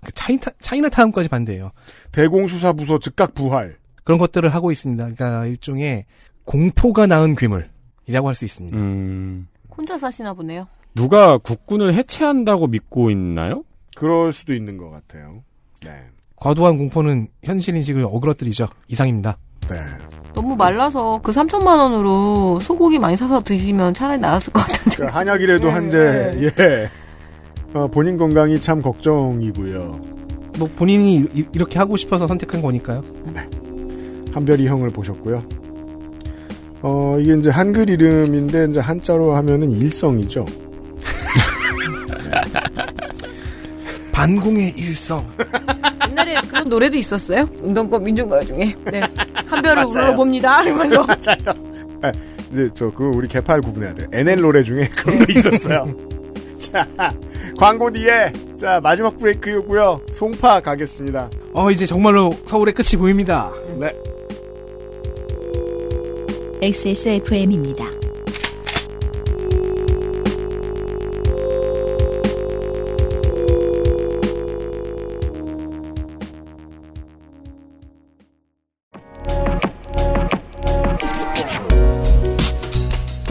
그 0.06 0.12
차이나, 0.14 0.42
차이나타운까지 0.60 1.30
반대예요. 1.30 1.72
대공수사부서 2.12 3.00
즉각 3.00 3.34
부활. 3.36 3.78
그런 4.04 4.18
것들을 4.18 4.50
하고 4.54 4.72
있습니다. 4.72 5.04
그러니까 5.12 5.46
일종의 5.46 6.06
공포가 6.44 7.06
낳은 7.06 7.36
괴물이라고 7.36 8.28
할 8.28 8.34
수 8.36 8.44
있습니다. 8.44 8.76
음, 8.76 9.48
혼자 9.70 9.98
사시나 9.98 10.34
보네요. 10.34 10.68
누가 10.96 11.38
국군을 11.38 11.94
해체한다고 11.94 12.68
믿고 12.68 13.10
있나요? 13.12 13.64
그럴 13.96 14.34
수도 14.34 14.54
있는 14.54 14.78
것 14.78 14.90
같아요. 14.90 15.44
네. 15.84 15.92
과도한 16.36 16.78
공포는 16.78 17.28
현실 17.44 17.76
인식을 17.76 18.04
어그러뜨리죠. 18.04 18.68
이상입니다. 18.88 19.38
네. 19.70 19.76
너무 20.34 20.56
말라서 20.56 21.20
그 21.22 21.32
3천만 21.32 21.78
원으로 21.80 22.60
소고기 22.60 22.98
많이 22.98 23.16
사서 23.18 23.42
드시면 23.42 23.94
차라리 23.94 24.20
나았을 24.22 24.54
것 24.54 24.62
같은데. 24.62 24.98
그 24.98 25.04
한약이라도 25.06 25.70
한제 25.70 26.52
예. 26.60 26.90
어, 27.74 27.88
본인 27.88 28.18
건강이 28.18 28.60
참 28.62 28.82
걱정이고요. 28.82 30.00
뭐 30.58 30.70
본인이 30.76 31.18
이- 31.34 31.46
이렇게 31.54 31.78
하고 31.78 31.98
싶어서 31.98 32.26
선택한 32.28 32.62
거니까요. 32.62 33.04
한별이 34.34 34.68
형을 34.68 34.90
보셨고요. 34.90 35.44
어, 36.82 37.18
이게 37.20 37.36
이제 37.36 37.50
한글 37.50 37.90
이름인데 37.90 38.68
이제 38.70 38.80
한자로 38.80 39.34
하면은 39.36 39.72
일성이죠. 39.72 40.46
반공의 44.12 44.74
일성. 44.76 45.26
옛날에 46.10 46.36
그런 46.50 46.68
노래도 46.70 46.98
있었어요. 46.98 47.48
운동권 47.62 48.04
민중가요 48.04 48.44
중에. 48.46 48.76
네. 48.92 49.02
한별을 49.46 49.86
맞아요. 49.86 50.08
울어봅니다. 50.10 50.64
이러면서. 50.64 51.06
아, 52.02 52.12
이제 52.52 52.70
저 52.74 52.90
그 52.94 53.06
우리 53.16 53.28
개파를 53.28 53.62
구분해야 53.62 53.94
돼요. 53.94 54.08
NL 54.12 54.42
노래 54.42 54.64
중에 54.64 54.88
그런 54.96 55.20
거 55.20 55.26
있었어요. 55.32 55.94
자, 56.60 56.86
광고 57.58 57.90
뒤에 57.92 58.32
자 58.58 58.80
마지막 58.82 59.18
브레이크이고요. 59.18 60.02
송파 60.12 60.62
가겠습니다. 60.62 61.30
어, 61.54 61.72
이제 61.72 61.86
정말로 61.86 62.32
서울의 62.46 62.74
끝이 62.74 63.00
보입니다. 63.00 63.52
네. 63.80 63.94
XSFM입니다. 66.62 67.86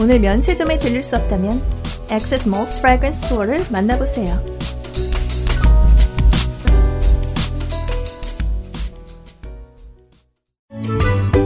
오늘 0.09 0.21
면세점에 0.21 0.79
들릴 0.79 1.03
수 1.03 1.15
없다면 1.17 1.51
액세스 2.09 2.49
몰 2.49 2.67
프래그런스 2.81 3.27
스토어를 3.27 3.63
만나보세요. 3.69 4.43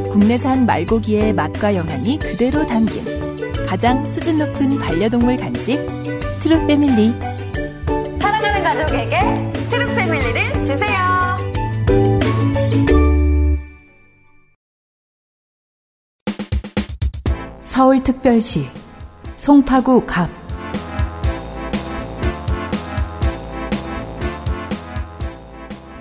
국내산 0.10 0.66
말고기의 0.66 1.34
맛과 1.34 1.76
영양이 1.76 2.18
그대로 2.18 2.66
담긴 2.66 3.04
가장 3.68 4.10
수준 4.10 4.38
높은 4.38 4.80
반려동물 4.80 5.36
간식 5.36 5.86
트루 6.40 6.66
패밀리 6.66 7.14
사랑하는 8.18 8.64
가족에게 8.64 9.20
트루 9.72 9.94
패밀리를 9.94 10.54
주세요. 10.66 11.13
서울특별시 17.74 18.68
송파구 19.36 20.06
갑 20.06 20.30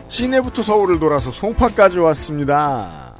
시내부터 0.06 0.62
서울을 0.62 1.00
돌아서 1.00 1.30
송파까지 1.30 1.98
왔습니다. 1.98 3.16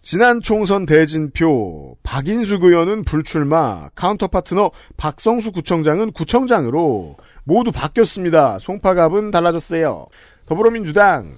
지난 0.00 0.40
총선 0.40 0.86
대진표 0.86 1.96
박인숙 2.04 2.62
의원은 2.62 3.02
불출마, 3.02 3.88
counter 3.96 4.28
partner 4.28 4.70
박성수 4.96 5.50
구청장은 5.50 6.12
구청장으로 6.12 7.16
모두 7.42 7.72
바뀌었습니다. 7.72 8.60
송파갑은 8.60 9.32
달라졌어요. 9.32 10.06
더불어민주당 10.46 11.36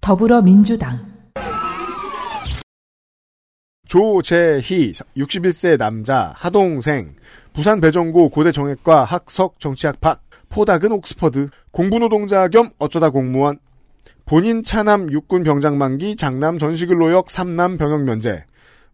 더불어민주당 0.00 1.17
조재희 3.88 4.92
61세 5.16 5.78
남자 5.78 6.34
하동생 6.36 7.14
부산 7.54 7.80
배정고 7.80 8.28
고대 8.28 8.52
정액과 8.52 9.04
학석 9.04 9.58
정치학박 9.58 10.22
포닥은 10.50 10.92
옥스퍼드 10.92 11.48
공부노동자 11.70 12.48
겸 12.48 12.70
어쩌다 12.78 13.08
공무원 13.08 13.58
본인 14.26 14.62
차남 14.62 15.10
육군 15.10 15.42
병장 15.42 15.78
만기 15.78 16.16
장남 16.16 16.58
전시근로역 16.58 17.30
삼남 17.30 17.78
병역 17.78 18.02
면제 18.02 18.44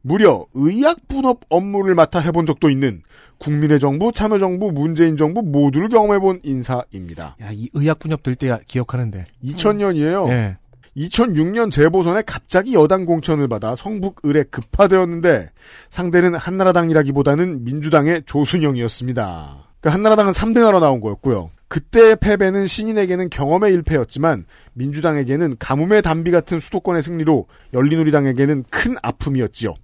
무려 0.00 0.46
의약 0.54 1.08
분업 1.08 1.40
업무를 1.48 1.96
맡아 1.96 2.20
해본 2.20 2.46
적도 2.46 2.70
있는 2.70 3.02
국민의 3.38 3.80
정부 3.80 4.12
참여정부 4.12 4.70
문재인 4.70 5.16
정부 5.16 5.42
모두를 5.42 5.88
경험해본 5.88 6.40
인사입니다. 6.44 7.36
야, 7.40 7.50
이 7.50 7.70
의학 7.72 7.98
분협 7.98 8.22
될때 8.22 8.58
기억하는데. 8.66 9.24
2000년이에요. 9.42 10.28
예. 10.28 10.58
2006년 10.96 11.70
재보선에 11.70 12.22
갑자기 12.22 12.74
여당 12.74 13.04
공천을 13.04 13.48
받아 13.48 13.74
성북 13.74 14.26
을에 14.26 14.44
급파되었는데 14.44 15.50
상대는 15.90 16.34
한나라당이라기보다는 16.34 17.64
민주당의 17.64 18.22
조순영이었습니다. 18.26 19.68
그 19.80 19.88
한나라당은 19.88 20.32
3등하러 20.32 20.80
나온 20.80 21.00
거였고요. 21.00 21.50
그때의 21.68 22.16
패배는 22.16 22.66
신인에게는 22.66 23.30
경험의 23.30 23.72
일패였지만 23.74 24.46
민주당에게는 24.74 25.56
가뭄의 25.58 26.02
단비 26.02 26.30
같은 26.30 26.60
수도권의 26.60 27.02
승리로 27.02 27.46
열린우리당에게는 27.72 28.64
큰 28.70 28.96
아픔이었지요. 29.02 29.74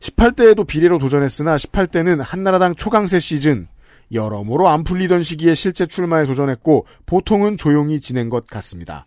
18대에도 0.00 0.66
비례로 0.66 0.98
도전했으나 0.98 1.56
18대는 1.56 2.22
한나라당 2.22 2.74
초강세 2.74 3.20
시즌 3.20 3.68
여러모로 4.12 4.68
안 4.68 4.84
풀리던 4.84 5.22
시기에 5.22 5.54
실제 5.54 5.86
출마에 5.86 6.24
도전했고 6.24 6.86
보통은 7.06 7.56
조용히 7.56 8.00
지낸 8.00 8.28
것 8.28 8.46
같습니다. 8.46 9.06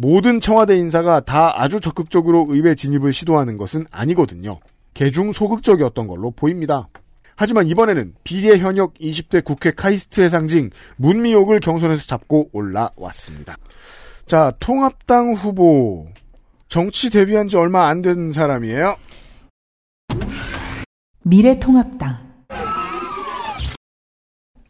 모든 0.00 0.40
청와대 0.40 0.76
인사가 0.76 1.18
다 1.18 1.60
아주 1.60 1.80
적극적으로 1.80 2.46
의회 2.48 2.76
진입을 2.76 3.12
시도하는 3.12 3.58
것은 3.58 3.84
아니거든요. 3.90 4.60
개중 4.94 5.32
소극적이었던 5.32 6.06
걸로 6.06 6.30
보입니다. 6.30 6.88
하지만 7.34 7.66
이번에는 7.66 8.14
비례 8.22 8.58
현역 8.58 8.94
20대 8.94 9.44
국회 9.44 9.72
카이스트의 9.72 10.30
상징 10.30 10.70
문미옥을 10.96 11.58
경선에서 11.60 12.06
잡고 12.06 12.50
올라왔습니다. 12.52 13.56
자, 14.24 14.52
통합당 14.60 15.34
후보 15.34 16.06
정치 16.68 17.10
데뷔한 17.10 17.48
지 17.48 17.56
얼마 17.56 17.88
안 17.88 18.02
된 18.02 18.30
사람이에요. 18.30 18.96
미래통합당 21.24 22.27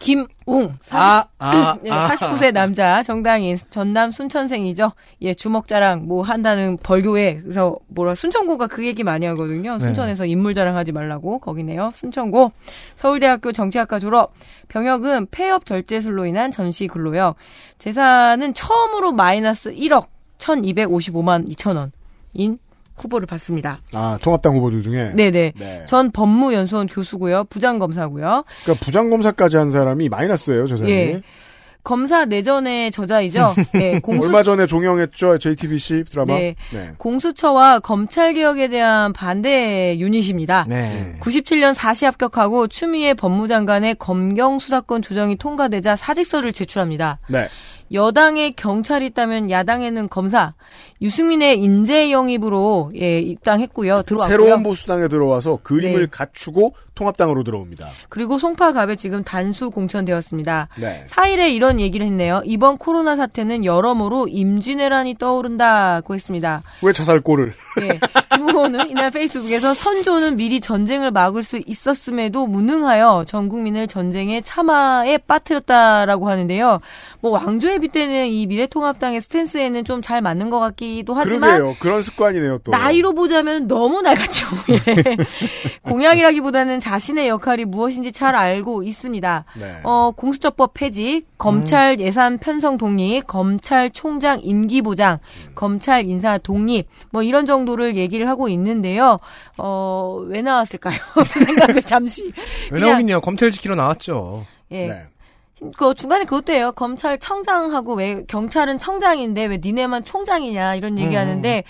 김웅. 0.08 0.74
아, 0.90 1.24
아, 1.38 1.76
예, 1.84 1.90
아. 1.90 2.08
49세 2.08 2.52
남자 2.52 3.02
정당인 3.02 3.58
전남 3.68 4.10
순천생이죠. 4.10 4.92
예, 5.20 5.34
주먹자랑 5.34 6.06
뭐 6.06 6.22
한다는 6.22 6.78
벌교에 6.78 7.40
그래서 7.42 7.76
뭐라 7.88 8.14
순천고가 8.14 8.68
그 8.68 8.86
얘기 8.86 9.04
많이 9.04 9.26
하거든요. 9.26 9.74
네. 9.74 9.84
순천에서 9.84 10.24
인물 10.24 10.54
자랑하지 10.54 10.92
말라고 10.92 11.40
거기네요. 11.40 11.92
순천고 11.94 12.52
서울대학교 12.96 13.52
정치학과 13.52 13.98
졸업. 13.98 14.32
병역은 14.68 15.26
폐업 15.30 15.66
절제술로 15.66 16.24
인한 16.24 16.50
전시 16.50 16.86
근로역. 16.86 17.36
재산은 17.78 18.54
처음으로 18.54 19.12
마이너스 19.12 19.72
1억 19.72 20.06
1255만 20.38 21.50
2천 21.50 21.76
원인 21.76 22.58
후보를 23.02 23.26
받습니다. 23.26 23.78
아, 23.94 24.18
통합당 24.22 24.56
후보들 24.56 24.82
중에? 24.82 25.12
네네. 25.14 25.52
네. 25.56 25.84
전 25.86 26.10
법무연수원 26.10 26.86
교수고요. 26.86 27.44
부장검사고요. 27.44 28.44
그러니까 28.64 28.84
부장검사까지 28.84 29.56
한 29.56 29.70
사람이 29.70 30.08
마이너스예요, 30.08 30.66
저 30.66 30.76
사람이. 30.76 30.92
예. 30.92 31.22
검사 31.84 32.26
내전의 32.26 32.90
저자이죠. 32.90 33.54
예, 33.80 33.98
공수 34.00 34.26
얼마 34.26 34.42
전에 34.42 34.66
종영했죠, 34.66 35.38
JTBC 35.38 36.04
드라마. 36.10 36.34
네. 36.34 36.54
공수처와 36.98 37.80
검찰 37.80 38.34
개혁에 38.34 38.68
대한 38.68 39.14
반대 39.14 39.96
유닛입니다. 39.98 40.66
네. 40.68 41.14
97년 41.20 41.72
사시 41.72 42.04
합격하고 42.04 42.68
추미애 42.68 43.14
법무장관의 43.14 43.94
검경 43.94 44.58
수사권 44.58 45.00
조정이 45.00 45.36
통과되자 45.36 45.96
사직서를 45.96 46.52
제출합니다. 46.52 47.20
네. 47.28 47.48
여당에 47.92 48.50
경찰이 48.50 49.06
있다면 49.06 49.50
야당에는 49.50 50.08
검사. 50.08 50.54
유승민의 51.00 51.58
인재 51.58 52.10
영입으로 52.10 52.92
예, 53.00 53.20
입당했고요. 53.20 54.02
들어왔고요. 54.02 54.28
새로운 54.28 54.62
보수당에 54.62 55.08
들어와서 55.08 55.58
그림을 55.62 56.00
네. 56.00 56.06
갖추고 56.10 56.74
통합당으로 56.98 57.44
들어옵니다. 57.44 57.88
그리고 58.08 58.38
송파갑에 58.38 58.96
지금 58.96 59.22
단수 59.22 59.70
공천되었습니다. 59.70 60.68
네. 60.80 61.04
4일에 61.10 61.52
이런 61.52 61.78
얘기를 61.78 62.04
했네요. 62.06 62.42
이번 62.44 62.76
코로나 62.76 63.14
사태는 63.14 63.64
여러모로 63.64 64.26
임진왜란이 64.28 65.16
떠오른다고 65.18 66.14
했습니다. 66.14 66.62
왜 66.82 66.92
자살골을? 66.92 67.54
예. 67.82 68.00
김 68.34 68.48
후보는 68.48 68.90
이날 68.90 69.10
페이스북에서 69.10 69.72
선조는 69.74 70.36
미리 70.36 70.60
전쟁을 70.60 71.12
막을 71.12 71.44
수 71.44 71.60
있었음에도 71.64 72.46
무능하여 72.48 73.24
전 73.26 73.48
국민을 73.48 73.86
전쟁의 73.86 74.42
참화에 74.42 75.18
빠뜨렸다라고 75.18 76.28
하는데요. 76.28 76.80
뭐 77.20 77.30
왕조에 77.32 77.78
빗대는 77.78 78.26
이 78.26 78.46
미래통합당의 78.46 79.20
스탠스에는 79.20 79.84
좀 79.84 79.98
잘 80.08 80.22
맞는 80.22 80.48
것 80.48 80.58
같기도 80.60 81.12
하지만 81.12 81.56
그러게요. 81.56 81.76
그런 81.80 82.02
습관이네요, 82.02 82.58
또. 82.58 82.70
나이로 82.70 83.12
보자면 83.14 83.66
너무 83.68 84.00
낡았죠. 84.00 84.46
예. 84.70 85.16
공약이라기보다는 85.82 86.80
자신의 86.88 87.28
역할이 87.28 87.66
무엇인지 87.66 88.12
잘 88.12 88.34
알고 88.34 88.82
있습니다. 88.82 89.44
네. 89.60 89.80
어, 89.84 90.10
공수처법 90.16 90.72
폐지, 90.72 91.22
검찰 91.36 92.00
예산 92.00 92.38
편성 92.38 92.78
독립, 92.78 93.26
검찰총장 93.26 94.40
임기 94.42 94.80
보장, 94.80 95.18
검찰 95.54 96.04
인사 96.06 96.38
독립, 96.38 96.86
뭐 97.10 97.22
이런 97.22 97.44
정도를 97.44 97.96
얘기를 97.96 98.26
하고 98.26 98.48
있는데요. 98.48 99.18
어, 99.58 100.22
왜 100.28 100.40
나왔을까요? 100.40 100.96
그 101.14 101.44
생각을 101.44 101.82
잠시. 101.82 102.32
왜 102.70 102.80
나오긴요. 102.80 103.20
검찰 103.20 103.50
지키러 103.50 103.74
나왔죠. 103.74 104.46
예. 104.70 104.86
네. 104.86 105.02
그 105.76 105.92
중간에 105.94 106.24
그것도 106.24 106.52
해요. 106.54 106.72
검찰 106.74 107.18
청장하고 107.18 107.94
왜 107.96 108.22
경찰은 108.28 108.78
청장인데 108.78 109.44
왜 109.46 109.58
니네만 109.60 110.04
총장이냐 110.04 110.76
이런 110.76 110.92
음, 110.92 110.98
얘기하는데 111.00 111.64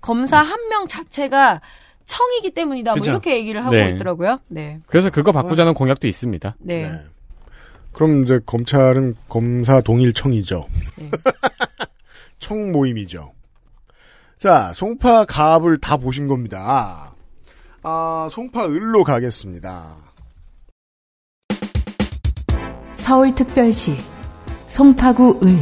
검사 0.00 0.38
한 0.38 0.58
명 0.70 0.86
자체가 0.88 1.60
청이기 2.06 2.50
때문이다. 2.50 2.92
뭐 2.92 3.00
그죠. 3.00 3.12
이렇게 3.12 3.36
얘기를 3.36 3.64
하고 3.64 3.74
네. 3.74 3.90
있더라고요. 3.90 4.40
네. 4.48 4.80
그래서 4.86 5.10
그거 5.10 5.32
바꾸자는 5.32 5.74
공약도 5.74 6.06
있습니다. 6.06 6.56
네. 6.60 6.90
그럼 7.92 8.24
이제 8.24 8.40
검찰은 8.44 9.14
검사 9.28 9.80
동일청이죠. 9.80 10.66
청 12.38 12.72
모임이죠. 12.72 13.32
자, 14.36 14.72
송파 14.74 15.24
갑을 15.26 15.78
다 15.78 15.96
보신 15.96 16.26
겁니다. 16.26 17.14
아, 17.82 18.28
송파 18.30 18.66
을로 18.66 19.04
가겠습니다. 19.04 19.96
서울특별시 22.96 23.96
송파구 24.68 25.40
을 25.44 25.58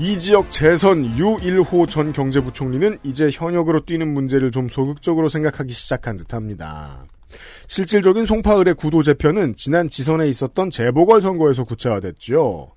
이 0.00 0.18
지역 0.18 0.50
재선 0.50 1.04
유일호 1.18 1.84
전 1.84 2.14
경제부총리는 2.14 2.96
이제 3.02 3.28
현역으로 3.30 3.84
뛰는 3.84 4.08
문제를 4.14 4.50
좀 4.50 4.66
소극적으로 4.66 5.28
생각하기 5.28 5.74
시작한 5.74 6.16
듯합니다. 6.16 7.04
실질적인 7.68 8.24
송파을의 8.24 8.74
구도 8.76 9.02
재편은 9.02 9.56
지난 9.56 9.90
지선에 9.90 10.26
있었던 10.26 10.70
재보궐선거에서 10.70 11.64
구체화됐지요. 11.64 12.68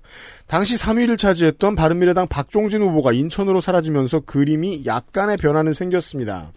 당시 0.46 0.76
3위를 0.76 1.16
차지했던 1.16 1.76
바른미래당 1.76 2.28
박종진 2.28 2.82
후보가 2.82 3.14
인천으로 3.14 3.62
사라지면서 3.62 4.20
그림이 4.20 4.84
약간의 4.84 5.38
변화는 5.38 5.72
생겼습니다. 5.72 6.52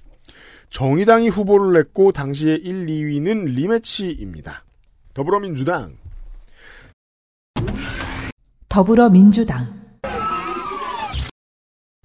정의당이 0.70 1.30
후보를 1.30 1.80
냈고 1.80 2.12
당시의 2.12 2.58
1, 2.58 2.88
2위는 2.88 3.54
리매치입니다. 3.54 4.66
더불어민주당 5.14 5.94
더불어민주당 8.68 9.77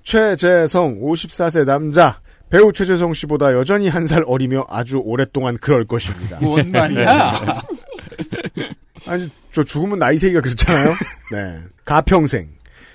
최재성 0.03 1.01
54세 1.01 1.65
남자 1.65 2.21
배우 2.51 2.73
최재성 2.73 3.15
씨보다 3.15 3.53
여전히 3.55 3.89
한 3.89 4.07
살 4.07 4.25
어리며 4.27 4.67
아주 4.69 4.99
오랫동안 4.99 5.57
그럴 5.59 5.87
것입니다. 5.87 6.39
뭔 6.43 6.71
말이야? 6.71 7.63
아니 9.07 9.29
저 9.51 9.63
죽으면 9.63 9.99
나이 9.99 10.19
세기가 10.19 10.41
그렇잖아요. 10.41 10.93
네. 11.33 11.59
가평생 11.85 12.49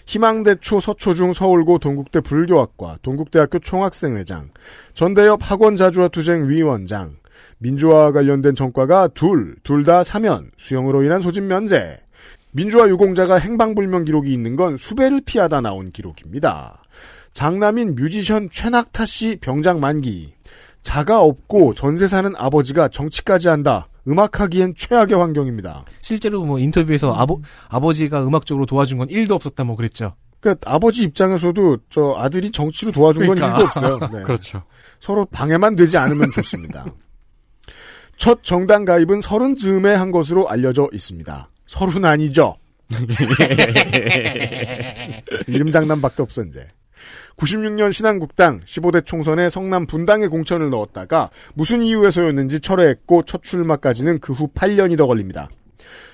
희망대초 0.05 0.79
서초중 0.79 1.33
서울고 1.33 1.79
동국대 1.79 2.21
불교학과 2.21 2.97
동국대학교 3.01 3.59
총학생회장 3.59 4.49
전대협 4.93 5.39
학원자주화 5.41 6.09
투쟁 6.09 6.47
위원장 6.47 7.15
민주화와 7.59 8.11
관련된 8.11 8.55
전과가 8.55 9.09
둘, 9.09 9.55
둘 9.63 9.83
다 9.83 10.03
사면, 10.03 10.51
수형으로 10.57 11.03
인한 11.03 11.21
소집 11.21 11.43
면제. 11.43 11.97
민주화 12.51 12.87
유공자가 12.87 13.37
행방불명 13.37 14.05
기록이 14.05 14.31
있는 14.31 14.55
건 14.55 14.77
수배를 14.77 15.21
피하다 15.25 15.61
나온 15.61 15.91
기록입니다. 15.91 16.81
장남인 17.37 17.93
뮤지션 17.93 18.49
최낙타 18.49 19.05
씨 19.05 19.35
병장 19.39 19.79
만기. 19.79 20.33
자가 20.81 21.21
없고 21.21 21.75
전세 21.75 22.07
사는 22.07 22.33
아버지가 22.35 22.87
정치까지 22.87 23.47
한다. 23.47 23.89
음악하기엔 24.07 24.73
최악의 24.75 25.15
환경입니다. 25.15 25.85
실제로 26.01 26.43
뭐 26.43 26.57
인터뷰에서 26.57 27.13
아버, 27.13 27.39
아버지가 27.67 28.25
음악적으로 28.25 28.65
도와준 28.65 28.97
건 28.97 29.07
1도 29.09 29.33
없었다 29.33 29.65
뭐 29.65 29.75
그랬죠. 29.75 30.15
그러니까 30.39 30.73
아버지 30.73 31.03
입장에서도 31.03 31.77
저 31.91 32.15
아들이 32.17 32.49
정치로 32.49 32.91
도와준 32.91 33.27
건 33.27 33.35
그러니까. 33.35 33.59
일도 33.59 33.67
없어요. 33.67 33.99
네. 34.11 34.23
그렇죠. 34.23 34.63
서로 34.99 35.25
방해만 35.25 35.75
되지 35.75 35.95
않으면 35.95 36.31
좋습니다. 36.31 36.87
첫 38.17 38.41
정당 38.41 38.83
가입은 38.83 39.21
서른 39.21 39.55
즈음에 39.55 39.93
한 39.93 40.09
것으로 40.09 40.49
알려져 40.49 40.89
있습니다. 40.91 41.51
서른 41.67 42.03
아니죠? 42.03 42.55
이름 45.45 45.71
장난밖에 45.71 46.23
없어 46.23 46.41
이제. 46.41 46.67
96년 47.37 47.93
신한국당 47.93 48.61
15대 48.61 49.05
총선에 49.05 49.49
성남 49.49 49.85
분당에 49.85 50.27
공천을 50.27 50.69
넣었다가 50.71 51.29
무슨 51.53 51.81
이유에서였는지 51.83 52.59
철회했고 52.59 53.23
첫 53.23 53.43
출마까지는 53.43 54.19
그 54.19 54.33
후 54.33 54.49
8년이 54.53 54.97
더 54.97 55.05
걸립니다. 55.07 55.49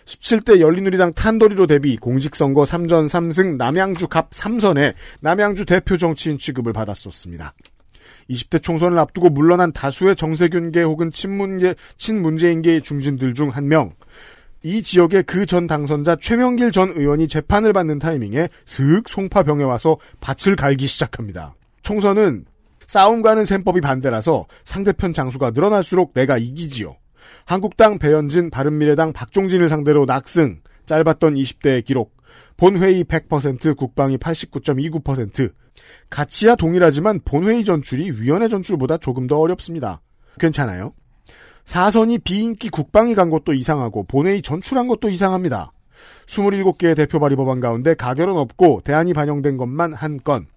17대 0.06 0.60
열린우리당 0.60 1.14
탄도리로 1.14 1.66
대비 1.68 1.96
공직선거 1.98 2.64
3전 2.64 3.06
3승 3.06 3.56
남양주 3.56 4.10
갑 4.10 4.30
3선에 4.32 4.94
남양주 5.22 5.66
대표 5.66 5.98
정치인 5.98 6.38
취급을 6.38 6.74
받았었습니다. 6.74 7.54
20대 8.30 8.62
총선을 8.62 8.98
앞두고 9.00 9.30
물러난 9.30 9.72
다수의 9.74 10.16
정세균계 10.16 10.84
혹은 10.84 11.12
친문계, 11.12 11.76
친문재인계의 11.98 12.82
중진들 12.82 13.34
중 13.34 13.50
한 13.50 13.68
명. 13.68 13.94
이 14.64 14.82
지역의 14.82 15.24
그 15.24 15.46
전 15.46 15.68
당선자 15.68 16.16
최명길 16.16 16.72
전 16.72 16.90
의원이 16.96 17.28
재판을 17.28 17.74
받는 17.74 18.00
타이밍에 18.00 18.48
슥 18.66 19.04
송파병에 19.08 19.64
와서 19.64 19.98
밭을 20.22 20.56
갈기 20.56 20.88
시작합니다. 20.88 21.56
총선은 21.84 22.46
싸움과는 22.88 23.46
셈법이 23.46 23.82
반대라서 23.82 24.46
상대편 24.64 25.14
장수가 25.14 25.52
늘어날수록 25.52 26.14
내가 26.14 26.38
이기지요. 26.38 26.96
한국당 27.46 28.00
배현진, 28.00 28.50
바른미래당 28.50 29.14
박종진을 29.14 29.70
상대로 29.70 30.06
낙승, 30.06 30.62
짧았던 30.86 31.36
20대의 31.36 31.86
기록, 31.86 32.16
본회의 32.58 33.04
100%, 33.04 33.76
국방이 33.76 34.18
89.29%. 34.18 35.52
가치야 36.10 36.56
동일하지만 36.56 37.20
본회의 37.26 37.66
전출이 37.66 38.22
위원회 38.22 38.48
전출보다 38.48 38.98
조금 38.98 39.28
더 39.28 39.40
어렵습니다. 39.40 40.02
괜찮아요? 40.40 40.94
사선이 41.66 42.20
비인기 42.20 42.70
국방이 42.70 43.16
간 43.16 43.30
것도 43.30 43.54
이상하고 43.54 44.04
본회의 44.04 44.42
전출한 44.42 44.88
것도 44.88 45.10
이상합니다. 45.10 45.72
27개의 46.26 46.96
대표 46.96 47.20
발의 47.20 47.38
법안 47.38 47.60
가운데 47.60 47.94
가결은 47.94 48.36
없고 48.38 48.82
대안이 48.84 49.14
반영된 49.14 49.58
것만 49.58 49.94
한 49.94 50.20
건. 50.24 50.48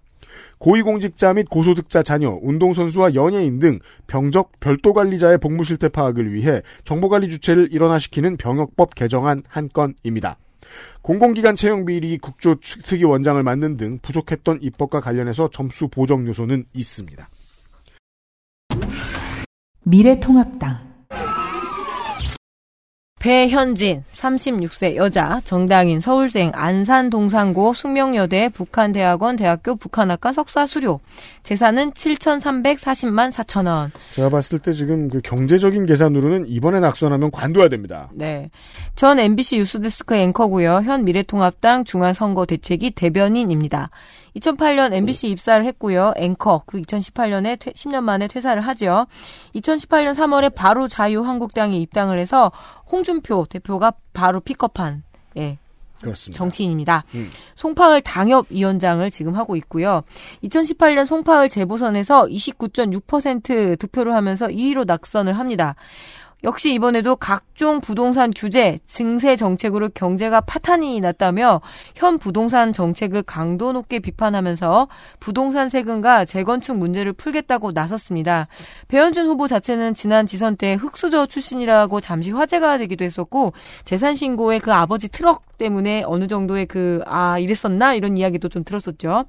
고위공직자 0.59 1.33
및 1.33 1.49
고소득자 1.49 2.03
자녀, 2.03 2.37
운동선수와 2.41 3.15
연예인 3.15 3.59
등 3.59 3.79
병적 4.07 4.59
별도 4.59 4.93
관리자의 4.93 5.37
복무 5.37 5.63
실태 5.63 5.89
파악을 5.89 6.33
위해 6.33 6.61
정보관리 6.83 7.29
주체를 7.29 7.69
일원화시키는 7.71 8.37
병역법 8.37 8.95
개정안 8.95 9.43
한 9.47 9.69
건입니다. 9.69 10.37
공공기관 11.01 11.55
채용 11.55 11.85
비리 11.85 12.17
국조 12.17 12.55
특위 12.59 13.03
원장을 13.03 13.41
맡는 13.41 13.77
등 13.77 13.99
부족했던 14.01 14.59
입법과 14.61 15.01
관련해서 15.01 15.49
점수 15.51 15.87
보정 15.87 16.27
요소는 16.27 16.65
있습니다. 16.73 17.29
미래통합당 19.83 20.86
배현진 23.19 24.03
36세 24.13 24.95
여자 24.95 25.41
정당인 25.43 25.99
서울생 25.99 26.51
안산 26.53 27.09
동산고 27.09 27.73
숙명여대 27.73 28.49
북한대학원 28.49 29.37
대학교 29.37 29.75
북한학과 29.75 30.33
석사 30.33 30.67
수료 30.67 30.99
재산은 31.41 31.93
7,340만 31.93 33.31
4천 33.31 33.67
원. 33.67 33.91
제가 34.11 34.29
봤을 34.29 34.59
때 34.59 34.71
지금 34.71 35.09
그 35.09 35.21
경제적인 35.21 35.87
계산으로는 35.87 36.45
이번에 36.47 36.79
낙선하면 36.79 37.31
관둬야 37.31 37.69
됩니다. 37.69 38.09
네. 38.13 38.51
전 38.95 39.17
MBC 39.17 39.57
뉴스데스크 39.57 40.13
앵커고요. 40.13 40.81
현 40.83 41.03
미래통합당 41.03 41.85
중앙선거대책위 41.85 42.91
대변인입니다. 42.91 43.89
2008년 44.37 44.93
MBC 44.93 45.29
입사를 45.29 45.65
했고요. 45.65 46.13
앵커 46.17 46.63
그리고 46.65 46.85
2018년에 46.85 47.59
퇴, 47.59 47.71
10년 47.71 48.01
만에 48.03 48.27
퇴사를 48.27 48.59
하죠. 48.61 49.07
2018년 49.55 50.13
3월에 50.13 50.53
바로 50.53 50.87
자유한국당에 50.87 51.77
입당을 51.77 52.19
해서 52.19 52.51
홍준표 52.91 53.45
대표가 53.49 53.93
바로 54.13 54.39
픽업한 54.39 55.03
예. 55.37 55.57
그렇습니다. 56.01 56.37
정치인입니다. 56.37 57.03
음. 57.15 57.29
송파을 57.55 58.01
당협위원장을 58.01 59.09
지금 59.09 59.35
하고 59.35 59.55
있고요. 59.55 60.03
2018년 60.43 61.05
송파을 61.05 61.49
재보선에서 61.49 62.25
29.6% 62.25 63.79
득표를 63.79 64.13
하면서 64.13 64.47
2위로 64.47 64.85
낙선을 64.85 65.33
합니다. 65.33 65.75
역시 66.43 66.73
이번에도 66.73 67.15
각종 67.15 67.81
부동산 67.81 68.31
규제, 68.35 68.79
증세 68.85 69.35
정책으로 69.35 69.89
경제가 69.89 70.41
파탄이 70.41 70.99
났다며 70.99 71.61
현 71.95 72.19
부동산 72.19 72.73
정책을 72.73 73.23
강도 73.23 73.71
높게 73.71 73.99
비판하면서 73.99 74.87
부동산 75.19 75.69
세금과 75.69 76.25
재건축 76.25 76.77
문제를 76.77 77.13
풀겠다고 77.13 77.71
나섰습니다. 77.71 78.47
배현준 78.87 79.27
후보 79.27 79.47
자체는 79.47 79.95
지난 79.95 80.27
지선 80.27 80.55
때 80.55 80.75
흑수저 80.75 81.25
출신이라고 81.25 82.01
잠시 82.01 82.31
화제가 82.31 82.77
되기도 82.77 83.03
했었고 83.03 83.53
재산 83.85 84.13
신고에 84.13 84.59
그 84.59 84.73
아버지 84.73 85.07
트럭 85.07 85.57
때문에 85.57 86.03
어느 86.05 86.27
정도의 86.27 86.67
그 86.67 87.01
아 87.05 87.39
이랬었나 87.39 87.93
이런 87.93 88.17
이야기도 88.17 88.49
좀 88.49 88.63
들었었죠. 88.63 89.25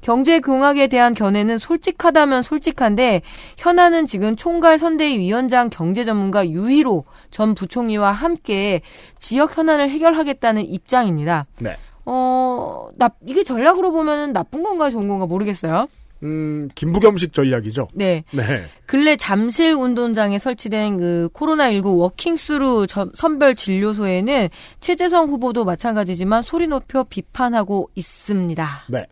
경제 0.00 0.40
공약에 0.40 0.86
대한 0.86 1.14
견해는 1.14 1.58
솔직하다면 1.58 2.42
솔직한데 2.42 3.22
현안은 3.58 4.06
지금 4.06 4.36
총괄 4.36 4.78
선대위 4.78 5.18
위원장 5.18 5.70
경제 5.70 6.04
전문가 6.04 6.44
유일호 6.52 7.04
전 7.30 7.54
부총리와 7.54 8.12
함께 8.12 8.82
지역 9.18 9.56
현안을 9.56 9.90
해결하겠다는 9.90 10.66
입장입니다. 10.66 11.46
네. 11.58 11.76
어, 12.04 12.88
나 12.96 13.10
이게 13.26 13.44
전략으로 13.44 13.92
보면은 13.92 14.32
나쁜 14.32 14.62
건가 14.62 14.90
좋은 14.90 15.08
건가 15.08 15.26
모르겠어요. 15.26 15.88
음, 16.24 16.68
김부겸식 16.74 17.32
전략이죠. 17.32 17.88
네. 17.94 18.24
네. 18.32 18.64
근래 18.86 19.14
잠실 19.14 19.72
운동장에 19.72 20.40
설치된 20.40 20.96
그 20.98 21.28
코로나19 21.32 21.96
walking 21.98 22.43
through 22.43 22.88
전- 22.88 23.12
선별 23.14 23.54
진료소에는 23.54 24.48
최재성 24.80 25.28
후보도 25.28 25.64
마찬가지지만 25.64 26.42
소리 26.42 26.66
높여 26.66 27.04
비판하고 27.04 27.90
있습니다. 27.94 28.84
네. 28.88 29.06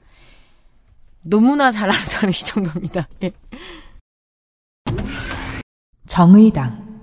너무나 1.23 1.71
잘하는 1.71 2.01
사람이 2.07 2.31
이 2.31 2.45
정도입니다. 2.45 3.07
예. 3.23 3.31
정의당 6.07 6.96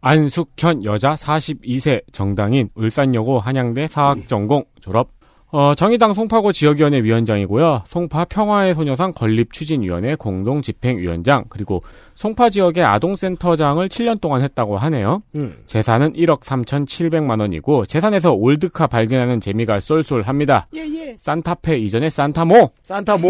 안숙현 0.00 0.84
여자 0.84 1.14
42세 1.14 2.02
정당인 2.12 2.70
울산여고 2.74 3.38
한양대 3.40 3.88
사학전공 3.88 4.64
졸업. 4.80 5.10
어, 5.52 5.74
정의당 5.74 6.14
송파구 6.14 6.52
지역위원회 6.52 7.02
위원장이고요. 7.02 7.82
송파 7.88 8.26
평화의 8.26 8.72
소녀상 8.74 9.12
건립 9.12 9.52
추진위원회 9.52 10.14
공동 10.14 10.62
집행위원장 10.62 11.44
그리고 11.48 11.82
송파 12.14 12.50
지역의 12.50 12.84
아동센터장을 12.84 13.88
7년 13.88 14.20
동안 14.20 14.42
했다고 14.42 14.78
하네요. 14.78 15.22
음. 15.36 15.56
재산은 15.66 16.12
1억 16.12 16.42
3,700만 16.42 17.40
원이고 17.40 17.84
재산에서 17.86 18.32
old 18.32 18.59
car 18.59 18.86
발견하는 18.86 19.40
재미가 19.40 19.80
쏠쏠합니다. 19.80 20.68
예, 20.76 21.16
산타페 21.18 21.78
이전에 21.78 22.10
산타모. 22.10 22.70
산타모. 22.84 23.28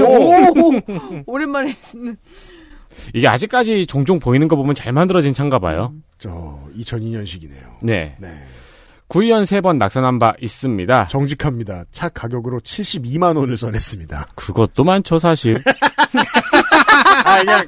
오랜만에 1.26 1.74
듣는. 1.81 2.16
이게 3.14 3.28
아직까지 3.28 3.86
종종 3.86 4.18
보이는 4.18 4.48
거 4.48 4.56
보면 4.56 4.74
잘 4.74 4.92
만들어진 4.92 5.34
차인가 5.34 5.58
봐요. 5.58 5.92
저 6.18 6.30
2002년식이네요. 6.76 7.78
네. 7.82 8.16
네. 8.18 8.28
구의원 9.08 9.44
세번 9.44 9.78
낙선한 9.78 10.20
바 10.20 10.32
있습니다. 10.40 11.08
정직합니다. 11.08 11.84
차 11.90 12.08
가격으로 12.08 12.60
72만 12.60 13.36
원을 13.36 13.56
써냈습니다. 13.56 14.28
그것도 14.36 14.84
많죠, 14.84 15.18
사실. 15.18 15.60
아, 17.24 17.38
그냥 17.40 17.66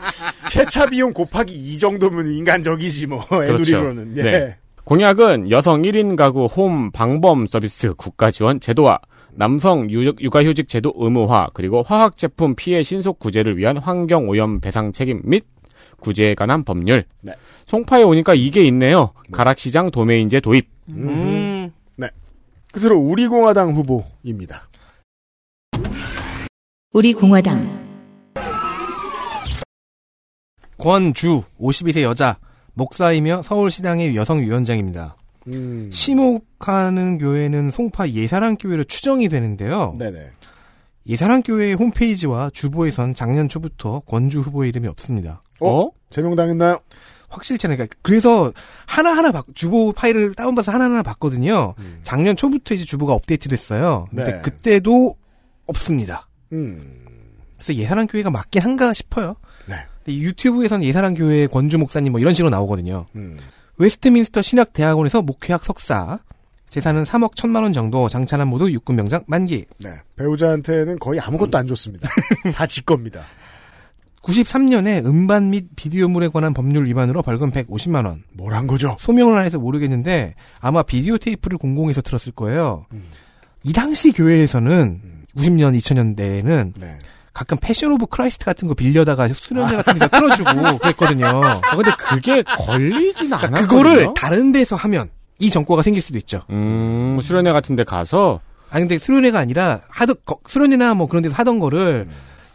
폐차 0.52 0.86
비용 0.86 1.12
곱하기 1.12 1.52
이 1.52 1.78
정도면 1.78 2.28
인간적이지 2.28 3.08
뭐 3.08 3.26
애누리로는. 3.32 4.16
예. 4.18 4.22
네. 4.22 4.56
공약은 4.84 5.50
여성 5.50 5.82
1인 5.82 6.16
가구 6.16 6.46
홈 6.46 6.90
방범 6.90 7.46
서비스 7.46 7.92
국가 7.94 8.30
지원 8.30 8.60
제도화, 8.60 8.98
남성 9.34 9.90
유- 9.90 10.14
육아휴직 10.20 10.68
제도 10.68 10.92
의무화, 10.96 11.48
그리고 11.54 11.82
화학 11.82 12.16
제품 12.16 12.54
피해 12.54 12.82
신속 12.82 13.18
구제를 13.18 13.56
위한 13.56 13.76
환경 13.78 14.28
오염 14.28 14.60
배상 14.60 14.92
책임 14.92 15.20
및 15.24 15.44
구제에 16.00 16.34
관한 16.34 16.64
법률. 16.64 17.04
네. 17.20 17.32
송파에 17.66 18.02
오니까 18.02 18.34
이게 18.34 18.62
있네요. 18.64 19.12
가락시장 19.30 19.90
도메인제 19.90 20.40
도입. 20.40 20.68
음. 20.88 21.70
네. 21.96 22.08
끝으로 22.72 22.98
우리공화당 22.98 23.72
후보입니다. 23.72 24.68
우리 26.92 27.12
공화당 27.14 27.80
권주 30.76 31.42
52세 31.60 32.02
여자 32.02 32.36
목사이며 32.74 33.42
서울시당의 33.42 34.16
여성위원장입니다. 34.16 35.16
음. 35.48 35.90
시목하는 35.92 37.18
교회는 37.18 37.70
송파 37.70 38.10
예사랑 38.10 38.56
교회로 38.56 38.84
추정이 38.84 39.28
되는데요. 39.28 39.94
네네. 39.98 40.30
예사랑 41.08 41.42
교회 41.42 41.72
홈페이지와 41.72 42.50
주보에선 42.50 43.14
작년 43.14 43.48
초부터 43.48 44.00
권주 44.06 44.40
후보의 44.40 44.68
이름이 44.70 44.86
없습니다. 44.88 45.42
어? 45.60 45.90
제명당했나요? 46.10 46.80
확실치 47.28 47.66
않으니까 47.66 47.86
그래서 48.02 48.52
하나하나 48.86 49.32
바- 49.32 49.42
주보 49.54 49.92
파일을 49.92 50.34
다운받아서 50.34 50.70
하나하나 50.70 51.02
봤거든요. 51.02 51.74
작년 52.02 52.36
초부터 52.36 52.74
이제 52.74 52.84
주보가 52.84 53.14
업데이트됐어요. 53.14 54.06
근데 54.10 54.24
네. 54.32 54.40
그때도 54.42 55.16
없습니다. 55.66 56.28
음. 56.52 57.04
그래서 57.56 57.74
예사랑 57.74 58.06
교회가 58.06 58.30
맞긴 58.30 58.62
한가 58.62 58.92
싶어요. 58.92 59.36
네. 59.66 59.76
근데 60.04 60.18
유튜브에서는 60.18 60.84
예사랑 60.84 61.14
교회 61.14 61.46
권주 61.46 61.78
목사님 61.78 62.12
뭐 62.12 62.20
이런 62.20 62.34
식으로 62.34 62.50
나오거든요. 62.50 63.06
음. 63.16 63.38
웨스트민스터 63.82 64.42
신학대학원에서 64.42 65.22
목회학 65.22 65.64
석사, 65.64 66.20
재산은 66.68 67.02
3억 67.02 67.34
1천만 67.34 67.62
원 67.62 67.72
정도, 67.72 68.08
장차남은 68.08 68.46
모두 68.46 68.70
육군 68.72 68.96
병장 68.96 69.24
만기. 69.26 69.66
네. 69.78 69.90
배우자한테는 70.16 70.98
거의 71.00 71.18
아무것도 71.20 71.58
안 71.58 71.66
줬습니다. 71.66 72.08
다 72.54 72.66
지 72.66 72.84
겁니다. 72.84 73.22
93년에 74.22 75.04
음반 75.04 75.50
및 75.50 75.66
비디오물에 75.74 76.28
관한 76.28 76.54
법률 76.54 76.86
위반으로 76.86 77.22
벌금 77.22 77.50
150만 77.50 78.06
원. 78.06 78.22
뭘 78.32 78.54
한 78.54 78.68
거죠? 78.68 78.96
소명을 79.00 79.36
안 79.36 79.44
해서 79.44 79.58
모르겠는데 79.58 80.34
아마 80.60 80.84
비디오 80.84 81.18
테이프를 81.18 81.58
공공에서 81.58 82.02
틀었을 82.02 82.30
거예요. 82.32 82.86
음. 82.92 83.02
이 83.64 83.72
당시 83.72 84.12
교회에서는 84.12 85.00
90년, 85.36 85.76
2000년대에는 85.76 86.72
네. 86.78 86.98
가끔 87.32 87.56
Passion 87.60 87.92
of 87.92 88.06
Christ 88.06 88.44
같은 88.44 88.68
거 88.68 88.74
빌려다가 88.74 89.26
수련회 89.28 89.76
같은 89.76 89.94
데서 89.94 90.08
틀어주고 90.08 90.78
그랬거든요. 90.78 91.26
아, 91.44 91.60
근데 91.76 91.90
그게 91.98 92.42
걸리진 92.42 93.32
않았거든요. 93.32 93.68
그거를 93.68 94.08
다른 94.14 94.52
데서 94.52 94.76
하면 94.76 95.08
이 95.38 95.50
전과가 95.50 95.82
생길 95.82 96.02
수도 96.02 96.18
있죠. 96.18 96.42
음, 96.50 97.18
수련회 97.22 97.52
같은 97.52 97.74
데 97.74 97.84
가서 97.84 98.40
아니 98.70 98.82
근데 98.82 98.98
수련회가 98.98 99.38
아니라 99.38 99.80
하던 99.88 100.16
거- 100.24 100.38
수련회나 100.46 100.94
뭐 100.94 101.06
그런 101.06 101.22
데서 101.22 101.34
하던 101.36 101.58
거를 101.58 102.06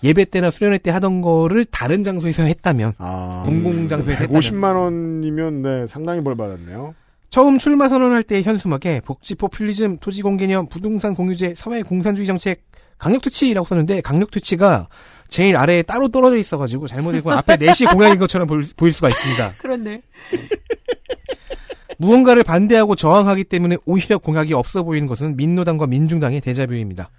예배 0.04 0.26
때나 0.26 0.52
수련회 0.52 0.78
때 0.78 0.92
하던 0.92 1.22
거를 1.22 1.66
다른 1.66 2.04
장소에서 2.04 2.44
했다면 2.44 2.94
아, 3.00 3.42
공공 3.46 3.88
장소에서 3.88 4.22
했다면 4.22 4.42
150만 4.42 4.76
원이면 4.76 5.62
네, 5.64 5.88
상당히 5.88 6.24
벌 6.24 6.36
받았네요. 6.38 6.94
처음 7.30 7.58
출마 7.58 7.90
선언할 7.90 8.24
때 8.24 8.42
현수막에 8.42 9.02
복지 9.04 9.36
포퓰리즘, 9.36 9.98
토지 9.98 10.22
공개념, 10.22 10.68
부동산 10.68 11.14
공유제, 11.14 11.56
사회 11.56 11.82
공산주의 11.82 12.26
정책, 12.26 12.64
강력 12.98 13.22
투치라고 13.22 13.66
썼는데 13.68 14.02
강력 14.02 14.32
투치가 14.32 14.88
제일 15.28 15.58
아래에 15.58 15.82
따로 15.84 16.08
떨어져 16.08 16.38
있어가지고 16.38 16.88
잘못 16.88 17.14
읽고 17.16 17.32
앞에 17.32 17.58
넷이 17.58 17.88
공약인 17.92 18.18
것처럼 18.20 18.48
보일, 18.48 18.66
보일 18.76 18.92
수가 18.94 19.10
있습니다. 19.10 19.54
그렇네. 19.60 20.02
무언가를 22.00 22.44
반대하고 22.44 22.96
저항하기 22.96 23.46
때문에 23.46 23.78
오히려 23.86 24.18
공약이 24.18 24.54
없어 24.54 24.84
보이는 24.84 25.08
것은 25.08 25.36
민노당과 25.36 25.88
민중당의 25.88 26.42
대자뷰입니다. 26.42 27.10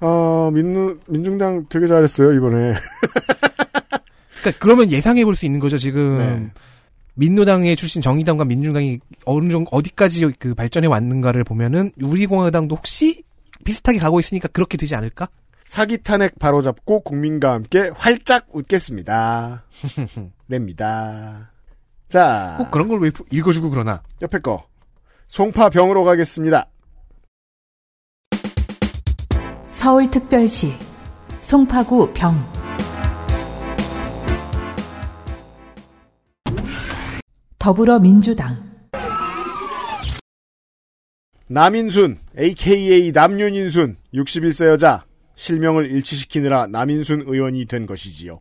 아, 0.00 0.50
민노, 0.52 0.96
민중당 1.08 1.66
되게 1.68 1.86
잘했어요, 1.86 2.32
이번에. 2.34 2.74
그러니까 4.40 4.58
그러면 4.60 4.90
예상해 4.90 5.24
볼 5.24 5.34
수 5.34 5.46
있는 5.46 5.58
거죠. 5.58 5.78
지금 5.78 6.18
네. 6.18 6.50
민노당의 7.14 7.76
출신 7.76 8.02
정의당과 8.02 8.44
민중당이 8.44 8.98
어느 9.24 9.50
정도 9.50 9.68
어디까지 9.72 10.32
그 10.38 10.54
발전해 10.54 10.86
왔는가를 10.88 11.44
보면은 11.44 11.90
우리공화당도 12.00 12.76
혹시 12.76 13.22
비슷하게 13.64 13.98
가고 13.98 14.20
있으니까 14.20 14.48
그렇게 14.48 14.76
되지 14.76 14.94
않을까? 14.94 15.28
사기 15.66 15.98
탄핵 15.98 16.38
바로잡고 16.38 17.00
국민과 17.00 17.52
함께 17.52 17.90
활짝 17.96 18.46
웃겠습니다. 18.52 19.64
랩니다. 20.50 21.46
자. 22.08 22.54
꼭 22.58 22.70
그런 22.70 22.86
걸 22.88 23.00
왜 23.00 23.10
읽어주고 23.32 23.70
그러나. 23.70 24.02
옆에 24.22 24.38
거. 24.38 24.66
송파병으로 25.28 26.04
가겠습니다. 26.04 26.68
서울특별시 29.70 30.72
송파구 31.40 32.12
병 32.14 32.36
더불어민주당 37.58 38.56
남인순, 41.46 42.18
aka 42.36 43.12
남윤인순, 43.12 43.96
61세 44.12 44.66
여자, 44.66 45.04
실명을 45.36 45.90
일치시키느라 45.90 46.66
남인순 46.66 47.24
의원이 47.26 47.66
된 47.66 47.86
것이지요. 47.86 48.40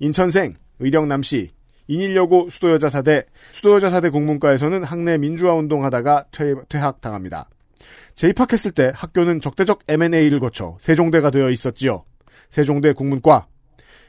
인천생, 0.00 0.56
의령남씨, 0.80 1.50
인일여고 1.88 2.50
수도여자사대, 2.50 3.24
수도여자사대 3.52 4.10
국문과에서는 4.10 4.84
학내 4.84 5.18
민주화 5.18 5.54
운동하다가 5.54 6.26
퇴, 6.30 6.54
퇴학당합니다. 6.68 7.48
재입학했을 8.14 8.72
때 8.72 8.92
학교는 8.94 9.40
적대적 9.40 9.80
M&A를 9.88 10.40
거쳐 10.40 10.76
세종대가 10.80 11.30
되어 11.30 11.50
있었지요. 11.50 12.04
세종대 12.50 12.92
국문과, 12.92 13.46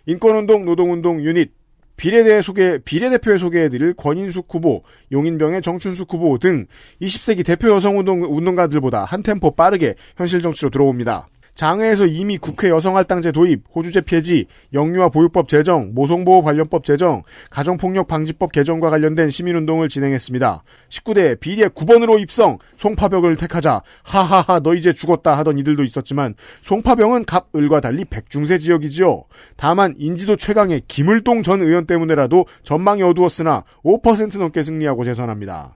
인권운동, 0.06 0.66
노동운동 0.66 1.22
유닛, 1.24 1.54
비례대 1.98 2.42
소개, 2.42 2.78
비례대표에 2.78 3.38
소개해드릴 3.38 3.96
권인숙 3.96 4.48
후보, 4.50 4.84
용인병의 5.12 5.62
정춘숙 5.62 6.14
후보 6.14 6.38
등 6.38 6.68
20세기 7.02 7.46
대표 7.46 7.70
여성 7.70 8.00
운동, 8.00 8.24
운동가들보다 8.24 9.04
한 9.04 9.24
템포 9.24 9.56
빠르게 9.56 9.96
현실 10.16 10.42
정치로 10.42 10.70
들어옵니다. 10.70 11.28
장외에서 11.58 12.06
이미 12.06 12.38
국회 12.38 12.70
여성할당제 12.70 13.32
도입, 13.32 13.64
호주제 13.74 14.02
폐지, 14.02 14.46
영유아 14.74 15.10
보육법 15.10 15.48
제정, 15.48 15.92
모성보호 15.96 16.44
관련법 16.44 16.84
제정, 16.84 17.24
가정폭력 17.50 18.08
방지법 18.08 18.52
개정과 18.52 18.92
관련된 18.92 19.32
시민운동을 19.32 19.90
진행했습니다. 19.90 20.64
19대 20.90 21.40
비례 21.40 21.68
9번으로 21.68 22.20
입성, 22.20 22.60
송파벽을 22.78 23.38
택하자, 23.38 23.82
하하하 24.04 24.60
너 24.60 24.76
이제 24.76 24.94
죽었다 24.94 25.36
하던 25.40 25.58
이들도 25.58 25.84
있었지만 25.84 26.36
송파병은 26.62 27.26
갑을과 27.26 27.82
달리 27.82 28.06
백중세 28.06 28.60
지역이지요. 28.60 29.24
다만 29.56 29.96
인지도 29.98 30.36
최강의 30.36 30.84
김을동 30.88 31.42
전 31.42 31.64
의원 31.64 31.88
때문에라도 31.88 32.46
전망이 32.62 33.02
어두웠으나 33.02 33.64
5% 33.84 34.38
넘게 34.38 34.62
승리하고 34.62 35.04
재선합니다. 35.06 35.74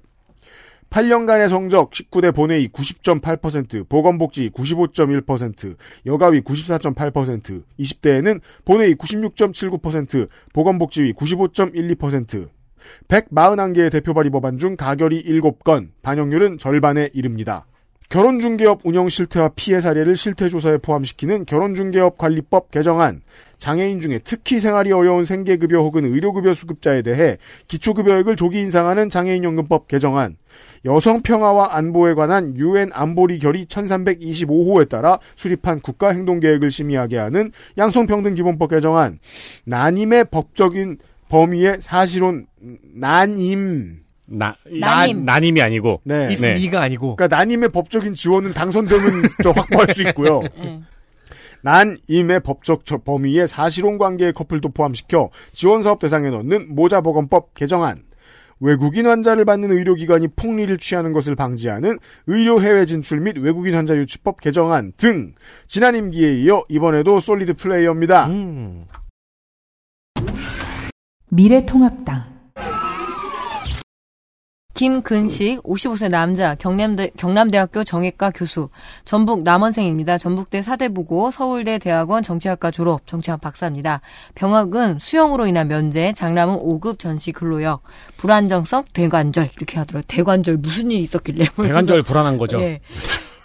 8년간의 0.91 1.47
성적 1.47 1.91
19대 1.91 2.35
본회의 2.35 2.67
90.8%, 2.67 3.87
보건복지 3.87 4.49
95.1%, 4.49 5.77
여가위 6.05 6.41
94.8%, 6.41 7.63
20대에는 7.79 8.41
본회의 8.65 8.95
96.79%, 8.95 10.27
보건복지위 10.53 11.13
95.12%, 11.13 12.49
141개의 13.07 13.89
대표 13.89 14.13
발의 14.13 14.31
법안 14.31 14.57
중 14.57 14.75
가결이 14.75 15.23
7건, 15.23 15.91
반영률은 16.01 16.57
절반에 16.57 17.09
이릅니다. 17.13 17.65
결혼중개업 18.11 18.81
운영 18.83 19.07
실태와 19.07 19.51
피해 19.55 19.79
사례를 19.79 20.17
실태 20.17 20.49
조사에 20.49 20.79
포함시키는 20.79 21.45
결혼중개업 21.45 22.17
관리법 22.17 22.69
개정안, 22.69 23.21
장애인 23.57 24.01
중에 24.01 24.19
특히 24.25 24.59
생활이 24.59 24.91
어려운 24.91 25.23
생계급여 25.23 25.77
혹은 25.77 26.03
의료급여 26.03 26.53
수급자에 26.53 27.03
대해 27.03 27.37
기초급여액을 27.69 28.35
조기 28.35 28.59
인상하는 28.59 29.09
장애인연금법 29.09 29.87
개정안, 29.87 30.35
여성 30.83 31.21
평화와 31.21 31.77
안보에 31.77 32.13
관한 32.13 32.57
유엔 32.57 32.89
안보리 32.91 33.39
결의 33.39 33.65
1325호에 33.67 34.89
따라 34.89 35.17
수립한 35.37 35.79
국가행동계획을 35.79 36.69
심의하게 36.69 37.17
하는 37.17 37.53
양성평등기본법 37.77 38.71
개정안, 38.71 39.19
난임의 39.63 40.25
법적인 40.31 40.97
범위의 41.29 41.77
사실혼, 41.79 42.47
난임, 42.93 44.00
나, 44.31 44.55
난임. 44.65 45.25
나, 45.25 45.33
난임이 45.33 45.61
아니고. 45.61 46.01
네. 46.03 46.27
이가 46.57 46.81
아니고. 46.81 47.15
그러니까 47.15 47.35
난임의 47.35 47.69
법적인 47.69 48.13
지원은 48.15 48.53
당선되면 48.53 49.03
저 49.43 49.51
확보할 49.51 49.87
수 49.89 50.01
있고요. 50.07 50.41
난임의 51.63 52.39
법적 52.43 52.85
저- 52.85 52.97
범위에 52.97 53.45
사실혼 53.47 53.97
관계의 53.97 54.33
커플도 54.33 54.69
포함시켜 54.69 55.29
지원사업 55.51 55.99
대상에 55.99 56.29
넣는 56.29 56.73
모자보건법 56.73 57.53
개정안. 57.53 58.03
외국인 58.63 59.07
환자를 59.07 59.43
받는 59.45 59.71
의료기관이 59.71 60.27
폭리를 60.35 60.77
취하는 60.77 61.13
것을 61.13 61.35
방지하는 61.35 61.97
의료 62.27 62.61
해외 62.61 62.85
진출 62.85 63.19
및 63.19 63.35
외국인 63.39 63.73
환자 63.73 63.95
유치법 63.95 64.39
개정안 64.39 64.91
등 64.97 65.33
지난 65.67 65.95
임기에 65.95 66.41
이어 66.43 66.63
이번에도 66.69 67.19
솔리드 67.19 67.55
플레이어입니다. 67.55 68.29
미래통합당 71.29 72.30
김근식 74.81 75.61
55세 75.61 76.09
남자 76.09 76.55
경남대, 76.55 77.11
경남대학교 77.15 77.83
정외과 77.83 78.31
교수 78.31 78.69
전북 79.05 79.43
남원생입니다. 79.43 80.17
전북대 80.17 80.63
사대부고 80.63 81.29
서울대 81.29 81.77
대학원 81.77 82.23
정치학과 82.23 82.71
졸업 82.71 83.05
정치학 83.05 83.41
박사입니다. 83.41 84.01
병학은 84.33 84.97
수영으로 84.97 85.45
인한 85.45 85.67
면제 85.67 86.13
장남은 86.13 86.55
5급 86.55 86.97
전시 86.97 87.31
근로역 87.31 87.83
불안정성 88.17 88.85
대관절 88.91 89.51
이렇게 89.55 89.77
하더라고요. 89.77 90.01
대관절 90.07 90.57
무슨 90.57 90.89
일이 90.89 91.03
있었길래 91.03 91.45
대관절 91.61 92.01
불안한 92.01 92.37
거죠. 92.39 92.59
예. 92.59 92.81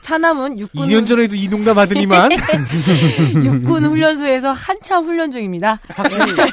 차남은 0.07 0.57
육군 0.61 0.87
2년 0.87 1.05
전에도 1.05 1.35
이 1.35 1.49
농담 1.49 1.77
하더니만. 1.79 2.31
육군 3.45 3.87
훈련소에서 3.87 4.53
한참 4.53 5.05
훈련 5.05 5.33
중입니다. 5.33 5.81
확실히. 5.89 6.33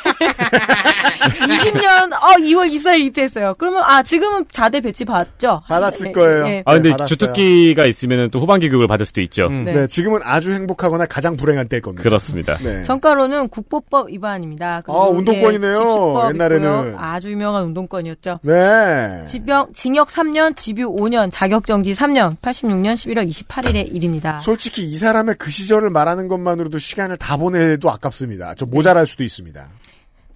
20년, 1.23 2.13
어, 2.13 2.35
2월 2.39 2.71
24일 2.71 3.05
입대했어요. 3.05 3.53
그러면, 3.59 3.83
아, 3.85 4.01
지금은 4.01 4.45
자대 4.51 4.81
배치 4.81 5.05
받죠? 5.05 5.61
받았을 5.67 6.07
네, 6.07 6.11
거예요. 6.13 6.43
네. 6.43 6.63
아, 6.65 6.73
근데 6.73 6.89
받았어요. 6.91 7.07
주특기가 7.07 7.85
있으면은 7.85 8.31
또 8.31 8.39
후반기 8.39 8.69
교육을 8.69 8.87
받을 8.87 9.05
수도 9.05 9.21
있죠. 9.21 9.49
네. 9.49 9.85
지금은 9.85 10.21
아주 10.23 10.51
행복하거나 10.51 11.05
가장 11.05 11.37
불행한 11.37 11.67
때일 11.67 11.81
겁니다. 11.81 12.01
그렇습니다. 12.01 12.57
네. 12.57 12.81
전과로는 12.81 13.49
국보법 13.49 14.09
위반입니다. 14.09 14.81
아, 14.87 15.03
운동권이네요. 15.09 16.29
옛날에는. 16.33 16.87
있고요. 16.87 16.95
아주 16.97 17.29
유명한 17.29 17.65
운동권이었죠. 17.65 18.39
네. 18.41 19.25
지병, 19.27 19.73
징역 19.73 20.07
3년, 20.09 20.55
집유 20.57 20.91
5년, 20.91 21.29
자격 21.31 21.67
정지 21.67 21.93
3년, 21.93 22.35
86년 22.39 22.93
11월 22.95 23.27
28일의 23.47 23.93
일입니다. 23.93 24.39
솔직히 24.39 24.83
이 24.83 24.97
사람의 24.97 25.35
그 25.37 25.51
시절을 25.51 25.89
말하는 25.89 26.27
것만으로도 26.27 26.79
시간을 26.79 27.17
다 27.17 27.37
보내도 27.37 27.91
아깝습니다. 27.91 28.55
저 28.55 28.65
모자랄 28.65 29.05
수도 29.05 29.23
있습니다. 29.23 29.67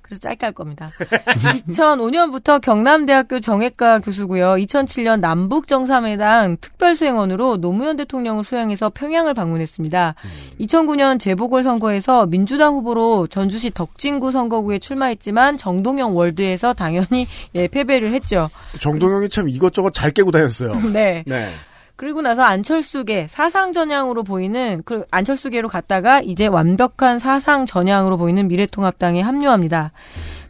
그래서 0.08 0.22
짧게 0.22 0.46
할 0.46 0.54
겁니다. 0.54 0.90
2005년부터 1.70 2.62
경남대학교 2.62 3.42
정외과 3.42 4.00
교수고요. 4.00 4.56
2007년 4.56 5.20
남북정상회담 5.20 6.58
특별수행원으로 6.62 7.58
노무현 7.58 7.98
대통령을 7.98 8.46
수행해서 8.46 8.90
평양을 8.90 9.34
방문했습니다. 9.34 10.16
2009년 10.62 11.20
재보궐선거에서 11.20 12.26
민주당 12.28 12.76
후보로 12.76 13.28
전주시 13.28 13.72
덕진구 13.72 14.32
선거구에 14.32 14.80
출마했지만 14.80 15.58
정동영 15.58 16.16
월드에서 16.16 16.74
당연히 16.74 17.28
예, 17.56 17.68
패배를 17.68 18.14
했죠. 18.14 18.50
정동영이 18.80 19.28
참 19.28 19.50
이것저것 19.50 19.94
잘 19.94 20.12
깨고 20.12 20.32
다녔어요. 20.32 20.80
네. 20.94 21.24
네. 21.28 21.52
그리고 21.98 22.22
나서 22.22 22.44
안철수계 22.44 23.28
사상 23.28 23.74
전향으로 23.74 24.24
보이는 24.24 24.84
그 24.86 25.06
안철수계로 25.10 25.68
갔다가 25.68 26.22
이제 26.22 26.46
완벽한 26.46 27.18
사상 27.18 27.66
전향으로 27.66 28.18
보이는 28.18 28.48
미래통합당에 28.48 29.22
합류합니다. 29.22 29.92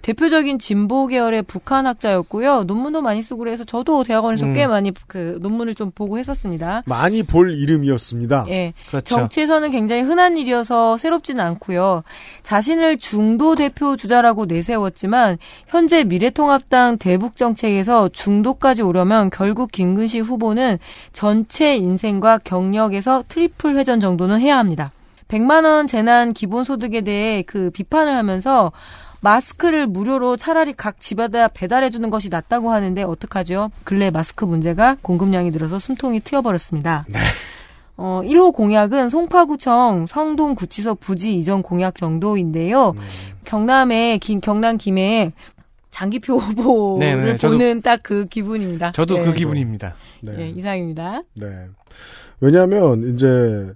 대표적인 0.07 0.57
진보 0.57 1.05
계열의 1.07 1.43
북한 1.43 1.85
학자였고요. 1.85 2.63
논문도 2.63 3.01
많이 3.01 3.21
쓰고 3.21 3.39
그래서 3.39 3.65
저도 3.65 4.05
대학원에서 4.05 4.45
음. 4.45 4.53
꽤 4.53 4.65
많이 4.65 4.93
그 5.05 5.37
논문을 5.41 5.75
좀 5.75 5.91
보고 5.91 6.17
했었습니다. 6.17 6.83
많이 6.85 7.23
볼 7.23 7.53
이름이었습니다. 7.53 8.45
예. 8.47 8.73
그렇죠. 8.87 9.15
정치에서는 9.15 9.69
굉장히 9.69 10.03
흔한 10.03 10.37
일이어서 10.37 10.95
새롭지는 10.95 11.43
않고요. 11.43 12.03
자신을 12.41 12.99
중도 12.99 13.55
대표 13.55 13.97
주자라고 13.97 14.45
내세웠지만 14.45 15.39
현재 15.67 16.05
미래통합당 16.05 16.99
대북 16.99 17.35
정책에서 17.35 18.07
중도까지 18.07 18.83
오려면 18.83 19.29
결국 19.29 19.73
김근식 19.73 20.21
후보는 20.21 20.77
전체 21.11 21.75
인생과 21.75 22.37
경력에서 22.45 23.25
triple 23.27 23.75
회전 23.75 23.99
정도는 23.99 24.39
해야 24.39 24.57
합니다. 24.57 24.89
100만 25.27 25.65
원 25.65 25.87
재난 25.87 26.31
기본소득에 26.31 27.01
대해 27.01 27.41
그 27.41 27.69
비판을 27.71 28.15
하면서 28.15 28.71
마스크를 29.21 29.87
무료로 29.87 30.37
차라리 30.37 30.73
각 30.73 30.99
집에다 30.99 31.47
배달해 31.49 31.89
주는 31.89 32.09
것이 32.09 32.29
낫다고 32.29 32.71
하는데 32.71 33.01
어떡하죠? 33.03 33.71
근래 33.83 34.11
마스크 34.11 34.45
문제가 34.45 34.97
공급량이 35.01 35.51
늘어서 35.51 35.79
숨통이 35.79 36.19
트여버렸습니다. 36.21 37.03
어, 37.97 38.21
1호 38.23 38.53
공약은 38.53 39.09
송파구청 39.09 40.05
성동구치소 40.07 40.95
부지 40.95 41.33
이전 41.35 41.63
공약 41.63 41.95
정도인데요. 41.95 42.93
경남의 43.45 44.19
김 44.19 44.39
경남 44.39 44.77
김해 44.77 45.31
장기표 45.89 46.37
후보를 46.37 46.99
네, 46.99 47.15
네, 47.15 47.35
보는 47.37 47.81
딱 47.81 48.01
그 48.03 48.25
기분입니다. 48.25 48.91
저도 48.91 49.17
네. 49.17 49.23
그 49.23 49.33
기분입니다. 49.33 49.95
예, 50.37 50.49
이상입니다. 50.49 51.21
네. 51.35 51.67
왜냐하면 52.39 53.13
이제 53.15 53.73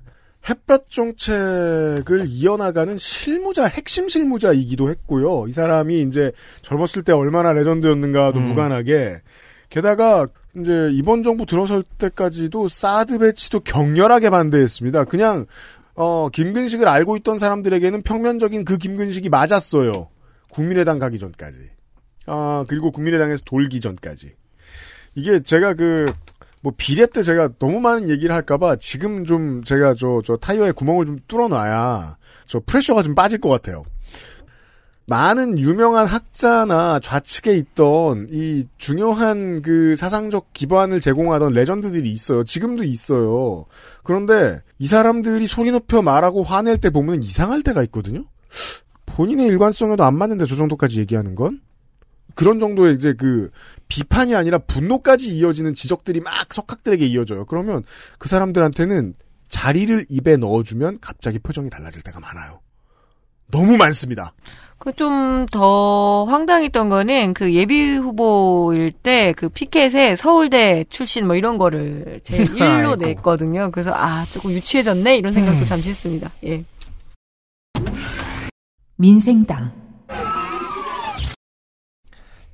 햇볕 0.50 0.90
정책을 0.90 2.26
이어나가는 2.28 2.98
실무자, 2.98 3.66
핵심 3.66 4.10
실무자이기도 4.10 4.90
했고요. 4.90 5.48
이 5.48 5.52
사람이 5.52 6.02
이제 6.02 6.32
젊었을 6.61 7.03
때 7.03 7.11
얼마나 7.14 7.53
레전드였는가도 7.53 8.40
음. 8.40 8.48
무관하게 8.50 9.22
게다가 9.70 10.28
이제 10.58 10.90
이번 10.92 11.24
정부 11.24 11.45
들어설 11.45 11.84
때까지도 11.98 12.68
사드 12.68 13.20
배치도 13.20 13.61
격렬하게 13.61 14.30
반대했습니다. 14.30 15.06
그냥 15.06 15.45
어 15.95 16.30
김근식을 16.30 16.88
알고 16.88 17.18
있던 17.18 17.38
사람들에게는 17.38 18.02
평면적인 18.02 18.66
그 18.66 18.78
김근식이 18.78 19.30
맞았어요. 19.30 20.10
국민의당 20.52 21.00
가기 21.00 21.20
전까지. 21.20 21.58
아 22.26 22.66
그리고 22.68 22.92
국민의당에서 22.92 23.44
돌기 23.45 23.80
전까지. 23.80 24.34
이게 25.16 25.42
제가 25.42 25.74
그 25.74 26.06
뭐 26.62 26.74
비례 26.78 27.06
때 27.08 27.24
제가 27.24 27.50
너무 27.60 27.80
많은 27.80 28.10
얘기를 28.10 28.34
할까봐 28.36 28.76
지금 28.78 29.26
좀 29.26 29.64
제가 29.64 29.96
저 29.96 30.22
저 30.24 30.38
타이어에 30.38 30.72
구멍을 30.72 31.06
좀 31.06 31.18
뚫어놔야 31.28 32.18
저 32.48 32.62
프레셔가 32.66 33.04
좀 33.04 33.16
빠질 33.16 33.40
것 33.42 33.50
같아요. 33.50 33.84
많은 35.08 35.58
유명한 35.58 36.06
학자나 36.06 37.00
좌측에 37.02 37.54
있던 37.58 38.28
이 38.30 38.66
중요한 38.78 39.62
그 39.62 39.96
사상적 39.98 40.54
기반을 40.54 41.02
제공하던 41.02 41.52
레전드들이 41.54 42.10
있어요. 42.12 42.44
지금도 42.44 42.84
있어요. 42.84 43.66
그런데 44.04 44.62
이 44.80 44.88
사람들이 44.88 45.48
소리 45.48 45.72
높여 45.72 46.02
말하고 46.02 46.44
화낼 46.44 46.78
때 46.78 46.90
보면 46.92 47.24
이상할 47.24 47.62
때가 47.64 47.84
있거든요. 47.84 48.24
본인의 49.06 49.48
일관성에도 49.48 50.04
안 50.06 50.16
맞는데 50.16 50.46
저 50.46 50.56
정도까지 50.56 51.00
얘기하는 51.00 51.36
건 51.36 51.60
그런 52.35 52.60
정도의 52.60 52.95
이제 52.95 53.14
그 53.14 53.50
비판이 53.88 54.35
아니라 54.35 54.58
분노까지 54.60 55.35
이어지는 55.35 55.74
지적들이 55.74 56.19
막 56.22 56.53
석학들에게 56.53 57.06
이어져요. 57.06 57.45
그러면 57.45 57.84
그 58.18 58.30
사람들한테는 58.30 59.14
자리를 59.48 60.06
입에 60.10 60.38
넣어주면 60.38 61.00
갑자기 61.01 61.40
표정이 61.40 61.69
달라질 61.69 62.01
때가 62.01 62.19
많아요. 62.19 62.60
너무 63.51 63.76
많습니다. 63.77 64.34
그 64.77 64.93
좀 64.93 65.45
더 65.51 66.24
황당했던 66.26 66.90
거는 66.90 67.34
그 67.35 67.53
예비 67.53 67.95
후보일 67.98 68.92
때 68.93 69.34
그 69.38 69.50
피켓에 69.50 70.16
서울대 70.16 70.85
출신 70.90 71.27
뭐 71.27 71.35
이런 71.35 71.58
거를 71.60 72.22
제 72.24 72.43
1로 72.45 72.61
아이고. 72.92 72.95
냈거든요. 72.95 73.69
그래서 73.72 73.92
아 73.93 74.26
조금 74.32 74.51
유치해졌네 74.51 75.18
이런 75.18 75.34
생각도 75.34 75.66
잠시 75.66 75.90
했습니다. 75.90 76.32
예. 76.45 76.64
민생당 78.98 79.72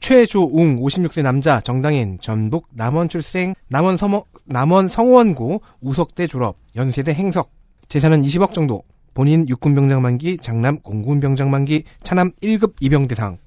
최조웅 0.07 0.79
56세 0.79 1.21
남자 1.21 1.59
정당인 1.59 2.17
전북 2.21 2.69
남원 2.71 3.09
출생 3.09 3.53
남원 3.67 3.97
서머, 3.97 4.23
남원 4.45 4.87
성원고 4.87 5.61
우석대 5.81 6.27
졸업 6.27 6.55
연세대 6.77 7.13
행석 7.13 7.51
재산은 7.89 8.21
20억 8.21 8.53
정도 8.53 8.83
본인 9.13 9.45
육군병장 9.49 10.01
만기 10.01 10.37
장남 10.37 10.79
공군병장 10.79 11.51
만기 11.51 11.83
차남 12.03 12.31
1급 12.41 12.75
입영대상 12.79 13.37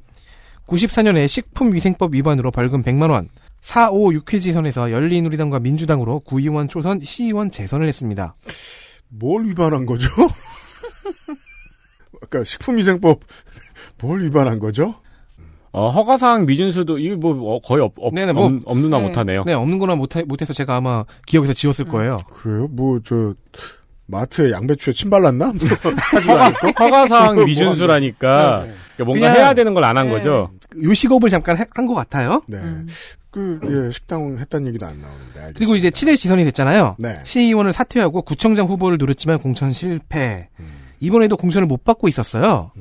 94년에 0.67 1.29
식품위생법 1.29 2.13
위반으로 2.13 2.51
벌금 2.51 2.83
100만 2.83 3.09
원 3.09 3.31
4, 3.63 3.91
5, 3.93 4.11
6회지선에서 4.11 4.91
열린우리당과 4.91 5.61
민주당으로 5.61 6.21
구의원 6.21 6.69
초선 6.69 7.01
시의원 7.01 7.51
재선을 7.51 7.89
했습니다. 7.89 8.35
뭘 9.09 9.47
위반한 9.47 9.87
거죠? 9.87 10.11
아까 12.23 12.45
식품위생법 12.45 13.21
뭘 14.03 14.21
위반한 14.21 14.59
거죠? 14.59 14.97
어, 15.73 15.89
허가사항 15.91 16.47
미준수도 16.47 16.99
이거 16.99 17.17
뭐 17.17 17.55
어, 17.57 17.61
거의 17.61 17.83
없, 17.83 17.93
없, 17.97 18.13
네네, 18.15 18.33
뭐, 18.33 18.47
없, 18.47 18.53
없는나 18.65 18.99
네. 18.99 19.07
못하네요. 19.07 19.45
네, 19.45 19.53
없는 19.55 19.79
거나 19.79 19.95
못해, 19.95 20.23
못해서 20.25 20.53
제가 20.53 20.77
아마 20.77 21.05
기억에서 21.27 21.53
지웠을 21.53 21.85
거예요. 21.87 22.19
그래요? 22.33 22.67
뭐 22.69 22.99
저 23.05 23.35
마트에 24.07 24.51
양배추에 24.51 24.93
침 24.93 25.09
발랐나? 25.11 25.53
뭐 25.53 25.55
사지도 26.11 26.33
허가, 26.33 26.47
않고? 26.47 26.69
허가 26.81 27.07
사항 27.07 27.37
뭐 27.37 27.45
미준수라니까 27.45 28.65
네. 28.67 28.73
그러니까 28.97 29.05
뭔가 29.05 29.29
해야 29.31 29.55
되는 29.55 29.73
걸 29.73 29.85
안 29.85 29.97
한 29.97 30.11
거죠. 30.11 30.51
요식업을 30.83 31.31
잠깐 31.31 31.57
한 31.57 31.87
것 31.87 31.95
같아요. 31.95 32.43
네. 32.49 32.59
그, 33.31 33.61
예, 33.63 33.93
식당 33.93 34.37
했다는 34.41 34.67
얘기도 34.67 34.87
안 34.87 35.01
나오는데. 35.01 35.23
알겠습니다. 35.39 35.59
그리고 35.59 35.77
이제 35.77 35.89
7회 35.91 36.17
지선이 36.17 36.43
됐잖아요. 36.47 36.97
네. 36.99 37.21
시의원을 37.23 37.73
사퇴하고 37.73 38.23
구청장 38.23 38.67
후보를 38.67 38.99
노렸지만 38.99 39.39
공천 39.39 39.73
실패. 39.73 40.49
음. 40.59 40.67
이번에도 40.99 41.37
공천을 41.37 41.69
못 41.69 41.85
받고 41.85 42.09
있었어요. 42.09 42.73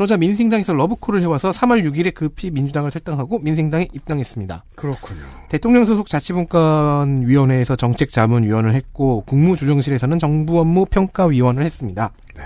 그러자 0.00 0.16
민생당에서 0.16 0.72
러브콜을 0.72 1.20
해와서 1.20 1.50
3월 1.50 1.84
6일에 1.84 2.14
급히 2.14 2.50
민주당을 2.50 2.90
탈당하고 2.90 3.38
민생당에 3.40 3.86
입당했습니다. 3.92 4.64
그렇군요. 4.74 5.20
대통령 5.50 5.84
소속 5.84 6.08
자치분권위원회에서 6.08 7.76
정책자문위원을 7.76 8.72
했고 8.72 9.20
국무조정실에서는 9.26 10.18
정부 10.18 10.58
업무 10.58 10.86
평가위원을 10.86 11.66
했습니다. 11.66 12.12
네. 12.34 12.44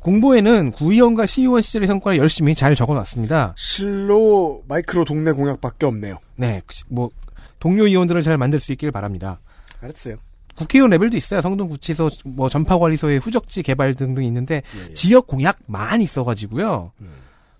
공보에는 0.00 0.72
구의원과 0.72 1.26
시의원 1.26 1.60
시절의 1.60 1.86
성과를 1.86 2.16
열심히 2.16 2.54
잘 2.54 2.74
적어놨습니다. 2.74 3.52
실로 3.58 4.62
마이크로 4.68 5.04
동네 5.04 5.32
공약밖에 5.32 5.84
없네요. 5.84 6.16
네, 6.36 6.62
뭐 6.88 7.10
동료 7.58 7.86
의원들을 7.86 8.22
잘 8.22 8.38
만들 8.38 8.58
수 8.58 8.72
있길 8.72 8.90
바랍니다. 8.90 9.38
알았어요. 9.82 10.16
국회의원 10.62 10.90
레벨도 10.90 11.16
있어요. 11.16 11.40
성동구치소, 11.40 12.10
뭐 12.24 12.48
전파관리소의 12.48 13.18
후적지 13.18 13.62
개발 13.62 13.94
등등 13.94 14.24
있는데 14.24 14.62
예, 14.88 14.94
지역 14.94 15.26
공약만 15.26 16.00
있어가지고요. 16.02 16.92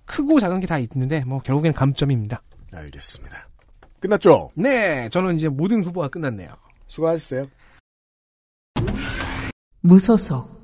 크고 0.04 0.40
작은 0.40 0.60
게 0.60 0.66
다 0.66 0.78
있는데 0.78 1.24
뭐 1.24 1.40
결국엔 1.40 1.72
감점입니다. 1.72 2.42
알겠습니다. 2.72 3.48
끝났죠? 4.00 4.50
네, 4.54 5.08
저는 5.10 5.36
이제 5.36 5.48
모든 5.48 5.82
후보가 5.84 6.08
끝났네요. 6.08 6.48
수고하셨어요. 6.88 7.46
무소속 9.80 10.61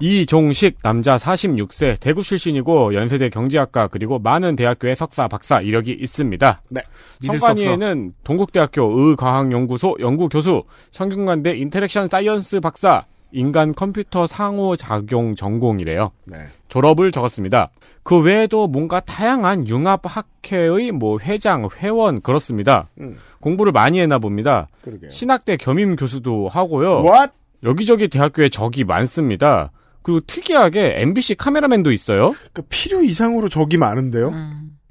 이종식 0.00 0.78
남자 0.82 1.16
46세 1.16 1.98
대구 1.98 2.22
출신이고 2.22 2.94
연세대 2.94 3.30
경제학과 3.30 3.88
그리고 3.88 4.18
많은 4.18 4.54
대학교의 4.54 4.94
석사 4.94 5.26
박사 5.26 5.60
이력이 5.60 5.92
있습니다. 6.00 6.62
네. 6.70 6.82
선관위에는 7.26 8.14
동국대학교 8.22 8.82
의과학연구소 8.82 9.96
연구교수, 9.98 10.62
성균관대 10.92 11.56
interaction 11.56 12.08
science 12.08 12.60
박사, 12.60 13.06
인간 13.32 13.74
컴퓨터 13.74 14.26
상호작용 14.26 15.34
전공이래요. 15.34 16.12
네. 16.24 16.36
졸업을 16.68 17.10
적었습니다. 17.10 17.70
그 18.02 18.18
외에도 18.22 18.68
뭔가 18.68 19.00
다양한 19.00 19.68
융합학회의 19.68 20.92
뭐 20.92 21.18
회장, 21.18 21.68
회원 21.76 22.22
그렇습니다. 22.22 22.88
음. 23.00 23.18
공부를 23.40 23.72
많이 23.72 24.00
했나 24.00 24.18
봅니다. 24.18 24.68
그러게요. 24.82 25.10
신학대 25.10 25.56
겸임 25.56 25.96
교수도 25.96 26.48
하고요. 26.48 27.02
What? 27.02 27.32
여기저기 27.64 28.08
대학교에 28.08 28.48
적이 28.48 28.84
많습니다. 28.84 29.72
그리고 30.08 30.20
특이하게 30.26 30.94
MBC 31.00 31.34
카메라맨도 31.34 31.92
있어요. 31.92 32.34
그 32.54 32.62
필요 32.70 33.02
이상으로 33.02 33.50
적이 33.50 33.76
많은데요. 33.76 34.32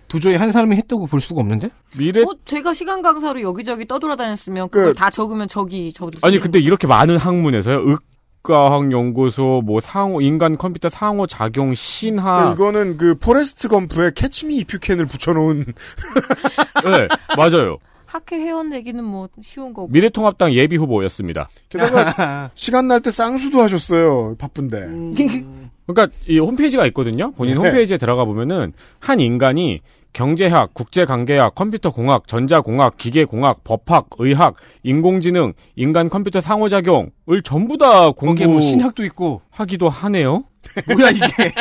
도저히 0.07 0.35
한 0.35 0.51
사람이 0.51 0.75
했다고 0.75 1.07
볼 1.07 1.19
수가 1.19 1.41
없는데? 1.41 1.71
미래 1.97 2.21
어, 2.21 2.27
제가 2.45 2.75
시간 2.75 3.01
강사로 3.01 3.41
여기저기 3.41 3.87
떠돌아다녔으면 3.87 4.69
그걸 4.69 4.89
그- 4.89 4.93
다 4.93 5.09
적으면 5.09 5.47
저기 5.47 5.91
저도 5.91 6.19
아니 6.21 6.39
근데 6.39 6.59
이렇게 6.59 6.85
많은 6.85 7.17
학문에서요. 7.17 7.81
의과학 8.45 8.91
연구소, 8.91 9.63
뭐 9.65 9.81
상호 9.81 10.21
인간 10.21 10.55
컴퓨터 10.55 10.87
상호 10.87 11.25
작용 11.25 11.73
신화. 11.73 12.35
그러니까 12.35 12.53
이거는 12.53 12.97
그 12.97 13.15
포레스트 13.15 13.67
검프에 13.69 14.11
캐치미 14.15 14.55
이퓨캔을 14.57 15.07
붙여놓은 15.07 15.65
네, 16.85 17.07
맞아요. 17.35 17.77
학회 18.07 18.37
회원 18.37 18.69
되기는 18.71 19.03
뭐 19.03 19.27
쉬운 19.43 19.73
거고. 19.73 19.89
미래통합당 19.89 20.53
예비 20.53 20.75
후보였습니다. 20.77 21.49
게다가 21.69 22.49
시간 22.55 22.87
날 22.87 23.01
때 23.01 23.11
쌍수도 23.11 23.59
하셨어요. 23.61 24.35
바쁜데. 24.39 24.87
그러니까 25.85 26.15
이 26.27 26.39
홈페이지가 26.39 26.85
있거든요. 26.87 27.31
본인 27.31 27.55
네. 27.55 27.61
홈페이지에 27.61 27.97
들어가 27.97 28.25
보면은 28.25 28.73
한 28.99 29.19
인간이 29.19 29.81
경제학, 30.13 30.73
국제관계학, 30.73 31.53
컴퓨터공학, 31.53 32.27
전자공학, 32.27 32.97
기계공학, 32.97 33.63
법학, 33.63 34.07
의학, 34.17 34.55
인공지능, 34.83 35.53
인간 35.75 36.09
컴퓨터 36.09 36.41
상호작용을 36.41 37.43
전부 37.43 37.77
다 37.77 38.09
공부 38.11 38.33
거기에 38.33 38.47
뭐 38.47 38.59
신학도 38.61 39.03
있고 39.05 39.41
하기도 39.51 39.89
하네요. 39.89 40.45
뭐야 40.93 41.09
이게? 41.11 41.53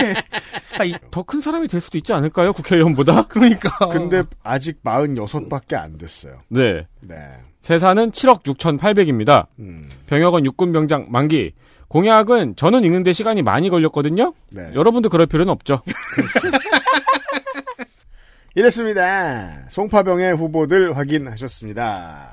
더 1.11 1.23
큰 1.23 1.41
사람이 1.41 1.69
될 1.69 1.81
수도 1.81 1.99
있지 1.99 2.13
않을까요? 2.13 2.53
국회의원보다? 2.53 3.27
그러니까. 3.29 3.89
근데 3.89 4.23
아직 4.43 4.83
46밖에 4.85 5.75
안 5.75 5.99
됐어요. 5.99 6.41
네. 6.49 6.87
네. 7.01 7.17
재산은 7.63 8.13
7억 8.13 8.45
6,800입니다. 8.45 9.47
음. 9.59 9.83
병역은 10.07 10.45
육군병장 10.45 11.07
만기. 11.11 11.53
공약은 11.89 12.57
저는 12.57 12.85
읽는데 12.85 13.13
시간이 13.13 13.43
많이 13.43 13.71
걸렸거든요. 13.71 14.35
네. 14.51 14.71
여러분도 14.75 15.09
그럴 15.09 15.27
필요는 15.27 15.51
없죠. 15.53 15.83
이랬습니다. 18.55 19.67
송파병의 19.69 20.37
후보들 20.37 20.97
확인하셨습니다. 20.97 22.29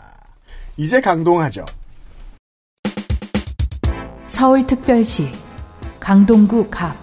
이제 0.78 1.02
강동하죠. 1.02 1.66
서울특별시 4.28 5.28
강동구 6.04 6.68
갑 6.70 6.94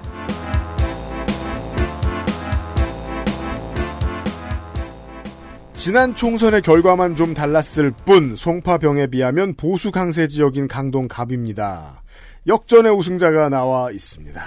지난 5.72 6.14
총선의 6.14 6.60
결과만 6.60 7.16
좀 7.16 7.32
달랐을 7.32 7.92
뿐 8.04 8.36
송파병에 8.36 9.06
비하면 9.06 9.54
보수 9.54 9.90
강세 9.90 10.28
지역인 10.28 10.68
강동 10.68 11.08
갑입니다. 11.08 12.02
역전의 12.46 12.92
우승자가 12.92 13.48
나와 13.48 13.90
있습니다. 13.90 14.38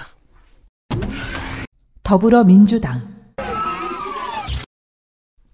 더불어민주당 2.04 3.00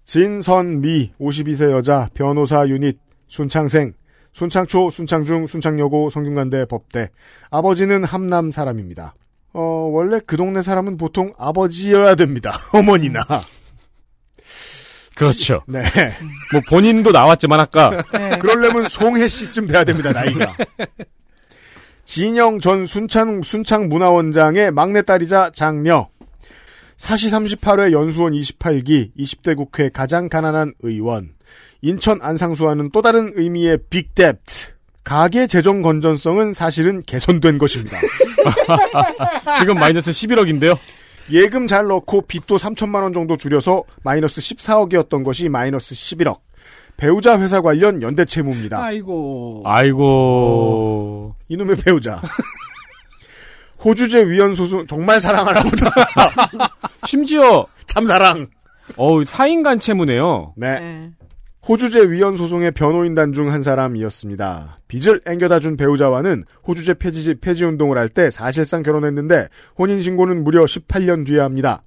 진선미 0.04 1.14
52세 1.18 1.70
여자 1.70 2.10
변호사 2.12 2.68
유닛 2.68 2.98
순창생 3.28 3.94
순창초 4.32 4.90
순창중 4.90 5.46
순창여고 5.46 6.10
성균관대 6.10 6.66
법대 6.66 7.10
아버지는 7.50 8.04
함남 8.04 8.50
사람입니다. 8.50 9.14
어 9.52 9.60
원래 9.92 10.20
그 10.24 10.36
동네 10.36 10.62
사람은 10.62 10.96
보통 10.96 11.32
아버지여야 11.38 12.14
됩니다. 12.14 12.56
어머니나 12.72 13.20
그렇죠. 15.16 15.62
네. 15.66 15.82
뭐 16.52 16.62
본인도 16.68 17.10
나왔지만 17.10 17.60
아까 17.60 18.02
그러려면 18.40 18.88
송혜 18.88 19.28
씨쯤 19.28 19.66
돼야 19.66 19.84
됩니다, 19.84 20.12
나이가. 20.12 20.56
진영 22.06 22.58
전 22.58 22.86
순창, 22.86 23.42
순창 23.42 23.88
문화원장의 23.88 24.70
막내딸이자 24.72 25.50
장녀. 25.54 26.08
사시 26.96 27.30
38회 27.30 27.92
연수원 27.92 28.32
28기 28.32 29.14
20대 29.16 29.56
국회 29.56 29.90
가장 29.90 30.28
가난한 30.28 30.72
의원. 30.80 31.34
인천 31.82 32.18
안상수와는 32.22 32.90
또 32.92 33.02
다른 33.02 33.32
의미의 33.34 33.78
빅뎁트. 33.90 34.72
가계 35.02 35.46
재정 35.46 35.82
건전성은 35.82 36.52
사실은 36.52 37.00
개선된 37.00 37.58
것입니다. 37.58 37.96
지금 39.58 39.74
마이너스 39.76 40.10
11억인데요. 40.10 40.78
예금 41.30 41.66
잘 41.66 41.86
넣고 41.86 42.22
빚도 42.22 42.56
3천만 42.56 43.02
원 43.02 43.12
정도 43.12 43.36
줄여서 43.36 43.84
마이너스 44.02 44.40
14억이었던 44.40 45.24
것이 45.24 45.48
마이너스 45.48 45.94
11억. 45.94 46.40
배우자 46.96 47.40
회사 47.40 47.60
관련 47.62 48.02
연대 48.02 48.24
채무입니다. 48.24 48.82
아이고. 48.82 49.62
아이고. 49.64 51.34
이놈의 51.48 51.76
배우자. 51.76 52.20
호주제 53.82 54.28
위헌 54.28 54.54
소송 54.54 54.86
정말 54.86 55.20
사랑하나 55.20 55.62
보다. 55.62 55.90
심지어 57.06 57.66
참사랑. 57.86 58.48
어우, 58.96 59.24
4인간 59.24 59.80
채무네요. 59.80 60.52
네. 60.56 61.10
호주제 61.70 62.10
위헌 62.10 62.34
소송의 62.34 62.72
변호인단 62.72 63.32
중 63.32 63.52
한 63.52 63.62
사람이었습니다. 63.62 64.80
빚을 64.88 65.20
앵겨다 65.24 65.60
준 65.60 65.76
배우자와는 65.76 66.42
호주제 66.66 66.94
폐지, 66.94 67.36
폐지 67.36 67.64
운동을 67.64 67.96
할 67.96 68.08
때 68.08 68.28
사실상 68.28 68.82
결혼했는데 68.82 69.46
혼인신고는 69.78 70.42
무려 70.42 70.64
18년 70.64 71.24
뒤에 71.24 71.38
합니다. 71.38 71.84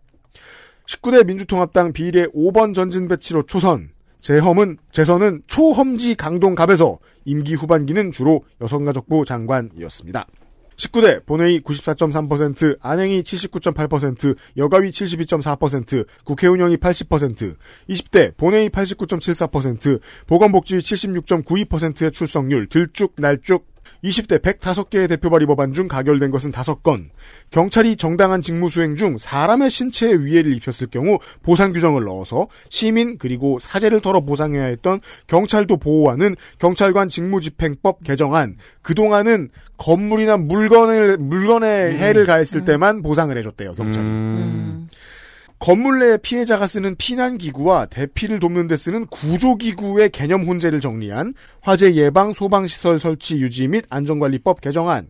19대 0.88 1.26
민주통합당 1.26 1.92
비례 1.92 2.28
5번 2.28 2.74
전진 2.74 3.10
배치로 3.10 3.44
초선, 3.44 3.90
재험은, 4.22 4.78
재선은 4.94 5.42
초험지 5.48 6.16
강동갑에서 6.16 7.00
임기 7.26 7.56
후반기는 7.56 8.12
주로 8.12 8.46
여성가족부 8.62 9.26
장관이었습니다. 9.26 10.26
19대 10.84 11.26
본회의 11.26 11.62
94.3%, 11.62 12.78
안행이 12.82 13.24
79.8%, 13.24 14.36
여가위 14.58 14.90
72.4%, 14.90 16.06
국회 16.24 16.48
운영이 16.48 16.78
80%, 16.78 17.56
20대 17.90 18.38
본회의 18.38 18.70
89.74%, 18.70 20.00
보건복지위 20.28 20.82
76.92%의 20.82 22.12
출석률 22.12 22.68
들쭉날쭉 22.68 23.73
20대 24.04 24.40
105개의 24.40 25.08
대표 25.08 25.30
발의 25.30 25.48
법안 25.48 25.74
중 25.74 25.88
가결된 25.88 26.30
것은 26.32 26.52
5건, 26.52 27.10
경찰이 27.52 27.96
정당한 27.96 28.42
직무 28.42 28.70
수행 28.70 28.96
중 28.96 29.18
사람의 29.18 29.70
신체에 29.70 30.14
위해를 30.14 30.54
입혔을 30.56 30.88
경우 30.88 31.20
보상 31.42 31.72
규정을 31.72 32.04
넣어서 32.04 32.48
시민 32.70 33.18
그리고 33.18 33.60
사제를 33.60 34.02
털어 34.02 34.22
보상해야 34.22 34.66
했던 34.66 35.00
경찰도 35.28 35.78
보호하는 35.78 36.36
경찰관 36.60 37.08
직무집행법 37.08 38.04
개정안, 38.04 38.58
그동안은 38.82 39.50
건물이나 39.78 40.38
물건을, 40.38 41.18
물건에 41.18 41.98
해를 41.98 42.26
가했을 42.26 42.66
때만 42.66 43.02
보상을 43.02 43.36
해줬대요, 43.38 43.76
경찰이. 43.76 44.06
건물 45.64 46.00
내 46.00 46.18
피해자가 46.18 46.68
쓰는 46.68 46.98
피난기구와 46.98 47.86
대피를 47.86 48.42
돕는 48.42 48.68
데 48.68 48.76
쓰는 48.76 49.08
구조기구의 49.08 50.10
개념 50.10 50.44
혼재를 50.44 50.82
정리한 50.82 51.36
화재 51.62 51.96
예방 51.96 52.34
소방시설 52.34 53.00
설치 53.00 53.38
유지 53.38 53.70
및 53.70 53.86
안전관리법 53.88 54.60
개정안, 54.60 55.08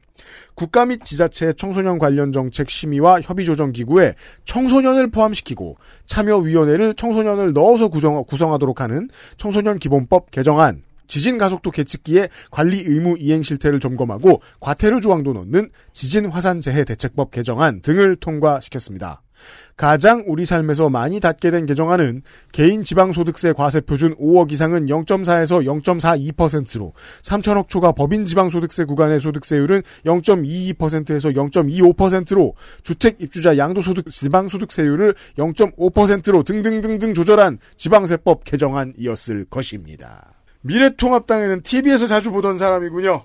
국가 0.53 0.85
및 0.85 1.03
지자체 1.03 1.53
청소년 1.53 1.97
관련 1.97 2.31
정책 2.31 2.69
심의와 2.69 3.21
협의 3.21 3.47
조정 3.47 3.71
기구에 3.71 4.13
청소년을 4.45 5.09
포함시키고 5.09 5.77
참여위원회를 6.05 6.93
청소년을 6.93 7.53
넣어서 7.53 7.87
구성, 7.87 8.23
구성하도록 8.23 8.79
하는 8.79 9.09
청소년 9.37 9.79
기본법 9.79 10.29
개정안, 10.29 10.83
지진 11.07 11.39
가속도 11.39 11.71
계측기의 11.71 12.29
관리 12.51 12.77
의무 12.81 13.15
이행 13.17 13.41
실태를 13.41 13.79
점검하고 13.79 14.43
과태료 14.59 14.99
조항도 14.99 15.33
넣는 15.33 15.71
지진 15.93 16.27
화산 16.27 16.61
재해 16.61 16.83
대책법 16.83 17.31
개정안 17.31 17.81
등을 17.81 18.17
통과시켰습니다. 18.17 19.22
가장 19.75 20.23
우리 20.27 20.45
삶에서 20.45 20.89
많이 20.89 21.19
닿게 21.19 21.51
된 21.51 21.65
개정안은 21.65 22.21
개인 22.51 22.83
지방소득세 22.83 23.53
과세 23.53 23.81
표준 23.81 24.15
5억 24.15 24.51
이상은 24.51 24.85
0.4에서 24.85 25.65
0.42%로 25.83 26.93
3천억 27.21 27.67
초과 27.67 27.91
법인 27.91 28.25
지방소득세 28.25 28.85
구간의 28.85 29.19
소득세율은 29.19 29.81
0.22%에서 30.05 31.29
0.25%로 31.29 32.55
주택 32.83 33.21
입주자 33.21 33.57
양도소득 33.57 34.09
지방소득세율을 34.09 35.15
0.5%로 35.37 36.43
등등등등 36.43 37.13
조절한 37.13 37.59
지방세법 37.77 38.43
개정안이었을 38.43 39.45
것입니다. 39.49 40.33
미래통합당에는 40.61 41.61
TV에서 41.61 42.07
자주 42.07 42.31
보던 42.31 42.57
사람이군요. 42.57 43.23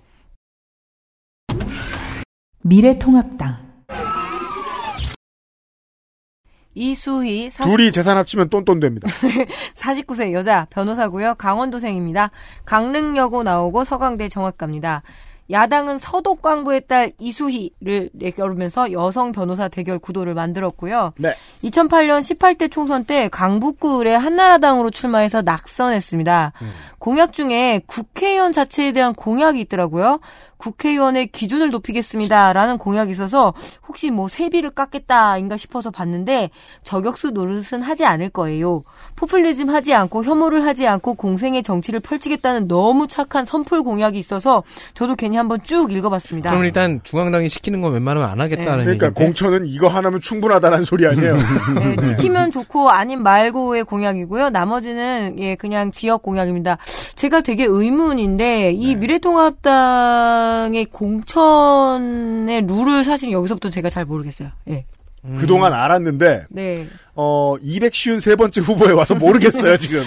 미래통합당 2.62 3.67
이수희 6.78 7.50
40... 7.50 7.76
둘이 7.76 7.92
재산 7.92 8.16
합치면 8.16 8.48
똔똔 8.50 8.78
됩니다. 8.80 9.08
49세 9.74 10.32
여자 10.32 10.66
변호사고요. 10.70 11.34
강원도생입니다. 11.34 12.30
강릉여고 12.64 13.42
나오고 13.42 13.84
서강대 13.84 14.28
정학갑니다. 14.28 15.02
야당은 15.50 15.98
서독 15.98 16.42
광부의 16.42 16.82
딸 16.86 17.12
이수희를 17.18 18.10
내걸으면서 18.12 18.92
여성 18.92 19.32
변호사 19.32 19.68
대결 19.68 19.98
구도를 19.98 20.34
만들었고요. 20.34 21.14
네. 21.16 21.34
2008년 21.64 22.20
18대 22.20 22.70
총선 22.70 23.04
때 23.04 23.28
강북구 23.28 23.98
의뢰 23.98 24.14
한나라당으로 24.14 24.90
출마해서 24.90 25.42
낙선했습니다. 25.42 26.52
음. 26.60 26.70
공약 26.98 27.32
중에 27.32 27.80
국회의원 27.86 28.52
자체에 28.52 28.92
대한 28.92 29.14
공약이 29.14 29.58
있더라고요. 29.60 30.20
국회의원의 30.58 31.28
기준을 31.28 31.70
높이겠습니다라는 31.70 32.78
공약이 32.78 33.10
있어서 33.12 33.54
혹시 33.86 34.10
뭐 34.10 34.28
세비를 34.28 34.70
깎겠다인가 34.70 35.56
싶어서 35.56 35.90
봤는데 35.90 36.50
저격수 36.82 37.30
노릇은 37.30 37.80
하지 37.82 38.04
않을 38.04 38.28
거예요. 38.30 38.82
포퓰리즘 39.16 39.70
하지 39.70 39.94
않고 39.94 40.24
혐오를 40.24 40.64
하지 40.64 40.86
않고 40.86 41.14
공생의 41.14 41.62
정치를 41.62 42.00
펼치겠다는 42.00 42.68
너무 42.68 43.06
착한 43.06 43.44
선풀 43.44 43.82
공약이 43.82 44.18
있어서 44.18 44.62
저도 44.94 45.14
괜히 45.14 45.36
한번 45.36 45.62
쭉 45.62 45.92
읽어봤습니다. 45.92 46.50
그럼 46.50 46.64
일단 46.64 47.00
중앙당이 47.02 47.48
시키는 47.48 47.80
건 47.80 47.92
웬만하면 47.92 48.28
안 48.28 48.40
하겠다는 48.40 48.84
그러니까 48.84 49.06
얘기인데. 49.06 49.24
공천은 49.24 49.66
이거 49.66 49.88
하나면 49.88 50.20
충분하다는 50.20 50.84
소리 50.84 51.06
아니에요. 51.06 51.36
네, 51.36 51.96
지키면 52.02 52.50
좋고 52.50 52.90
아님 52.90 53.22
말고의 53.22 53.84
공약이고요. 53.84 54.50
나머지는 54.50 55.36
예 55.38 55.54
그냥 55.54 55.92
지역 55.92 56.22
공약입니다. 56.22 56.78
제가 57.14 57.40
되게 57.42 57.64
의문인데 57.64 58.72
이 58.72 58.96
미래통합당 58.96 60.47
의 60.74 60.84
공천의 60.86 62.62
룰을 62.66 63.04
사실 63.04 63.32
여기서부터 63.32 63.70
제가 63.70 63.90
잘 63.90 64.04
모르겠어요. 64.04 64.50
예. 64.70 64.84
그동안 65.40 65.74
알았는데 65.74 66.46
네. 66.50 66.86
어 67.14 67.56
253번째 67.62 68.62
후보에 68.62 68.92
와서 68.92 69.14
모르겠어요 69.14 69.76
지금. 69.78 70.04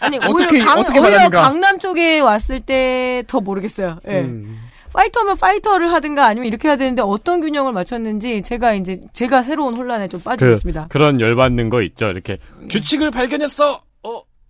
아 0.00 0.08
니 0.08 0.16
어떻게- 0.18 0.56
오히려, 0.56 0.64
강, 0.64 0.78
어떻게 0.80 0.98
오히려? 0.98 1.28
강남 1.30 1.78
쪽에 1.78 2.20
왔을 2.20 2.60
때 2.60 3.22
더 3.26 3.40
모르겠어요. 3.40 3.98
예. 4.08 4.20
음. 4.22 4.58
파이터면 4.92 5.36
파이터를 5.38 5.92
하든가 5.92 6.24
아니면 6.26 6.46
이렇게 6.46 6.68
해야 6.68 6.76
되는데 6.76 7.02
어떤 7.02 7.40
균형을 7.40 7.72
맞췄는지 7.72 8.42
제가 8.42 8.74
이제 8.74 9.00
제가 9.12 9.42
새로운 9.42 9.74
혼란에 9.74 10.06
좀 10.08 10.20
빠지고 10.20 10.46
그, 10.50 10.52
있습니다. 10.52 10.86
그런 10.88 11.20
열받는 11.20 11.68
거 11.68 11.82
있죠. 11.82 12.06
이렇게 12.06 12.38
규칙을 12.70 13.10
발견했어. 13.10 13.82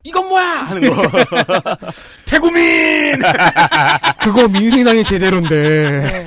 어, 0.05 0.09
이건 0.09 0.29
뭐야? 0.29 0.45
하는 0.45 0.91
거. 0.91 1.03
태구민! 2.27 3.19
그거 4.23 4.49
민생당이 4.49 5.03
제대로인데. 5.03 6.27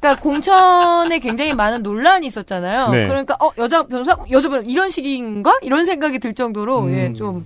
그러니까 0.00 0.16
공천에 0.22 1.18
굉장히 1.18 1.52
많은 1.54 1.82
논란이 1.82 2.26
있었잖아요. 2.28 2.88
네. 2.90 3.06
그러니까 3.06 3.36
어 3.40 3.50
여자 3.58 3.82
변호사 3.86 4.16
여자 4.30 4.48
변호사 4.48 4.70
이런 4.70 4.88
식인가 4.90 5.56
이런 5.62 5.84
생각이 5.84 6.18
들 6.20 6.34
정도로 6.34 6.82
음. 6.84 6.92
예, 6.94 7.12
좀 7.12 7.44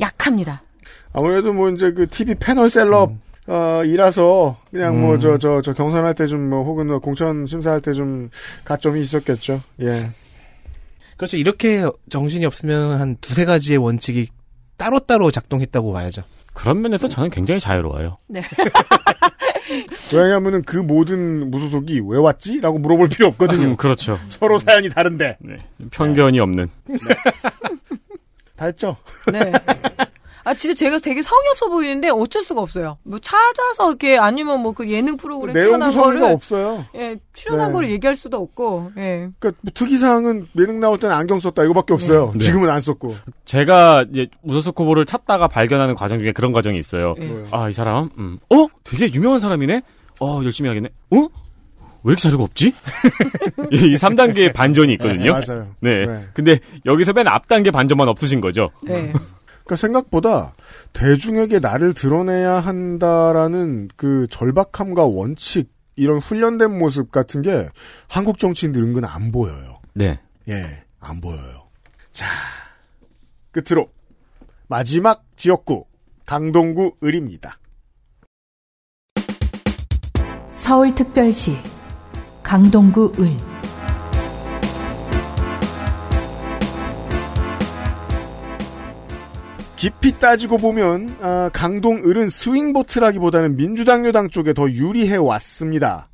약합니다. 0.00 0.62
아무래도 1.12 1.52
뭐 1.52 1.70
이제 1.70 1.92
그 1.92 2.08
TV 2.08 2.34
패널 2.34 2.68
셀럽 2.68 3.12
어, 3.46 3.82
이라서 3.84 4.56
그냥 4.72 5.00
뭐저저 5.00 5.60
저 5.62 5.72
경선할 5.74 6.14
때 6.14 6.26
좀 6.26 6.48
뭐 6.50 6.64
혹은 6.64 6.88
뭐 6.88 6.98
공천 6.98 7.46
심사할 7.46 7.80
때 7.80 7.92
좀 7.92 8.30
가점이 8.64 9.00
있었겠죠. 9.00 9.60
예. 9.82 10.08
그렇죠. 11.16 11.36
이렇게 11.36 11.84
정신이 12.08 12.44
없으면 12.44 12.98
한 12.98 13.16
두세 13.20 13.44
가지의 13.44 13.78
원칙이 13.78 14.28
따로따로 14.76 15.30
작동했다고 15.30 15.92
봐야죠. 15.92 16.22
그런 16.52 16.82
면에서 16.82 17.08
저는 17.08 17.30
굉장히 17.30 17.60
자유로워요. 17.60 18.18
네. 18.28 18.42
왜냐하면은 20.12 20.62
그 20.62 20.76
모든 20.76 21.50
무소속이 21.50 22.02
왜 22.06 22.18
왔지? 22.18 22.60
라고 22.60 22.78
물어볼 22.78 23.08
필요 23.08 23.26
없거든요. 23.28 23.68
음, 23.68 23.76
그렇죠. 23.76 24.18
서로 24.28 24.58
사연이 24.58 24.88
다른데. 24.88 25.38
편견이 25.90 26.38
없는. 26.38 26.68
다 28.56 28.66
했죠? 28.66 28.96
네. 29.32 29.52
아 30.44 30.52
진짜 30.54 30.74
제가 30.74 30.98
되게 30.98 31.22
성의 31.22 31.48
없어 31.50 31.68
보이는데 31.68 32.10
어쩔 32.10 32.42
수가 32.42 32.60
없어요. 32.60 32.98
뭐 33.02 33.18
찾아서 33.18 33.88
이렇게 33.88 34.18
아니면 34.18 34.60
뭐 34.60 34.74
그 34.74 34.90
예능 34.90 35.16
프로그램 35.16 35.54
출연한 35.54 35.92
거를 35.92 36.22
없어요. 36.24 36.84
예 36.96 37.16
출연한 37.32 37.68
네. 37.68 37.72
걸 37.72 37.90
얘기할 37.90 38.16
수도 38.16 38.38
없고 38.38 38.90
예. 38.96 39.28
그러니까 39.38 39.52
뭐 39.62 39.72
특이사항은 39.72 40.48
예능 40.58 40.80
나올 40.80 40.98
때는 40.98 41.14
안경 41.14 41.38
썼다 41.40 41.64
이거밖에 41.64 41.94
없어요. 41.94 42.32
네. 42.34 42.44
지금은 42.44 42.68
안 42.70 42.80
썼고. 42.80 43.14
제가 43.44 44.04
이제 44.10 44.26
무소속 44.42 44.78
후보를 44.80 45.04
찾다가 45.04 45.48
발견하는 45.48 45.94
과정 45.94 46.18
중에 46.18 46.32
그런 46.32 46.52
과정이 46.52 46.78
있어요. 46.78 47.14
네. 47.18 47.44
아, 47.52 47.68
이 47.68 47.72
사람, 47.72 48.10
음, 48.18 48.38
어? 48.50 48.66
되게 48.82 49.12
유명한 49.12 49.38
사람이네? 49.40 49.82
어, 50.20 50.40
열심히 50.44 50.68
하겠네? 50.68 50.88
어? 51.12 51.16
왜 51.16 52.10
이렇게 52.10 52.20
자료가 52.22 52.44
없지? 52.44 52.74
이 53.72 53.94
3단계의 53.94 54.52
반전이 54.52 54.92
있거든요. 54.94 55.24
네, 55.24 55.30
맞아요. 55.46 55.68
네. 55.80 56.06
네. 56.06 56.24
근데 56.34 56.58
여기서 56.84 57.12
맨 57.12 57.28
앞단계 57.28 57.70
반전만 57.70 58.08
없으신 58.08 58.40
거죠? 58.40 58.70
네. 58.82 59.12
그러니까 59.64 59.76
생각보다 59.76 60.54
대중에게 60.92 61.58
나를 61.58 61.94
드러내야 61.94 62.60
한다라는 62.60 63.88
그 63.96 64.26
절박함과 64.28 65.04
원칙 65.06 65.72
이런 65.96 66.18
훈련된 66.18 66.76
모습 66.76 67.10
같은 67.10 67.42
게 67.42 67.68
한국 68.08 68.38
정치인들 68.38 68.82
은근 68.82 69.04
안 69.04 69.32
보여요. 69.32 69.80
네. 69.94 70.20
예, 70.48 70.84
안 71.00 71.20
보여요. 71.20 71.68
자, 72.12 72.26
끝으로 73.52 73.88
마지막 74.68 75.24
지역구 75.36 75.86
강동구 76.26 76.96
을입니다. 77.02 77.58
서울특별시 80.54 81.56
강동구 82.42 83.14
을 83.18 83.53
깊이 89.84 90.18
따지고 90.18 90.56
보면 90.56 91.14
아, 91.20 91.50
강동을은 91.52 92.30
스윙보트라기보다는 92.30 93.56
민주당 93.56 94.06
여당 94.06 94.30
쪽에 94.30 94.54
더 94.54 94.62
유리해 94.70 95.16
왔습니다. 95.16 96.08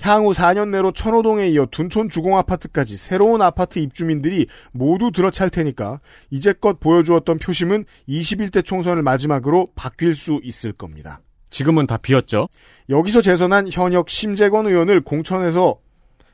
향후 0.00 0.30
4년 0.30 0.68
내로 0.68 0.92
천호동에 0.92 1.48
이어 1.48 1.66
둔촌 1.66 2.08
주공 2.08 2.38
아파트까지 2.38 2.96
새로운 2.96 3.42
아파트 3.42 3.80
입주민들이 3.80 4.46
모두 4.70 5.10
들어찰 5.10 5.50
테니까 5.50 5.98
이제껏 6.30 6.78
보여주었던 6.78 7.40
표심은 7.40 7.86
21대 8.08 8.64
총선을 8.64 9.02
마지막으로 9.02 9.66
바뀔 9.74 10.14
수 10.14 10.38
있을 10.44 10.70
겁니다. 10.72 11.20
지금은 11.50 11.88
다 11.88 11.96
비었죠? 11.96 12.46
여기서 12.88 13.20
재선한 13.20 13.70
현역 13.72 14.10
심재권 14.10 14.68
의원을 14.68 15.00
공천에서 15.00 15.76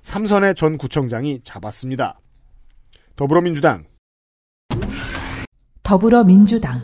삼선의 0.02 0.54
전 0.54 0.76
구청장이 0.76 1.40
잡았습니다. 1.42 2.20
더불어민주당 3.16 3.86
더불어민주당. 5.88 6.82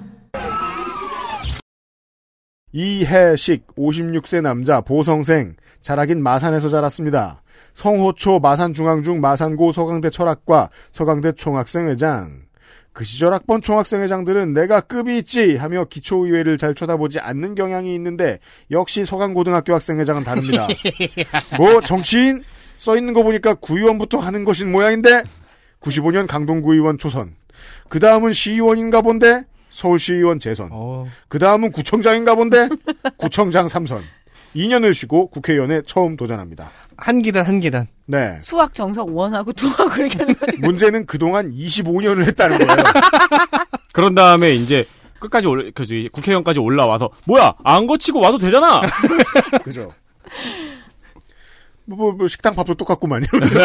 이해식 2.73 3.66
56세 3.76 4.41
남자 4.41 4.81
보성생 4.81 5.57
자라긴 5.83 6.23
마산에서 6.23 6.70
자랐습니다. 6.70 7.42
성호초 7.74 8.39
마산중앙중 8.39 9.20
마산고 9.20 9.73
서강대 9.73 10.08
철학과 10.08 10.70
서강대 10.92 11.33
총학생회장. 11.33 12.44
그 12.94 13.05
시절 13.05 13.34
학번 13.34 13.60
총학생회장들은 13.60 14.55
내가 14.55 14.81
급이 14.81 15.18
있지 15.18 15.57
하며 15.57 15.84
기초의회를 15.84 16.57
잘 16.57 16.74
쳐다보지 16.74 17.20
않는 17.20 17.57
경향이 17.57 17.94
있는데 17.97 18.39
역시 18.70 19.05
서강고등학교 19.05 19.74
학생회장은 19.74 20.24
다릅니다. 20.24 20.66
뭐 21.58 21.83
정치인? 21.83 22.42
써 22.78 22.97
있는 22.97 23.12
거 23.12 23.23
보니까 23.23 23.52
구의원부터 23.52 24.16
하는 24.16 24.47
것인 24.47 24.73
모양인데? 24.73 25.24
95년 25.83 26.26
강동구의원 26.26 26.97
초선 26.97 27.34
그 27.94 28.00
다음은 28.00 28.32
시의원인가 28.32 29.02
본데 29.02 29.44
서울시의원 29.70 30.40
재선 30.40 30.68
그 31.28 31.39
다음은 31.39 31.70
구청장인가 31.70 32.34
본데 32.34 32.68
구청장 33.16 33.66
3선 33.66 34.02
2년을 34.56 34.92
쉬고 34.92 35.28
국회의원에 35.28 35.82
처음 35.86 36.16
도전합니다. 36.16 36.73
한 36.97 37.23
계단 37.23 37.47
한 37.47 37.60
계단. 37.60 37.86
네. 38.06 38.36
수학 38.42 38.74
정석 38.74 39.14
원하고 39.14 39.52
투하고 39.52 39.94
이렇게 40.00 40.18
하는 40.18 40.34
거죠. 40.34 40.56
문제는 40.58 41.06
그동안 41.06 41.52
25년을 41.52 42.24
했다는 42.26 42.58
거예요. 42.58 42.82
그런 43.94 44.16
다음에 44.16 44.56
이제 44.56 44.86
끝까지 45.20 45.47
올, 45.47 45.70
그, 45.73 45.84
국회의원까지 46.10 46.58
올라와서, 46.58 47.10
뭐야, 47.26 47.55
안 47.64 47.86
거치고 47.86 48.20
와도 48.20 48.39
되잖아! 48.39 48.82
그죠. 49.64 49.92
뭐, 51.84 51.97
뭐, 51.97 52.12
뭐 52.12 52.28
식당 52.28 52.55
밥도 52.55 52.74
똑같구만, 52.74 53.24
이러면서. 53.24 53.58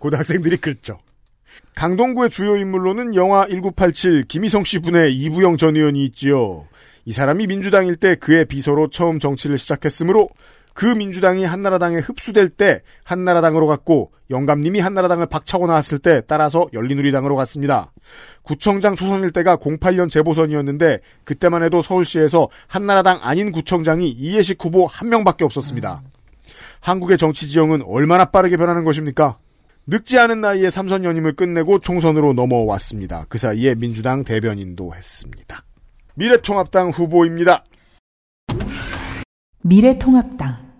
고등학생들이 0.00 0.56
그랬죠. 0.56 0.98
강동구의 1.74 2.30
주요 2.30 2.56
인물로는 2.56 3.14
영화 3.14 3.46
1987 3.46 4.24
김희성 4.24 4.64
씨 4.64 4.80
분의 4.80 5.14
이부영 5.14 5.56
전 5.56 5.76
의원이 5.76 6.04
있지요. 6.06 6.66
이 7.04 7.12
사람이 7.12 7.46
민주당일 7.46 7.96
때 7.96 8.14
그의 8.14 8.44
비서로 8.44 8.90
처음 8.90 9.18
정치를 9.18 9.56
시작했으므로 9.56 10.28
그 10.74 10.86
민주당이 10.86 11.44
한나라당에 11.44 11.96
흡수될 11.98 12.48
때 12.48 12.82
한나라당으로 13.04 13.66
갔고 13.66 14.12
영감님이 14.30 14.80
한나라당을 14.80 15.26
박차고 15.26 15.66
나왔을 15.66 15.98
때 15.98 16.22
따라서 16.26 16.68
열린우리당으로 16.72 17.34
갔습니다. 17.36 17.92
구청장 18.42 18.94
초선일 18.94 19.32
때가 19.32 19.56
08년 19.56 20.08
재보선이었는데 20.08 21.00
그때만 21.24 21.62
해도 21.62 21.82
서울시에서 21.82 22.48
한나라당 22.68 23.20
아닌 23.22 23.52
구청장이 23.52 24.08
이해식 24.08 24.64
후보 24.64 24.86
한 24.86 25.08
명밖에 25.08 25.44
없었습니다. 25.44 26.02
한국의 26.80 27.18
정치 27.18 27.48
지형은 27.48 27.82
얼마나 27.82 28.26
빠르게 28.26 28.56
변하는 28.56 28.84
것입니까? 28.84 29.38
늙지 29.86 30.18
않은 30.18 30.40
나이에 30.40 30.70
삼선 30.70 31.04
연임을 31.04 31.34
끝내고 31.34 31.80
총선으로 31.80 32.32
넘어왔습니다. 32.32 33.26
그 33.28 33.38
사이에 33.38 33.74
민주당 33.74 34.24
대변인도 34.24 34.94
했습니다. 34.94 35.64
미래통합당 36.14 36.90
후보입니다. 36.90 37.64
미래통합당 39.62 40.70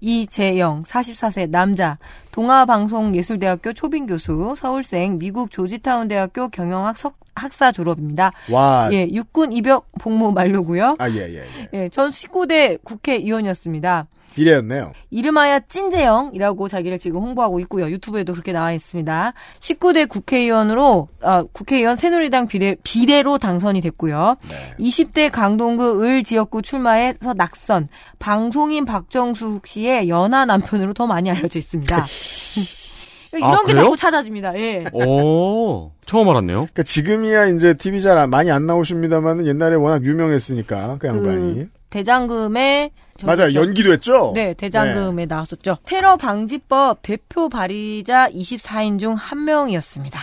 이재영 0.00 0.80
44세 0.80 1.48
남자 1.48 1.98
동아방송예술대학교 2.30 3.72
초빙 3.72 4.06
교수 4.06 4.54
서울생 4.56 5.18
미국 5.18 5.50
조지타운 5.50 6.08
대학교 6.08 6.48
경영학 6.48 6.98
석, 6.98 7.18
학사 7.34 7.72
졸업입니다. 7.72 8.32
와. 8.50 8.88
예, 8.92 9.08
육군 9.10 9.52
입역 9.52 9.90
복무 9.98 10.32
만료고요. 10.32 10.96
아, 10.98 11.10
예, 11.10 11.28
예, 11.28 11.38
예. 11.38 11.68
예, 11.72 11.88
전 11.88 12.10
19대 12.10 12.82
국회의원이었습니다. 12.84 14.06
비례였네요. 14.36 14.92
이름하여 15.10 15.60
찐재영이라고 15.68 16.68
자기를 16.68 16.98
지금 16.98 17.20
홍보하고 17.20 17.58
있고요. 17.60 17.88
유튜브에도 17.88 18.34
그렇게 18.34 18.52
나와 18.52 18.72
있습니다. 18.72 19.32
19대 19.58 20.08
국회의원으로 20.08 21.08
아, 21.22 21.42
국회의원 21.52 21.96
새누리당 21.96 22.46
비례, 22.46 22.76
비례로 22.82 23.38
당선이 23.38 23.80
됐고요. 23.80 24.36
20대 24.78 25.30
강동구 25.32 26.04
을 26.04 26.22
지역구 26.22 26.62
출마해서 26.62 27.34
낙선. 27.34 27.88
방송인 28.18 28.84
박정숙 28.84 29.66
씨의 29.66 30.08
연하 30.08 30.44
남편으로 30.44 30.92
더 30.92 31.06
많이 31.06 31.30
알려져 31.30 31.58
있습니다. 31.58 32.06
이런 33.32 33.54
아, 33.54 33.60
게 33.60 33.72
그래요? 33.72 33.84
자꾸 33.84 33.96
찾아집니다. 33.96 34.56
예. 34.58 34.84
오, 34.92 35.92
처음 36.04 36.28
알았네요. 36.28 36.56
그러니까 36.56 36.82
지금이야 36.82 37.46
이제 37.48 37.74
TV 37.74 38.00
잘 38.00 38.26
많이 38.28 38.50
안 38.50 38.66
나오십니다만 38.66 39.46
옛날에 39.46 39.76
워낙 39.76 40.04
유명했으니까 40.04 40.98
그 40.98 41.08
양반이. 41.08 41.54
그 41.54 41.68
대장금에 41.90 42.90
저기 42.90 43.05
맞아요. 43.24 43.50
저- 43.52 43.60
연기도 43.60 43.92
했죠? 43.92 44.32
네, 44.34 44.52
대장금에 44.54 45.26
나왔었죠. 45.26 45.78
테러 45.86 46.16
방지법 46.16 46.98
대표 47.02 47.48
발의자 47.48 48.28
24인 48.30 48.98
중 48.98 49.14
한 49.14 49.44
명이었습니다. 49.44 50.18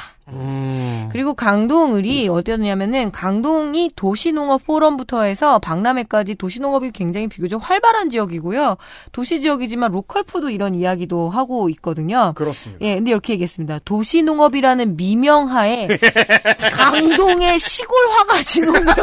그리고 1.11 1.33
강동을이 1.33 2.29
어디였냐면은 2.29 3.11
강동이 3.11 3.91
도시농업 3.95 4.65
포럼부터 4.65 5.23
해서 5.23 5.59
박람회까지 5.59 6.35
도시농업이 6.35 6.91
굉장히 6.91 7.27
비교적 7.27 7.57
활발한 7.69 8.09
지역이고요. 8.09 8.77
도시 9.11 9.41
지역이지만 9.41 9.91
local 9.91 10.24
food 10.24 10.49
이런 10.51 10.75
이야기도 10.75 11.29
하고 11.29 11.69
있거든요. 11.71 12.31
그렇습니다. 12.35 12.83
예, 12.85 12.95
근데 12.95 13.11
이렇게 13.11 13.33
얘기했습니다. 13.33 13.79
도시농업이라는 13.85 14.95
미명하에 14.95 15.87
강동의 16.71 17.59
시골화가 17.59 18.41
진행되고 18.43 19.01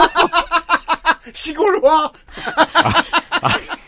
시골화 1.35 2.11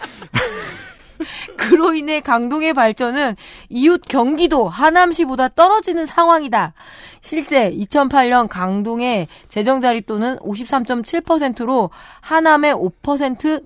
그로 1.56 1.94
인해 1.94 2.20
강동의 2.20 2.74
발전은 2.74 3.36
이웃 3.68 4.00
경기도 4.08 4.68
하남시보다 4.68 5.48
떨어지는 5.48 6.06
상황이다. 6.06 6.74
실제 7.20 7.70
2008년 7.70 8.48
강동의 8.48 9.28
재정 9.48 9.80
자립도는 9.80 10.38
53.7%로 10.38 11.90
하남의 12.20 12.74
5% 12.74 13.62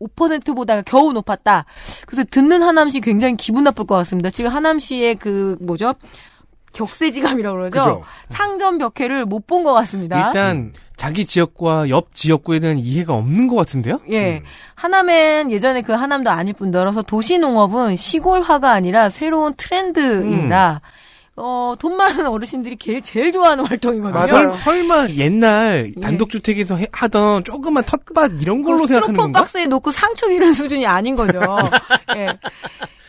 5%보다 0.00 0.82
겨우 0.82 1.12
높았다. 1.14 1.64
그래서 2.06 2.22
듣는 2.30 2.62
하남시 2.62 3.00
굉장히 3.00 3.34
기분 3.36 3.64
나쁠 3.64 3.86
것 3.86 3.94
같습니다. 3.96 4.28
지금 4.28 4.50
하남시의 4.50 5.14
그 5.14 5.56
뭐죠? 5.60 5.94
격세지감이라고 6.74 7.56
그러죠. 7.56 7.78
그죠. 7.78 8.04
상점 8.30 8.78
벽해를 8.78 9.24
못 9.24 9.46
본 9.46 9.64
것 9.64 9.72
같습니다. 9.72 10.26
일단 10.26 10.72
자기 10.96 11.24
지역과 11.26 11.88
옆 11.90 12.14
지역구에 12.14 12.60
대한 12.60 12.78
이해가 12.78 13.14
없는 13.14 13.48
것 13.48 13.56
같은데요? 13.56 14.00
예. 14.10 14.42
하남엔 14.76 15.50
예전에 15.50 15.82
그 15.82 15.92
하남도 15.92 16.30
아닐 16.30 16.54
뿐더러서 16.54 17.02
도시농업은 17.02 17.96
시골화가 17.96 18.70
아니라 18.72 19.08
새로운 19.08 19.54
트렌드입니다. 19.56 20.80
어, 21.36 21.74
돈 21.80 21.96
많은 21.96 22.28
어르신들이 22.28 22.76
제일, 22.76 23.02
제일 23.02 23.32
좋아하는 23.32 23.66
활동이거든요. 23.66 24.26
설, 24.28 24.56
설마 24.56 25.08
옛날 25.16 25.92
단독주택에서 26.00 26.76
해- 26.76 26.86
하던 26.92 27.42
조그만 27.42 27.82
텃밭 27.84 28.40
이런 28.40 28.62
걸로 28.62 28.82
그 28.82 28.86
생각하는 28.86 29.16
건가? 29.16 29.40
박스에 29.40 29.66
놓고 29.66 29.90
상추 29.90 30.28
기르는 30.28 30.52
수준이 30.54 30.86
아닌 30.86 31.16
거죠. 31.16 31.40
예. 32.16 32.28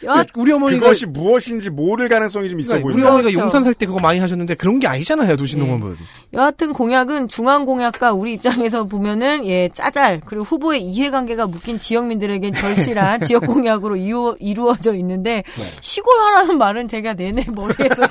여, 0.06 0.24
우리 0.36 0.52
어머니가 0.52 0.82
그것이 0.82 1.06
무엇인지 1.08 1.70
모를 1.72 2.08
가능성이 2.08 2.50
좀 2.50 2.60
있어 2.60 2.78
그러니까 2.80 2.84
보인다. 2.88 2.98
우리 3.00 3.08
어머니가 3.08 3.30
그렇죠. 3.30 3.40
용산 3.42 3.64
살 3.64 3.74
때 3.74 3.86
그거 3.86 4.00
많이 4.02 4.20
하셨는데 4.20 4.56
그런 4.56 4.80
게 4.80 4.88
아니잖아요 4.88 5.36
도시농업은. 5.36 5.98
여하튼 6.34 6.74
공약은 6.74 7.28
중앙 7.28 7.66
공약과 7.66 8.14
우리 8.14 8.34
입장에서 8.34 8.86
보면은 8.86 9.46
예 9.46 9.70
짜잘 9.74 10.22
그리고 10.26 10.44
후보의 10.44 10.82
이해관계가 10.82 11.48
묶인 11.48 11.80
지역민들에겐 11.80 12.54
절실한 12.54 13.22
지역 13.26 13.46
공약으로 13.46 13.96
이루, 13.96 14.36
이루어져 14.40 14.94
있는데 14.96 15.44
네. 15.46 15.64
시골화라는 15.82 16.58
말은 16.58 16.88
제가 16.88 17.14
내내 17.14 17.46
머리에서 17.52 18.04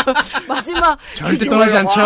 마지막 0.48 0.98
절대 1.14 1.44
이- 1.44 1.48
떠나지 1.48 1.76
않죠. 1.76 2.00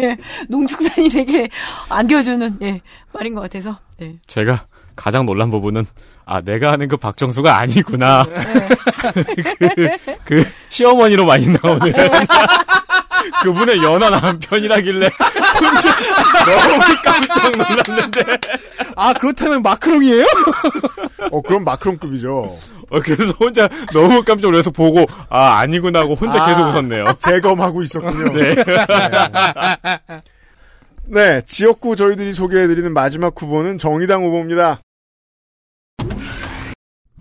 예, 0.00 0.16
농축산이 0.48 1.08
되게 1.08 1.48
안겨주는 1.88 2.58
예 2.62 2.80
말인 3.12 3.34
것 3.34 3.40
같아서 3.42 3.78
네. 3.98 4.16
제가 4.26 4.66
가장 4.96 5.24
놀란 5.26 5.50
부분은 5.50 5.86
아 6.24 6.40
내가 6.40 6.72
아는 6.72 6.88
그 6.88 6.96
박정수가 6.96 7.56
아니구나. 7.58 8.24
그, 9.58 9.88
그 10.24 10.44
시어머니로 10.68 11.26
많이 11.26 11.48
나오는 11.48 11.92
그분의 13.42 13.78
연하 13.82 14.10
남편이라길래 14.10 15.10
혼자 15.60 15.96
너무 16.44 16.78
깜짝 17.04 17.50
놀랐는데. 17.52 18.22
아 18.96 19.12
그렇다면 19.14 19.62
마크롱이에요? 19.62 20.24
어 21.30 21.40
그럼 21.42 21.64
마크롱급이죠. 21.64 22.56
어, 22.90 23.00
그래서 23.00 23.32
혼자 23.40 23.68
너무 23.92 24.22
깜짝 24.22 24.50
놀라서 24.50 24.70
보고 24.70 25.06
아 25.28 25.58
아니구나 25.58 26.00
하고 26.00 26.14
혼자 26.14 26.42
아, 26.42 26.46
계속 26.46 26.68
웃었네요. 26.68 27.14
재검하고 27.18 27.82
있었군요. 27.82 28.32
네. 28.32 28.54
네, 31.06 31.42
지역구 31.46 31.96
저희들이 31.96 32.32
소개해드리는 32.32 32.92
마지막 32.92 33.34
후보는 33.40 33.78
정의당 33.78 34.24
후보입니다. 34.24 34.80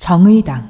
정의당, 0.01 0.67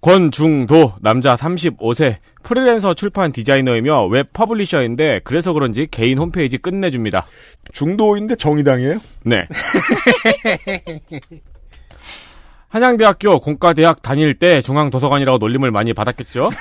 권중도 0.00 0.94
남자 1.02 1.34
35세 1.34 2.16
프리랜서 2.42 2.94
출판 2.94 3.30
디자이너이며 3.30 4.06
web 4.06 4.32
publisher인데 4.32 5.20
그래서 5.22 5.52
그런지 5.52 5.86
개인 5.90 6.16
홈페이지 6.16 6.56
끝내줍니다. 6.56 7.26
중도인데 7.74 8.36
정의당이에요? 8.36 8.98
네. 9.24 9.46
한양대학교 12.68 13.40
공과대학 13.40 14.00
다닐 14.00 14.38
때 14.38 14.62
중앙도서관이라고 14.62 15.36
놀림을 15.36 15.70
많이 15.70 15.92
받았겠죠? 15.92 16.48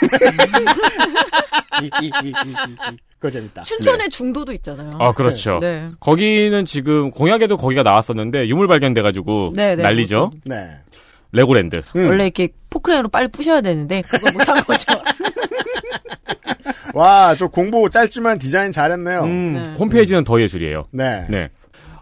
그거 3.20 3.30
재밌다. 3.30 3.64
춘천에 3.64 4.08
중도도 4.08 4.54
있잖아요. 4.54 4.92
아, 4.98 5.12
그렇죠. 5.12 5.60
네. 5.60 5.90
거기는 6.00 6.64
지금 6.66 7.12
공약에도 7.12 7.58
거기가 7.58 7.84
나왔었는데 7.84 8.48
유물 8.48 8.68
발견돼가지고 8.68 9.52
네, 9.56 9.76
네. 9.76 9.84
난리죠. 9.84 10.32
네. 10.46 10.70
레고랜드. 11.34 11.82
원래 11.94 12.24
이렇게 12.24 12.48
포크레인으로 12.70 13.10
빨리 13.10 13.28
부셔야 13.28 13.62
되는데 13.62 14.02
그걸 14.04 14.32
못한 14.32 14.56
거죠. 14.64 14.86
와, 16.96 17.36
저 17.36 17.48
공보 17.48 17.90
짧지만 17.90 18.40
디자인 18.40 18.72
잘했네요. 18.72 19.24
음, 19.24 19.76
홈페이지는 19.78 20.24
더 20.24 20.42
예술이에요. 20.42 20.86
네. 20.92 21.26
네. 21.30 21.50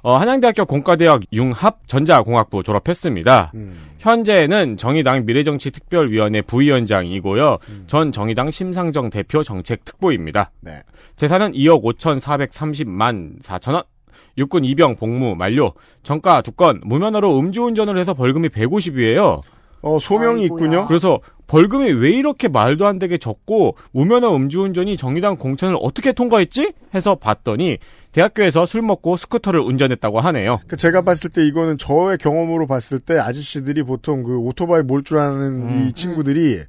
어, 0.03 0.15
한양대학교 0.15 0.65
공과대학 0.65 1.23
융합 1.33 1.79
전자공학부 1.87 2.63
졸업했습니다. 2.63 3.51
현재는 3.99 4.77
정의당 4.77 5.25
미래정치특별위원회 5.25 6.43
부위원장이고요. 6.43 7.57
전 7.87 8.11
정의당 8.13 8.51
심상정 8.51 9.09
대표 9.09 9.43
정책특보입니다. 9.43 10.51
네. 10.61 10.83
재산은 11.17 11.53
2억 11.53 11.83
5,430만 11.83 13.41
4천원. 13.41 13.85
육군 14.37 14.63
이병 14.65 14.95
복무 14.95 15.35
만료. 15.35 15.73
정가 16.03 16.41
두 16.41 16.51
건. 16.51 16.79
무면허로 16.83 17.39
음주운전을 17.39 17.97
해서 17.97 18.13
벌금이 18.13 18.49
150이에요. 18.49 19.41
어, 19.81 19.99
소명이 19.99 20.43
있군요. 20.45 20.85
그래서 20.87 21.19
벌금이 21.47 21.91
왜 21.93 22.11
이렇게 22.11 22.47
말도 22.47 22.85
안 22.85 22.99
되게 22.99 23.17
적고 23.17 23.77
무면허 23.91 24.35
음주운전이 24.35 24.97
정의당 24.97 25.37
공천을 25.37 25.77
어떻게 25.81 26.11
통과했지? 26.11 26.73
해서 26.93 27.15
봤더니 27.15 27.77
대학교에서 28.11 28.65
술 28.65 28.81
먹고 28.81 29.17
스쿠터를 29.17 29.59
운전했다고 29.61 30.19
하네요. 30.19 30.59
그 30.67 30.75
제가 30.77 31.01
봤을 31.03 31.29
때 31.29 31.45
이거는 31.47 31.77
저의 31.77 32.17
경험으로 32.17 32.67
봤을 32.67 32.99
때 32.99 33.17
아저씨들이 33.17 33.83
보통 33.83 34.23
그 34.23 34.37
오토바이 34.37 34.81
몰 34.83 35.03
줄 35.03 35.19
아는 35.19 35.87
이 35.87 35.91
친구들이 35.93 36.59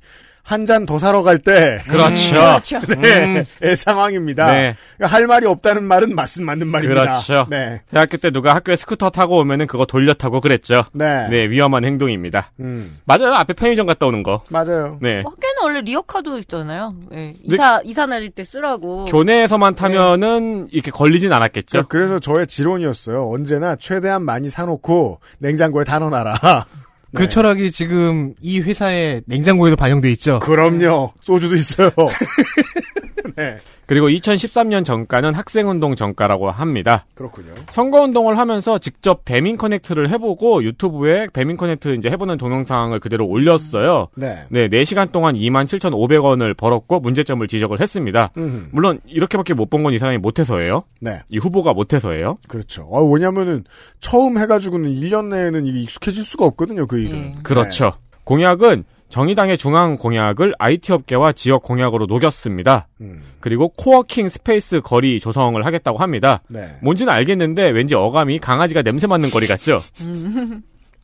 한 0.49 0.65
잔 0.65 0.87
더 0.87 0.99
사러 0.99 1.23
갈 1.23 1.39
때. 1.39 1.79
그렇죠. 1.87 2.35
그렇죠. 2.35 2.81
네. 3.01 3.45
의 3.61 3.77
상황입니다. 3.77 4.51
네. 4.51 4.75
그러니까 4.97 5.15
할 5.17 5.27
말이 5.27 5.47
없다는 5.47 5.85
말은 5.85 6.15
맞은 6.15 6.45
맞는 6.47 6.67
말입니다. 6.67 7.03
그렇죠. 7.03 7.47
네. 7.51 7.83
대학교 7.91 8.17
때 8.17 8.31
누가 8.31 8.55
학교에 8.55 8.75
스쿠터 8.77 9.11
타고 9.11 9.37
오면은 9.39 9.67
그거 9.67 9.85
돌려 9.85 10.15
타고 10.15 10.41
그랬죠. 10.41 10.85
네. 10.95 11.29
위험한 11.51 11.85
행동입니다. 11.85 12.53
음. 12.61 12.99
맞아요. 13.05 13.35
앞에 13.35 13.53
편의점 13.53 13.87
갔다 13.87 14.07
오는 14.07 14.23
거. 14.23 14.43
맞아요. 14.49 14.99
네. 15.03 15.17
학교는 15.19 15.55
원래 15.63 15.81
리어카도 15.83 16.39
있잖아요. 16.39 16.95
예, 17.15 17.35
이사 17.43 17.81
이사 17.85 18.07
다닐 18.07 18.31
때 18.31 18.43
쓰라고. 18.45 19.05
교내에서만 19.07 19.75
타면은 19.75 20.69
이렇게 20.73 20.91
걸리진 20.91 21.31
않았겠죠. 21.33 21.83
그- 21.83 21.89
그래서 21.89 22.19
저의 22.19 22.47
지론이었어요. 22.47 23.29
언제나 23.31 23.77
최대한 23.77 24.23
많이 24.23 24.49
사놓고 24.49 25.21
냉장고에 25.41 25.85
다 25.85 25.99
넣어놔라. 25.99 26.67
그 27.15 27.29
철학이 27.29 27.71
지금 27.71 28.35
이 28.41 28.61
회사의 28.61 29.23
냉장고에도 29.27 29.77
반영돼 29.77 30.11
있죠. 30.13 30.39
그럼요. 30.41 31.13
소주도 31.23 31.55
있어요. 31.55 31.91
네. 33.39 33.57
그리고 33.87 34.09
2013년 34.09 34.85
정가는 34.85 35.33
학생운동 35.33 35.95
정가라고 35.95 36.51
합니다. 36.51 37.07
그렇군요. 37.15 37.55
선거운동을 37.71 38.37
하면서 38.37 38.79
직접 38.79 39.25
배민 39.25 39.57
커넥트를 39.57 40.11
해보고 40.11 40.63
유튜브에 40.65 41.29
배민 41.33 41.57
커넥트 41.57 41.95
이제 41.95 42.11
해보는 42.11 42.37
동영상을 42.37 42.99
그대로 43.01 43.27
올렸어요. 43.27 44.09
네. 44.17 44.45
네, 44.51 44.69
4시간 44.69 45.11
동안 45.13 45.37
27,500원을 45.37 46.57
벌었고 46.57 47.01
문제점을 47.01 47.47
지적을 47.47 47.81
했습니다. 47.81 48.31
음흠. 48.37 48.69
물론 48.73 49.01
이렇게밖에 49.07 49.55
못 49.55 49.69
본 49.71 49.83
건 49.83 49.95
이 49.95 49.99
사람이 49.99 50.19
못해서예요. 50.19 50.83
네. 51.01 51.21
이 51.31 51.39
후보가 51.39 51.73
못해서예요. 51.73 52.39
그렇죠. 52.49 52.83
어, 52.91 53.03
왜냐면은 53.05 53.65
처음 54.01 54.37
해가지고는 54.39 54.91
1년 54.91 55.27
내에는 55.29 55.67
이게 55.67 55.81
익숙해질 55.81 56.23
수가 56.25 56.45
없거든요. 56.47 56.87
그 56.87 56.99
일은. 56.99 57.43
그렇죠. 57.45 57.93
공약은 58.25 58.85
정의당의 59.09 59.57
중앙 59.57 59.97
공약을 59.97 60.55
IT 60.59 60.93
업계와 60.93 61.33
지역 61.33 61.63
공약으로 61.63 62.07
녹였습니다. 62.07 62.89
음. 63.01 63.23
그리고 63.41 63.69
coworking 63.71 64.29
space 64.29 64.81
거리 64.83 65.19
조성을 65.19 65.65
하겠다고 65.65 65.99
합니다. 65.99 66.43
네. 66.49 66.77
뭔지는 66.83 67.13
알겠는데 67.13 67.71
왠지 67.71 67.95
어감이 67.95 68.39
강아지가 68.39 68.83
냄새 68.83 69.07
맡는 69.07 69.31
거리 69.31 69.47
같죠? 69.47 69.79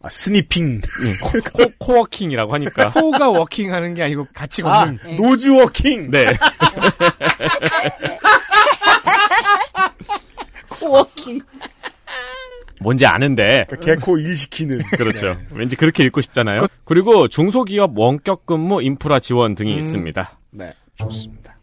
아, 0.02 0.10
sniffing. 0.10 0.82
코, 1.22 1.64
co-working이라고 1.78 2.52
하니까. 2.52 2.90
코가 3.00 3.30
walking 3.30 3.72
하는 3.72 3.94
게 3.94 4.02
아니고 4.02 4.26
같이 4.34 4.62
아, 4.64 4.84
걷는. 4.84 5.16
nose 5.16 5.48
walking. 5.48 6.10
네. 6.10 6.26
coworking. 10.68 11.40
뭔지 12.84 13.06
아는데. 13.06 13.64
그러니까 13.68 13.76
개코 13.78 14.18
일 14.18 14.36
시키는. 14.36 14.82
그렇죠. 14.96 15.36
왠지 15.50 15.74
그렇게 15.74 16.04
읽고 16.04 16.20
싶잖아요. 16.20 16.66
그리고 16.84 17.26
중소기업 17.26 17.98
원격 17.98 18.46
근무 18.46 18.82
인프라 18.82 19.18
지원 19.18 19.54
등이 19.54 19.74
음. 19.74 19.78
있습니다. 19.78 20.38
네, 20.50 20.72
좋습니다. 20.96 21.56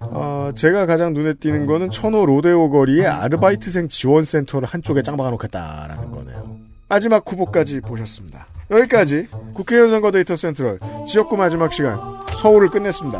어, 0.00 0.50
제가 0.54 0.84
가장 0.84 1.14
눈에 1.14 1.34
띄는 1.34 1.66
거는 1.66 1.90
천호 1.90 2.26
로데오 2.26 2.70
거리에 2.70 3.06
아르바이트생 3.06 3.88
지원센터를 3.88 4.68
한쪽에 4.68 5.02
짱박아 5.02 5.30
놓겠다라는 5.30 6.10
거네요. 6.10 6.58
마지막 6.88 7.24
후보까지 7.26 7.80
보셨습니다. 7.80 8.46
여기까지 8.70 9.28
국회의원 9.54 9.90
선거 9.90 10.10
데이터 10.10 10.36
센트럴 10.36 10.80
지역구 11.06 11.36
마지막 11.36 11.72
시간 11.72 11.98
서울을 12.36 12.68
끝냈습니다. 12.68 13.18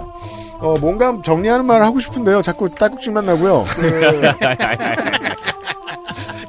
어, 0.58 0.74
뭔가 0.80 1.22
정리하는 1.22 1.64
말을 1.64 1.86
하고 1.86 2.00
싶은데요. 2.00 2.42
자꾸 2.42 2.68
딸꾹질만 2.68 3.24
나고요. 3.24 3.64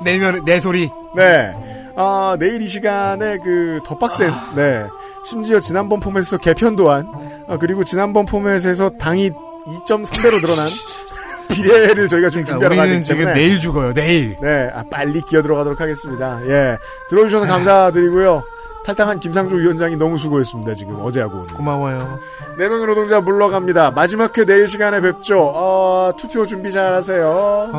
내면 0.05 0.45
내 0.45 0.59
소리. 0.61 0.89
네. 1.15 1.53
아, 1.97 2.37
내일 2.39 2.61
이 2.61 2.67
시간에 2.67 3.37
그 3.39 3.79
더 3.85 3.97
빡센 3.97 4.31
네. 4.55 4.85
심지어 5.25 5.59
지난번 5.59 5.99
포맷에서 5.99 6.37
개편 6.37 6.75
도안 6.75 7.07
아, 7.47 7.57
그리고 7.57 7.83
지난번 7.83 8.25
포맷에서 8.25 8.89
당이 8.91 9.31
2.3배로 9.31 10.39
늘어난 10.41 10.67
비례를 11.49 12.07
저희가 12.07 12.29
지금 12.29 12.43
준비하러 12.45 12.75
그러니까 12.75 12.83
우리는 12.83 12.97
가기 12.97 13.03
지금 13.05 13.19
때문에 13.19 13.33
내일 13.35 13.59
죽어요. 13.59 13.93
내일. 13.93 14.35
네, 14.41 14.69
아, 14.73 14.83
빨리 14.89 15.21
끼어 15.21 15.41
들어가도록 15.41 15.79
하겠습니다. 15.79 16.39
예. 16.47 16.77
들어주셔서 17.09 17.45
감사드리고요. 17.45 18.43
탈당한 18.85 19.19
김상조 19.19 19.55
위원장이 19.55 19.95
너무 19.95 20.17
수고했습니다. 20.17 20.73
지금 20.75 20.99
어제하고 21.01 21.37
오늘. 21.39 21.53
고마워요. 21.55 22.19
내노는 22.57 22.85
노동자 22.87 23.19
물러갑니다. 23.21 23.91
마지막 23.91 24.37
회 24.37 24.45
내일 24.45 24.67
시간에 24.67 25.01
뵙죠. 25.01 25.39
어, 25.55 26.11
투표 26.17 26.45
준비 26.45 26.71
잘 26.71 26.93
하세요. 26.93 27.69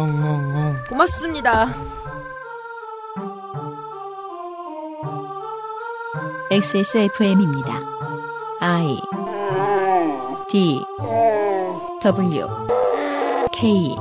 고맙습니다. 0.88 1.68
XSFM입니다. 6.50 7.80
I 8.60 9.00
D 10.48 10.84
W 12.02 12.46
K 13.52 13.96